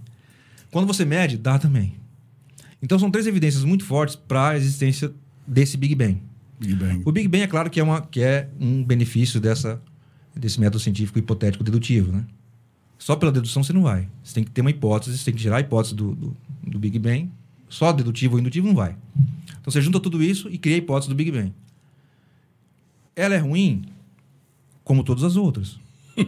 Quando 0.70 0.86
você 0.86 1.04
mede, 1.04 1.36
dá 1.36 1.58
também. 1.58 1.94
Então 2.82 2.98
são 2.98 3.10
três 3.10 3.26
evidências 3.26 3.64
muito 3.64 3.84
fortes 3.84 4.16
para 4.16 4.50
a 4.50 4.56
existência 4.56 5.12
desse 5.46 5.76
Big 5.76 5.94
Bang. 5.94 6.20
Big 6.58 6.74
Bang. 6.74 7.02
O 7.04 7.12
Big 7.12 7.28
Bang 7.28 7.42
é 7.42 7.46
claro 7.46 7.70
que 7.70 7.80
é, 7.80 7.82
uma, 7.82 8.02
que 8.02 8.20
é 8.20 8.48
um 8.58 8.84
benefício 8.84 9.40
dessa, 9.40 9.80
desse 10.34 10.60
método 10.60 10.80
científico 10.80 11.18
hipotético 11.18 11.64
dedutivo, 11.64 12.12
né? 12.12 12.24
Só 12.98 13.16
pela 13.16 13.32
dedução 13.32 13.64
você 13.64 13.72
não 13.72 13.82
vai. 13.82 14.08
Você 14.22 14.34
tem 14.34 14.44
que 14.44 14.50
ter 14.50 14.60
uma 14.60 14.70
hipótese, 14.70 15.16
você 15.16 15.24
tem 15.24 15.34
que 15.34 15.42
gerar 15.42 15.56
a 15.56 15.60
hipótese 15.60 15.94
do, 15.94 16.14
do, 16.14 16.36
do 16.62 16.78
Big 16.78 16.98
Bang. 16.98 17.30
Só 17.68 17.92
dedutivo 17.92 18.34
ou 18.34 18.40
indutivo 18.40 18.66
não 18.66 18.74
vai. 18.74 18.94
Então 19.48 19.70
você 19.72 19.80
junta 19.80 19.98
tudo 19.98 20.22
isso 20.22 20.50
e 20.50 20.58
cria 20.58 20.74
a 20.74 20.78
hipótese 20.78 21.08
do 21.08 21.14
Big 21.14 21.30
Bang. 21.30 21.52
Ela 23.16 23.34
é 23.34 23.38
ruim, 23.38 23.82
como 24.90 25.04
todas 25.04 25.22
as 25.22 25.36
outras. 25.36 25.78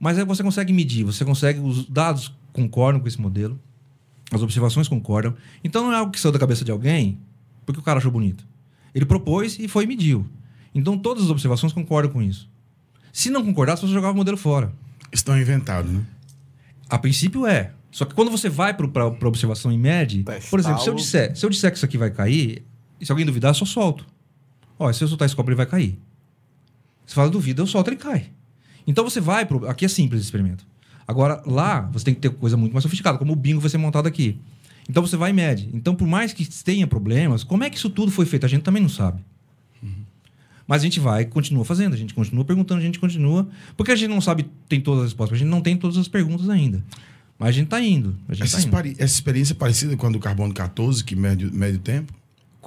Mas 0.00 0.18
aí 0.18 0.24
você 0.24 0.42
consegue 0.42 0.72
medir, 0.72 1.04
você 1.04 1.26
consegue. 1.26 1.60
Os 1.60 1.84
dados 1.84 2.34
concordam 2.54 2.98
com 3.02 3.06
esse 3.06 3.20
modelo, 3.20 3.60
as 4.32 4.40
observações 4.40 4.88
concordam. 4.88 5.34
Então 5.62 5.84
não 5.84 5.92
é 5.92 5.96
algo 5.96 6.10
que 6.10 6.18
saiu 6.18 6.32
da 6.32 6.38
cabeça 6.38 6.64
de 6.64 6.70
alguém 6.70 7.18
porque 7.66 7.78
o 7.78 7.82
cara 7.82 7.98
achou 7.98 8.10
bonito. 8.10 8.46
Ele 8.94 9.04
propôs 9.04 9.58
e 9.58 9.68
foi 9.68 9.84
e 9.84 9.86
mediu. 9.86 10.24
Então 10.74 10.96
todas 10.96 11.24
as 11.24 11.28
observações 11.28 11.70
concordam 11.70 12.10
com 12.10 12.22
isso. 12.22 12.48
Se 13.12 13.28
não 13.28 13.44
concordasse, 13.44 13.82
você 13.82 13.92
jogava 13.92 14.14
o 14.14 14.16
modelo 14.16 14.38
fora. 14.38 14.72
Estão 15.12 15.38
inventados, 15.38 15.92
né? 15.92 16.02
A 16.88 16.98
princípio 16.98 17.46
é. 17.46 17.72
Só 17.90 18.06
que 18.06 18.14
quando 18.14 18.30
você 18.30 18.48
vai 18.48 18.72
para 18.72 19.02
a 19.02 19.28
observação 19.28 19.70
e 19.70 19.76
mede, 19.76 20.22
Testá-lo. 20.22 20.50
por 20.50 20.60
exemplo, 20.60 20.80
se 20.80 20.88
eu, 20.88 20.94
disser, 20.94 21.36
se 21.36 21.44
eu 21.44 21.50
disser 21.50 21.70
que 21.70 21.76
isso 21.76 21.84
aqui 21.84 21.98
vai 21.98 22.10
cair, 22.10 22.64
se 23.02 23.12
alguém 23.12 23.26
duvidar, 23.26 23.50
eu 23.50 23.54
só 23.54 23.66
solto. 23.66 24.06
Ó, 24.78 24.90
se 24.94 25.04
eu 25.04 25.08
soltar 25.08 25.26
esse 25.26 25.36
copo, 25.36 25.50
ele 25.50 25.56
vai 25.56 25.66
cair. 25.66 26.00
Se 27.08 27.14
fala 27.14 27.30
duvida, 27.30 27.62
eu 27.62 27.66
solto, 27.66 27.88
ele 27.88 27.96
cai. 27.96 28.26
Então 28.86 29.02
você 29.02 29.18
vai 29.18 29.46
pro. 29.46 29.66
Aqui 29.66 29.86
é 29.86 29.88
simples 29.88 30.20
o 30.20 30.24
experimento. 30.24 30.64
Agora, 31.06 31.42
lá, 31.46 31.80
você 31.90 32.04
tem 32.04 32.14
que 32.14 32.20
ter 32.20 32.28
coisa 32.28 32.54
muito 32.54 32.74
mais 32.74 32.82
sofisticada, 32.82 33.16
como 33.16 33.32
o 33.32 33.36
bingo 33.36 33.60
vai 33.60 33.70
ser 33.70 33.78
montado 33.78 34.06
aqui. 34.06 34.38
Então 34.88 35.04
você 35.04 35.16
vai 35.16 35.30
e 35.30 35.32
mede. 35.32 35.70
Então, 35.72 35.94
por 35.94 36.06
mais 36.06 36.34
que 36.34 36.46
tenha 36.62 36.86
problemas, 36.86 37.42
como 37.42 37.64
é 37.64 37.70
que 37.70 37.78
isso 37.78 37.88
tudo 37.88 38.12
foi 38.12 38.26
feito? 38.26 38.44
A 38.44 38.48
gente 38.48 38.62
também 38.62 38.82
não 38.82 38.90
sabe. 38.90 39.22
Mas 40.66 40.82
a 40.82 40.84
gente 40.84 41.00
vai 41.00 41.22
e 41.22 41.24
continua 41.24 41.64
fazendo, 41.64 41.94
a 41.94 41.96
gente 41.96 42.12
continua 42.12 42.44
perguntando, 42.44 42.82
a 42.82 42.84
gente 42.84 42.98
continua. 42.98 43.48
Porque 43.74 43.90
a 43.90 43.96
gente 43.96 44.10
não 44.10 44.20
sabe, 44.20 44.44
tem 44.68 44.78
todas 44.78 45.00
as 45.00 45.06
respostas, 45.06 45.36
a 45.36 45.38
gente 45.38 45.48
não 45.48 45.62
tem 45.62 45.78
todas 45.78 45.96
as 45.96 46.08
perguntas 46.08 46.50
ainda. 46.50 46.84
Mas 47.38 47.48
a 47.48 47.52
gente 47.52 47.64
está 47.64 47.80
indo. 47.80 48.14
Gente 48.28 48.42
Essa, 48.42 48.68
tá 48.68 48.86
indo. 48.86 49.02
essa 49.02 49.14
experiência 49.14 49.54
é 49.54 49.56
parecida 49.56 49.96
com 49.96 50.06
a 50.06 50.10
do 50.10 50.18
carbono 50.18 50.52
14, 50.52 51.02
que 51.02 51.16
mede, 51.16 51.50
mede 51.50 51.78
o 51.78 51.80
tempo. 51.80 52.12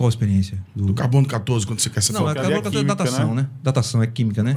Qual 0.01 0.07
a 0.07 0.09
experiência? 0.09 0.57
Do... 0.75 0.87
Do 0.87 0.93
carbono 0.95 1.27
14, 1.27 1.65
quando 1.67 1.79
você 1.79 1.89
quer 1.89 1.99
essa 1.99 2.11
Não, 2.11 2.21
é, 2.27 2.33
foto. 2.33 2.45
ali 2.45 2.77
é 2.77 2.79
é, 2.79 2.83
datação, 2.83 3.35
né? 3.35 3.47
Datação 3.61 4.01
é 4.01 4.07
química, 4.07 4.41
né? 4.41 4.55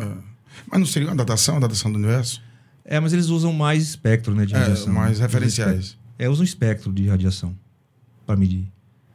Mas 0.70 0.80
não 0.80 0.86
seria 0.86 1.08
uma 1.08 1.14
datação, 1.16 1.56
a 1.56 1.60
datação 1.60 1.92
do 1.92 1.98
universo? 1.98 2.40
É, 2.82 2.98
mas 2.98 3.12
eles 3.12 3.26
usam 3.26 3.52
mais 3.52 3.82
espectro, 3.82 4.34
né, 4.34 4.46
de 4.46 4.54
É, 4.54 4.58
radiação. 4.58 4.92
mais 4.92 5.12
Usam 5.12 5.26
referenciais. 5.26 5.98
É, 6.18 6.28
usam 6.30 6.44
espectro 6.44 6.90
de 6.92 7.06
radiação 7.08 7.54
para 8.26 8.36
medir. 8.36 8.66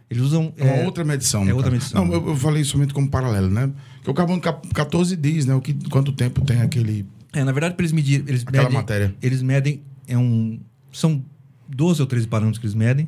Eles 0.08 0.22
usam. 0.24 0.54
É 0.58 0.64
uma 0.64 0.74
é, 0.74 0.86
outra 0.86 1.04
medição. 1.04 1.48
é 1.50 1.54
outra 1.54 1.72
medição. 1.72 2.06
Não, 2.06 2.14
eu, 2.14 2.28
eu 2.30 2.36
falei 2.36 2.64
somente 2.64 2.94
como 2.94 3.10
paralelo, 3.10 3.50
né? 3.50 3.72
Porque 3.98 4.12
o 4.12 4.14
carbono 4.14 4.40
ca- 4.42 4.60
14 4.74 5.16
diz, 5.16 5.46
né? 5.48 5.56
O 5.56 5.62
que, 5.62 5.74
quanto 5.90 6.12
tempo 6.12 6.42
tem 6.46 6.62
aquele, 6.62 7.06
É, 7.34 7.44
na 7.44 7.52
verdade, 7.52 7.74
para 7.76 7.84
eles 7.84 7.92
medirem. 7.92 8.26
Eles 8.28 8.42
aquela 8.44 8.64
medem, 8.64 8.78
matéria. 8.78 9.16
Eles 9.22 9.42
medem. 9.42 9.82
É 10.08 10.18
um, 10.18 10.60
são 10.92 11.24
12 11.68 12.02
ou 12.02 12.08
13 12.08 12.28
parâmetros 12.28 12.60
que 12.60 12.66
eles 12.66 12.76
medem 12.76 13.08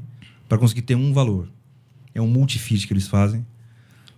para 0.50 0.58
conseguir 0.58 0.82
ter 0.84 0.96
um 0.96 1.12
valor. 1.14 1.48
É 2.14 2.22
um 2.22 2.28
multifit 2.28 2.86
que 2.88 2.94
eles 2.94 3.08
fazem 3.08 3.46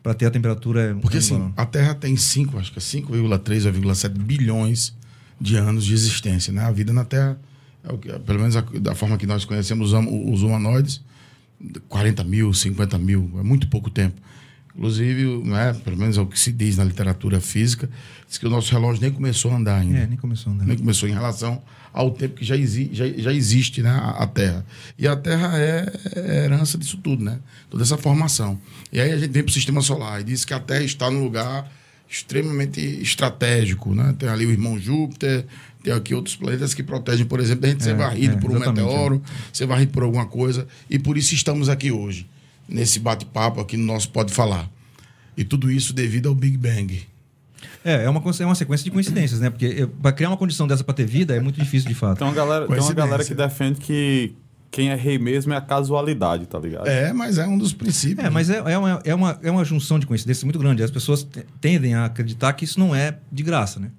para 0.01 0.13
ter 0.13 0.25
a 0.25 0.31
temperatura. 0.31 0.91
é 0.91 0.93
Porque 0.93 1.17
assim, 1.17 1.35
a 1.55 1.65
Terra 1.65 1.93
tem 1.95 2.15
5, 2.17 2.57
acho 2.59 2.71
que 2.71 2.79
é 2.79 2.81
5,3 2.81 3.65
ou 3.65 3.71
0,7 3.71 4.09
bilhões 4.09 4.93
de 5.39 5.55
anos 5.55 5.85
de 5.85 5.93
existência, 5.93 6.51
né? 6.53 6.63
A 6.63 6.71
vida 6.71 6.91
na 6.93 7.05
Terra, 7.05 7.37
é 7.83 7.97
que, 7.97 8.07
pelo 8.19 8.39
menos 8.39 8.55
a- 8.55 8.61
da 8.61 8.95
forma 8.95 9.17
que 9.17 9.25
nós 9.27 9.45
conhecemos 9.45 9.91
os, 9.91 9.99
hum- 9.99 10.31
os 10.33 10.41
humanoides, 10.41 11.01
40 11.87 12.23
mil, 12.23 12.53
50 12.53 12.97
mil, 12.97 13.29
é 13.39 13.43
muito 13.43 13.67
pouco 13.67 13.89
tempo. 13.89 14.19
Inclusive, 14.75 15.43
né, 15.43 15.73
pelo 15.83 15.97
menos 15.97 16.17
é 16.17 16.21
o 16.21 16.25
que 16.25 16.39
se 16.39 16.51
diz 16.51 16.77
na 16.77 16.83
literatura 16.83 17.39
física, 17.39 17.89
diz 18.27 18.37
que 18.37 18.47
o 18.47 18.49
nosso 18.49 18.71
relógio 18.71 19.01
nem 19.01 19.11
começou 19.11 19.51
a 19.51 19.55
andar 19.55 19.79
ainda. 19.79 19.99
É, 19.99 20.07
nem 20.07 20.17
começou 20.17 20.51
a 20.51 20.55
andar. 20.55 20.65
nem 20.65 20.77
começou 20.77 21.07
em 21.07 21.13
relação 21.13 21.61
ao 21.93 22.09
tempo 22.09 22.35
que 22.35 22.43
já, 22.43 22.57
exi 22.57 22.89
já, 22.91 23.07
já 23.07 23.31
existe 23.31 23.83
né, 23.83 23.91
a, 23.91 24.23
a 24.23 24.27
Terra. 24.27 24.65
E 24.97 25.07
a 25.07 25.15
Terra 25.15 25.59
é, 25.59 25.93
é 26.15 26.45
herança 26.45 26.75
disso 26.77 26.97
tudo, 26.97 27.23
né? 27.23 27.39
Toda 27.69 27.83
essa 27.83 27.97
formação. 27.97 28.59
E 28.91 28.99
aí 28.99 29.11
a 29.11 29.17
gente 29.17 29.31
vem 29.31 29.43
para 29.43 29.51
o 29.51 29.53
sistema 29.53 29.81
solar 29.81 30.21
e 30.21 30.23
diz 30.23 30.43
que 30.43 30.53
a 30.55 30.59
Terra 30.59 30.83
está 30.83 31.11
num 31.11 31.23
lugar 31.23 31.71
extremamente 32.09 32.79
estratégico, 32.79 33.93
né? 33.93 34.15
Tem 34.17 34.29
ali 34.29 34.45
o 34.45 34.51
irmão 34.51 34.79
Júpiter, 34.79 35.45
tem 35.83 35.93
aqui 35.93 36.15
outros 36.15 36.35
planetas 36.35 36.73
que 36.73 36.81
protegem, 36.81 37.25
por 37.25 37.39
exemplo, 37.39 37.61
da 37.61 37.67
gente 37.69 37.83
ser 37.83 37.91
É, 37.91 37.95
varrido 37.95 38.35
é, 38.35 38.37
por 38.39 38.51
um 38.51 38.59
meteoro, 38.59 39.21
ser 39.51 39.65
varrido 39.65 39.91
por 39.91 40.03
alguma 40.03 40.25
coisa. 40.25 40.67
E 40.89 40.97
por 40.97 41.17
isso 41.17 41.33
estamos 41.33 41.69
aqui 41.69 41.91
hoje, 41.91 42.27
nesse 42.67 42.99
bate-papo 42.99 43.59
aqui 43.61 43.77
no 43.77 43.85
nosso 43.85 44.09
Pode 44.09 44.33
Falar. 44.33 44.69
E 45.35 45.43
tudo 45.43 45.71
isso 45.71 45.93
devido 45.93 46.29
ao 46.29 46.35
Big 46.35 46.57
Bang. 46.57 47.01
É, 47.83 48.03
é 48.05 48.09
uma, 48.09 48.21
é 48.39 48.45
uma 48.45 48.55
sequência 48.55 48.83
de 48.83 48.91
coincidências, 48.91 49.39
né? 49.39 49.49
Porque 49.49 49.87
para 50.01 50.11
criar 50.11 50.29
uma 50.29 50.37
condição 50.37 50.67
dessa 50.67 50.83
para 50.83 50.93
ter 50.93 51.05
vida 51.05 51.35
é 51.35 51.39
muito 51.39 51.59
difícil 51.59 51.87
de 51.89 51.95
fato. 51.95 52.19
Tem 52.19 52.27
uma 52.27 52.33
galera, 52.33 52.67
tem 52.67 52.79
uma 52.79 52.93
galera 52.93 53.23
que 53.25 53.33
defende 53.33 53.79
que 53.79 54.33
quem 54.71 54.89
é 54.89 54.95
rei 54.95 55.17
mesmo 55.19 55.53
é 55.53 55.57
a 55.57 55.61
casualidade, 55.61 56.45
tá 56.45 56.57
ligado? 56.59 56.87
É, 56.87 57.11
mas 57.13 57.37
é 57.37 57.45
um 57.45 57.57
dos 57.57 57.73
princípios. 57.73 58.25
É, 58.25 58.29
mas 58.29 58.49
é, 58.49 58.57
é, 58.57 58.77
uma, 58.77 59.01
é, 59.03 59.13
uma, 59.15 59.39
é 59.43 59.51
uma 59.51 59.63
junção 59.65 59.99
de 59.99 60.05
coincidências 60.07 60.43
muito 60.43 60.57
grande. 60.59 60.81
As 60.83 60.91
pessoas 60.91 61.23
te- 61.23 61.45
tendem 61.61 61.93
a 61.93 62.05
acreditar 62.05 62.53
que 62.53 62.63
isso 62.65 62.79
não 62.79 62.95
é 62.95 63.17
de 63.31 63.43
graça, 63.43 63.79
né? 63.79 63.91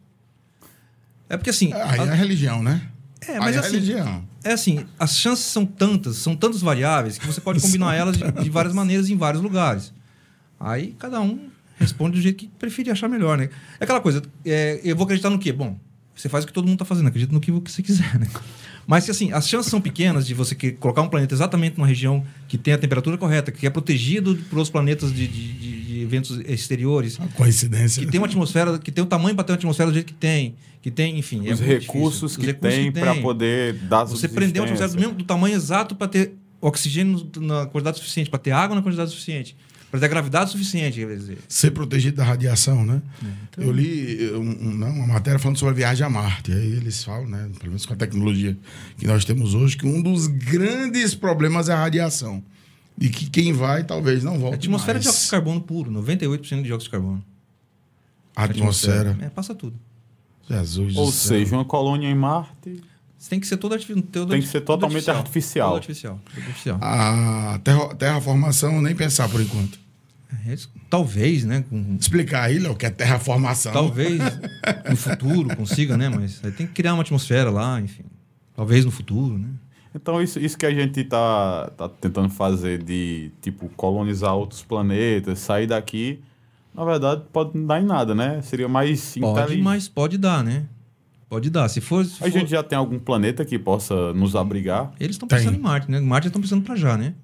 É 1.29 1.37
porque 1.37 1.51
assim. 1.51 1.73
Aí 1.73 1.99
é 1.99 2.03
a- 2.03 2.13
a 2.13 2.15
religião, 2.15 2.63
né? 2.63 2.81
É, 3.21 3.39
mas 3.39 3.49
Aí 3.49 3.55
é 3.55 3.57
a 3.57 3.61
assim- 3.61 3.71
religião. 3.73 4.25
É 4.45 4.53
assim, 4.53 4.85
as 4.99 5.17
chances 5.17 5.45
são 5.47 5.65
tantas, 5.65 6.17
são 6.19 6.37
tantas 6.37 6.61
variáveis 6.61 7.17
que 7.19 7.27
você 7.27 7.41
pode 7.41 7.61
combinar 7.63 7.95
elas 7.95 8.17
de, 8.19 8.31
de 8.31 8.51
várias 8.51 8.75
maneiras 8.75 9.09
em 9.09 9.17
vários 9.17 9.43
lugares. 9.43 9.93
Aí 10.61 10.95
cada 10.99 11.21
um 11.21 11.49
responde 11.79 12.17
do 12.17 12.23
jeito 12.23 12.37
que 12.37 12.47
preferir 12.49 12.93
achar 12.93 13.09
melhor, 13.09 13.37
né? 13.37 13.49
É 13.81 13.85
aquela 13.85 14.01
coisa, 14.01 14.23
é, 14.45 14.81
eu 14.85 14.95
vou 14.95 15.05
acreditar 15.05 15.31
no 15.31 15.39
quê? 15.39 15.53
Bom, 15.53 15.79
você 16.15 16.29
faz 16.29 16.45
o 16.45 16.47
que 16.47 16.53
todo 16.53 16.65
mundo 16.65 16.75
está 16.75 16.85
fazendo, 16.85 17.09
acredita 17.09 17.33
no 17.33 17.41
que 17.41 17.51
você 17.51 17.83
quiser, 17.83 18.19
né? 18.21 18.29
Mas 18.87 19.09
assim, 19.09 19.33
as 19.33 19.49
chances 19.49 19.71
são 19.71 19.81
pequenas 19.81 20.27
de 20.27 20.35
você 20.35 20.55
colocar 20.73 21.01
um 21.03 21.09
planeta 21.09 21.35
exatamente 21.35 21.77
numa 21.79 21.87
região 21.87 22.25
que 22.47 22.59
tem 22.59 22.75
a 22.75 22.79
temperatura 22.79 23.17
correta, 23.17 23.51
que 23.51 23.67
é 23.67 23.71
protegido 23.71 24.37
por 24.51 24.57
outros 24.59 24.71
planetas 24.71 25.13
de- 25.13 25.27
de- 25.27 25.53
de 25.55 25.84
eventos 26.05 26.39
exteriores, 26.47 27.19
Uma 27.19 27.29
coincidência. 27.29 28.05
que 28.05 28.11
tem 28.11 28.21
uma 28.21 28.27
atmosfera, 28.27 28.79
que 28.79 28.93
tem 28.93 29.03
o 29.03 29.07
tamanho 29.07 29.35
para 29.35 29.45
ter 29.45 29.53
uma 29.53 29.57
atmosfera 29.59 29.91
do 29.91 29.95
jeito 29.95 30.07
que 30.07 30.15
tem, 30.15 30.55
que 30.81 30.91
tem, 30.91 31.19
enfim. 31.19 31.49
é 31.49 31.53
Os 31.53 31.61
muito 31.61 31.73
recursos 31.81 32.33
difícil. 32.33 32.37
que 32.37 32.41
Os 32.41 32.47
recursos 32.47 32.79
tem 32.79 32.93
para 32.93 33.13
tem. 33.15 33.23
poder 33.23 33.73
dar 33.75 34.05
Você 34.05 34.29
prendeu 34.29 34.63
uma 34.63 34.67
atmosfera 34.73 34.93
do, 34.93 34.99
mesmo, 35.01 35.15
do 35.15 35.25
tamanho 35.25 35.55
exato 35.57 35.95
para 35.97 36.07
ter 36.09 36.35
oxigênio 36.61 37.27
na 37.41 37.67
quantidade 37.67 37.99
suficiente, 37.99 38.31
para 38.31 38.39
ter 38.39 38.51
água 38.53 38.75
na 38.77 38.83
quantidade 38.83 39.11
suficiente, 39.11 39.55
para 39.91 40.01
ter 40.01 40.09
gravidade 40.09 40.51
suficiente, 40.51 40.99
quer 40.99 41.17
dizer. 41.17 41.39
Ser 41.49 41.71
protegido 41.71 42.17
da 42.17 42.25
radiação, 42.25 42.85
né? 42.85 43.01
então- 43.53 43.63
Eu 43.65 43.71
li 43.73 44.31
um- 44.33 44.69
um- 44.69 44.75
não, 44.75 44.89
uma 44.91 45.07
matéria 45.07 45.39
falando 45.39 45.57
sobre 45.59 45.73
a 45.75 45.77
viagem 45.77 46.05
a 46.07 46.11
Marte. 46.11 46.51
Aí 46.53 46.73
eles 46.73 47.05
falam, 47.05 47.29
né? 47.29 47.49
Pelo 47.59 47.69
menos 47.69 47.87
com 47.87 47.93
a 47.93 47.97
tecnologia 47.97 48.57
que 48.99 49.07
nós 49.07 49.25
temos 49.25 49.55
hoje, 49.55 49.77
que 49.77 49.87
um 49.87 50.03
dos 50.03 50.27
grandes 50.27 51.15
problemas 51.15 51.69
é 51.69 51.75
a 51.75 51.77
radiação. 51.77 52.43
E 53.01 53.09
que 53.09 53.29
quem 53.29 53.53
vai 53.53 53.83
talvez 53.85 54.23
não 54.23 54.35
A 54.35 54.39
volte 54.39 54.55
atmosfera 54.57 54.95
mais. 54.95 55.03
de 55.05 55.09
óxido 55.09 55.25
de 55.25 55.31
carbono 55.31 55.61
puro, 55.61 55.91
98% 55.91 56.63
de 56.63 56.73
óxido 56.73 56.79
de 56.79 56.91
carbono. 56.91 57.25
A 58.37 58.45
atmosfera. 58.45 59.17
É, 59.21 59.29
passa 59.29 59.55
tudo. 59.55 59.77
Jesus 60.49 60.97
Ou 60.97 61.07
do 61.07 61.13
céu. 61.13 61.39
seja, 61.39 61.57
uma 61.57 61.65
colônia 61.65 62.09
em 62.09 62.15
Marte 62.15 62.83
Você 63.19 63.31
tem 63.31 63.41
que 63.41 63.47
ser 63.47 63.57
todo 63.57 63.73
artificial. 63.73 64.27
tem 64.27 64.41
que 64.41 64.47
ser 64.47 64.61
totalmente 64.61 65.11
artificial. 65.11 65.69
Todo 65.71 65.77
artificial. 65.77 66.21
Todo 66.25 66.39
artificial. 66.45 66.79
A 66.83 67.59
terra, 67.65 67.95
terraformação, 67.95 68.83
nem 68.83 68.95
pensar 68.95 69.29
por 69.29 69.41
enquanto. 69.41 69.79
É, 70.47 70.57
talvez, 70.91 71.45
né? 71.45 71.65
com- 71.71 71.97
Explicar 71.99 72.43
aí, 72.43 72.59
Léo, 72.59 72.73
o 72.73 72.77
que 72.77 72.85
é 72.87 72.91
terraformação. 72.91 73.73
talvez 73.73 74.21
no 74.91 74.97
futuro 74.97 75.57
consiga, 75.57 75.97
né? 75.97 76.09
Mas 76.09 76.41
aí 76.45 76.51
tem 76.53 76.67
que 76.67 76.73
criar 76.75 76.93
uma 76.95 77.03
atmosfera 77.03 77.51
lá, 77.51 77.81
enfim. 77.81 78.03
Talvez 78.55 78.85
no 78.85 78.91
futuro, 78.91 79.39
né? 79.39 79.49
Então, 79.95 80.21
isso, 80.21 80.39
isso 80.41 80.59
que 80.59 80.67
a 80.67 80.71
gente 80.75 81.05
tá, 81.05 81.71
tá 81.77 81.89
tentando 81.89 82.29
fazer 82.29 82.83
de, 82.83 83.31
tipo, 83.41 83.69
colonizar 83.77 84.35
outros 84.35 84.63
planetas, 84.63 85.39
sair 85.39 85.67
daqui, 85.69 86.21
na 86.75 86.85
verdade, 86.85 87.23
pode 87.33 87.57
não 87.57 87.65
dar 87.67 87.81
em 87.81 87.85
nada, 87.85 88.15
né? 88.15 88.43
Seria 88.43 88.69
mais 88.69 89.15
Pode, 89.17 89.31
inteligente. 89.41 89.63
mas 89.63 89.89
pode 89.89 90.19
dar, 90.19 90.43
né? 90.43 90.65
Pode 91.29 91.49
dar. 91.49 91.69
Se 91.69 91.81
for. 91.81 92.05
se 92.05 92.15
A 92.15 92.27
for- 92.27 92.31
gente 92.31 92.51
já 92.51 92.63
tem 92.63 92.77
algum 92.77 92.99
planeta 92.99 93.45
que 93.45 93.59
possa 93.59 94.13
nos 94.13 94.35
abrigar, 94.35 94.93
Eles 94.99 95.15
estão 95.15 95.29
pensando 95.29 95.57
em 95.57 95.61
Marte, 95.61 95.89
né? 95.91 96.01
Marte 96.01 96.27
estão 96.27 96.43
pensando 96.43 96.63
pra 96.63 96.75
já, 96.75 96.97
né? 96.97 97.15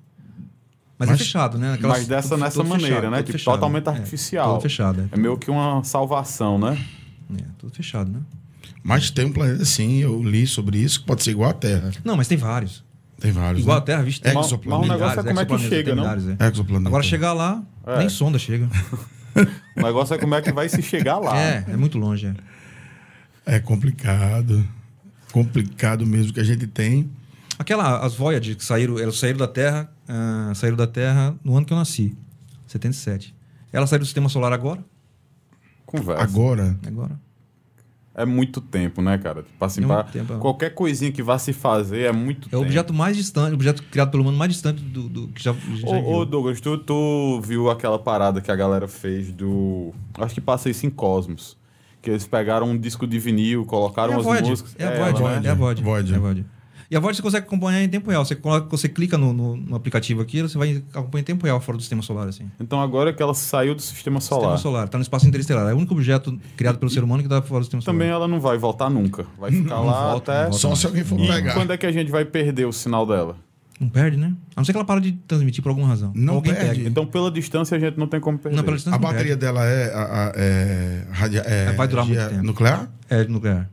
Mas, 0.96 1.08
é 1.08 1.12
Mas- 1.12 1.20
fechado, 1.22 1.58
né? 1.58 1.72
Aquelas- 1.74 1.98
mas 1.98 2.06
dessa 2.06 2.28
tudo- 2.30 2.40
nessa 2.40 2.56
tudo 2.60 2.68
maneira, 2.68 2.94
fechado, 2.96 3.10
né? 3.10 3.18
Tipo, 3.22 3.32
fechado. 3.32 3.54
totalmente 3.54 3.86
É, 3.86 3.90
artificial. 3.90 4.52
tudo 4.52 4.62
fechado, 4.62 5.08
É 5.10 5.16
meio 5.16 5.36
que 5.36 5.50
uma 5.50 5.82
salvação, 5.82 6.58
né? 6.58 6.78
é. 7.36 7.40
É, 7.42 7.44
tudo 7.58 7.74
fechado, 7.74 8.10
né? 8.10 8.20
Mas 8.82 9.10
tem 9.10 9.26
um 9.26 9.32
planeta, 9.32 9.64
sim, 9.64 9.98
eu 9.98 10.22
li 10.22 10.46
sobre 10.46 10.78
isso, 10.78 11.00
que 11.00 11.06
pode 11.06 11.22
ser 11.22 11.32
igual 11.32 11.50
à 11.50 11.54
Terra. 11.54 11.90
Não, 12.04 12.16
mas 12.16 12.26
tem 12.28 12.38
vários. 12.38 12.82
Tem 13.20 13.30
vários. 13.30 13.62
Igual 13.62 13.76
né? 13.76 13.82
a 13.82 13.84
Terra, 13.84 14.02
visto 14.02 14.26
É 14.26 14.32
tem 14.32 14.40
exoplaneta. 14.40 14.78
Mas 14.78 14.88
o 14.88 14.92
negócio 14.92 15.20
é 15.20 15.24
como 15.24 15.40
é 15.40 15.44
que 15.44 15.58
chega, 15.68 15.94
não? 15.94 16.04
é. 16.10 16.48
Exoplaneta. 16.50 16.88
Agora 16.88 17.02
chegar 17.02 17.32
lá, 17.32 17.62
É. 17.86 17.98
nem 17.98 18.08
sonda 18.08 18.38
chega. 18.38 18.68
O 19.76 19.82
negócio 19.82 20.12
é 20.14 20.18
como 20.18 20.34
é 20.34 20.42
que 20.42 20.50
vai 20.52 20.68
se 20.68 20.82
chegar 20.82 21.18
lá. 21.18 21.38
É, 21.38 21.64
é 21.68 21.76
muito 21.76 21.96
longe. 21.96 22.26
É. 23.46 23.56
É 23.56 23.60
complicado. 23.60 24.66
Complicado 25.32 26.04
mesmo 26.04 26.32
que 26.32 26.40
a 26.40 26.44
gente 26.44 26.66
tem. 26.66 27.08
Aquela, 27.58 28.04
as 28.04 28.14
Voyager 28.14 28.56
que 28.56 28.64
saíram, 28.64 28.98
elas 28.98 29.18
saíram 29.18 29.38
da 29.38 29.46
Terra, 29.46 29.88
ah, 30.08 30.52
saíram 30.56 30.76
da 30.76 30.86
Terra 30.86 31.34
no 31.44 31.56
ano 31.56 31.64
que 31.64 31.72
eu 31.72 31.76
nasci, 31.76 32.16
77. 32.66 33.34
Elas 33.72 33.88
saíram 33.88 34.02
do 34.02 34.06
Sistema 34.06 34.28
Solar 34.28 34.52
agora? 34.52 34.84
Conversa. 35.86 36.22
Agora, 36.22 36.76
Agora. 36.86 37.20
É 38.14 38.24
muito 38.26 38.60
tempo, 38.60 39.00
né, 39.00 39.16
cara? 39.18 39.42
Tipo 39.44 39.64
assim, 39.64 39.82
É 39.84 39.86
pra- 39.86 39.96
muito 40.02 40.12
tempo, 40.12 40.32
é. 40.34 40.38
qualquer 40.38 40.70
coisinha 40.74 41.12
que 41.12 41.22
vá 41.22 41.38
se 41.38 41.52
fazer 41.52 42.02
é 42.06 42.12
muito 42.12 42.46
É 42.46 42.48
o 42.48 42.50
tempo. 42.50 42.62
objeto 42.62 42.92
mais 42.92 43.16
distante, 43.16 43.52
o 43.52 43.54
objeto 43.54 43.82
criado 43.84 44.10
pelo 44.10 44.22
humano 44.24 44.36
mais 44.36 44.52
distante 44.52 44.82
do, 44.82 45.08
do 45.08 45.28
que 45.28 45.42
já, 45.42 45.52
já 45.76 45.86
Ô, 45.88 46.16
ô. 46.18 46.24
Douglas, 46.24 46.60
tu, 46.60 46.76
tu 46.78 47.40
viu 47.42 47.70
aquela 47.70 47.98
parada 48.00 48.40
que 48.40 48.50
a 48.50 48.56
galera 48.56 48.88
fez 48.88 49.32
do. 49.32 49.94
Acho 50.18 50.34
que 50.34 50.40
passa 50.40 50.68
isso 50.68 50.84
em 50.84 50.90
Cosmos. 50.90 51.56
Que 52.02 52.10
eles 52.10 52.26
pegaram 52.26 52.66
um 52.68 52.76
disco 52.78 53.06
de 53.06 53.18
vinil, 53.18 53.64
colocaram 53.64 54.10
É 54.12 54.14
a 54.14 54.16
umas 54.16 54.24
Voyager, 54.26 54.50
músicas. 54.50 54.74
é 54.78 54.84
a 54.84 54.90
ela, 54.90 54.96
Voyager, 55.12 55.40
né? 55.42 55.48
é 55.48 55.50
a. 55.50 55.54
Voyager. 55.54 55.84
É 55.84 56.16
a 56.16 56.20
Voyager. 56.20 56.44
E 56.90 56.96
a 56.96 57.00
Voyager 57.00 57.16
você 57.18 57.22
consegue 57.22 57.46
acompanhar 57.46 57.82
em 57.82 57.88
tempo 57.88 58.10
real. 58.10 58.24
Você, 58.24 58.34
coloca, 58.34 58.66
você 58.68 58.88
clica 58.88 59.16
no, 59.16 59.32
no, 59.32 59.56
no 59.56 59.76
aplicativo 59.76 60.20
aqui, 60.20 60.42
você 60.42 60.58
vai 60.58 60.82
acompanhar 60.92 61.20
em 61.22 61.24
tempo 61.24 61.44
real 61.46 61.60
fora 61.60 61.78
do 61.78 61.80
Sistema 61.82 62.02
Solar, 62.02 62.26
assim. 62.28 62.50
Então 62.60 62.80
agora 62.80 63.12
que 63.12 63.22
ela 63.22 63.32
saiu 63.32 63.76
do 63.76 63.80
sistema 63.82 64.20
solar, 64.20 64.56
Sistema 64.56 64.58
Solar, 64.58 64.88
tá 64.88 64.98
no 64.98 65.02
espaço 65.02 65.26
interestelar. 65.28 65.68
É 65.68 65.72
o 65.72 65.76
único 65.76 65.94
objeto 65.94 66.36
criado 66.56 66.78
pelo 66.78 66.90
ser 66.90 67.04
humano 67.04 67.22
que 67.22 67.28
tá 67.28 67.40
fora 67.42 67.60
do 67.60 67.64
Sistema 67.64 67.82
também 67.84 68.08
Solar. 68.08 68.16
ela 68.22 68.28
não 68.28 68.40
vai 68.40 68.58
voltar 68.58 68.90
nunca. 68.90 69.24
Vai 69.38 69.52
ficar 69.52 69.76
Não 69.76 69.86
lá 69.86 70.10
volta, 70.10 70.32
até. 70.32 70.42
não 70.42 70.50
volta. 70.50 70.58
só 70.58 70.74
se 70.74 70.86
alguém 70.86 71.04
for 71.04 71.20
E 71.20 71.28
pegar. 71.28 71.54
quando 71.54 71.72
é 71.72 71.76
que 71.76 71.86
a 71.86 71.92
gente 71.92 72.10
vai 72.10 72.24
perder 72.24 72.64
o 72.66 72.72
sinal 72.72 73.06
dela? 73.06 73.36
Não 73.78 73.88
perde, 73.88 74.16
né? 74.18 74.34
A 74.56 74.60
não 74.60 74.64
ser 74.64 74.72
que 74.72 74.76
ela 74.78 74.84
para 74.84 75.00
de 75.00 75.12
transmitir 75.28 75.62
por 75.62 75.68
alguma 75.70 75.86
razão. 75.88 76.12
Não 76.14 76.34
Alguém 76.34 76.52
perde. 76.52 76.80
pega. 76.80 76.88
Então, 76.90 77.06
pela 77.06 77.30
distância, 77.30 77.76
a 77.76 77.80
gente 77.80 77.96
não 77.96 78.06
tem 78.06 78.20
como 78.20 78.36
perder. 78.36 78.56
Não, 78.56 78.62
pela 78.64 78.76
distância 78.76 78.96
A 78.96 79.00
não 79.00 79.08
bateria 79.08 79.38
perde. 79.38 79.40
dela 79.40 79.64
é, 79.64 79.94
a- 79.94 80.02
a- 80.26 80.32
é, 80.36 81.04
radia- 81.12 81.40
é 81.46 81.72
Vai 81.72 81.88
durar 81.88 82.04
muito 82.04 82.28
tempo. 82.28 82.42
nuclear? 82.42 82.90
É 83.08 83.24
nuclear. 83.24 83.70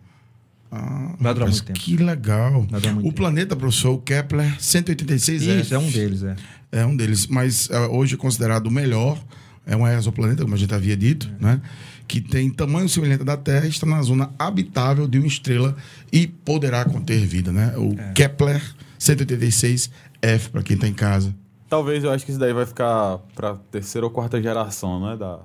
Ah, 0.71 1.15
Vai 1.19 1.33
durar 1.33 1.49
muito 1.49 1.63
tempo. 1.63 1.79
Que 1.79 1.95
legal. 1.97 2.51
Vai 2.69 2.79
durar 2.81 2.93
muito 2.93 3.05
o 3.05 3.09
tempo. 3.09 3.13
planeta, 3.15 3.55
professor, 3.55 3.91
o 3.93 3.97
Kepler 3.99 4.55
186 4.61 5.41
Isso, 5.43 5.73
é 5.73 5.77
um 5.79 5.89
deles, 5.89 6.23
é. 6.23 6.35
É 6.71 6.85
um 6.85 6.95
deles, 6.95 7.27
mas 7.27 7.69
é, 7.69 7.79
hoje 7.87 8.15
é 8.15 8.17
considerado 8.17 8.67
o 8.67 8.71
melhor. 8.71 9.17
É 9.65 9.75
um 9.75 9.85
exoplaneta, 9.87 10.43
como 10.43 10.55
a 10.55 10.57
gente 10.57 10.73
havia 10.73 10.95
dito, 10.95 11.29
É. 11.39 11.43
né? 11.43 11.61
Que 12.07 12.21
tem 12.21 12.49
tamanho 12.49 12.87
semelhante 12.87 13.23
da 13.25 13.35
Terra, 13.35 13.67
está 13.67 13.85
na 13.85 14.01
zona 14.01 14.29
habitável 14.39 15.07
de 15.07 15.17
uma 15.17 15.27
estrela 15.27 15.75
e 16.11 16.25
poderá 16.27 16.85
conter 16.85 17.25
vida, 17.25 17.51
né? 17.51 17.73
O 17.77 17.93
É. 17.99 18.11
Kepler 18.13 18.61
186F, 18.97 20.49
para 20.51 20.63
quem 20.63 20.75
está 20.75 20.87
em 20.87 20.93
casa. 20.93 21.33
Talvez 21.69 22.03
eu 22.03 22.11
acho 22.11 22.23
que 22.25 22.31
isso 22.31 22.39
daí 22.39 22.53
vai 22.53 22.65
ficar 22.65 23.17
pra 23.35 23.55
terceira 23.71 24.05
ou 24.05 24.11
quarta 24.11 24.41
geração, 24.41 25.05
né? 25.05 25.17
Da, 25.17 25.39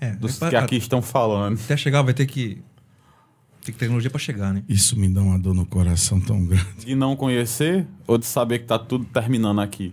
é 0.00 0.12
dos 0.12 0.38
pra- 0.38 0.48
que 0.48 0.56
aqui 0.56 0.76
estão 0.76 1.02
falando. 1.02 1.58
Até 1.62 1.76
chegar 1.76 2.02
vai 2.02 2.14
ter 2.14 2.26
que. 2.26 2.62
Tem 3.68 3.74
que 3.74 3.78
ter 3.80 3.84
tecnologia 3.84 4.08
pra 4.08 4.18
chegar, 4.18 4.54
né? 4.54 4.62
Isso 4.66 4.98
me 4.98 5.10
dá 5.10 5.20
uma 5.20 5.38
dor 5.38 5.54
no 5.54 5.66
coração 5.66 6.18
tão 6.18 6.42
grande. 6.42 6.86
De 6.86 6.94
não 6.94 7.14
conhecer 7.14 7.86
ou 8.06 8.16
de 8.16 8.24
saber 8.24 8.60
que 8.60 8.64
tá 8.64 8.78
tudo 8.78 9.04
terminando 9.04 9.60
aqui? 9.60 9.92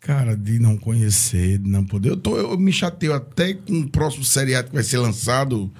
Cara, 0.00 0.36
de 0.36 0.58
não 0.58 0.76
conhecer, 0.76 1.56
de 1.56 1.66
não 1.66 1.82
poder. 1.82 2.10
Eu, 2.10 2.18
tô, 2.18 2.36
eu 2.36 2.58
me 2.58 2.72
chateio 2.72 3.14
até 3.14 3.54
com 3.54 3.80
o 3.80 3.88
próximo 3.88 4.22
seriado 4.22 4.68
que 4.68 4.74
vai 4.74 4.82
ser 4.82 4.98
lançado 4.98 5.72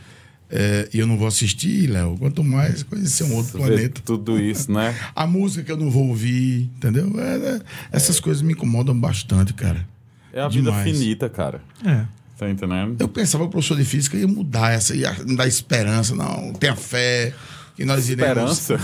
é, 0.49 0.89
e 0.95 0.99
eu 0.99 1.07
não 1.07 1.19
vou 1.19 1.29
assistir, 1.29 1.91
Léo. 1.91 2.17
Quanto 2.19 2.43
mais 2.43 2.83
conhecer 2.85 3.25
um 3.25 3.35
outro 3.35 3.59
planeta. 3.59 4.01
Tudo 4.03 4.41
isso, 4.41 4.73
né? 4.73 4.97
A 5.15 5.27
música 5.27 5.63
que 5.63 5.73
eu 5.73 5.77
não 5.77 5.91
vou 5.91 6.09
ouvir, 6.09 6.71
entendeu? 6.77 7.13
É, 7.21 7.37
é, 7.37 7.61
essas 7.93 8.19
coisas 8.19 8.41
me 8.41 8.55
incomodam 8.55 8.99
bastante, 8.99 9.53
cara. 9.53 9.87
É 10.33 10.41
a 10.41 10.49
vida 10.49 10.71
Demais. 10.71 10.91
finita, 10.91 11.29
cara. 11.29 11.61
É. 11.85 12.07
Tá 12.41 12.49
entendendo? 12.49 12.97
Eu 12.99 13.07
pensava 13.07 13.45
que 13.45 13.49
o 13.49 13.51
professor 13.51 13.77
de 13.77 13.85
física 13.85 14.17
ia 14.17 14.27
mudar 14.27 14.73
essa, 14.73 14.97
ia 14.97 15.15
dar 15.37 15.47
esperança. 15.47 16.15
Não, 16.15 16.55
tenha 16.55 16.75
fé 16.75 17.35
que 17.77 17.85
nós 17.85 18.09
iremos. 18.09 18.59
Esperança. 18.59 18.79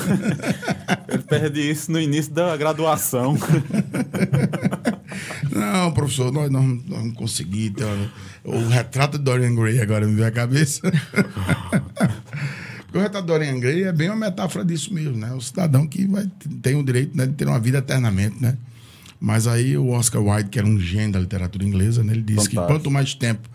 Ele 1.08 1.22
perde 1.22 1.70
isso 1.70 1.90
no 1.90 1.98
início 1.98 2.34
da 2.34 2.54
graduação. 2.54 3.34
Não, 5.50 5.90
professor, 5.92 6.30
nós 6.30 6.50
não 6.50 6.62
nós 6.66 6.82
vamos 6.86 7.14
conseguir. 7.16 7.70
ter 7.70 7.84
uma- 7.84 8.10
O 8.44 8.68
retrato 8.68 9.16
de 9.16 9.24
Dorian 9.24 9.54
Gray 9.54 9.80
agora 9.80 10.06
me 10.06 10.14
veio 10.14 10.28
à 10.28 10.30
cabeça. 10.30 10.82
Porque 12.84 12.98
o 12.98 13.00
retrato 13.00 13.24
de 13.24 13.32
Dorian 13.32 13.58
Gray 13.58 13.84
é 13.84 13.92
bem 13.92 14.10
uma 14.10 14.26
metáfora 14.26 14.66
disso 14.66 14.92
mesmo, 14.92 15.16
né? 15.16 15.32
O 15.32 15.40
cidadão 15.40 15.86
que 15.86 16.06
vai, 16.06 16.30
tem 16.60 16.74
o 16.74 16.84
direito 16.84 17.16
né, 17.16 17.24
de 17.24 17.32
ter 17.32 17.48
uma 17.48 17.58
vida 17.58 17.78
eternamente, 17.78 18.36
né? 18.42 18.58
Mas 19.18 19.46
aí 19.46 19.76
o 19.76 19.90
Oscar 19.90 20.22
Wilde, 20.22 20.50
que 20.50 20.58
era 20.58 20.68
um 20.68 20.78
gênio 20.78 21.12
da 21.12 21.20
literatura 21.20 21.64
inglesa, 21.64 22.02
né, 22.04 22.12
ele 22.12 22.22
disse 22.22 22.48
que 22.48 22.56
Fantástico. 22.56 22.80
quanto 22.80 22.90
mais 22.90 23.14
tempo 23.14 23.48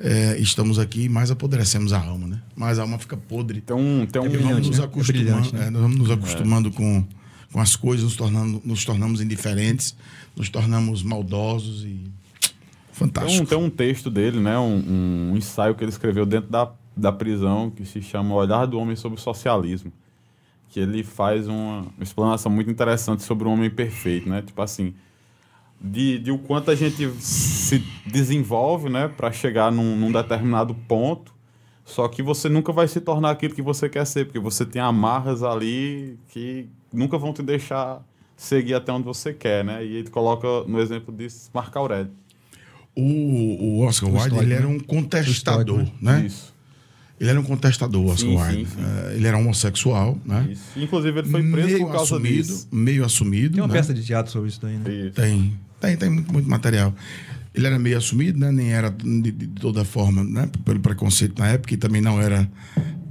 eh, 0.00 0.36
estamos 0.38 0.78
aqui, 0.78 1.08
mais 1.08 1.30
apodrecemos 1.30 1.92
a 1.92 2.00
alma, 2.00 2.26
né? 2.26 2.42
Mais 2.54 2.78
a 2.78 2.82
alma 2.82 2.98
fica 2.98 3.16
podre. 3.16 3.60
Tem 3.60 3.76
um. 3.76 4.06
Tem 4.06 4.20
um 4.20 4.26
E 4.26 4.28
vamos 4.28 4.42
brilhante, 4.44 4.68
nos? 4.68 4.78
É 4.78 4.84
acostumando, 4.84 5.52
né? 5.52 5.66
é, 5.66 5.70
nós 5.70 5.82
vamos 5.82 5.96
nos 5.96 6.10
acostumando 6.10 6.70
com, 6.70 7.04
com 7.52 7.60
as 7.60 7.76
coisas, 7.76 8.04
nos, 8.04 8.16
tornando, 8.16 8.60
nos 8.64 8.84
tornamos 8.84 9.20
indiferentes, 9.20 9.96
nos 10.36 10.48
tornamos 10.48 11.02
maldosos 11.02 11.84
e. 11.84 11.86
Tem 12.98 13.08
Fantástico. 13.08 13.42
um, 13.42 13.46
tem 13.46 13.58
um 13.58 13.68
texto 13.70 14.10
dele, 14.10 14.40
né? 14.40 14.58
Um, 14.58 15.30
um 15.32 15.36
ensaio 15.36 15.74
que 15.74 15.84
ele 15.84 15.90
escreveu 15.90 16.24
dentro 16.24 16.50
da, 16.50 16.70
da 16.96 17.12
prisão 17.12 17.70
que 17.70 17.84
se 17.84 18.00
chama 18.00 18.34
O 18.34 18.38
Olhar 18.38 18.66
do 18.66 18.78
Homem 18.78 18.96
sobre 18.96 19.18
o 19.18 19.22
Socialismo. 19.22 19.92
Que 20.68 20.80
ele 20.80 21.02
faz 21.02 21.48
uma, 21.48 21.80
uma 21.80 22.02
explanação 22.02 22.50
muito 22.50 22.70
interessante 22.70 23.22
sobre 23.22 23.46
o 23.48 23.50
homem 23.50 23.70
perfeito, 23.70 24.28
né? 24.28 24.42
Tipo 24.42 24.60
assim, 24.62 24.94
de, 25.80 26.18
de 26.18 26.30
o 26.30 26.38
quanto 26.38 26.70
a 26.70 26.74
gente 26.74 27.08
se 27.20 27.82
desenvolve, 28.06 28.88
né? 28.88 29.08
Para 29.08 29.32
chegar 29.32 29.70
num, 29.70 29.96
num 29.96 30.12
determinado 30.12 30.74
ponto. 30.74 31.34
Só 31.84 32.08
que 32.08 32.22
você 32.22 32.48
nunca 32.48 32.72
vai 32.72 32.88
se 32.88 33.00
tornar 33.00 33.30
aquilo 33.30 33.54
que 33.54 33.62
você 33.62 33.88
quer 33.88 34.04
ser, 34.04 34.24
porque 34.24 34.40
você 34.40 34.66
tem 34.66 34.82
amarras 34.82 35.42
ali 35.42 36.18
que 36.28 36.68
nunca 36.92 37.16
vão 37.16 37.32
te 37.32 37.42
deixar 37.42 38.04
seguir 38.36 38.74
até 38.74 38.92
onde 38.92 39.04
você 39.04 39.32
quer, 39.32 39.64
né? 39.64 39.84
E 39.84 39.96
ele 39.96 40.10
coloca 40.10 40.46
no 40.66 40.80
exemplo 40.80 41.14
disso 41.14 41.48
Marco 41.54 41.78
Aurélio. 41.78 42.10
O, 42.94 43.02
o 43.02 43.80
Oscar 43.86 44.10
Wilde 44.10 44.38
ele 44.38 44.54
era 44.54 44.66
né? 44.66 44.74
um 44.74 44.80
contestador, 44.80 45.78
O 45.78 45.82
estoico, 45.82 46.04
né? 46.04 46.26
Isso. 46.26 46.55
Ele 47.18 47.30
era 47.30 47.40
um 47.40 47.44
contestador, 47.44 48.04
Oscar 48.04 48.28
Sim, 48.28 48.36
Wilde. 48.36 48.70
sim, 48.70 48.76
sim. 48.76 48.82
Eh, 48.82 49.14
ele 49.16 49.26
era 49.26 49.38
homossexual, 49.38 50.18
né? 50.24 50.48
Isso. 50.50 50.62
Inclusive, 50.76 51.18
ele 51.20 51.28
foi 51.30 51.50
preso 51.50 51.66
meio 51.68 51.78
por 51.78 51.92
causa 51.92 52.14
assumido, 52.16 52.42
disso. 52.42 52.68
meio 52.70 53.04
assumido. 53.04 53.54
Tem 53.54 53.62
uma 53.62 53.68
né? 53.68 53.74
peça 53.74 53.94
de 53.94 54.04
teatro 54.04 54.30
sobre 54.30 54.48
isso 54.50 54.60
daí, 54.60 54.76
né? 54.76 54.92
Isso. 54.92 55.12
Tem, 55.12 55.58
tem, 55.80 55.96
tem 55.96 56.10
muito, 56.10 56.32
muito 56.32 56.48
material. 56.48 56.94
Ele 57.54 57.66
era 57.66 57.78
meio 57.78 57.96
assumido, 57.96 58.38
né? 58.38 58.52
Nem 58.52 58.70
era 58.70 58.90
de, 58.90 59.30
de 59.30 59.46
toda 59.48 59.82
forma, 59.82 60.22
né? 60.22 60.50
Pelo 60.62 60.78
preconceito 60.80 61.38
na 61.38 61.48
época, 61.48 61.72
e 61.72 61.78
também 61.78 62.02
não 62.02 62.20
era 62.20 62.46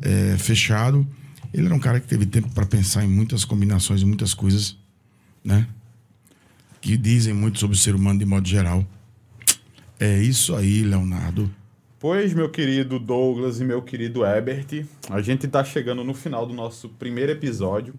é, 0.04 0.38
fechado. 0.38 1.08
Ele 1.52 1.66
era 1.66 1.74
um 1.74 1.80
cara 1.80 2.00
que 2.00 2.08
teve 2.08 2.28
tempo 2.28 2.50
para 2.50 2.66
pensar 2.66 3.04
em 3.04 3.08
muitas 3.08 3.44
combinações 3.44 4.02
e 4.02 4.06
muitas 4.06 4.36
coisas, 4.36 4.78
né? 5.44 5.68
Que 6.80 6.96
dizem 6.96 7.34
muito 7.34 7.60
sobre 7.60 7.76
o 7.76 7.80
ser 7.80 7.96
humano 7.96 8.20
de 8.20 8.26
modo 8.26 8.48
geral. 8.48 8.86
É 10.00 10.22
isso 10.22 10.54
aí, 10.56 10.84
Leonardo. 10.84 11.50
Pois, 11.98 12.34
meu 12.34 12.50
querido 12.50 13.00
Douglas 13.00 13.62
e 13.62 13.64
meu 13.64 13.82
querido 13.82 14.26
Ebert, 14.26 14.86
a 15.10 15.22
gente 15.22 15.48
tá 15.48 15.64
chegando 15.64 16.04
no 16.04 16.14
final 16.14 16.46
do 16.46 16.54
nosso 16.54 16.90
primeiro 16.90 17.32
episódio. 17.32 17.94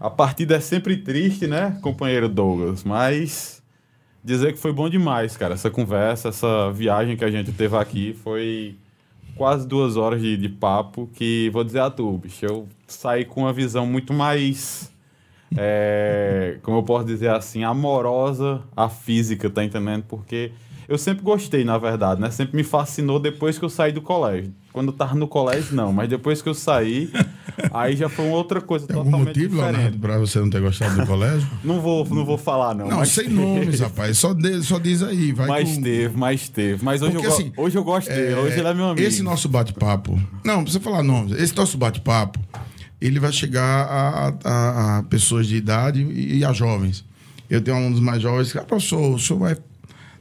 A 0.00 0.08
partida 0.08 0.56
é 0.56 0.60
sempre 0.60 0.96
triste, 0.96 1.46
né, 1.46 1.78
companheiro 1.82 2.28
Douglas? 2.28 2.82
Mas 2.82 3.62
dizer 4.24 4.52
que 4.54 4.58
foi 4.58 4.72
bom 4.72 4.88
demais, 4.88 5.36
cara. 5.36 5.54
Essa 5.54 5.70
conversa, 5.70 6.30
essa 6.30 6.72
viagem 6.72 7.16
que 7.16 7.24
a 7.24 7.30
gente 7.30 7.52
teve 7.52 7.76
aqui 7.76 8.14
foi 8.14 8.76
quase 9.36 9.68
duas 9.68 9.96
horas 9.96 10.20
de, 10.20 10.36
de 10.36 10.48
papo. 10.48 11.08
Que 11.14 11.50
vou 11.52 11.62
dizer 11.62 11.80
a 11.80 11.90
tu, 11.90 12.16
bicho, 12.16 12.46
eu 12.46 12.66
saí 12.86 13.26
com 13.26 13.42
uma 13.42 13.52
visão 13.52 13.86
muito 13.86 14.12
mais. 14.14 14.90
é, 15.56 16.58
como 16.62 16.78
eu 16.78 16.82
posso 16.82 17.04
dizer 17.04 17.30
assim, 17.30 17.62
amorosa 17.62 18.62
à 18.74 18.88
física, 18.88 19.50
tá 19.50 19.62
entendendo? 19.62 20.04
Porque 20.08 20.50
eu 20.92 20.98
sempre 20.98 21.22
gostei, 21.24 21.64
na 21.64 21.78
verdade, 21.78 22.20
né? 22.20 22.30
Sempre 22.30 22.56
me 22.56 22.62
fascinou 22.64 23.18
depois 23.18 23.58
que 23.58 23.64
eu 23.64 23.68
saí 23.70 23.92
do 23.92 24.02
colégio. 24.02 24.52
Quando 24.72 24.88
eu 24.88 24.92
tava 24.92 25.14
no 25.14 25.26
colégio, 25.28 25.74
não, 25.74 25.92
mas 25.92 26.08
depois 26.08 26.40
que 26.40 26.48
eu 26.48 26.54
saí, 26.54 27.10
aí 27.72 27.94
já 27.96 28.08
foi 28.08 28.24
uma 28.26 28.36
outra 28.36 28.60
coisa 28.60 28.86
Tem 28.86 28.96
algum 28.96 29.10
totalmente 29.10 29.36
motivo, 29.36 29.54
diferente. 29.56 29.72
Leonardo, 29.76 29.98
para 29.98 30.18
você 30.18 30.38
não 30.38 30.48
ter 30.50 30.60
gostado 30.60 30.96
do 31.00 31.06
colégio? 31.06 31.46
Não 31.62 31.80
vou, 31.80 32.04
não 32.08 32.24
vou 32.24 32.36
falar, 32.38 32.74
não. 32.74 32.88
Não, 32.88 32.98
mas 32.98 33.10
sem 33.10 33.24
teve. 33.24 33.36
nomes, 33.36 33.80
rapaz. 33.80 34.18
Só, 34.18 34.32
de- 34.34 34.62
só 34.62 34.78
diz 34.78 35.02
aí. 35.02 35.32
Vai 35.32 35.46
Mas 35.46 35.74
com- 35.76 35.82
teve, 35.82 36.16
mas 36.16 36.48
teve. 36.48 36.84
Mas 36.84 37.00
hoje, 37.02 37.12
Porque, 37.12 37.26
eu, 37.26 37.32
assim, 37.32 37.52
hoje 37.56 37.76
eu 37.78 37.84
gosto 37.84 38.08
dele, 38.08 38.34
hoje 38.34 38.58
ele 38.58 38.68
é 38.68 38.74
meu 38.74 38.86
amigo. 38.86 39.06
Esse 39.06 39.22
nosso 39.22 39.48
bate-papo. 39.48 40.20
Não, 40.44 40.56
não 40.56 40.62
precisa 40.64 40.82
falar 40.82 41.02
nomes. 41.02 41.32
Esse 41.38 41.54
nosso 41.56 41.76
bate-papo, 41.78 42.38
ele 43.00 43.18
vai 43.20 43.32
chegar 43.32 43.62
a, 43.62 44.28
a- 44.44 44.98
a 44.98 45.02
pessoas 45.04 45.46
de 45.46 45.56
idade 45.56 46.02
e, 46.02 46.38
e 46.38 46.44
a 46.44 46.52
jovens. 46.52 47.04
Eu 47.48 47.60
tenho 47.60 47.76
alunos 47.76 48.00
mais 48.00 48.20
jovens 48.22 48.50
que, 48.52 48.58
ah, 48.58 48.62
professor, 48.64 49.14
o 49.14 49.18
senhor 49.18 49.38
vai 49.38 49.56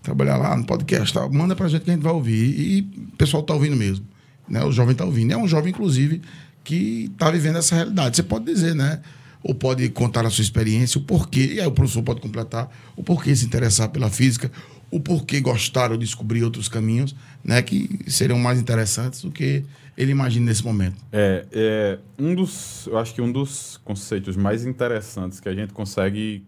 trabalhar 0.02 0.38
lá 0.38 0.56
no 0.56 0.65
podcast, 0.65 1.14
tal. 1.14 1.32
manda 1.32 1.56
pra 1.56 1.68
gente 1.68 1.84
que 1.84 1.91
a 1.91 1.94
gente 1.94 2.03
vai 2.03 2.14
ouvir. 2.14 2.60
E 2.60 2.82
o 3.14 3.18
pessoal 3.18 3.44
tá 3.44 3.53
ouvindo 3.53 3.76
mesmo. 3.76 4.06
Né? 4.48 4.64
O 4.64 4.72
jovem 4.72 4.95
tá 4.95 5.06
ouvindo. 5.06 5.32
É 5.32 5.38
um 5.38 5.48
jovem, 5.48 5.72
inclusive, 5.72 6.22
que 6.64 7.11
tá 7.18 7.30
vivendo 7.30 7.57
essa 7.57 7.76
realidade. 7.76 8.15
Você 8.15 8.23
pode 8.23 8.45
dizer, 8.45 8.76
né? 8.76 9.02
Ou 9.44 9.56
pode 9.56 9.88
contar 9.90 10.26
a 10.26 10.30
sua 10.30 10.44
experiência, 10.44 10.99
o 10.99 11.03
porquê, 11.03 11.53
e 11.53 11.60
aí 11.60 11.65
o 11.65 11.72
professor 11.72 12.03
pode 12.03 12.22
completar, 12.22 12.69
o 12.95 13.02
porquê 13.03 13.36
se 13.36 13.44
interessar 13.44 13.90
pela 13.90 14.07
física, 14.07 14.52
o 14.91 14.99
porquê 14.99 15.40
gostaram 15.41 15.98
de 15.98 16.06
descobrir 16.06 16.44
outros 16.44 16.68
caminhos, 16.68 17.15
né, 17.44 17.60
que 17.64 18.02
seriam 18.06 18.38
mais 18.38 18.60
interessantes 18.60 19.23
do 19.23 19.32
que 19.32 19.65
ele 19.98 20.11
imagina 20.11 20.45
nesse 20.45 20.64
momento. 20.64 20.98
É, 21.11 21.45
é 21.52 21.99
um 22.19 22.36
dos, 22.36 22.86
eu 22.86 22.99
acho 22.99 23.15
que 23.15 23.22
um 23.22 23.32
dos 23.32 23.80
conceitos 23.84 24.36
mais 24.36 24.64
interessantes 24.64 25.40
que 25.40 25.49
a 25.49 25.56
gente 25.56 25.73
consegue 25.73 26.45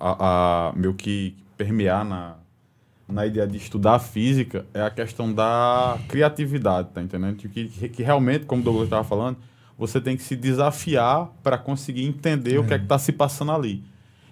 a, 0.00 0.70
a 0.70 0.72
meio 0.74 0.94
que 0.94 1.36
permear 1.56 2.04
na, 2.04 2.36
na 3.08 3.26
ideia 3.26 3.46
de 3.46 3.56
estudar 3.56 3.98
física 3.98 4.66
é 4.74 4.82
a 4.82 4.90
questão 4.90 5.32
da 5.32 5.98
criatividade, 6.08 6.90
tá 6.92 7.02
entendendo? 7.02 7.36
Que, 7.36 7.88
que 7.88 8.02
realmente, 8.02 8.44
como 8.44 8.60
o 8.60 8.64
Douglas 8.64 8.86
estava 8.86 9.04
falando, 9.04 9.38
você 9.78 10.00
tem 10.00 10.16
que 10.16 10.22
se 10.22 10.36
desafiar 10.36 11.26
para 11.42 11.56
conseguir 11.56 12.04
entender 12.04 12.56
é. 12.56 12.58
o 12.58 12.66
que 12.66 12.74
é 12.74 12.78
que 12.78 12.84
está 12.84 12.98
se 12.98 13.12
passando 13.12 13.52
ali. 13.52 13.82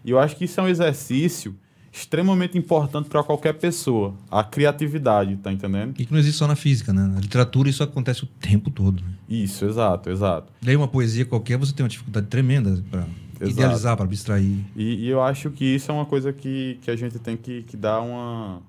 E 0.05 0.11
eu 0.11 0.19
acho 0.19 0.37
que 0.37 0.45
isso 0.45 0.61
é 0.61 0.63
um 0.63 0.69
exercício 0.69 1.57
extremamente 1.93 2.59
importante 2.59 3.09
para 3.09 3.23
qualquer 3.23 3.55
pessoa, 3.55 4.15
a 4.31 4.45
criatividade, 4.45 5.35
tá 5.37 5.51
entendendo? 5.51 5.95
E 5.99 6.05
que 6.05 6.13
não 6.13 6.19
existe 6.19 6.37
só 6.37 6.47
na 6.47 6.55
física, 6.55 6.93
né? 6.93 7.03
Na 7.07 7.19
literatura 7.19 7.71
isso 7.71 7.83
acontece 7.83 8.25
o 8.25 8.27
tempo 8.27 8.71
todo. 8.71 9.03
Né? 9.03 9.11
Isso, 9.27 9.65
exato, 9.65 10.11
exato. 10.11 10.53
Leia 10.63 10.77
uma 10.77 10.89
poesia 10.89 11.25
qualquer, 11.25 11.57
você 11.57 11.73
tem 11.73 11.83
uma 11.83 11.89
dificuldade 11.89 12.27
tremenda 12.27 12.85
para 12.91 13.07
idealizar, 13.41 13.97
para 13.97 14.05
abstrair. 14.05 14.65
E, 14.75 15.07
e, 15.07 15.09
eu 15.09 15.23
acho 15.23 15.51
que 15.51 15.65
isso 15.65 15.91
é 15.91 15.95
uma 15.95 16.07
coisa 16.07 16.33
que, 16.33 16.79
que 16.83 16.91
a 16.91 16.97
gente 16.97 17.19
tem 17.19 17.37
que, 17.37 17.63
que 17.63 17.77
dar 17.77 18.01
uma... 18.01 18.63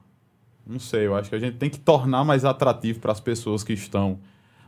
Não 0.66 0.80
sei, 0.80 1.08
eu 1.08 1.16
acho 1.16 1.30
que 1.30 1.36
a 1.36 1.40
gente 1.40 1.58
tem 1.58 1.70
que 1.70 1.80
tornar 1.80 2.26
mais 2.26 2.44
atrativo 2.44 3.00
para 3.00 3.12
as 3.12 3.20
pessoas 3.20 3.64
que 3.64 3.74
estão 3.74 4.20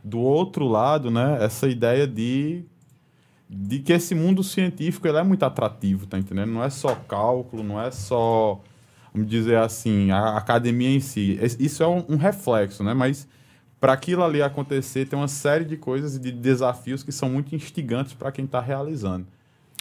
do 0.02 0.18
outro 0.18 0.66
lado, 0.66 1.10
né? 1.10 1.36
Essa 1.44 1.68
ideia 1.68 2.06
de 2.06 2.64
de 3.52 3.80
que 3.80 3.92
esse 3.92 4.14
mundo 4.14 4.44
científico 4.44 5.08
ele 5.08 5.18
é 5.18 5.24
muito 5.24 5.42
atrativo, 5.42 6.06
tá 6.06 6.16
entendendo? 6.16 6.52
Não 6.52 6.62
é 6.62 6.70
só 6.70 6.94
cálculo, 6.94 7.64
não 7.64 7.82
é 7.82 7.90
só, 7.90 8.60
vamos 9.12 9.28
dizer 9.28 9.58
assim, 9.58 10.12
a 10.12 10.36
academia 10.36 10.88
em 10.88 11.00
si. 11.00 11.36
Isso 11.58 11.82
é 11.82 11.88
um, 11.88 12.04
um 12.10 12.16
reflexo, 12.16 12.84
né? 12.84 12.94
Mas 12.94 13.26
para 13.80 13.92
aquilo 13.92 14.22
ali 14.22 14.40
acontecer, 14.40 15.08
tem 15.08 15.18
uma 15.18 15.26
série 15.26 15.64
de 15.64 15.76
coisas 15.76 16.14
e 16.14 16.20
de 16.20 16.30
desafios 16.30 17.02
que 17.02 17.10
são 17.10 17.28
muito 17.28 17.52
instigantes 17.52 18.12
para 18.12 18.30
quem 18.30 18.44
está 18.44 18.60
realizando. 18.60 19.26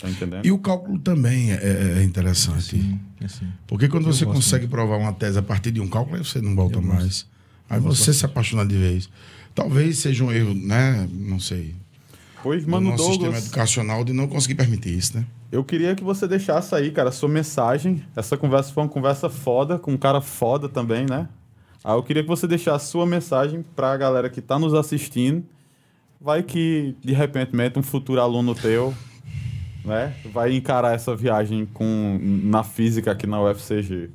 Tá 0.01 0.09
entendendo? 0.09 0.45
E 0.45 0.51
o 0.51 0.57
cálculo 0.59 0.97
também 0.99 1.51
é, 1.51 1.97
é 1.99 2.03
interessante. 2.03 2.63
Sim, 2.63 2.99
é 3.21 3.27
sim. 3.27 3.47
Porque 3.67 3.87
quando 3.87 4.07
Eu 4.07 4.13
você 4.13 4.25
consegue 4.25 4.63
muito. 4.63 4.71
provar 4.71 4.97
uma 4.97 5.11
tese 5.13 5.37
a 5.37 5.41
partir 5.41 5.71
de 5.71 5.81
um 5.81 5.87
cálculo, 5.87 6.17
aí 6.17 6.23
você 6.23 6.41
não 6.41 6.55
volta 6.55 6.77
Eu 6.77 6.81
mais. 6.81 7.03
Gosto. 7.03 7.27
Aí 7.69 7.79
você 7.79 8.13
se 8.13 8.25
apaixona 8.25 8.65
de 8.65 8.77
vez. 8.77 9.09
Talvez 9.53 9.99
seja 9.99 10.23
um 10.23 10.31
erro, 10.31 10.53
né? 10.53 11.07
Não 11.11 11.39
sei 11.39 11.75
Pois, 12.41 12.65
mano, 12.65 12.91
nosso 12.91 13.03
Douglas, 13.03 13.35
sistema 13.35 13.37
educacional 13.37 14.03
de 14.03 14.13
não 14.13 14.27
conseguir 14.27 14.55
permitir 14.55 14.97
isso, 14.97 15.17
né? 15.17 15.25
Eu 15.51 15.63
queria 15.63 15.93
que 15.95 16.03
você 16.03 16.27
deixasse 16.27 16.73
aí, 16.73 16.91
cara, 16.91 17.09
a 17.09 17.11
sua 17.11 17.27
mensagem. 17.27 18.03
Essa 18.15 18.37
conversa 18.37 18.71
foi 18.71 18.83
uma 18.83 18.89
conversa 18.89 19.29
foda, 19.29 19.77
com 19.77 19.91
um 19.91 19.97
cara 19.97 20.21
foda 20.21 20.69
também, 20.69 21.05
né? 21.05 21.27
Aí 21.83 21.93
eu 21.93 22.03
queria 22.03 22.23
que 22.23 22.29
você 22.29 22.47
deixasse 22.47 22.85
a 22.85 22.87
sua 22.87 23.05
mensagem 23.05 23.63
pra 23.75 23.95
galera 23.97 24.29
que 24.29 24.41
tá 24.41 24.57
nos 24.57 24.73
assistindo. 24.73 25.43
Vai 26.21 26.43
que, 26.43 26.95
de 27.03 27.13
repente, 27.13 27.51
um 27.77 27.83
futuro 27.83 28.21
aluno 28.21 28.53
teu, 28.53 28.93
né? 29.83 30.13
Vai 30.31 30.55
encarar 30.55 30.93
essa 30.93 31.15
viagem 31.15 31.65
com, 31.65 32.19
na 32.21 32.63
física 32.63 33.11
aqui 33.11 33.25
na 33.25 33.41
UFCG. 33.41 34.09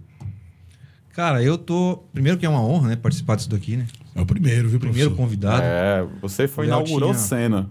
Cara, 1.12 1.43
eu 1.43 1.57
tô. 1.57 2.03
Primeiro 2.12 2.36
que 2.39 2.45
é 2.45 2.49
uma 2.49 2.61
honra, 2.61 2.89
né? 2.89 2.97
Participar 2.97 3.36
disso 3.36 3.49
daqui, 3.49 3.77
né? 3.77 3.86
É 4.15 4.20
o 4.20 4.27
primeiro, 4.27 4.69
viu, 4.69 4.81
Primeiro 4.81 5.11
professor? 5.11 5.16
convidado. 5.16 5.62
É, 5.62 6.07
você 6.20 6.49
foi 6.49 6.66
inaugurou 6.66 7.11
tinha... 7.11 7.19
cena. 7.19 7.70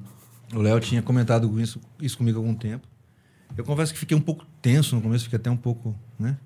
O 0.53 0.59
Léo 0.59 0.79
tinha 0.79 1.01
comentado 1.01 1.59
isso, 1.59 1.81
isso 1.99 2.17
comigo 2.17 2.37
há 2.37 2.41
algum 2.41 2.53
tempo. 2.53 2.87
Eu 3.57 3.63
confesso 3.63 3.93
que 3.93 3.99
fiquei 3.99 4.15
um 4.15 4.21
pouco 4.21 4.45
tenso 4.61 4.95
no 4.95 5.01
começo, 5.01 5.25
fiquei 5.25 5.37
até 5.37 5.49
um 5.49 5.57
pouco, 5.57 5.95
né? 6.17 6.37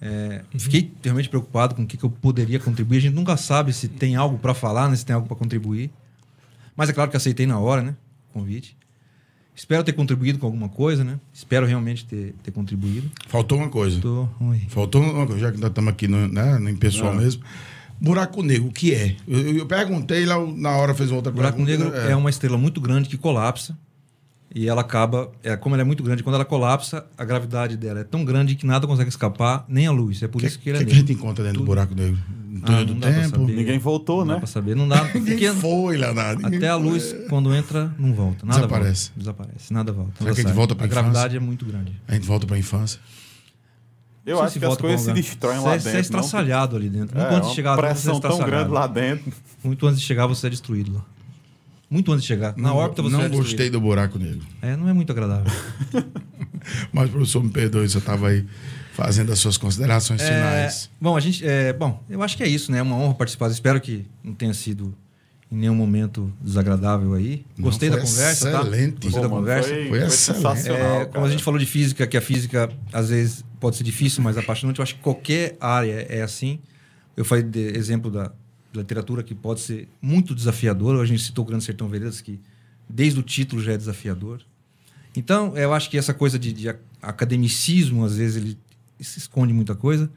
É, 0.00 0.42
uhum. 0.52 0.58
Fiquei 0.58 0.92
realmente 1.02 1.28
preocupado 1.28 1.74
com 1.74 1.82
o 1.82 1.86
que, 1.86 1.96
que, 1.96 2.04
eu 2.04 2.10
poderia 2.10 2.58
contribuir. 2.60 2.98
A 2.98 3.00
gente 3.00 3.14
nunca 3.14 3.36
sabe 3.36 3.72
se 3.72 3.88
tem 3.88 4.16
algo 4.16 4.38
para 4.38 4.54
falar, 4.54 4.88
né? 4.88 4.96
se 4.96 5.04
tem 5.04 5.14
algo 5.14 5.26
para 5.26 5.36
contribuir. 5.36 5.90
Mas 6.76 6.90
é 6.90 6.92
claro 6.92 7.10
que 7.10 7.16
aceitei 7.16 7.46
na 7.46 7.58
hora, 7.58 7.82
né? 7.82 7.96
O 8.30 8.34
convite. 8.34 8.76
Espero 9.56 9.82
ter 9.82 9.94
contribuído 9.94 10.38
com 10.38 10.44
alguma 10.44 10.68
coisa, 10.68 11.02
né? 11.02 11.18
Espero 11.32 11.64
realmente 11.64 12.04
ter, 12.04 12.34
ter 12.42 12.50
contribuído. 12.50 13.10
Faltou 13.26 13.56
uma 13.56 13.70
coisa. 13.70 13.98
Faltou, 14.02 14.28
Faltou 14.68 15.02
uma 15.02 15.26
coisa, 15.26 15.40
já 15.40 15.50
que 15.50 15.58
nós 15.58 15.70
estamos 15.70 15.90
aqui 15.90 16.06
no, 16.06 16.28
né, 16.28 16.58
no 16.58 16.76
pessoal 16.76 17.14
Não. 17.14 17.22
mesmo. 17.22 17.42
Buraco 17.98 18.42
negro, 18.42 18.68
o 18.68 18.72
que 18.72 18.94
é? 18.94 19.16
Eu, 19.26 19.56
eu 19.56 19.66
perguntei 19.66 20.26
lá, 20.26 20.36
na 20.38 20.76
hora 20.76 20.94
fez 20.94 21.10
outra 21.10 21.32
Buraco 21.32 21.56
pergunta. 21.56 21.74
Buraco 21.78 21.94
negro 21.94 22.08
é. 22.08 22.12
é. 22.12 22.16
uma 22.16 22.28
estrela 22.28 22.58
muito 22.58 22.82
grande 22.82 23.08
que 23.08 23.16
colapsa. 23.16 23.76
E 24.56 24.66
ela 24.66 24.80
acaba, 24.80 25.30
é, 25.42 25.54
como 25.54 25.74
ela 25.74 25.82
é 25.82 25.84
muito 25.84 26.02
grande, 26.02 26.22
quando 26.22 26.36
ela 26.36 26.44
colapsa, 26.46 27.04
a 27.18 27.24
gravidade 27.26 27.76
dela 27.76 28.00
é 28.00 28.04
tão 28.04 28.24
grande 28.24 28.54
que 28.54 28.64
nada 28.64 28.86
consegue 28.86 29.10
escapar, 29.10 29.66
nem 29.68 29.86
a 29.86 29.92
luz. 29.92 30.22
É 30.22 30.28
por 30.28 30.40
que, 30.40 30.46
isso 30.46 30.58
que 30.58 30.70
ele 30.70 30.78
é 30.78 30.80
que, 30.80 30.86
que 30.86 30.92
a 30.92 30.94
gente 30.94 31.12
encontra 31.12 31.44
dentro 31.44 31.58
Tudo. 31.58 31.66
do 31.66 31.66
buraco 31.66 31.94
negro? 31.94 32.18
ah, 32.62 32.82
do 32.82 32.94
tempo. 32.94 33.40
Ninguém 33.40 33.78
voltou, 33.78 34.20
não 34.20 34.28
né? 34.28 34.32
Dá 34.32 34.38
pra 34.38 34.46
saber, 34.46 34.74
não 34.74 34.88
dá. 34.88 35.04
Ninguém 35.12 35.52
foi 35.52 35.98
lá 35.98 36.14
nada. 36.14 36.48
Até 36.48 36.68
a 36.68 36.76
luz, 36.76 37.14
quando 37.28 37.54
entra, 37.54 37.94
não 37.98 38.14
volta. 38.14 38.46
Nada 38.46 38.60
Desaparece. 38.60 39.08
Volta. 39.08 39.18
Desaparece, 39.18 39.72
nada 39.74 39.92
volta. 39.92 40.12
Será 40.16 40.34
que 40.34 40.40
a 40.40 40.44
gente 40.44 40.54
volta 40.54 40.74
pra 40.74 40.86
A 40.86 40.88
gravidade 40.88 41.36
é 41.36 41.40
muito 41.40 41.66
grande. 41.66 41.92
A 42.08 42.14
gente 42.14 42.26
volta 42.26 42.46
pra 42.46 42.56
infância? 42.56 42.98
Eu 44.24 44.40
acho 44.40 44.58
que 44.58 44.64
as 44.64 44.76
coisas 44.78 45.02
se 45.02 45.12
destroem 45.12 45.58
lá 45.60 45.72
dentro. 45.72 45.90
Você 45.90 45.98
é 45.98 46.00
estraçalhado 46.00 46.76
ali 46.76 46.88
dentro. 46.88 47.14
Muito 47.14 47.30
é, 47.30 47.36
antes 47.36 47.50
de 47.50 47.56
chegar 47.56 47.76
pressão 47.76 48.18
tão 48.18 48.38
grande 48.38 48.70
lá 48.70 48.86
dentro. 48.86 49.30
Muito 49.62 49.86
antes 49.86 50.00
de 50.00 50.06
chegar, 50.06 50.26
você 50.26 50.46
é 50.46 50.50
destruído 50.50 50.94
lá. 50.94 51.04
Muito 51.88 52.10
antes 52.12 52.22
de 52.22 52.28
chegar. 52.28 52.56
Na 52.56 52.70
não, 52.70 52.76
órbita 52.76 53.02
você 53.02 53.16
Não 53.16 53.28
gostei 53.30 53.70
do 53.70 53.80
buraco 53.80 54.18
negro. 54.18 54.44
É, 54.60 54.76
não 54.76 54.88
é 54.88 54.92
muito 54.92 55.12
agradável. 55.12 55.50
Mas, 56.92 57.10
professor, 57.10 57.42
me 57.42 57.50
perdoe, 57.50 57.88
você 57.88 57.98
estava 57.98 58.28
aí 58.28 58.44
fazendo 58.92 59.32
as 59.32 59.38
suas 59.38 59.56
considerações 59.56 60.20
é, 60.22 60.26
finais. 60.26 60.90
Bom, 61.00 61.16
a 61.16 61.20
gente. 61.20 61.46
É, 61.46 61.72
bom, 61.72 62.02
eu 62.08 62.22
acho 62.22 62.36
que 62.36 62.42
é 62.42 62.48
isso, 62.48 62.72
né? 62.72 62.78
É 62.78 62.82
uma 62.82 62.96
honra 62.96 63.14
participar. 63.14 63.50
Espero 63.50 63.80
que 63.80 64.04
não 64.24 64.34
tenha 64.34 64.52
sido 64.52 64.92
em 65.50 65.56
nenhum 65.58 65.74
momento 65.74 66.32
desagradável 66.40 67.14
aí. 67.14 67.44
Gostei 67.58 67.88
Não, 67.88 67.96
da 67.96 68.02
conversa, 68.02 68.48
excelente. 68.48 68.92
tá? 68.94 69.00
Gostei 69.02 69.10
Pô, 69.10 69.20
da 69.20 69.28
conversa. 69.28 69.68
Foi, 69.68 69.88
foi, 69.88 70.06
excelente. 70.06 70.70
É, 70.70 71.04
como 71.04 71.24
a 71.24 71.30
gente 71.30 71.42
falou 71.42 71.60
de 71.60 71.66
física, 71.66 72.06
que 72.06 72.16
a 72.16 72.20
física 72.20 72.68
às 72.92 73.10
vezes 73.10 73.44
pode 73.60 73.76
ser 73.76 73.84
difícil, 73.84 74.24
mas 74.24 74.36
apaixonante. 74.36 74.80
Eu 74.80 74.82
acho 74.82 74.96
que 74.96 75.00
qualquer 75.00 75.56
área 75.60 76.04
é 76.08 76.22
assim. 76.22 76.58
Eu 77.16 77.24
falei 77.24 77.44
de 77.44 77.76
exemplo 77.76 78.10
da 78.10 78.32
literatura 78.82 79.22
que 79.22 79.34
pode 79.34 79.60
ser 79.60 79.88
muito 80.00 80.34
desafiadora. 80.34 81.00
A 81.00 81.06
gente 81.06 81.22
citou 81.22 81.44
o 81.44 81.48
Grande 81.48 81.64
Sertão 81.64 81.88
Veredas, 81.88 82.20
que 82.20 82.40
desde 82.88 83.20
o 83.20 83.22
título 83.22 83.62
já 83.62 83.72
é 83.72 83.76
desafiador. 83.76 84.40
Então, 85.16 85.56
eu 85.56 85.72
acho 85.72 85.88
que 85.90 85.96
essa 85.96 86.12
coisa 86.12 86.38
de, 86.38 86.52
de 86.52 86.68
academicismo, 87.00 88.04
às 88.04 88.16
vezes, 88.16 88.36
ele 88.36 88.58
se 89.00 89.18
esconde 89.18 89.52
muita 89.52 89.74
coisa. 89.74 90.10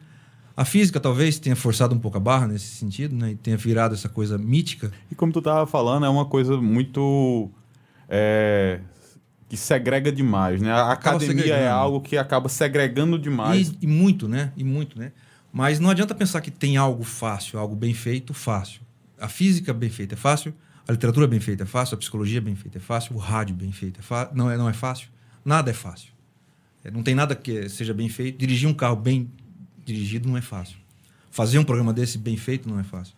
A 0.56 0.66
física 0.66 1.00
talvez 1.00 1.40
tenha 1.40 1.56
forçado 1.56 1.96
um 1.96 2.00
pouco 2.00 2.18
a 2.18 2.20
barra 2.20 2.48
nesse 2.48 2.76
sentido, 2.76 3.16
né? 3.16 3.32
E 3.32 3.36
tenha 3.36 3.56
virado 3.56 3.96
essa 3.96 4.10
coisa 4.10 4.38
mítica. 4.38 4.92
E 5.10 5.16
como 5.16 5.32
tu 5.32 5.40
estava 5.40 5.66
falando, 5.66 6.06
é 6.06 6.10
uma 6.10 6.26
coisa 6.26 6.60
muito. 6.60 7.50
É, 8.10 8.82
que 9.48 9.56
segrega 9.56 10.12
demais, 10.12 10.62
né? 10.62 10.72
A 10.72 10.92
acaba 10.92 11.18
academia 11.18 11.56
é 11.56 11.70
algo 11.70 12.02
que 12.02 12.18
acaba 12.18 12.50
segregando 12.50 13.18
demais. 13.18 13.70
E, 13.70 13.86
e, 13.86 13.88
muito, 13.88 14.28
né? 14.28 14.52
E 14.58 14.64
muito, 14.64 15.00
né? 15.00 15.12
Mas 15.52 15.80
não 15.80 15.90
adianta 15.90 16.14
pensar 16.14 16.42
que 16.42 16.52
tem 16.52 16.78
algo 16.78 17.04
fácil, 17.04 17.60
algo 17.60 17.76
bem 17.76 17.94
feito, 17.94 18.34
fácil. 18.34 18.82
A 19.20 19.28
física 19.28 19.74
bem 19.74 19.90
feita 19.90 20.16
é 20.16 20.18
fácil, 20.18 20.54
a 20.88 20.92
literatura 20.92 21.28
bem 21.28 21.40
feita 21.40 21.64
é 21.64 21.66
fácil, 21.66 21.96
a 21.96 21.98
psicologia 21.98 22.40
bem 22.40 22.56
feita 22.56 22.78
é 22.78 22.82
fácil, 22.82 23.16
o 23.16 23.20
rádio 23.20 23.56
bem 23.56 23.72
feito 23.72 24.00
é 24.00 24.04
fácil. 24.04 24.36
Não 24.36 24.50
é, 24.50 24.58
não 24.58 24.70
é 24.70 24.74
fácil. 24.74 25.10
Nada 25.44 25.72
é 25.72 25.74
fácil. 25.74 26.12
É, 26.84 26.92
não 26.92 27.04
tem 27.04 27.16
nada 27.16 27.36
que 27.36 27.68
seja 27.70 27.94
bem 27.94 28.10
feito. 28.10 28.38
Dirigir 28.38 28.70
um 28.70 28.74
carro 28.74 28.96
bem 28.96 29.30
dirigido 29.86 30.28
não 30.28 30.38
é 30.38 30.42
fácil. 30.42 30.78
Fazer 31.32 31.60
um 31.60 31.64
programa 31.64 31.94
desse 31.94 32.18
bem 32.18 32.38
feito 32.38 32.70
não 32.70 32.80
é 32.80 32.84
fácil. 32.84 33.14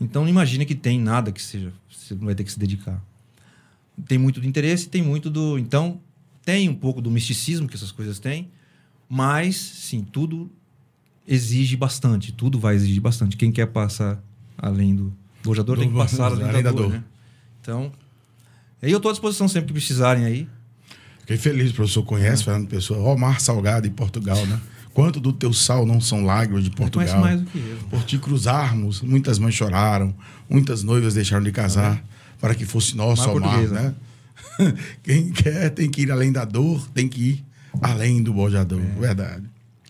Então, 0.00 0.22
não 0.22 0.30
imagine 0.30 0.64
que 0.64 0.74
tem 0.74 0.98
nada 0.98 1.30
que 1.30 1.42
seja. 1.42 1.72
Você 1.90 2.14
não 2.14 2.24
vai 2.24 2.34
ter 2.34 2.44
que 2.44 2.52
se 2.52 2.58
dedicar. 2.58 3.02
Tem 4.06 4.16
muito 4.16 4.40
do 4.40 4.46
interesse, 4.46 4.88
tem 4.88 5.02
muito 5.02 5.28
do. 5.28 5.58
Então, 5.58 6.00
tem 6.42 6.68
um 6.68 6.74
pouco 6.74 7.02
do 7.02 7.10
misticismo 7.10 7.68
que 7.68 7.76
essas 7.76 7.92
coisas 7.92 8.18
têm, 8.18 8.50
mas, 9.08 9.56
sim, 9.56 10.02
tudo 10.02 10.50
exige 11.30 11.76
bastante. 11.76 12.32
Tudo 12.32 12.58
vai 12.58 12.74
exigir 12.74 13.00
bastante. 13.00 13.36
Quem 13.36 13.52
quer 13.52 13.66
passar 13.66 14.20
além 14.58 14.96
do 14.96 15.12
bojador 15.44 15.78
tem 15.78 15.88
que 15.88 15.96
passar 15.96 16.26
além, 16.26 16.48
além 16.48 16.62
da, 16.62 16.72
dor. 16.72 16.90
Né? 16.90 17.04
Então, 17.60 17.92
eu 18.82 18.96
estou 18.96 19.10
à 19.10 19.12
disposição 19.12 19.46
sempre 19.46 19.68
que 19.68 19.74
precisarem 19.74 20.24
aí. 20.24 20.48
Fiquei 21.20 21.36
feliz, 21.36 21.70
professor. 21.70 22.02
Conhece, 22.02 22.42
é. 22.42 22.44
Fernando 22.46 22.66
Pessoa. 22.66 22.98
Omar 22.98 23.40
Salgado, 23.40 23.86
em 23.86 23.92
Portugal, 23.92 24.44
né? 24.46 24.60
Quanto 24.92 25.20
do 25.20 25.32
teu 25.32 25.52
sal 25.52 25.86
não 25.86 26.00
são 26.00 26.24
lágrimas 26.24 26.64
de 26.64 26.70
Portugal? 26.70 27.20
mais 27.20 27.40
do 27.40 27.46
que 27.46 27.58
eu. 27.58 27.78
Por 27.88 28.02
te 28.02 28.18
cruzarmos, 28.18 29.00
muitas 29.00 29.38
mães 29.38 29.54
choraram, 29.54 30.12
muitas 30.48 30.82
noivas 30.82 31.14
deixaram 31.14 31.44
de 31.44 31.52
casar 31.52 32.02
ah, 32.02 32.36
para 32.40 32.56
que 32.56 32.66
fosse 32.66 32.96
nosso 32.96 33.30
amar, 33.30 33.62
né? 33.68 33.94
Quem 35.04 35.30
quer 35.30 35.70
tem 35.70 35.88
que 35.88 36.02
ir 36.02 36.10
além 36.10 36.32
da 36.32 36.44
dor, 36.44 36.88
tem 36.88 37.08
que 37.08 37.20
ir 37.20 37.44
além 37.80 38.20
do 38.20 38.32
bojador, 38.34 38.80
é. 38.80 39.00
verdade. 39.00 39.44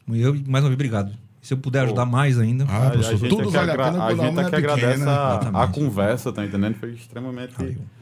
Eu, 0.06 0.34
mais 0.34 0.62
uma 0.62 0.68
vez, 0.68 0.74
obrigado. 0.74 1.19
Se 1.42 1.54
eu 1.54 1.58
puder 1.58 1.84
ajudar 1.84 2.04
Pô. 2.04 2.12
mais 2.12 2.38
ainda. 2.38 2.64
Ah, 2.68 2.90
professor, 2.90 3.28
tudo 3.28 3.50
vale 3.50 3.70
a 3.70 3.74
pena. 3.76 4.04
A 4.04 4.14
gente 4.14 4.38
é 4.40 4.44
que 4.50 4.56
agradece 4.56 5.02
a, 5.04 5.62
a, 5.62 5.68
conversa, 5.68 6.30
tá 6.32 6.44
entendendo? 6.44 6.74
Foi 6.74 6.90
extremamente 6.92 7.54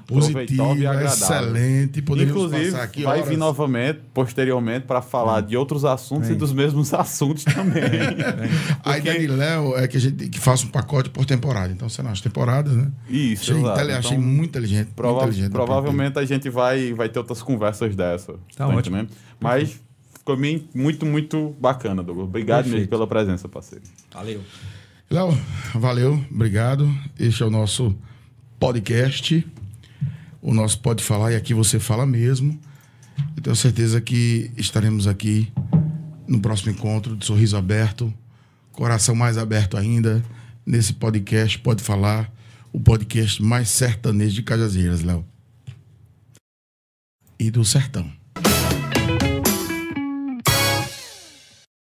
proveitosa 0.07 0.79
e 0.81 0.87
agradável. 0.87 1.07
excelente. 1.13 2.03
Poderíamos 2.03 2.43
Inclusive, 2.45 2.71
passar 2.73 2.83
aqui 2.85 3.03
vai 3.05 3.19
horas. 3.19 3.29
vir 3.29 3.37
novamente, 3.37 4.01
posteriormente, 4.13 4.87
para 4.87 5.01
falar 5.03 5.43
de 5.43 5.57
outros 5.57 5.85
assuntos 5.85 6.31
e 6.31 6.35
dos 6.35 6.53
mesmos 6.53 6.93
assuntos 6.95 7.45
também. 7.45 7.83
A 8.85 8.99
ideia 8.99 9.21
de 9.21 9.27
Léo 9.29 9.77
é 9.77 9.87
que 9.87 9.97
a 9.97 10.01
gente 10.01 10.29
que 10.29 10.41
faça 10.41 10.67
um 10.67 10.71
pacote 10.71 11.11
por 11.11 11.25
temporada. 11.25 11.73
Então, 11.73 11.89
sei 11.89 12.05
lá, 12.05 12.11
as 12.11 12.21
temporadas, 12.21 12.75
né? 12.75 12.91
Isso, 13.09 13.43
achei, 13.53 13.57
exato. 13.63 13.79
intele- 13.81 13.93
achei 13.93 14.17
Então, 14.17 14.27
muito 14.29 14.49
inteligente. 14.51 14.87
muito 14.87 14.95
Prova- 14.97 15.21
inteligente 15.23 15.51
provavelmente 15.53 16.19
a 16.19 16.25
gente 16.25 16.51
vai, 16.51 16.93
vai 16.93 17.09
ter 17.09 17.19
outras 17.21 17.43
conversas 17.43 17.95
dessa. 17.95 18.35
Tá 18.57 18.67
ótimo. 18.67 18.97
entendendo? 18.97 19.11
Mas 19.41 19.81
ficou 20.29 20.37
bem- 20.37 20.69
muito, 20.75 21.07
muito 21.07 21.57
bacana, 21.59 22.03
Douglas. 22.03 22.29
Obrigado 22.29 22.69
mesmo 22.69 22.87
pela 22.89 23.07
presença, 23.07 23.49
parceiro. 23.49 23.85
Valeu. 24.13 24.43
Léo, 25.11 25.39
valeu, 25.75 26.23
obrigado. 26.31 26.87
Este 27.19 27.43
é 27.43 27.47
o 27.47 27.51
nosso 27.51 27.97
podcast. 28.61 29.47
O 30.43 30.53
nosso 30.53 30.79
Pode 30.81 31.03
Falar, 31.03 31.33
e 31.33 31.37
aqui 31.37 31.55
você 31.55 31.81
fala 31.81 32.05
mesmo. 32.05 32.59
Eu 33.37 33.43
tenho 33.43 33.57
certeza 33.57 34.01
que 34.03 34.51
estaremos 34.57 35.07
aqui 35.07 35.51
no 36.27 36.41
próximo 36.41 36.73
encontro 36.73 37.17
de 37.17 37.25
Sorriso 37.25 37.57
Aberto, 37.57 38.13
coração 38.71 39.15
mais 39.15 39.39
aberto 39.39 39.77
ainda, 39.79 40.23
nesse 40.65 40.93
podcast 40.93 41.59
Pode 41.59 41.83
Falar, 41.83 42.31
o 42.71 42.79
podcast 42.79 43.43
mais 43.43 43.71
sertanejo 43.71 44.35
de 44.35 44.43
Cajazeiras, 44.43 45.03
Léo. 45.03 45.25
E 47.39 47.51
do 47.51 47.65
Sertão. 47.65 48.13